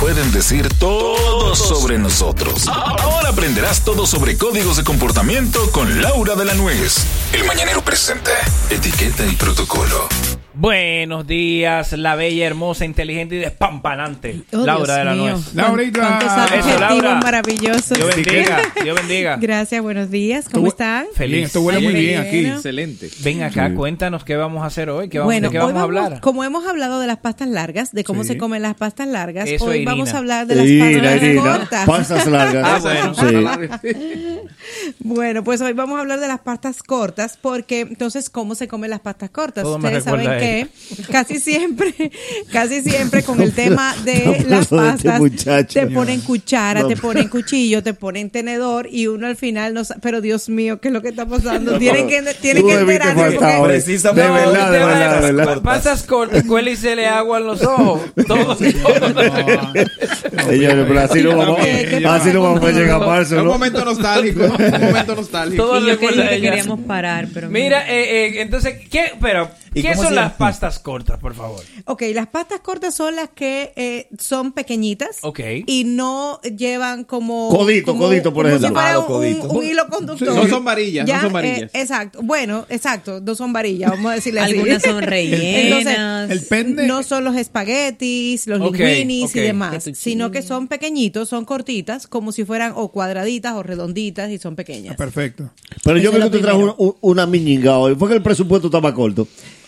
Pueden 0.00 0.32
decir 0.32 0.68
todo 0.78 1.54
sobre 1.54 1.98
nosotros. 1.98 2.66
Ahora 2.68 3.28
aprenderás 3.28 3.84
todo 3.84 4.06
sobre 4.06 4.36
códigos 4.36 4.76
de 4.76 4.84
comportamiento 4.84 5.70
con 5.70 6.02
Laura 6.02 6.34
de 6.34 6.44
la 6.44 6.54
Nuez. 6.54 7.06
El 7.32 7.44
Mañanero 7.44 7.82
presenta 7.82 8.32
Etiqueta 8.70 9.24
y 9.26 9.36
Protocolo. 9.36 10.08
Buenos 10.56 11.26
días, 11.26 11.90
la 11.98 12.14
bella, 12.14 12.46
hermosa, 12.46 12.84
inteligente 12.84 13.34
y 13.34 13.38
despampanante 13.38 14.42
Oh, 14.52 14.58
Laura 14.58 14.84
Dios 14.84 14.96
de 14.98 15.04
la 15.04 15.12
mío. 15.14 15.30
Nuez. 15.32 15.54
Laurita. 15.54 16.18
¿Cuántos 16.20 16.66
Eso, 16.66 16.78
Laura. 16.80 17.14
maravillosos? 17.16 17.98
Dios 17.98 18.14
bendiga, 18.14 18.62
Dios 18.84 18.96
bendiga. 18.96 19.36
Gracias, 19.40 19.82
buenos 19.82 20.12
días. 20.12 20.48
¿Cómo 20.48 20.68
están? 20.68 21.06
Feliz. 21.16 21.46
esto 21.46 21.60
huele 21.60 21.80
muy 21.80 21.92
bien 21.94 22.20
aquí. 22.20 22.46
Excelente. 22.46 23.10
Ven 23.24 23.42
acá, 23.42 23.74
cuéntanos 23.74 24.22
qué 24.24 24.36
vamos 24.36 24.62
a 24.62 24.66
hacer 24.66 24.90
hoy. 24.90 25.08
¿Qué 25.08 25.18
vamos, 25.18 25.32
Bueno, 25.32 25.48
¿De 25.48 25.52
qué 25.52 25.58
vamos 25.58 25.72
hoy 25.74 25.78
a 25.80 25.82
hablar? 25.82 26.20
como 26.20 26.44
hemos 26.44 26.64
hablado 26.68 27.00
de 27.00 27.08
las 27.08 27.18
pastas 27.18 27.48
largas, 27.48 27.90
de 27.92 28.04
cómo 28.04 28.22
Sí. 28.22 28.28
se 28.28 28.38
comen 28.38 28.62
las 28.62 28.74
pastas 28.76 29.08
largas, 29.08 29.48
Eso, 29.48 29.64
hoy 29.64 29.78
Irina. 29.78 29.90
vamos 29.90 30.14
a 30.14 30.18
hablar 30.18 30.46
de 30.46 30.54
las 30.54 30.66
Irina, 30.66 31.00
pastas 31.02 31.22
Irina, 31.22 31.42
cortas. 31.42 31.86
pastas 31.86 32.26
largas. 32.28 32.64
Ah, 32.84 33.12
bueno. 33.12 33.80
Sí. 33.82 33.90
Bueno, 35.00 35.44
pues 35.44 35.60
hoy 35.60 35.72
vamos 35.72 35.96
a 35.98 36.00
hablar 36.00 36.20
de 36.20 36.28
las 36.28 36.40
pastas 36.40 36.82
cortas, 36.82 37.38
porque 37.40 37.80
entonces, 37.80 38.28
¿cómo 38.30 38.54
se 38.54 38.68
comen 38.68 38.90
las 38.90 39.00
pastas 39.00 39.30
cortas? 39.30 39.64
Todo 39.64 39.76
Ustedes 39.76 40.04
saben 40.04 40.28
a 40.28 40.38
que 40.44 40.66
casi 41.10 41.40
siempre, 41.40 41.94
casi 42.52 42.82
siempre 42.82 43.22
con 43.22 43.40
el 43.40 43.52
tema 43.52 43.94
de 44.04 44.44
las 44.48 44.62
este 44.72 44.76
pastas, 44.76 45.68
te 45.68 45.86
ponen 45.86 46.20
cuchara, 46.20 46.86
te 46.86 46.96
ponen 46.96 47.28
cuchillo, 47.28 47.82
te 47.82 47.94
ponen 47.94 48.30
tenedor 48.30 48.88
y 48.90 49.06
uno 49.06 49.26
al 49.26 49.36
final 49.36 49.74
no 49.74 49.84
sabe, 49.84 50.00
pero 50.02 50.20
Dios 50.20 50.48
mío, 50.48 50.80
¿qué 50.80 50.88
es 50.88 50.94
lo 50.94 51.02
que 51.02 51.08
está 51.08 51.26
pasando? 51.26 51.78
Tienen 51.78 52.08
que, 52.08 52.22
tienen 52.40 52.66
que 52.66 52.74
enterarse. 52.74 53.38
Precisamente. 53.64 54.30
De 54.30 54.34
verdad, 54.34 54.70
de 54.72 54.78
verdad, 54.78 55.22
de 55.22 55.32
verdad. 55.32 55.62
Pasas 55.62 56.02
cortas, 56.02 56.44
cuela 56.44 56.70
y 56.70 56.76
se 56.76 56.94
le 56.96 57.06
agua 57.06 57.38
en 57.38 57.46
los 57.46 57.62
ojos. 57.62 58.00
Todo. 58.26 58.56
Señores, 60.48 60.84
pero 60.88 61.00
así 61.00 61.22
no 61.22 61.36
vamos, 61.36 61.58
¿Qué- 61.58 61.86
qué 61.98 62.06
así 62.06 62.30
no 62.32 62.42
vamos 62.42 62.64
a 62.64 62.70
llegar 62.72 63.02
a 63.02 63.06
marzo, 63.06 63.34
Es 63.34 63.40
un 63.40 63.46
¿no? 63.46 63.52
momento 63.52 63.84
nostálgico. 63.84 64.40
¿no? 64.40 64.54
Un 64.54 64.80
momento 64.80 65.14
nostálgico. 65.14 65.62
Todo 65.64 65.86
yo 65.86 65.98
que 65.98 66.08
queríamos 66.40 66.80
parar, 66.80 67.28
pero 67.32 67.48
Mira, 67.50 67.88
eh, 67.88 68.26
eh, 68.26 68.42
entonces, 68.42 68.76
¿qué, 68.90 69.12
pero, 69.20 69.50
¿Y 69.74 69.82
¿qué 69.82 69.94
son 69.94 70.06
se 70.06 70.14
las 70.14 70.32
pastas 70.34 70.78
cortas, 70.78 71.18
por 71.18 71.34
favor? 71.34 71.60
Ok, 71.86 72.02
las 72.14 72.26
pastas 72.28 72.60
cortas 72.60 72.94
son 72.94 73.16
las 73.16 73.30
que 73.30 73.72
eh, 73.76 74.08
son 74.18 74.52
pequeñitas 74.52 75.18
Ok. 75.22 75.40
y 75.66 75.84
no 75.84 76.40
llevan 76.42 77.04
como... 77.04 77.48
Codito, 77.48 77.92
como- 77.92 78.04
codito, 78.06 78.32
por 78.32 78.44
como 78.44 78.48
ejemplo. 78.56 78.68
si 78.68 78.72
fuera 78.74 78.92
Ah, 78.94 78.98
un, 79.00 79.06
codito. 79.06 79.48
un 79.50 79.64
hilo 79.64 79.86
conductor. 79.88 80.34
No 80.34 80.46
son 80.48 80.64
varillas, 80.64 81.08
no 81.08 81.20
son 81.20 81.32
varillas. 81.32 81.62
eh, 81.74 81.80
exacto, 81.80 82.20
bueno, 82.22 82.66
exacto, 82.68 83.20
no 83.20 83.34
son 83.34 83.52
varillas, 83.52 83.90
vamos 83.90 84.12
a 84.12 84.14
decirle 84.14 84.40
así. 84.40 84.52
Algunas 84.52 84.82
son 84.82 85.02
rellenas. 85.02 85.86
Entonces, 85.86 86.42
El 86.42 86.46
pende. 86.48 86.86
no 86.86 87.02
son 87.02 87.24
los 87.24 87.36
espaguetis, 87.36 88.46
los 88.46 88.60
Ok, 88.60 88.76
linguinis 88.76 89.34
y 89.36 89.40
demás, 89.40 89.90
sino 89.94 90.30
que 90.30 90.42
son 90.42 90.68
pequeñitos, 90.68 91.28
son 91.28 91.44
cortitas, 91.44 92.06
como 92.06 92.32
si 92.32 92.44
fueran 92.44 92.72
o 92.76 92.92
cuadraditas 92.92 93.54
o 93.54 93.62
redonditas 93.62 94.30
y 94.30 94.38
son 94.38 94.54
pequeñas. 94.56 94.96
Perfecto. 94.96 95.50
Pero 95.82 95.96
yo 95.98 96.10
Eso 96.10 96.12
creo 96.12 96.26
es 96.26 96.32
que 96.32 96.38
trajo 96.38 96.58
primero. 96.58 96.76
una, 96.78 96.94
una 97.00 97.26
miñinga 97.26 97.78
hoy. 97.78 97.94
Fue 97.94 98.08
que 98.08 98.14
el 98.16 98.22
presupuesto 98.22 98.68
estaba 98.68 98.94
corto. 98.94 99.26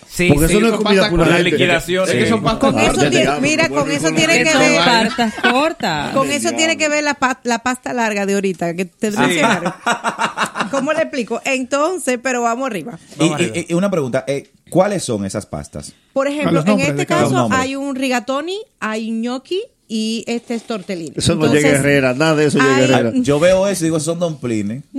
Sí, 0.08 0.28
Porque 0.32 0.48
sí, 0.48 0.56
eso 0.56 0.60
no 0.60 0.74
es 0.74 0.80
comida 0.80 1.10
con 1.10 1.20
las 1.28 1.40
liquidaciones. 1.42 2.14
Es 2.14 2.24
que 2.24 2.28
son 2.30 2.42
pastas 2.42 2.72
Con 2.72 2.80
eso 2.80 2.92
tiene, 3.00 3.10
llegamos, 3.18 3.40
mira, 3.42 3.68
con 3.68 3.90
eso 3.90 4.10
tiene 4.12 4.42
que 4.44 4.50
son 4.52 4.60
ver. 4.60 4.78
pastas 4.84 5.34
cortas. 5.52 6.12
Con 6.14 6.30
eso 6.30 6.52
tiene 6.52 6.76
que 6.78 6.88
ver 6.88 7.04
la, 7.04 7.14
pa- 7.14 7.40
la 7.44 7.58
pasta 7.60 7.92
larga 7.92 8.24
de 8.26 8.34
ahorita, 8.34 8.74
que 8.74 8.84
te 8.86 9.10
mencionaron. 9.10 9.74
¿Cómo 10.70 10.92
le 10.92 11.02
explico? 11.02 11.40
Entonces, 11.44 12.18
pero 12.22 12.42
vamos 12.42 12.66
arriba. 12.66 12.98
Y, 13.20 13.24
y- 13.24 13.66
y 13.68 13.74
una 13.74 13.90
pregunta, 13.90 14.24
eh, 14.26 14.50
¿cuáles 14.70 15.04
son 15.04 15.24
esas 15.24 15.46
pastas? 15.46 15.92
Por 16.12 16.28
ejemplo, 16.28 16.62
en 16.66 16.80
este 16.80 17.06
caso 17.06 17.48
hay 17.50 17.76
un 17.76 17.94
rigatoni, 17.94 18.58
hay 18.80 19.10
un 19.10 19.22
gnocchi 19.22 19.62
y 19.88 20.24
este 20.26 20.54
es 20.54 20.64
tortellini. 20.64 21.12
Eso 21.16 21.34
no 21.34 21.46
Entonces, 21.46 21.64
llega 21.64 21.78
Herrera, 21.78 22.14
nada 22.14 22.34
de 22.36 22.46
eso 22.46 22.58
llega 22.58 22.76
hay- 22.76 22.84
Herrera. 22.84 23.12
Yo 23.16 23.38
veo 23.40 23.66
eso 23.68 23.84
y 23.84 23.86
digo, 23.86 24.00
son 24.00 24.18
domplines. 24.18 24.82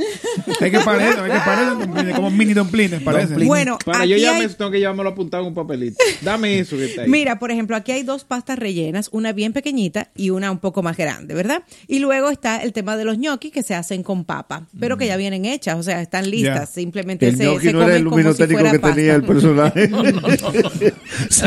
Es 0.61 0.72
que 0.72 0.80
parece, 0.80 1.09
es 1.09 1.16
que 1.16 1.40
parece 1.45 1.66
domplines, 1.72 2.16
como 2.16 2.32
mini 2.32 2.53
domplines, 2.53 3.01
parece. 3.01 3.33
Bueno, 3.45 3.77
Para 3.83 3.99
aquí 4.01 4.09
yo 4.09 4.17
ya 4.17 4.35
hay- 4.35 4.43
me, 4.48 4.49
tengo 4.49 4.72
que 4.72 4.80
llevármelo 4.80 5.09
apuntado 5.09 5.43
en 5.43 5.49
un 5.49 5.56
papelito. 5.56 5.98
Dame 6.22 6.59
eso 6.59 6.77
que 6.77 6.85
está 6.85 7.01
ahí. 7.03 7.09
Mira, 7.09 7.38
por 7.40 7.51
ejemplo, 7.51 7.75
aquí 7.75 7.91
hay 7.91 8.03
dos 8.03 8.24
pastas 8.24 8.57
rellenas, 8.57 9.09
una 9.11 9.33
bien 9.33 9.51
pequeñita 9.53 10.09
y 10.16 10.30
una 10.30 10.49
un 10.51 10.59
poco 10.59 10.83
más 10.83 10.95
grande, 10.95 11.33
¿verdad? 11.33 11.64
Y 11.88 11.99
luego 11.99 12.30
está 12.30 12.61
el 12.64 12.72
tema 12.74 12.95
de 12.98 13.03
los 13.06 13.17
gnocchi 13.17 13.51
que 13.51 13.61
se 13.64 13.75
hacen 13.75 14.03
con 14.03 14.25
papa, 14.25 14.67
pero 14.80 14.98
que 14.98 15.06
ya 15.07 15.17
vienen 15.17 15.45
hechas, 15.45 15.77
o 15.77 15.83
sea, 15.83 16.01
están 16.01 16.30
listas, 16.30 16.69
simplemente 16.69 17.27
El 17.27 17.38
se, 17.38 17.43
gnocchi 17.45 17.67
se 17.67 17.74
no 17.74 17.80
era 17.83 17.88
comen 17.88 17.98
el 17.98 18.03
como 18.06 18.33
si 18.33 18.53
fuera 18.53 18.72
que 18.72 18.80
pasta. 18.80 18.95
tenía 18.95 19.16
el 19.16 19.24
personaje. 19.24 19.90
Sí. 21.30 21.45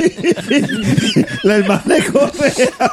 La 1.42 1.56
hermana 1.56 1.82
de 1.86 2.04
Correa. 2.04 2.92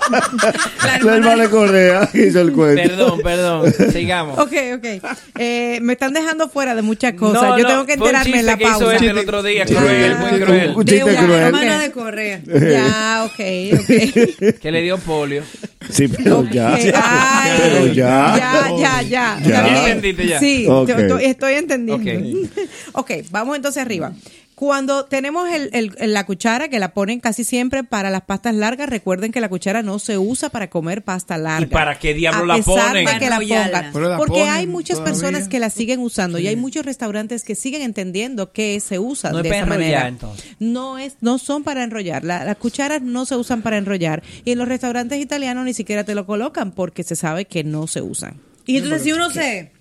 La 0.84 0.96
hermana 1.16 1.36
de 1.44 1.50
Correa 1.50 2.10
hizo 2.14 2.42
el 2.42 2.52
cuento. 2.54 2.82
Perdón, 2.82 3.22
perdón. 3.24 3.74
Sigamos. 3.92 4.38
Ok, 4.40 4.54
ok. 4.76 5.16
Eh, 5.38 5.80
me 5.82 5.94
están 5.94 6.14
dejando 6.14 6.50
fuera 6.50 6.76
de 6.76 6.82
muchas 6.82 7.14
cosas. 7.14 7.42
No, 7.42 7.58
Yo 7.58 7.64
no, 7.64 7.70
tengo 7.70 7.86
que 7.86 7.94
enterarme 7.94 8.40
en 8.40 8.46
la 8.46 8.54
hizo 8.60 8.70
pausa. 8.80 8.96
él 8.98 9.04
el 9.06 9.18
otro 9.18 9.44
día, 9.44 9.66
cruel, 9.66 10.16
muy 10.18 10.40
cruel. 10.40 10.74
un 10.76 10.86
De 10.86 10.92
chiste 10.96 11.10
una 11.12 11.24
cruel. 11.26 11.40
hermana 11.42 11.80
de 11.80 11.92
Correa. 11.92 12.42
Ya, 12.46 13.24
ok, 13.26 13.80
ok. 13.80 14.58
Que 14.62 14.72
le 14.72 14.82
dio 14.82 14.98
polio. 14.98 15.44
Sí, 15.90 16.08
pero 16.08 16.44
ya. 16.50 16.74
Ok, 16.74 16.80
ay, 16.94 17.52
Pero 17.62 17.86
ya. 17.88 18.34
Ya, 18.38 18.72
ya, 18.80 19.02
ya. 19.02 19.40
Ya. 19.46 19.90
¿Entendiste 19.90 20.28
ya? 20.28 20.40
Sí, 20.40 20.66
Ok. 20.68 20.90
yo 20.90 20.96
estoy, 20.98 21.26
estoy 21.26 21.54
entendiendo. 21.54 22.04
Ok. 22.12 22.50
ok, 22.94 23.12
vamos 23.32 23.56
entonces 23.56 23.82
arriba. 23.82 24.12
Cuando 24.58 25.06
tenemos 25.06 25.48
el- 25.52 25.70
el- 25.72 25.94
el- 26.00 26.14
la 26.14 26.26
cuchara, 26.26 26.68
que 26.68 26.80
la 26.80 26.92
ponen 26.96 27.20
casi 27.20 27.44
siempre 27.44 27.84
para 27.84 28.10
las 28.10 28.24
pastas 28.24 28.56
largas, 28.56 28.90
recuerden 28.90 29.32
que 29.32 29.40
la 29.40 29.50
cuchara 29.50 29.84
no 29.84 30.00
se 30.00 30.18
usa 30.18 30.50
para 30.50 30.68
comer 30.72 31.04
pasta 31.04 31.38
larga. 31.38 31.68
¿Y 31.68 31.70
para 31.70 32.00
qué 32.00 32.16
diablo 32.16 32.52
A 32.54 32.58
la 32.58 32.64
ponen? 32.64 33.06
de 33.06 33.20
que 33.20 33.30
la 33.30 33.36
Enrollarla. 33.36 33.78
pongan. 33.78 33.94
Pero 33.94 34.10
la 34.10 34.18
Porque 34.18 34.40
ponen 34.40 34.50
hay 34.50 34.66
muchas 34.66 34.98
todavía. 34.98 35.14
personas 35.14 35.48
que 35.48 35.60
la 35.60 35.70
siguen 35.70 36.00
usando 36.00 36.40
y 36.40 36.48
hay 36.48 36.56
muchos 36.56 36.88
restaurantes 36.88 37.44
que 37.44 37.54
siguen 37.54 37.84
entendiendo 37.84 38.52
que 38.52 38.80
se 38.80 38.98
usa 38.98 39.30
No 39.30 39.38
es 39.38 39.44
de 39.44 39.50
para 39.50 39.58
esa 39.62 39.66
enrollar, 39.76 39.90
manera. 39.92 40.08
entonces. 40.08 40.46
No 40.58 40.98
es, 40.98 41.18
no 41.22 41.38
son 41.38 41.64
para 41.64 41.84
enrollar. 41.84 42.24
La- 42.24 42.44
las 42.44 42.58
cucharas 42.58 43.04
no 43.04 43.26
se 43.26 43.36
usan 43.36 43.62
para 43.62 43.78
enrollar. 43.78 44.24
Y 44.44 44.54
en 44.54 44.58
los 44.58 44.68
restaurantes 44.68 45.22
italianos 45.22 45.66
ni 45.66 45.76
siquiera 45.76 46.04
te 46.04 46.16
lo 46.16 46.26
colocan 46.26 46.72
porque 46.72 47.04
se 47.04 47.16
sabe 47.16 47.46
que 47.46 47.64
no 47.64 47.86
se 47.86 48.02
usan. 48.02 48.40
Y 48.66 48.78
entonces 48.78 49.04
si 49.04 49.12
uno 49.14 49.30
se, 49.30 49.72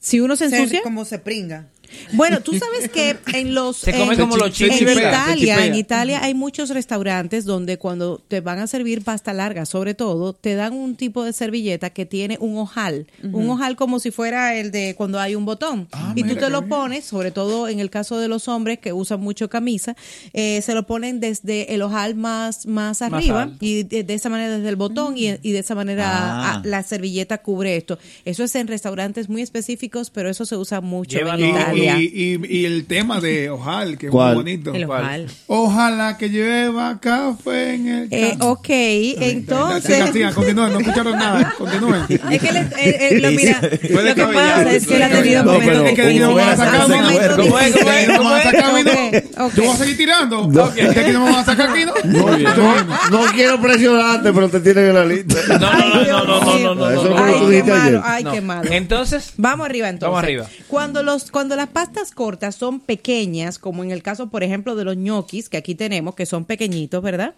Si 0.00 0.18
uno 0.18 0.34
se 0.34 0.50
se 0.50 0.56
ensucia. 0.56 0.82
como 0.82 1.04
se 1.04 1.20
pringa. 1.20 1.68
Bueno, 2.12 2.40
tú 2.40 2.52
sabes 2.58 2.88
que 2.90 3.16
en 3.32 3.54
los 3.54 3.76
Se 3.78 3.92
come 3.92 4.14
en, 4.14 4.20
como 4.20 4.36
los 4.36 4.60
en. 4.60 4.72
Italia, 4.72 5.66
en 5.66 5.74
Italia 5.74 6.20
hay 6.22 6.34
muchos 6.34 6.70
restaurantes 6.70 7.44
donde 7.44 7.78
cuando 7.78 8.18
te 8.28 8.40
van 8.40 8.58
a 8.58 8.66
servir 8.66 9.02
pasta 9.02 9.32
larga, 9.32 9.66
sobre 9.66 9.94
todo, 9.94 10.32
te 10.32 10.54
dan 10.54 10.72
un 10.72 10.96
tipo 10.96 11.24
de 11.24 11.32
servilleta 11.32 11.90
que 11.90 12.06
tiene 12.06 12.36
un 12.40 12.56
ojal, 12.58 13.06
un 13.22 13.48
ojal 13.50 13.76
como 13.76 13.98
si 14.00 14.10
fuera 14.10 14.54
el 14.54 14.70
de 14.70 14.94
cuando 14.96 15.20
hay 15.20 15.34
un 15.34 15.44
botón. 15.44 15.88
y 16.14 16.24
tú 16.24 16.36
te 16.36 16.50
lo 16.50 16.66
pones, 16.66 17.04
sobre 17.04 17.30
todo 17.30 17.68
en 17.68 17.80
el 17.80 17.90
caso 17.90 18.18
de 18.18 18.28
los 18.28 18.48
hombres 18.48 18.78
que 18.78 18.92
usan 18.92 19.20
mucho 19.20 19.48
camisa, 19.48 19.96
eh, 20.32 20.60
se 20.62 20.74
lo 20.74 20.86
ponen 20.86 21.20
desde 21.20 21.74
el 21.74 21.82
ojal 21.82 22.14
más 22.14 22.66
más 22.66 23.02
arriba 23.02 23.50
y 23.60 23.82
de, 23.84 24.04
de 24.04 24.14
esa 24.14 24.28
manera 24.28 24.56
desde 24.56 24.68
el 24.68 24.76
botón 24.76 25.16
y, 25.16 25.28
y 25.42 25.52
de 25.52 25.58
esa 25.58 25.74
manera 25.74 26.04
Ah. 26.06 26.54
ah, 26.56 26.62
la 26.64 26.82
servilleta 26.82 27.38
cubre 27.38 27.76
esto. 27.76 27.98
Eso 28.24 28.44
es 28.44 28.54
en 28.54 28.66
restaurantes 28.66 29.28
muy 29.28 29.42
específicos, 29.42 30.10
pero 30.10 30.28
eso 30.28 30.44
se 30.46 30.56
usa 30.56 30.80
mucho 30.80 31.18
Llévalo. 31.18 31.44
en 31.44 31.73
Y, 31.73 31.73
Y, 31.76 32.38
y, 32.44 32.58
y 32.60 32.64
el 32.66 32.84
tema 32.86 33.20
de 33.20 33.50
Ojal, 33.50 33.98
que 33.98 34.06
es 34.06 34.12
¿Cuál? 34.12 34.34
muy 34.34 34.44
bonito. 34.44 34.72
El 34.74 34.84
ojal. 34.84 35.26
Ojalá 35.46 36.16
que 36.18 36.30
lleva 36.30 36.98
café 37.00 37.74
en 37.74 37.88
el 37.88 38.08
Eh, 38.10 38.36
ok, 38.40 38.66
entonces. 38.68 40.10
Sigan, 40.12 40.32
continúen, 40.34 40.72
no 40.72 40.80
escucharon 40.80 41.16
nada, 41.18 41.54
continúen. 41.58 42.02
Es 42.08 42.40
que 42.40 42.52
le- 42.52 42.60
eh, 42.60 43.08
eh, 43.10 43.20
lo, 43.20 43.30
mira, 43.32 43.60
lo 43.60 43.68
que 43.70 44.14
cabellar, 44.14 44.32
pasa 44.64 44.72
es 44.72 44.86
que 44.86 44.96
él 44.96 45.02
ha 45.02 45.08
tenido. 45.08 45.42
No, 45.44 45.58
pero- 45.58 45.86
Es 45.86 45.94
que 45.94 46.02
aquí 46.02 46.18
no 46.18 46.26
¿Cómo 46.28 46.36
vamos 46.38 46.50
a 46.50 46.52
es? 46.52 46.58
sacar. 46.58 47.36
¿Cómo 47.36 47.58
es? 47.58 47.76
¿Cómo 47.76 47.88
aquí 47.88 47.98
es? 48.00 48.08
no 48.08 48.16
¿Cómo 48.18 48.36
es? 48.36 48.46
Ok, 48.46 49.40
ok. 49.40 49.54
Yo 49.54 49.62
voy 49.64 49.72
a 49.72 49.76
seguir 49.76 49.96
tirando. 49.96 50.46
No. 50.48 50.68
De 50.70 50.82
aquí 51.00 51.10
no 51.12 51.24
vamos 51.24 51.38
a 51.38 51.44
sacar 51.44 51.72
vino. 51.72 51.92
No, 52.04 52.84
no 53.10 53.32
quiero 53.34 53.60
presionarte, 53.60 54.32
pero 54.32 54.48
te 54.48 54.60
tienen 54.60 54.86
en 54.86 54.94
la 54.94 55.04
lista. 55.04 55.34
No, 55.58 55.58
no, 55.58 56.04
no, 56.04 56.04
no, 56.04 56.24
no, 56.24 56.58
no, 56.58 56.58
no, 56.58 56.74
no, 56.74 56.90
Eso 56.90 57.10
no, 57.10 57.16
fue 57.16 57.26
lo 57.26 57.32
que 57.32 57.38
tú 57.40 57.44
qué 57.46 57.50
dijiste 57.50 57.72
ayer. 57.72 57.92
malo, 57.94 58.02
ay, 58.04 58.24
No. 58.24 58.32
qué 58.32 58.40
malo. 58.40 58.70
Entonces, 58.72 59.32
Vamos 59.36 59.66
arriba 59.66 59.88
entonces. 59.88 60.10
Vamos 60.12 60.22
arriba. 60.22 60.46
Cuando 60.68 61.02
los 61.02 61.30
cuando 61.30 61.56
las 61.56 61.63
pastas 61.66 62.12
cortas 62.12 62.54
son 62.54 62.80
pequeñas, 62.80 63.58
como 63.58 63.84
en 63.84 63.90
el 63.90 64.02
caso, 64.02 64.28
por 64.28 64.42
ejemplo, 64.42 64.74
de 64.74 64.84
los 64.84 64.96
ñoquis 64.96 65.48
que 65.48 65.56
aquí 65.56 65.74
tenemos, 65.74 66.14
que 66.14 66.26
son 66.26 66.44
pequeñitos, 66.44 67.02
¿verdad? 67.02 67.34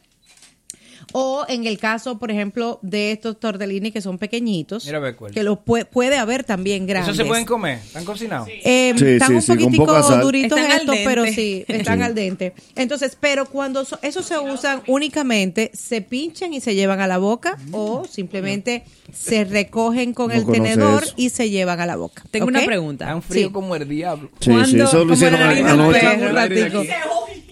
O 1.13 1.45
en 1.49 1.67
el 1.67 1.79
caso, 1.79 2.19
por 2.19 2.31
ejemplo, 2.31 2.79
de 2.83 3.13
estos 3.13 3.39
tortellini 3.39 3.93
que 3.93 4.01
son 4.01 4.19
pequeñitos, 4.19 4.85
Mira, 4.87 4.99
ve 4.99 5.15
cuál. 5.15 5.31
que 5.33 5.43
los 5.45 5.59
puede, 5.61 5.85
puede 5.85 6.17
haber 6.19 6.43
también 6.45 6.87
grandes. 6.87 7.15
¿eso 7.15 7.23
se 7.23 7.27
pueden 7.27 7.45
comer? 7.45 7.79
¿Están 7.79 8.05
cocinados? 8.05 8.49
Eh, 8.49 8.93
Sí, 8.99 9.05
están 9.07 9.29
sí, 9.29 9.35
un 9.35 9.43
sí, 9.43 9.53
poquitico 9.53 9.87
duritos 10.21 10.59
Están 10.59 10.79
estos, 10.81 10.97
pero 11.05 11.25
sí, 11.27 11.65
están 11.69 12.03
al 12.03 12.15
dente. 12.15 12.55
Entonces, 12.75 13.17
pero 13.19 13.47
cuando 13.47 13.85
so- 13.85 13.99
esos 14.03 14.27
se 14.27 14.37
usan 14.39 14.83
únicamente, 14.89 15.71
se 15.75 16.01
pinchan 16.03 16.53
y 16.53 16.61
se 16.61 16.75
llevan 16.75 17.01
a 17.01 17.07
la 17.07 17.19
boca 17.19 17.57
o 17.73 18.05
simplemente 18.11 18.85
se 19.13 19.45
recogen 19.45 20.13
con 20.13 20.29
No 20.29 20.35
el 20.35 20.47
tenedor 20.47 21.05
eso. 21.05 21.15
y 21.17 21.31
se 21.31 21.49
llevan 21.51 21.81
a 21.81 21.87
la 21.87 21.97
boca. 21.97 22.25
Tengo 22.31 22.47
una 22.49 22.65
pregunta. 22.67 23.07
Tan 23.07 23.23
frío 23.23 23.47
Sí. 23.47 23.53
como 23.53 23.77
el 23.77 23.89
diablo. 23.89 24.29
Sí, 24.41 24.47
sí, 24.47 24.51
¿Cuándo- 24.51 24.85
eso 24.85 25.05
lo 25.05 25.15
hicieron 25.15 25.41
anoche. 25.41 26.01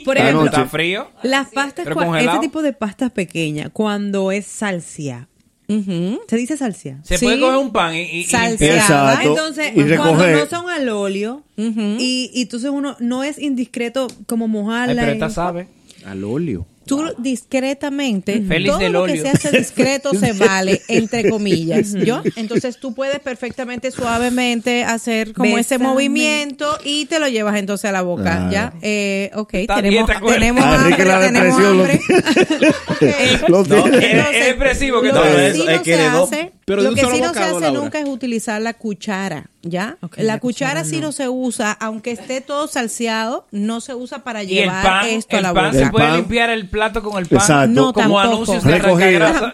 Por 0.04 0.18
Anoche. 0.18 0.28
ejemplo, 0.30 0.46
¿Está 0.46 0.66
frío? 0.66 1.08
las 1.22 1.48
pastas, 1.48 1.86
ese 1.86 2.38
tipo 2.40 2.62
de 2.62 2.72
pastas 2.72 3.10
pequeñas, 3.10 3.70
cuando 3.72 4.30
es 4.32 4.46
salsia, 4.46 5.28
Se 5.66 6.36
dice 6.36 6.56
salseada. 6.58 7.00
Se 7.04 7.18
puede 7.18 7.40
coger 7.40 7.56
un 7.56 7.72
pan 7.72 7.94
y, 7.94 8.02
y- 8.02 8.24
salseada. 8.24 9.12
Exacto. 9.14 9.28
Entonces, 9.30 9.72
Y 9.74 9.96
cuando 9.96 10.26
no 10.28 10.46
son 10.46 10.68
al 10.70 10.88
óleo, 10.90 11.42
y, 11.56 12.30
y 12.34 12.42
entonces 12.42 12.70
uno 12.70 12.96
no 13.00 13.24
es 13.24 13.38
indiscreto 13.38 14.08
como 14.26 14.46
mojarla. 14.46 14.92
Ay, 14.92 14.98
pero 14.98 15.08
en- 15.12 15.14
esta 15.14 15.30
sabe. 15.30 15.68
Al 16.04 16.22
óleo. 16.24 16.66
Tú 16.86 17.02
discretamente, 17.18 18.42
Feliz 18.46 18.70
todo 18.70 18.78
del 18.78 18.92
lo 18.92 19.04
que 19.04 19.18
se 19.20 19.28
hace 19.28 19.50
discreto 19.50 20.10
se 20.12 20.32
vale, 20.44 20.82
entre 20.88 21.30
comillas, 21.30 21.92
¿yo? 21.94 22.22
Entonces 22.36 22.78
tú 22.78 22.94
puedes 22.94 23.20
perfectamente, 23.20 23.90
suavemente 23.90 24.84
hacer 24.84 25.32
como 25.32 25.56
ese 25.58 25.78
movimiento 25.78 26.78
y 26.84 27.06
te 27.06 27.18
lo 27.18 27.28
llevas 27.28 27.56
entonces 27.56 27.88
a 27.88 27.92
la 27.92 28.02
boca. 28.02 28.48
¿ya? 28.50 28.72
Eh, 28.82 29.30
ok, 29.34 29.54
Está 29.54 29.76
tenemos, 29.76 30.10
tenemos 30.26 30.64
A 30.64 30.74
Enrique 30.76 31.02
hambre, 31.02 31.06
la 31.06 31.20
tenemos 31.20 31.58
hambre. 31.58 32.00
Lo 33.48 33.64
No. 33.64 33.86
Es, 33.86 34.04
es 34.04 34.46
expresivo 34.48 35.00
que 35.00 35.08
Lo 35.08 35.14
No, 35.14 35.20
todo 35.22 35.36
que 35.36 35.46
eso, 35.48 35.68
es 35.68 35.76
no 35.76 35.82
que 35.82 35.94
se 35.94 36.00
heredó. 36.04 36.24
hace, 36.24 36.52
Pero 36.66 36.82
lo 36.82 36.94
que 36.94 37.00
sí 37.02 37.20
no 37.20 37.32
se 37.34 37.40
hace 37.40 37.60
Laura. 37.60 37.70
nunca 37.72 37.98
es 37.98 38.06
utilizar 38.08 38.60
la 38.62 38.72
cuchara, 38.74 39.50
¿ya? 39.62 39.98
La, 40.00 40.22
la 40.24 40.40
cuchara, 40.40 40.40
cuchara 40.40 40.84
sí 40.84 40.96
no. 40.96 41.08
no 41.08 41.12
se 41.12 41.28
usa, 41.28 41.72
aunque 41.72 42.10
esté 42.12 42.40
todo 42.40 42.68
salseado, 42.68 43.46
no 43.50 43.80
se 43.82 43.94
usa 43.94 44.24
para 44.24 44.42
Y 44.42 44.58
el 44.58 44.64
llevar 44.64 44.82
pan, 44.82 45.06
esto 45.08 45.36
a 45.36 45.38
el 45.38 45.42
la 45.42 45.52
pan 45.52 45.64
boca. 45.66 45.76
se 45.78 45.82
El 45.84 45.90
puede 45.90 46.06
pan. 46.06 46.16
limpiar 46.16 46.50
el 46.50 46.68
plato 46.68 47.02
con 47.02 47.18
el 47.22 47.26
pan. 47.26 47.38
Exacto. 47.38 47.68
No, 47.74 47.92
Como 47.92 48.16
tampoco. 48.16 48.18
anuncios 48.20 48.64
de 48.64 48.78
Recogida. 48.78 49.28
arrancagrasa. 49.28 49.52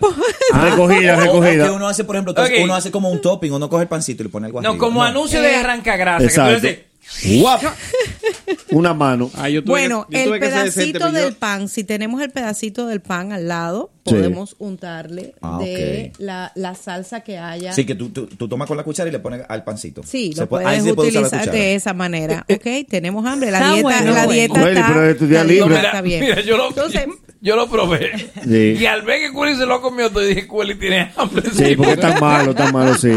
Recogida, 0.54 1.16
o 1.16 1.20
recogida. 1.24 1.64
que 1.68 1.70
uno 1.70 1.88
hace, 1.88 2.04
por 2.04 2.16
ejemplo, 2.16 2.34
uno 2.62 2.74
hace 2.74 2.90
como 2.90 3.10
un 3.10 3.20
topping, 3.20 3.52
uno 3.52 3.68
coge 3.68 3.82
el 3.82 3.88
pancito 3.88 4.22
y 4.22 4.26
le 4.26 4.30
pone 4.30 4.46
algo 4.46 4.62
No, 4.62 4.68
arriba. 4.70 4.84
como 4.84 5.02
anuncio 5.02 5.42
de 5.42 5.56
arrancagrasa. 5.56 6.18
Que 6.18 6.24
Exacto. 6.26 6.54
dices, 6.60 6.78
Guap. 7.40 7.62
Una 8.70 8.94
mano. 8.94 9.30
Ah, 9.34 9.48
yo 9.48 9.62
tuve 9.64 9.70
Bueno, 9.72 10.06
que- 10.08 10.16
yo 10.16 10.22
el 10.22 10.26
tuve 10.28 10.40
que 10.40 10.46
decente, 10.50 10.98
pedacito 10.98 11.10
del 11.12 11.34
pan, 11.34 11.68
si 11.68 11.82
tenemos 11.82 12.20
el 12.22 12.30
pedacito 12.30 12.86
del 12.86 13.00
pan 13.00 13.32
al 13.32 13.48
lado, 13.48 13.90
Sí. 14.10 14.16
podemos 14.16 14.56
untarle 14.58 15.34
Ah, 15.42 15.58
de 15.60 16.12
la, 16.18 16.52
la 16.54 16.74
salsa 16.74 17.20
que 17.20 17.38
haya. 17.38 17.72
Sí, 17.72 17.84
que 17.86 17.94
tú, 17.94 18.10
tú, 18.10 18.26
tú 18.26 18.48
tomas 18.48 18.68
con 18.68 18.76
la 18.76 18.82
cuchara 18.84 19.08
y 19.08 19.12
le 19.12 19.18
pones 19.20 19.42
al 19.48 19.64
pancito. 19.64 20.02
Sí, 20.04 20.32
Se 20.34 20.40
lo 20.42 20.48
puede- 20.48 20.64
puedes 20.64 20.78
ahí 20.80 20.84
se 20.86 20.94
puede 20.94 21.08
usar 21.10 21.22
la 21.22 21.28
utilizar 21.28 21.52
de 21.54 21.74
esa 21.74 21.94
manera. 21.94 22.46
Ok, 22.52 22.66
tenemos 22.88 23.24
hambre. 23.26 23.50
La 23.50 23.58
Está 23.58 23.72
dieta, 23.72 23.82
bueno, 23.82 24.04
la 24.06 24.12
bueno. 24.12 24.32
dieta 24.32 24.60
Bueno, 24.60 24.68
está, 24.80 24.86
pero 24.88 25.10
es 25.10 25.18
tu 25.18 25.26
día 25.26 25.38
la 25.38 25.44
dieta 25.44 25.64
libre. 25.66 25.76
mira, 25.78 25.88
está 25.88 26.02
bien. 26.02 26.20
mira, 26.20 26.40
yo 26.42 26.56
lo, 26.56 26.68
Entonces, 26.68 27.06
yo 27.40 27.56
lo 27.56 27.68
probé. 27.70 28.10
Sí. 28.44 28.76
Y 28.80 28.86
al 28.86 29.02
ver 29.02 29.20
que 29.20 29.32
Culi 29.32 29.56
se 29.56 29.66
lo 29.66 29.80
comió, 29.80 30.10
te 30.10 30.20
dije, 30.26 30.46
Culi 30.46 30.74
tiene 30.76 31.12
hambre. 31.16 31.42
Sí, 31.54 31.74
porque 31.76 31.92
está 31.92 32.20
malo, 32.20 32.50
está 32.50 32.70
malo, 32.72 32.94
sí. 32.96 33.08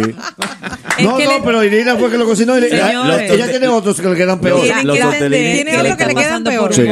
No, 1.01 1.11
no, 1.11 1.17
le- 1.17 1.41
pero 1.43 1.63
Irina 1.63 1.95
fue 1.97 2.09
que 2.11 2.17
lo 2.17 2.25
cocinó. 2.25 2.57
y- 2.57 2.69
Señores. 2.69 3.31
ella 3.31 3.49
tiene 3.49 3.67
otros 3.67 3.99
que 3.99 4.07
le 4.09 4.15
quedan 4.15 4.39
peor. 4.39 4.61
Tiene 4.61 4.83
que 4.83 4.89
otro 5.03 5.11
le 5.30 5.97
que 5.97 6.05
le 6.05 6.15
quedan 6.15 6.43
peor. 6.43 6.73
Sí. 6.73 6.83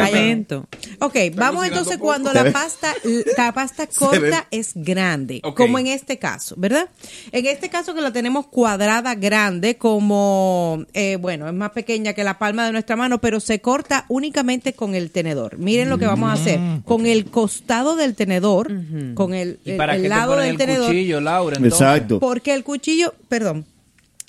Ok, 0.99 1.15
vamos 1.35 1.65
entonces 1.65 1.97
cuando 1.97 2.33
la 2.33 2.51
pasta, 2.51 2.93
la 3.37 3.51
pasta 3.53 3.83
corta 3.95 4.47
es 4.51 4.71
grande, 4.75 5.41
como 5.55 5.79
en 5.79 5.87
este 5.87 6.17
caso, 6.17 6.55
¿verdad? 6.57 6.89
En 7.31 7.45
este 7.45 7.69
caso 7.69 7.93
que 7.93 8.01
la 8.01 8.11
tenemos 8.13 8.47
cuadrada 8.47 9.15
grande, 9.15 9.75
como, 9.77 10.85
eh, 10.93 11.17
bueno, 11.19 11.47
es 11.47 11.53
más 11.53 11.71
pequeña 11.71 12.13
que 12.13 12.23
la 12.23 12.37
palma 12.39 12.65
de 12.65 12.71
nuestra 12.71 12.95
mano, 12.95 13.19
pero 13.19 13.39
se 13.39 13.59
corta 13.61 14.05
únicamente 14.09 14.73
con 14.73 14.95
el 14.95 15.11
tenedor. 15.11 15.57
Miren 15.57 15.89
lo 15.89 15.97
que 15.97 16.05
vamos 16.07 16.29
a 16.29 16.33
hacer. 16.33 16.59
Con 16.85 17.05
el 17.05 17.25
costado 17.25 17.95
del 17.95 18.15
tenedor, 18.15 18.71
con 19.15 19.33
el, 19.33 19.59
¿Y 19.65 19.71
el- 19.71 19.77
para 19.77 19.95
el 19.95 20.09
lado 20.09 20.35
del 20.37 20.51
el 20.51 20.57
tenedor. 20.57 20.87
cuchillo, 20.87 21.21
Laura? 21.21 21.55
entonces? 21.57 21.79
Exacto. 21.81 22.19
Porque 22.19 22.53
el 22.53 22.63
cuchillo, 22.63 23.13
perdón, 23.29 23.65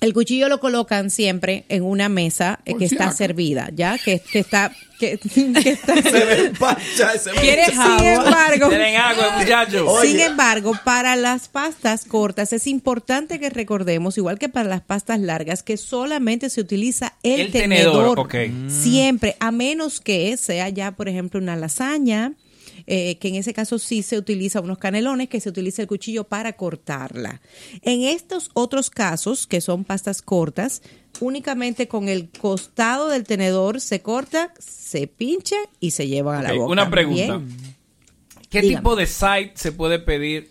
el 0.03 0.13
cuchillo 0.13 0.49
lo 0.49 0.61
colocan 0.61 1.09
siempre 1.11 1.65
en 1.69 1.83
una 1.85 2.09
mesa 2.11 2.61
eh, 2.65 2.75
que 2.77 2.89
si 2.89 2.95
está 2.97 3.13
servida, 3.13 3.71
¿ya? 3.75 3.97
Que, 3.99 4.19
que 4.21 4.41
está... 4.41 4.73
Que, 4.99 5.19
que 5.63 5.71
está 5.71 5.95
Se 6.01 6.25
ve 6.25 6.53
pancha 6.59 7.13
ese 7.15 7.31
¿Quieres 7.33 7.75
muchacho. 7.75 7.99
Sin 7.99 8.07
embargo, 8.07 8.69
Tienen 8.69 8.97
agua, 8.97 9.31
muchachos. 9.39 10.01
sin 10.03 10.21
embargo, 10.21 10.73
para 10.85 11.17
las 11.17 11.49
pastas 11.49 12.05
cortas 12.05 12.53
es 12.53 12.67
importante 12.67 13.41
que 13.41 13.51
recordemos, 13.51 14.17
igual 14.19 14.39
que 14.39 14.49
para 14.49 14.69
las 14.69 14.83
pastas 14.83 15.19
largas, 15.21 15.63
que 15.63 15.77
solamente 15.77 16.51
se 16.51 16.61
utiliza 16.61 17.15
el, 17.23 17.41
El 17.41 17.53
tenedor, 17.53 18.17
tenedor. 18.17 18.19
ok. 18.21 18.71
Siempre, 18.71 19.37
a 19.41 19.51
menos 19.51 20.01
que 20.01 20.37
sea 20.37 20.69
ya, 20.69 20.93
por 20.93 21.09
ejemplo, 21.09 21.41
una 21.41 21.57
lasaña. 21.57 22.33
Eh, 22.87 23.19
que 23.19 23.29
en 23.29 23.37
ese 23.37 23.53
caso 23.53 23.79
sí 23.79 24.03
se 24.03 24.19
utiliza 24.19 24.61
unos 24.61 24.79
canelones, 24.79 25.29
que 25.29 25.41
se 25.41 25.49
utiliza 25.49 25.83
el 25.83 25.89
cuchillo 25.89 26.25
para 26.25 26.55
cortarla. 26.55 27.41
En 27.83 28.03
estos 28.03 28.51
otros 28.55 28.91
casos, 28.91 29.47
que 29.47 29.61
son 29.61 29.85
pastas 29.85 30.23
cortas, 30.23 30.83
únicamente 31.21 31.89
con 31.89 32.09
el 32.09 32.29
costado 32.31 33.09
del 33.09 33.25
tenedor 33.25 33.81
se 33.81 34.03
corta, 34.03 34.53
se 34.59 35.07
pincha 35.07 35.57
y 35.81 35.93
se 35.93 36.09
llevan 36.09 36.41
a 36.41 36.43
la 36.43 36.53
boca. 36.55 36.73
Una 36.73 36.91
pregunta. 36.91 37.39
Bien. 37.39 37.57
¿Qué 38.51 38.61
Dígame. 38.61 38.81
tipo 38.81 38.97
de 38.97 39.07
side 39.07 39.53
se 39.55 39.73
puede 39.73 39.99
pedir 39.99 40.51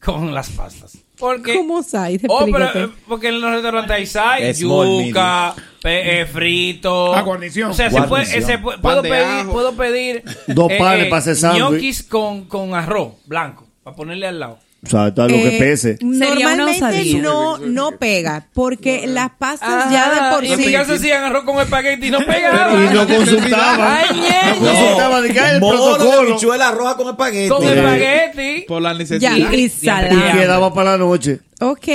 con 0.00 0.34
las 0.34 0.50
pastas? 0.50 0.98
Porque, 1.16 1.54
¿Cómo 1.54 1.82
side? 1.82 2.22
Oh, 2.28 2.44
pero, 2.50 2.86
eh, 2.86 2.90
porque 3.06 3.28
en 3.28 3.40
los 3.40 3.52
restaurantes 3.52 3.92
hay 3.92 4.06
side, 4.06 4.54
yuca, 4.54 5.54
eh, 5.84 6.26
frito. 6.26 7.14
Ah, 7.14 7.22
guarnición. 7.22 7.70
O 7.70 7.74
sea, 7.74 7.90
se 7.90 8.02
puede, 8.02 8.22
eh, 8.24 8.42
se 8.42 8.58
puede- 8.58 8.78
Pan 8.78 8.82
puedo, 8.82 9.02
de 9.02 9.08
pedir, 9.10 9.24
ajo. 9.40 9.52
puedo 9.52 9.72
pedir 9.74 10.22
Dos 10.46 10.72
panes 10.78 11.06
para 11.08 11.18
hacer 11.18 11.36
sándwich. 11.36 11.62
ñoquis 11.62 12.02
con, 12.02 12.44
con 12.46 12.74
arroz 12.74 13.14
blanco, 13.26 13.66
para 13.82 13.96
ponerle 13.96 14.26
al 14.26 14.40
lado. 14.40 14.58
O 14.86 14.86
sea, 14.86 15.14
todo 15.14 15.28
lo 15.28 15.36
que 15.36 15.56
Eh, 15.56 15.58
pese. 15.58 15.96
Sería 15.96 16.14
una 16.18 16.56
Normalmente 16.56 16.84
osadía. 16.84 17.22
no, 17.22 17.56
no 17.56 17.92
pega, 17.92 18.48
porque 18.52 19.06
las 19.06 19.30
pastas 19.38 19.90
ya 19.90 20.10
de 20.10 20.34
por 20.34 20.44
Ah, 20.44 20.46
y 20.46 20.52
en 20.52 20.58
mi 20.58 20.64
sí. 20.66 20.72
casa 20.72 20.92
hacían 20.92 21.24
arroz 21.24 21.44
con 21.44 21.58
espagueti 21.58 22.08
y 22.08 22.10
no 22.10 22.18
pegaba. 22.26 22.70
Y 22.84 22.94
no 22.94 23.06
consultaba. 23.08 23.96
Ay, 23.96 24.06
ñe, 24.20 24.60
No 24.60 25.22
que 25.22 25.28
el 25.28 25.54
de 25.54 25.58
protocolo. 25.60 26.20
habichuela 26.32 26.70
roja 26.72 26.96
con 26.98 27.08
espagueti. 27.08 27.48
con 27.48 27.64
espagueti. 27.66 28.64
Por 28.68 28.82
la 28.82 28.92
Ya, 28.92 28.98
necesidad. 28.98 29.36
Y 29.52 29.54
Y 29.64 29.68
salada. 29.70 30.32
quedaba 30.32 30.74
para 30.74 30.92
la 30.92 30.98
noche. 30.98 31.40
Ok, 31.60 31.88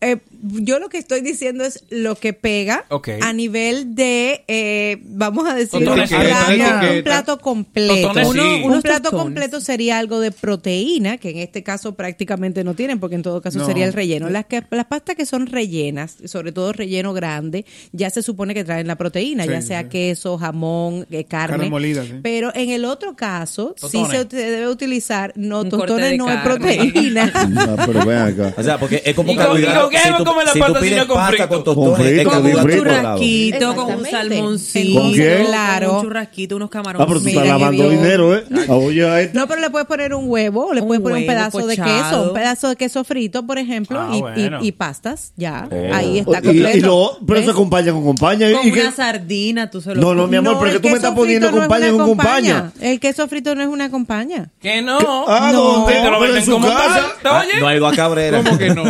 eh, 0.00 0.18
yo 0.40 0.78
lo 0.78 0.88
que 0.88 0.98
estoy 0.98 1.22
diciendo 1.22 1.64
es 1.64 1.82
lo 1.90 2.14
que 2.14 2.32
pega 2.32 2.84
a 3.20 3.32
nivel 3.32 3.96
de, 3.96 4.44
eh, 4.46 4.98
vamos 5.02 5.48
a 5.48 5.54
decir, 5.54 5.80
un 5.88 5.94
plato, 5.94 6.14
etiqueta. 6.14 6.90
un 6.96 7.02
plato 7.02 7.38
completo. 7.40 8.08
Totones, 8.08 8.28
Uno- 8.28 8.42
sí. 8.42 8.48
un 8.62 8.70
Unos 8.70 8.82
plato 8.84 9.10
completo 9.10 9.60
sería 9.60 9.98
algo 9.98 10.20
de 10.20 10.30
proteína, 10.30 11.16
que 11.18 11.30
en 11.30 11.38
este 11.38 11.64
caso 11.64 11.96
prácticamente 11.96 12.62
no 12.62 12.74
tienen, 12.74 13.00
porque 13.00 13.16
en 13.16 13.22
todo 13.22 13.42
caso 13.42 13.58
No. 13.58 13.66
sería 13.66 13.86
el 13.86 13.92
relleno. 13.92 14.30
Las, 14.30 14.44
que, 14.46 14.62
las 14.70 14.84
pastas 14.86 15.16
que 15.16 15.26
son 15.26 15.48
rellenas, 15.48 16.18
sobre 16.26 16.52
todo 16.52 16.72
relleno 16.72 17.12
grande, 17.12 17.64
ya 17.90 18.08
se 18.10 18.22
supone 18.22 18.54
que 18.54 18.62
traen 18.62 18.86
la 18.86 18.94
proteína, 18.94 19.42
Sí, 19.44 19.50
ya 19.50 19.62
sea 19.62 19.82
sí. 19.82 19.88
queso, 19.88 20.38
jamón, 20.38 21.06
eh, 21.10 21.24
carne. 21.24 21.56
Carne 21.56 21.70
molida, 21.70 22.04
sí. 22.04 22.12
Pero 22.22 22.52
en 22.54 22.70
el 22.70 22.84
otro 22.84 23.16
caso, 23.16 23.74
sí 23.90 24.00
se 24.08 24.24
debe 24.26 24.68
utilizar, 24.68 25.32
no, 25.34 25.64
tostones 25.64 26.16
no 26.16 26.28
es 26.30 26.36
carne. 26.36 26.54
proteína. 26.54 27.32
Ah, 27.78 27.82
pero 27.86 28.04
ven 28.06 28.18
acá. 28.18 28.54
O 28.56 28.62
sea, 28.62 28.78
porque 28.78 29.02
es 29.10 29.16
como 29.16 29.32
¿Y 29.32 29.36
con- 29.36 29.44
carbohidrato. 29.44 29.78
y 29.78 29.80
con 29.82 29.90
qué 29.90 29.98
Si 29.98 30.10
me 30.10 30.16
tú- 30.18 30.24
come 30.24 30.44
la 30.44 30.52
si 30.52 30.60
tú 30.60 30.72
pides 30.80 31.04
con 31.04 31.16
pasta 31.16 31.28
frito? 31.30 31.48
con 31.48 31.62
Con 31.62 31.74
tostones, 31.74 32.08
frito, 32.12 32.30
con 32.30 32.52
lados. 32.52 32.70
churrasquito 32.76 33.74
con 33.76 33.94
un 33.94 34.04
salmoncito. 34.06 35.00
¿Con 35.00 35.14
qué? 35.14 35.44
Claro. 35.46 35.94
Un 35.96 36.02
churrasquito, 36.02 36.56
unos 36.56 36.70
camarones. 36.70 37.04
Ah, 37.04 37.08
pero 37.08 37.20
tú 37.20 37.26
Mira 37.26 37.42
estás 37.44 37.60
lavando 37.60 37.90
dinero, 37.90 38.36
¿eh? 38.36 38.44
Ah, 38.68 38.74
Oye, 38.74 39.08
a 39.08 39.20
este. 39.20 39.38
No, 39.38 39.46
pero 39.46 39.60
le 39.60 39.70
puedes 39.70 39.86
poner 39.88 40.14
un 40.14 40.24
huevo, 40.30 40.66
o 40.68 40.72
le 40.72 40.80
Un 40.80 40.88
puedes 40.88 41.02
poner 41.02 41.18
un 41.18 41.26
pedazo 41.26 41.66
de 41.66 41.76
queso, 41.76 42.22
un 42.28 42.34
pedazo 42.34 42.68
de 42.68 42.76
queso 42.76 43.04
frito, 43.04 43.46
por 43.46 43.58
ejemplo, 43.58 44.00
Ah, 44.00 44.10
y, 44.12 44.16
y- 44.18 44.20
bueno. 44.20 44.58
y 44.62 44.72
pastas, 44.72 45.32
ya. 45.36 45.68
Oh. 45.70 45.94
Ahí 45.94 46.18
está 46.18 46.38
Y, 46.38 46.42
completo. 46.42 46.76
y 46.76 46.80
lo, 46.80 47.18
pero 47.26 47.42
se 47.42 47.50
acompaña 47.50 47.92
con 47.92 48.04
compañía. 48.04 48.52
Con 48.52 48.66
¿Y 48.66 48.72
qué? 48.72 48.80
una 48.82 48.92
sardina, 48.92 49.70
tú 49.70 49.80
se 49.80 49.94
lo 49.94 50.00
No, 50.00 50.14
no, 50.14 50.26
mi 50.26 50.36
amor, 50.36 50.58
porque 50.58 50.74
el 50.76 50.80
tú 50.80 50.88
me 50.88 50.94
estás 50.94 51.12
poniendo 51.14 51.48
una 51.48 51.66
con 51.66 52.06
compañía. 52.06 52.72
El 52.80 53.00
queso 53.00 53.26
frito 53.28 53.54
no 53.54 53.62
es 53.62 53.68
una 53.68 53.90
compañía. 53.90 54.50
Que 54.60 54.82
no. 54.82 54.98
Ah, 55.28 55.50
No, 55.52 55.78
no, 55.80 55.84
Te 55.86 55.94
lo 55.94 56.02
pero 56.02 56.20
venden 56.20 56.38
en 56.38 56.44
su 56.44 56.52
como 56.52 56.68
casa. 56.68 57.06
Ah. 57.24 57.42
No 57.60 57.66
hay 57.68 57.78
cabrera. 57.94 58.42
¿Cómo 58.42 58.58
que 58.58 58.70
no? 58.70 58.84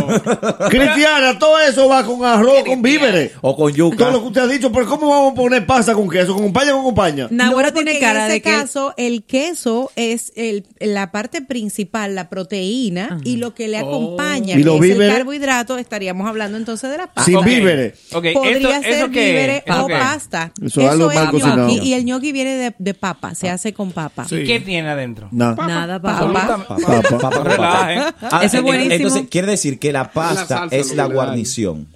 Cristiana, 0.68 1.38
todo 1.38 1.58
eso 1.60 1.88
va 1.88 2.04
con 2.04 2.24
arroz, 2.24 2.64
con 2.66 2.82
víveres. 2.82 3.32
O 3.40 3.56
con 3.56 3.72
yuca. 3.72 3.96
Todo 3.96 4.10
lo 4.12 4.20
que 4.22 4.26
usted 4.28 4.40
ha 4.42 4.46
dicho, 4.46 4.72
pero 4.72 4.86
¿cómo 4.86 5.08
vamos 5.08 5.32
a 5.32 5.34
poner 5.34 5.66
pasta 5.66 5.94
con 5.94 6.08
queso? 6.08 6.34
¿Con 6.34 6.44
compañía 6.44 6.72
o 6.74 6.76
con 6.78 6.84
compañía? 6.86 7.28
Nahuara 7.30 7.68
No, 7.68 7.74
tiene 7.74 7.98
cara 7.98 8.20
en 8.20 8.24
ese 8.26 8.32
de 8.34 8.42
que 8.42 8.50
caso 8.50 8.94
el 8.96 9.24
queso 9.24 9.90
es 9.96 10.32
el, 10.36 10.66
la 10.80 11.10
parte 11.12 11.42
principal, 11.42 12.14
la 12.14 12.28
proteína, 12.28 13.20
y 13.24 13.36
lo 13.36 13.54
que 13.54 13.68
le 13.68 13.78
acompaña, 13.78 14.54
¿Y 14.54 14.58
que 14.58 14.64
los 14.64 14.82
es 14.84 14.98
el 14.98 15.08
carbohidrato, 15.12 15.78
estaríamos 15.78 16.28
hablando 16.28 16.56
entonces 16.58 16.90
de 16.90 16.98
la 16.98 17.06
pasta. 17.06 17.24
Sin 17.24 17.42
víveres. 17.44 17.94
Podría 18.10 18.78
¿eso- 18.78 18.82
ser 18.82 18.92
eso 18.92 19.04
es? 19.06 19.10
víveres 19.10 19.62
¿Eso 19.66 19.84
o 19.86 19.88
es? 19.90 19.98
pasta. 19.98 20.52
Eso 20.64 20.80
es 20.80 20.88
algo 20.88 21.06
mal 21.06 21.14
gnocchi, 21.28 21.30
cocinado. 21.40 21.68
Y 21.70 21.92
el 21.92 22.04
gnocchi 22.04 22.32
viene 22.32 22.54
de, 22.56 22.74
de 22.78 22.94
papa, 22.94 23.34
se 23.34 23.48
hace 23.50 23.72
con 23.72 23.92
papa. 23.92 24.26
Sí. 24.28 24.44
¿Qué 24.44 24.60
tiene 24.60 24.88
adentro? 24.88 25.28
Nada. 25.32 25.66
Nada, 25.66 26.00
Papa. 26.00 26.32
papá. 26.32 26.66
Papá. 26.68 27.02
Papá, 27.10 27.30
papá. 27.30 27.44
Relajen. 27.44 28.02
Ah, 28.30 28.40
Eso 28.44 28.56
es 28.58 28.62
buenísimo. 28.62 28.94
Entonces, 28.94 29.22
quiere 29.30 29.46
decir 29.48 29.78
que 29.78 29.87
la 29.92 30.04
La 30.04 30.12
pasta 30.12 30.68
es 30.70 30.94
la 30.94 31.06
guarnición. 31.06 31.88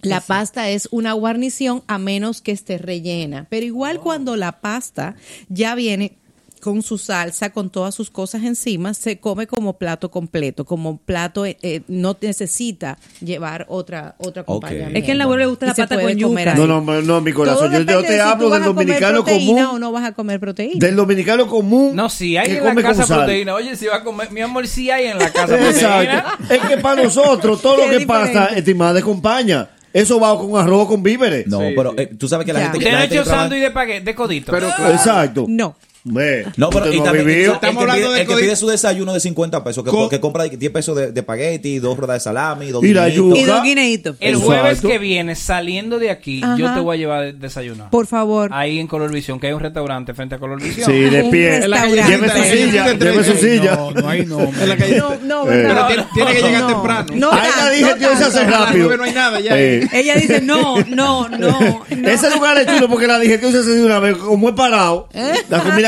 La 0.00 0.20
pasta 0.20 0.68
es 0.68 0.88
una 0.92 1.12
guarnición 1.12 1.82
a 1.88 1.98
menos 1.98 2.40
que 2.40 2.52
esté 2.52 2.78
rellena. 2.78 3.46
Pero 3.50 3.66
igual 3.66 4.00
cuando 4.00 4.36
la 4.36 4.60
pasta 4.60 5.16
ya 5.48 5.74
viene 5.74 6.17
con 6.60 6.82
su 6.82 6.98
salsa, 6.98 7.50
con 7.50 7.70
todas 7.70 7.94
sus 7.94 8.10
cosas 8.10 8.42
encima, 8.44 8.94
se 8.94 9.18
come 9.18 9.46
como 9.46 9.78
plato 9.78 10.10
completo, 10.10 10.64
como 10.64 10.98
plato 10.98 11.46
eh, 11.46 11.56
eh, 11.62 11.82
no 11.88 12.16
necesita 12.20 12.98
llevar 13.20 13.66
otra 13.68 14.14
otra 14.18 14.42
acompañamiento. 14.42 14.98
Es 14.98 15.04
que 15.04 15.12
en 15.12 15.18
la 15.18 15.24
abuela 15.24 15.44
le 15.44 15.48
gusta 15.50 15.66
Y 15.66 15.68
la 15.68 15.74
pata 15.74 16.00
con 16.00 16.12
yuca. 16.16 16.54
No, 16.54 16.66
no, 16.66 17.02
no, 17.02 17.20
mi 17.20 17.32
corazón. 17.32 17.72
Yo, 17.72 17.80
yo 17.80 18.00
te 18.02 18.08
de 18.08 18.14
si 18.14 18.18
hablo 18.20 18.48
tú 18.48 18.54
del 18.54 18.64
dominicano 18.64 19.24
proteína 19.24 19.62
común. 19.66 19.76
o 19.76 19.78
no 19.78 19.92
vas 19.92 20.04
a 20.04 20.12
comer 20.12 20.40
proteína. 20.40 20.78
Del 20.86 20.96
dominicano 20.96 21.46
común. 21.46 21.94
No, 21.94 22.08
sí, 22.08 22.36
hay 22.36 22.46
que 22.48 22.58
en 22.58 22.64
la 22.64 22.70
come 22.70 22.82
con 22.82 22.92
casa 22.96 23.14
proteína. 23.16 23.54
Oye, 23.54 23.76
si 23.76 23.86
va 23.86 23.96
a 23.96 24.04
comer, 24.04 24.30
mi 24.30 24.40
amor, 24.40 24.66
sí 24.66 24.90
hay 24.90 25.06
en 25.06 25.18
la 25.18 25.30
casa 25.30 25.56
proteína. 25.56 25.68
Exacto. 26.02 26.54
Es 26.54 26.60
que 26.62 26.76
para 26.78 27.02
nosotros 27.02 27.60
todo 27.62 27.76
lo 27.86 27.98
que 27.98 28.06
pasa, 28.06 28.26
diferente. 28.28 28.58
estimada, 28.58 28.92
de 28.94 29.02
compañía. 29.02 29.70
Eso 29.90 30.20
va 30.20 30.38
con 30.38 30.54
arroz, 30.60 30.86
con 30.86 31.02
víveres. 31.02 31.46
No, 31.46 31.60
pero 31.74 31.94
eh, 31.96 32.06
tú 32.18 32.28
sabes 32.28 32.44
que 32.44 32.52
la 32.52 32.58
Ya. 32.60 32.64
gente. 32.66 32.78
¿Usted 32.78 32.90
la 32.92 32.96
no 32.98 33.02
ha 33.02 33.06
hecho 33.06 33.22
trabaja- 33.24 33.42
sándwich 33.42 33.62
de 33.62 33.70
paquete, 33.70 34.00
de 34.02 34.14
codito? 34.14 34.56
Exacto. 34.56 35.46
No. 35.48 35.76
No, 36.04 36.70
pero 36.70 36.92
y 36.92 36.98
no 36.98 37.04
también, 37.04 37.26
vivido. 37.26 37.54
el, 37.54 37.60
que 37.60 37.68
pide, 37.76 38.20
el 38.22 38.26
que 38.26 38.34
pide 38.36 38.56
su 38.56 38.66
desayuno 38.68 39.12
de 39.12 39.20
50 39.20 39.62
pesos, 39.64 39.84
que, 39.84 39.90
Co- 39.90 40.08
que 40.08 40.20
compra 40.20 40.44
10 40.44 40.72
pesos 40.72 40.96
de, 40.96 41.12
de 41.12 41.20
espagueti, 41.20 41.78
dos 41.78 41.96
ruedas 41.98 42.16
de 42.16 42.20
salami, 42.20 42.70
dos 42.70 42.82
Y 42.82 42.88
guineitos. 42.88 43.38
Y 43.38 43.42
dos 43.44 43.62
guineitos. 43.62 44.16
El 44.20 44.28
Exacto. 44.34 44.46
jueves 44.46 44.80
que 44.80 44.98
viene, 44.98 45.34
saliendo 45.34 45.98
de 45.98 46.10
aquí, 46.10 46.40
yo 46.56 46.66
Ajá. 46.66 46.74
te 46.76 46.80
voy 46.80 46.96
a 46.96 46.98
llevar 46.98 47.34
desayunar. 47.34 47.90
Por 47.90 48.06
favor. 48.06 48.50
Ahí 48.52 48.78
en 48.78 48.86
Color 48.86 49.12
Visión, 49.12 49.38
que 49.40 49.48
hay 49.48 49.52
un 49.52 49.60
restaurante 49.60 50.14
frente 50.14 50.36
a 50.36 50.38
Color 50.38 50.62
Visión. 50.62 50.86
Sí, 50.90 50.98
de 50.98 51.24
pie. 51.24 51.60
Lleve 51.60 52.28
su 52.30 52.42
silla, 52.44 52.94
lleve 52.94 53.24
su 53.24 53.34
silla. 53.36 53.74
No, 53.76 53.90
no 53.90 54.08
hay 54.08 54.24
no. 54.26 54.40
En 54.40 54.68
la 54.68 54.76
calle. 54.76 54.96
No, 54.98 55.14
no, 55.22 55.50
Eh. 55.52 55.56
¿verdad? 55.56 55.86
Pero 55.88 56.06
tiene, 56.14 56.26
tiene 56.28 56.32
que 56.40 56.46
llegar 56.46 56.62
No. 56.62 56.68
temprano. 56.68 57.06
No 57.16 57.32
Ahí 57.32 57.48
la 57.58 57.70
dije, 57.70 57.90
no 57.90 57.96
tío, 57.96 58.16
se 58.16 58.24
hace. 58.24 58.38
A 58.40 58.44
rápido. 58.66 58.96
no 58.96 59.02
hay 59.04 59.12
nada 59.12 59.40
ya. 59.40 59.58
Eh. 59.58 59.86
Ella 59.92 60.14
dice, 60.14 60.40
no, 60.40 60.76
no, 60.88 61.28
no. 61.28 61.84
Ese 61.90 62.30
lugar 62.30 62.56
es 62.58 62.66
chulo 62.66 62.88
porque 62.88 63.06
la 63.06 63.18
digestión 63.18 63.52
se 63.52 63.58
hace 63.58 63.70
de 63.70 63.84
una 63.84 63.98
vez. 63.98 64.16
Como 64.16 64.48
es 64.48 64.54
parado, 64.54 65.08
la 65.48 65.62
comida 65.62 65.87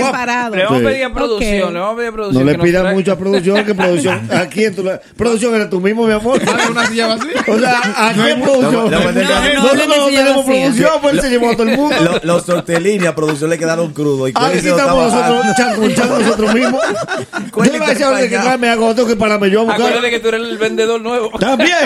guapa. 0.00 0.50
Le 0.50 0.64
vamos 0.64 0.80
a 0.80 0.84
pedir 0.84 1.04
a 1.04 1.12
producción, 1.12 1.74
le 1.74 1.80
vamos 1.80 1.92
a 1.92 1.96
pedir 1.96 2.08
a 2.08 2.12
producción. 2.12 2.44
No 2.46 2.52
le 2.52 2.58
pidas 2.58 2.82
traiga- 2.82 2.94
mucho 2.94 3.12
a 3.12 3.16
producción, 3.16 3.64
que 3.64 3.74
producción. 3.74 4.30
¿A 4.30 4.46
quién 4.46 4.74
tú 4.74 4.82
le- 4.84 5.00
Producción 5.16 5.54
eres 5.54 5.70
tú 5.70 5.80
mismo, 5.80 6.06
mi 6.06 6.12
amor. 6.12 6.40
una 6.70 6.86
silla 6.86 7.06
vacía. 7.08 7.44
O 7.46 7.58
sea, 7.58 7.80
¿a 7.96 8.12
qué 8.14 8.36
producción? 8.36 8.90
No, 8.90 9.00
Nosotros 9.00 10.06
tenemos 10.10 10.44
producción, 10.44 10.90
pues 11.02 11.14
él 11.14 11.20
se 11.20 11.30
llevó 11.30 11.50
a 11.50 11.52
todo 11.56 11.62
el 11.68 11.76
mundo. 11.76 12.20
Los, 12.22 12.44
tortellini 12.44 13.06
a 13.06 13.14
producción 13.14 13.50
le 13.50 13.58
quedaron 13.58 13.92
crudos. 13.92 14.30
Y 14.30 14.32
Aquí 14.34 14.58
estamos 14.68 15.12
nosotros 15.12 16.20
nosotros 16.20 16.54
mismos. 16.54 16.82
Yo 17.64 17.84
a 17.84 18.16
decir 18.16 18.30
que 18.30 18.38
tráeme 18.38 18.68
algo, 18.70 18.94
tengo 18.94 19.08
que 19.08 19.16
pararme 19.16 19.50
yo 19.50 19.60
a 19.60 19.64
buscar. 19.64 19.80
Acuérdate 19.80 20.10
que 20.10 20.20
tú 20.20 20.28
eres 20.28 20.42
el 20.42 20.58
vendedor 20.58 21.00
nuevo. 21.00 21.30
También. 21.38 21.76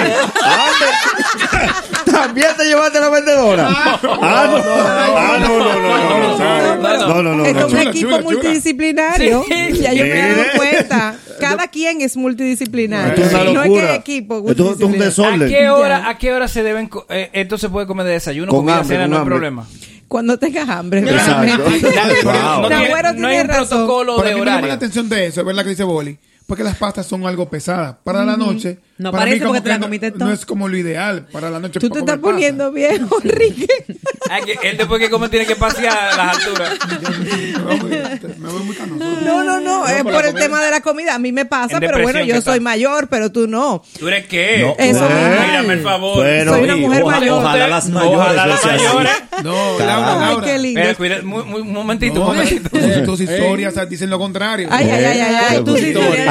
También 2.10 2.49
te 2.57 2.65
llevaste 2.65 3.00
la 3.00 3.08
vendedora. 3.08 3.68
Ah, 3.70 3.99
no. 4.02 4.10
Ah, 4.23 5.36
no, 5.41 5.49
no, 5.49 5.65
no, 5.65 5.74
no, 5.74 6.39
no. 6.39 7.08
No, 7.08 7.23
no, 7.23 7.34
no, 7.34 7.34
Esto 7.34 7.34
no. 7.36 7.43
Es 7.47 7.64
un 7.73 7.78
equipo 7.78 8.20
multidisciplinario. 8.20 9.44
Sí. 9.48 9.78
Ya 9.81 9.92
yo 9.92 10.05
me 10.05 10.10
he 10.12 10.28
dado 10.34 10.42
cuenta. 10.56 11.16
Cada 11.40 11.68
quien 11.68 12.00
es 12.00 12.16
multidisciplinario. 12.16 13.24
Esto 13.24 13.36
es 13.36 13.42
una 13.42 13.52
No 13.52 13.62
es 13.64 13.70
que 13.70 13.94
equipo 13.94 14.39
Esto 14.39 14.50
es 14.52 14.58
un 14.60 14.64
multidisciplinario. 14.92 15.05
desorden. 15.05 15.42
¿A 15.42 15.48
qué 15.58 15.68
hora, 15.70 16.08
a 16.08 16.18
qué 16.18 16.32
hora 16.32 16.48
se 16.48 16.62
deben 16.62 16.89
co- 16.89 17.06
eh, 17.08 17.31
esto 17.32 17.58
se 17.58 17.68
puede 17.68 17.86
comer 17.86 18.06
de 18.06 18.12
desayuno, 18.12 18.48
Con 18.50 18.60
comida, 18.60 18.78
hambre, 18.78 18.97
cena, 18.97 19.05
con 19.05 19.10
no 19.10 19.18
hay 19.18 19.24
problema? 19.24 19.68
Cuando 20.08 20.39
tengas 20.39 20.68
hambre. 20.68 21.00
Exacto. 21.00 21.56
No, 21.58 21.64
Wow. 22.60 22.68
tiene- 22.68 22.84
Nagüero 22.89 23.12
no 23.14 23.26
hay 23.28 23.39
un 23.40 23.48
razón. 23.48 23.68
protocolo 23.68 24.16
Para 24.16 24.28
de 24.28 24.34
mí 24.36 24.40
me 24.40 24.47
llama 24.47 24.50
la 24.52 24.58
horario. 24.66 24.74
atención 24.74 25.08
de 25.08 25.26
eso, 25.26 25.40
es 25.40 25.47
verdad 25.47 25.62
que 25.64 25.70
dice 25.70 25.82
Boli. 25.84 26.16
Porque 26.47 26.62
las 26.62 26.76
pastas 26.76 27.06
son 27.06 27.26
algo 27.26 27.48
pesadas. 27.48 27.97
Para 28.05 28.23
la 28.24 28.36
noche. 28.36 28.78
No 28.98 29.10
para 29.10 29.24
parece 29.24 29.40
mí 29.40 29.47
porque 29.47 29.60
te 29.62 29.68
la 29.70 29.78
no- 29.78 29.86
comiste 29.86 30.12
no, 30.16 30.31
es 30.31 30.47
como 30.47 30.68
lo 30.68 30.76
ideal 30.76 31.26
para 31.32 31.50
la 31.50 31.58
noche. 31.58 31.81
Tú 31.81 31.89
te 31.90 31.98
estás 32.00 32.18
poniendo 32.18 32.70
bien, 32.70 33.08
Enrique. 33.24 33.66
Ah, 34.31 34.39
él 34.62 34.78
después 34.78 34.98
que 35.02 35.10
come 35.10 35.28
tiene 35.28 35.44
que 35.44 35.55
pasear 35.55 35.94
a 36.14 36.16
las 36.16 36.39
alturas. 36.39 36.70
pasta. 36.78 38.28
Me 38.39 38.48
voy, 38.48 38.62
muy 38.62 38.74
canoso. 38.74 39.05
No, 39.23 39.44
no, 39.44 39.60
no, 39.60 39.86
es 39.86 40.02
por 40.02 40.24
el 40.24 40.34
tema 40.34 40.62
de 40.64 40.70
la 40.70 40.81
comida. 40.81 41.14
A 41.14 41.18
mí 41.18 41.31
me 41.32 41.44
pasa, 41.44 41.78
pero 41.81 42.00
bueno, 42.02 42.20
yo 42.24 42.40
soy 42.40 42.55
está. 42.58 42.60
mayor, 42.62 43.08
pero 43.08 43.31
tú 43.31 43.47
no. 43.47 43.82
¿Tú 43.98 44.08
eres 44.08 44.26
qué? 44.26 44.58
No. 44.60 44.74
Eso 44.78 45.08
mismo. 45.08 45.47
Mírame 45.47 45.74
el 45.74 45.82
favor. 45.82 46.16
Bueno, 46.16 46.52
Soy 46.52 46.62
una 46.64 46.76
mujer 46.76 47.02
oja- 47.02 47.20
mayor. 47.20 47.39
Ojalá 47.39 47.68
las 47.68 47.89
mayores. 47.90 48.16
Ojalá 48.18 48.47
las 48.47 48.64
mayores. 48.64 49.12
No, 49.42 49.76
Carajo. 49.76 50.00
Laura, 50.00 50.14
Ay, 50.26 50.32
Laura. 50.32 50.47
qué 50.47 50.58
lindo. 50.58 50.81
Cuida, 50.97 51.23
muy, 51.23 51.42
muy- 51.44 51.60
un 51.60 51.73
momentito, 51.73 52.20
un 52.20 52.26
momentito. 52.28 52.70
tus- 52.70 53.05
tus 53.05 53.20
historias 53.20 53.89
dicen 53.90 54.08
lo 54.10 54.18
contrario. 54.18 54.68
Ay, 54.70 54.89
ay, 54.90 55.05
ay, 55.05 55.20
ay, 55.20 55.36
ay, 55.50 55.64
tú 55.64 55.76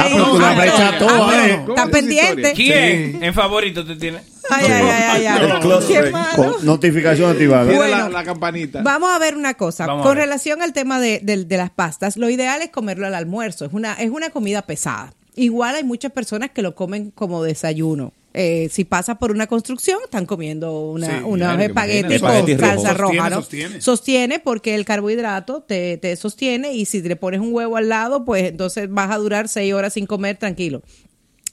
Ah, 0.04 0.08
pero 0.12 0.24
tú 0.30 0.38
la 0.38 0.98
toda, 0.98 1.30
Ah, 1.30 1.46
eh. 1.48 1.64
Está 1.68 1.86
pendiente. 1.88 2.52
¿Quién 2.52 3.22
en 3.22 3.34
favorito 3.34 3.84
te 3.84 3.96
tiene? 3.96 4.18
Ay, 4.50 4.66
ay, 4.66 4.82
ay, 4.86 5.26
ay, 5.26 5.50
Qué 5.88 6.10
malo. 6.10 6.56
Notificación 6.62 7.30
activada. 7.30 7.64
Mira 7.64 7.78
Bueno. 7.78 7.96
la, 7.96 8.08
la 8.10 8.24
campanita. 8.24 8.82
Vamos 8.82 9.10
a 9.14 9.18
ver 9.18 9.36
una 9.36 9.54
cosa. 9.54 9.86
Con 9.86 10.16
relación 10.16 10.60
al 10.62 10.72
tema 10.72 11.00
de, 11.00 11.20
de- 11.22 11.44
de 11.44 11.56
las 11.56 11.70
pastas, 11.70 12.16
lo 12.16 12.28
ideal 12.28 12.60
es 12.62 12.68
comerlo 12.70 13.06
al 13.06 13.14
almuerzo. 13.14 13.64
Es 13.64 13.72
una, 13.72 13.94
es 13.94 14.10
una 14.10 14.30
comida 14.30 14.62
pesada. 14.62 15.14
Igual 15.34 15.76
hay 15.76 15.84
muchas 15.84 16.12
personas 16.12 16.50
que 16.50 16.62
lo 16.62 16.74
comen 16.74 17.10
como 17.10 17.42
desayuno. 17.42 18.12
Eh, 18.36 18.68
si 18.72 18.84
pasa 18.84 19.14
por 19.16 19.30
una 19.30 19.46
construcción, 19.46 20.00
están 20.04 20.26
comiendo 20.26 20.90
una, 20.90 21.18
Sí, 21.20 21.24
unos 21.24 21.60
espaguetis 21.60 22.20
con 22.20 22.30
Espagueti 22.32 22.58
salsa 22.58 22.92
rojo. 22.94 23.12
roja, 23.12 23.30
¿no? 23.30 23.36
Sostiene, 23.36 23.80
Sostiene 23.80 24.38
porque 24.40 24.74
el 24.74 24.84
carbohidrato 24.84 25.62
te, 25.62 25.98
te 25.98 26.16
sostiene 26.16 26.72
y 26.72 26.84
si 26.84 27.00
le 27.00 27.14
pones 27.14 27.40
un 27.40 27.52
huevo 27.54 27.76
al 27.76 27.88
lado, 27.88 28.24
pues 28.24 28.42
entonces 28.48 28.90
vas 28.90 29.12
a 29.12 29.18
durar 29.18 29.48
seis 29.48 29.72
horas 29.72 29.92
sin 29.92 30.06
comer 30.06 30.36
tranquilo. 30.36 30.82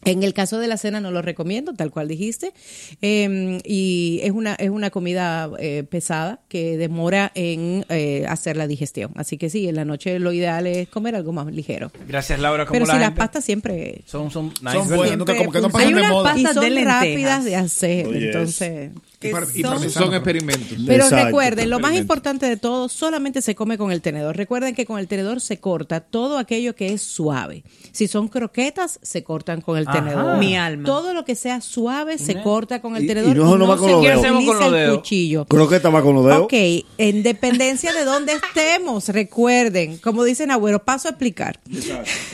En 0.03 0.23
el 0.23 0.33
caso 0.33 0.57
de 0.59 0.67
la 0.67 0.77
cena 0.77 0.99
no 0.99 1.11
lo 1.11 1.21
recomiendo, 1.21 1.73
tal 1.73 1.91
cual 1.91 2.07
dijiste, 2.07 2.53
Eh, 3.01 3.59
y 3.65 4.19
es 4.23 4.31
una 4.31 4.55
es 4.55 4.69
una 4.69 4.89
comida 4.89 5.49
eh, 5.59 5.83
pesada 5.89 6.39
que 6.47 6.77
demora 6.77 7.31
en 7.35 7.85
eh, 7.89 8.25
hacer 8.27 8.57
la 8.57 8.67
digestión. 8.67 9.11
Así 9.15 9.37
que 9.37 9.49
sí, 9.49 9.67
en 9.67 9.75
la 9.75 9.85
noche 9.85 10.17
lo 10.19 10.33
ideal 10.33 10.65
es 10.67 10.87
comer 10.87 11.15
algo 11.15 11.31
más 11.33 11.45
ligero. 11.53 11.91
Gracias, 12.07 12.39
Laura. 12.39 12.65
¿Cómo 12.65 12.73
Pero 12.73 12.85
la 12.87 12.93
si 12.93 12.99
las 12.99 13.11
pastas 13.11 13.43
siempre 13.45 14.01
Son, 14.05 14.31
son, 14.31 14.47
nice, 14.61 14.71
Son 14.77 14.87
buenas, 14.97 15.17
nunca 15.17 15.37
como 15.37 15.51
que 15.51 15.59
no 15.61 15.67
Hay 15.67 15.71
pasan 15.71 15.93
de 15.95 16.01
moda. 16.07 16.31
y 16.37 16.43
pastas 16.43 16.53
son 16.63 16.73
de 16.75 16.83
rápidas 16.85 17.45
de 17.45 17.55
hacer, 17.55 18.07
Oh, 18.07 18.11
yes. 18.13 18.23
entonces 18.23 18.91
Y 19.29 19.31
para- 19.31 19.45
y 19.53 19.61
son- 19.61 19.89
Son 19.89 20.03
pero- 20.05 20.15
experimentos. 20.17 20.77
pero 20.87 21.03
Exacto. 21.03 21.25
recuerden, 21.25 21.69
lo 21.69 21.79
más 21.79 21.95
importante 21.95 22.45
de 22.47 22.57
todo, 22.57 22.89
solamente 22.89 23.41
se 23.41 23.55
come 23.55 23.77
con 23.77 23.91
el 23.91 24.01
tenedor. 24.01 24.35
Recuerden 24.37 24.73
que 24.75 24.85
con 24.85 24.99
el 24.99 25.07
tenedor 25.07 25.41
se 25.41 25.59
corta 25.59 25.99
todo 25.99 26.37
aquello 26.37 26.75
que 26.75 26.93
es 26.93 27.01
suave. 27.01 27.63
Si 27.91 28.07
son 28.07 28.27
croquetas, 28.27 28.99
se 29.01 29.23
cortan 29.23 29.61
con 29.61 29.77
el 29.77 29.87
Ajá. 29.87 29.99
tenedor. 29.99 30.37
Mi 30.37 30.55
alma. 30.57 30.85
Todo 30.85 31.13
lo 31.13 31.25
que 31.25 31.35
sea 31.35 31.61
suave 31.61 32.17
se 32.17 32.41
corta 32.41 32.81
con 32.81 32.95
el 32.95 33.03
Y- 33.03 33.07
tenedor. 33.07 33.35
y 33.35 33.39
no, 33.39 33.57
no 33.57 33.67
va 33.67 33.77
con 33.77 33.91
los 33.91 34.01
dedos. 34.01 34.17
utiliza 34.17 34.21
¿Qué 34.21 34.27
hacemos 34.27 34.45
con 34.45 34.55
los 34.57 34.65
el 34.67 34.73
dedos? 34.73 34.97
cuchillo. 34.97 35.45
Creo 35.45 35.67
que 35.69 35.75
estaba 35.75 36.01
con 36.01 36.15
los 36.15 36.25
dedos. 36.25 36.41
Ok, 36.41 36.53
en 36.97 37.23
dependencia 37.23 37.93
de 37.93 38.03
dónde 38.05 38.33
estemos, 38.33 39.07
recuerden, 39.09 39.97
como 39.97 40.23
dicen 40.23 40.51
abuelo, 40.51 40.83
paso 40.83 41.07
a 41.07 41.11
explicar. 41.11 41.59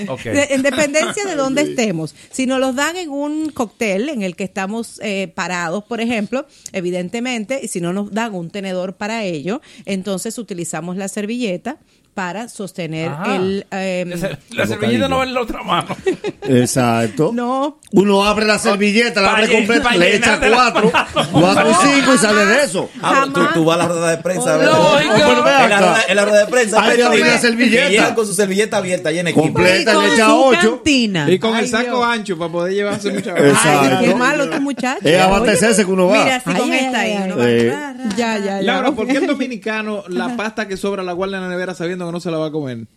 Ok. 0.08 0.24
De- 0.24 0.48
en 0.52 0.62
dependencia 0.62 1.26
de 1.26 1.36
dónde 1.36 1.62
estemos. 1.76 2.16
Si 2.32 2.46
nos 2.46 2.60
los 2.60 2.76
dan 2.76 2.96
en 2.98 3.10
un 3.10 3.50
cóctel 3.50 4.10
en 4.10 4.22
el 4.22 4.36
que 4.36 4.44
estamos 4.44 5.00
eh, 5.04 5.32
parados, 5.34 5.84
por 5.84 6.02
ejemplo, 6.02 6.46
evidentemente, 6.78 7.60
y 7.62 7.68
si 7.68 7.82
no 7.82 7.94
nos 7.94 8.12
dan 8.12 8.34
un 8.34 8.50
tenedor 8.50 8.96
para 8.96 9.24
ello, 9.24 9.62
entonces 9.86 10.38
utilizamos 10.38 10.98
la 10.98 11.08
servilleta 11.08 11.80
para 12.18 12.50
sostener 12.50 13.10
Ajá. 13.10 13.36
el... 13.36 13.68
eh, 13.70 14.04
La 14.50 14.58
La 14.64 14.66
servilleta 14.68 15.08
no 15.08 15.18
va 15.20 15.24
en 15.24 15.34
la 15.36 15.42
otra 15.42 15.62
mano. 15.62 15.96
Exacto. 16.42 17.30
no, 17.32 17.80
Uno 17.92 18.24
abre 18.26 18.46
la 18.48 18.58
servilleta, 18.58 19.22
la 19.22 19.34
abre 19.34 19.48
completa, 19.52 19.92
le 19.96 20.16
echa 20.16 20.40
cuatro, 20.40 20.92
cuatro 21.32 21.70
y 21.70 21.74
cinco 21.88 22.16
y 22.16 22.18
sale 22.18 22.46
de 22.46 22.64
eso. 22.64 22.90
Ah, 23.04 23.28
tú, 23.32 23.42
tú 23.54 23.66
vas 23.66 23.76
a 23.76 23.84
la 23.84 23.88
rueda 23.88 24.10
de 24.10 24.18
prensa. 24.18 24.54
a 24.56 24.58
ver. 24.58 24.66
Lógico. 24.68 25.14
Oh, 25.14 25.48
En 25.64 25.70
la, 25.70 25.98
en 26.08 26.16
la 26.16 26.26
rueda 26.26 26.40
de 26.46 26.52
prensa. 26.52 26.82
Ahí 26.82 26.98
ves, 26.98 27.06
abre 27.06 27.20
la 27.20 27.26
que 27.34 27.38
servilleta. 27.38 28.16
con 28.16 28.26
su 28.26 28.34
servilleta 28.34 28.78
abierta 28.78 29.12
llena 29.12 29.30
equipo. 29.30 29.44
Completa, 29.46 29.94
con 29.94 30.08
le 30.08 30.14
echa 30.16 30.26
su 30.26 30.44
ocho. 30.44 30.60
cantina. 30.78 31.30
Y 31.30 31.38
con 31.38 31.54
Ay, 31.54 31.66
el 31.66 31.70
saco 31.70 31.84
Dios. 31.98 32.04
ancho 32.06 32.38
para 32.40 32.52
poder 32.52 32.74
llevarse 32.74 33.12
muchas 33.12 33.36
ay, 33.38 33.50
Exacto. 33.52 33.98
qué 34.02 34.16
malo 34.16 34.50
tu 34.50 34.60
muchacho. 34.62 35.02
Es 35.04 35.22
abastecerse 35.22 35.86
que 35.86 35.92
uno 35.92 36.08
va. 36.08 36.24
Mira, 36.24 36.36
así 36.38 36.50
Ay, 36.50 36.56
con 36.62 36.72
ay, 36.72 36.80
esta 36.80 37.00
ay, 37.00 37.12
ahí. 37.12 37.32
ay. 37.40 38.10
Ya, 38.18 38.38
ya, 38.40 38.40
ya. 38.40 38.62
Laura, 38.62 38.92
¿por 38.94 39.06
qué 39.08 39.18
el 39.18 39.28
dominicano 39.28 40.04
la 40.08 40.36
pasta 40.36 40.68
que 40.68 40.78
sobra 40.78 41.04
la 41.04 41.12
guarda 41.14 41.38
en 41.38 41.44
la 41.44 41.50
nevera 41.50 41.76
sabiendo 41.76 42.06
que 42.08 42.14
no 42.14 42.20
se 42.20 42.32
la 42.32 42.38
va 42.38 42.48
a 42.48 42.52
comer? 42.52 42.88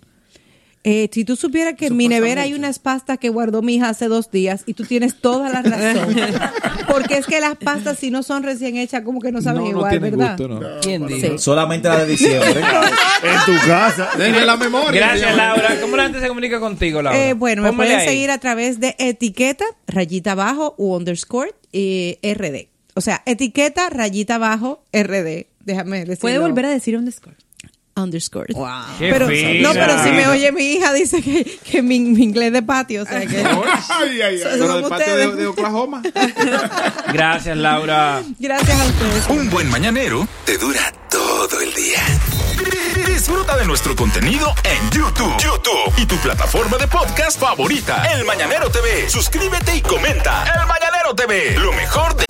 Eh, 0.83 1.11
si 1.13 1.27
tú 1.27 1.37
supieras 1.37 1.75
que 1.75 1.89
en 1.89 1.97
mi 1.99 2.09
nevera 2.09 2.41
hay 2.43 2.55
unas 2.55 2.79
pastas 2.79 3.19
que 3.19 3.29
guardó 3.29 3.61
mi 3.61 3.75
hija 3.75 3.91
hace 3.91 4.09
dos 4.09 4.31
días 4.31 4.63
y 4.65 4.73
tú 4.73 4.85
tienes 4.85 5.15
toda 5.21 5.51
la 5.51 5.61
razón. 5.61 6.17
Porque 6.89 7.19
es 7.19 7.27
que 7.27 7.39
las 7.39 7.57
pastas, 7.57 7.99
si 7.99 8.11
no 8.11 8.23
son 8.23 8.45
recién 8.45 8.79
hechas, 8.79 9.03
como 9.03 9.21
que 9.21 9.31
no 9.31 9.43
saben 9.43 9.59
No, 9.59 9.65
no 9.65 9.71
igual, 9.77 10.01
¿verdad? 10.01 10.39
gusto, 10.39 10.49
no. 10.49 10.81
¿Quién 10.81 11.07
dijo? 11.07 11.37
Solamente 11.37 11.87
la 11.87 11.99
de 12.05 12.07
diciembre. 12.07 12.63
En 13.23 13.45
tu 13.45 13.67
casa. 13.67 14.09
Desde 14.17 14.47
la 14.47 14.57
memoria. 14.57 14.93
Gracias, 14.93 15.37
Laura. 15.37 15.79
¿Cómo 15.83 15.97
la 15.99 16.05
gente 16.05 16.21
se 16.21 16.29
comunica 16.29 16.59
contigo, 16.59 17.03
Laura? 17.03 17.29
Eh, 17.29 17.35
bueno, 17.35 17.61
me 17.63 17.75
pueden 17.75 17.99
ahí. 17.99 18.09
seguir 18.09 18.31
a 18.31 18.39
través 18.39 18.81
de 18.81 18.97
etiqueta, 18.99 19.67
rayita 19.87 20.33
abajo 20.33 20.75
u 20.79 20.95
underscore 20.97 21.53
y 21.71 22.17
RD. 22.23 22.69
O 22.95 23.03
sea, 23.03 23.23
etiqueta, 23.27 23.91
rayita 23.91 24.37
abajo, 24.37 24.83
RD. 24.95 25.47
Déjame 25.63 25.99
decirlo. 25.99 26.21
Puede 26.21 26.39
volver 26.39 26.65
a 26.65 26.71
decir 26.71 26.97
un 26.97 27.07
score. 27.95 28.03
Underscore. 28.05 28.47
Qué 28.99 29.11
Pero, 29.11 29.29
fina. 29.29 29.69
no, 29.69 29.73
pero 29.75 30.03
si 30.03 30.11
me 30.11 30.27
oye 30.29 30.53
mi 30.53 30.73
hija, 30.75 30.93
dice 30.93 31.21
que, 31.23 31.45
que 31.65 31.83
mi, 31.83 32.01
mi 32.01 32.23
inglés 32.25 32.53
de 32.53 32.63
patio, 32.63 33.03
o 33.03 33.07
sea 33.07 33.27
que... 33.27 33.39
Ay, 33.39 34.21
ay, 34.23 34.23
ay. 34.23 34.41
Pero 34.43 34.75
del 34.77 34.85
patio 34.85 35.17
de, 35.17 35.37
de 35.37 35.47
Oklahoma. 35.47 36.03
Gracias, 37.13 37.57
Laura. 37.57 38.23
Gracias 38.39 38.81
a 38.81 38.85
ustedes. 38.87 39.29
Un 39.29 39.51
buen 39.51 39.69
mañanero 39.71 40.27
te 40.45 40.57
dura 40.59 40.93
todo 41.11 41.61
el 41.61 41.73
día. 41.75 42.01
Disfruta 43.07 43.57
de 43.57 43.67
nuestro 43.67 43.95
contenido 43.97 44.55
en 44.65 44.91
YouTube. 44.91 45.35
YouTube 45.39 45.93
y 45.99 46.07
tu 46.07 46.17
plataforma 46.17 46.77
de 46.79 46.87
podcast 46.89 47.39
favorita. 47.41 48.05
El 48.15 48.25
Mañanero 48.25 48.71
TV. 48.71 49.09
Suscríbete 49.09 49.77
y 49.77 49.81
comenta. 49.83 50.45
El 50.61 50.67
Mañanero 50.67 51.15
TV. 51.15 51.59
Lo 51.59 51.73
mejor 51.73 52.17
de... 52.17 52.30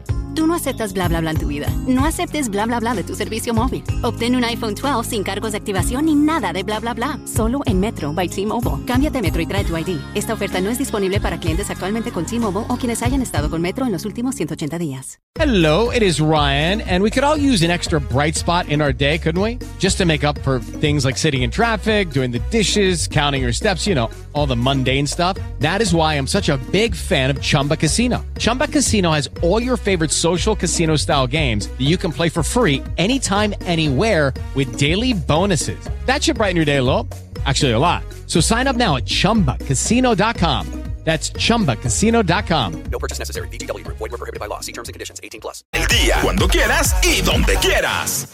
Tú 0.35 0.47
no 0.47 0.55
aceptas 0.55 0.93
bla 0.93 1.07
bla 1.07 1.19
bla 1.19 1.31
en 1.31 1.37
tu 1.37 1.47
vida. 1.47 1.67
No 1.87 2.05
aceptes 2.05 2.49
bla 2.49 2.65
bla 2.65 2.79
bla 2.79 2.93
de 2.93 3.03
tu 3.03 3.15
servicio 3.15 3.53
móvil. 3.53 3.83
Obtén 4.01 4.35
un 4.35 4.45
iPhone 4.45 4.75
12 4.75 5.09
sin 5.09 5.23
cargos 5.23 5.51
de 5.51 5.57
activación 5.57 6.05
ni 6.05 6.15
nada 6.15 6.53
de 6.53 6.63
bla 6.63 6.79
bla 6.79 6.93
bla. 6.93 7.19
Solo 7.25 7.61
en 7.65 7.79
Metro 7.79 8.13
by 8.13 8.29
T-Mobile. 8.29 8.85
Cámbiate 8.85 9.21
Metro 9.21 9.41
y 9.41 9.45
trae 9.45 9.63
tu 9.63 9.77
ID. 9.77 9.99
Esta 10.15 10.33
oferta 10.33 10.61
no 10.61 10.69
es 10.69 10.77
disponible 10.77 11.19
para 11.19 11.39
clientes 11.39 11.69
actualmente 11.69 12.11
con 12.11 12.25
T-Mobile 12.25 12.65
o 12.69 12.77
quienes 12.77 13.03
hayan 13.03 13.21
estado 13.21 13.49
con 13.49 13.61
Metro 13.61 13.85
en 13.85 13.91
los 13.91 14.05
últimos 14.05 14.35
180 14.35 14.77
días. 14.79 15.19
Hello, 15.35 15.91
it 15.91 16.03
is 16.03 16.19
Ryan, 16.19 16.81
and 16.81 17.01
we 17.01 17.09
could 17.09 17.23
all 17.23 17.37
use 17.37 17.63
an 17.63 17.71
extra 17.71 18.01
bright 18.01 18.35
spot 18.35 18.67
in 18.67 18.81
our 18.81 18.91
day, 18.91 19.17
couldn't 19.17 19.41
we? 19.41 19.57
Just 19.79 19.97
to 19.97 20.05
make 20.05 20.25
up 20.25 20.37
for 20.39 20.59
things 20.59 21.05
like 21.05 21.17
sitting 21.17 21.43
in 21.43 21.49
traffic, 21.49 22.11
doing 22.11 22.31
the 22.31 22.41
dishes, 22.51 23.07
counting 23.07 23.41
your 23.41 23.53
steps, 23.53 23.87
you 23.87 23.95
know, 23.95 24.09
all 24.33 24.45
the 24.45 24.57
mundane 24.57 25.07
stuff. 25.07 25.37
That 25.59 25.81
is 25.81 25.95
why 25.95 26.15
I'm 26.15 26.27
such 26.27 26.49
a 26.49 26.57
big 26.71 26.93
fan 26.93 27.31
of 27.31 27.41
Chumba 27.41 27.77
Casino. 27.77 28.25
Chumba 28.39 28.67
Casino 28.67 29.11
has 29.11 29.29
all 29.41 29.63
your 29.63 29.77
favorite 29.77 30.11
social 30.21 30.55
casino 30.55 30.95
style 30.97 31.25
games 31.25 31.67
that 31.67 31.81
you 31.81 31.97
can 31.97 32.11
play 32.11 32.29
for 32.29 32.43
free 32.43 32.83
anytime, 32.97 33.55
anywhere 33.61 34.33
with 34.53 34.77
daily 34.77 35.13
bonuses. 35.13 35.89
That 36.05 36.21
should 36.21 36.37
brighten 36.37 36.55
your 36.55 36.65
day 36.65 36.77
a 36.77 36.83
little. 36.83 37.07
Actually, 37.45 37.71
a 37.71 37.79
lot. 37.79 38.03
So 38.27 38.39
sign 38.39 38.67
up 38.67 38.75
now 38.75 38.97
at 38.97 39.05
chumbacasino.com. 39.05 40.67
That's 41.03 41.31
chumbacasino.com. 41.31 42.83
No 42.91 42.99
purchase 42.99 43.17
necessary. 43.17 43.47
VGW 43.47 43.83
Group. 43.85 43.97
Void 43.97 44.11
were 44.11 44.17
prohibited 44.17 44.39
by 44.39 44.45
law. 44.45 44.59
See 44.59 44.71
terms 44.71 44.87
and 44.87 44.93
conditions. 44.93 45.19
18 45.23 45.41
plus. 45.41 45.63
El 45.73 45.87
día, 45.87 46.19
cuando 46.21 46.47
quieras 46.47 46.93
y 47.03 47.21
donde 47.21 47.55
quieras. 47.55 48.27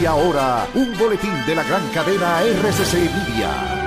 Y 0.00 0.06
ahora, 0.06 0.68
un 0.74 0.96
boletín 0.96 1.34
de 1.46 1.54
la 1.56 1.64
gran 1.64 1.86
cadena 1.90 2.42
RCC 2.42 3.10
Media. 3.10 3.80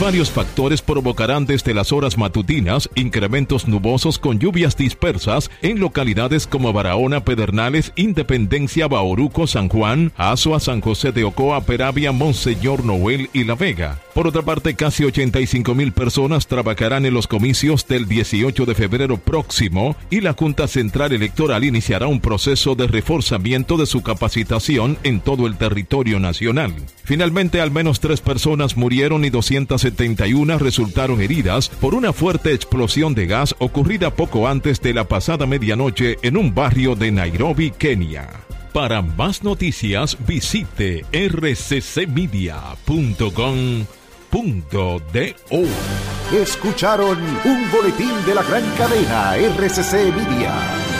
Varios 0.00 0.28
factores 0.28 0.82
provocarán 0.82 1.46
desde 1.46 1.72
las 1.72 1.92
horas 1.92 2.18
matutinas 2.18 2.90
incrementos 2.96 3.68
nubosos 3.68 4.18
con 4.18 4.40
lluvias 4.40 4.76
dispersas 4.76 5.52
en 5.62 5.78
localidades 5.78 6.48
como 6.48 6.72
Barahona, 6.72 7.24
Pedernales, 7.24 7.92
Independencia, 7.94 8.88
Bauruco, 8.88 9.46
San 9.46 9.68
Juan, 9.68 10.12
Azua, 10.16 10.58
San 10.58 10.80
José 10.80 11.12
de 11.12 11.22
Ocoa, 11.22 11.60
Peravia, 11.60 12.10
Monseñor 12.10 12.84
Noel 12.84 13.30
y 13.32 13.44
La 13.44 13.54
Vega. 13.54 14.00
Por 14.14 14.26
otra 14.26 14.42
parte, 14.42 14.74
casi 14.74 15.04
85 15.04 15.74
mil 15.76 15.92
personas 15.92 16.48
trabajarán 16.48 17.06
en 17.06 17.14
los 17.14 17.28
comicios 17.28 17.86
del 17.86 18.06
18 18.06 18.66
de 18.66 18.74
febrero 18.74 19.16
próximo 19.16 19.96
y 20.10 20.20
la 20.20 20.32
Junta 20.32 20.66
Central 20.66 21.12
Electoral 21.12 21.64
iniciará 21.64 22.08
un 22.08 22.20
proceso 22.20 22.74
de 22.74 22.88
reforzamiento 22.88 23.76
de 23.76 23.86
su 23.86 24.02
capacitación 24.02 24.98
en 25.04 25.20
todo 25.20 25.46
el 25.46 25.56
territorio 25.56 26.18
nacional. 26.18 26.74
Finalmente, 27.04 27.60
al 27.60 27.70
menos 27.70 28.00
tres 28.00 28.20
personas 28.20 28.76
murieron 28.76 29.24
y 29.24 29.30
271 29.90 30.58
resultaron 30.58 31.20
heridas 31.20 31.68
por 31.68 31.94
una 31.94 32.12
fuerte 32.12 32.52
explosión 32.52 33.14
de 33.14 33.26
gas 33.26 33.54
ocurrida 33.58 34.14
poco 34.14 34.48
antes 34.48 34.80
de 34.80 34.94
la 34.94 35.04
pasada 35.04 35.46
medianoche 35.46 36.16
en 36.22 36.36
un 36.36 36.54
barrio 36.54 36.94
de 36.94 37.12
Nairobi, 37.12 37.70
Kenia. 37.70 38.28
Para 38.72 39.02
más 39.02 39.44
noticias, 39.44 40.16
visite 40.26 41.04
rccmedia.com.do. 41.12 42.24
Escucharon 46.32 47.18
un 47.44 47.70
boletín 47.70 48.10
de 48.26 48.34
la 48.34 48.42
gran 48.42 48.64
cadena 48.76 49.36
RCC 49.36 50.12
Media. 50.16 50.93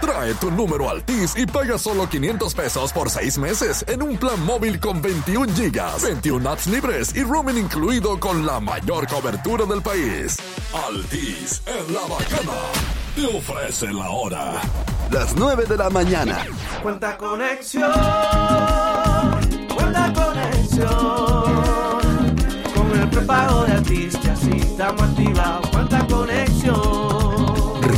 Trae 0.00 0.34
tu 0.34 0.50
número 0.50 0.88
Altis 0.88 1.36
y 1.36 1.46
paga 1.46 1.78
solo 1.78 2.08
500 2.08 2.54
pesos 2.54 2.92
por 2.92 3.10
6 3.10 3.36
meses 3.38 3.84
en 3.86 4.02
un 4.02 4.16
plan 4.16 4.42
móvil 4.44 4.80
con 4.80 5.02
21 5.02 5.54
gigas, 5.54 6.02
21 6.02 6.48
apps 6.48 6.66
libres 6.66 7.14
y 7.14 7.22
roaming 7.22 7.58
incluido 7.58 8.18
con 8.18 8.46
la 8.46 8.60
mayor 8.60 9.06
cobertura 9.06 9.66
del 9.66 9.82
país. 9.82 10.38
Altis 10.86 11.62
en 11.66 11.94
la 11.94 12.00
bacana. 12.02 12.52
Te 13.14 13.26
ofrece 13.26 13.92
la 13.92 14.08
hora. 14.08 14.60
Las 15.10 15.36
9 15.36 15.66
de 15.66 15.76
la 15.76 15.90
mañana. 15.90 16.46
Cuenta 16.82 17.18
conexión, 17.18 17.92
cuenta 19.74 20.12
conexión. 20.14 20.88
Con 22.74 23.00
el 23.00 23.10
prepago 23.10 23.64
de 23.64 23.72
artista, 23.72 24.32
así 24.32 24.50
estamos 24.52 25.02
activados. 25.02 25.68
Cuenta 25.68 26.06
conexión. 26.06 26.29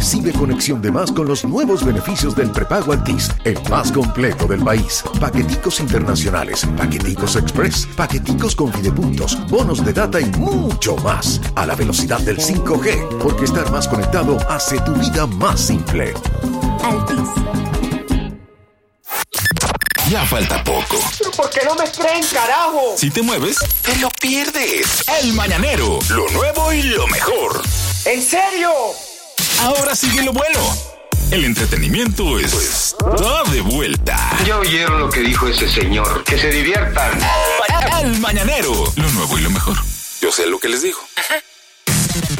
Recibe 0.02 0.32
conexión 0.32 0.82
de 0.82 0.90
más 0.90 1.12
con 1.12 1.28
los 1.28 1.44
nuevos 1.44 1.84
beneficios 1.84 2.34
del 2.34 2.50
prepago 2.50 2.92
Altis, 2.92 3.30
el 3.44 3.56
más 3.70 3.92
completo 3.92 4.48
del 4.48 4.60
país. 4.64 5.04
Paqueticos 5.20 5.78
internacionales, 5.78 6.66
paqueticos 6.76 7.36
express, 7.36 7.86
paqueticos 7.96 8.56
con 8.56 8.72
videopuntos, 8.72 9.38
bonos 9.46 9.84
de 9.84 9.92
data 9.92 10.20
y 10.20 10.24
mucho 10.24 10.96
más. 10.96 11.40
A 11.54 11.66
la 11.66 11.76
velocidad 11.76 12.18
del 12.18 12.38
5G, 12.38 13.18
porque 13.18 13.44
estar 13.44 13.70
más 13.70 13.86
conectado 13.86 14.38
hace 14.50 14.80
tu 14.80 14.92
vida 14.94 15.24
más 15.28 15.60
simple. 15.60 16.14
Altis. 16.82 17.28
Ya 20.10 20.26
falta 20.26 20.64
poco. 20.64 20.98
¿Pero 21.16 21.30
por 21.30 21.48
qué 21.48 21.60
no 21.64 21.76
me 21.76 21.88
creen, 21.88 22.24
carajo? 22.34 22.94
Si 22.96 23.08
te 23.08 23.22
mueves, 23.22 23.56
te 23.82 23.96
lo 23.98 24.08
pierdes. 24.20 25.04
El 25.22 25.32
Mañanero, 25.34 26.00
lo 26.10 26.28
nuevo 26.30 26.72
y 26.72 26.82
lo 26.82 27.06
mejor. 27.06 27.62
¿En 28.04 28.20
serio? 28.20 28.72
Ahora 29.62 29.94
sigue 29.94 30.22
lo 30.22 30.32
bueno. 30.32 30.58
El 31.30 31.44
entretenimiento 31.44 32.38
es 32.38 32.94
todo 32.98 33.44
de 33.44 33.60
vuelta. 33.62 34.18
Ya 34.46 34.58
oyeron 34.58 35.00
lo 35.00 35.08
que 35.10 35.20
dijo 35.20 35.48
ese 35.48 35.68
señor. 35.68 36.24
Que 36.24 36.38
se 36.38 36.50
diviertan. 36.50 37.18
El 38.02 38.18
Mañanero, 38.20 38.72
lo 38.96 39.08
nuevo 39.10 39.38
y 39.38 39.42
lo 39.42 39.50
mejor. 39.50 39.76
Yo 40.20 40.30
sé 40.32 40.46
lo 40.46 40.58
que 40.58 40.68
les 40.68 40.82
digo. 40.82 40.98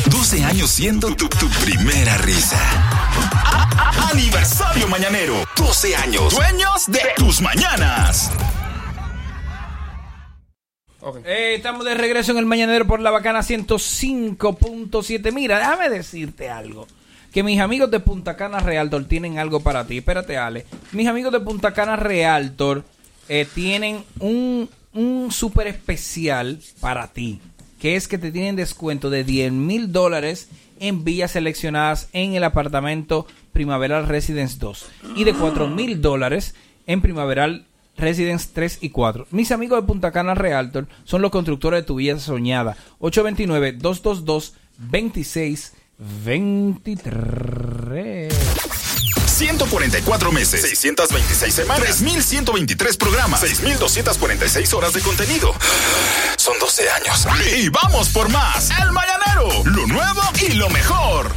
12 0.07 0.45
años 0.45 0.71
siendo 0.71 1.15
tu, 1.15 1.29
tu 1.29 1.49
primera 1.65 2.19
risa. 2.19 2.59
A- 3.45 3.69
a- 3.79 4.09
Aniversario 4.11 4.89
Mañanero. 4.89 5.35
12 5.57 5.95
años. 5.97 6.35
Dueños 6.35 6.87
de 6.89 7.01
tus 7.17 7.41
mañanas. 7.41 8.31
Eh, 11.25 11.55
estamos 11.57 11.85
de 11.85 11.95
regreso 11.95 12.33
en 12.33 12.39
el 12.39 12.47
Mañanero 12.47 12.87
por 12.87 13.01
la 13.01 13.11
bacana 13.11 13.43
105.7. 13.43 15.33
Mira, 15.33 15.59
déjame 15.59 15.89
decirte 15.89 16.51
algo. 16.51 16.87
Que 17.33 17.43
mis 17.43 17.61
amigos 17.61 17.91
de 17.91 18.01
Punta 18.01 18.37
Cana 18.37 18.61
Realtor 18.61 19.05
tienen 19.07 19.39
algo 19.39 19.61
para 19.61 19.87
ti. 19.87 19.99
Espérate, 19.99 20.37
Ale. 20.37 20.67
Mis 20.93 21.07
amigos 21.07 21.33
de 21.33 21.41
Punta 21.41 21.73
Cana 21.73 21.97
Realtor 21.97 22.85
eh, 23.29 23.47
tienen 23.55 24.05
un, 24.21 24.69
un 24.93 25.33
súper 25.33 25.67
especial 25.67 26.61
para 26.81 27.09
ti. 27.09 27.41
Que 27.81 27.97
es 27.97 28.07
que 28.07 28.19
te 28.19 28.31
tienen 28.31 28.55
descuento 28.55 29.09
de 29.09 29.25
10 29.25 29.51
mil 29.53 29.93
dólares 29.93 30.49
en 30.79 31.05
villas 31.05 31.33
seleccionadas 31.33 32.09
en 32.13 32.35
el 32.35 32.45
apartamento 32.45 33.27
Primaveral 33.53 34.09
Residence 34.09 34.59
2. 34.59 34.87
Y 35.17 35.25
de 35.25 35.33
4 35.33 35.69
mil 35.69 36.03
dólares 36.03 36.55
en 36.87 37.01
Primaveral 37.01 37.67
Residence 37.97 38.51
3 38.53 38.79
y 38.83 38.91
4. 38.91 39.29
Mis 39.31 39.53
amigos 39.53 39.81
de 39.81 39.87
Punta 39.87 40.13
Cana 40.13 40.35
Realtor 40.35 40.87
son 41.05 41.23
los 41.23 41.31
constructores 41.31 41.81
de 41.81 41.87
tu 41.87 41.97
vida 41.97 42.19
soñada. 42.19 42.77
829-222-2623. 46.03 48.33
144 49.27 50.33
meses, 50.33 50.61
626 50.61 51.55
semanas, 51.55 51.97
3123 51.99 52.97
programas, 52.97 53.41
6246 53.41 54.73
horas 54.75 54.93
de 54.93 55.01
contenido. 55.01 55.53
Son 56.37 56.55
12 56.61 56.83
años. 56.91 57.27
Y 57.59 57.69
vamos 57.69 58.09
por 58.11 58.29
más. 58.29 58.71
El 58.81 58.93
Mañanero, 58.93 59.65
lo 59.65 59.87
nuevo 59.87 60.21
y 60.49 60.53
lo 60.55 60.69
mejor. 60.71 61.31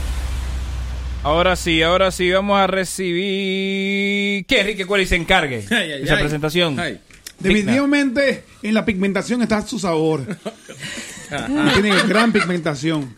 Ahora 1.24 1.56
sí, 1.56 1.82
ahora 1.82 2.12
sí, 2.12 2.30
vamos 2.32 2.60
a 2.60 2.68
recibir 2.68 4.46
que 4.46 4.60
Enrique 4.60 4.86
Cueli 4.86 5.08
se 5.08 5.16
encargue 5.16 5.66
Ay, 5.72 5.92
ay, 5.94 6.00
de 6.00 6.04
esa 6.04 6.16
ay. 6.16 6.20
presentación. 6.22 6.80
Ay. 6.80 7.00
Definitivamente 7.40 8.46
en 8.62 8.74
la 8.74 8.86
pigmentación 8.86 9.42
está 9.42 9.66
su 9.66 9.80
sabor. 9.80 10.26
Tiene 11.74 12.04
gran 12.04 12.32
pigmentación. 12.32 13.18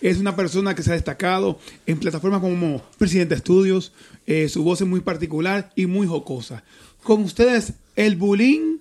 Es 0.00 0.18
una 0.18 0.36
persona 0.36 0.74
que 0.74 0.82
se 0.82 0.90
ha 0.90 0.94
destacado 0.94 1.58
en 1.86 1.98
plataformas 1.98 2.40
como 2.40 2.82
Presidente 2.98 3.34
Estudios. 3.34 3.92
Eh, 4.26 4.48
su 4.48 4.62
voz 4.62 4.80
es 4.80 4.86
muy 4.86 5.00
particular 5.00 5.70
y 5.74 5.86
muy 5.86 6.06
jocosa. 6.06 6.62
Con 7.02 7.22
ustedes, 7.24 7.74
el 7.96 8.16
bulín 8.16 8.80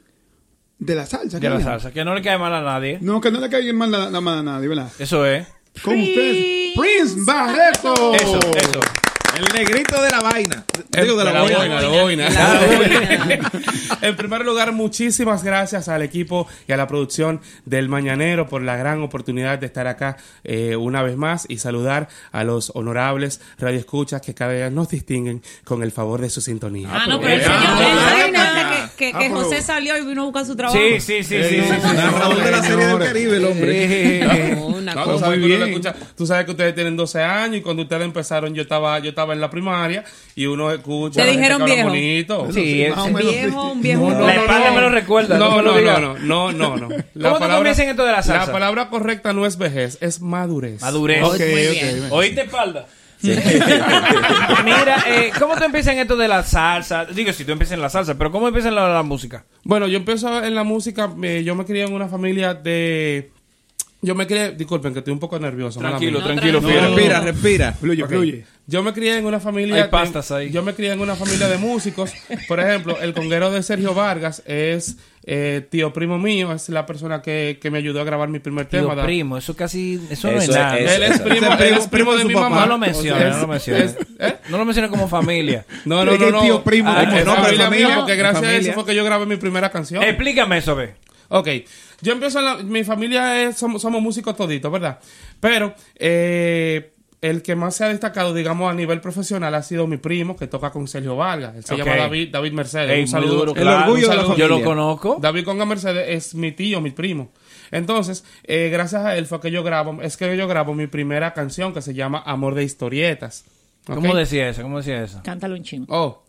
de 0.79 0.95
la 0.95 1.05
salsa. 1.05 1.39
De 1.39 1.41
¿qué 1.41 1.49
la 1.49 1.61
salsa, 1.61 1.91
que 1.91 2.03
no 2.03 2.13
le 2.13 2.21
cae 2.21 2.37
mal 2.37 2.53
a 2.53 2.61
nadie. 2.61 2.99
No, 3.01 3.21
que 3.21 3.31
no 3.31 3.39
le 3.39 3.49
caiga 3.49 3.73
mal 3.73 3.93
a, 3.93 4.21
mal 4.21 4.39
a 4.39 4.43
nadie, 4.43 4.67
¿verdad? 4.67 4.91
Eso 4.99 5.25
es. 5.25 5.47
Con 5.83 5.99
ustedes, 5.99 6.75
Prince 6.75 7.15
Barreto. 7.25 8.13
Eso, 8.15 8.39
eso. 8.55 8.79
El 9.37 9.53
negrito 9.53 10.01
de 10.01 10.09
la 10.09 10.21
vaina. 10.21 10.65
El- 10.93 11.03
Digo, 11.05 11.17
de 11.17 11.25
la, 11.25 11.41
boina. 11.41 11.57
boina, 11.57 11.81
la 11.81 11.87
boina. 11.89 12.29
La 12.29 13.51
en 14.01 14.15
primer 14.15 14.43
lugar, 14.45 14.71
muchísimas 14.71 15.43
gracias 15.43 15.87
al 15.89 16.01
equipo 16.01 16.47
y 16.67 16.71
a 16.71 16.77
la 16.77 16.87
producción 16.87 17.41
del 17.65 17.87
Mañanero 17.89 18.47
por 18.47 18.61
la 18.61 18.77
gran 18.77 19.01
oportunidad 19.03 19.59
de 19.59 19.67
estar 19.67 19.87
acá 19.87 20.17
eh, 20.43 20.75
una 20.75 21.03
vez 21.03 21.17
más 21.17 21.45
y 21.47 21.57
saludar 21.59 22.07
a 22.31 22.43
los 22.43 22.71
honorables 22.75 23.41
radioescuchas 23.59 24.21
que 24.21 24.33
cada 24.33 24.53
día 24.53 24.69
nos 24.69 24.89
distinguen 24.89 25.41
con 25.63 25.83
el 25.83 25.91
favor 25.91 26.21
de 26.21 26.29
su 26.29 26.41
sintonía. 26.41 26.89
Ah, 26.91 27.05
no, 27.07 27.19
pero 27.19 27.33
el 27.33 27.41
señor, 27.41 27.59
él 27.59 27.99
sabe 27.99 28.29
una 28.29 28.53
que, 28.97 29.11
que, 29.13 29.17
que 29.19 29.29
José 29.29 29.61
salió 29.61 29.95
y 29.97 30.05
vino 30.05 30.23
a 30.23 30.25
buscar 30.25 30.45
su 30.45 30.55
trabajo. 30.55 30.77
Sí, 30.77 30.99
sí, 30.99 31.23
sí, 31.23 31.43
sí, 31.43 31.49
sí, 31.49 31.61
sí. 31.63 31.95
Narrador 31.95 32.43
de 32.43 32.51
la 32.51 32.63
serie 32.63 32.85
del 32.87 32.99
Caribe, 32.99 33.37
el 33.37 33.45
hombre. 33.45 34.57
No, 34.87 34.93
No, 34.95 35.03
tú, 35.13 35.19
sabes 35.19 35.39
muy 35.39 35.49
bien. 35.49 35.63
escucha- 35.63 35.95
tú 36.15 36.25
sabes 36.25 36.45
que 36.45 36.51
ustedes 36.51 36.73
tienen 36.73 36.95
12 36.95 37.21
años 37.21 37.57
y 37.57 37.61
cuando 37.61 37.83
ustedes 37.83 38.03
empezaron 38.03 38.53
yo 38.55 38.61
estaba 38.61 38.99
yo 38.99 39.09
estaba 39.09 39.33
en 39.33 39.41
la 39.41 39.49
primaria 39.49 40.05
y 40.33 40.45
uno 40.45 40.71
escucha 40.71 41.25
Te 41.25 41.31
dijeron 41.31 41.65
viejo. 41.65 41.89
bonito. 41.89 42.47
Sí, 42.53 42.83
es- 42.83 42.95
Viejo, 43.17 43.71
un 43.71 43.81
viejo. 43.81 44.09
La 44.09 44.35
espalda 44.35 44.71
me 44.71 44.81
lo 44.81 44.89
recuerda, 44.89 45.37
no 45.37 45.61
No, 45.61 45.61
no, 45.61 46.17
no, 46.19 46.51
no, 46.53 46.77
no. 46.77 46.87
¿Cómo 46.87 47.39
tú 47.39 47.47
comienzas 47.53 47.79
en 47.83 47.89
esto 47.89 48.05
de 48.05 48.11
la 48.13 48.23
salsa? 48.23 48.45
La 48.47 48.51
palabra 48.53 48.89
correcta 48.89 49.33
no 49.33 49.45
es 49.45 49.57
vejez, 49.57 49.97
es 50.01 50.21
madurez. 50.21 50.81
Madurez. 50.81 51.21
¿Oíste 52.09 52.41
espalda? 52.41 52.87
Mira, 54.63 55.03
eh, 55.07 55.31
¿cómo 55.39 55.55
tú 55.55 55.63
empiezas 55.63 55.93
en 55.93 55.99
esto 55.99 56.15
de 56.15 56.27
la 56.27 56.43
salsa? 56.43 57.05
Digo, 57.05 57.33
si 57.33 57.45
tú 57.45 57.51
empiezas 57.51 57.73
en 57.73 57.81
la 57.81 57.89
salsa, 57.89 58.17
pero 58.17 58.31
¿cómo 58.31 58.47
empiezas 58.47 58.69
en 58.69 58.75
la, 58.75 58.87
la 58.89 59.03
música? 59.03 59.45
Bueno, 59.63 59.87
yo 59.87 59.97
empiezo 59.97 60.43
en 60.43 60.53
la 60.55 60.63
música, 60.63 61.09
eh, 61.23 61.43
yo 61.43 61.55
me 61.55 61.65
crié 61.65 61.85
en 61.85 61.93
una 61.93 62.07
familia 62.07 62.53
de... 62.53 63.31
Yo 63.99 64.13
me 64.13 64.27
crié, 64.27 64.51
disculpen 64.51 64.93
que 64.93 64.99
estoy 64.99 65.11
un 65.11 65.19
poco 65.19 65.39
nervioso. 65.39 65.79
Tranquilo, 65.79 66.21
tranquilo, 66.23 66.61
No, 66.61 66.67
tranquilo. 66.67 66.95
Respira, 66.95 67.19
respira. 67.21 67.73
Fluye, 67.73 68.05
fluye. 68.05 68.45
Yo 68.67 68.83
me 68.83 68.93
crié 68.93 69.17
en 69.17 69.25
una 69.25 69.39
familia 69.39 69.75
Hay 69.75 69.81
de- 69.83 69.87
pastas 69.87 70.29
ahí. 70.31 70.51
Yo 70.51 70.61
me 70.61 70.73
crié 70.75 70.91
en 70.91 70.99
una 70.99 71.15
familia 71.15 71.47
de 71.47 71.57
músicos. 71.57 72.13
Por 72.47 72.59
ejemplo, 72.59 72.99
el 73.01 73.13
conguero 73.13 73.49
de 73.49 73.63
Sergio 73.63 73.95
Vargas 73.95 74.43
es 74.45 74.97
eh, 75.29 75.65
tío 75.69 75.91
primo 75.93 76.19
mío, 76.19 76.53
es 76.53 76.69
la 76.69 76.85
persona 76.85 77.21
que, 77.23 77.57
que 77.61 77.71
me 77.71 77.79
ayudó 77.79 77.99
a 78.01 78.03
grabar 78.03 78.29
mi 78.29 78.39
primer 78.39 78.67
Tío 78.67 78.81
tema. 78.81 78.95
da- 78.95 79.03
primo, 79.03 79.35
eso 79.37 79.55
casi, 79.55 79.99
eso 80.09 80.31
no 80.31 80.37
es 80.37 80.43
Eso 80.43 80.51
es- 80.53 80.57
nada. 80.57 80.77
eso- 80.77 80.95
Él 80.95 81.03
es 81.03 81.19
primo, 81.21 81.47
él 81.53 81.73
es 81.73 81.87
primo 81.87 82.15
de 82.15 82.23
mi 82.25 82.33
papá. 82.33 82.49
mamá. 82.49 82.61
No 82.61 82.67
lo 82.67 82.77
menciones, 82.77 83.23
Es- 83.25 83.35
no 83.35 83.41
lo 83.41 83.47
menciones. 83.47 83.97
es- 83.99 84.07
¿eh? 84.19 84.35
No 84.49 84.57
lo 84.59 84.63
menciones 84.65 84.91
como 84.91 85.07
familia. 85.09 85.65
No, 85.85 86.05
no, 86.05 86.15
no, 86.17 86.25
es 86.27 86.31
no. 86.31 86.41
tío 86.41 86.63
primo, 86.63 86.89
Ah, 86.91 87.03
como 87.05 87.17
es 87.17 87.25
nombre, 87.25 87.43
familia 87.45 87.65
familia, 87.65 87.87
mía, 87.87 87.95
porque 87.97 88.15
gracias 88.15 88.43
a 88.43 88.45
familia. 88.45 88.71
eso 88.71 88.73
fue 88.79 88.85
que 88.85 88.95
yo 88.95 89.03
grabé 89.03 89.25
mi 89.25 89.37
primera 89.37 89.69
canción. 89.71 90.03
Explícame 90.03 90.59
eso, 90.59 90.75
ve. 90.75 90.93
Ok, 91.29 91.47
yo 92.01 92.13
empiezo 92.13 92.39
en 92.39 92.45
la, 92.45 92.55
mi 92.57 92.83
familia 92.83 93.43
es, 93.43 93.57
somos, 93.57 93.81
somos 93.81 94.01
músicos 94.01 94.35
toditos, 94.35 94.71
¿verdad? 94.71 94.99
Pero 95.39 95.73
eh, 95.95 96.93
el 97.21 97.41
que 97.41 97.55
más 97.55 97.75
se 97.75 97.83
ha 97.83 97.89
destacado, 97.89 98.33
digamos, 98.33 98.71
a 98.71 98.73
nivel 98.73 99.01
profesional 99.01 99.53
ha 99.55 99.63
sido 99.63 99.87
mi 99.87 99.97
primo, 99.97 100.35
que 100.35 100.47
toca 100.47 100.69
con 100.71 100.87
Sergio 100.87 101.15
Vargas. 101.15 101.55
Él 101.55 101.63
se 101.65 101.75
llama 101.75 101.95
David, 101.95 102.29
David 102.31 102.51
Mercedes. 102.53 102.91
Ey, 102.91 103.01
un 103.01 103.07
saludo. 103.07 103.45
duro, 103.45 103.55
El 103.55 103.67
orgullo 103.67 103.93
un 103.93 104.01
de 104.01 104.01
la 104.01 104.07
saludo. 104.13 104.23
familia. 104.27 104.47
Yo 104.47 104.57
lo 104.59 104.63
conozco. 104.63 105.17
David 105.19 105.43
Conga 105.43 105.65
Mercedes 105.65 106.05
es 106.09 106.35
mi 106.35 106.51
tío, 106.51 106.79
mi 106.79 106.91
primo. 106.91 107.31
Entonces, 107.71 108.23
eh, 108.43 108.69
gracias 108.71 109.03
a 109.03 109.17
él 109.17 109.25
fue 109.25 109.41
que 109.41 109.51
yo 109.51 109.63
grabo, 109.63 110.01
es 110.01 110.15
que 110.15 110.37
yo 110.37 110.47
grabo 110.47 110.73
mi 110.73 110.87
primera 110.87 111.33
canción 111.33 111.73
que 111.73 111.81
se 111.81 111.93
llama 111.93 112.21
Amor 112.25 112.55
de 112.55 112.63
Historietas. 112.63 113.45
¿Cómo 113.85 114.15
decía 114.15 114.49
eso? 114.49 114.61
¿Cómo 114.61 114.77
decía 114.77 115.03
eso? 115.03 115.21
Cántalo 115.23 115.55
un 115.55 115.63
chino. 115.63 115.85
Oh. 115.89 116.23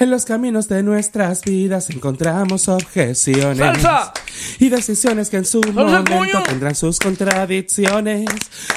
En 0.00 0.10
los 0.10 0.24
caminos 0.24 0.68
de 0.68 0.84
nuestras 0.84 1.42
vidas 1.42 1.90
encontramos 1.90 2.68
objeciones 2.68 3.58
¡Salsa! 3.58 4.12
y 4.60 4.68
decisiones 4.68 5.28
que 5.28 5.38
en 5.38 5.44
su 5.44 5.60
¡Salsa, 5.60 5.80
momento 5.80 6.42
tendrán 6.46 6.76
sus 6.76 7.00
contradicciones. 7.00 8.26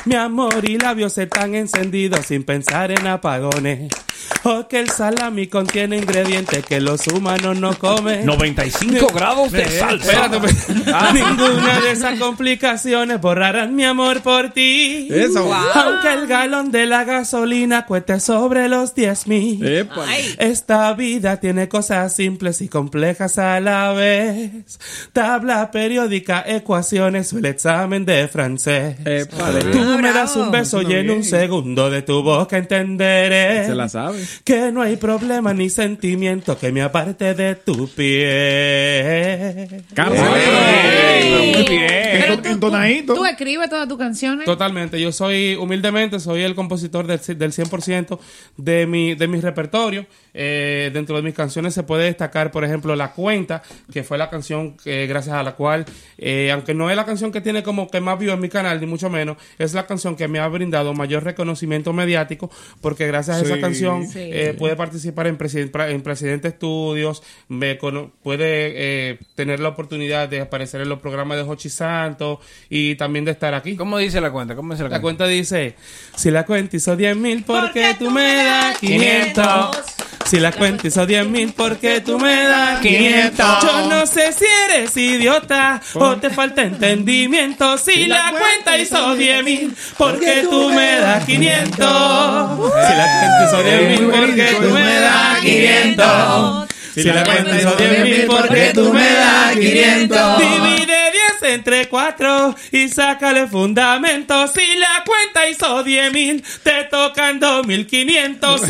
Mi 0.05 0.15
amor 0.15 0.67
y 0.67 0.79
labios 0.79 1.19
están 1.19 1.53
encendidos 1.53 2.25
sin 2.25 2.43
pensar 2.43 2.89
en 2.89 3.05
apagones. 3.05 3.91
O 4.43 4.67
que 4.67 4.79
el 4.79 4.89
salami 4.89 5.47
contiene 5.47 5.97
ingredientes 5.97 6.65
que 6.65 6.79
los 6.79 7.05
humanos 7.07 7.59
no 7.59 7.77
comen. 7.77 8.25
95 8.25 9.07
grados 9.13 9.51
de 9.51 9.65
salsa. 9.69 10.11
espérate, 10.11 10.47
espérate. 10.47 10.91
Ah. 10.93 11.11
Ninguna 11.13 11.79
de 11.79 11.91
esas 11.91 12.19
complicaciones 12.19 13.21
borrarán 13.21 13.75
mi 13.75 13.85
amor 13.85 14.21
por 14.21 14.49
ti. 14.49 15.07
Eso. 15.09 15.43
Wow. 15.45 15.53
Aunque 15.73 16.13
el 16.13 16.27
galón 16.27 16.71
de 16.71 16.85
la 16.85 17.03
gasolina 17.03 17.85
cueste 17.85 18.19
sobre 18.19 18.67
los 18.67 18.93
10 18.95 19.27
mil. 19.27 19.87
Esta 20.37 20.93
vida 20.93 21.39
tiene 21.39 21.69
cosas 21.69 22.15
simples 22.15 22.61
y 22.61 22.67
complejas 22.67 23.37
a 23.37 23.59
la 23.59 23.93
vez. 23.93 24.51
Tabla 25.13 25.71
periódica, 25.71 26.43
ecuaciones 26.45 27.31
o 27.33 27.37
el 27.37 27.45
examen 27.45 28.05
de 28.05 28.27
francés. 28.27 28.97
Tú 29.71 29.79
me 30.01 30.11
das 30.11 30.35
un 30.35 30.51
beso 30.51 30.81
y 30.81 30.93
en 30.93 31.11
un 31.11 31.23
segundo 31.23 31.89
de 31.89 32.01
tu 32.01 32.21
boca 32.23 32.57
entenderé. 32.57 33.65
Se 33.65 33.75
la 33.75 33.87
sabe. 33.89 34.10
Que 34.43 34.71
no 34.71 34.81
hay 34.81 34.95
problema 34.97 35.53
ni 35.53 35.69
sentimiento 35.69 36.57
que 36.57 36.71
me 36.71 36.81
aparte 36.81 37.33
de 37.33 37.55
tu 37.55 37.87
piel. 37.89 39.83
Muy 39.97 41.65
bien. 41.67 42.41
Entonadito. 42.45 43.13
¿Tú 43.13 43.25
escribes 43.25 43.69
todas 43.69 43.87
tus 43.87 43.97
canciones? 43.97 44.45
Totalmente, 44.45 44.99
yo 44.99 45.11
soy 45.11 45.55
humildemente, 45.55 46.19
soy 46.19 46.43
el 46.43 46.55
compositor 46.55 47.07
del, 47.07 47.19
del 47.37 47.51
100% 47.51 48.19
de 48.57 48.85
mi, 48.87 49.15
de 49.15 49.27
mi 49.27 49.39
repertorio. 49.39 50.05
Eh, 50.33 50.91
dentro 50.93 51.15
de 51.17 51.21
mis 51.21 51.33
canciones 51.33 51.73
se 51.73 51.83
puede 51.83 52.05
destacar, 52.05 52.51
por 52.51 52.63
ejemplo, 52.63 52.95
La 52.95 53.11
Cuenta, 53.11 53.61
que 53.91 54.03
fue 54.03 54.17
la 54.17 54.29
canción 54.29 54.77
que, 54.77 55.07
gracias 55.07 55.35
a 55.35 55.43
la 55.43 55.55
cual, 55.55 55.85
eh, 56.17 56.51
aunque 56.51 56.73
no 56.73 56.89
es 56.89 56.95
la 56.95 57.05
canción 57.05 57.31
que 57.31 57.41
tiene 57.41 57.63
como 57.63 57.89
que 57.89 57.99
más 57.99 58.17
view 58.17 58.33
en 58.33 58.39
mi 58.39 58.49
canal, 58.49 58.79
ni 58.79 58.87
mucho 58.87 59.09
menos, 59.09 59.37
es 59.57 59.73
la 59.73 59.85
canción 59.85 60.15
que 60.15 60.27
me 60.27 60.39
ha 60.39 60.47
brindado 60.47 60.93
mayor 60.93 61.23
reconocimiento 61.23 61.93
mediático, 61.93 62.49
porque 62.79 63.07
gracias 63.07 63.37
a 63.37 63.41
esa 63.41 63.59
Sí. 63.61 64.00
Sí. 64.07 64.19
eh, 64.31 64.55
puede 64.57 64.75
participar 64.75 65.27
en, 65.27 65.37
President- 65.37 65.75
en 65.89 66.01
Presidente 66.01 66.47
Estudios, 66.49 67.23
me 67.47 67.77
cono- 67.77 68.11
puede 68.23 68.41
eh, 69.11 69.19
tener 69.35 69.59
la 69.59 69.69
oportunidad 69.69 70.29
de 70.29 70.41
aparecer 70.41 70.81
en 70.81 70.89
los 70.89 70.99
programas 70.99 71.37
de 71.37 71.43
Hochi 71.43 71.69
Santos 71.69 72.39
y 72.69 72.95
también 72.95 73.25
de 73.25 73.31
estar 73.31 73.53
aquí. 73.53 73.75
¿Cómo 73.75 73.97
dice 73.97 74.21
la 74.21 74.31
cuenta? 74.31 74.55
¿Cómo 74.55 74.73
dice 74.73 74.83
la, 74.83 74.89
La 74.89 75.01
cuenta 75.01 75.27
dice, 75.27 75.75
si 76.15 76.31
la 76.31 76.45
cuenta 76.45 76.75
hizo 76.77 76.95
10 76.95 77.15
mil, 77.17 77.43
¿por 77.43 77.71
qué 77.71 77.95
tú 77.97 78.09
me 78.11 78.35
das 78.35 78.77
500? 78.79 79.71
Si 80.31 80.39
la 80.39 80.53
cuenta 80.53 80.87
hizo 80.87 81.05
10 81.05 81.27
mil, 81.27 81.51
¿por 81.51 81.75
qué 81.75 81.99
tú 81.99 82.17
me 82.17 82.43
das 82.45 82.79
500? 82.79 83.45
Yo 83.63 83.89
no 83.89 84.05
sé 84.05 84.31
si 84.31 84.45
eres 84.69 84.95
idiota 84.95 85.81
o 85.93 86.15
te 86.15 86.29
falta 86.29 86.61
entendimiento. 86.61 87.77
Si 87.77 88.05
la 88.05 88.31
cuenta 88.31 88.77
hizo 88.77 89.13
10 89.13 89.43
mil, 89.43 89.75
¿por 89.97 90.17
qué 90.21 90.47
tú 90.49 90.69
me 90.69 90.99
das 91.01 91.25
500? 91.25 91.75
Si 91.75 92.95
la 92.95 93.09
cuenta 93.19 93.45
hizo 93.45 93.63
10 93.63 93.89
mil, 93.89 94.09
¿por 94.09 94.33
qué 94.33 94.55
tú 94.61 94.69
me 94.69 94.99
das 95.01 95.39
500? 95.41 96.67
Si 96.95 97.03
la 97.03 97.23
cuenta 97.25 97.57
hizo 97.57 97.75
10 97.75 98.03
mil, 98.03 98.25
¿por 98.25 98.47
qué 98.47 98.71
tú 98.73 98.93
me 98.93 99.11
das 99.11 99.55
500? 99.57 100.90
Divide 101.41 101.47
10 101.47 101.53
entre 101.53 101.89
4 101.89 102.55
y 102.71 102.87
sácale 102.87 103.47
fundamento. 103.47 104.47
Si 104.47 104.61
la 104.77 105.03
cuenta 105.05 105.47
hizo 105.49 105.83
10 105.83 106.13
mil, 106.13 106.43
te 106.63 106.83
tocan 106.85 107.39
2500. 107.39 108.61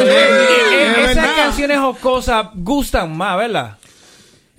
Eh, 0.00 1.10
Esas 1.10 1.28
canciones 1.32 1.78
jocosas 1.78 2.48
gustan 2.54 3.16
más, 3.16 3.36
¿verdad? 3.36 3.78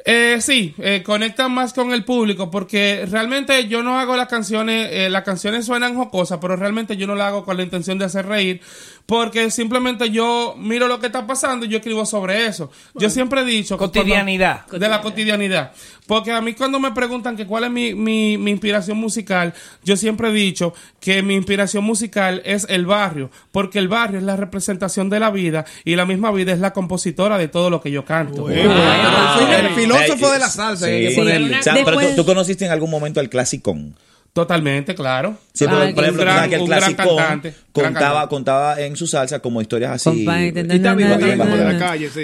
Eh, 0.06 0.38
sí, 0.42 0.74
eh, 0.80 1.04
conectan 1.06 1.52
más 1.52 1.74
con 1.74 1.92
el 1.92 2.04
público 2.06 2.50
porque 2.50 3.06
realmente 3.10 3.68
yo 3.68 3.84
no 3.84 4.00
hago 4.00 4.16
las 4.16 4.28
canciones, 4.28 4.90
eh, 4.92 5.10
las 5.10 5.24
canciones 5.24 5.66
suenan 5.66 5.96
jocosas, 5.96 6.40
pero 6.42 6.56
realmente 6.56 6.98
yo 6.98 7.06
no 7.06 7.16
las 7.16 7.28
hago 7.28 7.44
con 7.44 7.58
la 7.58 7.64
intención 7.64 8.00
de 8.00 8.06
hacer 8.06 8.26
reír 8.26 8.62
porque 9.06 9.50
simplemente 9.52 10.10
yo 10.12 10.56
miro 10.58 10.88
lo 10.88 11.00
que 11.00 11.08
está 11.08 11.26
pasando 11.26 11.66
y 11.66 11.70
yo 11.70 11.78
escribo 11.78 12.06
sobre 12.06 12.46
eso. 12.46 12.72
Yo 12.96 13.10
siempre 13.10 13.42
he 13.42 13.46
dicho... 13.46 13.78
cuando- 13.78 13.94
Cotidianidad. 14.00 14.68
de 14.68 14.88
la 14.90 15.02
cotidianidad. 15.02 15.72
Porque 16.06 16.32
a 16.32 16.42
mí 16.42 16.54
cuando 16.54 16.80
me 16.80 16.92
preguntan 16.92 17.36
que 17.38 17.46
cuál 17.46 17.66
es 17.66 17.72
mi, 17.72 17.94
mi, 17.94 18.38
mi 18.38 18.50
inspiración 18.52 18.98
musical, 18.98 19.54
yo 19.84 19.96
siempre 19.96 20.30
he 20.30 20.34
dicho 20.34 20.74
que 21.00 21.22
mi 21.22 21.36
inspiración 21.36 21.84
musical 21.84 22.42
es 22.46 22.66
el 22.70 22.86
barrio, 22.88 23.30
porque 23.52 23.78
el 23.80 23.88
barrio 23.88 24.18
es 24.18 24.24
la 24.26 24.36
representación 24.36 25.10
de 25.10 25.20
la 25.20 25.30
vida 25.30 25.66
y 25.86 25.96
la 25.96 26.06
misma 26.06 26.32
vida 26.32 26.52
es 26.52 26.60
la 26.60 26.74
compositora 26.74 27.38
de 27.38 27.48
todo 27.48 27.70
lo 27.70 27.80
que 27.82 27.92
yo 27.92 28.06
canto. 28.06 28.50
El 28.50 29.70
filósofo 29.76 30.32
de 30.32 30.40
la 30.40 30.50
salsa. 30.50 30.86
Sí. 30.86 30.92
hay 30.92 31.08
que 31.10 31.16
ponerle. 31.16 31.60
O 31.60 31.64
sea, 31.64 31.74
pero 31.86 32.00
tú 32.16 32.26
conociste 32.26 32.66
en 32.66 32.72
algún 32.72 32.90
momento 32.90 33.20
al 33.20 33.30
clasicón. 33.30 33.96
Totalmente, 34.34 34.94
claro. 34.96 35.38
Sí, 35.54 35.66
Ah, 35.68 35.70
por 35.96 36.04
ejemplo, 36.04 36.24
gran- 36.24 36.50
que 36.50 36.56
el 36.56 36.62
gran 36.68 36.82
contaba, 37.72 38.30
contaba 38.30 38.80
en 38.82 38.96
su 38.96 39.08
salsa 39.08 39.40
como 39.40 39.60
historias 39.62 39.92
así. 39.94 40.10
Sí. 40.20 40.24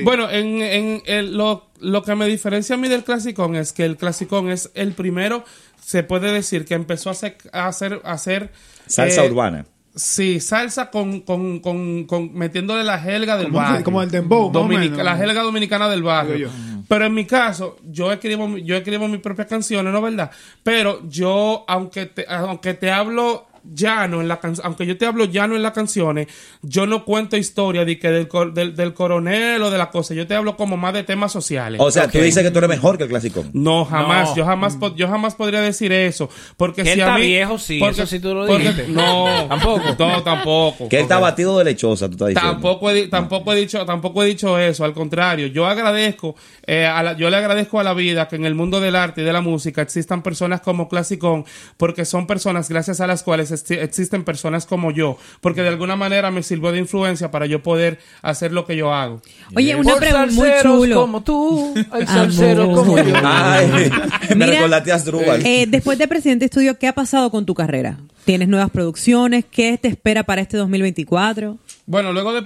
Bueno, 0.03 0.30
en, 0.30 0.61
en 0.61 1.01
el- 1.08 1.35
lo, 1.35 1.69
lo 1.80 2.03
que 2.03 2.16
me 2.16 2.27
diferencia 2.27 2.75
a 2.75 2.77
mí 2.77 2.88
del 2.88 3.03
clasicón 3.03 3.56
es 3.56 3.74
que 3.74 3.85
el 3.85 3.98
clasicón 3.98 4.50
es 4.51 4.69
el 4.75 4.93
primero, 4.93 5.43
se 5.84 6.03
puede 6.03 6.32
decir 6.32 6.66
que 6.66 6.75
empezó 6.75 7.09
a 7.09 7.14
hacer, 7.14 7.38
a 7.51 7.67
hacer, 7.67 8.01
a 8.03 8.11
hacer 8.14 8.51
Salsa 8.88 9.24
eh, 9.25 9.30
urbana. 9.30 9.66
Sí, 9.95 10.41
salsa 10.41 10.90
con, 10.91 11.22
con, 11.22 11.59
con, 11.59 12.03
con- 12.03 12.33
metiéndole 12.33 12.83
la 12.83 12.99
jelga 12.99 13.38
del 13.38 13.45
Como- 13.48 13.59
barrio. 13.59 13.83
como 13.85 14.01
el 14.01 14.11
dembow, 14.11 14.51
Dominica-. 14.51 15.03
La 15.03 15.15
jelga 15.15 15.41
dominicana 15.41 15.88
del 15.88 16.03
barrio. 16.03 16.49
Pero 16.88 17.06
en 17.06 17.14
mi 17.14 17.25
caso, 17.25 17.77
yo 17.83 18.11
escribo, 18.11 18.48
mi- 18.48 18.64
yo 18.64 18.75
escribo 18.75 19.07
mis 19.07 19.22
propias 19.22 19.48
canciones, 19.48 19.93
¿no 19.93 20.01
verdad? 20.01 20.30
Pero 20.64 21.01
yo, 21.07 21.64
aunque 21.67 22.07
te, 22.07 22.25
aunque 22.27 22.74
te 22.74 22.91
hablo 22.91 23.48
llano 23.74 24.22
en 24.22 24.27
la 24.27 24.40
can- 24.40 24.56
aunque 24.64 24.85
yo 24.85 24.98
te 24.98 25.06
hablo 25.06 25.26
llano 25.26 25.56
en 25.56 25.64
las 25.64 25.72
canciones, 25.74 26.27
yo 26.61 26.85
no 26.85 27.03
cuento 27.06 27.38
historia 27.38 27.85
de 27.85 27.98
que 28.00 28.10
del, 28.10 28.27
cor- 28.27 28.53
del, 28.53 28.76
del 28.76 28.94
coronel 28.94 29.61
o 29.61 29.72
de 29.72 29.77
la 29.77 29.90
cosa. 29.90 30.14
Yo 30.14 30.27
te 30.27 30.35
hablo 30.35 30.56
como 30.58 30.77
más 30.77 30.94
de 30.94 31.03
temas 31.03 31.32
sociales. 31.32 31.80
O 31.82 31.90
sea, 31.92 32.08
tú 32.10 32.19
dices 32.19 32.44
que 32.44 32.52
tú 32.52 32.60
eres 32.60 32.69
mejor 32.69 32.98
que 32.98 33.03
el 33.03 33.10
clásico. 33.10 33.44
No, 33.53 33.85
jamás. 33.85 34.30
No. 34.30 34.35
Yo 34.35 34.45
jamás 34.45 34.76
po- 34.77 34.95
yo 34.95 35.08
jamás 35.08 35.35
podría 35.35 35.61
decir 35.61 35.92
eso. 35.92 36.30
Porque 36.58 36.84
Que 36.84 36.94
si 36.94 36.94
él 36.94 37.02
a 37.02 37.06
está 37.08 37.18
mí. 37.18 37.27
viejo, 37.27 37.58
sí, 37.58 37.80
porque- 37.80 37.94
eso 38.02 38.06
sí 38.06 38.19
tú 38.19 38.34
lo 38.34 38.45
porque- 38.48 38.64
dijiste. 38.69 38.88
No, 38.92 39.26
Tampoco. 39.50 39.82
No, 40.00 40.24
tampoco. 40.24 40.90
Que 40.90 40.98
él 40.98 41.02
está 41.03 41.16
Porque- 41.16 41.32
batido 41.32 41.58
de 41.58 41.64
lechosa, 41.66 42.08
tú 42.08 42.14
estás 42.14 42.27
diciendo. 42.30 42.52
Tampoco 42.53 42.90
he, 42.92 42.94
di- 42.94 43.08
tampoco 43.10 43.53
he 43.53 43.56
dicho 43.58 43.85
tampoco 43.85 44.24
he 44.24 44.27
dicho 44.27 44.58
eso, 44.60 44.84
al 44.85 44.94
contrario, 44.94 45.48
yo 45.48 45.66
agradezco 45.68 46.35
eh, 46.68 46.85
a 46.85 47.03
la- 47.03 47.14
yo 47.18 47.30
le 47.30 47.38
agradezco 47.38 47.80
a 47.80 47.84
la 47.84 47.94
vida 47.94 48.27
que 48.27 48.35
en 48.35 48.45
el 48.45 48.56
mundo 48.56 48.80
del 48.80 48.95
arte 48.95 49.22
y 49.22 49.24
de 49.24 49.34
la 49.34 49.42
música 49.42 49.82
existan 49.82 50.22
personas 50.24 50.61
como 50.61 50.88
Clasicón, 50.90 51.45
porque 51.77 52.06
son 52.06 52.26
personas 52.27 52.69
gracias 52.69 53.00
a 53.02 53.08
las 53.08 53.24
cuales 53.24 53.52
existen 53.69 54.24
personas 54.24 54.66
como 54.66 54.92
yo, 54.92 55.17
porque 55.42 55.61
de 55.61 55.69
alguna 55.69 55.95
manera 55.95 56.32
me 56.32 56.43
sirvió 56.43 56.72
de 56.72 56.80
influencia 56.80 57.32
para 57.32 57.45
yo 57.45 57.64
poder 57.64 58.00
hacer 58.22 58.51
lo 58.51 58.66
que 58.66 58.75
yo 58.75 58.93
hago. 58.93 59.22
Oye, 59.56 59.75
una 59.75 59.95
pregunta 59.95 60.34
muy 60.34 60.50
chulo. 60.61 61.01
como 61.01 61.24
tú, 61.24 61.74
hay 61.92 62.06
salseros 62.06 62.77
como 62.77 62.98
yo. 62.98 63.16
Ay, 63.24 63.90
me 64.30 64.35
Mira, 64.35 64.51
recordaste 64.51 64.92
a. 64.92 64.98
Eh, 65.43 65.66
después 65.67 65.98
de 65.98 66.08
Presidente 66.08 66.45
Estudio, 66.45 66.77
¿qué 66.77 66.88
ha 66.88 66.93
pasado 66.93 67.30
con 67.32 67.45
tu 67.45 67.53
carrera? 67.53 67.98
¿Tienes 68.25 68.48
nuevas 68.48 68.72
producciones? 68.72 69.45
¿Qué 69.50 69.77
te 69.77 69.88
espera 69.88 70.24
para 70.24 70.42
este 70.42 70.58
2024? 70.58 71.58
Bueno, 71.88 72.14
luego 72.14 72.33
de, 72.33 72.41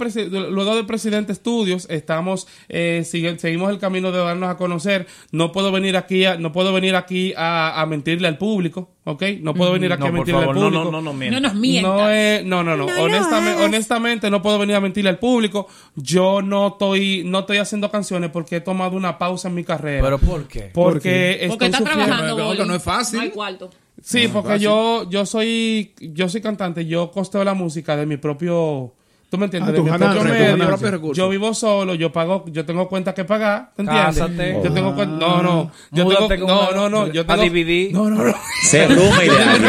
luego 0.52 0.76
de 0.76 0.84
Presidente 0.84 1.32
Estudios 1.32 1.88
estamos 1.90 2.46
eh, 2.68 3.04
sigue- 3.06 3.40
seguimos 3.40 3.70
el 3.72 3.80
camino 3.80 4.12
de 4.12 4.20
darnos 4.20 4.50
a 4.50 4.58
conocer. 4.58 5.08
No 5.32 5.52
puedo 5.54 5.72
venir 5.72 5.96
aquí 5.96 6.26
a, 6.26 6.36
no 6.38 6.52
puedo 6.52 6.74
venir 6.74 6.96
aquí 6.96 7.34
a, 7.38 7.80
a 7.82 7.86
mentirle 7.86 8.28
al 8.28 8.38
público, 8.38 8.92
¿ok? 9.06 9.24
No 9.42 9.54
puedo 9.54 9.72
venir 9.72 9.94
aquí 9.94 10.02
No, 10.02 10.08
a 10.08 10.10
por 10.10 10.16
mentirle 10.18 10.42
favor, 10.42 10.56
al 10.56 10.62
no, 10.62 10.68
público. 10.70 10.84
no, 10.86 10.92
no, 10.92 11.02
no 11.02 11.14
mientas. 11.14 11.42
No 11.42 11.48
nos 11.48 11.58
mientas. 11.58 11.92
No, 11.94 12.10
es- 12.10 12.46
no, 12.46 12.64
no, 12.64 12.76
no. 12.76 12.86
Honestamente, 13.02 13.64
honestamente 13.64 14.30
no 14.30 14.42
puedo 14.42 14.60
venir 14.60 14.76
a 14.76 14.82
mentirle 14.82 15.10
al 15.10 15.20
público. 15.20 15.68
Yo 15.96 16.42
no 16.42 16.68
estoy 16.68 17.24
no 17.26 17.40
estoy 17.40 17.58
haciendo 17.60 17.90
canciones 17.90 18.32
porque 18.32 18.58
he 18.58 18.62
tomado 18.62 18.98
una 18.98 19.18
pausa 19.18 19.48
en 19.48 19.56
mi 19.56 19.64
carrera. 19.64 20.04
¿Pero 20.04 20.18
por 20.20 20.48
qué? 20.50 20.70
Porque, 20.74 21.32
estoy 21.34 21.48
Porque 21.50 21.66
está 21.68 21.78
sufriendo- 21.78 22.06
trabajando. 22.06 22.44
Boli. 22.46 22.66
no 22.68 22.76
es 22.76 22.84
fácil. 22.84 23.18
No 23.20 23.24
hay 23.24 23.30
cuarto. 23.30 23.70
Sí, 24.02 24.28
No, 24.28 24.34
porque 24.34 24.60
yo, 24.60 25.10
yo 25.10 25.26
soy, 25.26 25.94
yo 26.00 26.30
soy 26.30 26.40
cantante, 26.42 26.86
yo 26.86 27.12
costeo 27.12 27.44
la 27.44 27.54
música 27.54 27.98
de 27.98 28.06
mi 28.06 28.16
propio, 28.16 28.94
¿tú 29.30 29.38
me 29.38 29.46
entiendes? 29.46 29.70
Ah, 29.70 29.74
de 29.74 29.82
mi 29.82 29.90
ganancia, 29.90 30.22
propio 30.22 30.34
medio. 30.34 30.58
ganancia. 30.58 31.00
Yo 31.14 31.30
vivo 31.30 31.54
solo, 31.54 31.94
yo 31.96 32.12
pago, 32.12 32.46
yo 32.48 32.66
tengo 32.66 32.88
cuentas 32.90 33.14
que 33.14 33.26
pagar, 33.26 33.72
¿te 33.76 33.84
entiendes? 33.84 34.18
Cásate. 34.18 34.60
Yo 34.64 34.74
tengo 34.74 34.96
cuen- 34.96 35.18
no, 35.18 35.42
no, 35.44 35.72
yo 35.92 36.06
Múdate 36.06 36.28
tengo, 36.30 36.48
no, 36.48 36.60
una- 36.70 36.72
no, 36.76 36.90
no, 36.90 37.08
yo 37.14 37.22
a 37.22 37.26
tengo, 37.26 37.42
dividir. 37.44 37.94
no, 37.94 38.10
no, 38.10 38.24
no. 38.24 38.34
Se 38.64 38.88
ruma 38.88 39.24
ideal. 39.24 39.62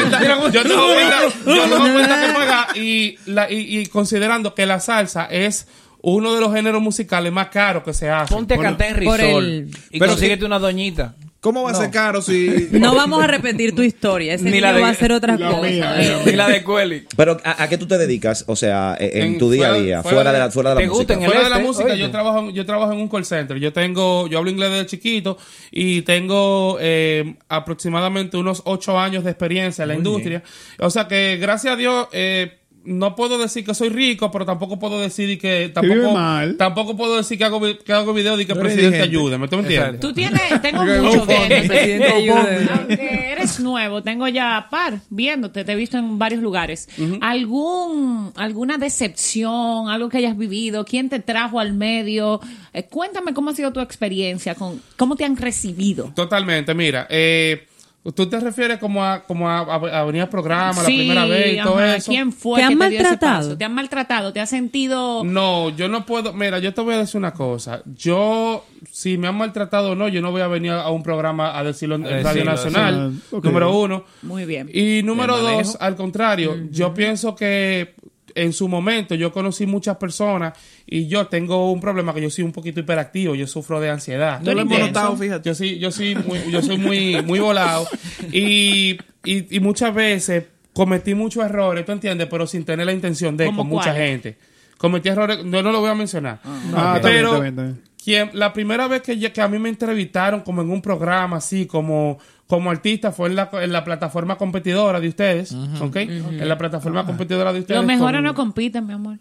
yo 0.52 0.62
tengo 0.62 0.86
cuentas, 0.86 1.34
yo 1.44 1.62
tengo 1.62 1.78
cuentas 1.92 2.26
que 2.26 2.32
pagar 2.34 2.76
y, 2.76 3.18
la, 3.26 3.50
y, 3.50 3.78
y 3.80 3.86
considerando 3.86 4.54
que 4.54 4.66
la 4.66 4.80
salsa 4.80 5.26
es 5.26 5.66
uno 6.02 6.32
de 6.34 6.40
los 6.40 6.52
géneros 6.54 6.80
musicales 6.80 7.30
más 7.30 7.48
caros 7.48 7.82
que 7.82 7.92
se 7.92 8.08
hace. 8.10 8.32
Ponte 8.34 8.54
a 8.54 8.58
cantar 8.58 8.88
en 8.88 8.96
Risol 8.96 9.44
el- 9.44 9.70
y 9.90 9.98
Pero 9.98 10.12
consíguete 10.12 10.44
una 10.46 10.58
doñita. 10.58 11.14
¿Cómo 11.40 11.62
va 11.62 11.70
a 11.70 11.74
ser 11.74 11.90
caro 11.90 12.20
si... 12.20 12.68
No 12.72 12.94
vamos 12.94 13.22
a 13.24 13.26
repetir 13.26 13.74
tu 13.74 13.82
historia. 13.82 14.34
Ese 14.34 14.44
Ni 14.44 14.50
niño 14.50 14.60
la 14.62 14.72
de- 14.74 14.80
va 14.82 14.88
a 14.88 14.90
hacer 14.90 15.10
otra 15.10 15.38
la 15.38 15.48
cosa. 15.50 15.62
mía, 15.70 16.22
Y 16.26 16.32
la 16.32 16.48
de 16.48 16.62
Cueli. 16.62 17.06
Pero 17.16 17.38
¿a, 17.44 17.62
a 17.62 17.68
qué 17.68 17.78
tú 17.78 17.86
te 17.86 17.96
dedicas? 17.96 18.44
O 18.46 18.56
sea, 18.56 18.94
en, 19.00 19.22
En- 19.22 19.38
tu 19.38 19.50
día 19.50 19.68
a 19.72 19.74
día, 19.74 20.02
fuera 20.02 20.32
de 20.32 20.38
la, 20.38 20.50
fuera 20.50 20.70
de 20.70 20.74
la 20.76 20.80
¿te 20.82 20.86
música. 20.88 20.98
gusta 20.98 21.14
en 21.14 21.20
el 21.22 21.26
Fuera 21.26 21.44
de 21.44 21.48
la 21.50 21.56
este, 21.56 21.66
música, 21.66 21.94
yo 21.94 22.10
trabajo, 22.10 22.50
yo 22.50 22.66
trabajo 22.66 22.92
en 22.92 22.98
un 23.00 23.08
call 23.08 23.24
center. 23.24 23.56
Yo 23.58 23.72
tengo, 23.72 24.26
yo 24.28 24.36
hablo 24.38 24.50
inglés 24.50 24.70
desde 24.70 24.86
chiquito 24.86 25.38
y 25.70 26.02
tengo 26.02 26.76
eh, 26.80 27.36
aproximadamente 27.48 28.36
unos 28.36 28.60
ocho 28.66 28.98
años 28.98 29.24
de 29.24 29.30
experiencia 29.30 29.82
en 29.84 29.88
la 29.88 29.94
industria. 29.94 30.42
O 30.78 30.90
sea 30.90 31.08
que, 31.08 31.38
gracias 31.40 31.72
a 31.72 31.76
Dios, 31.76 32.08
eh, 32.12 32.58
no 32.84 33.14
puedo 33.14 33.38
decir 33.38 33.64
que 33.64 33.74
soy 33.74 33.90
rico, 33.90 34.30
pero 34.30 34.46
tampoco 34.46 34.78
puedo 34.78 35.00
decir 35.00 35.38
que 35.38 35.72
vive 35.80 35.96
tampoco, 35.96 36.12
mal. 36.14 36.56
tampoco 36.56 36.96
puedo 36.96 37.16
decir 37.16 37.36
que 37.36 37.44
hago, 37.44 37.60
que 37.60 37.92
hago 37.92 38.14
video 38.14 38.40
y 38.40 38.46
que 38.46 38.52
el 38.52 38.58
No 38.58 38.64
presidente 38.64 39.02
ayude. 39.02 39.36
¿Me 39.36 39.44
entiendes? 39.44 40.00
Tú 40.00 40.12
tienes, 40.12 40.40
tengo 40.62 40.84
mucho 40.84 41.26
que 41.26 41.34
presidente, 41.68 42.06
ayude. 42.06 42.68
Aunque 42.72 43.32
eres 43.32 43.60
nuevo, 43.60 44.02
tengo 44.02 44.26
ya 44.28 44.68
par 44.70 45.00
viéndote, 45.10 45.64
te 45.64 45.72
he 45.72 45.76
visto 45.76 45.98
en 45.98 46.18
varios 46.18 46.42
lugares. 46.42 46.88
¿Algún, 47.20 48.32
¿Alguna 48.36 48.78
decepción, 48.78 49.88
algo 49.88 50.08
que 50.08 50.18
hayas 50.18 50.36
vivido? 50.36 50.84
¿Quién 50.84 51.08
te 51.08 51.20
trajo 51.20 51.60
al 51.60 51.74
medio? 51.74 52.40
Eh, 52.72 52.84
cuéntame 52.84 53.34
cómo 53.34 53.50
ha 53.50 53.54
sido 53.54 53.72
tu 53.72 53.80
experiencia, 53.80 54.54
con 54.54 54.80
cómo 54.96 55.16
te 55.16 55.24
han 55.24 55.36
recibido. 55.36 56.12
Totalmente, 56.14 56.74
mira, 56.74 57.06
eh, 57.10 57.66
tú 58.14 58.26
te 58.28 58.40
refieres 58.40 58.78
como 58.78 59.04
a, 59.04 59.22
como 59.24 59.48
a, 59.48 59.58
a, 59.58 60.00
a 60.00 60.04
venir 60.04 60.22
al 60.22 60.28
programa 60.30 60.80
la 60.82 60.84
primera 60.86 61.26
vez 61.26 61.54
y 61.58 61.62
todo 61.62 61.84
eso. 61.84 62.10
¿Quién 62.10 62.32
fue 62.32 62.60
¿Te 62.60 62.64
han 62.64 62.70
que 62.72 62.76
te 62.84 62.88
dio 62.88 62.98
ese 62.98 63.02
maltratado? 63.08 63.38
paso? 63.48 63.58
¿Te 63.58 63.64
han 63.64 63.74
maltratado? 63.74 64.32
¿Te 64.32 64.40
has 64.40 64.50
sentido...? 64.50 65.22
No, 65.24 65.68
yo 65.70 65.88
no 65.88 66.06
puedo. 66.06 66.32
Mira, 66.32 66.58
yo 66.60 66.72
te 66.72 66.80
voy 66.80 66.94
a 66.94 66.98
decir 66.98 67.18
una 67.18 67.32
cosa. 67.34 67.82
Yo, 67.94 68.64
si 68.90 69.18
me 69.18 69.28
han 69.28 69.36
maltratado 69.36 69.90
o 69.90 69.94
no, 69.94 70.08
yo 70.08 70.22
no 70.22 70.30
voy 70.30 70.40
a 70.40 70.48
venir 70.48 70.72
a 70.72 70.88
un 70.90 71.02
programa 71.02 71.58
a 71.58 71.62
decirlo 71.62 71.96
en 71.96 72.04
Radio 72.24 72.44
Nacional. 72.44 73.12
sí. 73.30 73.36
Número 73.42 73.78
uno. 73.78 74.04
Muy 74.22 74.44
bien. 74.46 74.70
Y 74.72 75.02
número 75.02 75.36
dos, 75.38 75.76
al 75.80 75.94
contrario, 75.96 76.56
yo 76.70 76.94
pienso 76.94 77.34
que 77.36 77.94
en 78.34 78.52
su 78.52 78.68
momento 78.68 79.14
yo 79.14 79.32
conocí 79.32 79.66
muchas 79.66 79.96
personas 79.96 80.54
y 80.86 81.08
yo 81.08 81.26
tengo 81.26 81.70
un 81.72 81.80
problema 81.80 82.14
que 82.14 82.22
yo 82.22 82.30
soy 82.30 82.44
un 82.44 82.52
poquito 82.52 82.80
hiperactivo, 82.80 83.34
yo 83.34 83.46
sufro 83.46 83.80
de 83.80 83.90
ansiedad. 83.90 84.40
No 84.40 84.52
lo 84.54 84.62
hemos 84.62 84.78
notado, 84.78 85.16
fíjate. 85.16 85.48
Yo 85.48 85.54
soy, 85.54 85.78
yo 85.78 85.90
soy 85.90 86.14
muy, 86.14 86.50
yo 86.50 86.62
soy 86.62 86.78
muy, 86.78 87.22
muy 87.22 87.38
volado 87.38 87.86
y, 88.32 88.98
y, 89.24 89.56
y 89.56 89.60
muchas 89.60 89.94
veces 89.94 90.44
cometí 90.72 91.14
muchos 91.14 91.44
errores, 91.44 91.84
¿tú 91.84 91.92
entiendes? 91.92 92.28
Pero 92.30 92.46
sin 92.46 92.64
tener 92.64 92.86
la 92.86 92.92
intención 92.92 93.36
de 93.36 93.46
¿Cómo 93.46 93.62
con 93.62 93.68
mucha 93.68 93.94
gente. 93.94 94.36
Cometí 94.78 95.10
errores, 95.10 95.38
yo 95.38 95.62
no 95.62 95.72
lo 95.72 95.80
voy 95.80 95.90
a 95.90 95.94
mencionar. 95.94 96.40
Ah, 96.74 96.98
pero 97.02 97.44
está 97.44 97.62
bien. 97.62 97.82
Quien- 98.02 98.30
la 98.32 98.52
primera 98.52 98.88
vez 98.88 99.02
que, 99.02 99.42
a 99.42 99.48
mí 99.48 99.58
me 99.58 99.68
entrevistaron 99.68 100.40
como 100.40 100.62
en 100.62 100.70
un 100.70 100.80
programa 100.82 101.36
así, 101.38 101.66
como, 101.66 102.18
como 102.46 102.70
artista, 102.70 103.12
fue 103.12 103.28
en 103.28 103.36
la, 103.36 103.50
en 103.52 103.72
la 103.72 103.84
plataforma 103.84 104.36
competidora 104.36 105.00
de 105.00 105.08
ustedes, 105.08 105.52
¿ok? 105.80 105.96
En 105.96 106.48
la 106.48 106.58
plataforma 106.58 107.04
competidora 107.06 107.52
de 107.52 107.60
ustedes. 107.60 107.76
Los 107.78 107.86
mejores 107.86 108.18
con- 108.18 108.24
no 108.24 108.34
compiten, 108.34 108.86
mi 108.86 108.92
amor. 108.94 109.18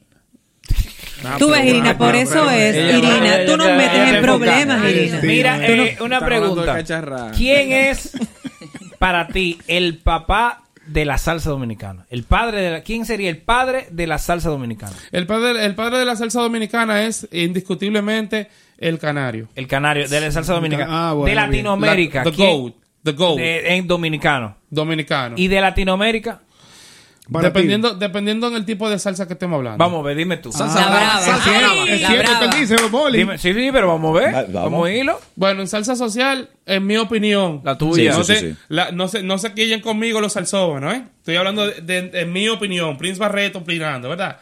Tú 1.38 1.50
ves, 1.50 1.66
Irina, 1.66 1.98
por 1.98 2.16
eso 2.16 2.50
es, 2.50 2.76
Irina, 2.76 3.46
tú 3.46 3.58
nos 3.58 3.68
metes 3.68 4.14
en 4.16 4.22
problemas, 4.22 4.90
Irina. 4.90 5.20
Mira, 5.24 5.68
eh, 5.68 5.98
una 6.02 6.22
pregunta. 6.22 7.32
¿Quién 7.36 7.72
es 7.74 8.18
para 9.00 9.28
ti 9.28 9.58
el 9.68 9.98
papá 9.98 10.64
de 10.88 11.04
la 11.04 11.18
salsa 11.18 11.50
dominicana? 11.50 12.06
El 12.10 12.24
padre 12.24 12.62
de 12.62 12.72
la, 12.72 12.82
¿Quién 12.84 13.06
sería 13.06 13.30
el 13.30 13.38
padre 13.38 13.88
de 13.92 14.08
la 14.08 14.18
salsa 14.18 14.50
dominicana? 14.50 14.94
El 15.12 15.28
padre, 15.28 15.66
el 15.66 15.76
padre 15.76 15.98
de 16.00 16.06
la 16.06 16.16
salsa 16.16 16.40
dominicana 16.42 17.04
es 17.04 17.28
indiscutiblemente 17.34 18.48
el 18.80 18.98
canario. 19.00 19.48
El 19.56 19.68
canario 19.68 20.08
de 20.08 20.22
la 20.22 20.32
salsa 20.32 20.54
dominicana. 20.54 21.10
Ah, 21.10 21.14
bueno, 21.14 21.30
de. 21.30 21.36
Latinoamérica. 21.36 22.24
La- 22.24 22.32
the 22.32 22.38
goat. 22.38 22.74
The 23.04 23.12
goat. 23.14 23.38
De- 23.38 23.76
en 23.76 23.88
dominicano. 23.88 24.58
Dominicano. 24.70 25.36
Y 25.38 25.48
de 25.48 25.62
Latinoamérica. 25.62 26.42
Para 27.32 27.50
dependiendo, 27.50 27.94
dependiendo 27.94 28.48
en 28.48 28.56
el 28.56 28.66
tipo 28.66 28.90
de 28.90 28.98
salsa 28.98 29.28
que 29.28 29.34
estemos 29.34 29.58
hablando. 29.58 29.78
Vamos 29.78 30.00
a 30.00 30.08
ver, 30.08 30.18
dime 30.18 30.38
tú. 30.38 30.52
Salsa 30.52 30.88
brava. 30.90 31.20
Salsa 31.22 31.58
brava. 31.60 31.84
Es 31.88 32.08
cierto 32.08 32.50
que 32.50 32.58
dice, 32.58 32.76
Boli. 32.90 33.20
Dime- 33.20 33.38
sí, 33.38 33.54
sí, 33.54 33.70
pero 33.72 33.88
vamos 33.88 34.18
a 34.18 34.20
ver. 34.20 34.36
Ah, 34.36 34.46
vamos. 34.50 34.72
Vamos 34.72 34.88
a 34.88 34.92
irlo. 34.92 35.22
Bueno, 35.36 35.62
en 35.62 35.68
salsa 35.68 35.96
social, 35.96 36.50
en 36.66 36.88
mi 36.88 36.98
opinión. 36.98 37.62
La 37.64 37.78
tuya. 37.78 38.14
No, 38.18 38.24
Sí, 38.24 38.56
la- 38.70 38.92
no, 38.92 39.08
se, 39.08 39.22
no 39.22 39.38
se 39.38 39.54
quillen 39.54 39.80
conmigo 39.82 40.20
los 40.22 40.34
salsóbanos, 40.34 40.92
¿eh? 40.96 41.04
Estoy 41.20 41.36
hablando 41.36 41.68
de, 41.68 41.82
de- 41.82 42.20
en 42.22 42.34
mi 42.34 42.50
opinión. 42.50 42.98
Prince 42.98 43.20
Barreto 43.20 43.60
opinando, 43.60 44.10
¿verdad? 44.10 44.38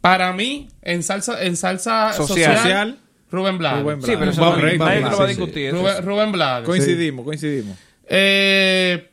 Para 0.00 0.32
mí, 0.32 0.66
en 0.82 1.04
salsa, 1.04 1.40
en 1.44 1.56
salsa 1.56 2.12
Social. 2.14 2.56
social, 2.56 2.98
Rubén 3.30 3.58
Blades. 3.58 3.82
Rubén 3.82 4.02
Sí, 4.02 4.12
pero 4.18 4.30
eso 4.30 4.40
no- 4.40 4.56
nadie 4.56 4.78
vamos, 4.78 5.10
lo 5.12 5.18
va 5.18 5.24
a 5.24 5.28
sí, 5.28 5.34
sí. 5.34 5.40
discutir. 5.40 5.66
eso 5.68 5.76
Rubén. 5.76 6.04
Rubén 6.04 6.32
Blades. 6.32 6.66
Coincidimos, 6.66 7.24
coincidimos. 7.24 7.78
Eh, 8.08 9.08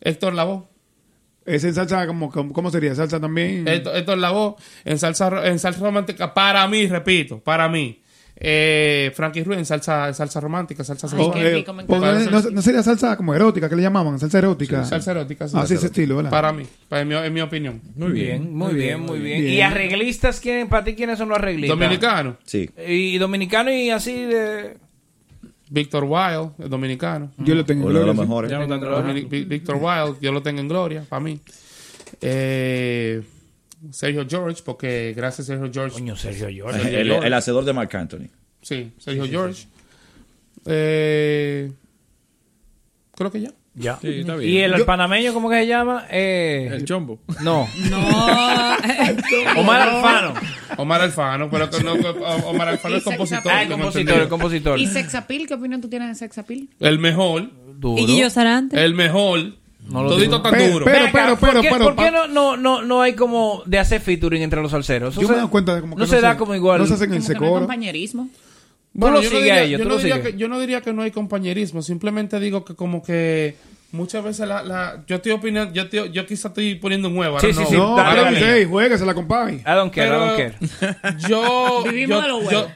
Héctor 0.00 0.34
Lavoe. 0.34 0.62
Es 1.46 1.62
en 1.64 1.74
salsa, 1.74 2.06
como, 2.06 2.30
¿cómo 2.30 2.70
sería? 2.70 2.94
¿Salsa 2.94 3.20
también? 3.20 3.68
Héctor, 3.68 3.96
Héctor 3.96 4.16
Lavoe. 4.18 4.56
En 4.86 4.98
salsa, 4.98 5.46
en 5.46 5.58
salsa 5.58 5.80
romántica, 5.80 6.32
para 6.32 6.66
mí, 6.68 6.86
repito, 6.86 7.38
para 7.40 7.68
mí. 7.68 8.00
Eh, 8.36 9.12
Frankie 9.14 9.44
Ruiz 9.44 9.58
en 9.58 9.64
salsa, 9.64 10.12
salsa 10.12 10.40
romántica, 10.40 10.82
salsa 10.82 11.06
eh, 11.06 11.54
rico, 11.54 11.72
me 11.72 11.84
no, 11.84 12.40
no 12.50 12.62
sería 12.62 12.82
salsa 12.82 13.16
como 13.16 13.32
erótica, 13.32 13.68
que 13.68 13.76
le 13.76 13.82
llamaban? 13.82 14.18
Salsa 14.18 14.38
erótica. 14.38 14.84
Salsa 14.84 15.12
erótica, 15.12 15.46
sí. 15.46 15.56
Ah, 15.56 15.66
sí, 15.66 15.74
ese 15.74 15.86
estilo, 15.86 16.16
¿verdad? 16.16 16.30
Para 16.30 16.52
mí, 16.52 16.64
para 16.88 17.02
en 17.02 17.08
mi, 17.08 17.14
en 17.14 17.32
mi 17.32 17.40
opinión. 17.40 17.80
Muy 17.94 18.10
bien, 18.10 18.52
muy 18.52 18.74
bien, 18.74 19.00
muy 19.00 19.20
bien. 19.20 19.40
bien. 19.40 19.54
¿Y 19.54 19.60
arreglistas 19.60 20.40
quién? 20.40 20.68
¿Para 20.68 20.82
ti 20.82 20.94
quiénes 20.94 21.18
son 21.18 21.28
los 21.28 21.38
arreglistas? 21.38 21.78
Dominicano. 21.78 22.36
Sí. 22.44 22.68
Y, 22.88 23.14
y 23.14 23.18
dominicano 23.18 23.72
y 23.72 23.90
así 23.90 24.24
de... 24.24 24.78
Víctor 25.70 26.04
Wild, 26.04 26.52
el 26.58 26.68
dominicano. 26.68 27.32
Yo 27.38 27.54
lo 27.54 27.64
tengo 27.64 27.88
en 27.88 27.96
Uno 27.96 27.98
de 27.98 28.14
gloria, 28.14 28.48
los 28.48 29.06
mejores. 29.06 29.48
Víctor 29.48 29.76
Wild, 29.80 30.20
yo 30.20 30.32
lo 30.32 30.42
tengo 30.42 30.60
en 30.60 30.68
gloria, 30.68 31.04
para 31.08 31.20
mí. 31.20 31.40
Eh, 32.20 33.22
Sergio 33.90 34.26
George, 34.28 34.62
porque 34.64 35.12
gracias 35.16 35.48
a 35.48 35.52
Sergio 35.54 35.70
George. 35.72 35.94
Coño, 35.94 36.16
Sergio 36.16 36.48
George. 36.48 37.00
El, 37.00 37.10
el 37.10 37.34
hacedor 37.34 37.64
de 37.64 37.72
Marc 37.72 37.94
Anthony. 37.94 38.28
Sí, 38.62 38.92
Sergio 38.98 39.26
George. 39.26 39.66
Eh, 40.66 41.70
creo 43.14 43.30
que 43.30 43.40
ya. 43.40 43.50
Ya. 43.76 43.98
Sí, 44.00 44.20
está 44.20 44.36
bien. 44.36 44.50
¿Y 44.52 44.58
el, 44.58 44.76
Yo- 44.76 44.86
panameño 44.86 45.34
cómo 45.34 45.50
que 45.50 45.56
se 45.56 45.66
llama? 45.66 46.06
Eh, 46.08 46.68
El 46.72 46.84
chombo. 46.84 47.18
No. 47.42 47.68
No. 47.90 47.98
Omar 49.58 49.82
Alfano. 49.88 50.34
Omar 50.76 51.00
Alfano, 51.00 51.50
pero 51.50 51.68
que 51.68 51.82
no, 51.82 51.94
Omar 52.46 52.68
Alfano 52.68 52.96
es 52.96 53.02
compositor. 53.04 53.50
Ah, 53.52 53.62
el 53.62 53.68
compositor, 53.70 54.20
el 54.20 54.28
compositor. 54.28 54.78
¿Y 54.78 54.86
Sexapil? 54.86 55.46
¿Qué 55.48 55.54
opinión 55.54 55.80
tú 55.80 55.88
tienes 55.88 56.08
de 56.08 56.14
Sexapil? 56.14 56.70
El 56.78 56.98
mejor. 57.00 57.50
Duro. 57.76 58.00
¿Y 58.00 58.06
Guillo 58.06 58.30
Sarante? 58.30 58.82
El 58.82 58.94
mejor. 58.94 59.54
No 59.88 60.02
lo 60.02 60.08
Todito 60.10 60.30
digo. 60.38 60.42
tan 60.42 60.52
Pero- 60.52 60.72
duro. 60.72 60.84
pero- 60.86 60.98
acá, 61.04 61.10
pero, 61.12 61.36
¿por 61.36 61.60
qué, 61.60 61.68
pero, 61.70 61.84
por 61.84 61.96
qué 61.96 62.10
no, 62.10 62.26
no, 62.26 62.56
no, 62.56 62.82
no 62.82 63.02
hay 63.02 63.12
como 63.14 63.62
de 63.66 63.78
hacer 63.78 64.00
featuring 64.00 64.42
entre 64.42 64.62
los 64.62 64.70
salseros? 64.70 65.14
Yo 65.16 65.26
se- 65.26 65.32
me 65.34 65.40
doy 65.40 65.48
cuenta 65.48 65.74
de 65.74 65.80
como 65.82 65.96
que 65.96 66.00
no 66.00 66.06
se 66.06 66.20
da 66.20 66.36
como 66.36 66.54
igual. 66.54 66.80
No 66.80 66.86
se 66.86 66.94
hacen 66.94 67.12
el 67.12 67.22
que 67.26 67.34
no 67.34 67.40
compañerismo. 67.50 68.28
Lo 68.94 69.08
yo 69.20 69.22
sigues 69.28 69.32
diría, 69.42 69.54
a 69.54 69.62
ellos, 69.62 69.80
yo 69.80 69.84
tú 69.84 69.90
no 69.90 69.96
diría 69.98 70.22
que, 70.22 70.36
yo 70.36 70.48
no 70.48 70.60
diría 70.60 70.80
que 70.80 70.92
no 70.92 71.02
hay 71.02 71.10
compañerismo, 71.10 71.82
simplemente 71.82 72.38
digo 72.38 72.64
que 72.64 72.74
como 72.76 73.02
que 73.02 73.56
muchas 73.90 74.22
veces 74.24 74.46
la, 74.48 74.62
la 74.62 75.02
yo 75.08 75.16
estoy 75.16 75.32
opinando, 75.32 75.74
yo, 75.74 75.82
estoy- 75.82 76.10
yo 76.12 76.24
quizá 76.26 76.48
estoy 76.48 76.76
poniendo 76.76 77.08
un 77.08 77.18
huevo. 77.18 77.38
Sí, 77.40 77.52
sí, 77.52 77.58
no. 77.60 77.66
sí, 77.66 77.76
No, 77.76 77.96
dale, 77.96 78.10
pero 78.10 78.22
dale. 78.24 78.38
dice, 78.38 78.66
juéguesela, 78.66 79.12
compadre. 79.14 79.54
I 79.56 79.62
don't 79.74 79.92
care, 79.92 80.06
I 80.06 80.10
don't 80.12 80.36
care. 80.36 80.54
Pero 81.02 81.18
yo, 81.28 81.82
Vivimos 81.90 82.16
yo- 82.18 82.22
de 82.22 82.28
lo 82.28 82.36
bueno. 82.40 82.50
yo- 82.52 82.68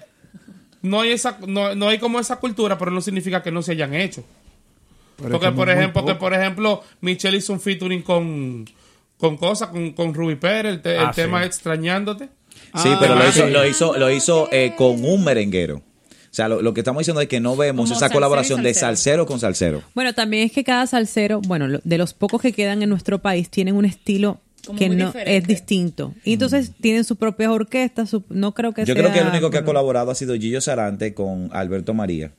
no 0.82 1.00
hay 1.00 1.10
esa, 1.12 1.38
no, 1.46 1.74
no 1.74 1.88
hay 1.88 1.98
como 1.98 2.18
esa 2.20 2.36
cultura, 2.36 2.76
pero 2.76 2.90
no 2.90 3.00
significa 3.00 3.42
que 3.42 3.50
no 3.52 3.62
se 3.62 3.72
hayan 3.72 3.94
hecho. 3.94 4.24
Pero 5.18 5.30
Porque 5.38 5.50
por 5.52 5.68
ejemplo, 5.68 6.06
que 6.06 6.14
por 6.14 6.32
ejemplo, 6.32 6.82
Michelle 7.00 7.36
hizo 7.36 7.52
un 7.52 7.60
featuring 7.60 8.02
con 8.02 8.64
con 9.18 9.36
cosas, 9.36 9.70
con, 9.70 9.92
con 9.92 10.14
Ruby 10.14 10.36
Pérez, 10.36 10.74
el, 10.74 10.80
te- 10.80 10.94
el 10.94 11.00
Ah, 11.06 11.12
sí. 11.12 11.22
tema 11.22 11.44
extrañándote. 11.44 12.28
Sí, 12.76 12.88
pero 13.00 13.14
lo 13.16 13.22
Ah, 13.22 13.28
hizo, 13.28 13.46
sí. 13.46 13.52
lo 13.52 13.66
hizo, 13.66 13.98
lo 13.98 14.10
hizo 14.12 14.48
eh, 14.52 14.74
con 14.76 15.04
un 15.04 15.24
merenguero. 15.24 15.78
O 15.78 15.82
sea, 16.38 16.46
lo, 16.48 16.62
lo 16.62 16.72
que 16.72 16.80
estamos 16.82 17.00
diciendo 17.00 17.20
es 17.20 17.26
que 17.28 17.40
no 17.40 17.56
vemos 17.56 17.84
Como 17.84 17.92
esa 17.94 18.00
salsero 18.00 18.16
colaboración 18.16 18.62
de 18.62 18.74
salsero. 18.74 19.26
con 19.26 19.40
salsero. 19.40 19.82
Bueno, 19.94 20.12
también 20.14 20.44
es 20.44 20.52
que 20.52 20.62
cada 20.62 20.86
salsero, 20.86 21.40
bueno, 21.40 21.66
lo- 21.66 21.80
de 21.82 21.98
los 21.98 22.14
pocos 22.14 22.40
que 22.40 22.52
quedan 22.52 22.82
en 22.82 22.88
nuestro 22.90 23.18
país, 23.20 23.50
tienen 23.50 23.74
un 23.74 23.86
estilo 23.86 24.40
Como 24.64 24.78
que 24.78 24.88
no 24.88 25.06
diferente. 25.06 25.36
es 25.36 25.46
distinto. 25.48 26.14
Y 26.24 26.34
entonces 26.34 26.70
tienen 26.80 27.02
sus 27.04 27.16
propias 27.16 27.50
orquestas, 27.50 28.10
su- 28.10 28.22
no 28.28 28.54
creo 28.54 28.72
que 28.72 28.82
Yo 28.84 28.94
sea... 28.94 29.02
creo 29.02 29.12
que 29.12 29.18
el 29.20 29.26
único 29.28 29.50
que 29.50 29.58
ha 29.58 29.64
colaborado 29.64 30.12
ha 30.12 30.14
sido 30.14 30.34
Gillo 30.36 30.60
Sarante 30.60 31.12
con 31.14 31.48
Alberto 31.52 31.92
María, 31.92 32.30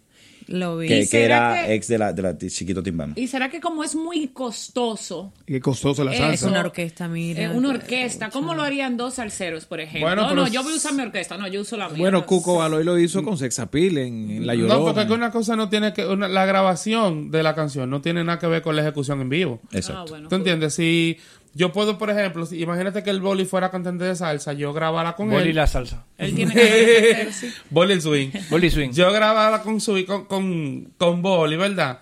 Lo 0.52 0.78
vi. 0.78 0.88
que, 0.88 1.02
¿Y 1.02 1.08
que 1.08 1.24
era 1.26 1.64
que- 1.66 1.74
ex 1.76 1.88
de 1.88 1.98
la, 1.98 2.12
de 2.14 2.22
la 2.22 2.38
Chiquito 2.38 2.82
Timbán. 2.84 3.14
¿Y 3.16 3.28
será 3.28 3.50
que 3.50 3.60
como 3.62 3.84
es 3.84 3.96
muy 3.96 4.28
costoso 4.30 5.32
Y 5.48 5.54
qué 5.54 5.62
costoso 5.62 6.04
la 6.04 6.14
salsa. 6.14 6.48
Una 6.48 6.62
orquesta, 6.62 7.08
mira. 7.08 7.44
eh, 7.44 7.50
una 7.50 7.70
orquesta, 7.70 8.30
¿cómo 8.30 8.54
lo 8.54 8.64
harían 8.64 8.98
dos 8.98 9.16
salseros, 9.16 9.66
por 9.66 9.80
ejemplo? 9.80 10.08
Bueno, 10.08 10.24
no, 10.30 10.36
no, 10.36 10.48
yo 10.48 10.64
voy 10.64 10.74
a 10.74 10.76
usar 10.76 10.94
mi 10.94 11.04
orquesta, 11.04 11.38
no, 11.38 11.48
yo 11.48 11.62
uso 11.62 11.78
la 11.78 11.88
mía. 11.90 11.98
Bueno, 12.00 12.20
No, 12.20 12.26
Cuco 12.26 12.58
Baloy 12.58 12.84
lo 12.84 12.98
hizo 13.00 13.24
con 13.24 13.38
Sexapil 13.38 13.98
en, 13.98 14.30
en 14.32 14.48
La 14.48 14.56
Llorona. 14.56 14.76
No, 14.76 14.84
porque 14.86 15.02
es 15.02 15.08
que 15.08 15.14
una 15.14 15.32
cosa 15.32 15.56
no 15.56 15.70
tiene 15.70 15.94
que 15.94 16.06
una- 16.06 16.28
la 16.28 16.46
grabación 16.46 17.32
de 17.32 17.44
la 17.44 17.56
canción 17.56 17.90
no 17.90 18.02
tiene 18.02 18.24
nada 18.24 18.40
que 18.40 18.48
ver 18.48 18.62
con 18.62 18.76
la 18.76 18.82
ejecución 18.82 19.22
en 19.22 19.30
vivo. 19.30 19.60
Exacto. 19.72 20.02
Ah, 20.02 20.06
bueno, 20.10 20.30
¿Tú 20.30 20.36
entiendes? 20.36 20.74
Si 20.74 21.18
yo 21.60 21.72
puedo, 21.74 21.98
por 21.98 22.10
ejemplo, 22.10 22.46
si- 22.46 22.62
imagínate 22.62 23.04
que 23.04 23.10
el 23.10 23.20
Boli 23.20 23.44
fuera 23.46 23.70
cantante 23.70 24.06
de 24.06 24.16
salsa, 24.16 24.54
yo 24.54 24.72
grabara 24.74 25.16
con 25.18 25.30
Boli 25.30 25.50
él. 25.50 25.56
la 25.58 25.68
salsa. 25.68 26.06
Él 26.18 26.34
tiene 26.34 26.54
que 26.54 27.28
sí. 27.34 27.52
Boli 27.70 27.94
el 27.94 28.02
swing. 28.02 28.30
Boli 28.50 28.70
swing. 28.70 28.92
Yo 28.92 29.12
grabara 29.12 29.62
con 29.62 29.82
su 29.82 30.04
con, 30.08 30.26
con, 30.26 30.94
con 30.98 31.22
Boli, 31.22 31.58
¿verdad? 31.58 32.00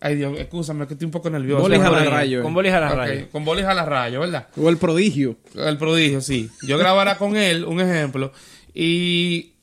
Ay 0.00 0.14
Dios, 0.16 0.38
escúchame 0.38 0.86
que 0.86 0.92
estoy 0.92 1.06
un 1.06 1.10
poco 1.10 1.28
nervioso. 1.30 1.62
Boli 1.62 1.78
Déjame 1.78 1.96
Jalarrayo, 1.96 2.32
ir. 2.32 2.38
eh. 2.38 2.42
Con 2.42 2.54
Boli 2.54 2.68
Ok, 2.68 2.74
Jalarrayo. 2.74 3.28
con 3.30 3.44
Boli 3.44 3.62
Jalarrayo, 3.62 4.20
¿verdad? 4.20 4.46
O 4.56 4.68
el 4.68 4.76
prodigio. 4.76 5.36
El 5.56 5.76
prodigio, 5.78 6.20
sí. 6.20 6.50
Yo 6.62 6.76
grabara 6.78 7.16
con 7.18 7.34
él, 7.36 7.64
un 7.64 7.80
ejemplo, 7.80 8.30
y 8.74 9.54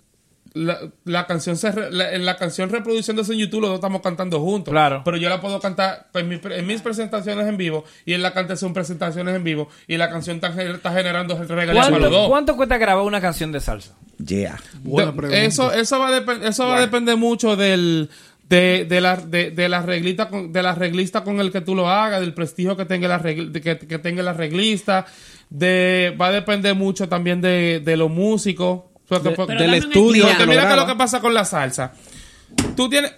la, 0.55 0.79
la 1.03 1.27
canción 1.27 1.57
se 1.57 1.71
re- 1.71 1.91
la, 1.91 2.13
en 2.13 2.25
la 2.25 2.37
canción 2.37 2.69
reproduciéndose 2.69 3.33
en 3.33 3.39
YouTube, 3.39 3.61
los 3.61 3.69
dos 3.69 3.75
estamos 3.77 4.01
cantando 4.01 4.39
juntos. 4.39 4.71
Claro. 4.71 5.01
Pero 5.05 5.17
yo 5.17 5.29
la 5.29 5.39
puedo 5.41 5.59
cantar 5.59 6.07
en, 6.13 6.27
mi- 6.27 6.39
en 6.43 6.65
mis 6.65 6.81
presentaciones 6.81 7.45
en 7.47 7.57
vivo 7.57 7.83
y 8.05 8.13
él 8.13 8.23
la 8.23 8.33
canta 8.33 8.55
en 8.59 8.73
presentaciones 8.73 9.35
en 9.35 9.43
vivo 9.43 9.69
y 9.87 9.97
la 9.97 10.09
canción 10.09 10.37
está, 10.37 10.49
está 10.63 10.91
generando 10.93 11.35
regalías 11.43 11.85
para 11.85 11.89
los 11.89 11.99
¿Cuánto, 11.99 12.09
dos. 12.09 12.29
cuánto 12.29 12.55
cuesta 12.55 12.77
grabar 12.77 13.03
una 13.05 13.21
canción 13.21 13.51
de 13.51 13.59
salsa? 13.59 13.93
Yeah. 14.25 14.57
Buena 14.81 15.11
De- 15.11 15.17
pregunta. 15.17 15.43
eso 15.43 15.71
eso 15.73 15.99
va 15.99 16.07
a, 16.09 16.47
eso 16.47 16.67
va 16.67 16.77
a 16.77 16.81
depender 16.81 17.17
mucho 17.17 17.55
del 17.57 18.09
de, 18.47 18.85
de 18.87 19.01
la 19.01 19.17
de, 19.17 19.51
de 19.51 19.67
la 19.67 19.81
reglista 19.81 20.29
con, 20.29 20.53
de 20.53 20.63
la 20.63 20.73
reglista 20.73 21.23
con 21.23 21.39
el 21.41 21.51
que 21.51 21.61
tú 21.61 21.75
lo 21.75 21.89
hagas 21.89 22.21
del 22.21 22.33
prestigio 22.33 22.77
que 22.77 22.85
tenga 22.85 23.07
la 23.09 23.21
regl- 23.21 23.51
de 23.51 23.59
que, 23.59 23.77
que 23.77 23.99
tenga 23.99 24.23
la 24.23 24.33
reglista 24.33 25.05
de 25.49 26.15
va 26.19 26.27
a 26.27 26.31
depender 26.31 26.75
mucho 26.75 27.09
también 27.09 27.41
de, 27.41 27.81
de 27.83 27.97
los 27.97 28.09
músicos 28.09 28.83
del 29.09 29.73
estudio. 29.75 30.27
porque 30.27 30.45
mira 30.47 30.67
que 30.69 30.75
lo 30.75 30.85
que 30.87 30.95
pasa 30.95 31.19
con 31.21 31.33
la 31.33 31.45
salsa 31.45 31.93
tú 32.75 32.89
tienes 32.89 33.13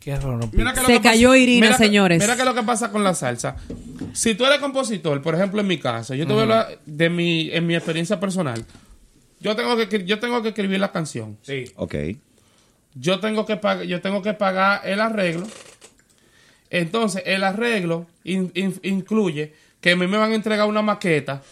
Qué 0.00 0.16
raro, 0.16 0.40
Mira 0.52 0.72
que 0.72 0.80
lo 0.80 0.86
Se 0.86 0.92
que 0.94 0.98
pasa- 1.00 1.10
cayó 1.10 1.34
Irina, 1.34 1.66
mira 1.66 1.76
que- 1.76 1.84
señores. 1.84 2.22
Mira 2.22 2.34
que 2.34 2.44
lo 2.46 2.54
que 2.54 2.62
pasa 2.62 2.90
con 2.90 3.04
la 3.04 3.12
salsa. 3.12 3.56
Si 4.14 4.34
tú 4.34 4.46
eres 4.46 4.58
compositor, 4.58 5.20
por 5.20 5.34
ejemplo, 5.34 5.60
en 5.60 5.66
mi 5.66 5.76
caso, 5.78 6.14
yo 6.14 6.26
te 6.26 6.32
voy 6.32 6.40
a 6.40 6.42
hablar 6.44 6.78
de 6.86 7.10
mi, 7.10 7.50
en 7.50 7.66
mi 7.66 7.74
experiencia 7.76 8.18
personal. 8.18 8.64
Yo 9.40 9.54
tengo 9.56 9.76
que, 9.76 10.04
yo 10.06 10.18
tengo 10.18 10.40
que 10.40 10.48
escribir 10.48 10.80
la 10.80 10.90
canción. 10.90 11.36
Sí. 11.42 11.64
Ok. 11.76 11.94
Yo 12.94 13.20
tengo 13.20 13.44
que 13.44 13.56
pagar, 13.56 13.84
yo 13.84 14.00
tengo 14.00 14.22
que 14.22 14.32
pagar 14.32 14.80
el 14.88 15.00
arreglo. 15.02 15.46
Entonces, 16.70 17.22
el 17.26 17.44
arreglo 17.44 18.06
in- 18.24 18.52
in- 18.54 18.80
incluye 18.82 19.52
que 19.82 19.92
a 19.92 19.96
mí 19.96 20.06
me 20.06 20.16
van 20.16 20.32
a 20.32 20.34
entregar 20.34 20.66
una 20.68 20.82
maqueta 20.82 21.42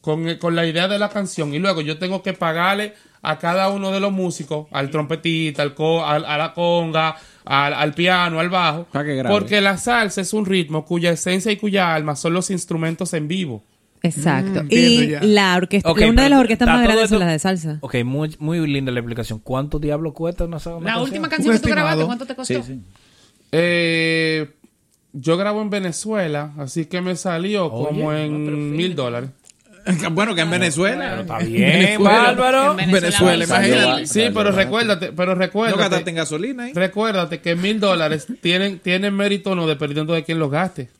con, 0.00 0.36
con 0.36 0.54
la 0.54 0.64
idea 0.66 0.86
de 0.86 0.98
la 1.00 1.08
canción 1.08 1.54
y 1.54 1.58
luego 1.58 1.80
yo 1.80 1.98
tengo 1.98 2.22
que 2.22 2.34
pagarle 2.34 2.94
a 3.28 3.38
cada 3.38 3.68
uno 3.70 3.90
de 3.90 4.00
los 4.00 4.12
músicos, 4.12 4.66
al 4.72 4.90
trompetista, 4.90 5.62
al 5.62 5.74
co- 5.74 6.04
al- 6.04 6.24
a 6.24 6.36
la 6.38 6.52
conga, 6.54 7.16
al, 7.44 7.74
al 7.74 7.92
piano, 7.94 8.38
al 8.40 8.48
bajo, 8.50 8.86
grabe. 8.92 9.28
porque 9.28 9.60
la 9.60 9.76
salsa 9.78 10.20
es 10.20 10.32
un 10.32 10.46
ritmo 10.46 10.84
cuya 10.84 11.10
esencia 11.10 11.50
y 11.52 11.56
cuya 11.56 11.94
alma 11.94 12.14
son 12.16 12.32
los 12.34 12.50
instrumentos 12.50 13.12
en 13.14 13.28
vivo. 13.28 13.62
Exacto. 14.02 14.62
Mm, 14.64 14.68
y 14.70 15.08
ya. 15.08 15.20
la 15.22 15.56
orquesta, 15.56 15.90
Ok, 15.90 16.02
una 16.08 16.22
de 16.24 16.28
las 16.30 16.38
orquestas 16.40 16.68
más 16.68 16.82
grandes 16.82 17.08
son 17.10 17.18
las 17.18 17.28
de 17.32 17.38
salsa. 17.40 17.78
Ok, 17.80 17.96
muy, 18.04 18.36
muy 18.38 18.64
linda 18.68 18.92
la 18.92 19.00
explicación. 19.00 19.40
¿Cuánto 19.40 19.78
diablo 19.80 20.12
cuesta 20.14 20.44
una, 20.44 20.58
una 20.58 20.74
La 20.74 20.80
canción? 20.80 21.02
última 21.02 21.28
canción 21.28 21.54
que 21.54 21.60
tú 21.60 21.68
grabaste, 21.70 22.04
¿cuánto 22.04 22.26
te 22.26 22.36
costó? 22.36 22.54
Sí, 22.54 22.62
sí. 22.64 22.80
Eh, 23.52 24.50
yo 25.12 25.36
grabo 25.36 25.62
en 25.62 25.70
Venezuela, 25.70 26.52
así 26.58 26.84
que 26.86 27.00
me 27.00 27.16
salió 27.16 27.72
Oye, 27.72 27.86
como 27.88 28.12
en 28.12 28.76
mil 28.76 28.94
dólares. 28.94 29.30
bueno, 30.12 30.34
que 30.34 30.40
en 30.42 30.50
Venezuela. 30.50 31.20
Está 31.20 31.38
bien, 31.38 32.02
Bárbaro. 32.02 32.78
En 32.78 32.90
Venezuela, 32.90 33.32
Venezuela, 33.32 33.44
imagínate. 33.44 34.06
Sí, 34.06 34.30
pero 34.34 34.50
recuérdate, 34.52 35.12
pero 35.12 35.34
No 35.34 35.40
recuérdate. 35.40 35.80
gastaste 35.80 36.10
en 36.10 36.16
gasolina 36.16 36.64
ahí. 36.64 36.72
Recuérdate 36.74 37.40
que 37.40 37.54
mil 37.56 37.80
dólares 37.80 38.26
tienen, 38.40 38.78
tienen 38.80 39.14
mérito 39.14 39.54
no 39.54 39.66
dependiendo 39.66 40.12
de 40.14 40.24
quién 40.24 40.38
los 40.38 40.50
gaste. 40.50 40.90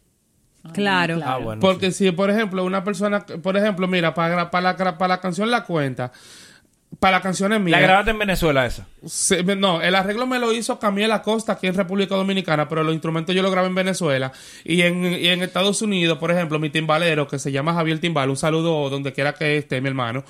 Claro. 0.72 1.20
Ah, 1.24 1.36
bueno. 1.38 1.60
Porque 1.60 1.92
si, 1.92 2.10
por 2.10 2.30
ejemplo, 2.30 2.64
una 2.64 2.82
persona, 2.82 3.24
por 3.24 3.56
ejemplo, 3.56 3.86
mira, 3.86 4.14
para, 4.14 4.50
para, 4.50 4.72
la, 4.76 4.98
para 4.98 5.14
la 5.14 5.20
canción 5.20 5.50
La 5.50 5.62
Cuenta, 5.64 6.10
para 7.00 7.18
la 7.18 7.22
canción 7.22 7.52
es 7.52 7.60
mía. 7.60 7.76
La 7.76 7.80
grabaste 7.82 8.10
en 8.12 8.18
Venezuela 8.18 8.64
esa. 8.64 8.86
Se- 9.04 9.42
me- 9.42 9.56
no, 9.56 9.82
el 9.82 9.94
arreglo 9.94 10.26
me 10.26 10.38
lo 10.38 10.52
hizo 10.52 10.78
Camiel 10.78 11.12
Acosta 11.12 11.52
aquí 11.52 11.66
en 11.66 11.74
República 11.74 12.14
Dominicana, 12.14 12.68
pero 12.68 12.82
los 12.82 12.94
instrumentos 12.94 13.34
yo 13.34 13.42
lo 13.42 13.50
grabé 13.50 13.68
en 13.68 13.74
Venezuela. 13.74 14.32
Y 14.64 14.80
en, 14.82 15.04
y 15.04 15.26
en 15.28 15.42
Estados 15.42 15.82
Unidos, 15.82 16.18
por 16.18 16.30
ejemplo, 16.30 16.58
mi 16.58 16.70
timbalero, 16.70 17.28
que 17.28 17.38
se 17.38 17.52
llama 17.52 17.74
Javier 17.74 17.98
Timbal, 17.98 18.30
un 18.30 18.36
saludo 18.36 18.88
donde 18.88 19.12
quiera 19.12 19.34
que 19.34 19.58
esté, 19.58 19.80
mi 19.80 19.88
hermano. 19.88 20.24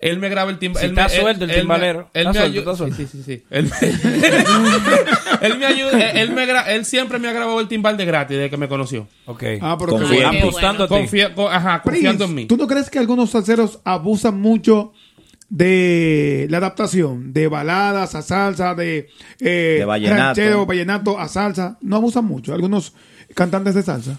Él 0.00 0.18
me 0.20 0.28
graba 0.28 0.50
el 0.52 0.58
timbal. 0.60 0.80
Si 0.80 0.88
está 0.90 1.08
suelto 1.08 1.44
el 1.44 1.52
timbalero. 1.52 2.08
Él, 2.14 2.28
Está 2.28 2.32
me 2.44 2.50
suelto, 2.52 2.76
suelto. 2.76 2.96
Sí, 2.96 3.06
sí, 3.06 3.22
sí. 3.24 3.34
sí. 3.36 3.44
Él, 3.50 3.64
me- 3.64 3.88
él 5.46 5.58
me 5.58 5.66
ayuda, 5.66 6.10
él, 6.12 6.30
me 6.30 6.46
gra- 6.46 6.64
él 6.68 6.84
siempre 6.84 7.18
me 7.18 7.28
ha 7.28 7.32
grabado 7.32 7.58
el 7.60 7.68
timbal 7.68 7.96
de 7.96 8.04
gratis 8.04 8.36
desde 8.36 8.50
que 8.50 8.56
me 8.56 8.68
conoció. 8.68 9.08
Ok. 9.26 9.42
Ah, 9.60 9.76
pero 9.78 9.92
Confía. 9.92 10.28
bueno. 10.30 10.38
Apostando 10.46 10.84
a 10.84 10.88
ti. 10.88 10.94
Confía, 10.94 11.34
co- 11.34 11.48
ajá, 11.50 11.82
confiando 11.82 12.24
en 12.26 12.34
mí. 12.34 12.46
¿tú 12.46 12.56
no 12.56 12.66
crees 12.66 12.90
que 12.90 12.98
algunos 12.98 13.30
salseros 13.30 13.80
abusan 13.84 14.40
mucho 14.40 14.92
de 15.48 16.46
la 16.50 16.58
adaptación 16.58 17.32
de 17.32 17.48
baladas 17.48 18.14
a 18.14 18.22
salsa, 18.22 18.74
de, 18.74 19.08
eh, 19.40 19.76
De 19.78 19.84
vallenato. 19.84 20.22
ranchero, 20.22 20.66
vallenato 20.66 21.18
a 21.18 21.28
salsa? 21.28 21.78
¿No 21.80 21.96
abusan 21.96 22.24
mucho 22.24 22.52
algunos 22.54 22.92
cantantes 23.34 23.74
de 23.74 23.82
salsa? 23.82 24.18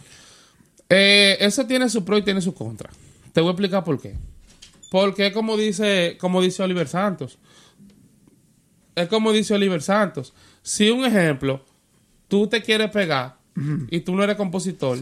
Eh, 0.89 1.37
eso 1.39 1.65
tiene 1.67 1.87
su 1.89 2.03
pro 2.03 2.17
y 2.17 2.23
tiene 2.23 2.41
su 2.41 2.53
contra. 2.53 2.89
Te 3.31 3.41
voy 3.41 3.49
a 3.49 3.51
explicar 3.51 3.83
por 3.83 4.01
qué. 4.01 4.15
Porque 4.89 5.27
es 5.27 5.33
como 5.33 5.55
dice, 5.55 6.17
como 6.19 6.41
dice 6.41 6.63
Oliver 6.63 6.87
Santos. 6.87 7.37
Es 8.95 9.07
como 9.07 9.31
dice 9.31 9.53
Oliver 9.53 9.81
Santos. 9.83 10.33
Si 10.63 10.89
un 10.89 11.05
ejemplo, 11.05 11.63
tú 12.27 12.47
te 12.47 12.61
quieres 12.63 12.89
pegar 12.89 13.37
y 13.91 13.99
tú 14.01 14.15
no 14.15 14.23
eres 14.23 14.35
compositor 14.35 14.99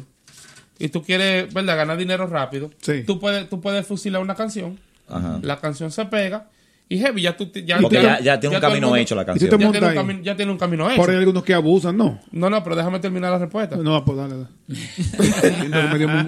y 0.80 0.90
tú 0.90 1.04
quieres, 1.04 1.54
¿verdad?, 1.54 1.78
ganar 1.78 1.98
dinero 1.98 2.28
rápido, 2.28 2.72
Sí. 2.82 3.04
tú 3.06 3.20
puedes, 3.20 3.48
tú 3.50 3.62
puedes 3.62 3.86
fusilar 3.88 4.22
una 4.22 4.36
canción, 4.36 4.80
Ajá. 5.10 5.40
la 5.42 5.58
canción 5.60 5.92
se 5.92 6.06
pega 6.06 6.50
y 6.90 7.00
heavy, 7.00 7.22
ya 7.22 7.36
tú 7.36 7.52
ya, 7.66 7.80
Porque 7.80 8.02
ya, 8.02 8.20
ya 8.22 8.40
tiene 8.40 8.56
un 8.56 8.62
camino 8.62 8.88
mundo- 8.88 8.96
hecho 9.02 9.14
la 9.16 9.24
¿Y 9.24 9.26
tú 9.26 9.32
canción. 9.32 9.50
te 9.50 9.58
Ya 9.66 9.72
tiene, 9.72 9.86
un 9.86 9.90
ahí? 9.92 9.96
camino, 9.96 10.20
ya 10.24 10.36
tiene 10.38 10.52
un 10.54 10.58
camino 10.58 10.88
hecho. 10.90 10.96
Por 11.02 11.10
ahí 11.10 11.16
hay 11.16 11.20
algunos 11.20 11.44
que 11.44 11.54
abusan, 11.54 11.98
no. 11.98 12.20
No, 12.32 12.50
no, 12.50 12.64
pero 12.64 12.76
déjame 12.78 13.00
terminar 13.00 13.32
la 13.32 13.40
respuesta. 13.40 13.76
No, 13.76 14.06
pues 14.06 14.18
dale. 14.18 14.36
un- 14.36 14.48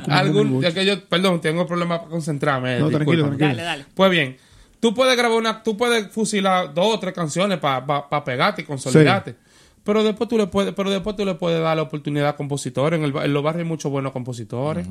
Algún, 0.10 0.62
que 0.62 0.86
yo, 0.86 1.04
perdón, 1.06 1.42
tengo 1.42 1.66
problemas 1.66 2.00
para 2.00 2.12
concentrarme. 2.12 2.80
No, 2.80 2.90
tranquilo, 2.90 3.24
discúlpame. 3.24 3.38
tranquilo. 3.38 3.64
Dale, 3.66 3.80
dale. 3.82 3.86
Pues 3.94 4.12
bien, 4.12 4.38
tú 4.80 4.94
puedes 4.94 5.16
grabar 5.18 5.38
una, 5.38 5.64
tú 5.64 5.78
puedes 5.78 6.08
fusilar 6.12 6.74
dos 6.74 6.96
o 6.96 7.00
tres 7.00 7.14
canciones 7.14 7.58
para 7.60 8.24
pegarte 8.24 8.62
y 8.64 8.66
consolidarte. 8.66 9.36
Pero 9.84 10.04
después 10.04 10.30
tú 10.30 10.38
le 10.38 10.48
puedes, 10.48 10.74
pero 10.74 10.90
después 10.90 11.16
tú 11.16 11.26
le 11.26 11.36
puedes 11.36 11.62
dar 11.62 11.76
la 11.76 11.84
oportunidad 11.84 12.28
a 12.30 12.36
compositores. 12.36 13.00
En, 13.00 13.06
el, 13.06 13.16
en 13.16 13.34
los 13.34 13.42
barrios 13.44 13.64
hay 13.64 13.68
muchos 13.70 13.92
buenos 13.92 14.12
compositores. 14.12 14.86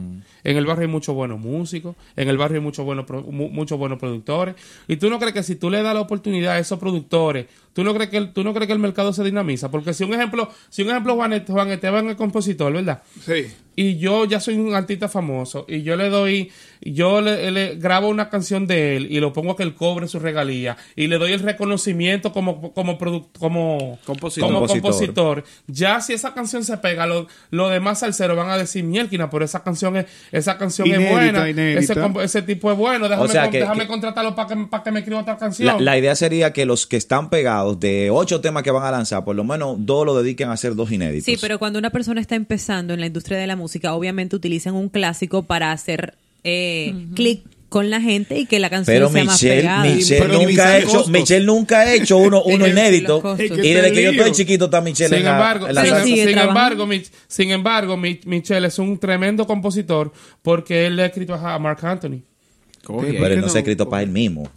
En 0.44 0.56
el 0.56 0.66
barrio 0.66 0.86
hay 0.86 0.90
muchos 0.92 1.14
buenos 1.14 1.38
músicos. 1.38 1.94
En 2.16 2.28
el 2.28 2.36
barrio 2.38 2.58
hay 2.58 2.64
muchos 2.64 2.84
buenos, 2.84 3.04
pro- 3.04 3.22
mu- 3.22 3.48
muchos 3.50 3.78
buenos 3.78 3.98
productores. 3.98 4.54
Y 4.88 4.96
tú 4.96 5.08
no 5.10 5.18
crees 5.18 5.34
que 5.34 5.42
si 5.42 5.56
tú 5.56 5.70
le 5.70 5.82
das 5.82 5.94
la 5.94 6.00
oportunidad 6.00 6.54
a 6.54 6.58
esos 6.58 6.78
productores, 6.78 7.46
tú 7.72 7.84
no 7.84 7.94
crees 7.94 8.10
que 8.10 8.16
el, 8.16 8.32
tú 8.32 8.42
no 8.42 8.52
crees 8.54 8.66
que 8.66 8.72
el 8.72 8.78
mercado 8.78 9.12
se 9.12 9.22
dinamiza. 9.22 9.70
Porque 9.70 9.94
si 9.94 10.04
un 10.04 10.14
ejemplo, 10.14 10.48
si 10.68 10.82
un 10.82 10.88
ejemplo 10.90 11.14
Juan, 11.14 11.44
Juan 11.46 11.70
Esteban 11.70 12.08
es 12.08 12.16
compositor, 12.16 12.72
¿verdad? 12.72 13.02
Sí. 13.24 13.46
Y 13.80 13.96
yo 13.98 14.24
ya 14.24 14.40
soy 14.40 14.56
un 14.56 14.74
artista 14.74 15.08
famoso 15.08 15.64
y 15.68 15.82
yo 15.82 15.94
le 15.94 16.08
doy, 16.08 16.50
yo 16.80 17.20
le, 17.20 17.48
le 17.52 17.76
grabo 17.76 18.08
una 18.08 18.28
canción 18.28 18.66
de 18.66 18.96
él 18.96 19.06
y 19.08 19.20
lo 19.20 19.32
pongo 19.32 19.52
a 19.52 19.56
que 19.56 19.62
él 19.62 19.74
cobre 19.76 20.08
su 20.08 20.18
regalía 20.18 20.76
y 20.96 21.06
le 21.06 21.16
doy 21.16 21.32
el 21.32 21.38
reconocimiento 21.40 22.32
como 22.32 22.72
como 22.72 22.98
produ- 22.98 23.26
como 23.38 23.98
Compositor. 24.04 24.48
como 24.52 24.66
Compositor. 24.66 25.44
Ya 25.68 26.00
si 26.00 26.12
esa 26.12 26.34
canción 26.34 26.64
se 26.64 26.76
pega, 26.78 27.06
lo- 27.06 27.28
los 27.50 27.70
demás 27.70 28.00
salseros 28.00 28.36
van 28.36 28.50
a 28.50 28.58
decir 28.58 28.82
mielquina, 28.82 29.30
pero 29.30 29.44
esa 29.44 29.62
canción 29.62 29.96
es 29.96 30.06
esa 30.32 30.58
canción 30.58 30.88
Inédita, 30.88 31.06
es 31.08 31.12
buena, 31.14 31.48
inédita. 31.50 31.80
ese 31.80 31.94
compo- 31.94 32.20
ese 32.22 32.42
tipo 32.42 32.72
es 32.72 32.76
bueno, 32.76 33.08
déjame, 33.08 33.28
O 33.28 33.28
sea 33.32 33.42
con- 33.44 33.52
que- 33.52 33.58
déjame 33.60 33.82
que- 33.82 33.86
contratarlo 33.88 34.34
para 34.34 34.48
que 34.48 34.56
para 34.68 34.82
que 34.82 34.90
me 34.90 34.98
escriba 35.00 35.20
otra 35.20 35.36
canción. 35.36 35.66
La, 35.66 35.78
la 35.80 35.96
idea 35.96 36.16
sería 36.16 36.52
que 36.52 36.66
los 36.66 36.88
que 36.88 36.96
están 36.96 37.30
pegados 37.30 37.78
de 37.78 38.10
ocho 38.10 38.40
temas 38.40 38.64
que 38.64 38.72
van 38.72 38.82
a 38.82 38.90
lanzar, 38.90 39.24
por 39.24 39.36
lo 39.36 39.44
menos 39.44 39.76
dos 39.78 40.04
lo 40.04 40.20
dediquen 40.20 40.48
a 40.48 40.54
hacer 40.54 40.74
dos 40.74 40.90
inéditos. 40.90 41.26
Sí, 41.26 41.36
pero 41.40 41.60
cuando 41.60 41.78
una 41.78 41.90
persona 41.90 42.20
está 42.20 42.34
empezando 42.34 42.92
en 42.94 42.98
la 43.00 43.06
industria 43.06 43.38
de 43.38 43.46
la 43.46 43.54
música, 43.54 43.67
obviamente 43.92 44.34
utilizan 44.36 44.74
un 44.74 44.88
clásico 44.88 45.42
para 45.44 45.72
hacer 45.72 46.14
eh, 46.44 46.94
clic 47.14 47.42
con 47.68 47.90
la 47.90 48.00
gente 48.00 48.38
y 48.38 48.46
que 48.46 48.58
la 48.60 48.70
canción 48.70 48.94
Pero 48.94 49.10
sea 49.10 49.24
más 49.24 49.40
pegada. 49.42 49.84
Michelle 49.84 50.20
Pero 50.22 50.42
nunca 50.42 50.68
ha 50.68 50.78
hecho, 50.78 50.86
costos. 50.88 51.08
Michelle 51.10 51.44
nunca 51.44 51.80
ha 51.80 51.92
hecho 51.92 52.16
uno, 52.16 52.42
uno 52.46 52.66
inédito. 52.66 53.22
Y 53.38 53.42
Es 53.42 53.50
que 53.52 53.56
desde 53.74 53.92
que 53.92 54.02
yo 54.04 54.10
estoy 54.12 54.32
chiquito 54.32 54.64
está 54.66 54.80
Michelle 54.80 55.10
sin 55.10 55.18
en 55.18 55.24
la- 55.26 55.32
embargo, 55.32 55.68
en 55.68 55.74
la 55.74 55.84
sin, 55.84 56.04
sigue 56.04 56.28
sin 56.28 56.38
embargo, 56.38 56.86
Mich- 56.86 57.10
sin 57.26 57.50
embargo, 57.50 57.96
Mi- 57.98 58.20
Michelle 58.24 58.66
es 58.68 58.78
un 58.78 58.96
tremendo 58.98 59.46
compositor 59.46 60.10
porque 60.40 60.86
él 60.86 60.96
le 60.96 61.02
ha 61.02 61.06
escrito 61.06 61.34
a 61.34 61.58
Mark 61.58 61.84
Anthony. 61.84 62.22
Oye, 62.86 63.12
Pero 63.20 63.34
él 63.34 63.40
no 63.42 63.48
se 63.50 63.58
ha 63.58 63.60
escrito 63.60 63.86
para 63.88 64.02
él 64.02 64.08
mismo. 64.10 64.48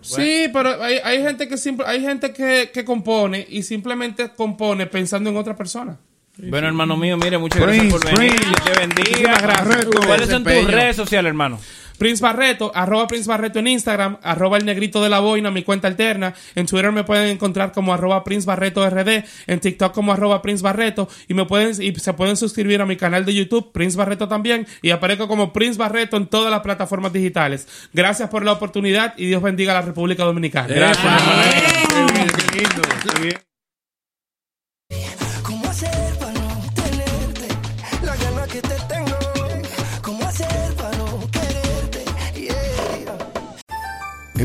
Sí, 0.00 0.44
pero 0.52 0.80
hay, 0.80 0.98
hay 1.02 1.20
gente 1.22 1.48
que 1.48 1.56
simple, 1.58 1.84
hay 1.88 2.00
gente 2.00 2.32
que, 2.32 2.70
que 2.72 2.84
compone 2.84 3.44
y 3.48 3.64
simplemente 3.64 4.30
compone 4.36 4.86
pensando 4.86 5.28
en 5.28 5.36
otra 5.36 5.56
persona. 5.56 5.98
Bueno, 6.38 6.68
hermano 6.68 6.96
mío, 6.96 7.16
mire, 7.16 7.38
muchas 7.38 7.62
Prince, 7.62 7.88
gracias 7.88 8.00
por 8.00 8.18
venir. 8.18 8.36
Prince. 8.36 8.48
Dios 8.48 8.64
te 8.64 8.80
bendiga. 8.80 9.08
Muchísimas 9.08 9.42
gracias. 9.42 9.86
¿Cuáles 10.06 10.28
son 10.28 10.44
tus 10.44 10.70
redes 10.70 10.96
sociales, 10.96 11.30
hermano? 11.30 11.58
Prince 11.98 12.22
Barreto, 12.22 12.70
arroba 12.74 13.06
Prince 13.08 13.28
Barreto 13.28 13.58
en 13.58 13.66
Instagram, 13.66 14.18
arroba 14.22 14.56
el 14.56 14.64
negrito 14.64 15.02
de 15.02 15.08
la 15.08 15.18
boina, 15.18 15.50
mi 15.50 15.64
cuenta 15.64 15.88
alterna. 15.88 16.32
En 16.54 16.66
Twitter 16.66 16.92
me 16.92 17.02
pueden 17.04 17.28
encontrar 17.28 17.72
como 17.72 17.92
arroba 17.92 18.22
Prince 18.24 18.46
Barreto 18.46 18.88
RD, 18.88 19.24
en 19.48 19.60
TikTok 19.60 19.92
como 19.92 20.12
arroba 20.12 20.40
Prince 20.40 20.62
Barreto, 20.62 21.08
y 21.26 21.34
me 21.34 21.44
pueden, 21.44 21.70
y 21.82 21.92
se 21.96 22.12
pueden 22.14 22.36
suscribir 22.36 22.80
a 22.80 22.86
mi 22.86 22.96
canal 22.96 23.24
de 23.24 23.34
YouTube, 23.34 23.72
Prince 23.72 23.98
Barreto 23.98 24.28
también, 24.28 24.64
y 24.80 24.90
aparezco 24.90 25.26
como 25.26 25.52
Prince 25.52 25.76
Barreto 25.76 26.16
en 26.16 26.28
todas 26.28 26.52
las 26.52 26.60
plataformas 26.60 27.12
digitales. 27.12 27.66
Gracias 27.92 28.30
por 28.30 28.44
la 28.44 28.52
oportunidad 28.52 29.14
y 29.16 29.26
Dios 29.26 29.42
bendiga 29.42 29.72
a 29.72 29.80
la 29.80 29.82
República 29.82 30.22
Dominicana. 30.24 30.68
Gracias, 30.68 31.04
hermano. 31.04 31.42